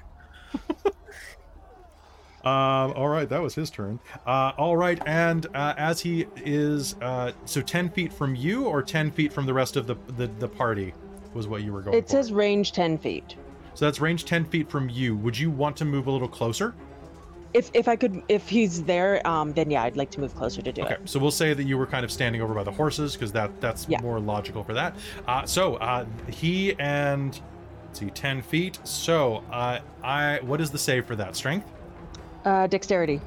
um, 2.46 2.94
all 2.96 3.10
right, 3.10 3.28
that 3.28 3.42
was 3.42 3.56
his 3.56 3.70
turn. 3.70 4.00
Uh, 4.26 4.52
all 4.58 4.78
right, 4.78 5.02
and 5.06 5.48
uh, 5.54 5.74
as 5.78 6.00
he 6.00 6.28
is 6.38 6.96
uh, 7.02 7.32
so 7.46 7.62
ten 7.62 7.90
feet 7.90 8.14
from 8.14 8.36
you, 8.36 8.66
or 8.66 8.82
ten 8.82 9.12
feet 9.12 9.34
from 9.34 9.46
the 9.46 9.54
rest 9.54 9.76
of 9.76 9.88
the 9.88 9.96
the, 10.16 10.28
the 10.40 10.48
party, 10.48 10.94
was 11.34 11.48
what 11.48 11.64
you 11.64 11.74
were 11.74 11.82
going. 11.82 11.98
It 11.98 12.06
for. 12.06 12.12
says 12.12 12.32
range 12.32 12.72
10 12.72 12.98
feet. 12.98 13.36
So. 13.74 13.86
That's 13.86 14.00
range 14.00 14.26
ten 14.26 14.46
feet 14.46 14.70
from 14.70 14.90
you. 14.90 15.16
Would 15.18 15.38
you 15.38 15.50
want 15.50 15.76
to 15.78 15.86
move 15.86 16.08
a 16.08 16.12
little 16.12 16.28
closer? 16.28 16.74
If 17.54 17.70
if 17.74 17.88
I 17.88 17.96
could, 17.96 18.24
if 18.30 18.50
he's 18.50 18.84
there, 18.84 19.26
um, 19.28 19.54
then 19.54 19.70
yeah, 19.70 19.84
I'd 19.84 19.96
like 19.96 20.10
to 20.12 20.20
move 20.20 20.34
closer 20.36 20.62
to 20.64 20.72
do 20.72 20.82
Okay, 20.82 20.94
it. 20.94 20.96
Okay, 20.96 21.04
so 21.06 21.20
we'll 21.20 21.30
say 21.30 21.54
that 21.54 21.64
you 21.66 21.78
were 21.78 21.86
kind 21.86 22.04
of 22.04 22.12
standing 22.12 22.42
over 22.42 22.54
by 22.54 22.64
the 22.64 22.72
horses 22.72 23.14
because 23.14 23.32
that 23.34 23.62
that's 23.62 23.86
Yeah. 23.88 24.02
more 24.02 24.20
logical 24.20 24.64
for 24.64 24.74
that. 24.74 24.96
Uh, 25.28 25.46
so 25.46 25.76
uh, 25.76 26.06
he 26.32 26.74
and 26.80 27.40
let's 27.88 28.00
see, 28.00 28.10
ten 28.10 28.42
feet. 28.42 28.80
So 28.84 29.44
uh, 29.52 29.80
I 30.04 30.40
what 30.42 30.62
is 30.62 30.72
the 30.72 30.80
save 30.80 31.06
for 31.06 31.16
that? 31.16 31.36
Strength. 31.36 31.68
Uh, 32.44 32.66
dexterity. 32.68 33.22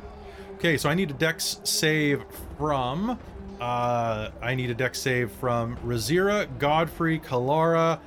Okay, 0.57 0.77
so 0.77 0.89
I 0.89 0.95
need 0.95 1.11
a 1.11 1.15
dex 1.15 1.61
save 1.65 2.25
from. 2.59 3.19
Uh, 3.61 4.31
I 4.43 4.55
need 4.55 4.71
a 4.71 4.75
dex 4.75 4.99
save 4.99 5.31
from 5.31 5.77
Razira, 5.79 6.47
Godfrey, 6.59 7.19
Kalara, 7.21 7.99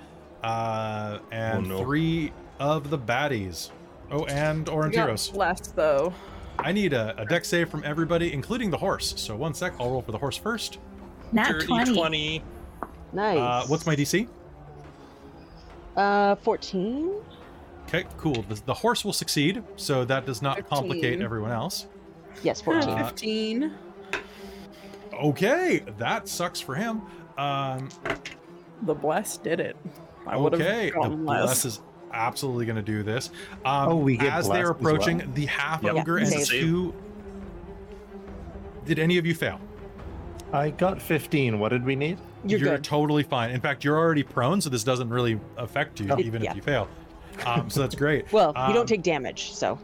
uh, 0.44 1.20
and 1.32 1.66
Oh, 1.66 1.78
no. 1.78 1.84
three 1.84 2.32
of 2.60 2.90
the 2.90 2.98
baddies. 2.98 3.72
Oh, 4.12 4.26
and 4.26 4.60
We 4.60 4.64
got 4.66 4.74
Orontiros. 5.10 5.34
Blessed 5.34 5.76
though. 5.76 6.14
I 6.58 6.72
need 6.72 6.94
a, 6.94 7.16
a 7.22 7.26
dex 7.26 7.48
save 7.48 7.70
from 7.70 7.84
everybody, 7.86 8.34
including 8.34 8.70
the 8.70 8.78
horse. 8.78 9.14
So 9.18 9.36
one 9.36 9.54
sec, 9.54 9.74
I'll 9.80 9.92
roll 9.92 10.02
for 10.02 10.12
the 10.12 10.18
horse 10.18 10.36
first. 10.38 10.80
Nat 11.32 11.48
Dirty 11.50 11.68
20. 11.68 11.94
20. 11.96 12.44
Nice. 13.14 13.38
Uh, 13.38 13.64
what's 13.68 13.86
my 13.86 13.96
DC? 13.96 14.28
Uh, 15.96 16.36
14. 16.36 17.12
Okay, 17.88 18.06
cool. 18.18 18.44
The, 18.48 18.62
the 18.66 18.74
horse 18.74 19.04
will 19.04 19.14
succeed, 19.14 19.64
so 19.76 20.06
that 20.06 20.26
does 20.26 20.42
not 20.42 20.68
complicate 20.70 21.22
everyone 21.22 21.52
else. 21.52 21.88
Yes, 22.44 22.62
14. 22.62 22.90
Uh, 22.90 23.08
Fifteen. 23.08 23.74
Okay, 25.14 25.84
that 25.98 26.28
sucks 26.28 26.60
for 26.62 26.76
him. 26.76 27.02
Um, 27.38 27.90
The 28.84 28.94
blessed 28.94 29.44
did 29.44 29.60
it. 29.60 29.76
I 30.28 30.38
would 30.38 30.54
have 30.54 30.62
okay, 30.62 30.86
the 30.90 30.92
gotten 30.96 31.26
bless 31.26 31.48
less. 31.48 31.66
is 31.66 31.82
absolutely 32.12 32.66
going 32.66 32.76
to 32.76 32.82
do 32.82 33.04
this. 33.04 33.30
Um, 33.66 33.90
Oh, 33.90 33.96
we 33.98 34.18
get 34.18 34.34
as 34.34 34.48
they're 34.50 34.74
blessed 34.74 34.80
as 34.80 34.84
well? 34.84 34.96
approaching 35.16 35.34
the 35.34 35.46
half 35.48 35.84
Yep. 35.84 35.96
ogre 35.96 36.20
Yeah, 36.20 36.26
and 36.26 36.34
save. 36.46 36.62
two. 36.62 36.94
Did 38.86 39.00
any 39.00 39.18
of 39.18 39.26
you 39.26 39.36
fail? 39.36 39.60
I 40.52 40.72
got 40.72 41.02
15. 41.02 41.60
What 41.60 41.70
did 41.70 41.86
we 41.86 41.96
need? 41.96 42.18
You're, 42.46 42.60
good. 42.60 42.84
totally 42.84 43.24
fine. 43.24 43.52
In 43.52 43.62
fact, 43.62 43.84
you're 43.84 43.98
already 43.98 44.24
prone, 44.24 44.62
so 44.62 44.70
this 44.70 44.84
doesn't 44.84 45.10
really 45.10 45.40
affect 45.58 46.00
you, 46.00 46.08
Oh. 46.10 46.18
even 46.20 46.42
Yeah. 46.42 46.52
if 46.52 46.56
you 46.56 46.62
fail. 46.62 46.88
Um, 47.46 47.70
so 47.70 47.82
that's 47.82 47.96
great. 47.96 48.32
well, 48.32 48.54
you 48.56 48.62
Um, 48.64 48.74
don't 48.74 48.88
take 48.88 49.04
damage, 49.04 49.52
so. 49.52 49.78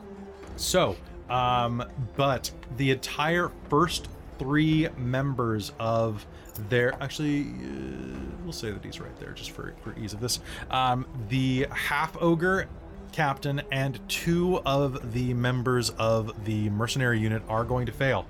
So, 0.56 0.96
um, 1.30 1.84
but 2.16 2.50
the 2.78 2.92
entire 2.92 3.52
first 3.70 4.08
three 4.40 4.88
members 4.98 5.72
of 5.80 6.26
their 6.70 6.94
actually, 7.02 7.42
uh, 7.42 8.20
we'll 8.44 8.54
say 8.54 8.72
that 8.72 8.84
he's 8.84 9.00
right 9.00 9.18
there 9.20 9.32
just 9.32 9.52
for 9.52 9.74
for 9.84 9.98
ease 9.98 10.14
of 10.14 10.20
this. 10.20 10.40
Um, 10.72 11.06
the 11.30 11.68
half 11.72 12.16
ogre 12.22 12.68
captain 13.12 13.62
and 13.72 13.98
two 14.10 14.60
of 14.66 15.14
the 15.14 15.34
members 15.34 15.90
of 15.92 16.46
the 16.46 16.70
mercenary 16.72 17.20
unit 17.20 17.42
are 17.48 17.64
going 17.64 17.86
to 17.86 17.92
fail. 17.92 18.26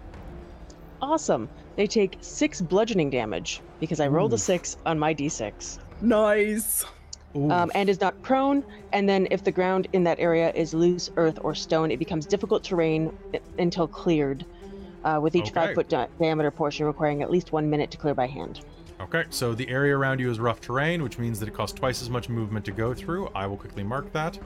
Awesome. 1.02 1.50
They 1.76 1.88
take 1.88 2.18
six 2.22 2.62
bludgeoning 2.62 3.10
damage 3.10 3.62
because 3.80 4.00
I 4.00 4.08
rolled 4.08 4.34
a 4.34 4.38
six 4.38 4.78
on 4.86 4.98
my 4.98 5.14
d6. 5.14 5.80
Nice. 6.02 6.86
Um, 7.36 7.70
and 7.76 7.90
is 7.90 8.00
not 8.00 8.20
prone. 8.22 8.64
And 8.94 9.10
then, 9.10 9.28
if 9.30 9.44
the 9.44 9.52
ground 9.52 9.88
in 9.92 10.06
that 10.06 10.20
area 10.20 10.54
is 10.54 10.74
loose 10.74 11.12
earth 11.18 11.38
or 11.42 11.54
stone, 11.54 11.92
it 11.92 11.98
becomes 11.98 12.26
difficult 12.26 12.64
terrain 12.64 13.16
until 13.60 13.88
cleared. 13.90 14.45
Uh, 15.06 15.19
with 15.22 15.35
each 15.35 15.43
Okay. 15.43 15.53
five 15.53 15.75
foot 15.75 15.88
di- 15.88 16.08
diameter 16.19 16.50
portion 16.50 16.88
requiring 16.88 17.22
at 17.22 17.30
least 17.30 17.51
one 17.51 17.69
minute 17.69 17.92
to 17.92 17.98
clear 17.98 18.16
by 18.16 18.25
hand. 18.25 18.61
Okay, 19.00 19.25
so 19.30 19.53
the 19.53 19.69
area 19.69 19.95
around 19.95 20.19
you 20.19 20.32
is 20.32 20.40
rough 20.40 20.59
terrain, 20.59 21.03
which 21.03 21.19
means 21.19 21.40
that 21.40 21.48
it 21.48 21.53
costs 21.53 21.77
twice 21.77 22.01
as 22.01 22.09
much 22.09 22.27
movement 22.27 22.66
to 22.66 22.72
go 22.72 22.93
through. 22.93 23.30
I 23.35 23.45
will 23.45 23.58
quickly 23.58 23.84
mark 23.84 24.11
that. 24.14 24.40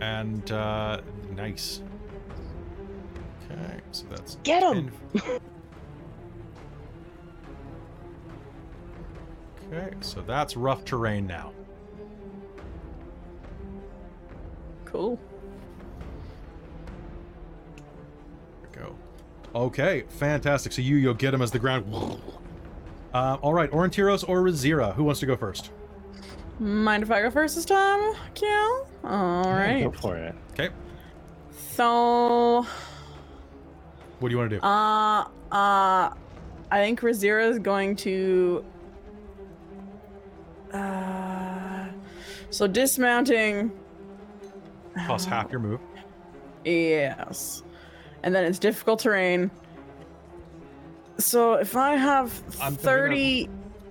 And 0.00 0.50
uh 0.52 1.00
nice. 1.34 1.82
Okay, 3.50 3.80
so 3.90 4.06
that's 4.08 4.36
Get 4.44 4.60
10 4.62 4.92
Okay, 9.72 9.94
so 10.00 10.20
that's 10.22 10.56
rough 10.56 10.84
terrain 10.84 11.26
now. 11.26 11.52
Cool. 14.84 15.18
Okay, 19.54 20.04
fantastic. 20.08 20.72
So 20.72 20.82
you 20.82 20.96
you'll 20.96 21.14
get 21.14 21.34
him 21.34 21.42
as 21.42 21.50
the 21.50 21.58
ground. 21.58 21.92
Uh, 23.12 23.36
all 23.42 23.52
right, 23.52 23.70
Orontiros 23.72 24.26
or 24.28 24.40
Razira, 24.42 24.94
who 24.94 25.04
wants 25.04 25.18
to 25.20 25.26
go 25.26 25.36
first? 25.36 25.70
Mind 26.60 27.02
if 27.02 27.10
I 27.10 27.22
go 27.22 27.30
first 27.30 27.56
this 27.56 27.64
time, 27.64 28.14
Cal? 28.34 28.86
All 29.02 29.44
Yeah, 29.44 29.56
right. 29.56 29.84
Go 29.84 29.90
for 29.92 30.16
it. 30.16 30.34
Okay, 30.52 30.68
So, 31.52 32.64
what 34.20 34.28
do 34.28 34.32
you 34.34 34.38
want 34.38 34.50
to 34.50 34.56
do? 34.60 34.62
uh, 34.64 35.22
uh, 35.50 36.14
I 36.70 36.78
think 36.78 37.00
Razira 37.00 37.48
is 37.50 37.58
going 37.58 37.96
to. 37.96 38.64
Uh, 40.72 41.86
so 42.50 42.66
dismounting. 42.68 43.72
Plus 45.06 45.24
half 45.24 45.50
your 45.50 45.60
move. 45.60 45.80
Yes. 46.64 47.62
And 48.22 48.34
then 48.34 48.44
it's 48.44 48.58
difficult 48.58 49.00
terrain. 49.00 49.50
So 51.18 51.54
if 51.54 51.76
I 51.76 51.96
have 51.96 52.32
I'm 52.60 52.74
gonna- 52.74 52.76
30. 52.76 53.48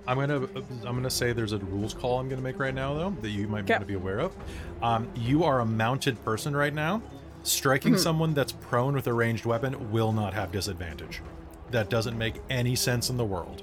I'm 0.08 0.18
gonna 0.18 0.48
I'm 0.86 0.96
gonna 0.96 1.10
say 1.10 1.32
there's 1.32 1.52
a 1.52 1.58
rules 1.58 1.94
call 1.94 2.18
I'm 2.18 2.28
gonna 2.28 2.42
make 2.42 2.58
right 2.58 2.74
now 2.74 2.94
though 2.94 3.10
that 3.22 3.28
you 3.30 3.46
might 3.46 3.62
Okay. 3.64 3.74
want 3.74 3.82
to 3.82 3.86
be 3.86 3.94
aware 3.94 4.18
of. 4.18 4.34
Um, 4.82 5.08
you 5.14 5.44
are 5.44 5.60
a 5.60 5.64
mounted 5.66 6.22
person 6.24 6.56
right 6.56 6.74
now. 6.74 7.02
Striking 7.42 7.94
Mhm. 7.94 7.98
someone 7.98 8.34
that's 8.34 8.52
prone 8.52 8.94
with 8.94 9.06
a 9.06 9.12
ranged 9.12 9.46
weapon 9.46 9.90
will 9.92 10.12
not 10.12 10.34
have 10.34 10.50
disadvantage. 10.52 11.22
That 11.70 11.88
doesn't 11.90 12.18
make 12.18 12.34
any 12.50 12.74
sense 12.74 13.10
in 13.10 13.16
the 13.16 13.24
world. 13.24 13.62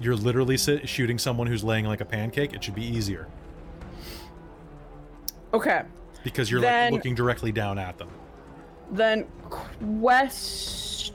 You're 0.00 0.16
literally 0.16 0.56
sit, 0.56 0.88
shooting 0.88 1.18
someone 1.18 1.46
who's 1.48 1.64
laying 1.64 1.86
like 1.86 2.00
a 2.00 2.04
pancake. 2.04 2.52
It 2.52 2.62
should 2.62 2.74
be 2.74 2.84
easier 2.84 3.26
Okay. 5.52 5.82
because 6.22 6.50
you're 6.50 6.60
Then- 6.60 6.92
like 6.92 6.98
looking 6.98 7.14
directly 7.14 7.52
down 7.52 7.78
at 7.78 7.98
them. 7.98 8.08
Then 8.90 9.26
question 9.50 11.12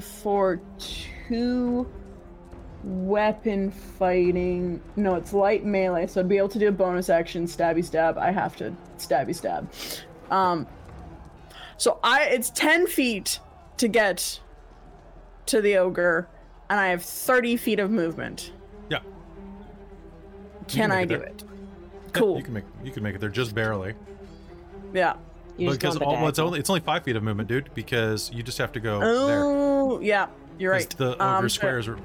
for 0.00 0.60
two 1.28 1.88
weapon 2.84 3.70
fighting. 3.70 4.82
No, 4.96 5.14
it's 5.14 5.32
light 5.32 5.64
melee, 5.64 6.06
so 6.08 6.20
I'd 6.20 6.28
be 6.28 6.36
able 6.36 6.48
to 6.48 6.58
do 6.58 6.68
a 6.68 6.72
bonus 6.72 7.08
action 7.08 7.46
stabby 7.46 7.84
stab. 7.84 8.18
I 8.18 8.30
have 8.32 8.56
to 8.56 8.74
stabby 8.98 9.34
stab. 9.34 9.70
Um 10.30 10.66
so 11.76 11.98
I 12.02 12.24
it's 12.24 12.50
10 12.50 12.86
feet 12.86 13.38
to 13.78 13.88
get 13.88 14.40
to 15.46 15.60
the 15.60 15.76
ogre 15.78 16.28
and 16.70 16.78
I 16.80 16.88
have 16.88 17.02
30 17.02 17.56
feet 17.56 17.78
of 17.80 17.90
movement. 17.90 18.52
Yeah. 18.90 18.98
Can 20.68 20.90
make 20.90 20.98
I 20.98 21.02
it 21.02 21.08
do 21.08 21.14
it? 21.16 21.44
Yeah, 21.44 22.10
Cool. 22.12 22.36
you 22.38 22.42
can 22.44 22.54
make 22.54 22.64
you 22.84 22.90
can 22.90 23.02
make 23.02 23.14
it 23.14 23.20
there 23.20 23.30
just 23.30 23.54
barely. 23.54 23.94
Yeah. 24.92 25.14
You 25.58 25.68
just 25.68 25.80
because 25.80 25.96
on 25.96 26.02
all, 26.02 26.14
well, 26.14 26.28
it's 26.28 26.38
only 26.38 26.58
it's 26.60 26.70
only 26.70 26.80
five 26.80 27.04
feet 27.04 27.14
of 27.16 27.22
movement, 27.22 27.48
dude. 27.48 27.72
Because 27.74 28.30
you 28.32 28.42
just 28.42 28.58
have 28.58 28.72
to 28.72 28.80
go 28.80 29.00
there. 29.00 29.42
Oh, 29.44 30.00
yeah. 30.00 30.26
you're 30.58 30.72
right. 30.72 30.88
The 30.96 31.12
ogre 31.14 31.22
Um, 31.22 31.48
squares 31.48 31.88
are 31.88 31.98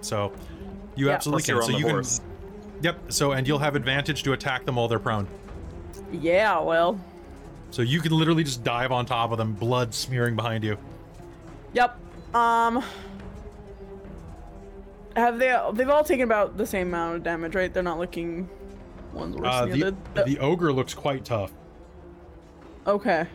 so 0.00 0.32
you 0.96 1.06
Yeah. 1.08 1.12
absolutely 1.14 1.42
Plus 1.52 1.66
can. 1.66 1.72
So 1.74 1.78
you 1.78 1.88
horse. 1.88 2.18
can. 2.20 2.28
Yep. 2.82 2.98
So 3.12 3.32
and 3.32 3.46
you'll 3.46 3.58
have 3.58 3.76
advantage 3.76 4.22
to 4.24 4.32
attack 4.32 4.64
them 4.64 4.76
while 4.76 4.88
they're 4.88 4.98
prone. 4.98 5.26
Yeah, 6.12 6.58
well. 6.60 6.98
So 7.70 7.82
you 7.82 8.00
can 8.00 8.12
literally 8.12 8.44
just 8.44 8.62
dive 8.64 8.92
on 8.92 9.04
top 9.04 9.32
of 9.32 9.38
them, 9.38 9.52
blood 9.52 9.92
smearing 9.94 10.36
behind 10.36 10.62
you. 10.64 10.78
Yep. 11.74 11.96
Um. 12.34 12.82
Have 15.16 15.38
they? 15.38 15.56
They've 15.74 15.88
all 15.90 16.04
taken 16.04 16.24
about 16.24 16.56
the 16.56 16.66
same 16.66 16.88
amount 16.88 17.16
of 17.16 17.22
damage, 17.22 17.54
right? 17.54 17.72
They're 17.72 17.82
not 17.82 17.98
looking 17.98 18.48
one's 19.12 19.36
worse 19.36 19.46
Uh, 19.48 19.66
than 19.66 19.70
the, 19.78 19.90
the, 20.14 20.20
other. 20.22 20.30
the 20.30 20.38
ogre 20.40 20.72
looks 20.72 20.94
quite 20.94 21.24
tough. 21.24 21.52
Okay. 22.86 23.26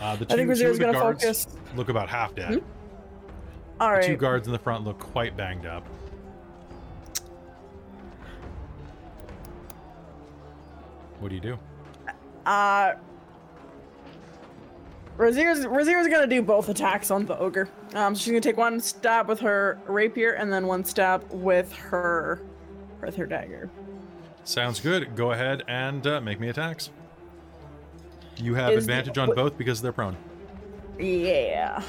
Uh, 0.00 0.16
the 0.16 0.24
two, 0.26 0.34
I 0.34 0.36
think 0.36 0.48
two 0.48 0.54
Razira's 0.54 0.70
of 0.72 0.78
the 0.78 0.84
gonna 0.86 0.98
guards 0.98 1.22
focus. 1.22 1.46
look 1.74 1.88
about 1.88 2.08
half 2.08 2.34
dead. 2.34 2.54
Hmm? 2.54 2.58
All 3.80 3.96
The 3.96 4.02
two 4.06 4.16
guards 4.16 4.46
in 4.46 4.52
the 4.52 4.58
front 4.58 4.84
look 4.84 4.98
quite 4.98 5.36
banged 5.36 5.66
up. 5.66 5.86
What 11.20 11.28
do 11.28 11.34
you 11.34 11.40
do? 11.40 11.58
Uh. 12.44 12.94
Razira's, 15.16 15.64
Razira's 15.64 16.08
gonna 16.08 16.26
do 16.26 16.42
both 16.42 16.68
attacks 16.68 17.10
on 17.10 17.24
the 17.24 17.38
ogre. 17.38 17.70
Um, 17.94 18.14
so 18.14 18.20
she's 18.20 18.32
gonna 18.32 18.40
take 18.42 18.58
one 18.58 18.80
stab 18.80 19.28
with 19.28 19.40
her 19.40 19.78
rapier 19.86 20.32
and 20.32 20.52
then 20.52 20.66
one 20.66 20.84
stab 20.84 21.24
with 21.32 21.72
her, 21.72 22.42
with 23.00 23.16
her 23.16 23.24
dagger. 23.24 23.70
Sounds 24.44 24.78
good. 24.78 25.16
Go 25.16 25.32
ahead 25.32 25.62
and 25.68 26.06
uh, 26.06 26.20
make 26.20 26.38
me 26.38 26.50
attacks. 26.50 26.90
You 28.38 28.54
have 28.54 28.70
Is 28.72 28.86
the- 28.86 28.92
advantage 28.92 29.18
on 29.18 29.28
what- 29.28 29.36
both 29.36 29.58
because 29.58 29.80
they're 29.82 29.92
prone. 29.92 30.16
Yeah. 30.98 31.82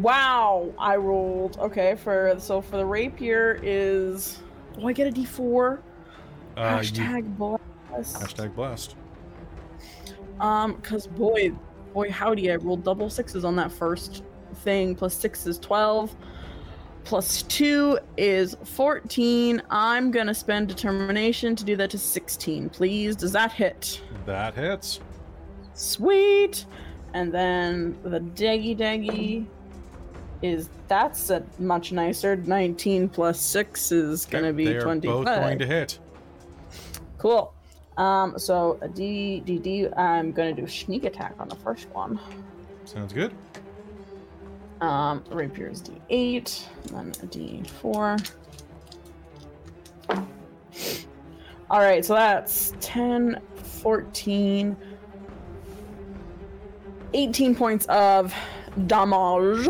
Wow, 0.00 0.72
I 0.78 0.96
rolled. 0.96 1.58
Okay, 1.58 1.96
for 1.96 2.34
so 2.38 2.60
for 2.60 2.76
the 2.76 2.84
rapier 2.84 3.58
is 3.62 4.38
do 4.78 4.86
I 4.86 4.92
get 4.92 5.08
a 5.08 5.10
D4? 5.10 5.78
Uh, 6.56 6.60
you- 6.82 6.90
Hashtag 6.92 7.36
blast. 7.36 8.20
hashtag 8.20 8.54
blast. 8.54 8.94
Um, 10.40 10.74
cause 10.82 11.06
boy, 11.08 11.52
boy 11.92 12.10
howdy, 12.12 12.52
I 12.52 12.56
rolled 12.56 12.84
double 12.84 13.10
sixes 13.10 13.44
on 13.44 13.56
that 13.56 13.72
first 13.72 14.22
thing. 14.56 14.94
Plus 14.94 15.14
six 15.14 15.46
is 15.46 15.58
twelve. 15.58 16.14
Plus 17.08 17.42
two 17.44 17.98
is 18.18 18.54
fourteen. 18.64 19.62
I'm 19.70 20.10
gonna 20.10 20.34
spend 20.34 20.68
determination 20.68 21.56
to 21.56 21.64
do 21.64 21.74
that 21.74 21.88
to 21.92 21.98
sixteen, 21.98 22.68
please. 22.68 23.16
Does 23.16 23.32
that 23.32 23.50
hit? 23.50 24.02
That 24.26 24.54
hits. 24.54 25.00
Sweet. 25.72 26.66
And 27.14 27.32
then 27.32 27.96
the 28.02 28.20
daggy 28.20 28.76
daggy 28.76 29.46
is 30.42 30.68
that's 30.86 31.30
a 31.30 31.42
much 31.58 31.92
nicer. 31.92 32.36
19 32.36 33.08
plus 33.08 33.40
6 33.40 33.90
is 33.90 34.26
gonna 34.26 34.52
be 34.52 34.66
they 34.66 34.76
are 34.76 34.82
25. 34.82 35.10
both 35.10 35.24
going 35.24 35.58
to 35.60 35.66
hit. 35.66 35.98
Cool. 37.16 37.54
Um, 37.96 38.38
so 38.38 38.78
a 38.82 38.88
D 38.88 39.40
D 39.40 39.58
D 39.58 39.88
I'm 39.94 40.30
gonna 40.32 40.52
do 40.52 40.66
sneak 40.66 41.04
attack 41.04 41.34
on 41.38 41.48
the 41.48 41.56
first 41.56 41.88
one. 41.88 42.20
Sounds 42.84 43.14
good. 43.14 43.32
Um 44.80 45.24
rapier 45.30 45.68
is 45.68 45.82
D8, 45.82 46.66
and 46.92 47.14
then 47.14 47.22
a 47.22 47.26
D4. 47.26 48.32
Alright, 51.70 52.04
so 52.04 52.14
that's 52.14 52.72
10, 52.80 53.40
14, 53.54 54.76
18 57.12 57.54
points 57.54 57.84
of 57.86 58.34
damage. 58.86 59.68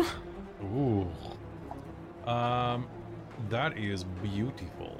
Ooh. 0.63 1.07
Um, 2.25 2.87
that 3.49 3.77
is 3.77 4.05
beautiful. 4.23 4.98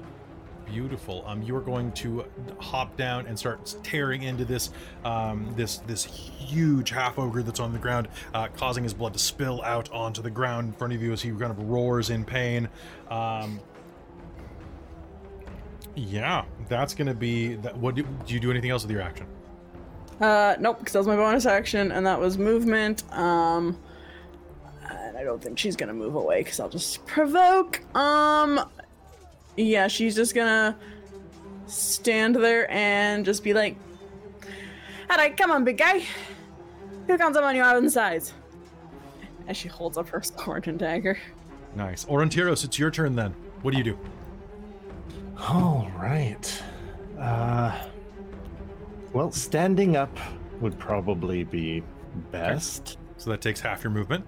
Beautiful. 0.70 1.24
Um, 1.26 1.42
you 1.42 1.56
are 1.56 1.60
going 1.60 1.90
to 1.92 2.24
hop 2.60 2.96
down 2.96 3.26
and 3.26 3.36
start 3.36 3.74
tearing 3.82 4.22
into 4.22 4.44
this, 4.44 4.70
um, 5.04 5.52
this 5.56 5.78
this 5.78 6.04
huge 6.04 6.90
half 6.90 7.18
ogre 7.18 7.42
that's 7.42 7.58
on 7.58 7.72
the 7.72 7.78
ground, 7.78 8.06
uh, 8.34 8.46
causing 8.56 8.84
his 8.84 8.94
blood 8.94 9.12
to 9.14 9.18
spill 9.18 9.62
out 9.62 9.90
onto 9.90 10.22
the 10.22 10.30
ground 10.30 10.68
in 10.68 10.72
front 10.72 10.92
of 10.92 11.02
you 11.02 11.12
as 11.12 11.22
he 11.22 11.30
kind 11.30 11.50
of 11.50 11.58
roars 11.68 12.10
in 12.10 12.24
pain. 12.24 12.68
Um, 13.10 13.58
yeah, 15.96 16.44
that's 16.68 16.94
gonna 16.94 17.14
be. 17.14 17.56
That, 17.56 17.76
what 17.76 17.96
do, 17.96 18.04
do 18.26 18.34
you 18.34 18.38
do 18.38 18.50
anything 18.50 18.70
else 18.70 18.82
with 18.84 18.92
your 18.92 19.02
action? 19.02 19.26
Uh, 20.20 20.54
nope, 20.60 20.78
because 20.78 20.92
that 20.92 21.00
was 21.00 21.08
my 21.08 21.16
bonus 21.16 21.46
action, 21.46 21.90
and 21.90 22.06
that 22.06 22.20
was 22.20 22.38
movement. 22.38 23.02
Um, 23.12 23.76
and 24.88 25.16
I 25.16 25.24
don't 25.24 25.42
think 25.42 25.58
she's 25.58 25.74
gonna 25.74 25.94
move 25.94 26.14
away 26.14 26.44
because 26.44 26.60
I'll 26.60 26.68
just 26.68 27.04
provoke. 27.06 27.82
Um, 27.96 28.60
yeah, 29.56 29.88
she's 29.88 30.14
just 30.14 30.34
gonna 30.34 30.76
stand 31.66 32.36
there 32.36 32.70
and 32.70 33.24
just 33.24 33.42
be 33.44 33.54
like, 33.54 33.76
"All 35.08 35.16
right, 35.16 35.36
come 35.36 35.50
on, 35.50 35.64
big 35.64 35.78
guy. 35.78 36.04
Here 37.06 37.18
comes 37.18 37.34
someone 37.34 37.56
your 37.56 37.66
own 37.66 37.88
size." 37.90 38.32
As 39.48 39.56
she 39.56 39.68
holds 39.68 39.98
up 39.98 40.08
her 40.10 40.22
sword 40.22 40.68
and 40.68 40.78
dagger. 40.78 41.18
Nice. 41.74 42.04
Orontiros, 42.04 42.64
it's 42.64 42.78
your 42.78 42.90
turn 42.90 43.16
then. 43.16 43.34
What 43.62 43.72
do 43.72 43.78
you 43.78 43.84
do? 43.84 43.98
All 45.38 45.90
right. 45.98 46.62
Uh, 47.18 47.76
well, 49.12 49.30
standing 49.32 49.96
up 49.96 50.16
would 50.60 50.78
probably 50.78 51.44
be 51.44 51.82
best. 52.30 52.98
So 53.16 53.30
that 53.30 53.40
takes 53.40 53.60
half 53.60 53.82
your 53.82 53.90
movement. 53.90 54.24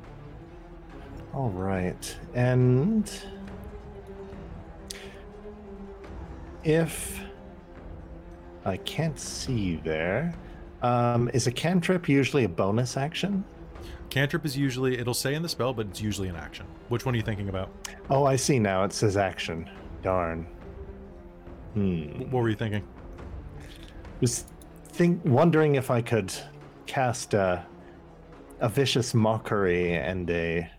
All 1.34 1.50
right. 1.50 2.16
And 2.34 3.10
if 6.64 7.20
I 8.64 8.76
can't 8.78 9.18
see 9.18 9.76
there, 9.76 10.34
um, 10.82 11.30
is 11.32 11.46
a 11.46 11.52
cantrip 11.52 12.08
usually 12.08 12.44
a 12.44 12.48
bonus 12.48 12.96
action? 12.96 13.44
Cantrip 14.10 14.44
is 14.44 14.56
usually, 14.56 14.98
it'll 14.98 15.14
say 15.14 15.34
in 15.34 15.42
the 15.42 15.48
spell, 15.48 15.72
but 15.72 15.86
it's 15.86 16.00
usually 16.00 16.28
an 16.28 16.36
action. 16.36 16.66
Which 16.88 17.06
one 17.06 17.14
are 17.14 17.16
you 17.16 17.22
thinking 17.22 17.48
about? 17.48 17.70
Oh, 18.10 18.24
I 18.24 18.36
see 18.36 18.58
now. 18.58 18.84
It 18.84 18.92
says 18.92 19.16
action. 19.16 19.70
Darn. 20.02 20.46
Hmm. 21.74 22.30
What 22.30 22.42
were 22.42 22.50
you 22.50 22.56
thinking? 22.56 22.86
Was 24.20 24.44
think 24.88 25.22
wondering 25.24 25.76
if 25.76 25.90
I 25.90 26.02
could 26.02 26.32
cast 26.86 27.34
a 27.34 27.64
a 28.60 28.68
vicious 28.68 29.12
mockery 29.12 29.94
and 29.94 30.30
a 30.30 30.70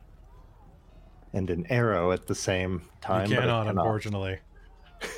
and 1.33 1.49
an 1.49 1.65
arrow 1.69 2.11
at 2.11 2.27
the 2.27 2.35
same 2.35 2.83
time. 3.01 3.29
you 3.29 3.35
cannot, 3.35 3.65
cannot. 3.65 3.81
unfortunately. 3.81 4.39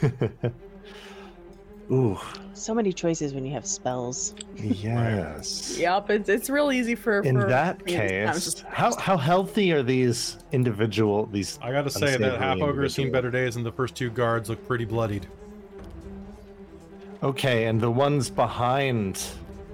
Ooh, 1.91 2.17
So 2.53 2.73
many 2.73 2.91
choices 2.91 3.33
when 3.35 3.45
you 3.45 3.51
have 3.53 3.65
spells. 3.65 4.33
yes. 4.55 5.77
Yep, 5.77 6.09
it's 6.09 6.29
it's 6.29 6.49
real 6.49 6.71
easy 6.71 6.95
for. 6.95 7.19
In 7.21 7.39
for 7.39 7.47
that 7.47 7.85
me 7.85 7.91
to- 7.91 7.97
case, 8.07 8.43
just- 8.45 8.61
how 8.63 8.95
how 8.95 9.17
healthy 9.17 9.71
are 9.71 9.83
these 9.83 10.37
individual 10.51 11.27
these? 11.27 11.59
I 11.61 11.71
gotta 11.71 11.91
say 11.91 12.07
that 12.07 12.13
Unsavory 12.21 12.37
half 12.39 12.61
ogre 12.61 12.83
has 12.83 12.93
seen 12.95 13.11
better 13.11 13.29
days, 13.29 13.55
and 13.55 13.63
the 13.65 13.71
first 13.71 13.93
two 13.95 14.09
guards 14.09 14.49
look 14.49 14.65
pretty 14.67 14.85
bloodied. 14.85 15.27
Okay, 17.21 17.65
and 17.65 17.79
the 17.79 17.91
ones 17.91 18.29
behind, 18.31 19.21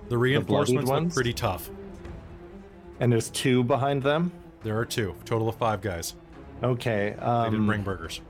The 0.10 0.18
reinforcements 0.18 0.88
look 0.90 0.94
ones? 1.02 1.14
pretty 1.14 1.34
tough. 1.34 1.70
and 3.00 3.12
there's 3.12 3.30
two 3.32 3.64
behind 3.64 4.04
them. 4.04 4.32
There 4.64 4.78
are 4.78 4.86
two, 4.86 5.16
total 5.26 5.50
of 5.50 5.56
five 5.56 5.82
guys. 5.82 6.14
Okay. 6.62 7.16
They 7.18 7.26
Um, 7.26 7.52
didn't 7.52 7.66
bring 7.66 7.82
burgers. 7.82 8.22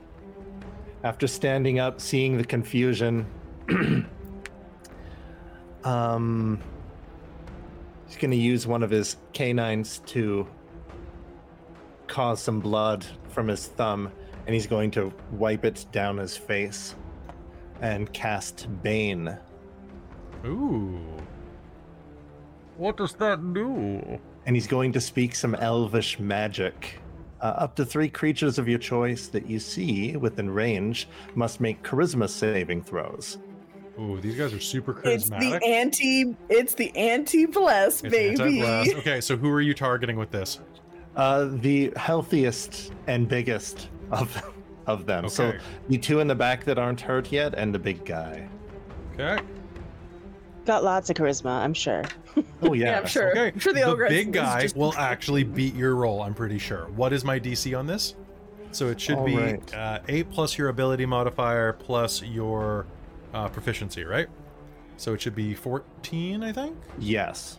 After 1.04 1.26
standing 1.26 1.78
up, 1.78 2.00
seeing 2.00 2.36
the 2.36 2.44
confusion, 2.44 3.26
um, 5.84 6.60
he's 8.06 8.16
going 8.16 8.30
to 8.30 8.36
use 8.36 8.66
one 8.66 8.82
of 8.82 8.90
his 8.90 9.16
canines 9.32 9.98
to 10.06 10.46
cause 12.06 12.40
some 12.40 12.60
blood 12.60 13.04
from 13.30 13.48
his 13.48 13.66
thumb, 13.66 14.12
and 14.46 14.54
he's 14.54 14.66
going 14.66 14.90
to 14.92 15.12
wipe 15.32 15.64
it 15.64 15.86
down 15.92 16.18
his 16.18 16.36
face 16.36 16.94
and 17.80 18.12
cast 18.12 18.68
Bane. 18.82 19.36
Ooh. 20.44 21.00
What 22.76 22.96
does 22.96 23.14
that 23.14 23.52
do? 23.52 24.18
And 24.46 24.56
he's 24.56 24.66
going 24.66 24.92
to 24.92 25.00
speak 25.00 25.34
some 25.34 25.54
elvish 25.54 26.18
magic. 26.18 27.01
Uh, 27.42 27.46
up 27.58 27.74
to 27.74 27.84
three 27.84 28.08
creatures 28.08 28.56
of 28.56 28.68
your 28.68 28.78
choice 28.78 29.26
that 29.26 29.46
you 29.50 29.58
see 29.58 30.16
within 30.16 30.48
range 30.48 31.08
must 31.34 31.60
make 31.60 31.82
charisma 31.82 32.28
saving 32.28 32.80
throws. 32.80 33.38
Ooh, 33.98 34.20
these 34.20 34.36
guys 34.36 34.54
are 34.54 34.60
super 34.60 34.94
charismatic. 34.94 35.04
It's 35.12 35.28
the 35.28 35.60
anti. 35.66 36.36
It's 36.48 36.74
the 36.74 36.96
anti-bless, 36.96 38.00
baby. 38.02 38.60
anti-blast. 38.62 38.94
Okay, 38.98 39.20
so 39.20 39.36
who 39.36 39.50
are 39.50 39.60
you 39.60 39.74
targeting 39.74 40.16
with 40.16 40.30
this? 40.30 40.60
Uh, 41.16 41.48
the 41.50 41.92
healthiest 41.96 42.92
and 43.08 43.28
biggest 43.28 43.88
of 44.12 44.40
of 44.86 45.04
them. 45.06 45.28
So 45.28 45.46
Okay. 45.48 45.58
the 45.88 45.98
two 45.98 46.20
in 46.20 46.28
the 46.28 46.34
back 46.36 46.64
that 46.64 46.78
aren't 46.78 47.00
hurt 47.00 47.32
yet, 47.32 47.54
and 47.56 47.74
the 47.74 47.78
big 47.80 48.04
guy. 48.04 48.48
Okay. 49.14 49.42
Got 50.64 50.84
lots 50.84 51.10
of 51.10 51.16
charisma, 51.16 51.50
I'm 51.50 51.74
sure. 51.74 52.04
Oh 52.62 52.72
Yeah, 52.72 52.86
yeah, 52.92 52.98
I'm 53.00 53.06
sure. 53.06 53.30
Okay. 53.30 53.48
I'm 53.48 53.58
sure 53.58 53.72
the, 53.72 53.82
ogre 53.82 54.08
big 54.08 54.28
is 54.28 54.34
guy 54.34 54.62
just- 54.62 54.76
will 54.76 54.94
actually 54.94 55.44
beat 55.44 55.74
your 55.74 55.96
roll. 55.96 56.22
I'm 56.22 56.34
pretty 56.34 56.58
sure. 56.58 56.88
What 56.96 57.12
is 57.12 57.24
my 57.24 57.38
DC 57.38 57.78
on 57.78 57.86
this? 57.86 58.14
So 58.70 58.88
it 58.88 59.00
should 59.00 59.18
All 59.18 59.24
be 59.26 59.36
right. 59.36 59.74
uh, 59.74 59.98
eight 60.08 60.30
plus 60.30 60.56
your 60.56 60.68
ability 60.68 61.04
modifier 61.04 61.74
plus 61.74 62.22
your 62.22 62.86
uh, 63.34 63.48
proficiency, 63.48 64.04
right? 64.04 64.28
So 64.96 65.12
it 65.12 65.20
should 65.20 65.34
be 65.34 65.54
14, 65.54 66.42
I 66.42 66.52
think. 66.52 66.76
Yes. 66.98 67.58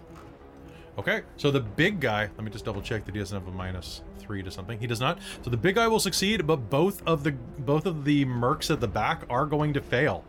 Okay, 0.97 1.21
so 1.37 1.51
the 1.51 1.59
big 1.59 1.99
guy, 1.99 2.29
let 2.35 2.43
me 2.43 2.49
just 2.51 2.65
double 2.65 2.81
check 2.81 3.05
that 3.05 3.13
he 3.13 3.19
doesn't 3.19 3.37
have 3.37 3.47
a 3.47 3.55
minus 3.55 4.01
three 4.19 4.41
to 4.43 4.49
something. 4.51 4.79
He 4.79 4.87
does 4.87 4.99
not. 4.99 5.19
So 5.41 5.49
the 5.49 5.57
big 5.57 5.75
guy 5.75 5.87
will 5.87 5.99
succeed, 5.99 6.47
but 6.47 6.69
both 6.69 7.01
of 7.07 7.23
the 7.23 7.31
both 7.31 7.85
of 7.85 8.05
the 8.05 8.25
mercs 8.25 8.71
at 8.71 8.79
the 8.79 8.87
back 8.87 9.23
are 9.29 9.45
going 9.45 9.73
to 9.73 9.81
fail. 9.81 10.23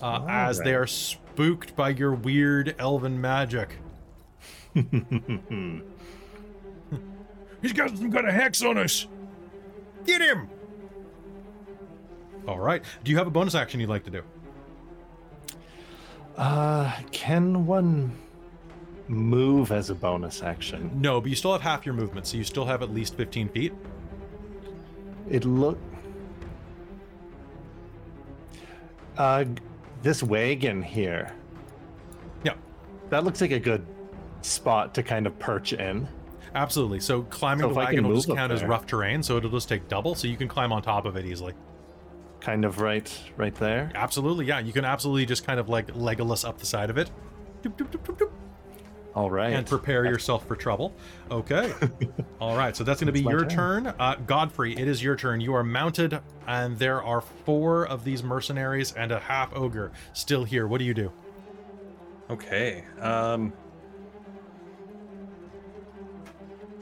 Uh, 0.00 0.24
as 0.28 0.58
they 0.60 0.74
Alright. 0.74 0.76
are 0.76 0.86
spooked 1.38 1.76
by 1.76 1.90
your 1.90 2.14
weird 2.14 2.74
elven 2.80 3.20
magic. 3.20 3.76
He's 4.74 4.82
got 7.72 7.96
some 7.96 8.10
kind 8.10 8.26
of 8.26 8.34
hex 8.34 8.60
on 8.64 8.76
us. 8.76 9.06
Get 10.04 10.20
him! 10.20 10.48
All 12.48 12.58
right. 12.58 12.82
Do 13.04 13.12
you 13.12 13.18
have 13.18 13.28
a 13.28 13.30
bonus 13.30 13.54
action 13.54 13.78
you'd 13.78 13.88
like 13.88 14.02
to 14.06 14.10
do? 14.10 14.24
uh, 16.36 16.92
can 17.12 17.66
one 17.66 18.10
move 19.06 19.70
as 19.70 19.90
a 19.90 19.94
bonus 19.94 20.42
action? 20.42 20.90
No, 20.96 21.20
but 21.20 21.30
you 21.30 21.36
still 21.36 21.52
have 21.52 21.62
half 21.62 21.86
your 21.86 21.94
movement, 21.94 22.26
so 22.26 22.36
you 22.36 22.42
still 22.42 22.64
have 22.64 22.82
at 22.82 22.92
least 22.92 23.14
15 23.16 23.48
feet. 23.50 23.72
It 25.30 25.44
look. 25.44 25.78
Uh, 29.16 29.44
g- 29.44 29.52
this 30.02 30.22
wagon 30.22 30.82
here. 30.82 31.34
Yeah. 32.44 32.54
That 33.10 33.24
looks 33.24 33.40
like 33.40 33.50
a 33.50 33.60
good 33.60 33.86
spot 34.42 34.94
to 34.94 35.02
kind 35.02 35.26
of 35.26 35.38
perch 35.38 35.72
in. 35.72 36.08
Absolutely. 36.54 37.00
So 37.00 37.22
climbing 37.22 37.62
So 37.62 37.68
the 37.68 37.74
wagon 37.74 38.08
will 38.08 38.16
just 38.16 38.28
count 38.28 38.52
as 38.52 38.64
rough 38.64 38.86
terrain, 38.86 39.22
so 39.22 39.36
it'll 39.36 39.50
just 39.50 39.68
take 39.68 39.88
double, 39.88 40.14
so 40.14 40.26
you 40.26 40.36
can 40.36 40.48
climb 40.48 40.72
on 40.72 40.82
top 40.82 41.04
of 41.04 41.16
it 41.16 41.24
easily. 41.24 41.54
Kind 42.40 42.64
of 42.64 42.80
right, 42.80 43.12
right 43.36 43.54
there. 43.56 43.90
Absolutely, 43.94 44.46
yeah. 44.46 44.60
You 44.60 44.72
can 44.72 44.84
absolutely 44.84 45.26
just 45.26 45.44
kind 45.44 45.60
of 45.60 45.68
like 45.68 45.88
Legolas 45.88 46.48
up 46.48 46.58
the 46.58 46.66
side 46.66 46.88
of 46.88 46.96
it. 46.96 47.10
Doop, 47.62 47.76
doop, 47.76 47.90
doop, 47.90 48.04
doop, 48.04 48.18
doop, 48.18 48.30
All 49.18 49.32
right. 49.32 49.52
and 49.52 49.66
prepare 49.66 50.04
yourself 50.04 50.46
for 50.46 50.54
trouble. 50.54 50.94
Okay. 51.28 51.72
All 52.40 52.56
right, 52.56 52.76
so 52.76 52.84
that's 52.84 53.00
going 53.00 53.12
to 53.12 53.12
be 53.12 53.20
your 53.28 53.40
turn. 53.46 53.84
turn. 53.86 53.94
Uh, 53.98 54.14
Godfrey, 54.14 54.74
it 54.78 54.86
is 54.86 55.02
your 55.02 55.16
turn. 55.16 55.40
You 55.40 55.54
are 55.54 55.64
mounted, 55.64 56.20
and 56.46 56.78
there 56.78 57.02
are 57.02 57.20
four 57.20 57.84
of 57.84 58.04
these 58.04 58.22
mercenaries 58.22 58.92
and 58.92 59.10
a 59.10 59.18
half 59.18 59.52
ogre 59.56 59.90
still 60.12 60.44
here. 60.44 60.68
What 60.68 60.78
do 60.78 60.84
you 60.84 60.94
do? 60.94 61.10
Okay. 62.30 62.84
Um. 63.00 63.52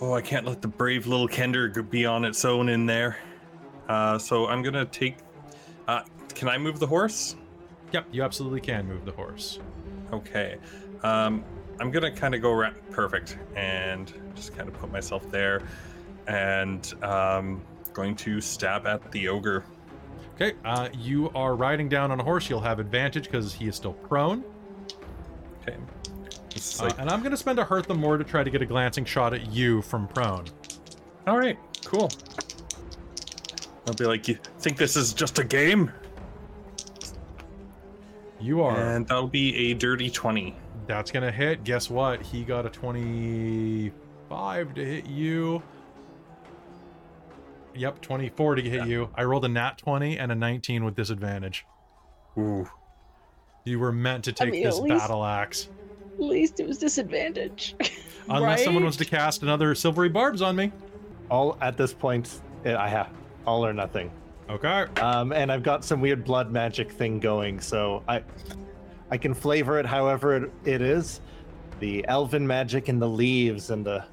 Oh, 0.03 0.13
I 0.13 0.21
can't 0.21 0.45
let 0.45 0.61
the 0.61 0.69
brave 0.69 1.07
little 1.07 1.29
Kender 1.29 1.89
be 1.89 2.05
on 2.05 2.27
its 2.27 2.45
own 2.45 2.69
in 2.69 2.85
there. 2.85 3.17
Uh, 3.89 4.19
so 4.19 4.47
I'm 4.47 4.63
gonna 4.63 4.85
take. 4.85 5.17
Uh, 5.89 6.03
can 6.35 6.49
I 6.51 6.59
move 6.59 6.81
the 6.81 6.87
horse? 6.87 7.35
Yep, 7.93 8.09
you 8.13 8.23
absolutely 8.23 8.61
can 8.61 8.87
move 8.87 9.07
the 9.07 9.13
horse. 9.13 9.59
Okay. 10.13 10.59
Um, 11.03 11.43
I'm 11.81 11.91
gonna 11.91 12.11
kind 12.11 12.35
of 12.35 12.43
go 12.43 12.53
around 12.53 12.77
perfect 12.91 13.39
and 13.55 14.13
just 14.35 14.57
kind 14.57 14.69
of 14.69 14.75
put 14.75 14.91
myself 14.91 15.31
there, 15.31 15.63
and 16.27 16.93
um, 17.03 17.63
going 17.93 18.17
to 18.17 18.41
stab 18.41 18.87
at 18.87 19.11
the 19.13 19.29
ogre. 19.29 19.65
Okay, 20.35 20.55
uh, 20.65 20.89
you 20.93 21.31
are 21.35 21.57
riding 21.57 21.89
down 21.89 22.11
on 22.11 22.21
a 22.21 22.23
horse. 22.23 22.51
You'll 22.51 22.61
have 22.61 22.79
advantage 22.79 23.25
because 23.25 23.55
he 23.55 23.69
is 23.69 23.75
still 23.75 23.95
prone. 23.95 24.45
Okay. 25.63 25.77
Uh, 26.81 26.91
and 26.99 27.11
I'm 27.11 27.21
going 27.21 27.33
to 27.33 27.37
spend 27.37 27.59
a 27.59 27.65
hurt 27.65 27.87
the 27.87 27.95
more 27.95 28.17
to 28.17 28.25
try 28.25 28.43
to 28.43 28.51
get 28.51 28.63
a 28.63 28.67
glancing 28.67 29.05
shot 29.05 29.35
at 29.35 29.51
you 29.51 29.83
from 29.83 30.09
prone. 30.09 30.47
all 31.27 31.39
right, 31.39 31.59
cool. 31.85 32.11
I'll 33.87 33.95
be 33.95 34.05
like, 34.05 34.27
you 34.27 34.39
think 34.59 34.77
this 34.77 34.97
is 34.97 35.13
just 35.13 35.39
a 35.39 35.45
game? 35.45 35.93
You 38.41 38.63
are. 38.63 38.77
And 38.77 39.07
that'll 39.07 39.29
be 39.29 39.71
a 39.71 39.75
dirty 39.75 40.11
twenty. 40.11 40.55
That's 40.87 41.11
going 41.11 41.25
to 41.25 41.33
hit. 41.33 41.65
Guess 41.65 41.91
what? 41.91 42.23
He 42.23 42.45
got 42.45 42.67
a 42.67 42.71
25 42.71 44.75
to 44.75 44.85
hit 44.85 45.07
you. 45.07 45.63
Yep, 47.75 48.01
24 48.01 48.55
to 48.57 48.63
hit 48.63 48.87
you. 48.87 49.11
I 49.15 49.25
rolled 49.25 49.45
a 49.45 49.49
nat 49.49 49.79
20 49.79 50.19
and 50.19 50.33
a 50.33 50.35
19 50.35 50.85
with 50.85 50.95
disadvantage. 50.95 51.67
Ooh. 52.39 52.69
You 53.65 53.79
were 53.79 53.93
meant 53.93 54.25
to 54.25 54.33
take 54.33 54.53
mean, 54.53 54.65
this 54.65 54.79
least- 54.79 54.99
battle 54.99 55.25
axe. 55.25 55.69
At 56.15 56.21
least 56.23 56.61
it 56.61 56.67
was 56.67 56.79
disadvantage. 56.79 57.75
Unless 58.29 58.65
someone 58.65 58.83
Right? 58.83 58.87
wants 58.87 58.97
to 58.99 59.05
cast 59.05 59.43
another 59.43 59.75
silvery 59.75 60.09
barbs 60.09 60.41
on 60.41 60.57
me. 60.57 60.73
all 61.31 61.59
at 61.61 61.77
this 61.77 61.93
point, 61.93 62.41
eh, 62.65 62.75
I 62.75 62.89
have 62.89 63.11
all 63.47 63.67
or 63.67 63.75
nothing. 63.75 64.11
Okay. 64.49 64.87
Um, 65.01 65.33
and 65.33 65.53
I've 65.53 65.63
got 65.63 65.85
some 65.85 66.01
weird 66.01 66.25
blood 66.25 66.51
magic 66.51 66.91
thing 66.91 67.21
going, 67.21 67.61
so 67.61 68.03
I, 68.09 68.23
I 69.11 69.19
can 69.19 69.35
flavor 69.35 69.79
it 69.79 69.87
however 69.87 70.37
it, 70.37 70.53
it 70.65 70.83
is. 70.83 71.21
The 71.79 72.07
elven 72.09 72.47
magic 72.47 72.89
and 72.89 73.01
the 73.01 73.09
leaves 73.09 73.71
and 73.71 73.85
the, 73.85 74.05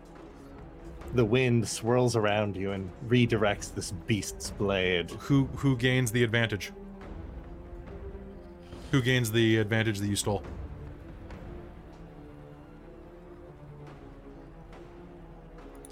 the 1.14 1.26
wind 1.26 1.68
swirls 1.68 2.16
around 2.16 2.56
you 2.56 2.72
and 2.72 2.90
redirects 3.08 3.74
this 3.74 3.92
beast's 4.06 4.52
blade. 4.52 5.12
Who 5.12 5.46
who 5.56 5.78
gains 5.78 6.12
the 6.12 6.24
advantage? 6.24 6.72
Who 8.92 9.02
gains 9.02 9.32
the 9.32 9.58
advantage 9.58 10.00
that 10.00 10.08
you 10.08 10.16
stole? 10.16 10.44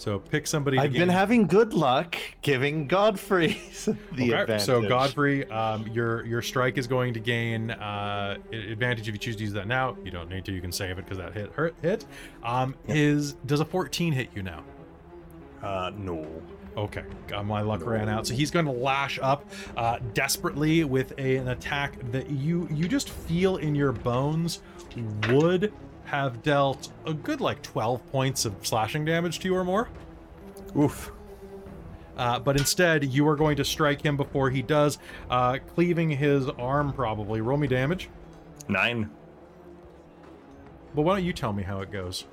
So 0.01 0.17
pick 0.17 0.47
somebody. 0.47 0.77
to 0.77 0.83
I've 0.83 0.93
been 0.93 1.09
having 1.09 1.45
good 1.45 1.75
luck 1.75 2.15
giving 2.41 2.87
Godfrey 2.87 3.61
the 3.85 3.93
Okay, 3.93 4.33
advantage. 4.33 4.65
So 4.65 4.81
Godfrey, 4.81 5.47
um, 5.51 5.87
your 5.89 6.25
your 6.25 6.41
strike 6.41 6.79
is 6.79 6.87
going 6.87 7.13
to 7.13 7.19
gain 7.19 7.69
uh, 7.69 8.37
advantage 8.51 9.07
if 9.07 9.13
you 9.13 9.19
choose 9.19 9.35
to 9.35 9.43
use 9.43 9.53
that 9.53 9.67
now. 9.67 9.95
You 10.03 10.09
don't 10.09 10.27
need 10.27 10.43
to. 10.45 10.51
You 10.51 10.59
can 10.59 10.71
save 10.71 10.97
it 10.97 11.05
because 11.05 11.19
that 11.19 11.33
hit 11.33 11.51
hurt 11.51 11.75
hit. 11.83 12.05
Um, 12.41 12.73
his 12.87 13.33
does 13.45 13.59
a 13.59 13.65
14 13.65 14.11
hit 14.11 14.29
you 14.33 14.41
now? 14.41 14.63
Uh, 15.61 15.91
no. 15.95 16.25
Okay, 16.75 17.03
uh, 17.35 17.43
my 17.43 17.61
luck 17.61 17.85
ran 17.85 18.09
out. 18.09 18.25
So 18.25 18.33
he's 18.33 18.49
going 18.49 18.65
to 18.65 18.71
lash 18.71 19.19
up 19.21 19.47
uh, 19.77 19.99
desperately 20.15 20.83
with 20.83 21.13
a, 21.19 21.35
an 21.35 21.49
attack 21.49 21.93
that 22.11 22.27
you 22.27 22.67
you 22.71 22.87
just 22.87 23.09
feel 23.11 23.57
in 23.57 23.75
your 23.75 23.91
bones 23.91 24.63
would 25.29 25.71
have 26.11 26.43
dealt 26.43 26.91
a 27.05 27.13
good 27.13 27.39
like 27.39 27.61
12 27.61 28.05
points 28.11 28.43
of 28.43 28.53
slashing 28.67 29.05
damage 29.05 29.39
to 29.39 29.47
you 29.47 29.55
or 29.55 29.63
more. 29.63 29.87
Oof. 30.77 31.09
Uh, 32.17 32.37
but 32.37 32.57
instead, 32.57 33.05
you 33.05 33.25
are 33.29 33.37
going 33.37 33.55
to 33.55 33.63
strike 33.63 34.01
him 34.01 34.17
before 34.17 34.49
he 34.49 34.61
does, 34.61 34.99
uh, 35.29 35.57
cleaving 35.73 36.09
his 36.09 36.49
arm 36.49 36.91
probably. 36.91 37.39
Roll 37.39 37.57
me 37.57 37.65
damage. 37.65 38.09
Nine. 38.67 39.09
But 40.93 41.03
why 41.03 41.15
don't 41.15 41.23
you 41.23 41.31
tell 41.31 41.53
me 41.53 41.63
how 41.63 41.79
it 41.79 41.91
goes? 41.91 42.25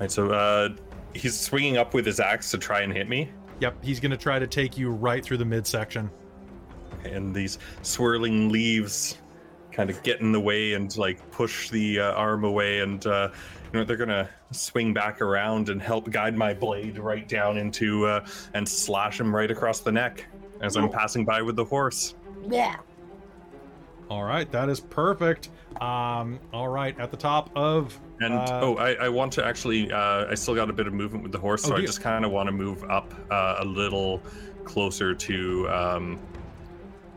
Right, 0.00 0.10
so 0.10 0.32
uh, 0.32 0.70
he's 1.14 1.38
swinging 1.38 1.76
up 1.76 1.94
with 1.94 2.04
his 2.04 2.18
axe 2.18 2.50
to 2.50 2.58
try 2.58 2.80
and 2.80 2.92
hit 2.92 3.08
me. 3.08 3.30
Yep, 3.60 3.84
he's 3.84 4.00
going 4.00 4.10
to 4.10 4.16
try 4.16 4.40
to 4.40 4.48
take 4.48 4.76
you 4.76 4.90
right 4.90 5.24
through 5.24 5.36
the 5.36 5.44
midsection. 5.44 6.10
and 7.04 7.32
these 7.32 7.60
swirling 7.82 8.48
leaves 8.48 9.18
kind 9.72 9.90
of 9.90 10.02
get 10.02 10.20
in 10.20 10.32
the 10.32 10.40
way 10.40 10.74
and 10.74 10.96
like 10.96 11.30
push 11.30 11.70
the 11.70 12.00
uh, 12.00 12.12
arm 12.12 12.44
away 12.44 12.80
and 12.80 13.06
uh, 13.06 13.28
you 13.72 13.78
know 13.78 13.84
they're 13.84 13.96
gonna 13.96 14.28
swing 14.50 14.92
back 14.92 15.20
around 15.20 15.68
and 15.68 15.80
help 15.80 16.10
guide 16.10 16.36
my 16.36 16.52
blade 16.52 16.98
right 16.98 17.28
down 17.28 17.56
into 17.56 18.04
uh, 18.06 18.24
and 18.54 18.68
slash 18.68 19.20
him 19.20 19.34
right 19.34 19.50
across 19.50 19.80
the 19.80 19.92
neck 19.92 20.26
as 20.60 20.76
i'm 20.76 20.90
passing 20.90 21.24
by 21.24 21.40
with 21.42 21.56
the 21.56 21.64
horse 21.64 22.14
Yeah. 22.48 22.76
All 24.08 24.24
right, 24.24 24.50
that 24.50 24.68
is 24.68 24.80
perfect. 24.80 25.50
Um, 25.80 26.40
all 26.52 26.66
right, 26.68 26.98
at 26.98 27.12
the 27.12 27.16
top 27.16 27.48
of 27.54 27.96
and 28.18 28.34
uh, 28.34 28.60
oh 28.60 28.74
I, 28.76 28.94
I 28.94 29.08
want 29.08 29.32
to 29.34 29.46
actually 29.46 29.90
uh, 29.92 30.26
i 30.28 30.34
still 30.34 30.54
got 30.56 30.68
a 30.68 30.72
bit 30.72 30.86
of 30.88 30.92
movement 30.92 31.22
with 31.22 31.30
the 31.32 31.38
horse 31.38 31.62
so 31.62 31.74
Oh, 31.74 31.76
i 31.76 31.80
just 31.80 32.00
kind 32.02 32.24
of 32.24 32.32
want 32.32 32.48
to 32.48 32.52
move 32.52 32.82
up 32.90 33.14
uh, 33.30 33.56
a 33.60 33.64
little 33.64 34.20
closer 34.64 35.14
to 35.14 35.68
um, 35.70 36.18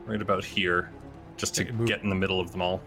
right 0.06 0.22
about 0.22 0.46
here 0.46 0.92
just 1.38 1.56
to 1.56 1.72
move- 1.74 1.88
get 1.88 2.04
in 2.04 2.10
the 2.10 2.16
middle 2.16 2.40
of 2.40 2.52
them 2.52 2.62
all 2.62 2.82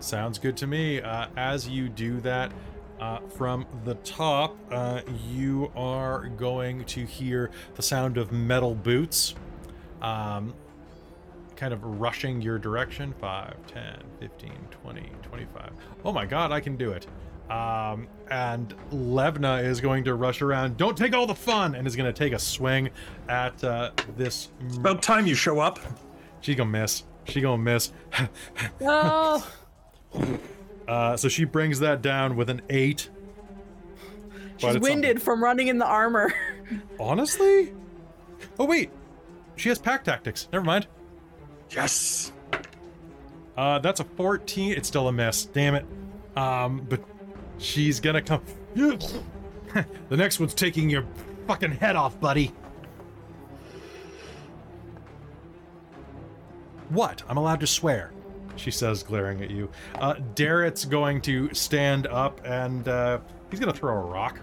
Sounds 0.00 0.38
good 0.38 0.56
to 0.56 0.66
me. 0.66 1.02
Uh, 1.02 1.26
as 1.36 1.68
you 1.68 1.88
do 1.90 2.20
that, 2.22 2.52
uh, 3.00 3.18
from 3.36 3.66
the 3.84 3.94
top, 3.96 4.56
uh, 4.70 5.02
you 5.28 5.70
are 5.76 6.28
going 6.28 6.84
to 6.84 7.04
hear 7.04 7.50
the 7.74 7.82
sound 7.82 8.16
of 8.16 8.32
metal 8.32 8.74
boots 8.74 9.34
um, 10.00 10.54
kind 11.56 11.74
of 11.74 11.84
rushing 11.84 12.40
your 12.40 12.58
direction 12.58 13.12
5, 13.20 13.54
10, 13.66 14.02
15, 14.20 14.52
20, 14.70 15.12
25. 15.22 15.70
Oh 16.04 16.12
my 16.12 16.24
god, 16.24 16.50
I 16.52 16.60
can 16.60 16.76
do 16.76 16.92
it. 16.92 17.06
Um, 17.50 18.06
and 18.30 18.74
Levna 18.92 19.62
is 19.64 19.80
going 19.80 20.04
to 20.04 20.14
rush 20.14 20.40
around. 20.40 20.76
Don't 20.76 20.96
take 20.96 21.14
all 21.14 21.26
the 21.26 21.34
fun! 21.34 21.74
And 21.74 21.86
is 21.86 21.96
going 21.96 22.10
to 22.10 22.18
take 22.18 22.32
a 22.32 22.38
swing 22.38 22.88
at 23.28 23.62
uh, 23.64 23.90
this. 24.16 24.48
about 24.76 25.02
time 25.02 25.26
you 25.26 25.34
show 25.34 25.58
up 25.58 25.78
She 26.40 26.54
gonna 26.54 26.70
miss. 26.70 27.02
She 27.30 27.40
gonna 27.40 27.62
miss. 27.62 27.92
Oh. 28.82 29.46
Uh, 30.88 31.16
so 31.16 31.28
she 31.28 31.44
brings 31.44 31.78
that 31.78 32.02
down 32.02 32.34
with 32.34 32.50
an 32.50 32.62
eight. 32.68 33.08
She's 34.56 34.74
it's 34.74 34.82
winded 34.82 35.22
from 35.22 35.42
running 35.42 35.68
in 35.68 35.78
the 35.78 35.86
armor. 35.86 36.34
Honestly? 36.98 37.72
Oh 38.58 38.64
wait, 38.64 38.90
she 39.56 39.68
has 39.68 39.78
pack 39.78 40.02
tactics. 40.02 40.48
Never 40.52 40.64
mind. 40.64 40.88
yes 41.70 42.32
Uh, 43.56 43.78
that's 43.78 44.00
a 44.00 44.04
14. 44.04 44.72
It's 44.72 44.88
still 44.88 45.06
a 45.06 45.12
miss. 45.12 45.44
Damn 45.44 45.76
it. 45.76 45.86
Um, 46.36 46.84
but 46.88 47.00
she's 47.58 48.00
gonna 48.00 48.22
come. 48.22 48.42
the 48.74 50.16
next 50.16 50.40
one's 50.40 50.54
taking 50.54 50.90
your 50.90 51.04
fucking 51.46 51.72
head 51.72 51.94
off, 51.94 52.18
buddy. 52.20 52.52
What? 56.90 57.22
I'm 57.28 57.36
allowed 57.36 57.60
to 57.60 57.66
swear. 57.66 58.12
She 58.56 58.70
says, 58.70 59.02
glaring 59.02 59.42
at 59.42 59.50
you. 59.50 59.70
Uh, 59.94 60.14
Darrett's 60.34 60.84
going 60.84 61.20
to 61.22 61.52
stand 61.54 62.06
up 62.08 62.40
and 62.44 62.86
uh, 62.88 63.20
he's 63.50 63.58
gonna 63.60 63.72
throw 63.72 63.94
a 63.94 64.00
rock. 64.00 64.38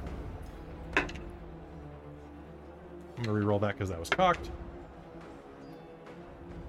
I'm 0.96 1.06
gonna 3.24 3.38
re-roll 3.38 3.60
that 3.60 3.76
because 3.76 3.90
that 3.90 4.00
was 4.00 4.10
cocked. 4.10 4.50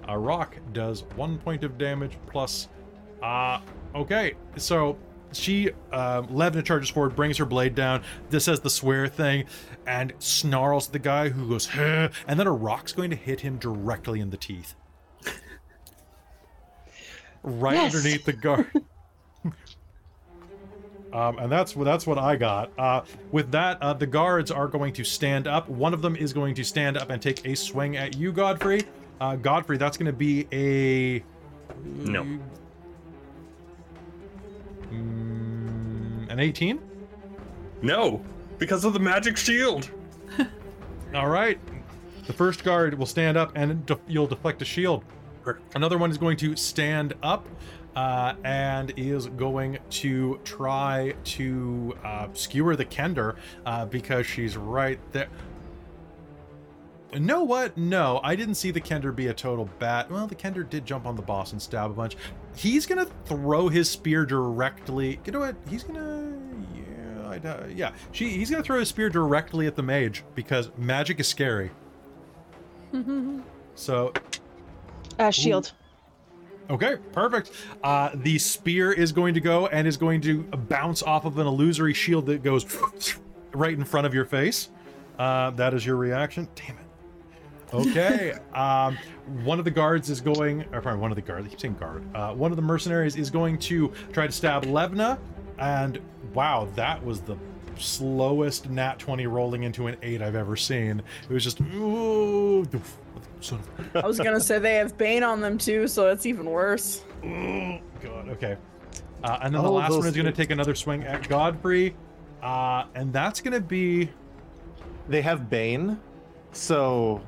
A 0.07 0.17
rock 0.17 0.57
does 0.73 1.03
one 1.15 1.37
point 1.37 1.63
of 1.63 1.77
damage 1.77 2.17
plus. 2.27 2.67
Uh, 3.21 3.61
okay, 3.95 4.33
so 4.57 4.97
she, 5.31 5.69
uh, 5.91 6.23
Levna 6.23 6.63
charges 6.63 6.89
forward, 6.89 7.15
brings 7.15 7.37
her 7.37 7.45
blade 7.45 7.75
down. 7.75 8.03
This 8.29 8.45
says 8.45 8.59
the 8.59 8.69
swear 8.69 9.07
thing, 9.07 9.45
and 9.85 10.13
snarls 10.17 10.87
at 10.87 10.93
the 10.93 10.99
guy 10.99 11.29
who 11.29 11.47
goes, 11.47 11.67
huh, 11.67 12.09
and 12.27 12.39
then 12.39 12.47
a 12.47 12.51
rock's 12.51 12.93
going 12.93 13.11
to 13.11 13.15
hit 13.15 13.41
him 13.41 13.57
directly 13.57 14.19
in 14.19 14.31
the 14.31 14.37
teeth. 14.37 14.75
Right 17.43 17.75
Yes. 17.75 17.95
underneath 17.95 18.25
the 18.25 18.33
guard. 18.33 18.71
Um, 21.11 21.39
and 21.39 21.51
that's 21.51 21.75
what 21.75 21.85
that's 21.85 22.05
what 22.05 22.19
I 22.19 22.35
got. 22.35 22.69
Uh, 22.77 23.01
with 23.31 23.49
that, 23.49 23.81
uh, 23.81 23.93
the 23.93 24.05
guards 24.05 24.51
are 24.51 24.67
going 24.67 24.93
to 24.93 25.03
stand 25.03 25.47
up. 25.47 25.67
One 25.67 25.91
of 25.91 26.03
them 26.03 26.15
is 26.15 26.33
going 26.33 26.53
to 26.53 26.63
stand 26.63 26.97
up 26.97 27.09
and 27.09 27.19
take 27.19 27.43
a 27.47 27.55
swing 27.55 27.97
at 27.97 28.15
you, 28.15 28.31
Godfrey. 28.31 28.83
Uh, 29.19 29.35
Godfrey, 29.35 29.77
that's 29.79 29.97
going 29.97 30.05
to 30.05 30.13
be 30.13 30.47
a 30.51 31.23
no 31.83 32.23
mm, 34.91 36.29
an 36.31 36.39
18. 36.39 36.79
no 37.81 38.21
because 38.59 38.85
of 38.85 38.93
the 38.93 38.99
magic 38.99 39.35
shield 39.37 39.89
All 41.15 41.27
right. 41.27 41.59
The 42.27 42.33
first 42.33 42.63
guard 42.63 42.93
will 42.95 43.07
stand 43.07 43.35
up 43.35 43.51
and 43.55 43.83
de- 43.87 43.97
you'll 44.07 44.27
deflect 44.27 44.61
a 44.61 44.65
shield. 44.65 45.03
Another 45.75 45.97
one 45.97 46.11
is 46.11 46.17
going 46.17 46.37
to 46.37 46.55
stand 46.55 47.13
up 47.23 47.47
uh, 47.95 48.33
and 48.43 48.93
is 48.97 49.27
going 49.27 49.79
to 49.89 50.39
try 50.43 51.13
to 51.23 51.97
uh, 52.03 52.27
skewer 52.33 52.75
the 52.75 52.85
Kender 52.85 53.35
uh, 53.65 53.85
because 53.85 54.25
she's 54.25 54.55
right 54.57 54.99
there. 55.11 55.27
Know 57.17 57.43
what? 57.43 57.75
No, 57.75 58.19
I 58.23 58.35
didn't 58.35 58.55
see 58.55 58.69
the 58.69 58.81
Kender 58.81 59.15
be 59.15 59.27
a 59.27 59.33
total 59.33 59.67
bat. 59.79 60.11
Well, 60.11 60.27
the 60.27 60.35
Kender 60.35 60.69
did 60.69 60.85
jump 60.85 61.07
on 61.07 61.15
the 61.15 61.23
boss 61.23 61.53
and 61.53 61.61
stab 61.61 61.89
a 61.89 61.93
bunch. 61.93 62.15
He's 62.55 62.85
gonna 62.85 63.07
throw 63.25 63.67
his 63.67 63.89
spear 63.89 64.25
directly. 64.25 65.19
You 65.25 65.31
know 65.31 65.39
what? 65.39 65.55
He's 65.67 65.83
gonna. 65.83 66.37
Yeah, 66.75 67.29
I'd, 67.29 67.45
uh, 67.45 67.63
yeah. 67.73 67.93
She. 68.11 68.29
He's 68.29 68.51
gonna 68.51 68.63
throw 68.63 68.79
his 68.79 68.89
spear 68.89 69.09
directly 69.09 69.65
at 69.65 69.75
the 69.75 69.81
mage 69.81 70.23
because 70.35 70.69
magic 70.77 71.19
is 71.19 71.27
scary. 71.27 71.71
so 73.75 74.13
Uh, 75.19 75.29
shield. 75.29 75.73
Okay, 76.69 76.97
perfect. 77.11 77.51
Uh, 77.83 78.11
the 78.13 78.37
spear 78.37 78.91
is 78.91 79.11
going 79.11 79.33
to 79.33 79.41
go 79.41 79.67
and 79.67 79.87
is 79.87 79.97
going 79.97 80.21
to 80.21 80.43
bounce 80.43 81.01
off 81.01 81.25
of 81.25 81.37
an 81.39 81.47
illusory 81.47 81.93
shield 81.93 82.27
that 82.27 82.43
goes 82.43 82.65
right 83.53 83.73
in 83.73 83.83
front 83.83 84.05
of 84.05 84.13
your 84.13 84.25
face. 84.25 84.69
Uh, 85.17 85.49
that 85.51 85.73
is 85.73 85.85
your 85.85 85.95
reaction. 85.95 86.47
Damn 86.55 86.77
it. 86.77 86.85
Okay. 87.73 88.33
um, 88.53 88.97
one 89.43 89.59
of 89.59 89.65
the 89.65 89.71
guards 89.71 90.09
is 90.09 90.21
going, 90.21 90.63
or 90.71 90.81
pardon, 90.81 91.01
one 91.01 91.11
of 91.11 91.15
the 91.15 91.21
guards, 91.21 91.47
I 91.47 91.49
keep 91.49 91.59
saying 91.59 91.75
guard. 91.79 92.03
Uh, 92.15 92.33
one 92.33 92.51
of 92.51 92.55
the 92.55 92.61
mercenaries 92.61 93.15
is 93.15 93.29
going 93.29 93.57
to 93.59 93.91
try 94.13 94.27
to 94.27 94.33
stab 94.33 94.65
Levna. 94.65 95.17
And 95.57 95.99
wow, 96.33 96.67
that 96.75 97.03
was 97.03 97.21
the 97.21 97.35
slowest 97.77 98.69
nat 98.69 98.99
20 98.99 99.27
rolling 99.27 99.63
into 99.63 99.87
an 99.87 99.97
8 100.01 100.21
I've 100.21 100.35
ever 100.35 100.55
seen. 100.55 101.01
It 101.29 101.33
was 101.33 101.43
just, 101.43 101.61
ooh, 101.61 102.65
son 103.39 103.59
of 103.59 103.95
a 103.95 104.03
I 104.03 104.07
was 104.07 104.17
gonna 104.19 104.39
say 104.39 104.59
they 104.59 104.75
have 104.75 104.97
Bane 104.97 105.23
on 105.23 105.41
them 105.41 105.57
too, 105.57 105.87
so 105.87 106.07
it's 106.09 106.25
even 106.25 106.45
worse. 106.49 107.03
Oh 107.23 107.79
god. 108.01 108.29
Okay. 108.29 108.57
Uh, 109.23 109.37
and 109.41 109.53
then 109.53 109.61
the 109.61 109.67
Oh, 109.69 109.73
last 109.73 109.91
one 109.91 110.05
is 110.07 110.15
going 110.15 110.25
to 110.25 110.31
take 110.31 110.49
another 110.49 110.73
swing 110.73 111.03
at 111.03 111.27
Godfrey, 111.27 111.93
uh, 112.41 112.85
and 112.95 113.11
that's 113.11 113.41
going 113.41 113.51
to 113.53 113.59
be 113.59 114.09
They 115.09 115.21
have 115.21 115.49
Bane, 115.49 115.99
so 116.53 117.21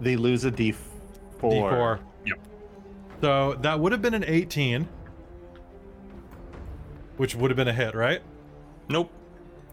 they 0.00 0.14
lose 0.16 0.44
a 0.44 0.50
D4. 0.50 0.74
D4. 1.40 1.98
Yep. 2.26 2.38
So 3.22 3.54
that 3.62 3.80
would 3.80 3.92
have 3.92 4.02
been 4.02 4.12
an 4.12 4.24
18, 4.26 4.86
which 7.16 7.34
would 7.34 7.50
have 7.50 7.56
been 7.56 7.68
a 7.68 7.72
hit, 7.72 7.94
right? 7.94 8.20
nope 8.90 9.10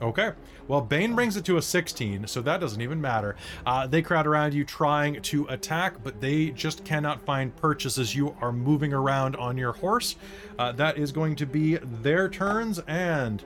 Okay. 0.02 0.32
Well, 0.68 0.82
Bane 0.82 1.14
brings 1.14 1.38
it 1.38 1.46
to 1.46 1.58
a 1.58 1.62
16, 1.62 2.26
so 2.28 2.42
that 2.42 2.60
doesn't 2.60 2.82
even 2.82 3.00
matter. 3.00 3.36
Uh, 3.66 3.86
they 3.86 4.02
crowd 4.02 4.26
around 4.26 4.54
you 4.54 4.66
trying 4.66 5.22
to 5.22 5.46
attack, 5.46 6.04
but 6.04 6.22
they 6.22 6.50
just 6.50 6.84
cannot 6.84 7.22
find 7.22 7.56
purchase 7.56 8.00
as 8.00 8.16
you 8.16 8.36
are 8.42 8.52
moving 8.52 8.92
around 8.92 9.36
on 9.36 9.58
your 9.58 9.74
horse. 9.74 10.16
Uh, 10.58 10.72
that 10.72 10.98
is 10.98 11.12
going 11.12 11.36
to 11.36 11.46
be 11.46 11.78
their 11.78 12.28
turns, 12.28 12.80
and. 12.88 13.44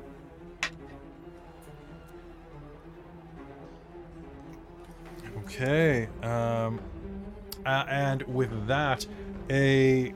Okay. 5.39 6.07
Um, 6.23 6.79
uh, 7.65 7.85
and 7.89 8.21
with 8.23 8.67
that, 8.67 9.05
a 9.49 10.13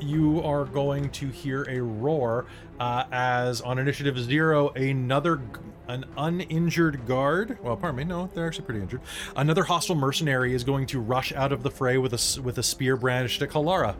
you 0.00 0.42
are 0.42 0.64
going 0.64 1.10
to 1.10 1.28
hear 1.28 1.66
a 1.68 1.80
roar 1.80 2.46
uh, 2.80 3.04
as 3.12 3.60
on 3.60 3.78
initiative 3.78 4.18
zero 4.18 4.70
another 4.70 5.40
an 5.88 6.04
uninjured 6.16 7.06
guard 7.06 7.58
well 7.62 7.76
pardon 7.76 7.96
me 7.98 8.04
no 8.04 8.28
they're 8.34 8.46
actually 8.46 8.64
pretty 8.64 8.80
injured 8.80 9.00
another 9.36 9.64
hostile 9.64 9.94
mercenary 9.96 10.54
is 10.54 10.64
going 10.64 10.86
to 10.86 11.00
rush 11.00 11.32
out 11.34 11.52
of 11.52 11.62
the 11.62 11.70
fray 11.70 11.98
with 11.98 12.12
a 12.14 12.42
with 12.42 12.58
a 12.58 12.62
spear 12.62 12.96
brandished 12.96 13.42
at 13.42 13.50
kalara 13.50 13.94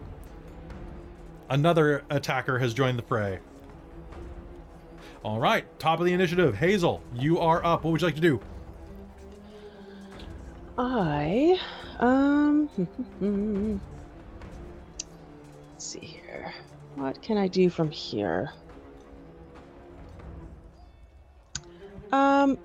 another 1.51 2.05
attacker 2.11 2.59
has 2.59 2.75
joined 2.75 2.99
the 2.99 3.03
fray 3.03 3.39
All 5.23 5.39
right, 5.39 5.67
top 5.79 6.01
of 6.01 6.07
the 6.07 6.13
initiative. 6.15 6.57
Hazel, 6.57 7.03
you 7.15 7.39
are 7.41 7.63
up. 7.65 7.85
What 7.85 7.91
would 7.93 8.01
you 8.01 8.07
like 8.07 8.15
to 8.15 8.21
do? 8.23 8.41
I 10.79 11.61
um 11.99 12.71
let's 15.73 15.85
see 15.85 16.01
here. 16.01 16.55
What 16.95 17.21
can 17.21 17.37
I 17.37 17.49
do 17.49 17.69
from 17.69 17.91
here? 17.91 18.53
Um 22.13 22.59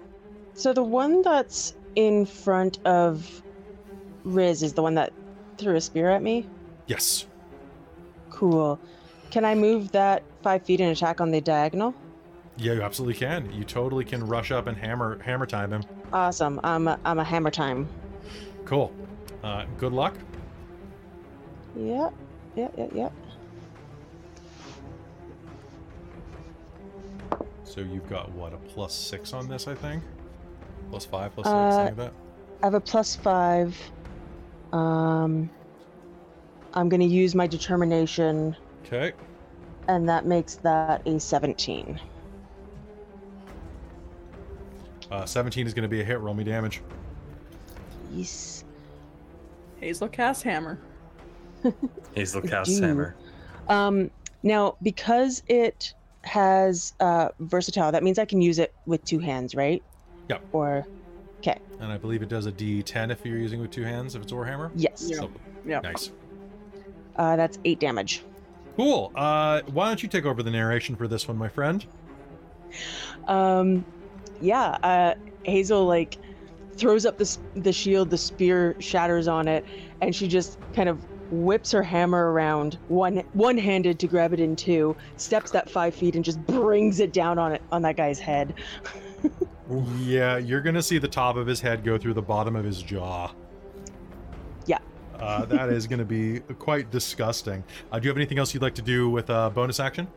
so 0.54 0.74
the 0.74 0.84
one 0.84 1.22
that's 1.22 1.76
in 1.96 2.26
front 2.26 2.80
of 2.86 3.42
Riz 4.24 4.64
is 4.64 4.74
the 4.74 4.82
one 4.82 4.96
that 4.96 5.14
threw 5.58 5.76
a 5.76 5.82
spear 5.82 6.10
at 6.10 6.22
me. 6.22 6.48
Yes. 6.88 7.26
Cool. 8.30 8.80
Can 9.32 9.46
I 9.46 9.56
move 9.56 9.92
that 9.92 10.24
five 10.44 10.64
feet 10.64 10.82
and 10.82 10.92
attack 10.92 11.22
on 11.22 11.32
the 11.32 11.42
diagonal? 11.42 11.94
Yeah, 12.58 12.74
you 12.74 12.82
absolutely 12.82 13.16
can. 13.16 13.52
You 13.52 13.64
totally 13.64 14.06
can 14.06 14.26
rush 14.26 14.52
up 14.52 14.68
and 14.68 14.78
hammer 14.78 15.20
hammer 15.22 15.46
time 15.46 15.74
him. 15.74 15.84
Awesome. 16.14 16.60
I'm 16.64 16.88
a, 16.88 17.00
I'm 17.04 17.20
a 17.20 17.24
hammer 17.24 17.52
time. 17.52 17.88
Cool. 18.64 18.94
Uh, 19.44 19.66
good 19.78 19.92
luck. 19.92 20.16
Yep. 21.76 22.14
Yep. 22.56 22.74
Yep. 22.78 22.92
Yep. 22.94 23.14
So 27.66 27.82
you've 27.82 28.08
got 28.10 28.32
what 28.32 28.54
a 28.54 28.58
plus 28.58 28.94
six 28.94 29.34
on 29.34 29.48
this, 29.50 29.68
I 29.68 29.76
think. 29.76 30.02
Plus 30.92 31.06
five, 31.06 31.34
plus 31.34 31.46
six, 31.46 31.54
Uh, 31.54 31.72
something 31.72 31.98
like 31.98 32.12
that. 32.12 32.14
I 32.64 32.66
have 32.68 32.74
a 32.76 32.80
plus 32.80 33.16
five. 33.16 33.78
Um, 34.72 35.50
I'm 36.74 36.90
gonna 36.90 37.04
use 37.06 37.36
my 37.36 37.48
determination, 37.48 38.56
Okay. 38.86 39.14
and 39.88 40.08
that 40.08 40.26
makes 40.26 40.56
that 40.56 41.02
a 41.08 41.20
17. 41.20 42.00
Uh, 45.12 45.26
17 45.26 45.68
is 45.68 45.74
going 45.74 45.84
to 45.84 45.88
be 45.90 46.02
a 46.02 46.04
hit. 46.04 46.20
Roll 46.20 46.34
me 46.34 46.44
damage. 46.44 46.82
Yes. 48.12 48.64
Hazel 49.80 50.08
cast 50.08 50.42
hammer. 50.42 50.80
Hazel 52.16 52.42
cast 52.50 52.80
hammer. 52.82 53.16
Um, 53.70 54.10
now 54.42 54.78
because 54.82 55.44
it 55.48 55.94
has 56.26 56.94
uh 57.00 57.30
versatile, 57.40 57.92
that 57.92 58.04
means 58.04 58.20
I 58.20 58.26
can 58.26 58.42
use 58.42 58.60
it 58.60 58.74
with 58.86 59.04
two 59.06 59.20
hands, 59.20 59.56
right? 59.56 59.84
Yep. 60.30 60.44
Or, 60.52 60.86
okay. 61.40 61.58
And 61.80 61.92
I 61.92 61.98
believe 61.98 62.22
it 62.22 62.30
does 62.30 62.46
a 62.48 62.52
D10 62.52 63.12
if 63.12 63.24
you're 63.26 63.38
using 63.38 63.62
with 63.62 63.72
two 63.72 63.84
hands, 63.84 64.16
if 64.16 64.24
it's 64.24 64.32
Warhammer. 64.32 64.72
Yes. 64.76 65.06
Yeah. 65.08 65.18
So, 65.18 65.32
Yeah. 65.66 65.80
nice. 65.82 66.12
Uh, 67.16 67.36
that's 67.36 67.60
eight 67.64 67.80
damage. 67.80 68.24
Cool. 68.76 69.12
Uh, 69.16 69.62
why 69.72 69.88
don't 69.88 70.02
you 70.04 70.10
take 70.10 70.26
over 70.26 70.44
the 70.44 70.52
narration 70.52 70.96
for 70.96 71.08
this 71.08 71.28
one, 71.28 71.38
my 71.38 71.48
friend? 71.48 71.86
Um, 73.28 73.86
yeah. 74.42 74.78
Uh, 74.84 75.14
Hazel 75.44 75.86
like 75.86 76.18
throws 76.76 77.06
up 77.06 77.18
the 77.18 77.38
the 77.56 77.72
shield, 77.72 78.10
the 78.10 78.18
spear 78.18 78.76
shatters 78.80 79.28
on 79.28 79.48
it, 79.48 79.66
and 80.02 80.14
she 80.16 80.28
just 80.28 80.58
kind 80.74 80.90
of 80.90 81.06
whips 81.32 81.72
her 81.72 81.84
hammer 81.84 82.32
around 82.32 82.78
one 82.88 83.18
one 83.34 83.58
handed 83.58 84.00
to 84.00 84.08
grab 84.08 84.34
it 84.34 84.40
in 84.40 84.56
two, 84.56 84.96
steps 85.18 85.52
that 85.52 85.70
five 85.70 85.96
feet, 85.96 86.16
and 86.16 86.24
just 86.24 86.44
brings 86.46 87.00
it 87.00 87.14
down 87.14 87.40
on 87.40 87.52
it 87.54 87.62
on 87.72 87.82
that 87.84 87.98
guy's 87.98 88.20
head. 88.20 88.54
Yeah, 90.00 90.38
you're 90.38 90.62
gonna 90.62 90.84
see 90.84 91.00
the 91.00 91.08
top 91.08 91.38
of 91.38 91.48
his 91.48 91.60
head 91.60 91.84
go 91.84 91.98
through 91.98 92.14
the 92.14 92.22
bottom 92.22 92.56
of 92.56 92.64
his 92.64 92.84
jaw. 92.84 93.32
Yeah. 94.68 94.78
Uh, 95.18 95.46
that 95.46 95.70
is 95.70 95.88
gonna 95.88 96.06
be 96.06 96.40
quite 96.60 96.92
disgusting. 96.92 97.64
Uh, 97.92 98.00
do 98.00 98.06
you 98.06 98.10
have 98.10 98.18
anything 98.18 98.38
else 98.38 98.54
you'd 98.54 98.62
like 98.62 98.76
to 98.76 98.84
do 98.84 99.10
with 99.10 99.30
a 99.32 99.50
bonus 99.50 99.80
action? 99.80 100.08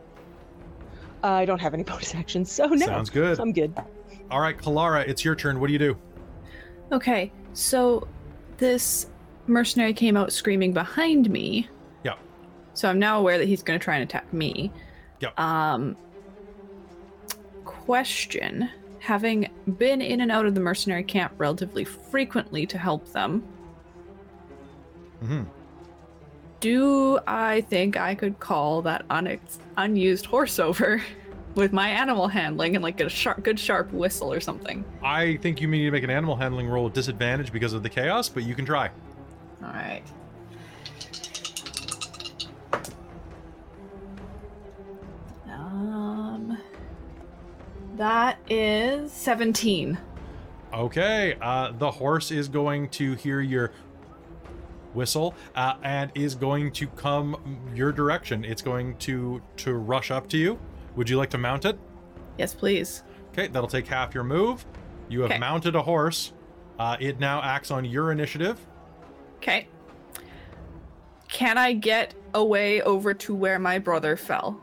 I 1.23 1.45
don't 1.45 1.59
have 1.59 1.73
any 1.73 1.83
bonus 1.91 2.13
actions, 2.13 2.51
so 2.51 2.67
no. 2.67 2.85
Sounds 2.85 3.09
good. 3.09 3.39
I'm 3.39 3.51
good. 3.51 3.73
All 4.29 4.39
right, 4.39 4.55
Kalara, 4.57 5.07
it's 5.07 5.25
your 5.25 5.35
turn. 5.35 5.59
What 5.59 5.67
do 5.67 5.73
you 5.73 5.79
do? 5.79 5.97
Okay, 6.91 7.31
so 7.53 8.07
this 8.57 9.07
mercenary 9.49 9.93
came 9.93 10.15
out 10.15 10.31
screaming 10.31 10.73
behind 10.73 11.29
me. 11.29 11.67
Yeah. 12.03 12.15
So 12.73 12.89
I'm 12.89 12.99
now 12.99 13.19
aware 13.19 13.37
that 13.37 13.47
he's 13.47 13.63
going 13.63 13.79
to 13.79 13.83
try 13.83 13.95
and 13.95 14.03
attack 14.03 14.31
me. 14.33 14.71
Yeah. 15.19 15.31
Um. 15.37 15.95
Question: 17.65 18.69
Having 18.99 19.49
been 19.77 20.01
in 20.01 20.21
and 20.21 20.31
out 20.31 20.45
of 20.45 20.55
the 20.55 20.61
mercenary 20.61 21.03
camp 21.03 21.33
relatively 21.37 21.83
frequently 21.83 22.65
to 22.67 22.77
help 22.77 23.11
them, 23.11 23.43
hmm 25.19 25.43
do 26.59 27.19
I 27.25 27.61
think 27.61 27.97
I 27.97 28.15
could 28.15 28.39
call 28.39 28.81
that 28.83 29.07
unex- 29.07 29.59
unused 29.77 30.25
horse 30.25 30.59
over 30.59 31.01
with 31.55 31.73
my 31.73 31.89
animal 31.89 32.27
handling 32.27 32.75
and 32.75 32.83
like 32.83 32.97
get 32.97 33.07
a 33.07 33.09
sharp, 33.09 33.43
good 33.43 33.59
sharp 33.59 33.91
whistle 33.91 34.31
or 34.31 34.39
something? 34.39 34.83
I 35.03 35.37
think 35.37 35.61
you 35.61 35.67
may 35.67 35.79
need 35.79 35.85
to 35.85 35.91
make 35.91 36.03
an 36.03 36.09
animal 36.09 36.35
handling 36.35 36.67
roll 36.67 36.85
with 36.85 36.93
disadvantage 36.93 37.51
because 37.51 37.73
of 37.73 37.83
the 37.83 37.89
chaos, 37.89 38.29
but 38.29 38.43
you 38.43 38.55
can 38.55 38.65
try. 38.65 38.89
Right. 39.89 40.03
Um, 45.47 46.57
that 47.95 48.37
is 48.49 49.11
17. 49.11 49.97
Okay, 50.71 51.35
uh, 51.41 51.71
the 51.77 51.89
horse 51.89 52.29
is 52.31 52.47
going 52.47 52.89
to 52.89 53.15
hear 53.15 53.41
your 53.41 53.71
whistle 54.93 55.33
uh, 55.55 55.75
and 55.83 56.11
is 56.15 56.35
going 56.35 56.71
to 56.73 56.87
come 56.89 57.59
your 57.73 57.91
direction. 57.91 58.45
It's 58.45 58.61
going 58.61 58.95
to 58.97 59.41
to 59.57 59.73
rush 59.73 60.11
up 60.11 60.29
to 60.29 60.37
you. 60.37 60.59
Would 60.95 61.09
you 61.09 61.17
like 61.17 61.31
to 61.31 61.37
mount 61.39 61.65
it? 61.65 61.79
Yes, 62.37 62.53
please. 62.53 63.03
Okay, 63.31 63.47
that'll 63.47 63.69
take 63.69 63.87
half 63.87 64.13
your 64.13 64.23
move. 64.23 64.65
You 65.09 65.21
have 65.21 65.31
Okay. 65.31 65.39
mounted 65.39 65.75
a 65.75 65.81
horse. 65.81 66.33
Uh, 66.77 66.95
it 66.99 67.19
now 67.19 67.41
acts 67.41 67.71
on 67.71 67.83
your 67.83 68.11
initiative. 68.11 68.59
Okay. 69.37 69.67
Can 71.29 71.57
I 71.57 71.73
get 71.73 72.13
away 72.33 72.81
over 72.81 73.13
to 73.13 73.35
where 73.35 73.59
my 73.59 73.79
brother 73.79 74.17
fell? 74.17 74.59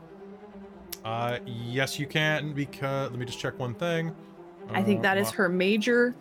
Uh, 1.03 1.39
yes, 1.45 1.97
you 1.97 2.05
can 2.05 2.53
because 2.53 3.09
let 3.09 3.19
me 3.19 3.25
just 3.25 3.39
check 3.39 3.57
one 3.57 3.73
thing. 3.73 4.13
I 4.73 4.83
think 4.83 5.01
that 5.03 5.17
is 5.17 5.29
Uh, 5.29 5.33
her 5.33 5.49
major. 5.49 6.13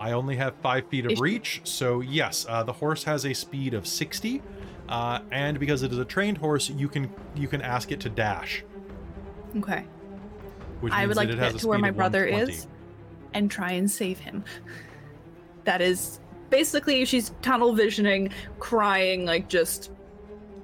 I 0.00 0.12
only 0.12 0.36
have 0.36 0.54
five 0.56 0.86
feet 0.88 1.06
of 1.06 1.20
reach, 1.20 1.60
so 1.64 2.00
yes, 2.00 2.46
uh, 2.48 2.62
the 2.62 2.72
horse 2.72 3.04
has 3.04 3.24
a 3.26 3.32
speed 3.34 3.74
of 3.74 3.86
sixty, 3.86 4.42
uh, 4.88 5.20
and 5.30 5.60
because 5.60 5.82
it 5.82 5.92
is 5.92 5.98
a 5.98 6.04
trained 6.04 6.38
horse, 6.38 6.70
you 6.70 6.88
can 6.88 7.10
you 7.34 7.46
can 7.46 7.60
ask 7.60 7.92
it 7.92 8.00
to 8.00 8.08
dash. 8.08 8.64
Okay. 9.56 9.84
Which 10.80 10.92
I 10.92 11.06
would 11.06 11.16
like 11.16 11.28
to 11.28 11.36
get 11.36 11.58
to 11.58 11.68
where 11.68 11.78
my 11.78 11.90
brother 11.90 12.24
is 12.24 12.66
and 13.34 13.50
try 13.50 13.72
and 13.72 13.90
save 13.90 14.20
him. 14.20 14.44
That 15.64 15.80
is 15.80 16.20
basically 16.54 17.04
she's 17.04 17.32
tunnel 17.42 17.74
visioning, 17.74 18.32
crying, 18.60 19.24
like 19.24 19.48
just 19.48 19.90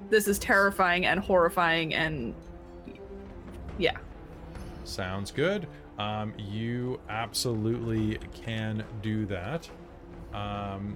this 0.09 0.25
is 0.25 0.39
terrifying 0.39 1.05
and 1.05 1.19
horrifying 1.19 1.93
and 1.93 2.33
yeah. 3.77 3.97
Sounds 4.85 5.31
good. 5.31 5.67
Um, 5.99 6.33
you 6.37 6.97
absolutely 7.09 8.17
can 8.33 8.85
do 9.01 9.25
that. 9.25 9.69
Um, 10.33 10.95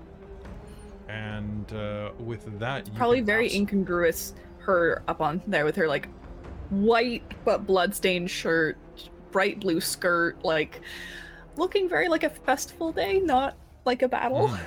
and 1.10 1.72
uh, 1.74 2.12
with 2.20 2.58
that, 2.60 2.88
you 2.88 2.94
Probably 2.94 3.20
very 3.20 3.48
abs- 3.48 3.56
incongruous 3.56 4.34
her 4.60 5.04
up 5.10 5.20
on 5.20 5.42
there 5.46 5.66
with 5.66 5.76
her 5.76 5.90
like 5.90 6.08
white 6.70 7.24
but 7.44 7.68
bloodstained 7.68 8.32
shirt, 8.32 8.78
bright 9.32 9.60
blue 9.60 9.82
skirt, 9.82 10.42
like 10.46 10.80
looking 11.58 11.90
very 11.90 12.08
like 12.08 12.24
a 12.24 12.30
festival 12.30 12.94
day, 12.94 13.20
not 13.20 13.58
like 13.86 14.02
a 14.02 14.08
battle. 14.08 14.50
Mm. 14.50 14.60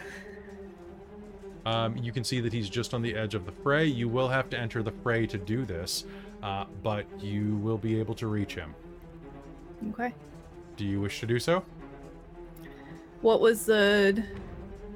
Um, 1.67 1.97
you 1.99 2.13
can 2.13 2.25
see 2.25 2.41
that 2.41 2.53
he's 2.53 2.71
just 2.71 2.95
on 2.95 3.03
the 3.03 3.15
edge 3.15 3.35
of 3.35 3.45
the 3.45 3.53
fray. 3.53 3.85
You 3.85 4.09
will 4.09 4.29
have 4.29 4.49
to 4.51 4.59
enter 4.59 4.83
the 4.83 4.93
fray 5.03 5.27
to 5.27 5.37
do 5.37 5.65
this, 5.67 6.05
uh, 6.43 6.65
but 6.83 7.05
you 7.21 7.57
will 7.57 7.77
be 7.77 7.99
able 7.99 8.15
to 8.15 8.27
reach 8.27 8.55
him. 8.55 8.75
Okay. 9.91 10.15
Do 10.77 10.85
you 10.85 11.01
wish 11.01 11.21
to 11.21 11.27
do 11.27 11.39
so? 11.39 11.65
What 13.21 13.41
was 13.41 13.67
the 13.67 14.25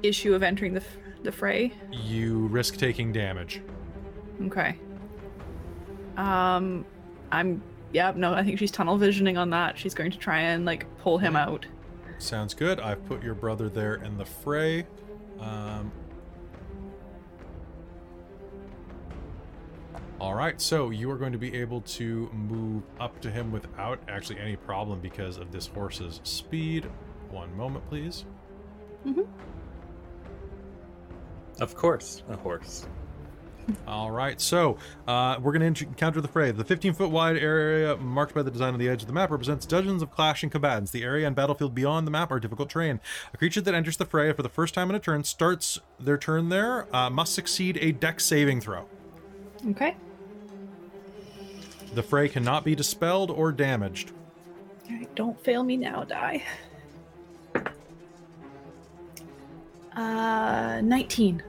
issue 0.01 0.33
of 0.33 0.41
entering 0.41 0.73
the 0.73 0.81
f- 0.81 0.97
the 1.23 1.31
fray? 1.31 1.73
You 1.91 2.47
risk 2.47 2.77
taking 2.77 3.11
damage. 3.13 3.61
Okay. 4.43 4.77
Um, 6.17 6.85
I'm. 7.31 7.61
Yeah, 7.91 8.13
no, 8.15 8.33
I 8.33 8.43
think 8.43 8.57
she's 8.57 8.71
tunnel 8.71 8.97
visioning 8.97 9.37
on 9.37 9.51
that. 9.51 9.77
She's 9.77 9.93
going 9.93 10.09
to 10.11 10.17
try 10.17 10.39
and 10.39 10.65
like 10.65 10.87
pull 10.97 11.19
him 11.19 11.35
out. 11.35 11.67
Sounds 12.23 12.53
good. 12.53 12.79
I've 12.79 13.05
put 13.05 13.21
your 13.21 13.35
brother 13.35 13.67
there 13.67 13.95
in 13.95 14.17
the 14.17 14.23
fray. 14.23 14.87
Um, 15.41 15.91
all 20.21 20.33
right, 20.33 20.59
so 20.61 20.89
you 20.89 21.11
are 21.11 21.17
going 21.17 21.33
to 21.33 21.37
be 21.37 21.53
able 21.53 21.81
to 21.81 22.29
move 22.31 22.83
up 22.97 23.19
to 23.21 23.29
him 23.29 23.51
without 23.51 23.99
actually 24.07 24.39
any 24.39 24.55
problem 24.55 25.01
because 25.01 25.37
of 25.37 25.51
this 25.51 25.67
horse's 25.67 26.21
speed. 26.23 26.89
One 27.29 27.53
moment, 27.57 27.89
please. 27.89 28.23
Of 31.59 31.75
course, 31.75 32.23
a 32.29 32.37
horse. 32.37 32.87
All 33.87 34.11
right, 34.11 34.39
so 34.41 34.77
uh, 35.07 35.37
we're 35.41 35.53
going 35.53 35.73
to 35.73 35.85
encounter 35.85 36.21
the 36.21 36.27
fray. 36.27 36.51
The 36.51 36.63
15 36.63 36.93
foot 36.93 37.09
wide 37.11 37.37
area 37.37 37.95
marked 37.97 38.33
by 38.33 38.43
the 38.43 38.51
design 38.51 38.73
on 38.73 38.79
the 38.79 38.89
edge 38.89 39.01
of 39.01 39.07
the 39.07 39.13
map 39.13 39.31
represents 39.31 39.65
dozens 39.65 40.01
of 40.01 40.11
clashing 40.11 40.49
combatants. 40.49 40.91
The 40.91 41.03
area 41.03 41.25
and 41.27 41.35
battlefield 41.35 41.73
beyond 41.73 42.05
the 42.05 42.11
map 42.11 42.31
are 42.31 42.39
difficult 42.39 42.69
terrain. 42.69 42.99
A 43.33 43.37
creature 43.37 43.61
that 43.61 43.73
enters 43.73 43.97
the 43.97 44.05
fray 44.05 44.31
for 44.33 44.43
the 44.43 44.49
first 44.49 44.73
time 44.73 44.89
in 44.89 44.95
a 44.95 44.99
turn 44.99 45.23
starts 45.23 45.79
their 45.99 46.17
turn 46.17 46.49
there 46.49 46.93
uh, 46.95 47.09
must 47.09 47.33
succeed 47.33 47.77
a 47.81 47.91
dex 47.91 48.25
saving 48.25 48.61
throw. 48.61 48.85
Okay. 49.69 49.95
The 51.93 52.03
fray 52.03 52.27
cannot 52.27 52.65
be 52.65 52.75
dispelled 52.75 53.31
or 53.31 53.51
damaged. 53.51 54.11
Right, 54.89 55.13
don't 55.15 55.41
fail 55.43 55.63
me 55.63 55.77
now, 55.77 56.03
die. 56.03 56.43
Uh, 59.95 60.81
19. 60.83 61.43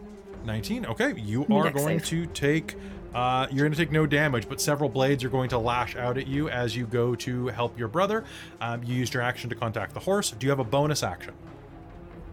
19. 0.45 0.87
Okay, 0.87 1.15
you 1.21 1.47
are 1.51 1.65
dex 1.65 1.77
going 1.81 1.99
save. 2.01 2.09
to 2.09 2.27
take. 2.27 2.77
Uh, 3.15 3.47
you're 3.51 3.65
going 3.65 3.73
to 3.73 3.79
take 3.79 3.93
no 3.93 4.07
damage, 4.07 4.49
but 4.49 4.61
several 4.61 4.89
blades 4.91 5.23
are 5.23 5.29
going 5.29 5.49
to 5.49 5.59
lash 5.59 5.95
out 5.95 6.19
at 6.19 6.27
you 6.27 6.49
as 6.49 6.77
you 6.77 6.85
go 6.87 7.15
to 7.15 7.47
help 7.49 7.79
your 7.79 7.87
brother. 7.87 8.25
Um, 8.61 8.83
you 8.83 8.95
used 8.95 9.15
your 9.15 9.23
action 9.23 9.49
to 9.51 9.55
contact 9.57 9.95
the 9.95 10.01
horse. 10.01 10.33
Do 10.33 10.45
you 10.47 10.51
have 10.51 10.59
a 10.59 10.65
bonus 10.65 11.03
action 11.05 11.33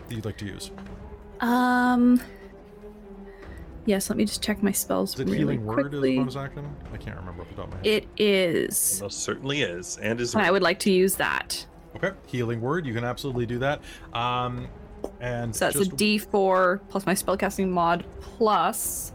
that 0.10 0.16
you'd 0.16 0.26
like 0.26 0.38
to 0.38 0.46
use? 0.46 0.72
Um. 1.40 2.20
Yes, 3.86 4.10
let 4.12 4.18
me 4.18 4.26
just 4.26 4.44
check 4.44 4.62
my 4.62 4.72
spells 4.72 5.16
Is 5.16 5.22
it 5.22 5.26
really 5.26 5.38
healing 5.40 5.66
word 5.66 5.80
as 5.80 5.86
a 5.86 5.90
quickly. 5.90 6.18
bonus 6.18 6.36
action? 6.36 6.76
I 6.94 6.98
can't 6.98 7.18
remember 7.18 7.42
off 7.42 7.50
the 7.50 7.56
top 7.56 7.66
of 7.68 7.72
my 7.72 7.78
head. 7.78 7.86
It 7.88 8.08
is. 8.18 9.02
Most 9.02 9.20
certainly 9.22 9.64
is, 9.64 9.98
and 9.98 10.22
is. 10.22 10.36
I 10.36 10.52
would 10.52 10.62
like 10.62 10.78
to 10.80 10.92
use 10.92 11.16
that. 11.16 11.66
Okay, 11.96 12.12
healing 12.28 12.62
word. 12.62 12.86
You 12.86 12.94
can 12.94 13.04
absolutely 13.04 13.48
do 13.48 13.58
that. 13.60 13.82
Um, 14.14 14.68
and 15.20 15.56
So 15.56 15.66
that's 15.66 15.78
just, 15.78 15.92
a 15.92 15.96
D4 15.96 16.82
plus 16.90 17.06
my 17.06 17.14
spellcasting 17.14 17.70
mod 17.70 18.06
plus 18.20 19.12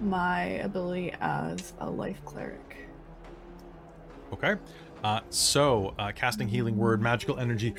My 0.00 0.42
ability 0.42 1.12
as 1.20 1.72
a 1.80 1.90
life 1.90 2.24
cleric. 2.24 2.88
Okay. 4.32 4.54
Uh, 5.02 5.20
so, 5.30 5.94
uh, 5.98 6.12
casting 6.14 6.48
healing 6.48 6.76
word, 6.76 7.00
magical 7.00 7.38
energy 7.38 7.74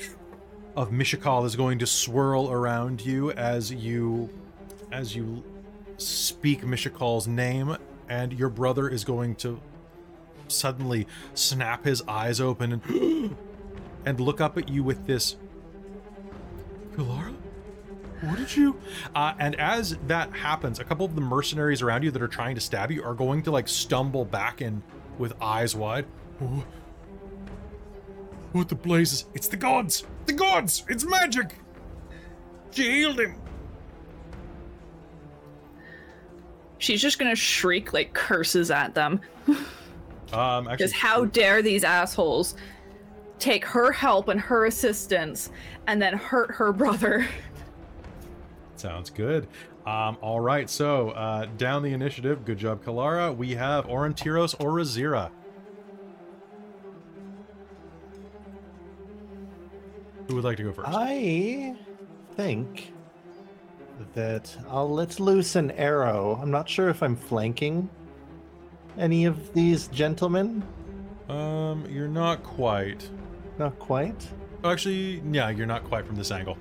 of 0.76 0.90
Mishakal 0.90 1.44
is 1.44 1.56
going 1.56 1.78
to 1.78 1.86
swirl 1.86 2.50
around 2.50 3.04
you 3.04 3.30
as 3.32 3.72
you, 3.72 4.28
as 4.90 5.14
you 5.14 5.42
speak 5.98 6.62
Mishakal's 6.62 7.28
name, 7.28 7.76
and 8.08 8.32
your 8.32 8.48
brother 8.48 8.88
is 8.88 9.04
going 9.04 9.34
to 9.36 9.60
suddenly 10.48 11.06
snap 11.34 11.84
his 11.84 12.02
eyes 12.02 12.40
open 12.40 12.72
and 12.72 13.36
and 14.04 14.20
look 14.20 14.40
up 14.40 14.58
at 14.58 14.68
you 14.68 14.82
with 14.82 15.06
this. 15.06 15.36
Kalara, 16.94 17.34
what 18.22 18.36
did 18.36 18.54
you? 18.56 18.76
Uh, 19.14 19.34
and 19.38 19.54
as 19.56 19.96
that 20.06 20.32
happens, 20.32 20.78
a 20.78 20.84
couple 20.84 21.06
of 21.06 21.14
the 21.14 21.20
mercenaries 21.20 21.82
around 21.82 22.02
you 22.02 22.10
that 22.10 22.22
are 22.22 22.28
trying 22.28 22.54
to 22.54 22.60
stab 22.60 22.90
you 22.90 23.02
are 23.02 23.14
going 23.14 23.42
to 23.44 23.50
like 23.50 23.68
stumble 23.68 24.24
back 24.24 24.60
in 24.62 24.82
with 25.18 25.32
eyes 25.42 25.74
wide. 25.74 26.06
"Oh, 26.40 26.64
What 28.52 28.68
the 28.68 28.74
blazes? 28.74 29.24
It's 29.34 29.48
the 29.48 29.56
gods! 29.56 30.04
The 30.26 30.32
gods! 30.34 30.84
It's 30.88 31.04
magic! 31.04 31.54
She 32.70 32.82
healed 32.90 33.20
him! 33.20 33.36
she's 36.78 37.00
just 37.00 37.16
gonna 37.16 37.36
shriek 37.36 37.92
like 37.92 38.12
curses 38.12 38.68
at 38.72 38.92
them 38.92 39.20
Um, 39.46 40.66
actually, 40.66 40.70
because 40.72 40.92
how 40.92 41.26
dare 41.26 41.62
these 41.62 41.84
assholes 41.84 42.56
take 43.42 43.64
her 43.64 43.90
help 43.90 44.28
and 44.28 44.40
her 44.40 44.66
assistance 44.66 45.50
and 45.86 46.00
then 46.00 46.16
hurt 46.16 46.52
her 46.52 46.72
brother. 46.72 47.26
Sounds 48.76 49.10
good. 49.10 49.48
Um, 49.84 50.16
all 50.20 50.38
right, 50.38 50.70
so 50.70 51.10
uh, 51.10 51.46
down 51.58 51.82
the 51.82 51.92
initiative, 51.92 52.44
good 52.44 52.58
job, 52.58 52.84
Kalara. 52.84 53.36
We 53.36 53.54
have 53.56 53.86
Orontiros 53.86 54.54
or 54.60 54.70
Razira. 54.70 55.30
Who 60.28 60.36
would 60.36 60.44
like 60.44 60.56
to 60.58 60.62
go 60.62 60.72
first? 60.72 60.88
I 60.88 61.74
think 62.36 62.92
that 64.14 64.56
I'll 64.70 64.90
let 64.90 65.18
loose 65.18 65.56
an 65.56 65.72
arrow. 65.72 66.38
I'm 66.40 66.50
not 66.50 66.68
sure 66.68 66.88
if 66.88 67.02
I'm 67.02 67.16
flanking 67.16 67.90
any 68.98 69.24
of 69.24 69.52
these 69.52 69.88
gentlemen. 69.88 70.62
Um, 71.28 71.86
you're 71.90 72.08
not 72.08 72.44
quite. 72.44 73.08
Not 73.58 73.78
quite. 73.78 74.28
Oh, 74.64 74.70
Actually, 74.70 75.22
yeah, 75.30 75.50
you're 75.50 75.66
not 75.66 75.84
quite 75.84 76.06
from 76.06 76.16
this 76.16 76.30
angle. 76.30 76.56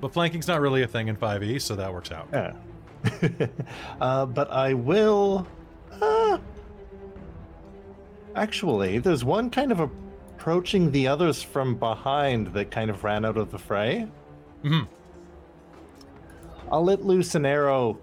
But 0.00 0.12
flanking's 0.12 0.48
not 0.48 0.60
really 0.60 0.82
a 0.82 0.86
thing 0.86 1.08
in 1.08 1.16
5e, 1.16 1.60
so 1.60 1.74
that 1.76 1.92
works 1.92 2.12
out. 2.12 2.28
Yeah. 2.32 2.52
uh, 4.00 4.26
but 4.26 4.50
I 4.50 4.74
will. 4.74 5.46
Uh, 6.00 6.38
actually, 8.34 8.98
there's 8.98 9.24
one 9.24 9.48
kind 9.50 9.72
of 9.72 9.80
approaching 9.80 10.90
the 10.90 11.08
others 11.08 11.42
from 11.42 11.76
behind 11.76 12.48
that 12.48 12.70
kind 12.70 12.90
of 12.90 13.02
ran 13.04 13.24
out 13.24 13.36
of 13.36 13.50
the 13.50 13.58
fray. 13.58 14.06
Mhm. 14.64 14.86
I'll 16.70 16.84
let 16.84 17.04
loose 17.04 17.34
an 17.34 17.46
arrow 17.46 17.98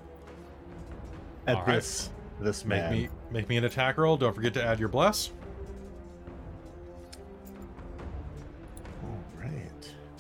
at 1.47 1.57
All 1.57 1.63
right. 1.65 1.75
this 1.75 2.09
this 2.39 2.65
Make 2.65 2.89
me 2.89 3.09
make 3.29 3.49
me 3.49 3.57
an 3.57 3.65
attack 3.65 3.97
roll. 3.97 4.17
Don't 4.17 4.33
forget 4.33 4.53
to 4.55 4.63
add 4.63 4.79
your 4.79 4.89
bless. 4.89 5.31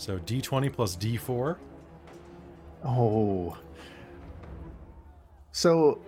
So 0.03 0.19
d20 0.19 0.73
plus 0.73 0.97
d4. 0.97 1.55
Oh. 2.83 3.57
So, 5.53 6.01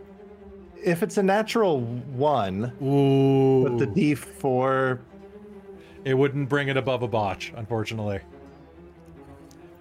if 0.84 1.02
it's 1.02 1.16
a 1.18 1.24
natural 1.24 1.80
one, 1.80 2.74
Ooh. 2.84 3.64
but 3.64 3.78
the 3.78 3.88
D4, 3.88 5.00
it 6.04 6.14
wouldn't 6.14 6.50
bring 6.50 6.68
it 6.68 6.76
above 6.76 7.04
a 7.04 7.08
botch, 7.08 7.54
unfortunately. 7.56 8.20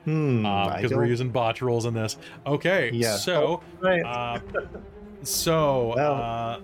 hmm, 0.04 0.46
I 0.46 0.76
because 0.76 0.92
we're 0.96 1.06
using 1.06 1.30
botch 1.30 1.60
rolls 1.60 1.84
in 1.84 1.94
this. 1.94 2.16
Okay, 2.46 2.90
Yeah. 2.92 3.16
so 3.16 3.62
Right. 3.80 4.04
uh, 4.04 4.38
so 5.24 5.94
Well- 5.96 6.14
uh, 6.14 6.60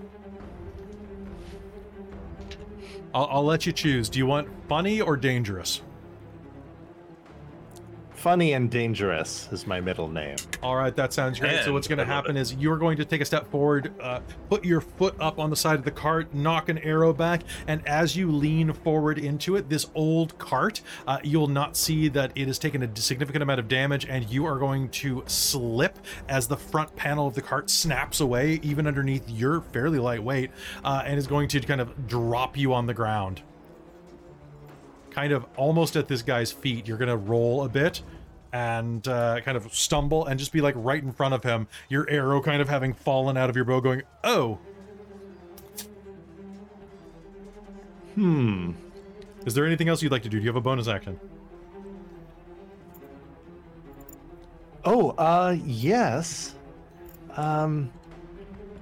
I'll, 3.13 3.27
I'll 3.29 3.45
let 3.45 3.67
you 3.67 3.73
choose. 3.73 4.09
Do 4.09 4.21
you 4.21 4.27
want 4.27 4.47
funny 4.69 5.01
or 5.01 5.17
dangerous? 5.17 5.83
Funny 8.21 8.53
and 8.53 8.71
dangerous 8.71 9.49
is 9.51 9.67
my 9.67 9.81
middle 9.81 10.07
name. 10.07 10.37
All 10.63 10.77
right, 10.77 10.95
that 10.95 11.15
sounds 11.15 11.41
great. 11.41 11.65
so 11.65 11.73
what's 11.73 11.89
going 11.89 12.01
to 12.01 12.05
happen 12.05 12.37
is 12.37 12.53
you're 12.53 12.77
going 12.77 12.99
to 12.99 13.05
take 13.07 13.23
a 13.23 13.25
step 13.25 13.51
forward, 13.51 13.95
uh, 13.99 14.21
put 14.51 14.63
your 14.63 14.83
foot 14.83 15.15
up 15.19 15.39
on 15.39 15.49
the 15.49 15.57
side 15.57 15.79
of 15.79 15.87
the 15.87 15.91
cart, 15.91 16.35
nock 16.35 16.69
an 16.69 16.77
arrow 16.81 17.15
back, 17.15 17.41
and 17.67 17.81
as 17.89 18.15
you 18.15 18.31
lean 18.31 18.75
forward 18.75 19.19
into 19.19 19.57
it, 19.57 19.71
this 19.71 19.87
old 19.95 20.37
cart, 20.37 20.83
uh, 21.07 21.17
you'll 21.25 21.47
not 21.47 21.79
see 21.79 22.09
that 22.09 22.31
it 22.35 22.47
has 22.47 22.59
taken 22.59 22.83
a 22.83 22.95
significant 22.95 23.43
amount 23.43 23.59
of 23.59 23.69
damage, 23.69 24.05
and 24.05 24.29
you 24.29 24.45
are 24.45 24.59
going 24.59 24.91
to 24.91 25.25
slip 25.27 25.99
as 26.29 26.47
the 26.47 26.59
front 26.59 26.95
panel 26.97 27.27
of 27.27 27.35
the 27.35 27.41
cart 27.41 27.71
snaps 27.71 28.21
away, 28.21 28.61
even 28.63 28.87
underneath 28.87 29.27
your 29.31 29.63
fairly 29.63 29.99
light 29.99 30.23
weight, 30.23 30.51
uh, 30.85 31.03
and 31.07 31.19
is 31.19 31.27
going 31.27 31.49
to 31.49 31.59
kind 31.61 31.81
of 31.81 32.07
drop 32.07 32.59
you 32.59 32.75
on 32.75 32.87
the 32.87 32.93
ground. 32.93 33.41
Kind 35.11 35.33
of 35.33 35.45
almost 35.57 35.97
at 35.97 36.09
this 36.09 36.23
guy's 36.23 36.53
feet. 36.53 36.87
You're 36.87 36.99
to 37.09 37.17
roll 37.17 37.65
a 37.65 37.69
bit 37.69 38.03
and 38.53 39.07
uh, 39.07 39.41
kind 39.43 39.57
of 39.57 39.73
stumble 39.75 40.27
and 40.27 40.39
just 40.39 40.53
be 40.53 40.61
like 40.61 40.75
right 40.77 41.03
in 41.03 41.13
front 41.13 41.35
of 41.35 41.43
him, 41.43 41.69
your 41.89 42.09
arrow 42.11 42.41
kind 42.41 42.61
of 42.61 42.69
having 42.69 42.93
fallen 42.93 43.37
out 43.37 43.49
of 43.51 43.57
your 43.57 43.65
bow, 43.65 43.81
going, 43.81 44.03
Oh, 44.25 44.59
Hmm. 48.17 48.73
is 49.47 49.55
there 49.55 49.65
anything 49.65 49.89
else 49.89 50.03
you'd 50.03 50.13
like 50.13 50.25
to 50.25 50.29
do? 50.29 50.39
Do 50.39 50.43
you 50.43 50.49
have 50.49 50.57
a 50.57 50.61
bonus 50.61 50.89
action? 50.89 51.19
Oh, 54.85 55.11
uh, 55.11 55.57
yes. 55.65 56.55
Um, 57.37 57.91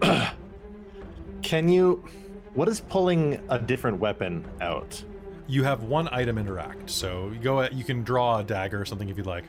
can 1.42 1.68
you? 1.68 2.04
What 2.54 2.68
is 2.68 2.80
pulling 2.80 3.40
a 3.48 3.58
different 3.58 3.98
weapon 4.00 4.44
out? 4.60 5.02
You 5.48 5.64
have 5.64 5.82
one 5.82 6.08
item 6.12 6.38
interact, 6.38 6.90
so 6.90 7.30
you 7.30 7.38
go. 7.38 7.62
At, 7.62 7.72
you 7.72 7.82
can 7.82 8.04
draw 8.04 8.38
a 8.38 8.44
dagger 8.44 8.80
or 8.80 8.84
something 8.84 9.08
if 9.08 9.16
you'd 9.16 9.26
like. 9.26 9.44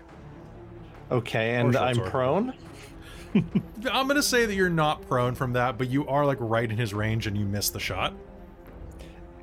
Okay, 1.11 1.55
and 1.55 1.75
I'm 1.75 1.95
sword. 1.95 2.09
prone. 2.09 2.53
I'm 3.35 4.07
gonna 4.07 4.23
say 4.23 4.45
that 4.45 4.55
you're 4.55 4.69
not 4.69 5.07
prone 5.07 5.35
from 5.35 5.53
that, 5.53 5.77
but 5.77 5.89
you 5.89 6.07
are 6.07 6.25
like 6.25 6.37
right 6.39 6.69
in 6.69 6.77
his 6.77 6.93
range 6.93 7.27
and 7.27 7.37
you 7.37 7.45
miss 7.45 7.69
the 7.69 7.79
shot. 7.79 8.13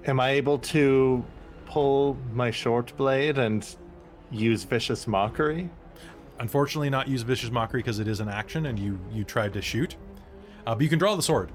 Am 0.07 0.19
I 0.19 0.31
able 0.31 0.59
to 0.59 1.25
pull 1.67 2.17
my 2.33 2.51
short 2.51 2.97
blade 2.97 3.39
and 3.39 3.77
use 4.31 4.65
vicious 4.65 5.07
mockery? 5.07 5.69
Unfortunately, 6.39 6.91
not 6.91 7.07
use 7.07 7.23
vicious 7.23 7.51
mockery 7.51 7.81
because 7.81 7.99
it 7.99 8.09
is 8.09 8.21
an 8.21 8.29
action 8.29 8.67
and 8.67 8.79
you 8.79 8.99
you 9.13 9.25
tried 9.25 9.53
to 9.53 9.63
shoot. 9.63 9.97
Uh, 10.67 10.75
but 10.75 10.83
you 10.83 10.89
can 10.89 10.99
draw 10.99 11.15
the 11.15 11.23
sword. 11.23 11.51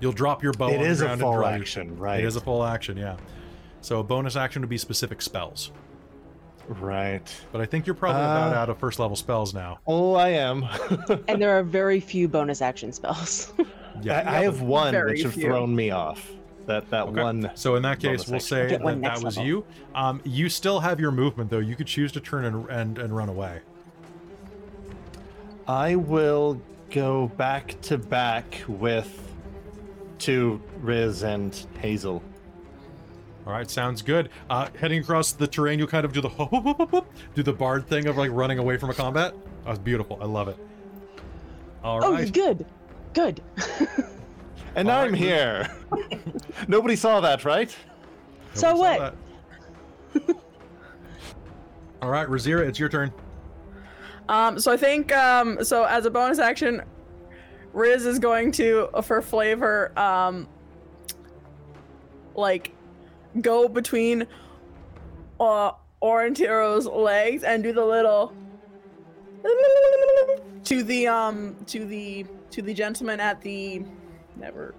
You'll 0.00 0.12
drop 0.12 0.42
your 0.42 0.52
bow. 0.52 0.68
It 0.68 0.78
on 0.78 0.86
is 0.86 0.98
the 1.00 1.12
a 1.12 1.16
full 1.16 1.44
action, 1.44 1.96
right? 1.98 2.20
It 2.20 2.26
is 2.26 2.36
a 2.36 2.40
full 2.40 2.64
action, 2.64 2.96
yeah. 2.96 3.16
So 3.82 4.00
a 4.00 4.02
bonus 4.04 4.36
action 4.36 4.62
would 4.62 4.68
be 4.70 4.78
specific 4.78 5.20
spells. 5.20 5.70
Right. 6.68 7.22
But 7.50 7.60
I 7.60 7.66
think 7.66 7.86
you're 7.86 7.94
probably 7.94 8.22
about 8.22 8.52
Uh, 8.54 8.56
out 8.60 8.70
of 8.70 8.78
first 8.78 8.98
level 8.98 9.16
spells 9.16 9.52
now. 9.52 9.80
Oh, 9.86 10.14
I 10.14 10.30
am. 10.30 10.64
And 11.28 11.42
there 11.42 11.58
are 11.58 11.62
very 11.62 12.00
few 12.00 12.28
bonus 12.28 12.62
action 12.62 12.92
spells. 12.92 13.52
Yeah. 14.00 14.20
I, 14.26 14.38
I 14.38 14.42
have 14.44 14.60
one 14.62 14.92
Very 14.92 15.12
that 15.12 15.16
should 15.18 15.32
have 15.32 15.42
thrown 15.42 15.74
me 15.74 15.90
off. 15.90 16.30
That 16.66 16.88
that 16.90 17.08
Okay. 17.08 17.20
one. 17.22 17.50
So 17.54 17.74
in 17.74 17.82
that 17.82 17.98
case, 17.98 18.28
we'll 18.28 18.38
say 18.38 18.68
that 18.68 18.80
that 19.02 19.22
was 19.22 19.36
level. 19.36 19.44
you. 19.44 19.64
Um, 19.96 20.20
you 20.24 20.48
still 20.48 20.78
have 20.78 21.00
your 21.00 21.10
movement 21.10 21.50
though. 21.50 21.58
You 21.58 21.74
could 21.74 21.88
choose 21.88 22.12
to 22.12 22.20
turn 22.20 22.44
and 22.44 22.70
and, 22.70 22.98
and 22.98 23.16
run 23.16 23.28
away. 23.28 23.60
I 25.66 25.96
will 25.96 26.60
go 26.90 27.28
back 27.36 27.80
to 27.82 27.98
back 27.98 28.62
with 28.68 29.10
to 30.20 30.60
Riz 30.80 31.24
and 31.24 31.52
Hazel. 31.80 32.22
All 33.46 33.52
right, 33.52 33.68
sounds 33.68 34.02
good. 34.02 34.30
Uh, 34.48 34.68
heading 34.78 35.00
across 35.00 35.32
the 35.32 35.46
terrain, 35.46 35.78
you'll 35.78 35.88
kind 35.88 36.04
of 36.04 36.12
do 36.12 36.20
the 36.20 36.28
hop, 36.30 36.50
hop, 36.50 36.64
hop, 36.64 36.78
hop, 36.78 36.90
hop, 36.90 37.12
do 37.34 37.42
the 37.42 37.52
bard 37.52 37.88
thing 37.88 38.06
of 38.06 38.16
like 38.16 38.30
running 38.32 38.58
away 38.58 38.76
from 38.76 38.90
a 38.90 38.94
combat. 38.94 39.34
That's 39.64 39.78
beautiful. 39.78 40.18
I 40.20 40.26
love 40.26 40.48
it. 40.48 40.56
All 41.82 42.04
oh, 42.04 42.12
right. 42.12 42.32
good. 42.32 42.64
Good. 43.14 43.42
And 44.74 44.88
All 44.88 45.00
I'm 45.00 45.12
right, 45.12 45.18
here. 45.18 45.68
Nobody 46.68 46.96
saw 46.96 47.20
that, 47.20 47.44
right? 47.44 47.74
So 48.54 48.74
Nobody 48.74 48.98
saw 48.98 49.10
what? 50.24 50.36
All 52.00 52.10
right, 52.10 52.26
Razira, 52.26 52.66
it's 52.66 52.78
your 52.78 52.88
turn. 52.88 53.12
Um, 54.28 54.58
so 54.58 54.72
I 54.72 54.76
think 54.76 55.12
um, 55.14 55.62
so 55.62 55.84
as 55.84 56.06
a 56.06 56.10
bonus 56.10 56.38
action, 56.38 56.82
Riz 57.72 58.06
is 58.06 58.18
going 58.18 58.50
to, 58.52 58.88
for 59.02 59.20
flavor, 59.20 59.96
um, 59.98 60.48
like 62.34 62.72
go 63.40 63.68
between 63.68 64.26
uh 65.40 65.72
Orontiros's 66.02 66.86
legs 66.86 67.42
and 67.44 67.62
do 67.62 67.72
the 67.72 67.84
little 67.84 68.32
to 70.64 70.82
the 70.82 71.06
um 71.08 71.56
to 71.66 71.84
the 71.84 72.26
to 72.50 72.62
the 72.62 72.74
gentleman 72.74 73.20
at 73.20 73.40
the 73.40 73.82
never 74.36 74.74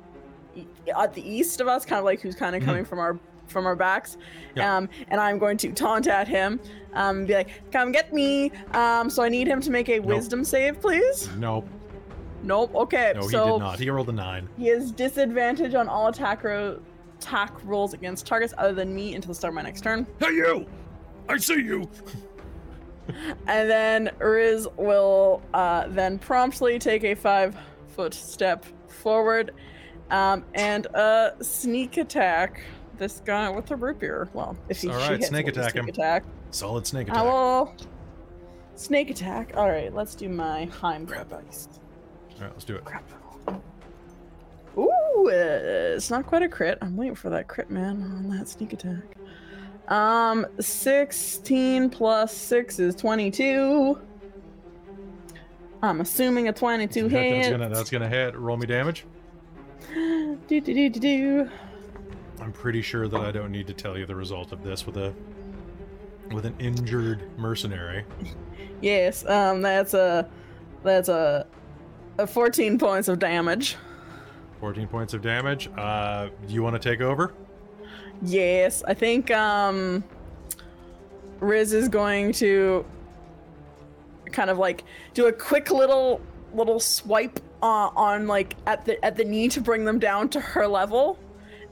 at 0.95 1.13
the 1.13 1.27
east 1.27 1.59
of 1.61 1.67
us, 1.67 1.85
kind 1.85 1.99
of 1.99 2.05
like 2.05 2.21
who's 2.21 2.35
kind 2.35 2.55
of 2.55 2.61
Mhm. 2.61 2.65
coming 2.65 2.85
from 2.85 2.99
our 2.99 3.17
from 3.47 3.65
our 3.65 3.75
backs. 3.75 4.17
Yeah. 4.55 4.77
Um, 4.77 4.89
and 5.09 5.19
I'm 5.19 5.37
going 5.37 5.57
to 5.57 5.71
taunt 5.71 6.07
at 6.07 6.27
him, 6.27 6.59
um, 6.93 7.25
be 7.25 7.33
like, 7.33 7.49
"Come 7.71 7.91
get 7.91 8.13
me!" 8.13 8.51
Um, 8.73 9.09
so 9.09 9.21
I 9.23 9.29
need 9.29 9.47
him 9.47 9.59
to 9.61 9.71
make 9.71 9.89
a 9.89 9.99
Wisdom 9.99 10.43
save, 10.43 10.79
please. 10.79 11.29
Nope. 11.37 11.67
Nope. 12.43 12.73
Okay. 12.75 13.13
no, 13.15 13.21
he 13.21 13.27
did 13.35 13.59
not. 13.59 13.79
He 13.79 13.89
rolled 13.89 14.09
a 14.09 14.13
nine. 14.13 14.47
he 14.57 14.67
has 14.67 14.91
disadvantage 14.91 15.73
on 15.75 15.87
all 15.89 16.07
attack 16.07 16.43
ro- 16.43 16.79
attack 17.23 17.53
rolls 17.63 17.93
against 17.93 18.25
targets 18.27 18.53
other 18.57 18.73
than 18.73 18.93
me 18.93 19.15
until 19.15 19.29
the 19.29 19.35
start 19.35 19.51
of 19.51 19.55
my 19.55 19.61
next 19.61 19.81
turn. 19.81 20.05
Hey, 20.19 20.33
you! 20.33 20.65
I 21.29 21.37
see 21.37 21.55
you. 21.55 21.89
And 23.47 23.69
then 23.69 24.11
Riz 24.19 24.67
will 24.77 25.41
uh, 25.53 25.87
then 25.89 26.19
promptly 26.19 26.79
take 26.79 27.03
a 27.03 27.15
five 27.15 27.55
foot 27.89 28.13
step 28.13 28.65
forward 28.87 29.51
um, 30.09 30.43
and 30.53 30.85
a 30.93 31.33
sneak 31.41 31.97
attack 31.97 32.61
this 32.97 33.21
guy 33.25 33.49
with 33.49 33.65
the 33.65 33.75
root 33.75 33.99
beer. 33.99 34.29
Well, 34.33 34.57
if 34.69 34.81
he 34.81 34.89
All 34.89 34.95
right, 34.95 35.11
hits 35.11 35.27
snake 35.27 35.47
attack 35.47 35.71
sneak 35.71 35.83
him. 35.83 35.89
attack. 35.89 36.23
Solid 36.51 36.85
snake 36.87 37.09
I 37.09 37.13
attack. 37.13 37.23
will 37.23 37.75
snake 38.75 39.09
attack. 39.09 39.51
All 39.55 39.69
right, 39.69 39.93
let's 39.93 40.15
do 40.15 40.29
my 40.29 40.65
Heimdall 40.65 41.25
dice. 41.25 41.67
All 42.35 42.41
right, 42.41 42.51
let's 42.51 42.65
do 42.65 42.75
it. 42.75 42.85
Crap. 42.85 43.03
Ooh, 44.77 45.27
uh, 45.27 45.95
it's 45.95 46.09
not 46.09 46.25
quite 46.25 46.41
a 46.41 46.49
crit. 46.49 46.77
I'm 46.81 46.95
waiting 46.97 47.15
for 47.15 47.29
that 47.29 47.47
crit, 47.47 47.69
man, 47.69 48.01
on 48.01 48.29
that 48.37 48.47
sneak 48.47 48.73
attack. 48.73 49.17
Um, 49.87 50.45
16 50.59 51.89
plus 51.89 52.35
6 52.35 52.79
is 52.79 52.95
22. 52.95 53.99
I'm 55.81 56.01
assuming 56.01 56.47
a 56.47 56.53
22 56.53 57.09
That's 57.09 57.13
hit. 57.13 57.51
gonna 57.51 57.69
that's 57.69 57.89
gonna 57.89 58.07
hit. 58.07 58.37
Roll 58.37 58.55
me 58.55 58.65
damage. 58.65 59.05
do, 59.93 60.37
do, 60.47 60.61
do, 60.61 60.89
do, 60.89 60.99
do. 60.99 61.49
I'm 62.39 62.53
pretty 62.53 62.81
sure 62.81 63.07
that 63.09 63.19
I 63.19 63.31
don't 63.31 63.51
need 63.51 63.67
to 63.67 63.73
tell 63.73 63.97
you 63.97 64.05
the 64.05 64.15
result 64.15 64.53
of 64.53 64.63
this 64.63 64.85
with 64.85 64.97
a 64.97 65.13
with 66.31 66.45
an 66.45 66.55
injured 66.59 67.37
mercenary. 67.37 68.05
Yes, 68.81 69.25
um, 69.27 69.61
that's 69.61 69.93
a 69.93 70.29
that's 70.83 71.07
a, 71.07 71.47
a 72.17 72.27
14 72.27 72.77
points 72.77 73.07
of 73.07 73.17
damage. 73.17 73.77
14 74.63 74.87
points 74.87 75.13
of 75.13 75.21
damage. 75.21 75.69
Uh, 75.77 76.29
do 76.47 76.53
you 76.53 76.63
want 76.63 76.73
to 76.73 76.79
take 76.79 77.01
over? 77.01 77.33
Yes, 78.21 78.81
I 78.87 78.93
think 78.93 79.29
um 79.29 80.05
Riz 81.41 81.73
is 81.73 81.89
going 81.89 82.31
to 82.43 82.85
kind 84.31 84.49
of 84.49 84.57
like 84.57 84.85
do 85.13 85.27
a 85.27 85.33
quick 85.33 85.69
little 85.69 86.21
little 86.53 86.79
swipe 86.79 87.41
uh, 87.61 87.89
on 87.93 88.25
like 88.27 88.55
at 88.65 88.85
the 88.85 89.03
at 89.03 89.17
the 89.17 89.25
knee 89.25 89.49
to 89.49 89.59
bring 89.59 89.83
them 89.83 89.99
down 89.99 90.29
to 90.29 90.39
her 90.39 90.65
level, 90.65 91.19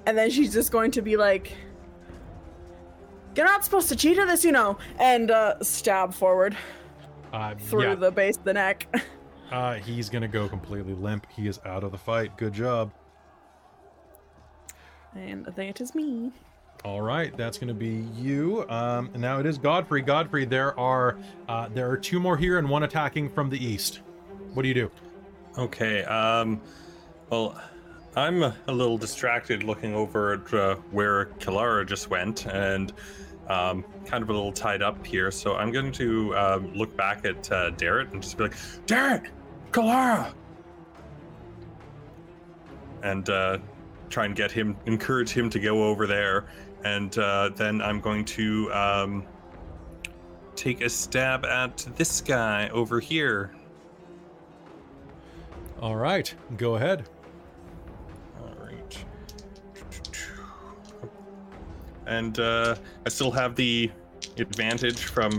and 0.06 0.18
then 0.18 0.30
she's 0.30 0.52
just 0.52 0.70
going 0.74 0.92
to 0.92 1.02
be 1.02 1.16
like, 1.16 1.56
"You're 3.38 3.45
not 3.45 3.64
supposed 3.64 3.88
to 3.88 3.95
cheat 3.95 4.18
at 4.18 4.28
this, 4.28 4.44
you 4.44 4.52
know," 4.52 4.78
and 5.00 5.32
uh, 5.32 5.64
stab 5.64 6.14
forward 6.14 6.58
Uh, 7.32 7.56
through 7.58 7.84
yeah. 7.84 7.95
the 7.95 8.11
base 8.11 8.36
of 8.36 8.44
the 8.44 8.53
neck. 8.53 8.94
Uh, 9.52 9.74
he's 9.76 10.10
gonna 10.10 10.28
go 10.28 10.48
completely 10.48 10.94
limp. 10.94 11.28
He 11.30 11.48
is 11.48 11.60
out 11.66 11.84
of 11.84 11.92
the 11.92 11.98
fight. 11.98 12.38
Good 12.38 12.54
job. 12.54 12.92
and 15.16 15.46
that 15.46 15.82
is 15.82 15.94
me. 15.94 16.32
All 16.84 17.02
right, 17.02 17.36
that's 17.38 17.60
going 17.60 17.68
to 17.68 17.76
be 17.76 18.08
you. 18.16 18.66
Um, 18.68 19.12
and 19.14 19.22
now 19.22 19.40
it 19.40 19.46
is 19.46 19.60
Godfrey. 19.60 20.02
Godfrey, 20.02 20.46
there 20.46 20.78
are 20.80 21.16
uh, 21.48 21.70
there 21.74 21.90
are 21.92 21.98
two 21.98 22.20
more 22.20 22.36
here 22.38 22.58
and 22.58 22.68
one 22.68 22.82
attacking 22.84 23.30
from 23.30 23.50
the 23.52 23.64
east. 23.64 24.00
What 24.56 24.64
do 24.64 24.68
you 24.68 24.74
do? 24.74 24.92
Okay. 25.60 26.04
Um. 26.06 26.60
Well, 27.30 27.62
I'm 28.16 28.42
a 28.42 28.56
a 28.68 28.74
little 28.74 28.98
distracted 28.98 29.64
looking 29.64 29.94
over 29.94 30.34
at 30.34 30.54
uh, 30.54 30.76
where 30.90 31.26
Kalara 31.40 31.86
just 31.88 32.10
went, 32.10 32.48
and 32.48 32.92
um, 33.48 33.86
kind 34.06 34.24
of 34.24 34.30
a 34.30 34.34
little 34.34 34.52
tied 34.52 34.82
up 34.82 35.06
here. 35.06 35.30
So 35.30 35.56
I'm 35.56 35.72
going 35.72 35.92
to 35.92 36.36
um, 36.36 36.74
look 36.74 36.98
back 36.98 37.26
at 37.26 37.52
uh, 37.52 37.72
Darrett 37.72 38.12
and 38.12 38.24
just 38.24 38.38
be 38.38 38.44
like, 38.46 38.56
"Darrett, 38.88 39.28
Kalara," 39.72 40.33
and 43.03 43.30
uh, 43.30 43.58
try 44.09 44.25
and 44.25 44.35
get 44.35 44.51
him, 44.51 44.77
encourage 44.85 45.32
him 45.32 45.50
to 45.50 45.59
go 45.59 45.83
over 45.85 46.06
there. 46.06 46.45
And 46.83 47.17
uh, 47.17 47.50
then 47.56 47.82
I'm 47.82 48.00
going 48.00 48.25
to 48.25 48.72
um, 48.74 49.25
take 50.56 50.82
a 50.82 50.90
stab 50.90 51.45
at 51.45 51.77
this 51.95 52.22
guy 52.22 52.69
over 52.69 53.00
here. 53.00 53.51
All 55.82 55.95
right, 55.95 56.33
go 56.58 56.75
ahead. 56.75 57.09
All 58.40 58.53
right. 58.64 59.06
And 62.06 62.40
uh, 62.40 62.75
I 63.06 63.09
still 63.09 63.32
have 63.32 63.56
the 63.56 63.91
advantage 64.38 65.06
from 65.06 65.32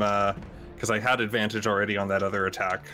because 0.75 0.91
I 0.91 0.99
had 0.99 1.21
advantage 1.21 1.67
already 1.67 1.97
on 1.97 2.09
that 2.09 2.23
other 2.23 2.47
attack. 2.47 2.85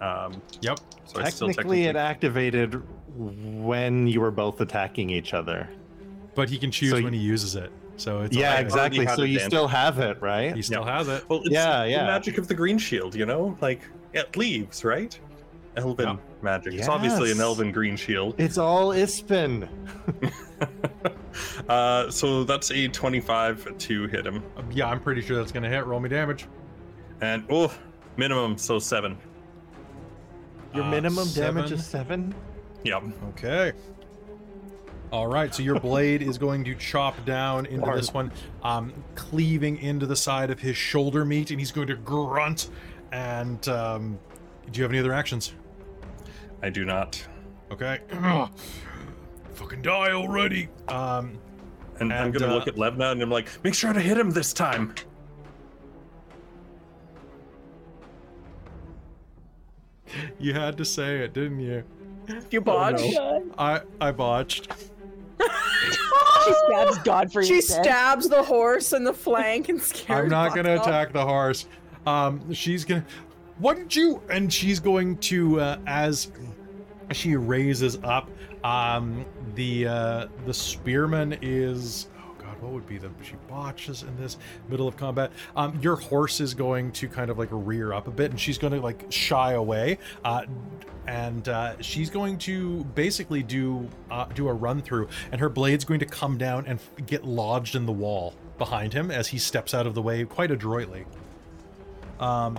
Um, 0.00 0.40
Yep. 0.60 0.80
so 1.04 1.20
technically, 1.20 1.54
technically 1.54 1.84
it 1.84 1.96
activated 1.96 2.82
when 3.16 4.06
you 4.06 4.20
were 4.20 4.30
both 4.30 4.60
attacking 4.60 5.10
each 5.10 5.34
other. 5.34 5.68
But 6.34 6.48
he 6.48 6.58
can 6.58 6.70
choose 6.70 6.90
So 6.92 7.02
when 7.02 7.12
he 7.12 7.18
uses 7.18 7.56
it. 7.56 7.72
So 7.96 8.20
it's 8.20 8.36
yeah, 8.36 8.58
exactly. 8.60 9.04
So 9.06 9.22
you 9.22 9.34
advantage. 9.38 9.42
still 9.46 9.66
have 9.68 9.98
it, 9.98 10.20
right? 10.22 10.54
He 10.54 10.62
still 10.62 10.84
Yeah. 10.86 10.98
has 10.98 11.08
it. 11.08 11.24
Well, 11.28 11.40
it's 11.40 11.50
Yeah, 11.50 11.82
the 11.82 11.90
yeah. 11.90 12.06
magic 12.06 12.38
of 12.38 12.46
the 12.46 12.54
green 12.54 12.78
shield, 12.78 13.14
you 13.16 13.26
know, 13.26 13.58
like 13.60 13.80
it 14.12 14.36
leaves, 14.36 14.84
right? 14.84 15.18
Elven 15.76 16.06
Yeah. 16.08 16.16
magic. 16.42 16.74
It's 16.74 16.88
obviously 16.88 17.30
an 17.32 17.38
Yes. 17.38 17.44
elven 17.44 17.72
green 17.72 17.96
shield. 17.96 18.36
It's 18.38 18.56
all 18.56 18.90
Ispin. 18.90 19.68
uh, 21.68 22.10
so 22.10 22.44
that's 22.44 22.70
a 22.70 22.88
25 22.88 23.76
to 23.78 24.06
hit 24.08 24.26
him, 24.26 24.42
Uh, 24.56 24.62
Yeah, 24.70 24.86
I'm 24.88 25.00
pretty 25.00 25.20
sure 25.20 25.36
that's 25.36 25.52
going 25.52 25.62
to 25.64 25.68
hit. 25.68 25.84
Roll 25.86 26.00
me 26.00 26.08
damage. 26.08 26.46
and 27.20 27.44
oh, 27.50 27.72
minimum 28.16 28.56
so 28.58 28.78
seven. 28.78 29.16
Your 30.74 30.84
Uh, 30.84 30.90
minimum 30.90 31.28
damage 31.32 31.72
is 31.72 31.84
seven. 31.84 32.34
Yep. 32.84 33.02
Okay. 33.30 33.72
All 35.10 35.26
right, 35.26 35.54
so 35.54 35.62
your 35.62 35.80
blade 35.80 36.20
is 36.20 36.36
going 36.36 36.64
to 36.64 36.74
chop 36.74 37.24
down 37.24 37.64
into 37.64 37.86
Hard. 37.86 37.98
this 37.98 38.12
one, 38.12 38.30
um, 38.62 38.92
cleaving 39.14 39.78
into 39.78 40.04
the 40.04 40.16
side 40.16 40.50
of 40.50 40.60
his 40.60 40.76
shoulder 40.76 41.24
meat, 41.24 41.50
and 41.50 41.58
he's 41.58 41.72
going 41.72 41.86
to 41.86 41.96
grunt. 41.96 42.68
And 43.10 43.66
um, 43.68 44.18
do 44.70 44.78
you 44.78 44.82
have 44.84 44.90
any 44.90 44.98
other 44.98 45.14
actions? 45.14 45.54
I 46.62 46.68
do 46.68 46.84
not. 46.84 47.26
Okay. 47.72 48.00
Fucking 49.54 49.80
die 49.82 50.12
already. 50.12 50.68
Um, 50.88 51.38
And, 52.00 52.12
I'm 52.12 52.30
gonna 52.30 52.52
uh, 52.52 52.54
look 52.54 52.68
at 52.68 52.76
Levna 52.76 53.10
and 53.12 53.20
I'm 53.22 53.30
like, 53.30 53.48
make 53.64 53.74
sure 53.74 53.92
to 53.92 54.00
hit 54.00 54.16
him 54.18 54.30
this 54.30 54.52
time. 54.52 54.94
you 60.38 60.54
had 60.54 60.76
to 60.78 60.84
say 60.84 61.18
it, 61.18 61.32
didn't 61.32 61.60
you? 61.60 61.84
You 62.50 62.60
botched. 62.60 63.18
I 63.58 63.80
I 64.00 64.12
botched. 64.12 64.70
she 66.44 66.52
stabs 66.66 66.98
Godfrey. 66.98 67.46
She 67.46 67.56
instead. 67.56 67.84
stabs 67.84 68.28
the 68.28 68.42
horse 68.42 68.92
in 68.92 69.04
the 69.04 69.14
flank 69.14 69.68
and 69.68 69.80
scares. 69.82 70.24
I'm 70.24 70.28
not 70.28 70.54
gonna 70.54 70.76
off. 70.76 70.86
attack 70.86 71.12
the 71.12 71.24
horse. 71.24 71.66
Um, 72.06 72.52
she's 72.52 72.84
gonna. 72.84 73.04
What 73.58 73.76
did 73.76 73.96
you? 73.96 74.22
And 74.30 74.52
she's 74.52 74.78
going 74.78 75.16
to 75.18 75.60
uh, 75.60 75.78
as 75.86 76.30
she 77.12 77.36
raises 77.36 77.98
up. 78.04 78.30
Um, 78.64 79.24
the 79.54 79.86
uh, 79.86 80.26
the 80.46 80.54
spearman 80.54 81.38
is. 81.42 82.08
What 82.60 82.72
would 82.72 82.86
be 82.86 82.98
the? 82.98 83.10
She 83.22 83.34
botches 83.48 84.02
in 84.02 84.16
this 84.16 84.36
middle 84.68 84.88
of 84.88 84.96
combat. 84.96 85.30
Um, 85.56 85.78
your 85.80 85.96
horse 85.96 86.40
is 86.40 86.54
going 86.54 86.92
to 86.92 87.08
kind 87.08 87.30
of 87.30 87.38
like 87.38 87.48
rear 87.52 87.92
up 87.92 88.08
a 88.08 88.10
bit, 88.10 88.30
and 88.30 88.40
she's 88.40 88.58
going 88.58 88.72
to 88.72 88.80
like 88.80 89.06
shy 89.10 89.52
away. 89.52 89.98
Uh, 90.24 90.44
and 91.06 91.48
uh, 91.48 91.80
she's 91.80 92.10
going 92.10 92.36
to 92.38 92.84
basically 92.94 93.42
do 93.42 93.88
uh, 94.10 94.26
do 94.34 94.48
a 94.48 94.52
run 94.52 94.82
through, 94.82 95.08
and 95.32 95.40
her 95.40 95.48
blade's 95.48 95.84
going 95.84 96.00
to 96.00 96.06
come 96.06 96.36
down 96.36 96.66
and 96.66 96.78
f- 96.78 97.06
get 97.06 97.24
lodged 97.24 97.74
in 97.74 97.86
the 97.86 97.92
wall 97.92 98.34
behind 98.58 98.92
him 98.92 99.10
as 99.10 99.28
he 99.28 99.38
steps 99.38 99.72
out 99.72 99.86
of 99.86 99.94
the 99.94 100.02
way 100.02 100.24
quite 100.24 100.50
adroitly. 100.50 101.06
Um, 102.20 102.58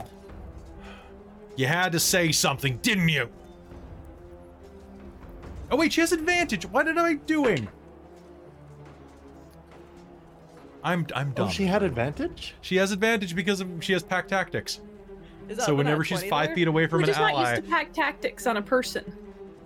you 1.57 1.67
had 1.67 1.91
to 1.91 1.99
say 1.99 2.31
something, 2.31 2.77
didn't 2.77 3.09
you? 3.09 3.29
Oh 5.71 5.75
wait, 5.75 5.93
she 5.93 6.01
has 6.01 6.11
advantage. 6.11 6.65
What 6.65 6.87
am 6.87 6.97
I 6.97 7.15
doing? 7.15 7.67
I'm 10.83 11.05
I'm 11.15 11.31
dumb. 11.31 11.47
Oh, 11.47 11.51
she 11.51 11.65
had 11.65 11.83
advantage? 11.83 12.55
She 12.61 12.77
has 12.77 12.91
advantage 12.91 13.35
because 13.35 13.59
of, 13.61 13.69
she 13.83 13.93
has 13.93 14.03
pack 14.03 14.27
tactics. 14.27 14.79
So 15.59 15.73
whenever 15.75 16.03
she's 16.03 16.23
five 16.25 16.47
there? 16.49 16.55
feet 16.55 16.67
away 16.67 16.87
from 16.87 16.99
We're 16.99 17.03
an 17.03 17.07
just 17.07 17.19
not 17.19 17.37
used 17.37 17.63
to 17.63 17.69
pack 17.69 17.91
tactics 17.91 18.45
on 18.47 18.57
a 18.57 18.61
person. 18.61 19.03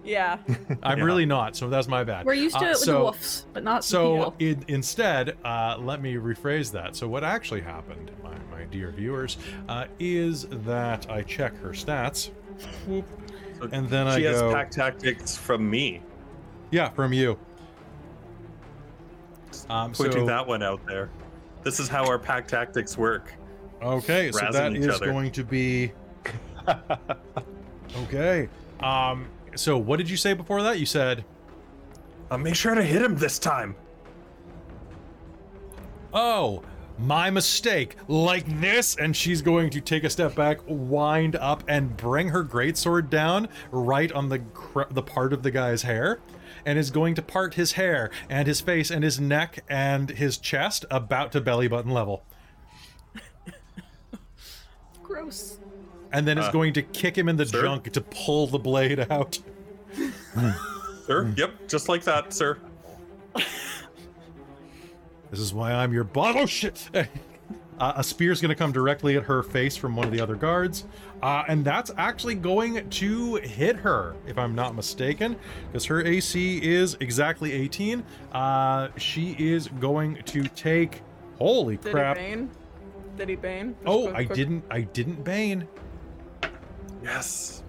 Yeah. 0.03 0.37
I'm 0.83 0.99
Yeah. 0.99 1.03
really 1.03 1.25
not. 1.25 1.55
So 1.55 1.69
that's 1.69 1.87
my 1.87 2.03
bad. 2.03 2.25
We're 2.25 2.33
used 2.33 2.57
to 2.57 2.65
Uh, 2.65 2.69
it 2.69 2.71
with 2.71 2.79
so, 2.79 2.93
the 2.93 2.99
wolves, 2.99 3.45
but 3.53 3.63
not 3.63 3.83
So 3.83 4.15
people. 4.15 4.35
in, 4.39 4.65
instead, 4.67 5.37
uh, 5.43 5.77
let 5.79 6.01
me 6.01 6.15
rephrase 6.15 6.71
that. 6.71 6.95
So 6.95 7.07
what 7.07 7.23
actually 7.23 7.61
happened, 7.61 8.11
my, 8.23 8.35
my 8.49 8.63
dear 8.65 8.91
viewers, 8.91 9.37
uh, 9.69 9.85
is 9.99 10.45
that 10.49 11.09
I 11.09 11.21
check 11.23 11.55
her 11.57 11.69
stats, 11.69 12.31
whoop, 12.87 13.05
So 13.61 13.69
and 13.71 13.89
then 13.89 14.07
I 14.07 14.17
she 14.17 14.23
has 14.23 14.41
go, 14.41 14.53
pack 14.53 14.71
tactics 14.71 15.35
from 15.37 15.69
me. 15.69 16.01
yeah, 16.71 16.89
from 16.89 17.13
you. 17.13 17.37
Um, 19.69 19.91
Pointing 19.93 20.19
so, 20.21 20.25
that 20.25 20.45
one 20.45 20.61
out 20.63 20.85
there. 20.85 21.09
This 21.63 21.79
is 21.79 21.87
how 21.87 22.05
our 22.05 22.19
pack 22.19 22.47
tactics 22.47 22.97
work. 22.97 23.33
Okay, 23.81 24.31
so 24.31 24.47
that 24.51 24.75
is 24.75 24.87
other. 24.87 25.05
going 25.05 25.31
to 25.31 25.43
be 25.43 25.91
okay. 28.03 28.47
Um, 28.79 29.27
so 29.55 29.77
what 29.77 29.97
did 29.97 30.09
you 30.09 30.17
say 30.17 30.33
before 30.33 30.61
that? 30.63 30.79
You 30.79 30.85
said, 30.85 31.25
Uh, 32.31 32.37
make 32.37 32.55
sure 32.55 32.73
to 32.75 32.83
hit 32.83 33.01
him 33.01 33.15
this 33.17 33.39
time. 33.39 33.75
"Oh, 36.13 36.63
my 36.97 37.29
mistake." 37.29 37.95
Like 38.07 38.45
this, 38.61 38.95
and 38.95 39.15
she's 39.15 39.41
going 39.41 39.69
to 39.71 39.81
take 39.81 40.03
a 40.03 40.09
step 40.09 40.35
back, 40.35 40.59
wind 40.67 41.35
up, 41.35 41.63
and 41.67 41.95
bring 41.97 42.29
her 42.29 42.43
greatsword 42.43 43.09
down 43.09 43.49
right 43.71 44.11
on 44.11 44.29
the 44.29 44.39
cr- 44.39 44.91
the 44.91 45.03
part 45.03 45.33
of 45.33 45.43
the 45.43 45.51
guy's 45.51 45.81
hair, 45.81 46.19
and 46.65 46.79
is 46.79 46.91
going 46.91 47.15
to 47.15 47.21
part 47.21 47.55
his 47.55 47.73
hair 47.73 48.09
and 48.29 48.47
his 48.47 48.61
face 48.61 48.89
and 48.89 49.03
his 49.03 49.19
neck 49.19 49.63
and 49.69 50.09
his 50.11 50.37
chest 50.37 50.85
about 50.91 51.31
to 51.33 51.41
belly 51.41 51.67
button 51.67 51.91
level, 51.91 52.23
Gross. 55.01 55.57
and 56.11 56.27
then 56.27 56.37
is 56.37 56.45
Uh, 56.45 56.51
going 56.51 56.73
to 56.73 56.81
kick 56.81 57.17
him 57.17 57.27
in 57.29 57.35
the 57.37 57.45
sir? 57.45 57.61
junk 57.61 57.91
to 57.91 58.01
pull 58.01 58.47
the 58.47 58.59
blade 58.59 58.99
out. 59.11 59.39
Sir? 61.05 61.33
Yep, 61.35 61.67
just 61.67 61.89
like 61.89 62.03
that, 62.05 62.33
sir. 62.33 62.57
This 63.35 65.39
is 65.39 65.53
why 65.53 65.73
I'm 65.73 65.91
your 65.93 66.03
boss. 66.03 66.35
Oh 66.37 66.45
shit! 66.45 66.89
Uh, 67.79 67.91
a 67.95 68.03
spear's 68.03 68.39
going 68.39 68.49
to 68.49 68.55
come 68.55 68.71
directly 68.71 69.17
at 69.17 69.23
her 69.23 69.41
face 69.41 69.75
from 69.75 69.95
one 69.95 70.05
of 70.05 70.13
the 70.13 70.21
other 70.21 70.35
guards, 70.35 70.85
uh, 71.23 71.43
and 71.47 71.63
that's 71.65 71.91
actually 71.97 72.35
going 72.35 72.89
to 72.89 73.35
hit 73.37 73.77
her, 73.77 74.15
if 74.27 74.37
I'm 74.37 74.53
not 74.53 74.75
mistaken, 74.75 75.35
because 75.67 75.85
her 75.85 76.05
AC 76.05 76.57
is 76.61 76.97
exactly 76.99 77.51
18. 77.53 78.03
Uh, 78.33 78.89
she 78.97 79.35
is 79.39 79.67
going 79.79 80.21
to 80.25 80.43
take. 80.43 81.01
Holy 81.37 81.77
crap. 81.77 81.83
Did 81.85 81.91
crap! 81.93 82.17
he 82.17 82.23
bane? 82.23 82.49
Did 83.17 83.29
he 83.29 83.35
bane? 83.35 83.67
Just 83.75 83.87
Oh, 83.87 84.03
quick- 84.03 84.15
I 84.15 84.25
quick- 84.25 84.35
didn't. 84.37 84.63
I 84.69 84.81
didn't 84.81 85.23
bane. 85.23 85.67
Yes. 87.03 87.63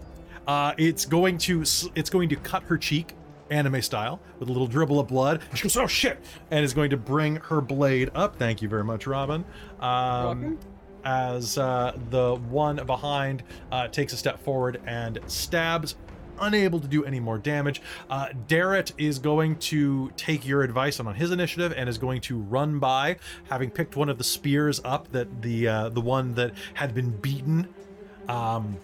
Uh, 0.46 0.72
it's 0.76 1.06
going 1.06 1.38
to 1.38 1.62
it's 1.94 2.10
going 2.10 2.28
to 2.28 2.36
cut 2.36 2.62
her 2.64 2.76
cheek, 2.76 3.14
anime 3.50 3.80
style, 3.82 4.20
with 4.38 4.48
a 4.48 4.52
little 4.52 4.66
dribble 4.66 5.00
of 5.00 5.08
blood. 5.08 5.40
She 5.54 5.62
goes, 5.62 5.76
"Oh 5.76 5.86
shit!" 5.86 6.18
and 6.50 6.64
is 6.64 6.74
going 6.74 6.90
to 6.90 6.96
bring 6.96 7.36
her 7.36 7.60
blade 7.60 8.10
up. 8.14 8.36
Thank 8.36 8.60
you 8.62 8.68
very 8.68 8.84
much, 8.84 9.06
Robin. 9.06 9.44
Um, 9.80 9.88
Welcome. 10.24 10.58
As 11.04 11.58
uh, 11.58 11.96
the 12.10 12.36
one 12.36 12.84
behind 12.86 13.42
uh, 13.70 13.88
takes 13.88 14.12
a 14.12 14.16
step 14.16 14.42
forward 14.42 14.80
and 14.86 15.18
stabs, 15.26 15.96
unable 16.40 16.80
to 16.80 16.88
do 16.88 17.04
any 17.04 17.20
more 17.20 17.38
damage. 17.38 17.80
Uh, 18.10 18.28
Darrett 18.48 18.92
is 18.98 19.18
going 19.18 19.56
to 19.56 20.10
take 20.16 20.46
your 20.46 20.62
advice 20.62 20.98
on, 21.00 21.06
on 21.06 21.14
his 21.14 21.30
initiative 21.30 21.72
and 21.76 21.88
is 21.88 21.98
going 21.98 22.20
to 22.22 22.38
run 22.38 22.78
by, 22.78 23.16
having 23.50 23.70
picked 23.70 23.96
one 23.96 24.08
of 24.08 24.18
the 24.18 24.24
spears 24.24 24.80
up 24.84 25.10
that 25.12 25.42
the 25.42 25.68
uh, 25.68 25.88
the 25.90 26.00
one 26.00 26.34
that 26.34 26.52
had 26.74 26.94
been 26.94 27.10
beaten. 27.10 27.68
Um, 28.28 28.78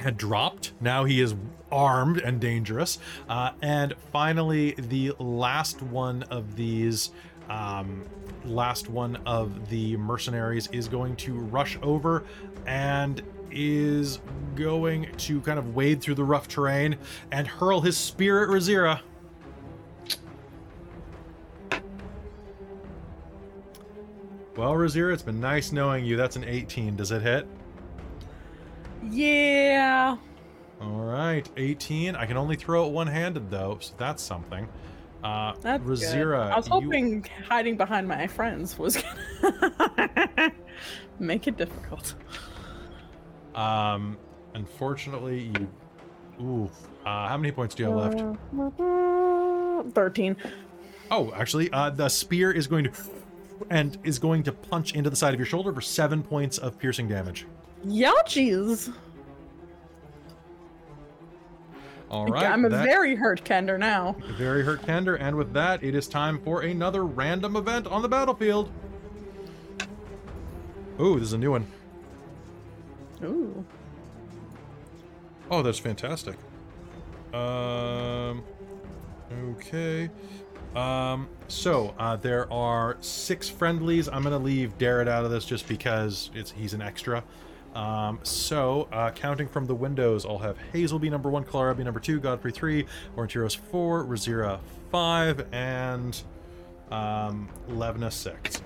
had 0.00 0.16
dropped. 0.16 0.72
Now 0.80 1.04
he 1.04 1.20
is 1.20 1.34
armed 1.70 2.18
and 2.18 2.40
dangerous. 2.40 2.98
Uh, 3.28 3.52
and 3.62 3.94
finally, 4.12 4.72
the 4.72 5.12
last 5.18 5.82
one 5.82 6.24
of 6.24 6.56
these, 6.56 7.10
um, 7.52 8.02
last 8.44 8.88
one 8.88 9.16
of 9.26 9.68
the 9.68 9.96
mercenaries 9.98 10.68
is 10.68 10.88
going 10.88 11.14
to 11.16 11.34
rush 11.34 11.78
over 11.82 12.24
and 12.66 13.22
is 13.50 14.20
going 14.54 15.06
to 15.18 15.40
kind 15.42 15.58
of 15.58 15.74
wade 15.74 16.00
through 16.00 16.14
the 16.14 16.24
rough 16.24 16.48
terrain 16.48 16.96
and 17.30 17.46
hurl 17.46 17.82
his 17.82 17.96
spear 17.96 18.42
at 18.42 18.48
Razira. 18.48 19.00
Well, 24.56 24.72
Razira, 24.72 25.12
it's 25.12 25.22
been 25.22 25.40
nice 25.40 25.72
knowing 25.72 26.04
you. 26.04 26.16
That's 26.16 26.36
an 26.36 26.44
18. 26.44 26.96
Does 26.96 27.10
it 27.10 27.22
hit? 27.22 27.46
Yeah. 29.10 30.16
All 30.80 31.00
right, 31.00 31.48
18. 31.56 32.16
I 32.16 32.26
can 32.26 32.36
only 32.36 32.56
throw 32.56 32.86
it 32.86 32.92
one-handed 32.92 33.50
though, 33.50 33.78
so 33.80 33.94
that's 33.96 34.22
something. 34.22 34.68
Uh, 35.22 35.52
That's 35.60 35.82
good. 35.84 35.98
Razira, 35.98 36.50
I 36.50 36.56
was 36.56 36.66
you- 36.66 36.72
hoping 36.72 37.26
hiding 37.48 37.76
behind 37.76 38.08
my 38.08 38.26
friends 38.26 38.76
was 38.78 38.96
gonna 38.96 40.52
make 41.20 41.46
it 41.46 41.56
difficult. 41.56 42.14
um, 43.54 44.16
unfortunately, 44.54 45.52
you. 45.58 45.68
Ooh, 46.44 46.70
uh, 47.06 47.28
how 47.28 47.36
many 47.36 47.52
points 47.52 47.74
do 47.74 47.84
you 47.84 47.90
have 47.90 48.14
left? 48.14 49.94
Thirteen. 49.94 50.36
Oh, 51.10 51.32
actually, 51.36 51.70
uh, 51.72 51.90
the 51.90 52.08
spear 52.08 52.50
is 52.50 52.66
going 52.66 52.84
to, 52.84 52.90
and 53.70 53.98
is 54.02 54.18
going 54.18 54.42
to 54.44 54.52
punch 54.52 54.94
into 54.94 55.10
the 55.10 55.16
side 55.16 55.34
of 55.34 55.38
your 55.40 55.46
shoulder 55.46 55.72
for 55.72 55.80
seven 55.82 56.22
points 56.22 56.58
of 56.58 56.78
piercing 56.78 57.06
damage. 57.06 57.46
Youchies. 57.86 58.92
All 62.12 62.26
right, 62.26 62.44
I'm 62.44 62.66
a 62.66 62.68
that- 62.68 62.84
very 62.84 63.14
hurt 63.14 63.42
Kender 63.42 63.78
now. 63.78 64.14
very 64.36 64.62
hurt 64.62 64.82
Kender, 64.82 65.16
and 65.18 65.34
with 65.34 65.54
that, 65.54 65.82
it 65.82 65.94
is 65.94 66.06
time 66.06 66.38
for 66.40 66.60
another 66.60 67.04
random 67.06 67.56
event 67.56 67.86
on 67.86 68.02
the 68.02 68.08
battlefield. 68.08 68.70
Ooh, 71.00 71.14
this 71.18 71.28
is 71.28 71.32
a 71.32 71.38
new 71.38 71.50
one. 71.52 71.66
Ooh. 73.24 73.64
Oh, 75.50 75.62
that's 75.62 75.78
fantastic. 75.78 76.36
Um, 77.32 78.42
okay. 79.50 80.10
Um, 80.76 81.28
so 81.48 81.94
uh, 81.98 82.16
there 82.16 82.50
are 82.52 82.98
six 83.00 83.48
friendlies. 83.48 84.06
I'm 84.08 84.22
gonna 84.22 84.38
leave 84.38 84.76
Darrett 84.76 85.08
out 85.08 85.24
of 85.24 85.30
this 85.30 85.46
just 85.46 85.66
because 85.66 86.30
it's 86.34 86.50
he's 86.50 86.74
an 86.74 86.82
extra. 86.82 87.24
Um, 87.74 88.20
so 88.22 88.88
uh, 88.92 89.10
counting 89.12 89.48
from 89.48 89.66
the 89.66 89.74
windows, 89.74 90.26
I'll 90.26 90.38
have 90.38 90.58
Hazel 90.72 90.98
be 90.98 91.08
number 91.08 91.30
one, 91.30 91.44
Clara 91.44 91.74
be 91.74 91.84
number 91.84 92.00
two, 92.00 92.20
Godfrey 92.20 92.52
three, 92.52 92.86
Orontiros 93.16 93.56
four, 93.56 94.04
Razira 94.04 94.60
five, 94.90 95.46
and 95.52 96.22
um, 96.90 97.48
Levna 97.70 98.12
six. 98.12 98.62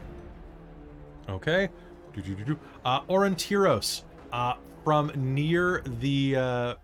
Okay. 1.29 1.69
Uh, 2.85 3.03
Orontiros, 3.03 4.03
uh, 4.33 4.55
from 4.83 5.13
near 5.15 5.83
the 6.01 6.37
uh, 6.37 6.75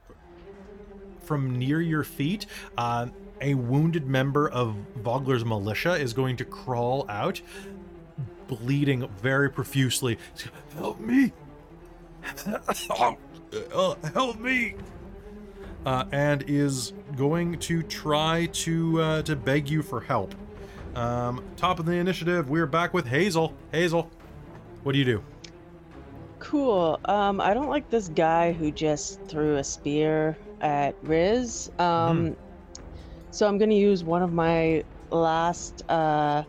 from 1.22 1.58
near 1.58 1.80
your 1.80 2.04
feet, 2.04 2.46
uh, 2.76 3.06
a 3.40 3.54
wounded 3.54 4.06
member 4.06 4.48
of 4.48 4.76
Vogler's 4.96 5.44
militia 5.44 5.94
is 5.94 6.12
going 6.12 6.36
to 6.36 6.44
crawl 6.44 7.06
out, 7.08 7.40
bleeding 8.46 9.08
very 9.20 9.50
profusely. 9.50 10.18
Help 10.76 11.00
me! 11.00 11.32
Uh, 13.74 13.94
help 14.14 14.40
me! 14.40 14.74
Uh, 15.84 16.04
and 16.10 16.42
is 16.46 16.94
going 17.16 17.58
to 17.58 17.82
try 17.82 18.46
to 18.52 19.02
uh, 19.02 19.22
to 19.22 19.36
beg 19.36 19.68
you 19.68 19.82
for 19.82 20.00
help. 20.00 20.34
Um, 20.94 21.44
top 21.56 21.78
of 21.78 21.84
the 21.84 21.92
initiative, 21.92 22.48
we're 22.48 22.66
back 22.66 22.94
with 22.94 23.06
Hazel. 23.06 23.54
Hazel, 23.70 24.10
what 24.84 24.92
do 24.92 24.98
you 24.98 25.04
do? 25.04 25.22
Cool. 26.38 26.98
Um, 27.04 27.42
I 27.42 27.52
don't 27.52 27.68
like 27.68 27.90
this 27.90 28.08
guy 28.08 28.52
who 28.52 28.70
just 28.70 29.20
threw 29.24 29.56
a 29.56 29.64
spear 29.64 30.36
at 30.62 30.94
Riz. 31.02 31.70
Um, 31.78 32.36
so 33.30 33.46
I'm 33.46 33.58
gonna 33.58 33.74
use 33.74 34.02
one 34.02 34.22
of 34.22 34.32
my 34.32 34.84
last 35.10 35.84
uh 35.90 36.42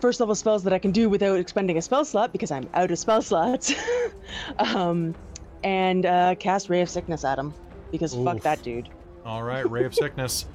first 0.00 0.20
level 0.20 0.34
spells 0.34 0.64
that 0.64 0.72
I 0.72 0.78
can 0.78 0.90
do 0.90 1.08
without 1.08 1.38
expending 1.38 1.76
a 1.78 1.82
spell 1.82 2.04
slot 2.04 2.32
because 2.32 2.50
I'm 2.50 2.68
out 2.74 2.90
of 2.90 2.98
spell 2.98 3.22
slots. 3.22 3.74
um, 4.58 5.14
and 5.62 6.06
uh, 6.06 6.34
cast 6.36 6.68
Ray 6.68 6.80
of 6.80 6.88
Sickness 6.88 7.24
at 7.24 7.38
him 7.38 7.52
because 7.90 8.14
fuck 8.14 8.40
that 8.40 8.62
dude. 8.62 8.88
All 9.24 9.42
right, 9.42 9.68
Ray 9.70 9.84
of 9.84 9.94
Sickness. 10.02 10.46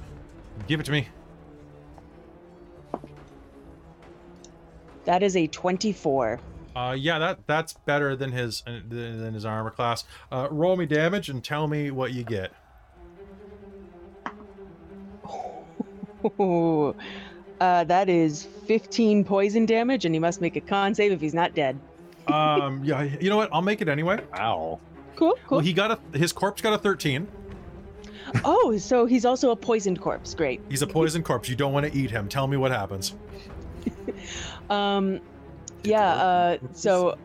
Give 0.66 0.80
it 0.80 0.86
to 0.86 0.92
me. 0.92 1.08
That 5.04 5.22
is 5.22 5.36
a 5.36 5.46
24. 5.46 6.40
Uh, 6.74 6.96
yeah, 6.98 7.18
that 7.18 7.46
that's 7.46 7.72
better 7.72 8.16
than 8.16 8.32
his 8.32 8.62
uh, 8.66 8.80
than 8.86 9.20
than 9.20 9.34
his 9.34 9.46
armor 9.46 9.70
class. 9.70 10.04
Uh, 10.30 10.48
roll 10.50 10.76
me 10.76 10.84
damage 10.84 11.30
and 11.30 11.42
tell 11.42 11.68
me 11.68 11.90
what 11.90 12.12
you 12.12 12.22
get. 12.22 12.52
uh, 17.60 17.84
that 17.84 18.08
is 18.08 18.44
15 18.66 19.24
poison 19.24 19.66
damage, 19.66 20.04
and 20.04 20.14
he 20.14 20.18
must 20.18 20.40
make 20.40 20.56
a 20.56 20.60
con 20.60 20.94
save 20.94 21.12
if 21.12 21.20
he's 21.20 21.34
not 21.34 21.54
dead. 21.54 21.78
Um, 22.26 22.82
yeah, 22.84 23.02
you 23.02 23.30
know 23.30 23.36
what? 23.36 23.50
I'll 23.52 23.62
make 23.62 23.80
it 23.80 23.88
anyway. 23.88 24.20
Ow. 24.38 24.80
Cool, 25.14 25.38
cool. 25.46 25.58
Well, 25.58 25.60
he 25.60 25.72
got 25.72 25.90
a 25.92 26.18
his 26.18 26.32
corpse 26.32 26.60
got 26.60 26.72
a 26.72 26.78
13. 26.78 27.26
oh, 28.44 28.76
so 28.76 29.06
he's 29.06 29.24
also 29.24 29.50
a 29.50 29.56
poisoned 29.56 30.00
corpse. 30.00 30.34
Great. 30.34 30.60
He's 30.68 30.82
a 30.82 30.86
poisoned 30.86 31.24
corpse. 31.24 31.48
You 31.48 31.56
don't 31.56 31.72
want 31.72 31.86
to 31.90 31.96
eat 31.96 32.10
him. 32.10 32.28
Tell 32.28 32.46
me 32.46 32.56
what 32.56 32.70
happens. 32.72 33.14
Um, 34.68 35.20
yeah. 35.84 36.08
Uh, 36.14 36.58
so 36.72 37.16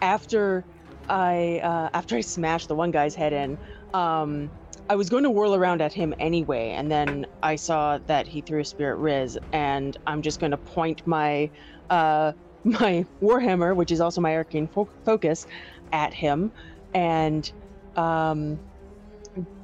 after 0.00 0.64
I 1.08 1.60
uh, 1.62 1.90
after 1.92 2.16
I 2.16 2.22
smashed 2.22 2.68
the 2.68 2.74
one 2.74 2.90
guy's 2.90 3.14
head 3.14 3.32
in, 3.34 3.58
um, 3.92 4.50
I 4.90 4.96
was 4.96 5.10
going 5.10 5.24
to 5.24 5.30
whirl 5.30 5.54
around 5.54 5.82
at 5.82 5.92
him 5.92 6.14
anyway, 6.18 6.70
and 6.70 6.90
then 6.90 7.26
I 7.42 7.56
saw 7.56 7.98
that 8.06 8.26
he 8.26 8.40
threw 8.40 8.60
a 8.60 8.64
spirit 8.64 8.96
riz, 8.96 9.38
and 9.52 9.96
I'm 10.06 10.22
just 10.22 10.40
going 10.40 10.50
to 10.52 10.56
point 10.56 11.06
my 11.06 11.50
uh, 11.90 12.32
my 12.64 13.04
warhammer, 13.22 13.74
which 13.76 13.90
is 13.90 14.00
also 14.00 14.20
my 14.20 14.34
arcane 14.34 14.66
fo- 14.66 14.88
focus, 15.04 15.46
at 15.92 16.12
him, 16.12 16.50
and 16.94 17.50
um, 17.96 18.58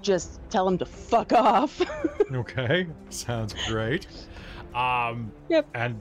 just 0.03 0.41
tell 0.51 0.67
him 0.69 0.79
to 0.79 0.87
fuck 0.87 1.33
off. 1.33 1.81
Okay, 2.33 2.87
sounds 3.11 3.55
great. 3.69 4.07
Um, 4.75 5.31
Yep. 5.51 5.69
And 5.75 6.01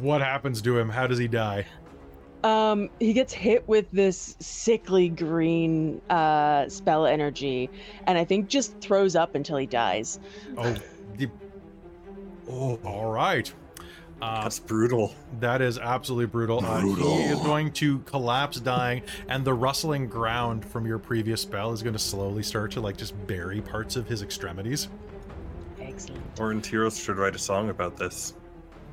what 0.00 0.20
happens 0.20 0.60
to 0.62 0.76
him? 0.78 0.88
How 0.90 1.06
does 1.06 1.18
he 1.18 1.28
die? 1.28 1.64
Um, 2.46 2.90
he 3.00 3.12
gets 3.12 3.32
hit 3.32 3.66
with 3.66 3.90
this 3.90 4.36
sickly 4.38 5.08
green 5.08 6.00
uh, 6.08 6.68
spell 6.68 7.04
energy, 7.04 7.68
and 8.06 8.16
I 8.16 8.24
think 8.24 8.48
just 8.48 8.78
throws 8.80 9.16
up 9.16 9.34
until 9.34 9.56
he 9.56 9.66
dies. 9.66 10.20
Oh, 10.56 10.76
the, 11.16 11.28
oh, 12.48 12.78
all 12.84 13.10
right. 13.10 13.52
Uh, 14.22 14.44
That's 14.44 14.60
brutal. 14.60 15.12
that 15.40 15.60
is 15.60 15.76
absolutely 15.76 16.26
brutal. 16.26 16.64
Uh, 16.64 16.82
he 16.82 17.24
is 17.24 17.40
going 17.40 17.72
to 17.72 17.98
collapse, 18.00 18.60
dying, 18.60 19.02
and 19.28 19.44
the 19.44 19.52
rustling 19.52 20.06
ground 20.06 20.64
from 20.64 20.86
your 20.86 20.98
previous 20.98 21.40
spell 21.40 21.72
is 21.72 21.82
going 21.82 21.94
to 21.94 21.98
slowly 21.98 22.44
start 22.44 22.70
to 22.70 22.80
like 22.80 22.96
just 22.96 23.14
bury 23.26 23.60
parts 23.60 23.96
of 23.96 24.06
his 24.06 24.22
extremities. 24.22 24.88
Excellent. 25.80 26.22
Or 26.38 26.54
Tiros 26.54 27.04
should 27.04 27.16
write 27.16 27.34
a 27.34 27.40
song 27.40 27.70
about 27.70 27.96
this. 27.96 28.34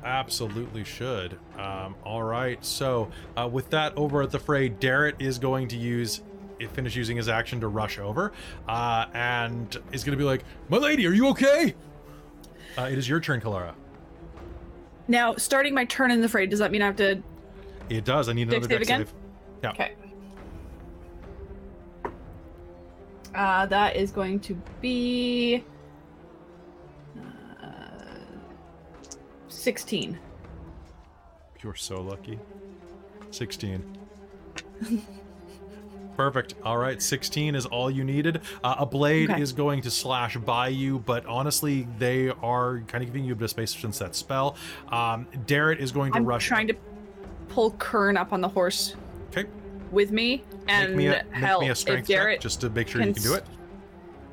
Absolutely 0.04 0.84
should. 0.84 1.38
Um, 1.58 1.94
all 2.04 2.22
right. 2.22 2.62
So 2.64 3.10
uh, 3.36 3.48
with 3.50 3.70
that 3.70 3.96
over 3.96 4.22
at 4.22 4.30
the 4.30 4.38
fray, 4.38 4.68
Darrett 4.68 5.14
is 5.18 5.38
going 5.38 5.68
to 5.68 5.76
use 5.76 6.22
it 6.60 6.70
finish 6.70 6.94
using 6.94 7.16
his 7.16 7.28
action 7.28 7.60
to 7.60 7.68
rush 7.68 7.98
over, 7.98 8.32
uh, 8.68 9.06
and 9.12 9.76
is 9.92 10.04
going 10.04 10.16
to 10.16 10.22
be 10.22 10.24
like, 10.24 10.44
"My 10.68 10.76
lady, 10.76 11.06
are 11.06 11.12
you 11.12 11.28
okay?" 11.28 11.74
Uh, 12.76 12.82
it 12.82 12.98
is 12.98 13.08
your 13.08 13.20
turn, 13.20 13.40
Kalara. 13.40 13.74
Now, 15.08 15.34
starting 15.36 15.74
my 15.74 15.84
turn 15.84 16.10
in 16.10 16.20
the 16.20 16.28
fray, 16.28 16.46
does 16.46 16.58
that 16.60 16.70
mean 16.70 16.82
I 16.82 16.86
have 16.86 16.96
to? 16.96 17.22
It 17.88 18.04
does. 18.04 18.28
I 18.28 18.32
need 18.32 18.48
another 18.48 18.62
save 18.62 18.68
dex 18.70 18.82
again? 18.82 19.06
save. 19.06 19.14
Yeah. 19.62 19.70
Okay. 19.70 19.94
Uh, 23.34 23.66
that 23.66 23.96
is 23.96 24.12
going 24.12 24.38
to 24.40 24.54
be 24.80 25.64
16. 29.54 30.18
You're 31.62 31.74
so 31.74 32.00
lucky. 32.00 32.38
16. 33.30 33.98
Perfect. 36.16 36.54
All 36.62 36.78
right, 36.78 37.02
16 37.02 37.54
is 37.54 37.66
all 37.66 37.90
you 37.90 38.04
needed. 38.04 38.40
Uh, 38.62 38.76
a 38.78 38.86
blade 38.86 39.30
okay. 39.30 39.42
is 39.42 39.52
going 39.52 39.82
to 39.82 39.90
slash 39.90 40.36
by 40.36 40.68
you, 40.68 41.00
but 41.00 41.26
honestly, 41.26 41.88
they 41.98 42.28
are 42.28 42.80
kind 42.86 43.02
of 43.02 43.06
giving 43.06 43.24
you 43.24 43.32
a 43.32 43.36
bit 43.36 43.44
of 43.44 43.50
space 43.50 43.74
since 43.74 43.98
that 43.98 44.14
spell. 44.14 44.56
Um, 44.88 45.26
Darrett 45.46 45.78
is 45.78 45.90
going 45.90 46.12
to 46.12 46.18
I'm 46.18 46.24
rush. 46.24 46.46
trying 46.46 46.68
to 46.68 46.76
pull 47.48 47.72
Kern 47.72 48.16
up 48.16 48.32
on 48.32 48.40
the 48.40 48.48
horse. 48.48 48.94
Okay. 49.30 49.48
With 49.90 50.12
me 50.12 50.44
and 50.68 50.94
make 50.94 50.98
me 50.98 51.06
a, 51.06 51.24
help. 51.32 51.62
Me 51.62 51.70
a 51.70 51.74
strength 51.74 52.08
if 52.08 52.40
just 52.40 52.60
to 52.60 52.70
make 52.70 52.88
sure 52.88 53.00
can 53.00 53.08
you 53.08 53.14
can 53.14 53.22
do 53.22 53.34
it. 53.34 53.44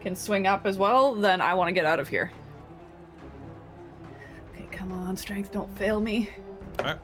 Can 0.01 0.15
swing 0.15 0.47
up 0.47 0.65
as 0.65 0.77
well. 0.77 1.15
Then 1.15 1.41
I 1.41 1.53
want 1.53 1.69
to 1.69 1.73
get 1.73 1.85
out 1.85 1.99
of 1.99 2.07
here. 2.07 2.31
Come 4.81 4.93
on, 4.93 5.15
strength, 5.15 5.51
don't 5.51 5.69
fail 5.77 6.01
me. 6.01 6.27
Alright. 6.79 6.97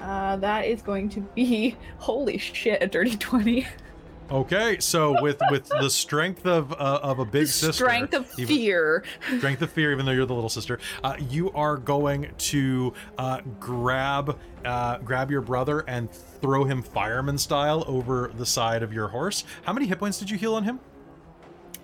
Uh, 0.00 0.36
that 0.36 0.64
is 0.64 0.80
going 0.80 1.10
to 1.10 1.20
be 1.20 1.76
holy 1.98 2.38
shit, 2.38 2.82
a 2.82 2.86
dirty 2.86 3.16
twenty. 3.18 3.66
Okay, 4.30 4.78
so 4.78 5.20
with 5.22 5.38
with 5.50 5.68
the 5.68 5.90
strength 5.90 6.46
of 6.46 6.72
uh, 6.72 7.00
of 7.02 7.18
a 7.18 7.24
big 7.26 7.48
sister, 7.48 7.72
Strength 7.84 8.14
of 8.14 8.30
even- 8.38 8.46
fear. 8.56 9.04
strength 9.38 9.60
of 9.60 9.70
fear, 9.70 9.92
even 9.92 10.06
though 10.06 10.12
you're 10.12 10.24
the 10.24 10.34
little 10.34 10.48
sister, 10.48 10.78
uh, 11.04 11.16
you 11.28 11.50
are 11.52 11.76
going 11.76 12.30
to 12.38 12.94
uh, 13.18 13.42
grab 13.60 14.38
uh, 14.64 14.96
grab 14.98 15.30
your 15.30 15.42
brother 15.42 15.80
and 15.80 16.10
throw 16.10 16.64
him 16.64 16.82
fireman 16.82 17.36
style 17.36 17.84
over 17.86 18.30
the 18.34 18.46
side 18.46 18.82
of 18.82 18.90
your 18.92 19.08
horse. 19.08 19.44
How 19.64 19.74
many 19.74 19.86
hit 19.86 19.98
points 19.98 20.18
did 20.18 20.30
you 20.30 20.38
heal 20.38 20.54
on 20.54 20.64
him? 20.64 20.80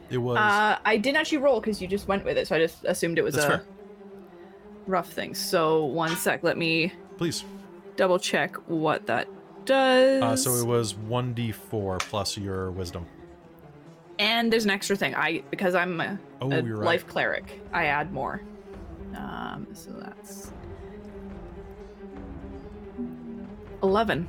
It 0.09 0.19
was 0.19 0.39
Uh, 0.39 0.79
I 0.85 0.97
didn't 0.97 1.19
actually 1.19 1.39
roll 1.39 1.61
because 1.61 1.83
you 1.83 1.89
just 1.89 2.09
went 2.09 2.25
with 2.25 2.39
it, 2.39 2.47
so 2.49 2.57
I 2.57 2.61
just 2.61 2.85
assumed 2.87 3.19
it 3.19 3.25
was 3.25 3.35
That's 3.35 3.47
a 3.47 3.49
fair. 3.59 3.65
Rough 4.87 5.11
thing. 5.13 5.35
So 5.35 5.85
one 5.87 6.15
sec, 6.17 6.43
let 6.43 6.57
me 6.59 6.93
please. 7.17 7.45
double 7.97 8.19
check 8.19 8.57
what 8.69 9.07
that 9.07 9.29
does. 9.65 10.23
Uh, 10.23 10.37
so 10.37 10.55
it 10.55 10.67
was 10.67 10.95
one 10.95 11.33
d 11.35 11.53
four 11.53 11.99
plus 11.99 12.37
your 12.37 12.71
wisdom. 12.71 13.07
and 14.19 14.53
there's 14.53 14.65
an 14.65 14.71
extra 14.71 14.95
thing. 14.97 15.15
I 15.15 15.43
because 15.51 15.75
I'm 15.75 16.01
a, 16.01 16.19
Oh, 16.41 16.51
a 16.53 16.63
right. 16.63 16.85
life 16.85 17.07
cleric, 17.07 17.61
I 17.73 17.87
add 17.87 18.13
more. 18.13 18.43
Um, 19.17 19.67
so 19.73 19.91
that's 19.93 20.53
eleven. 23.83 24.29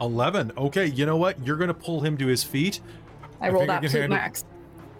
Eleven. 0.00 0.52
Okay, 0.56 0.86
you 0.86 1.06
know 1.06 1.16
what? 1.16 1.44
You're 1.46 1.56
gonna 1.56 1.74
pull 1.74 2.00
him 2.00 2.16
to 2.18 2.26
his 2.26 2.42
feet. 2.44 2.80
I 3.40 3.46
I 3.46 3.50
rolled 3.50 3.70
absolute 3.70 4.00
handle- 4.00 4.18
max. 4.18 4.44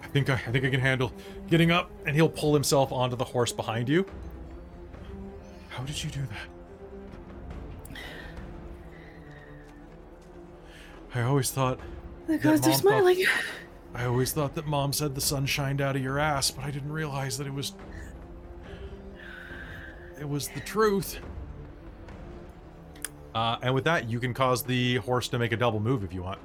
I 0.03 0.07
think 0.09 0.31
I, 0.31 0.35
I 0.35 0.51
think 0.51 0.65
I 0.65 0.71
can 0.71 0.81
handle 0.81 1.13
getting 1.51 1.71
up, 1.71 1.91
and 2.07 2.15
he'll 2.17 2.29
pull 2.29 2.55
himself 2.55 2.93
onto 2.93 3.17
the 3.17 3.25
horse 3.25 3.53
behind 3.53 3.89
you. 3.89 4.07
How 5.77 5.85
did 5.85 6.03
you 6.03 6.09
do 6.09 6.23
that? 6.23 7.99
I 11.15 11.21
always 11.21 11.51
thought 11.51 11.79
The 12.27 12.39
gods 12.39 12.67
are 12.67 12.71
Mom 12.71 12.73
thought- 12.73 12.81
smiling. 12.81 13.25
I 13.95 14.05
always 14.07 14.33
thought 14.33 14.55
that 14.55 14.67
mom 14.67 14.93
said 14.95 15.15
the 15.15 15.21
sun 15.21 15.45
shined 15.45 15.83
out 15.83 15.97
of 15.97 16.03
your 16.03 16.19
ass, 16.19 16.51
but 16.51 16.65
I 16.65 16.71
didn't 16.71 16.93
realize 16.93 17.37
that 17.37 17.47
it 17.47 17.53
was 17.53 17.75
it 20.19 20.27
was 20.27 20.49
the 20.49 20.61
truth. 20.61 21.19
Uh, 23.35 23.59
and 23.61 23.75
with 23.75 23.85
that, 23.85 24.09
you 24.09 24.19
can 24.19 24.33
cause 24.33 24.63
the 24.63 24.97
horse 24.97 25.29
to 25.29 25.39
make 25.39 25.53
a 25.53 25.57
double 25.59 25.79
move 25.81 26.03
if 26.05 26.15
you 26.15 26.23
want. 26.23 26.39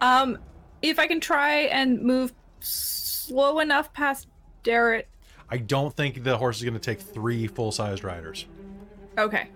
Um, 0.00 0.38
if 0.80 0.98
I 0.98 1.06
can 1.06 1.20
try 1.20 1.60
and 1.64 2.00
move 2.00 2.32
slow 2.60 3.58
enough 3.60 3.92
past 3.92 4.26
Darrett. 4.64 5.04
I 5.50 5.58
don't 5.58 5.94
think 5.94 6.22
the 6.22 6.36
horse 6.38 6.58
is 6.58 6.62
going 6.64 6.74
to 6.74 6.80
take 6.80 7.00
three 7.00 7.46
full-sized 7.46 8.04
riders. 8.04 8.46
Okay. 9.18 9.48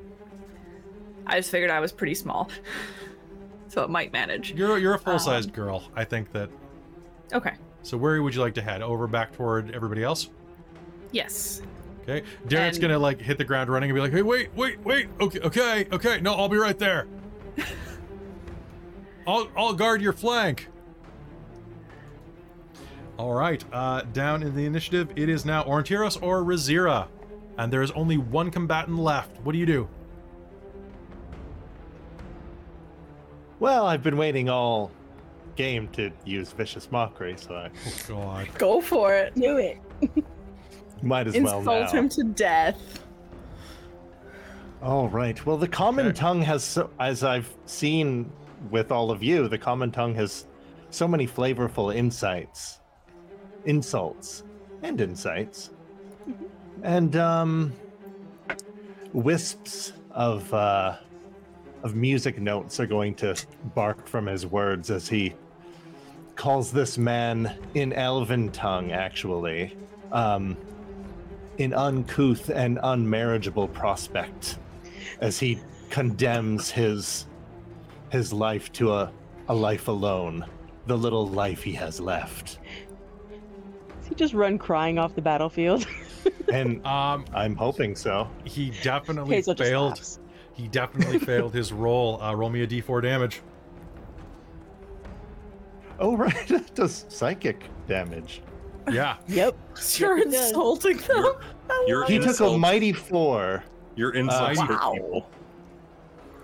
I 1.27 1.39
just 1.39 1.51
figured 1.51 1.71
I 1.71 1.81
was 1.81 1.93
pretty 1.93 2.15
small, 2.15 2.51
so 3.69 3.83
it 3.83 3.91
might 3.91 4.13
manage. 4.13 4.53
You're 4.53 4.77
you're 4.79 4.95
a 4.95 4.99
full-sized 4.99 5.51
Um, 5.51 5.55
girl. 5.55 5.85
I 5.97 6.05
think 6.05 6.33
that. 6.33 6.51
Okay. 7.33 7.53
So 7.83 7.97
where 7.97 8.23
would 8.23 8.35
you 8.35 8.41
like 8.41 8.55
to 8.55 8.63
head? 8.63 8.83
Over 8.83 9.07
back 9.07 9.33
toward 9.35 9.71
everybody 9.75 10.03
else? 10.03 10.29
Yes. 11.13 11.63
Okay. 12.03 12.27
Darren's 12.47 12.77
And- 12.77 12.83
gonna 12.83 12.99
like 12.99 13.21
hit 13.21 13.39
the 13.39 13.45
ground 13.45 13.71
running 13.71 13.89
and 13.91 13.97
be 13.97 14.01
like, 14.03 14.13
"Hey, 14.13 14.21
wait, 14.23 14.51
wait, 14.55 14.79
wait. 14.85 15.09
Okay, 15.21 15.41
okay, 15.41 15.87
okay. 15.93 16.21
No, 16.21 16.35
I'll 16.35 16.49
be 16.51 16.59
right 16.59 16.79
there. 16.79 17.07
I'll 19.27 19.49
I'll 19.57 19.73
guard 19.73 20.03
your 20.03 20.13
flank." 20.13 20.69
All 23.19 23.33
right. 23.35 23.65
Uh, 23.73 24.03
down 24.13 24.43
in 24.43 24.55
the 24.57 24.65
initiative, 24.67 25.11
it 25.17 25.29
is 25.29 25.45
now 25.45 25.63
Orontiros 25.65 26.21
or 26.23 26.43
Razira. 26.43 27.07
and 27.59 27.73
there 27.73 27.83
is 27.83 27.91
only 27.93 28.17
one 28.19 28.51
combatant 28.51 28.99
left. 28.99 29.39
What 29.43 29.53
do 29.53 29.59
you 29.59 29.67
do? 29.67 29.89
Well, 33.61 33.87
I've 33.87 34.03
been 34.03 34.17
waiting 34.17 34.49
all 34.49 34.91
game 35.57 35.89
to 35.93 36.11
use 36.25 36.51
vicious 36.53 36.91
mockery, 36.91 37.37
so 37.37 37.55
I 37.55 37.71
Oh 37.87 38.09
God. 38.09 38.49
Go 38.59 38.81
for 38.81 39.15
it. 39.15 39.35
Do 39.37 39.57
it. 39.59 39.79
might 41.03 41.27
as 41.29 41.35
Insult 41.35 41.65
well 41.65 41.83
now. 41.85 41.91
him 41.91 42.09
to 42.11 42.25
death. 42.25 43.01
All 44.83 45.09
right. 45.09 45.45
Well, 45.47 45.57
the 45.57 45.69
common 45.69 46.07
Okay. 46.09 46.17
tongue 46.19 46.43
has, 46.43 46.63
so, 46.65 46.91
as 46.99 47.23
I've 47.25 47.49
seen 47.67 48.31
with 48.71 48.91
all 48.91 49.11
of 49.11 49.23
you, 49.23 49.49
the 49.49 49.57
common 49.59 49.91
tongue 49.91 50.15
has 50.17 50.47
so 50.91 51.07
many 51.09 51.27
flavorful 51.27 51.95
insights, 51.95 52.81
insults, 53.65 54.45
and 54.83 55.01
insights, 55.01 55.71
and 56.83 57.17
um, 57.17 57.73
wisps 59.13 59.93
of 60.11 60.53
uh, 60.53 60.97
of 61.83 61.95
music 61.95 62.41
notes 62.41 62.81
are 62.81 62.87
going 62.87 63.15
to 63.15 63.37
bark 63.75 64.07
from 64.07 64.27
his 64.27 64.47
words 64.47 64.91
as 64.91 65.09
he 65.09 65.35
calls 66.35 66.73
this 66.73 66.99
man 66.99 67.57
in 67.75 67.93
Elven 67.93 68.51
tongue, 68.51 68.93
actually, 68.93 69.77
um, 70.13 70.57
an 71.59 71.73
uncouth 71.73 72.49
and 72.51 72.79
unmarriageable 72.79 73.73
prospect 73.73 74.59
as 75.21 75.39
he 75.39 75.59
condemns 75.91 76.71
his 76.71 77.27
his 78.11 78.33
life 78.33 78.73
to 78.73 78.93
a, 78.93 79.13
a 79.49 79.55
life 79.55 79.89
alone, 79.89 80.45
the 80.87 80.97
little 80.97 81.27
life 81.27 81.63
he 81.63 81.73
has 81.73 82.01
left. 82.01 82.59
Does 84.05 84.09
he 84.11 84.15
just 84.17 84.35
run 84.35 84.59
crying 84.59 84.99
off 84.99 85.15
the 85.15 85.23
battlefield? 85.23 85.87
And 86.53 86.87
Um, 86.87 87.25
I'm 87.35 87.57
hoping 87.57 87.97
so. 87.97 88.29
he 88.45 88.71
definitely 88.83 89.37
Hazel 89.37 89.55
failed. 89.55 90.01
He 90.53 90.69
definitely 90.69 91.19
failed 91.31 91.55
his 91.55 91.73
roll. 91.73 92.21
Uh, 92.23 92.35
roll 92.35 92.51
me 92.51 92.63
a 92.63 92.67
d4 92.67 93.03
damage. 93.03 93.41
Oh 95.99 96.17
right, 96.17 96.51
it 96.51 96.75
does 96.75 97.07
psychic 97.09 97.65
damage. 97.89 98.43
Yeah. 98.91 99.17
Yep. 99.27 99.57
You're 99.97 100.19
it 100.19 100.31
does. 100.31 100.49
insulting 100.49 100.99
them. 100.99 101.33
I 101.71 101.85
You're 101.89 102.05
He 102.05 102.17
it. 102.17 102.23
took 102.23 102.41
a 102.41 102.59
mighty 102.59 102.93
four. 102.93 103.65
You're 103.97 104.13
insults 104.15 104.59
Uh, 104.61 104.67
wow. 104.69 104.93
people. 104.93 105.31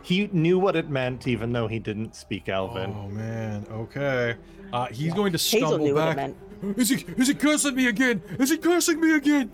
He 0.02 0.28
knew 0.32 0.58
what 0.58 0.76
it 0.76 0.88
meant, 0.88 1.26
even 1.28 1.52
though 1.52 1.68
he 1.68 1.78
didn't 1.78 2.14
speak 2.14 2.48
Elven. 2.48 2.94
Oh 2.96 3.08
man. 3.08 3.66
Okay. 3.70 4.36
Uh, 4.72 4.86
he's 4.86 5.12
going 5.14 5.32
to 5.32 5.38
Hazel 5.38 5.68
stumble 5.68 5.86
knew 5.86 5.94
what 5.94 6.16
back. 6.16 6.30
It 6.62 6.66
meant. 6.66 6.78
Is 6.78 6.88
he 6.90 7.04
is 7.16 7.28
he 7.28 7.34
cursing 7.34 7.74
me 7.74 7.86
again? 7.88 8.22
Is 8.38 8.50
he 8.50 8.56
cursing 8.58 9.00
me 9.00 9.14
again? 9.14 9.50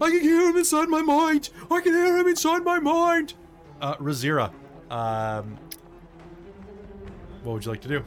I 0.00 0.10
can 0.10 0.20
hear 0.20 0.48
him 0.50 0.56
inside 0.56 0.88
my 0.88 1.02
mind. 1.02 1.50
I 1.70 1.80
can 1.80 1.92
hear 1.92 2.16
him 2.16 2.26
inside 2.28 2.62
my 2.64 2.78
mind. 2.78 3.34
Uh, 3.80 3.96
Razira, 3.96 4.52
um, 4.90 5.56
what 7.42 7.54
would 7.54 7.64
you 7.64 7.70
like 7.72 7.80
to 7.82 7.88
do? 7.88 8.04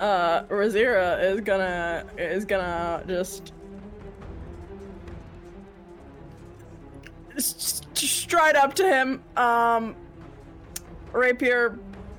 uh 0.00 0.42
Razira 0.44 1.22
is 1.22 1.40
gonna 1.42 2.04
is 2.18 2.44
gonna 2.44 3.04
just 3.06 3.52
s- 7.36 7.80
s- 7.92 8.00
stride 8.10 8.56
up 8.56 8.74
to 8.74 8.84
him, 8.88 9.22
um 9.36 9.94
rapier 11.12 11.78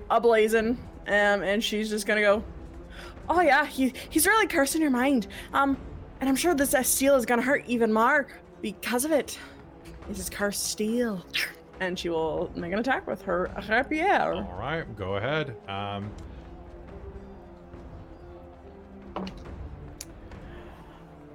ablazing, 0.09 0.69
um, 1.07 1.43
and 1.43 1.61
she's 1.63 1.89
just 1.89 2.07
gonna 2.07 2.21
go, 2.21 2.43
Oh 3.29 3.41
yeah, 3.41 3.65
he 3.65 3.93
he's 4.09 4.25
really 4.27 4.47
cursing 4.47 4.81
your 4.81 4.91
mind. 4.91 5.27
Um, 5.53 5.77
and 6.19 6.29
I'm 6.29 6.35
sure 6.35 6.53
this 6.55 6.73
uh, 6.73 6.83
steel 6.83 7.15
is 7.15 7.25
gonna 7.25 7.41
hurt 7.41 7.63
even 7.67 7.91
more 7.91 8.27
because 8.61 9.05
of 9.05 9.11
it. 9.11 9.37
This 10.07 10.19
is 10.19 10.29
cursed 10.29 10.65
steel. 10.65 11.25
And 11.81 11.99
she 11.99 12.07
will 12.09 12.51
make 12.55 12.71
an 12.71 12.79
attack 12.79 13.05
with 13.05 13.21
her 13.23 13.51
rapier. 13.67 14.33
All 14.49 14.57
right, 14.59 14.83
go 14.95 15.15
ahead. 15.15 15.55
Um, 15.67 16.09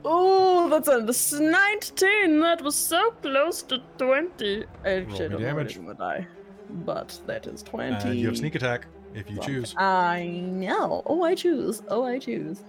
Oh, 0.05 0.69
that's 0.71 0.89
a 0.89 1.01
this 1.05 1.33
is 1.33 1.41
19. 1.41 2.41
That 2.41 2.63
was 2.63 2.75
so 2.75 3.11
close 3.23 3.63
to 3.65 3.79
20. 3.99 4.65
I 4.85 5.01
Roll 5.01 5.17
should 5.17 5.33
me 5.33 5.33
have 5.33 5.41
damage. 5.41 5.75
damage. 5.75 5.99
die. 5.99 6.27
But 6.71 7.21
that 7.27 7.47
is 7.47 7.63
20. 7.63 8.09
and 8.09 8.19
you 8.19 8.27
have 8.29 8.37
sneak 8.39 8.55
attack 8.55 8.87
if 9.15 9.31
you 9.31 9.39
choose. 9.41 9.75
I 9.77 10.27
know. 10.45 11.03
Oh, 11.07 11.23
I 11.23 11.35
choose. 11.35 11.83
Oh, 11.89 12.05
I 12.05 12.19
choose. 12.19 12.63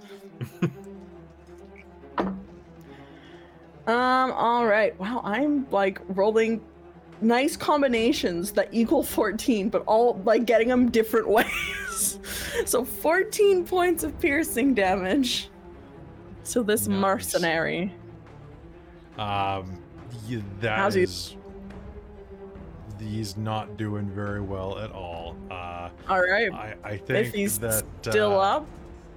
um, 2.17 2.31
all 3.87 4.65
right. 4.65 4.97
Wow, 4.99 5.21
I'm 5.23 5.69
like 5.71 5.99
rolling 6.09 6.61
nice 7.21 7.55
combinations 7.55 8.51
that 8.53 8.69
equal 8.71 9.03
14, 9.03 9.69
but 9.69 9.83
all 9.85 10.19
like 10.25 10.45
getting 10.45 10.67
them 10.67 10.89
different 10.89 11.27
ways. 11.29 12.19
so 12.65 12.83
14 12.83 13.65
points 13.65 14.03
of 14.03 14.17
piercing 14.19 14.73
damage. 14.73 15.49
So 16.43 16.63
this 16.63 16.87
Nice. 16.87 16.99
mercenary. 16.99 17.93
Um, 19.17 19.79
y- 20.29 20.41
that 20.61 20.77
How's 20.77 20.95
is- 20.95 21.35
he's 23.01 23.35
not 23.37 23.77
doing 23.77 24.09
very 24.09 24.41
well 24.41 24.77
at 24.79 24.91
all. 24.91 25.35
Uh, 25.49 25.89
All 26.09 26.21
right. 26.21 26.51
I, 26.51 26.75
I 26.83 26.97
think 26.97 27.27
If 27.27 27.33
he's 27.33 27.59
that 27.59 27.83
still 28.01 28.39
uh, 28.39 28.57
up. 28.57 28.67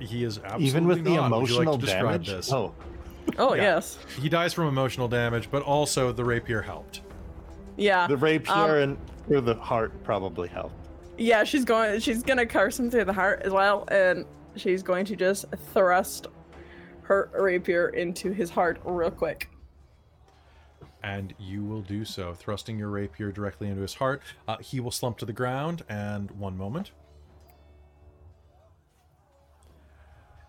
He 0.00 0.24
is 0.24 0.38
absolutely 0.38 0.66
Even 0.66 0.86
with 0.86 1.04
the 1.04 1.14
not. 1.16 1.30
Would 1.30 1.48
you 1.50 1.56
like 1.56 1.68
emotional 1.68 1.78
damage. 1.78 2.28
This? 2.28 2.52
Oh, 2.52 2.74
Oh, 3.38 3.54
yeah. 3.54 3.62
yes. 3.62 3.98
He 4.20 4.28
dies 4.28 4.52
from 4.52 4.68
emotional 4.68 5.08
damage, 5.08 5.50
but 5.50 5.62
also 5.62 6.12
the 6.12 6.24
rapier 6.24 6.60
helped. 6.62 7.00
Yeah. 7.76 8.06
the 8.06 8.16
rapier 8.16 8.52
Um, 8.54 8.70
and 8.70 8.98
through 9.26 9.40
the 9.42 9.54
heart 9.54 9.92
probably 10.04 10.48
helped. 10.48 10.74
Yeah, 11.16 11.44
she's 11.44 11.64
going. 11.64 12.00
She's 12.00 12.22
gonna 12.22 12.44
curse 12.44 12.78
him 12.78 12.90
through 12.90 13.04
the 13.04 13.12
heart 13.12 13.42
as 13.44 13.52
well, 13.52 13.84
and 13.88 14.24
she's 14.56 14.82
going 14.82 15.04
to 15.06 15.16
just 15.16 15.44
thrust 15.72 16.26
her 17.02 17.30
rapier 17.38 17.90
into 17.90 18.32
his 18.32 18.50
heart 18.50 18.80
real 18.84 19.10
quick. 19.12 19.48
And 21.04 21.34
you 21.38 21.62
will 21.62 21.82
do 21.82 22.02
so, 22.02 22.32
thrusting 22.32 22.78
your 22.78 22.88
rapier 22.88 23.30
directly 23.30 23.68
into 23.68 23.82
his 23.82 23.94
heart. 23.94 24.22
Uh, 24.48 24.56
he 24.58 24.80
will 24.80 24.90
slump 24.90 25.18
to 25.18 25.26
the 25.26 25.34
ground, 25.34 25.84
and 25.86 26.30
one 26.32 26.56
moment. 26.56 26.92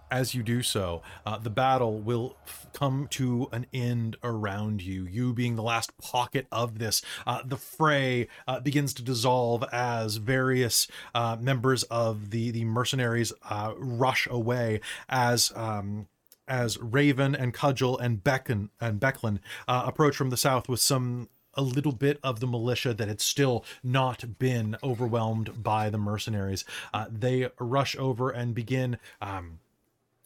As 0.09 0.33
you 0.33 0.43
do 0.43 0.61
so, 0.61 1.01
uh, 1.25 1.39
the 1.39 1.49
battle 1.49 1.99
will 1.99 2.37
f- 2.45 2.67
come 2.71 3.07
to 3.11 3.49
an 3.51 3.65
end 3.73 4.15
around 4.23 4.81
you. 4.81 5.03
You 5.05 5.33
being 5.33 5.57
the 5.57 5.63
last 5.63 5.97
pocket 5.97 6.47
of 6.53 6.79
this, 6.79 7.01
uh, 7.27 7.41
the 7.43 7.57
fray 7.57 8.29
uh, 8.47 8.61
begins 8.61 8.93
to 8.93 9.03
dissolve 9.03 9.65
as 9.73 10.15
various 10.17 10.87
uh, 11.13 11.35
members 11.37 11.83
of 11.83 12.29
the 12.29 12.51
the 12.51 12.63
mercenaries 12.63 13.33
uh, 13.49 13.73
rush 13.77 14.25
away. 14.31 14.79
As 15.09 15.51
um, 15.55 16.07
as 16.47 16.77
Raven 16.79 17.35
and 17.35 17.53
Cudgel 17.53 17.97
and 17.97 18.23
Beckon 18.23 18.69
and 18.79 18.99
Becklin 18.99 19.39
uh, 19.67 19.83
approach 19.85 20.15
from 20.15 20.29
the 20.29 20.37
south 20.37 20.69
with 20.69 20.79
some 20.79 21.29
a 21.55 21.61
little 21.61 21.93
bit 21.93 22.19
of 22.21 22.39
the 22.39 22.47
militia 22.47 22.93
that 22.93 23.07
had 23.07 23.21
still 23.21 23.63
not 23.83 24.37
been 24.37 24.75
overwhelmed 24.83 25.63
by 25.63 25.89
the 25.89 25.97
mercenaries. 25.97 26.65
Uh, 26.93 27.05
they 27.09 27.49
rush 27.59 27.95
over 27.97 28.29
and 28.29 28.53
begin 28.53 28.97
um, 29.21 29.59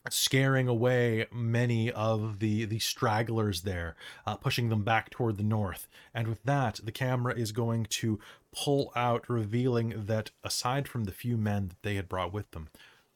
scaring 0.10 0.68
away 0.68 1.28
many 1.32 1.92
of 1.92 2.40
the 2.40 2.66
the 2.66 2.80
stragglers 2.80 3.62
there, 3.62 3.96
uh, 4.26 4.36
pushing 4.36 4.70
them 4.70 4.84
back 4.84 5.10
toward 5.10 5.38
the 5.38 5.44
north. 5.44 5.88
And 6.14 6.28
with 6.28 6.44
that, 6.44 6.80
the 6.84 6.92
camera 6.92 7.34
is 7.36 7.52
going 7.52 7.86
to 7.86 8.20
pull 8.52 8.92
out, 8.96 9.30
revealing 9.30 10.06
that 10.08 10.32
aside 10.44 10.88
from 10.88 11.04
the 11.04 11.12
few 11.12 11.38
men 11.38 11.68
that 11.68 11.84
they 11.84 11.96
had 11.96 12.10
brought 12.10 12.34
with 12.34 12.50
them, 12.52 12.70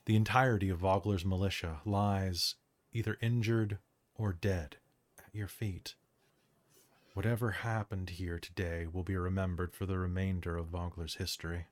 the 0.05 0.15
entirety 0.15 0.69
of 0.69 0.79
Vogler's 0.79 1.25
militia 1.25 1.79
lies 1.85 2.55
either 2.93 3.17
injured 3.21 3.79
or 4.15 4.33
dead 4.33 4.77
at 5.19 5.33
your 5.33 5.47
feet. 5.47 5.95
Whatever 7.13 7.51
happened 7.51 8.11
here 8.11 8.39
today 8.39 8.87
will 8.91 9.03
be 9.03 9.17
remembered 9.17 9.73
for 9.73 9.85
the 9.85 9.97
remainder 9.97 10.57
of 10.57 10.67
Vogler's 10.67 11.15
history. 11.15 11.65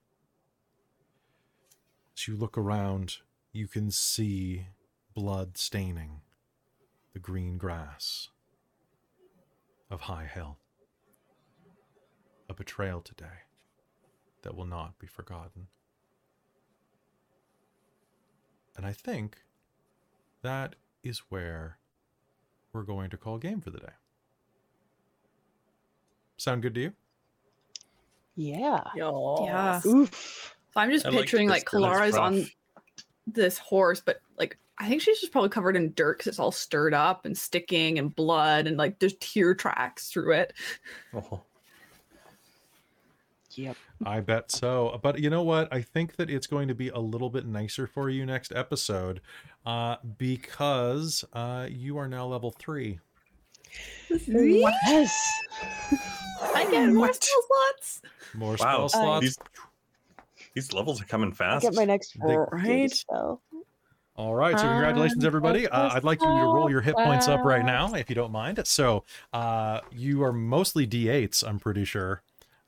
As 2.15 2.27
you 2.27 2.35
look 2.35 2.57
around, 2.57 3.17
you 3.51 3.67
can 3.67 3.91
see 3.91 4.67
blood 5.13 5.57
staining 5.57 6.21
the 7.13 7.19
green 7.19 7.57
grass 7.57 8.29
of 9.89 10.01
High 10.01 10.29
Hill. 10.31 10.57
A 12.49 12.53
betrayal 12.53 13.01
today 13.01 13.45
that 14.41 14.55
will 14.55 14.65
not 14.65 14.99
be 14.99 15.07
forgotten. 15.07 15.67
And 18.75 18.85
I 18.85 18.93
think 18.93 19.37
that 20.41 20.75
is 21.03 21.19
where 21.29 21.77
we're 22.73 22.83
going 22.83 23.09
to 23.09 23.17
call 23.17 23.37
game 23.37 23.61
for 23.61 23.69
the 23.69 23.79
day. 23.79 23.93
Sound 26.37 26.61
good 26.61 26.75
to 26.75 26.81
you? 26.81 26.93
Yeah. 28.35 28.83
Yeah. 28.95 29.81
Oof. 29.85 30.55
So 30.73 30.79
I'm 30.79 30.89
just 30.89 31.05
I 31.05 31.11
picturing 31.11 31.47
this 31.47 31.57
like 31.57 31.65
girl. 31.65 31.83
Kalara's 31.83 32.15
on 32.15 32.47
this 33.27 33.57
horse, 33.57 34.01
but 34.03 34.21
like 34.37 34.57
I 34.77 34.87
think 34.89 35.01
she's 35.01 35.19
just 35.19 35.31
probably 35.31 35.49
covered 35.49 35.75
in 35.75 35.93
dirt 35.93 36.17
because 36.17 36.27
it's 36.27 36.39
all 36.39 36.51
stirred 36.51 36.93
up 36.93 37.25
and 37.25 37.37
sticking 37.37 37.99
and 37.99 38.15
blood 38.15 38.67
and 38.67 38.77
like 38.77 38.99
there's 38.99 39.15
tear 39.19 39.53
tracks 39.53 40.09
through 40.09 40.33
it. 40.33 40.53
Oh. 41.13 41.41
Yep. 43.55 43.75
I 44.05 44.19
bet 44.21 44.51
so. 44.51 44.99
But 45.01 45.19
you 45.19 45.29
know 45.29 45.43
what? 45.43 45.71
I 45.73 45.81
think 45.81 46.15
that 46.17 46.29
it's 46.29 46.47
going 46.47 46.67
to 46.67 46.75
be 46.75 46.89
a 46.89 46.99
little 46.99 47.29
bit 47.29 47.45
nicer 47.45 47.87
for 47.87 48.09
you 48.09 48.25
next 48.25 48.51
episode 48.55 49.21
uh, 49.65 49.97
because 50.17 51.23
uh, 51.33 51.67
you 51.69 51.97
are 51.97 52.07
now 52.07 52.25
level 52.25 52.51
three. 52.51 52.99
Yes. 54.09 55.33
I 56.53 56.67
get 56.69 56.89
more 56.89 57.11
spell 57.13 57.43
slots. 57.47 58.01
More 58.33 58.51
Wow. 58.51 58.87
spell 58.87 58.89
slots. 58.89 59.21
These, 59.21 59.37
these 60.53 60.73
levels 60.73 61.01
are 61.01 61.05
coming 61.05 61.31
I 61.31 61.35
fast. 61.35 61.63
get 61.63 61.73
my 61.75 61.85
next 61.85 62.17
They- 62.25 62.35
right. 62.37 62.91
spell. 62.91 63.41
All 64.17 64.35
right, 64.35 64.59
so 64.59 64.67
congratulations, 64.67 65.23
Um, 65.23 65.27
everybody. 65.27 65.67
Uh, 65.69 65.89
I'd 65.95 66.03
like 66.03 66.19
you 66.21 66.27
to 66.27 66.33
roll 66.33 66.69
your 66.69 66.81
hit 66.81 66.95
points 66.95 67.27
up 67.29 67.43
right 67.45 67.65
now, 67.65 67.93
if 67.93 68.09
you 68.09 68.13
don't 68.15 68.31
mind. 68.31 68.59
So 68.67 69.03
uh, 69.33 69.79
you 69.89 70.21
are 70.23 70.33
mostly 70.33 70.85
D8s, 70.85 71.47
I'm 71.47 71.59
pretty 71.59 71.85
sure, 71.85 72.21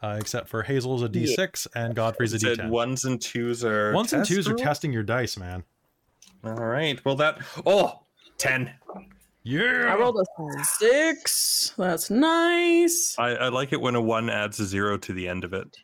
uh, 0.04 0.18
except 0.20 0.48
for 0.50 0.62
Hazel's 0.62 1.02
a 1.02 1.10
D6 1.10 1.68
and 1.76 1.96
Godfrey's 1.96 2.34
a 2.34 2.36
It 2.36 2.42
said 2.42 2.58
D10. 2.60 2.70
ones 2.70 3.06
and 3.06 3.20
twos 3.22 3.64
are 3.66 3.94
Ones 3.94 4.14
and 4.14 4.22
test 4.22 4.30
twos 4.32 4.48
are 4.48 4.54
testing 4.56 4.94
your 4.94 5.04
dice, 5.04 5.38
man. 5.38 5.64
All 6.44 6.54
right. 6.54 7.04
Well, 7.06 7.16
that 7.16 7.40
oh, 7.66 8.02
10. 8.38 8.72
Yeah. 9.44 9.94
I 9.94 9.96
rolled 9.98 10.18
a 10.18 10.64
six. 10.64 11.74
That's 11.78 12.10
nice. 12.10 13.16
I, 13.18 13.30
I 13.36 13.48
like 13.50 13.74
it 13.74 13.82
when 13.82 13.96
a 13.96 14.02
one 14.02 14.30
adds 14.30 14.60
a 14.60 14.66
zero 14.66 14.98
to 14.98 15.14
the 15.14 15.28
end 15.28 15.44
of 15.44 15.54
it. 15.54 15.78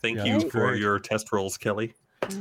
Thank 0.00 0.18
Yeah, 0.18 0.24
you 0.24 0.40
for 0.50 0.68
great. 0.70 0.80
your 0.80 0.98
test 0.98 1.30
rolls, 1.32 1.56
Kelly. 1.56 1.94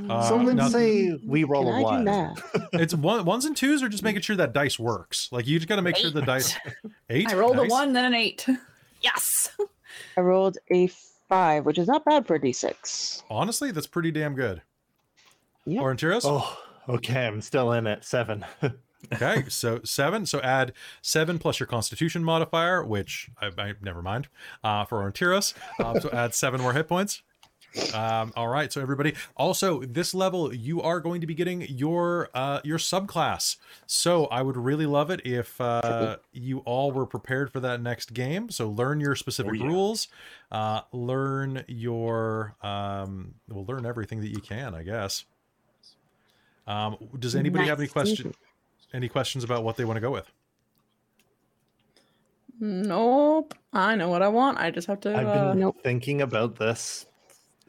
Uh, 0.10 0.28
so 0.28 0.36
let's 0.38 0.56
now- 0.56 0.68
say 0.70 1.18
we 1.26 1.44
roll 1.44 1.64
Can 1.66 1.74
a 1.74 1.76
I 1.76 1.80
do 1.80 1.84
one. 1.84 2.06
that? 2.06 2.70
it's 2.74 2.94
one, 2.94 3.26
ones 3.26 3.46
and 3.46 3.56
twos 3.58 3.82
are 3.84 3.90
just 3.90 4.04
making 4.04 4.22
sure 4.22 4.36
that 4.36 4.54
dice 4.54 4.78
works. 4.80 5.28
Like 5.32 5.48
you 5.48 5.58
just 5.60 5.68
got 5.68 5.78
to 5.78 5.82
make 5.82 5.96
sure 5.96 6.10
the 6.12 6.22
dice. 6.22 6.56
Eight. 7.10 7.30
I 7.30 7.36
rolled 7.36 7.58
Nice. 7.58 7.70
a 7.70 7.74
one, 7.74 7.94
then 7.94 8.06
an 8.06 8.14
eight. 8.14 8.46
Yes. 9.02 9.50
I 10.18 10.22
rolled 10.22 10.58
a 10.72 10.88
five, 10.88 11.66
which 11.66 11.78
is 11.78 11.88
not 11.88 12.06
bad 12.06 12.28
for 12.28 12.36
a 12.36 12.40
d6. 12.40 13.24
Honestly, 13.30 13.72
that's 13.72 13.88
pretty 13.88 14.12
damn 14.12 14.36
good. 14.36 14.62
Yep. 15.66 15.84
Orontiros? 15.84 16.22
Oh, 16.26 16.58
okay. 16.90 17.28
I'm 17.28 17.42
still 17.42 17.72
in 17.72 17.88
at 17.88 18.04
seven. 18.04 18.46
Okay, 19.12 19.46
so 19.50 19.82
seven. 19.84 20.26
So 20.26 20.40
add 20.42 20.74
seven 21.02 21.40
plus 21.40 21.60
your 21.60 21.66
Constitution 21.66 22.24
modifier, 22.24 22.84
which 22.84 23.30
I, 23.42 23.50
I 23.58 23.74
never 23.82 24.02
mind 24.02 24.28
uh, 24.64 24.86
for 24.86 25.00
Orontiros. 25.00 25.56
Um, 25.84 26.00
so 26.00 26.10
add 26.12 26.36
seven 26.36 26.62
more 26.62 26.74
hit 26.74 26.88
points. 26.88 27.24
Um, 27.94 28.32
all 28.36 28.48
right, 28.48 28.72
so 28.72 28.82
everybody. 28.82 29.14
Also, 29.36 29.82
this 29.82 30.14
level 30.14 30.54
you 30.54 30.82
are 30.82 31.00
going 31.00 31.22
to 31.22 31.28
be 31.28 31.34
getting 31.34 31.62
your 31.64 32.30
uh, 32.34 32.62
your 32.64 32.78
subclass. 32.78 33.58
So 33.86 34.26
I 34.26 34.42
would 34.42 34.58
really 34.58 34.86
love 34.86 35.10
it 35.10 35.22
if 35.26 35.60
uh, 35.60 36.18
you 36.32 36.60
all 36.60 36.92
were 36.92 37.06
prepared 37.06 37.52
for 37.52 37.60
that 37.60 37.82
next 37.82 38.14
game. 38.14 38.50
So 38.50 38.70
learn 38.70 39.00
your 39.00 39.16
specific 39.16 39.52
Oh, 39.52 39.56
yeah. 39.56 39.66
rules. 39.66 40.08
Uh, 40.52 40.82
learn 40.92 41.64
your 41.68 42.56
um, 42.62 43.36
well, 43.50 43.66
learn 43.66 43.86
everything 43.86 44.22
that 44.22 44.30
you 44.30 44.40
can, 44.42 44.74
I 44.74 44.84
guess. 44.84 45.26
Um, 46.68 46.98
does 47.20 47.36
anybody 47.36 47.66
have 47.68 47.80
any 47.80 47.88
Nice. 47.88 47.94
question? 47.94 48.34
Any 48.94 49.10
questions 49.10 49.44
about 49.44 49.64
what 49.64 49.78
they 49.78 49.86
want 49.86 49.98
to 49.98 50.02
go 50.02 50.12
with? 50.12 50.30
Nope. 52.60 53.56
I 53.74 53.96
know 53.96 54.10
what 54.10 54.22
I 54.22 54.28
want. 54.28 54.60
I 54.60 54.70
just 54.70 54.88
have 54.88 55.00
to. 55.02 55.18
I've 55.18 55.28
uh, 55.28 55.50
been 55.52 55.60
Nope. 55.60 55.78
thinking 55.84 56.22
about 56.22 56.58
this 56.58 57.08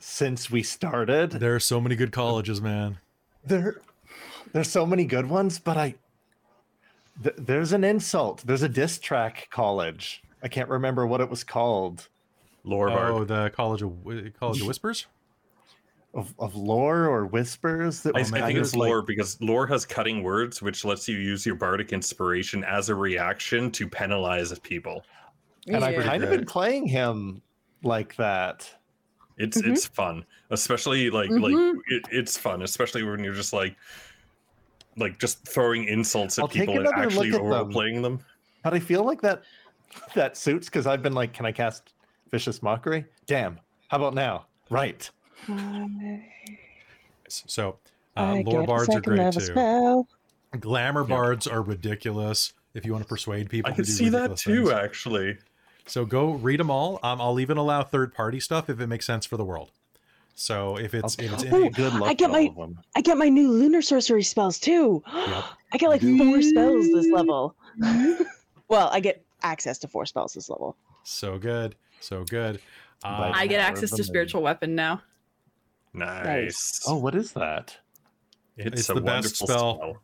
since 0.03 0.51
we 0.51 0.63
started. 0.63 1.31
There 1.31 1.55
are 1.55 1.61
so 1.61 1.81
many 1.81 1.95
good 1.97 2.13
colleges, 2.13 2.61
man. 2.61 2.99
There, 3.45 3.81
there's 4.53 4.71
so 4.71 4.85
many 4.85 5.05
good 5.05 5.29
ones, 5.29 5.59
but 5.59 5.77
I 5.77 5.95
th- 7.23 7.37
there's 7.39 7.73
an 7.73 7.85
insult. 7.85 8.43
There's 8.45 8.63
a 8.63 8.69
diss 8.69 8.99
track 8.99 9.49
college. 9.51 10.23
I 10.43 10.49
can't 10.49 10.69
remember 10.69 11.07
what 11.07 11.21
it 11.21 11.31
was 11.31 11.45
called. 11.45 12.09
Lore 12.65 12.91
Oh, 12.91 13.25
the 13.25 13.51
College 13.55 13.83
of 13.83 13.93
College 14.39 14.61
of 14.61 14.67
Whispers. 14.67 15.07
Of, 16.15 16.35
of 16.39 16.55
lore 16.55 17.07
or 17.07 17.25
whispers 17.25 18.03
that 18.03 18.15
I, 18.15 18.19
was 18.19 18.33
I 18.35 18.43
think 18.43 18.59
of 18.59 18.65
it's 18.65 18.77
like- 18.77 18.89
lore 18.89 19.01
because 19.03 19.41
lore 19.41 19.67
has 19.69 19.87
cutting 19.87 20.23
words, 20.23 20.61
which 20.61 20.85
lets 20.85 21.09
you 21.09 21.17
use 21.17 21.47
your 21.47 21.55
bardic 21.55 21.93
inspiration 21.93 22.63
as 22.65 22.91
a 22.91 22.95
reaction 22.95 23.71
to 23.71 23.89
penalize 23.89 24.57
people. 24.59 25.05
and 25.69 25.83
I've 25.83 26.05
kind 26.05 26.23
of 26.23 26.29
been 26.31 26.45
playing 26.45 26.87
him 26.87 27.41
like 27.83 28.15
that. 28.17 28.69
It's 29.43 29.61
Mhm. 29.61 29.73
it's 29.73 29.87
fun, 29.87 30.25
especially 30.51 31.11
like 31.11 31.29
like 31.31 31.53
Mhm. 31.53 31.75
it, 31.89 32.05
it's 32.12 32.39
fun, 32.39 32.62
especially 32.62 33.03
when 33.03 33.23
you're 33.25 33.35
just 33.35 33.53
like 33.53 33.77
like 34.97 35.19
just 35.19 35.47
throwing 35.49 35.85
insults 35.85 36.39
at 36.39 36.43
I'll 36.43 36.49
people 36.49 36.79
and 36.79 36.87
actually 36.87 37.31
look 37.31 37.41
at 37.41 37.45
them. 37.45 37.53
overplaying 37.53 38.03
them. 38.03 38.21
But 38.62 38.75
I 38.75 38.79
feel 38.79 39.05
like 39.05 39.21
that 39.23 39.43
that 40.15 40.37
suits 40.37 40.69
because 40.69 40.87
I've 40.87 41.03
been 41.03 41.15
like, 41.15 41.33
can 41.33 41.45
I 41.47 41.53
cast 41.53 41.93
vicious 42.31 42.62
mockery? 42.62 43.05
Damn. 43.27 43.59
How 43.89 43.97
about 43.99 44.15
now? 44.15 44.47
Right. 44.71 45.11
So, 47.29 47.79
uh, 48.17 48.43
lore 48.45 48.67
bards 48.67 48.95
are 48.95 49.01
great 49.01 49.33
too. 49.33 49.41
spell. 49.41 50.09
Glamour 50.61 51.05
bards 51.05 51.47
are 51.47 51.62
ridiculous. 51.62 52.53
If 52.75 52.85
you 52.87 52.93
want 52.93 53.05
to 53.05 53.09
persuade 53.09 53.51
people, 53.51 53.69
I 53.69 53.73
to 53.73 53.77
could 53.77 53.87
do 53.87 53.93
see 53.93 54.09
that 54.11 54.37
too, 54.37 54.67
things. 54.67 54.71
actually. 54.71 55.39
So 55.86 56.05
go 56.05 56.33
read 56.33 56.61
them 56.61 56.70
all. 56.70 56.99
Um, 57.02 57.20
I'll 57.20 57.41
even 57.41 57.57
allow 57.57 57.83
third 57.83 58.15
party 58.15 58.41
stuff 58.41 58.70
if 58.70 58.81
it 58.81 58.86
makes 58.86 59.05
sense 59.07 59.27
for 59.27 59.36
the 59.36 59.44
world. 59.44 59.70
So 60.35 60.77
if 60.77 60.94
it's 60.94 61.17
if 61.19 61.33
it's 61.33 61.44
Oh, 61.52 61.65
in, 61.65 61.73
Good 61.73 61.93
luck. 61.94 62.09
I 62.09 62.15
get 62.15 62.31
my- 62.31 62.41
all 62.44 62.49
of 62.49 62.57
them. 62.57 62.78
I 62.97 63.01
get 63.02 63.19
my 63.19 63.28
new 63.28 63.51
lunar 63.51 63.83
sorcery 63.83 64.23
spells 64.23 64.59
too. 64.59 65.02
Yep. 65.12 65.44
I 65.73 65.77
get 65.78 65.89
like 65.89 66.01
four 66.01 66.41
spells 66.43 66.86
this 66.86 67.11
level. 67.11 67.55
well, 68.69 68.89
I 68.93 69.01
get 69.01 69.25
access 69.43 69.78
to 69.78 69.89
four 69.89 70.07
spells 70.07 70.33
this 70.35 70.49
level. 70.49 70.77
so 71.05 71.36
good, 71.39 71.75
so 72.01 72.25
good. 72.25 72.61
Like- 73.05 73.35
I 73.35 73.47
get 73.47 73.61
access 73.61 73.91
to 73.91 73.97
the 73.97 74.05
spiritual 74.05 74.43
weapon 74.43 74.75
now. 74.75 75.02
Nice. 75.93 76.81
Oh, 76.86 76.97
what 76.97 77.15
is 77.15 77.33
that? 77.33 77.77
it's, 78.57 78.81
it's 78.81 78.89
a 78.91 78.94
the 78.94 79.01
best 79.01 79.41
wonderful 79.41 79.47
spell. 79.47 79.77
spell. 79.77 80.02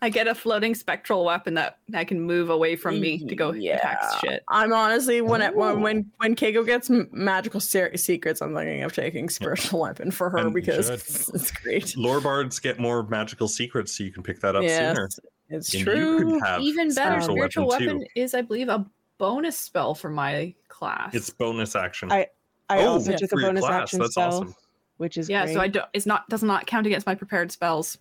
I 0.00 0.10
get 0.10 0.28
a 0.28 0.34
floating 0.34 0.74
spectral 0.74 1.24
weapon 1.24 1.54
that 1.54 1.78
I 1.92 2.04
can 2.04 2.20
move 2.20 2.50
away 2.50 2.76
from 2.76 3.00
me 3.00 3.18
to 3.26 3.34
go 3.34 3.50
mm-hmm. 3.52 3.76
attack 3.76 4.00
shit. 4.20 4.44
I'm 4.48 4.72
honestly 4.72 5.20
when 5.20 5.42
it, 5.42 5.54
when 5.56 5.80
when 5.80 6.10
when 6.18 6.36
Keiko 6.36 6.64
gets 6.64 6.88
magical 6.88 7.60
se- 7.60 7.96
secrets, 7.96 8.40
I'm 8.40 8.54
thinking 8.54 8.84
of 8.84 8.92
taking 8.92 9.28
spiritual 9.28 9.80
weapon 9.82 10.10
for 10.10 10.30
her 10.30 10.38
And 10.38 10.54
because 10.54 10.88
it's, 10.88 11.28
it's 11.30 11.50
great. 11.50 11.96
Lore 11.96 12.20
bards 12.20 12.60
get 12.60 12.78
more 12.78 13.02
magical 13.04 13.48
secrets, 13.48 13.96
so 13.96 14.04
you 14.04 14.12
can 14.12 14.22
pick 14.22 14.40
that 14.40 14.54
up 14.54 14.62
sooner. 14.62 15.08
Yes, 15.08 15.20
it's 15.48 15.74
And 15.74 15.84
true. 15.84 15.94
you 15.96 16.18
could 16.34 16.42
have 16.46 16.60
Even 16.60 16.94
better, 16.94 17.20
spiritual 17.20 17.34
spiritual 17.36 17.66
weapon, 17.68 17.86
weapon, 17.98 18.06
is, 18.14 18.34
I 18.34 18.42
believe, 18.42 18.68
a 18.68 18.86
bonus 19.18 19.58
spell 19.58 19.94
for 19.96 20.10
my 20.10 20.54
class. 20.68 21.14
It's 21.14 21.30
bonus 21.30 21.74
action. 21.74 22.12
I- 22.12 22.28
I 22.68 22.80
Oh, 22.80 22.88
also 22.88 23.12
yeah, 23.12 23.16
took 23.16 23.32
a 23.32 23.36
bonus 23.36 23.64
class, 23.64 23.82
action 23.82 23.98
that's 24.00 24.12
spell, 24.12 24.28
awesome. 24.28 24.54
which 24.98 25.16
is 25.16 25.28
yeah, 25.28 25.44
great. 25.44 25.54
so 25.54 25.60
I 25.60 25.68
don't. 25.68 25.86
It's 25.94 26.06
not 26.06 26.28
does 26.28 26.42
not 26.42 26.66
count 26.66 26.86
against 26.86 27.06
my 27.06 27.14
prepared 27.14 27.50
spells. 27.50 27.96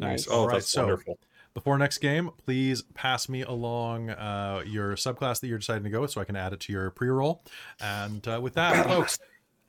Nice. 0.00 0.26
Oh, 0.28 0.40
All 0.40 0.46
right, 0.48 0.54
that's 0.54 0.68
so- 0.68 0.82
wonderful. 0.82 1.18
Before 1.52 1.76
next 1.76 1.98
game, 1.98 2.30
please 2.44 2.82
pass 2.94 3.28
me 3.28 3.42
along 3.42 4.10
uh, 4.10 4.62
your 4.64 4.94
subclass 4.94 5.40
that 5.40 5.48
you're 5.48 5.58
deciding 5.58 5.82
to 5.82 5.90
go 5.90 6.00
with 6.00 6.12
so 6.12 6.20
I 6.20 6.24
can 6.24 6.36
add 6.36 6.52
it 6.52 6.60
to 6.60 6.72
your 6.72 6.90
pre 6.90 7.08
roll. 7.08 7.42
And 7.80 8.26
uh, 8.28 8.38
with 8.40 8.54
that, 8.54 8.86
folks, 8.86 9.18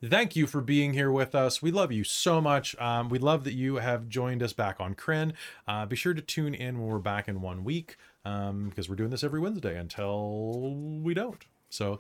thank 0.03 0.35
you 0.35 0.45
for 0.45 0.61
being 0.61 0.93
here 0.93 1.11
with 1.11 1.33
us. 1.33 1.59
We 1.63 1.71
love 1.71 1.91
you 1.91 2.03
so 2.03 2.39
much. 2.39 2.75
Um, 2.79 3.09
we 3.09 3.17
love 3.17 3.45
that 3.45 3.53
you 3.53 3.77
have 3.77 4.09
joined 4.09 4.43
us 4.43 4.53
back 4.53 4.79
on 4.79 4.93
Krynn. 4.93 5.33
Uh, 5.67 5.87
be 5.87 5.95
sure 5.95 6.13
to 6.13 6.21
tune 6.21 6.53
in 6.53 6.77
when 6.79 6.87
we're 6.87 6.99
back 6.99 7.27
in 7.27 7.41
one 7.41 7.63
week 7.63 7.97
um, 8.25 8.69
because 8.69 8.87
we're 8.87 8.95
doing 8.95 9.09
this 9.09 9.23
every 9.23 9.39
Wednesday 9.39 9.75
until 9.75 10.75
we 11.01 11.15
don't. 11.15 11.43
So, 11.69 11.97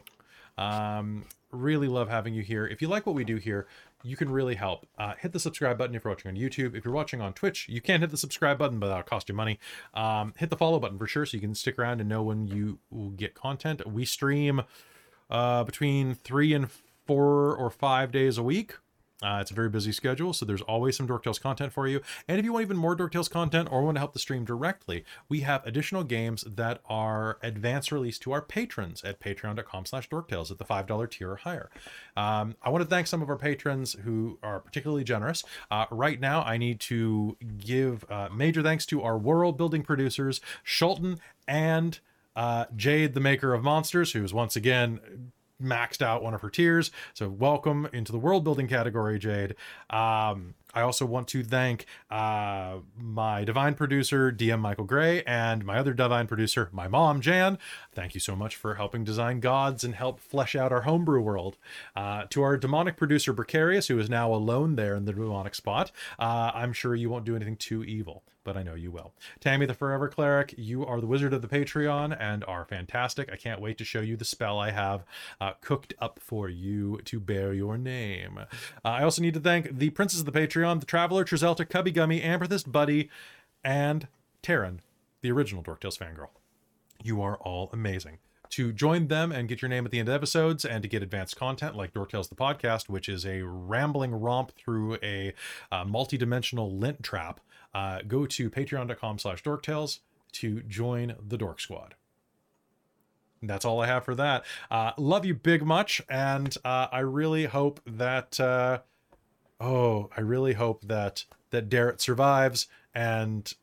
um, 0.61 1.25
really 1.51 1.87
love 1.87 2.09
having 2.09 2.33
you 2.33 2.43
here. 2.43 2.67
If 2.67 2.81
you 2.81 2.87
like 2.87 3.05
what 3.05 3.15
we 3.15 3.23
do 3.23 3.37
here, 3.37 3.67
you 4.03 4.15
can 4.15 4.31
really 4.31 4.55
help. 4.55 4.87
Uh, 4.97 5.13
hit 5.19 5.31
the 5.31 5.39
subscribe 5.39 5.77
button 5.77 5.95
if 5.95 6.03
you're 6.03 6.11
watching 6.11 6.29
on 6.29 6.37
YouTube. 6.37 6.75
If 6.75 6.85
you're 6.85 6.93
watching 6.93 7.21
on 7.21 7.33
Twitch, 7.33 7.67
you 7.69 7.81
can 7.81 8.01
hit 8.01 8.09
the 8.09 8.17
subscribe 8.17 8.57
button, 8.57 8.79
but 8.79 8.87
that'll 8.87 9.03
cost 9.03 9.29
you 9.29 9.35
money. 9.35 9.59
Um, 9.93 10.33
hit 10.37 10.49
the 10.49 10.57
follow 10.57 10.79
button 10.79 10.97
for 10.97 11.07
sure 11.07 11.25
so 11.25 11.37
you 11.37 11.41
can 11.41 11.55
stick 11.55 11.77
around 11.77 11.99
and 11.99 12.09
know 12.09 12.23
when 12.23 12.47
you 12.47 12.79
get 13.15 13.35
content. 13.35 13.85
We 13.85 14.05
stream 14.05 14.63
uh, 15.29 15.63
between 15.63 16.15
three 16.15 16.53
and 16.53 16.69
four 17.05 17.55
or 17.55 17.69
five 17.69 18.11
days 18.11 18.37
a 18.37 18.43
week. 18.43 18.75
Uh, 19.21 19.39
it's 19.41 19.51
a 19.51 19.53
very 19.53 19.69
busy 19.69 19.91
schedule, 19.91 20.33
so 20.33 20.45
there's 20.45 20.61
always 20.61 20.97
some 20.97 21.05
Dork 21.05 21.23
Tales 21.23 21.39
content 21.39 21.71
for 21.71 21.87
you. 21.87 22.01
And 22.27 22.39
if 22.39 22.45
you 22.45 22.53
want 22.53 22.63
even 22.63 22.77
more 22.77 22.95
Dork 22.95 23.11
Tales 23.11 23.27
content 23.27 23.69
or 23.71 23.83
want 23.83 23.95
to 23.95 23.99
help 23.99 24.13
the 24.13 24.19
stream 24.19 24.45
directly, 24.45 25.03
we 25.29 25.41
have 25.41 25.65
additional 25.65 26.03
games 26.03 26.43
that 26.47 26.81
are 26.89 27.37
advance 27.43 27.91
release 27.91 28.17
to 28.19 28.31
our 28.31 28.41
patrons 28.41 29.03
at 29.03 29.19
patreon.com 29.19 29.85
slash 29.85 30.09
dorktales 30.09 30.51
at 30.51 30.57
the 30.57 30.65
$5 30.65 31.09
tier 31.11 31.31
or 31.31 31.35
higher. 31.37 31.69
Um, 32.17 32.55
I 32.61 32.69
want 32.69 32.83
to 32.83 32.89
thank 32.89 33.07
some 33.07 33.21
of 33.21 33.29
our 33.29 33.37
patrons 33.37 33.95
who 34.03 34.39
are 34.41 34.59
particularly 34.59 35.03
generous. 35.03 35.43
Uh, 35.69 35.85
right 35.91 36.19
now, 36.19 36.41
I 36.43 36.57
need 36.57 36.79
to 36.81 37.37
give 37.57 38.05
uh, 38.09 38.29
major 38.33 38.63
thanks 38.63 38.85
to 38.87 39.01
our 39.03 39.17
world 39.17 39.57
building 39.57 39.83
producers, 39.83 40.41
Schulten 40.65 41.19
and 41.47 41.99
uh, 42.35 42.65
Jade, 42.75 43.13
the 43.13 43.19
maker 43.19 43.53
of 43.53 43.63
monsters, 43.63 44.13
who's 44.13 44.33
once 44.33 44.55
again 44.55 45.31
maxed 45.61 46.01
out 46.01 46.23
one 46.23 46.33
of 46.33 46.41
her 46.41 46.49
tiers. 46.49 46.91
So 47.13 47.29
welcome 47.29 47.87
into 47.93 48.11
the 48.11 48.19
world 48.19 48.43
building 48.43 48.67
category, 48.67 49.19
Jade. 49.19 49.55
Um, 49.89 50.55
I 50.73 50.81
also 50.81 51.05
want 51.05 51.27
to 51.29 51.43
thank 51.43 51.85
uh, 52.09 52.77
my 52.97 53.43
divine 53.43 53.73
producer, 53.73 54.31
DM 54.31 54.59
Michael 54.59 54.85
Gray, 54.85 55.23
and 55.23 55.65
my 55.65 55.77
other 55.77 55.93
divine 55.93 56.27
producer, 56.27 56.69
my 56.71 56.87
mom, 56.87 57.21
Jan. 57.21 57.57
Thank 57.93 58.13
you 58.13 58.19
so 58.19 58.35
much 58.35 58.55
for 58.55 58.75
helping 58.75 59.03
design 59.03 59.39
gods 59.39 59.83
and 59.83 59.95
help 59.95 60.19
flesh 60.19 60.55
out 60.55 60.71
our 60.71 60.81
homebrew 60.81 61.21
world. 61.21 61.57
Uh, 61.95 62.25
to 62.29 62.41
our 62.41 62.57
demonic 62.57 62.97
producer, 62.97 63.33
Precarious, 63.33 63.87
who 63.87 63.99
is 63.99 64.09
now 64.09 64.33
alone 64.33 64.75
there 64.75 64.95
in 64.95 65.05
the 65.05 65.13
demonic 65.13 65.55
spot, 65.55 65.91
uh, 66.19 66.51
I'm 66.53 66.73
sure 66.73 66.95
you 66.95 67.09
won't 67.09 67.25
do 67.25 67.35
anything 67.35 67.57
too 67.57 67.83
evil 67.83 68.23
but 68.43 68.57
I 68.57 68.63
know 68.63 68.75
you 68.75 68.91
will. 68.91 69.13
Tammy 69.39 69.65
the 69.65 69.73
Forever 69.73 70.07
Cleric, 70.07 70.55
you 70.57 70.85
are 70.85 70.99
the 70.99 71.07
wizard 71.07 71.33
of 71.33 71.41
the 71.41 71.47
Patreon 71.47 72.15
and 72.19 72.43
are 72.45 72.65
fantastic. 72.65 73.31
I 73.31 73.35
can't 73.35 73.61
wait 73.61 73.77
to 73.77 73.85
show 73.85 74.01
you 74.01 74.17
the 74.17 74.25
spell 74.25 74.59
I 74.59 74.71
have 74.71 75.03
uh, 75.39 75.53
cooked 75.61 75.93
up 75.99 76.19
for 76.19 76.49
you 76.49 76.99
to 77.05 77.19
bear 77.19 77.53
your 77.53 77.77
name. 77.77 78.39
Uh, 78.39 78.45
I 78.83 79.03
also 79.03 79.21
need 79.21 79.33
to 79.35 79.39
thank 79.39 79.77
the 79.77 79.91
Princess 79.91 80.19
of 80.19 80.25
the 80.25 80.31
Patreon, 80.31 80.60
the 80.61 80.85
Traveler, 80.85 81.25
Trizelta, 81.25 81.67
Cubby 81.67 81.91
Gummy, 81.91 82.21
Amethyst 82.21 82.71
Buddy, 82.71 83.09
and 83.63 84.07
Taryn, 84.43 84.79
the 85.21 85.31
original 85.31 85.63
Dorktales 85.63 85.97
fangirl. 85.97 86.29
You 87.03 87.21
are 87.21 87.37
all 87.37 87.69
amazing. 87.73 88.19
To 88.51 88.73
join 88.73 89.07
them 89.07 89.31
and 89.31 89.47
get 89.47 89.61
your 89.61 89.69
name 89.69 89.85
at 89.85 89.91
the 89.91 89.99
end 89.99 90.09
of 90.09 90.15
episodes 90.15 90.65
and 90.65 90.81
to 90.83 90.89
get 90.89 91.01
advanced 91.01 91.37
content 91.37 91.75
like 91.75 91.93
Dorktales 91.93 92.27
the 92.27 92.35
podcast, 92.35 92.89
which 92.89 93.07
is 93.07 93.25
a 93.25 93.41
rambling 93.43 94.11
romp 94.11 94.51
through 94.57 94.97
a 95.01 95.33
uh, 95.71 95.85
multi-dimensional 95.85 96.75
lint 96.75 97.01
trap 97.01 97.39
uh, 97.73 97.99
go 98.07 98.25
to 98.25 98.49
patreon.com 98.49 99.19
slash 99.19 99.43
dorktales 99.43 99.99
to 100.33 100.61
join 100.61 101.15
the 101.25 101.37
dork 101.37 101.59
squad. 101.59 101.95
That's 103.43 103.65
all 103.65 103.81
i 103.81 103.87
have 103.87 104.05
for 104.05 104.15
that. 104.15 104.45
Uh, 104.69 104.91
love 104.97 105.25
you 105.25 105.33
big 105.33 105.65
much 105.65 106.01
and 106.09 106.55
uh, 106.63 106.87
i 106.91 106.99
really 106.99 107.45
hope 107.45 107.79
that 107.85 108.39
uh, 108.39 108.79
oh 109.61 110.09
i 110.17 110.21
really 110.21 110.53
hope 110.53 110.81
that 110.81 111.23
that 111.51 111.69
Darrett 111.69 112.01
survives 112.01 112.67
and 112.95 113.53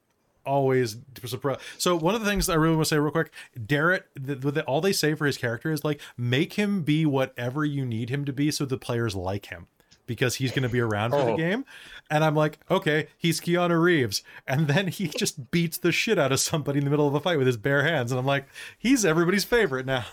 always 0.48 0.96
surprise. 1.26 1.58
So 1.76 1.94
one 1.94 2.14
of 2.14 2.22
the 2.22 2.26
things 2.26 2.48
I 2.48 2.54
really 2.54 2.74
want 2.74 2.86
to 2.86 2.94
say 2.94 2.98
real 2.98 3.12
quick, 3.12 3.30
Darrett, 3.56 4.04
the, 4.14 4.34
the, 4.34 4.64
all 4.64 4.80
they 4.80 4.92
say 4.92 5.14
for 5.14 5.26
his 5.26 5.36
character 5.36 5.70
is 5.70 5.84
like 5.84 6.00
make 6.16 6.54
him 6.54 6.82
be 6.82 7.04
whatever 7.04 7.64
you 7.64 7.84
need 7.84 8.08
him 8.08 8.24
to 8.24 8.32
be, 8.32 8.50
so 8.50 8.64
the 8.64 8.78
players 8.78 9.14
like 9.14 9.46
him 9.46 9.66
because 10.06 10.36
he's 10.36 10.50
going 10.50 10.62
to 10.62 10.70
be 10.70 10.80
around 10.80 11.10
for 11.10 11.18
oh. 11.18 11.26
the 11.26 11.36
game. 11.36 11.66
And 12.10 12.24
I'm 12.24 12.34
like, 12.34 12.58
okay, 12.70 13.08
he's 13.18 13.40
Keanu 13.40 13.80
Reeves. 13.80 14.22
And 14.46 14.66
then 14.66 14.88
he 14.88 15.06
just 15.18 15.50
beats 15.50 15.76
the 15.78 15.92
shit 15.92 16.18
out 16.18 16.32
of 16.32 16.40
somebody 16.40 16.78
in 16.78 16.84
the 16.84 16.90
middle 16.90 17.06
of 17.06 17.14
a 17.14 17.20
fight 17.20 17.36
with 17.36 17.46
his 17.46 17.58
bare 17.58 17.84
hands. 17.84 18.10
And 18.10 18.18
I'm 18.18 18.26
like, 18.26 18.46
he's 18.78 19.04
everybody's 19.04 19.44
favorite 19.44 19.86
now. 19.86 20.06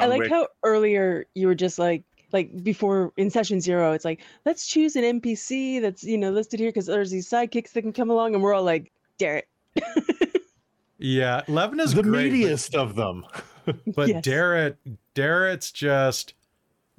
I 0.00 0.06
like 0.06 0.20
Wick. 0.20 0.30
how 0.30 0.48
earlier 0.64 1.26
you 1.34 1.46
were 1.46 1.54
just 1.54 1.78
like, 1.78 2.02
like 2.32 2.62
before 2.62 3.12
in 3.16 3.30
session 3.30 3.60
zero, 3.60 3.92
it's 3.92 4.04
like, 4.04 4.20
let's 4.44 4.66
choose 4.66 4.96
an 4.96 5.20
NPC 5.20 5.80
that's, 5.80 6.04
you 6.04 6.18
know, 6.18 6.30
listed 6.30 6.60
here 6.60 6.70
because 6.70 6.86
there's 6.86 7.10
these 7.10 7.28
sidekicks 7.28 7.72
that 7.72 7.82
can 7.82 7.92
come 7.92 8.10
along. 8.10 8.34
And 8.34 8.42
we're 8.42 8.54
all 8.54 8.64
like, 8.64 8.92
Darrett. 9.18 9.44
yeah, 10.98 11.42
Levin 11.48 11.80
is 11.80 11.94
the 11.94 12.02
great, 12.02 12.32
meatiest 12.32 12.72
but, 12.72 12.80
of 12.80 12.94
them. 12.94 13.26
but 13.94 14.08
yes. 14.08 14.24
Darrett, 14.24 14.76
Darrett's 15.14 15.70
just 15.70 16.34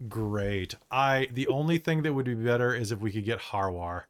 great. 0.07 0.75
I 0.89 1.27
the 1.31 1.47
only 1.47 1.77
thing 1.77 2.03
that 2.03 2.13
would 2.13 2.25
be 2.25 2.35
better 2.35 2.73
is 2.73 2.91
if 2.91 2.99
we 2.99 3.11
could 3.11 3.25
get 3.25 3.39
Harwar. 3.39 4.03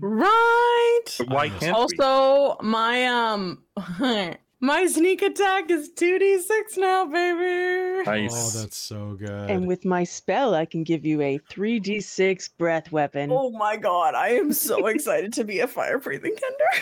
Right. 0.00 1.04
why 1.26 1.50
can't 1.50 1.76
also 1.76 2.56
we? 2.60 2.68
my 2.68 3.06
um 3.06 3.62
my 4.62 4.86
sneak 4.86 5.22
attack 5.22 5.70
is 5.70 5.90
2d6 5.90 6.78
now, 6.78 7.04
baby. 7.04 8.04
Nice. 8.08 8.56
Oh, 8.56 8.60
that's 8.60 8.76
so 8.76 9.16
good. 9.18 9.50
And 9.50 9.66
with 9.66 9.84
my 9.84 10.04
spell, 10.04 10.54
I 10.54 10.64
can 10.64 10.84
give 10.84 11.04
you 11.04 11.20
a 11.20 11.40
3d6 11.50 12.50
breath 12.56 12.92
weapon. 12.92 13.30
Oh 13.32 13.50
my 13.50 13.76
god, 13.76 14.14
I 14.14 14.28
am 14.28 14.52
so 14.52 14.86
excited 14.86 15.32
to 15.34 15.44
be 15.44 15.58
a 15.58 15.66
fire 15.66 15.98
breathing 15.98 16.34
kender. 16.34 16.80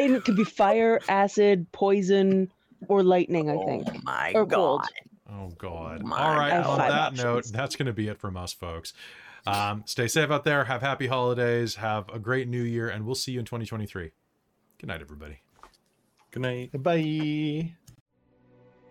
and 0.00 0.16
it 0.16 0.24
could 0.24 0.36
be 0.36 0.44
fire, 0.44 0.98
acid, 1.08 1.70
poison, 1.70 2.50
or 2.88 3.04
lightning, 3.04 3.48
I 3.48 3.64
think. 3.64 3.86
Oh 3.88 4.00
my 4.02 4.32
or 4.34 4.44
god. 4.44 4.56
Cold. 4.56 4.82
Oh 5.32 5.48
God! 5.58 6.02
My 6.02 6.18
All 6.18 6.34
right. 6.36 6.52
On 6.52 6.78
that 6.78 6.90
options. 6.90 7.22
note, 7.22 7.44
that's 7.52 7.76
going 7.76 7.86
to 7.86 7.92
be 7.92 8.08
it 8.08 8.18
from 8.18 8.36
us, 8.36 8.52
folks. 8.52 8.92
Um, 9.46 9.84
stay 9.86 10.08
safe 10.08 10.30
out 10.30 10.42
there. 10.42 10.64
Have 10.64 10.80
happy 10.82 11.06
holidays. 11.06 11.76
Have 11.76 12.08
a 12.08 12.18
great 12.18 12.48
New 12.48 12.62
Year, 12.62 12.88
and 12.88 13.06
we'll 13.06 13.14
see 13.14 13.30
you 13.30 13.38
in 13.38 13.44
2023. 13.44 14.10
Good 14.78 14.86
night, 14.88 15.00
everybody. 15.00 15.38
Good 16.30 16.42
night. 16.42 16.82
Bye. 16.82 17.74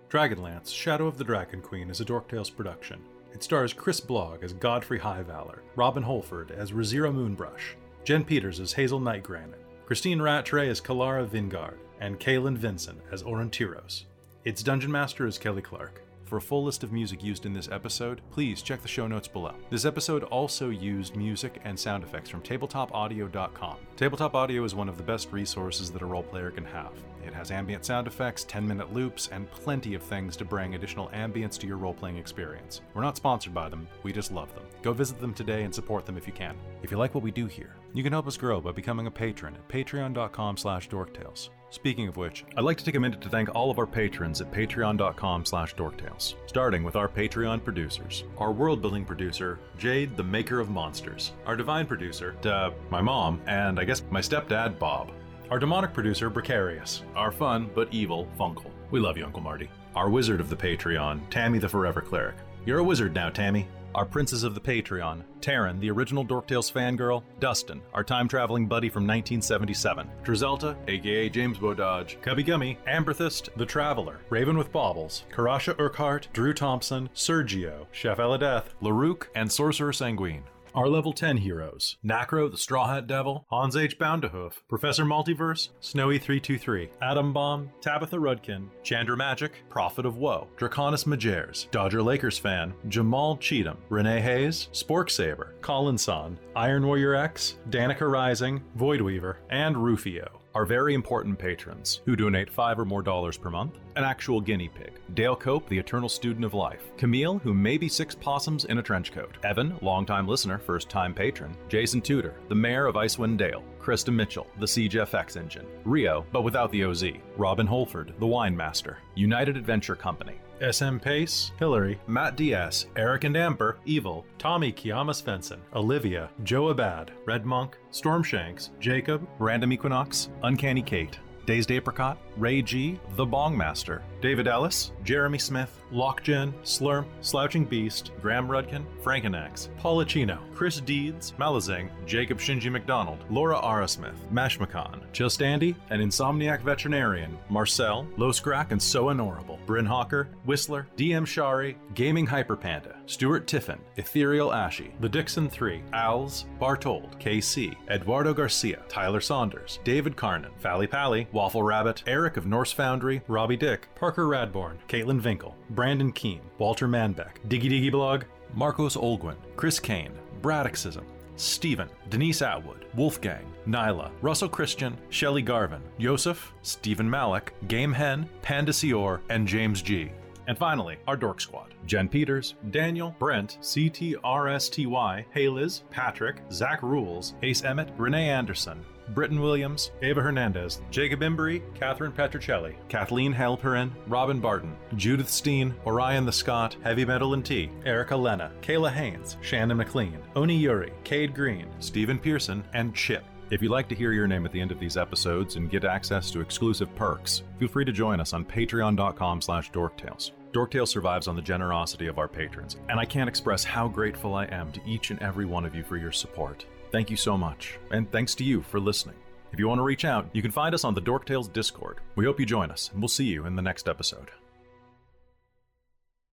Dragonlance: 0.10 0.74
Shadow 0.74 1.08
of 1.08 1.18
the 1.18 1.24
Dragon 1.24 1.62
Queen 1.62 1.90
is 1.90 2.02
a 2.02 2.06
Dorktales 2.06 2.54
production. 2.54 3.02
It 3.34 3.44
stars 3.44 3.74
Chris 3.74 4.02
Blogg 4.02 4.44
as 4.44 4.54
Godfrey 4.54 5.00
Highvalor, 5.00 5.60
Robin 5.76 6.04
Holford 6.04 6.52
as 6.52 6.72
Razira 6.72 7.14
Moonbrush, 7.14 7.76
Jen 8.04 8.26
Peters 8.26 8.60
as 8.60 8.74
Hazel 8.74 9.00
Nightgranite, 9.00 9.64
Christine 9.86 10.22
Rattray 10.22 10.68
as 10.70 10.82
Kalara 10.82 11.26
Vingaard, 11.28 11.78
and 12.02 12.20
Kaylin 12.20 12.58
Vincent 12.58 13.00
as 13.12 13.24
Orontiros. 13.24 14.04
Its 14.44 14.64
Dungeon 14.64 14.92
Master 14.92 15.28
is 15.28 15.38
Kelly 15.38 15.62
Clark. 15.62 16.02
For 16.26 16.38
a 16.38 16.42
full 16.42 16.64
list 16.64 16.84
of 16.84 16.92
music 16.92 17.24
used 17.24 17.46
in 17.46 17.54
this 17.54 17.70
episode, 17.72 18.22
please 18.32 18.62
check 18.62 18.82
the 18.82 18.88
show 18.88 19.08
notes 19.08 19.28
below. 19.28 19.56
This 19.70 19.86
episode 19.86 20.24
also 20.26 20.70
used 20.70 21.16
music 21.16 21.60
and 21.64 21.80
sound 21.80 22.04
effects 22.04 22.30
from 22.30 22.42
tabletopaudio.com. 22.42 23.78
Tabletop 23.96 24.36
Audio 24.36 24.64
is 24.64 24.76
one 24.76 24.90
of 24.90 24.98
the 24.98 25.04
best 25.04 25.32
resources 25.32 25.90
that 25.92 26.04
a 26.04 26.06
role 26.06 26.24
player 26.24 26.52
can 26.52 26.66
have. 26.66 26.92
It 27.26 27.34
has 27.34 27.52
ambient 27.52 27.86
sound 27.86 28.08
effects, 28.08 28.44
10 28.46 28.68
minute 28.68 28.94
loops, 28.94 29.30
and 29.32 29.50
plenty 29.52 29.94
of 29.94 30.04
things 30.04 30.36
to 30.38 30.46
bring 30.46 30.76
additional 30.76 31.10
ambience 31.10 31.58
to 31.60 31.68
your 31.68 31.78
role 31.78 31.94
playing 31.94 32.18
experience. 32.18 32.82
We're 32.94 33.02
not 33.02 33.18
sponsored 33.18 33.54
by 33.54 33.70
them, 33.70 33.88
we 34.04 34.12
just 34.12 34.32
love 34.32 34.54
them. 34.56 34.64
Go 34.82 34.94
visit 34.94 35.20
them 35.20 35.34
today 35.34 35.64
and 35.64 35.74
support 35.74 36.06
them 36.06 36.18
if 36.18 36.28
you 36.28 36.34
can. 36.34 36.56
If 36.84 36.92
you 36.92 36.98
like 36.98 37.14
what 37.14 37.24
we 37.24 37.32
do 37.32 37.46
here, 37.46 37.76
you 37.94 38.04
can 38.04 38.14
help 38.14 38.28
us 38.28 38.38
grow 38.38 38.62
by 38.62 38.72
becoming 38.72 39.08
a 39.08 39.12
patron 39.12 39.56
at 39.56 39.68
patreon.com 39.68 40.58
slash 40.58 40.90
dorktales. 40.90 41.50
Speaking 41.72 42.08
of 42.08 42.18
which, 42.18 42.46
I'd 42.58 42.64
like 42.64 42.78
to 42.78 42.86
take 42.86 42.96
a 42.96 43.00
minute 43.00 43.22
to 43.22 43.30
thank 43.30 43.54
all 43.54 43.70
of 43.70 43.78
our 43.78 43.86
patrons 43.86 44.42
at 44.42 44.52
patreon.com 44.52 45.46
slash 45.46 45.76
dorktales, 45.76 46.34
starting 46.48 46.84
with 46.84 46.96
our 46.96 47.08
Patreon 47.08 47.64
producers. 47.64 48.24
Our 48.38 48.52
world-building 48.52 49.06
producer, 49.06 49.60
Jade, 49.78 50.18
the 50.18 50.24
maker 50.24 50.60
of 50.60 50.70
monsters. 50.70 51.34
Our 51.46 51.56
divine 51.56 51.86
producer, 51.86 52.36
uh, 52.44 52.72
my 52.90 53.02
mom, 53.02 53.42
and 53.46 53.80
I 53.80 53.84
guess 53.84 54.02
my 54.10 54.22
stepdad, 54.22 54.80
Bob. 54.80 55.12
Our 55.52 55.60
demonic 55.60 55.94
producer, 55.94 56.30
Precarious. 56.30 57.04
Our 57.16 57.32
fun, 57.32 57.70
but 57.74 57.88
evil, 57.92 58.28
Funkle. 58.40 58.72
We 58.92 59.00
love 59.00 59.18
you, 59.18 59.26
Uncle 59.26 59.42
Marty. 59.42 59.70
Our 59.96 60.10
wizard 60.10 60.40
of 60.40 60.50
the 60.50 60.56
Patreon, 60.56 61.30
Tammy 61.30 61.58
the 61.58 61.68
Forever 61.68 62.02
Cleric. 62.02 62.36
You're 62.66 62.80
a 62.80 62.84
wizard 62.84 63.16
now, 63.16 63.30
Tammy 63.30 63.68
our 63.96 64.06
princes 64.06 64.44
of 64.44 64.54
the 64.54 64.62
Patreon, 64.62 65.24
Taryn, 65.42 65.80
the 65.80 65.90
original 65.90 66.26
Dorktales 66.26 66.72
fangirl, 66.72 67.24
Dustin, 67.40 67.82
our 67.94 68.04
time 68.04 68.28
traveling 68.28 68.68
buddy 68.68 68.90
from 68.90 69.04
1977, 69.04 70.10
Drizelta, 70.24 70.76
aka 70.88 71.30
James 71.30 71.58
Bododge, 71.58 72.22
Cubby 72.22 72.44
Gummy, 72.44 72.78
Amberthist, 72.88 73.50
The 73.56 73.66
Traveler, 73.66 74.20
Raven 74.30 74.58
with 74.58 74.72
Baubles, 74.72 75.24
Karasha 75.32 75.76
Urquhart, 75.80 76.28
Drew 76.34 76.54
Thompson, 76.54 77.10
Sergio, 77.16 77.88
Chef 77.92 78.18
Eladeth, 78.18 78.66
Larouk, 78.82 79.28
and 79.36 79.52
Sorcerer 79.52 79.94
Sanguine. 79.94 80.44
Our 80.76 80.88
level 80.88 81.14
10 81.14 81.38
heroes 81.38 81.98
Nacro, 82.04 82.48
the 82.48 82.58
Straw 82.58 82.88
Hat 82.88 83.08
Devil, 83.08 83.46
Hans 83.50 83.76
H. 83.76 83.98
Boundahoof, 83.98 84.64
Professor 84.68 85.04
Multiverse, 85.04 85.70
Snowy323, 85.82 86.90
Atom 87.02 87.34
Bomb, 87.34 87.72
Tabitha 87.82 88.18
Rudkin, 88.18 88.68
Chandra 88.84 89.18
Magic, 89.18 89.64
Prophet 89.70 90.06
of 90.06 90.18
Woe, 90.18 90.48
Draconis 90.58 91.06
Majers, 91.06 91.70
Dodger 91.72 92.04
Lakers 92.04 92.38
fan, 92.38 92.74
Jamal 92.88 93.38
Cheatham, 93.38 93.78
Renee 93.90 94.22
Hayes, 94.22 94.70
Spork 94.72 95.10
Saber, 95.10 95.56
Colin 95.62 95.98
Son, 95.98 96.38
Iron 96.56 96.86
Warrior 96.86 97.16
X, 97.16 97.56
Danica 97.70 98.10
Rising, 98.10 98.62
Voidweaver, 98.78 99.38
and 99.50 99.76
Rufio 99.76 100.39
are 100.60 100.66
very 100.66 100.94
important 100.94 101.40
patrons 101.40 102.02
who 102.04 102.18
donate 102.18 102.52
five 102.52 102.78
or 102.78 102.84
more 102.84 103.02
dollars 103.02 103.38
per 103.38 103.50
month, 103.50 103.80
an 103.96 104.04
actual 104.04 104.42
guinea 104.42 104.68
pig, 104.68 104.92
Dale 105.14 105.34
Cope, 105.34 105.70
the 105.70 105.78
eternal 105.78 106.10
student 106.10 106.44
of 106.44 106.54
life, 106.54 106.92
Camille, 106.98 107.38
who 107.38 107.54
may 107.54 107.78
be 107.78 107.88
six 107.88 108.14
possums 108.14 108.66
in 108.66 108.78
a 108.78 108.84
trench 108.84 109.14
coat, 109.14 109.38
Evan, 109.46 109.80
longtime 109.82 110.28
listener, 110.28 110.58
first 110.58 110.90
time 110.90 111.14
patron, 111.14 111.56
Jason 111.70 112.02
Tudor, 112.02 112.36
the 112.50 112.56
mayor 112.56 112.88
of 112.88 112.96
Icewind 112.96 113.38
Dale, 113.38 113.64
Krista 113.80 114.14
Mitchell, 114.14 114.48
the 114.60 114.68
Siege 114.68 114.96
FX 114.96 115.38
engine, 115.38 115.66
Rio, 115.86 116.26
but 116.34 116.42
without 116.42 116.74
the 116.74 116.84
OZ, 116.84 117.06
Robin 117.38 117.66
Holford, 117.66 118.14
the 118.20 118.28
wine 118.28 118.56
master, 118.56 118.98
United 119.16 119.56
Adventure 119.56 119.96
Company, 119.96 120.36
SM 120.62 120.98
Pace, 120.98 121.52
Hillary, 121.58 122.00
Matt 122.08 122.36
Diaz, 122.36 122.88
Eric 122.96 123.24
and 123.24 123.38
Amber, 123.38 123.78
Evil, 123.86 124.26
Tommy 124.38 124.72
Kiama 124.72 125.14
Svensson, 125.14 125.60
Olivia, 125.74 126.30
Joe 126.44 126.70
Abad, 126.70 127.12
Red 127.26 127.46
Monk, 127.46 127.78
Stormshanks, 127.92 128.70
Jacob, 128.80 129.28
Random 129.40 129.74
Equinox, 129.74 130.30
Uncanny 130.44 130.82
Kate, 130.82 131.18
Dazed 131.46 131.72
Apricot, 131.72 132.18
Ray 132.40 132.62
G, 132.62 133.00
The 133.16 133.26
Bong 133.26 133.58
Master, 133.58 134.02
David 134.22 134.48
Ellis, 134.48 134.92
Jeremy 135.04 135.38
Smith, 135.38 135.82
Lockgen, 135.92 136.54
Slurm, 136.64 137.06
Slouching 137.22 137.66
Beast, 137.66 138.12
Graham 138.22 138.48
Rudkin, 138.48 138.86
Frankenax, 139.04 139.70
Paulachino, 139.80 140.40
Chris 140.54 140.80
Deeds, 140.82 141.34
Malazing, 141.40 141.90
Jacob 142.06 142.38
Shinji 142.38 142.72
McDonald, 142.72 143.24
Laura 143.30 143.58
Arasmith, 143.60 144.18
Mashmakan, 144.32 145.02
Just 145.12 145.42
Andy, 145.42 145.76
and 145.90 146.02
Insomniac 146.02 146.62
Veterinarian, 146.62 147.38
Marcel, 147.50 148.08
Loscrack 148.18 148.72
and 148.72 148.82
So 148.82 149.10
Honorable, 149.10 149.60
Bryn 149.66 149.86
Hawker, 149.86 150.30
Whistler, 150.46 150.88
DM 150.98 151.26
Shari, 151.26 151.78
Gaming 151.94 152.28
Hyperpanda, 152.28 152.96
Stuart 153.06 153.48
Tiffin, 153.48 153.80
Ethereal 153.98 154.54
Ashy, 154.54 154.94
The 155.00 155.10
Dixon 155.10 155.50
3, 155.50 155.82
Owls, 155.94 156.46
Bartold, 156.60 157.20
KC, 157.20 157.76
Eduardo 157.90 158.34
Garcia, 158.34 158.82
Tyler 158.90 159.22
Saunders, 159.22 159.80
David 159.84 160.16
Carnan, 160.16 160.52
Fally 160.62 160.90
Pally, 160.90 161.28
Waffle 161.32 161.64
Rabbit, 161.64 162.04
Eric 162.06 162.29
of 162.38 162.46
Norse 162.46 162.72
Foundry, 162.74 163.22
Robbie 163.28 163.58
Dick, 163.58 163.88
Parker 163.96 164.26
Radborn, 164.26 164.78
Caitlin 164.88 165.22
Vinkel, 165.22 165.54
Brandon 165.72 166.12
Keene, 166.12 166.42
Walter 166.58 166.88
Manbeck, 166.88 167.38
Diggy 167.48 167.70
Diggy 167.70 167.92
Blog, 167.92 168.24
Marcos 168.54 168.96
Olguin, 168.96 169.36
Chris 169.56 169.80
Kane, 169.80 170.14
Braddockism, 170.42 171.04
Stephen, 171.36 171.90
Denise 172.10 172.42
Atwood, 172.42 172.86
Wolfgang, 172.96 173.46
Nyla, 173.68 174.12
Russell 174.22 174.50
Christian, 174.50 174.98
Shelley 175.10 175.42
Garvin, 175.42 175.82
Yosef, 175.98 176.54
Stephen 176.64 177.10
Malik, 177.10 177.54
Game 177.68 177.94
Hen, 177.94 178.28
Panda 178.42 178.72
Sior, 178.72 179.22
and 179.30 179.48
James 179.48 179.82
G. 179.82 180.12
And 180.48 180.58
finally, 180.58 180.98
our 181.08 181.16
Dork 181.16 181.40
Squad 181.40 181.74
Jen 181.86 182.10
Peters, 182.10 182.56
Daniel, 182.72 183.16
Brent, 183.20 183.58
CTRSTY, 183.62 185.26
Hayliz, 185.34 185.82
Patrick, 185.90 186.42
Zach 186.52 186.84
Rules, 186.84 187.36
Ace 187.44 187.64
Emmett, 187.64 187.92
Renee 187.98 188.30
Anderson, 188.30 188.84
Britton 189.14 189.42
Williams, 189.42 189.92
Ava 190.02 190.22
Hernandez, 190.22 190.82
Jacob 190.92 191.22
Embry, 191.22 191.62
Catherine 191.76 192.12
Petricelli, 192.12 192.76
Kathleen 192.88 193.34
Halperin, 193.34 193.92
Robin 194.08 194.40
Barton, 194.40 194.76
Judith 194.96 195.30
Steen, 195.30 195.74
Orion 195.86 196.26
the 196.26 196.32
Scott, 196.32 196.76
Heavy 196.84 197.06
Metal 197.06 197.34
and 197.34 197.46
Tea, 197.46 197.72
Erica 197.86 198.16
Lena, 198.16 198.52
Kayla 198.62 198.92
Haynes, 198.92 199.38
Shannon 199.42 199.78
McLean, 199.78 200.20
Oni 200.36 200.56
Yuri, 200.56 200.92
Cade 201.04 201.34
Green, 201.34 201.68
Stephen 201.80 202.20
Pearson, 202.20 202.64
and 202.74 202.96
Chip. 202.96 203.24
If 203.52 203.64
you'd 203.64 203.72
like 203.72 203.90
to 203.90 203.96
hear 203.96 204.12
your 204.12 204.28
name 204.28 204.46
at 204.46 204.52
the 204.52 204.62
end 204.62 204.72
of 204.72 204.80
these 204.80 204.96
episodes 204.96 205.56
and 205.56 205.72
get 205.72 205.84
access 205.84 206.30
to 206.32 206.42
exclusive 206.42 206.94
perks, 206.96 207.42
feel 207.58 207.68
free 207.68 207.86
to 207.86 207.92
join 207.92 208.20
us 208.20 208.34
on 208.34 208.46
patreon.com 208.46 209.42
slash 209.42 209.72
dorktales. 209.72 210.32
Dorktales 210.52 210.90
survives 210.90 211.28
on 211.28 211.36
the 211.36 211.42
generosity 211.42 212.08
of 212.08 212.20
our 212.20 212.28
patrons, 212.28 212.78
and 212.90 213.00
I 213.00 213.06
can't 213.06 213.30
express 213.30 213.64
how 213.64 213.88
grateful 213.88 214.36
I 214.36 214.46
am 214.46 214.72
to 214.74 214.82
each 214.86 215.10
and 215.10 215.20
every 215.22 215.46
one 215.46 215.66
of 215.66 215.74
you 215.74 215.84
for 215.84 215.98
your 215.98 216.12
support. 216.12 216.66
Thank 216.92 217.12
you 217.12 217.18
so 217.18 217.38
much, 217.38 217.78
and 217.92 218.12
thanks 218.12 218.34
to 218.36 218.44
you 218.44 218.64
for 218.64 218.80
listening. 218.80 219.16
If 219.52 219.60
you 219.60 219.68
want 219.68 219.80
to 219.80 219.84
reach 219.84 220.06
out, 220.06 220.28
you 220.34 220.42
can 220.42 220.52
find 220.52 220.74
us 220.74 220.84
on 220.84 220.96
the 220.96 221.02
Dorktales 221.02 221.52
Discord. 221.52 222.00
We 222.16 222.26
hope 222.26 222.40
you 222.40 222.46
join 222.46 222.72
us, 222.72 222.90
and 222.92 223.02
we'll 223.02 223.10
see 223.10 223.26
you 223.26 223.46
in 223.46 223.56
the 223.56 223.62
next 223.62 223.88
episode. 223.88 224.32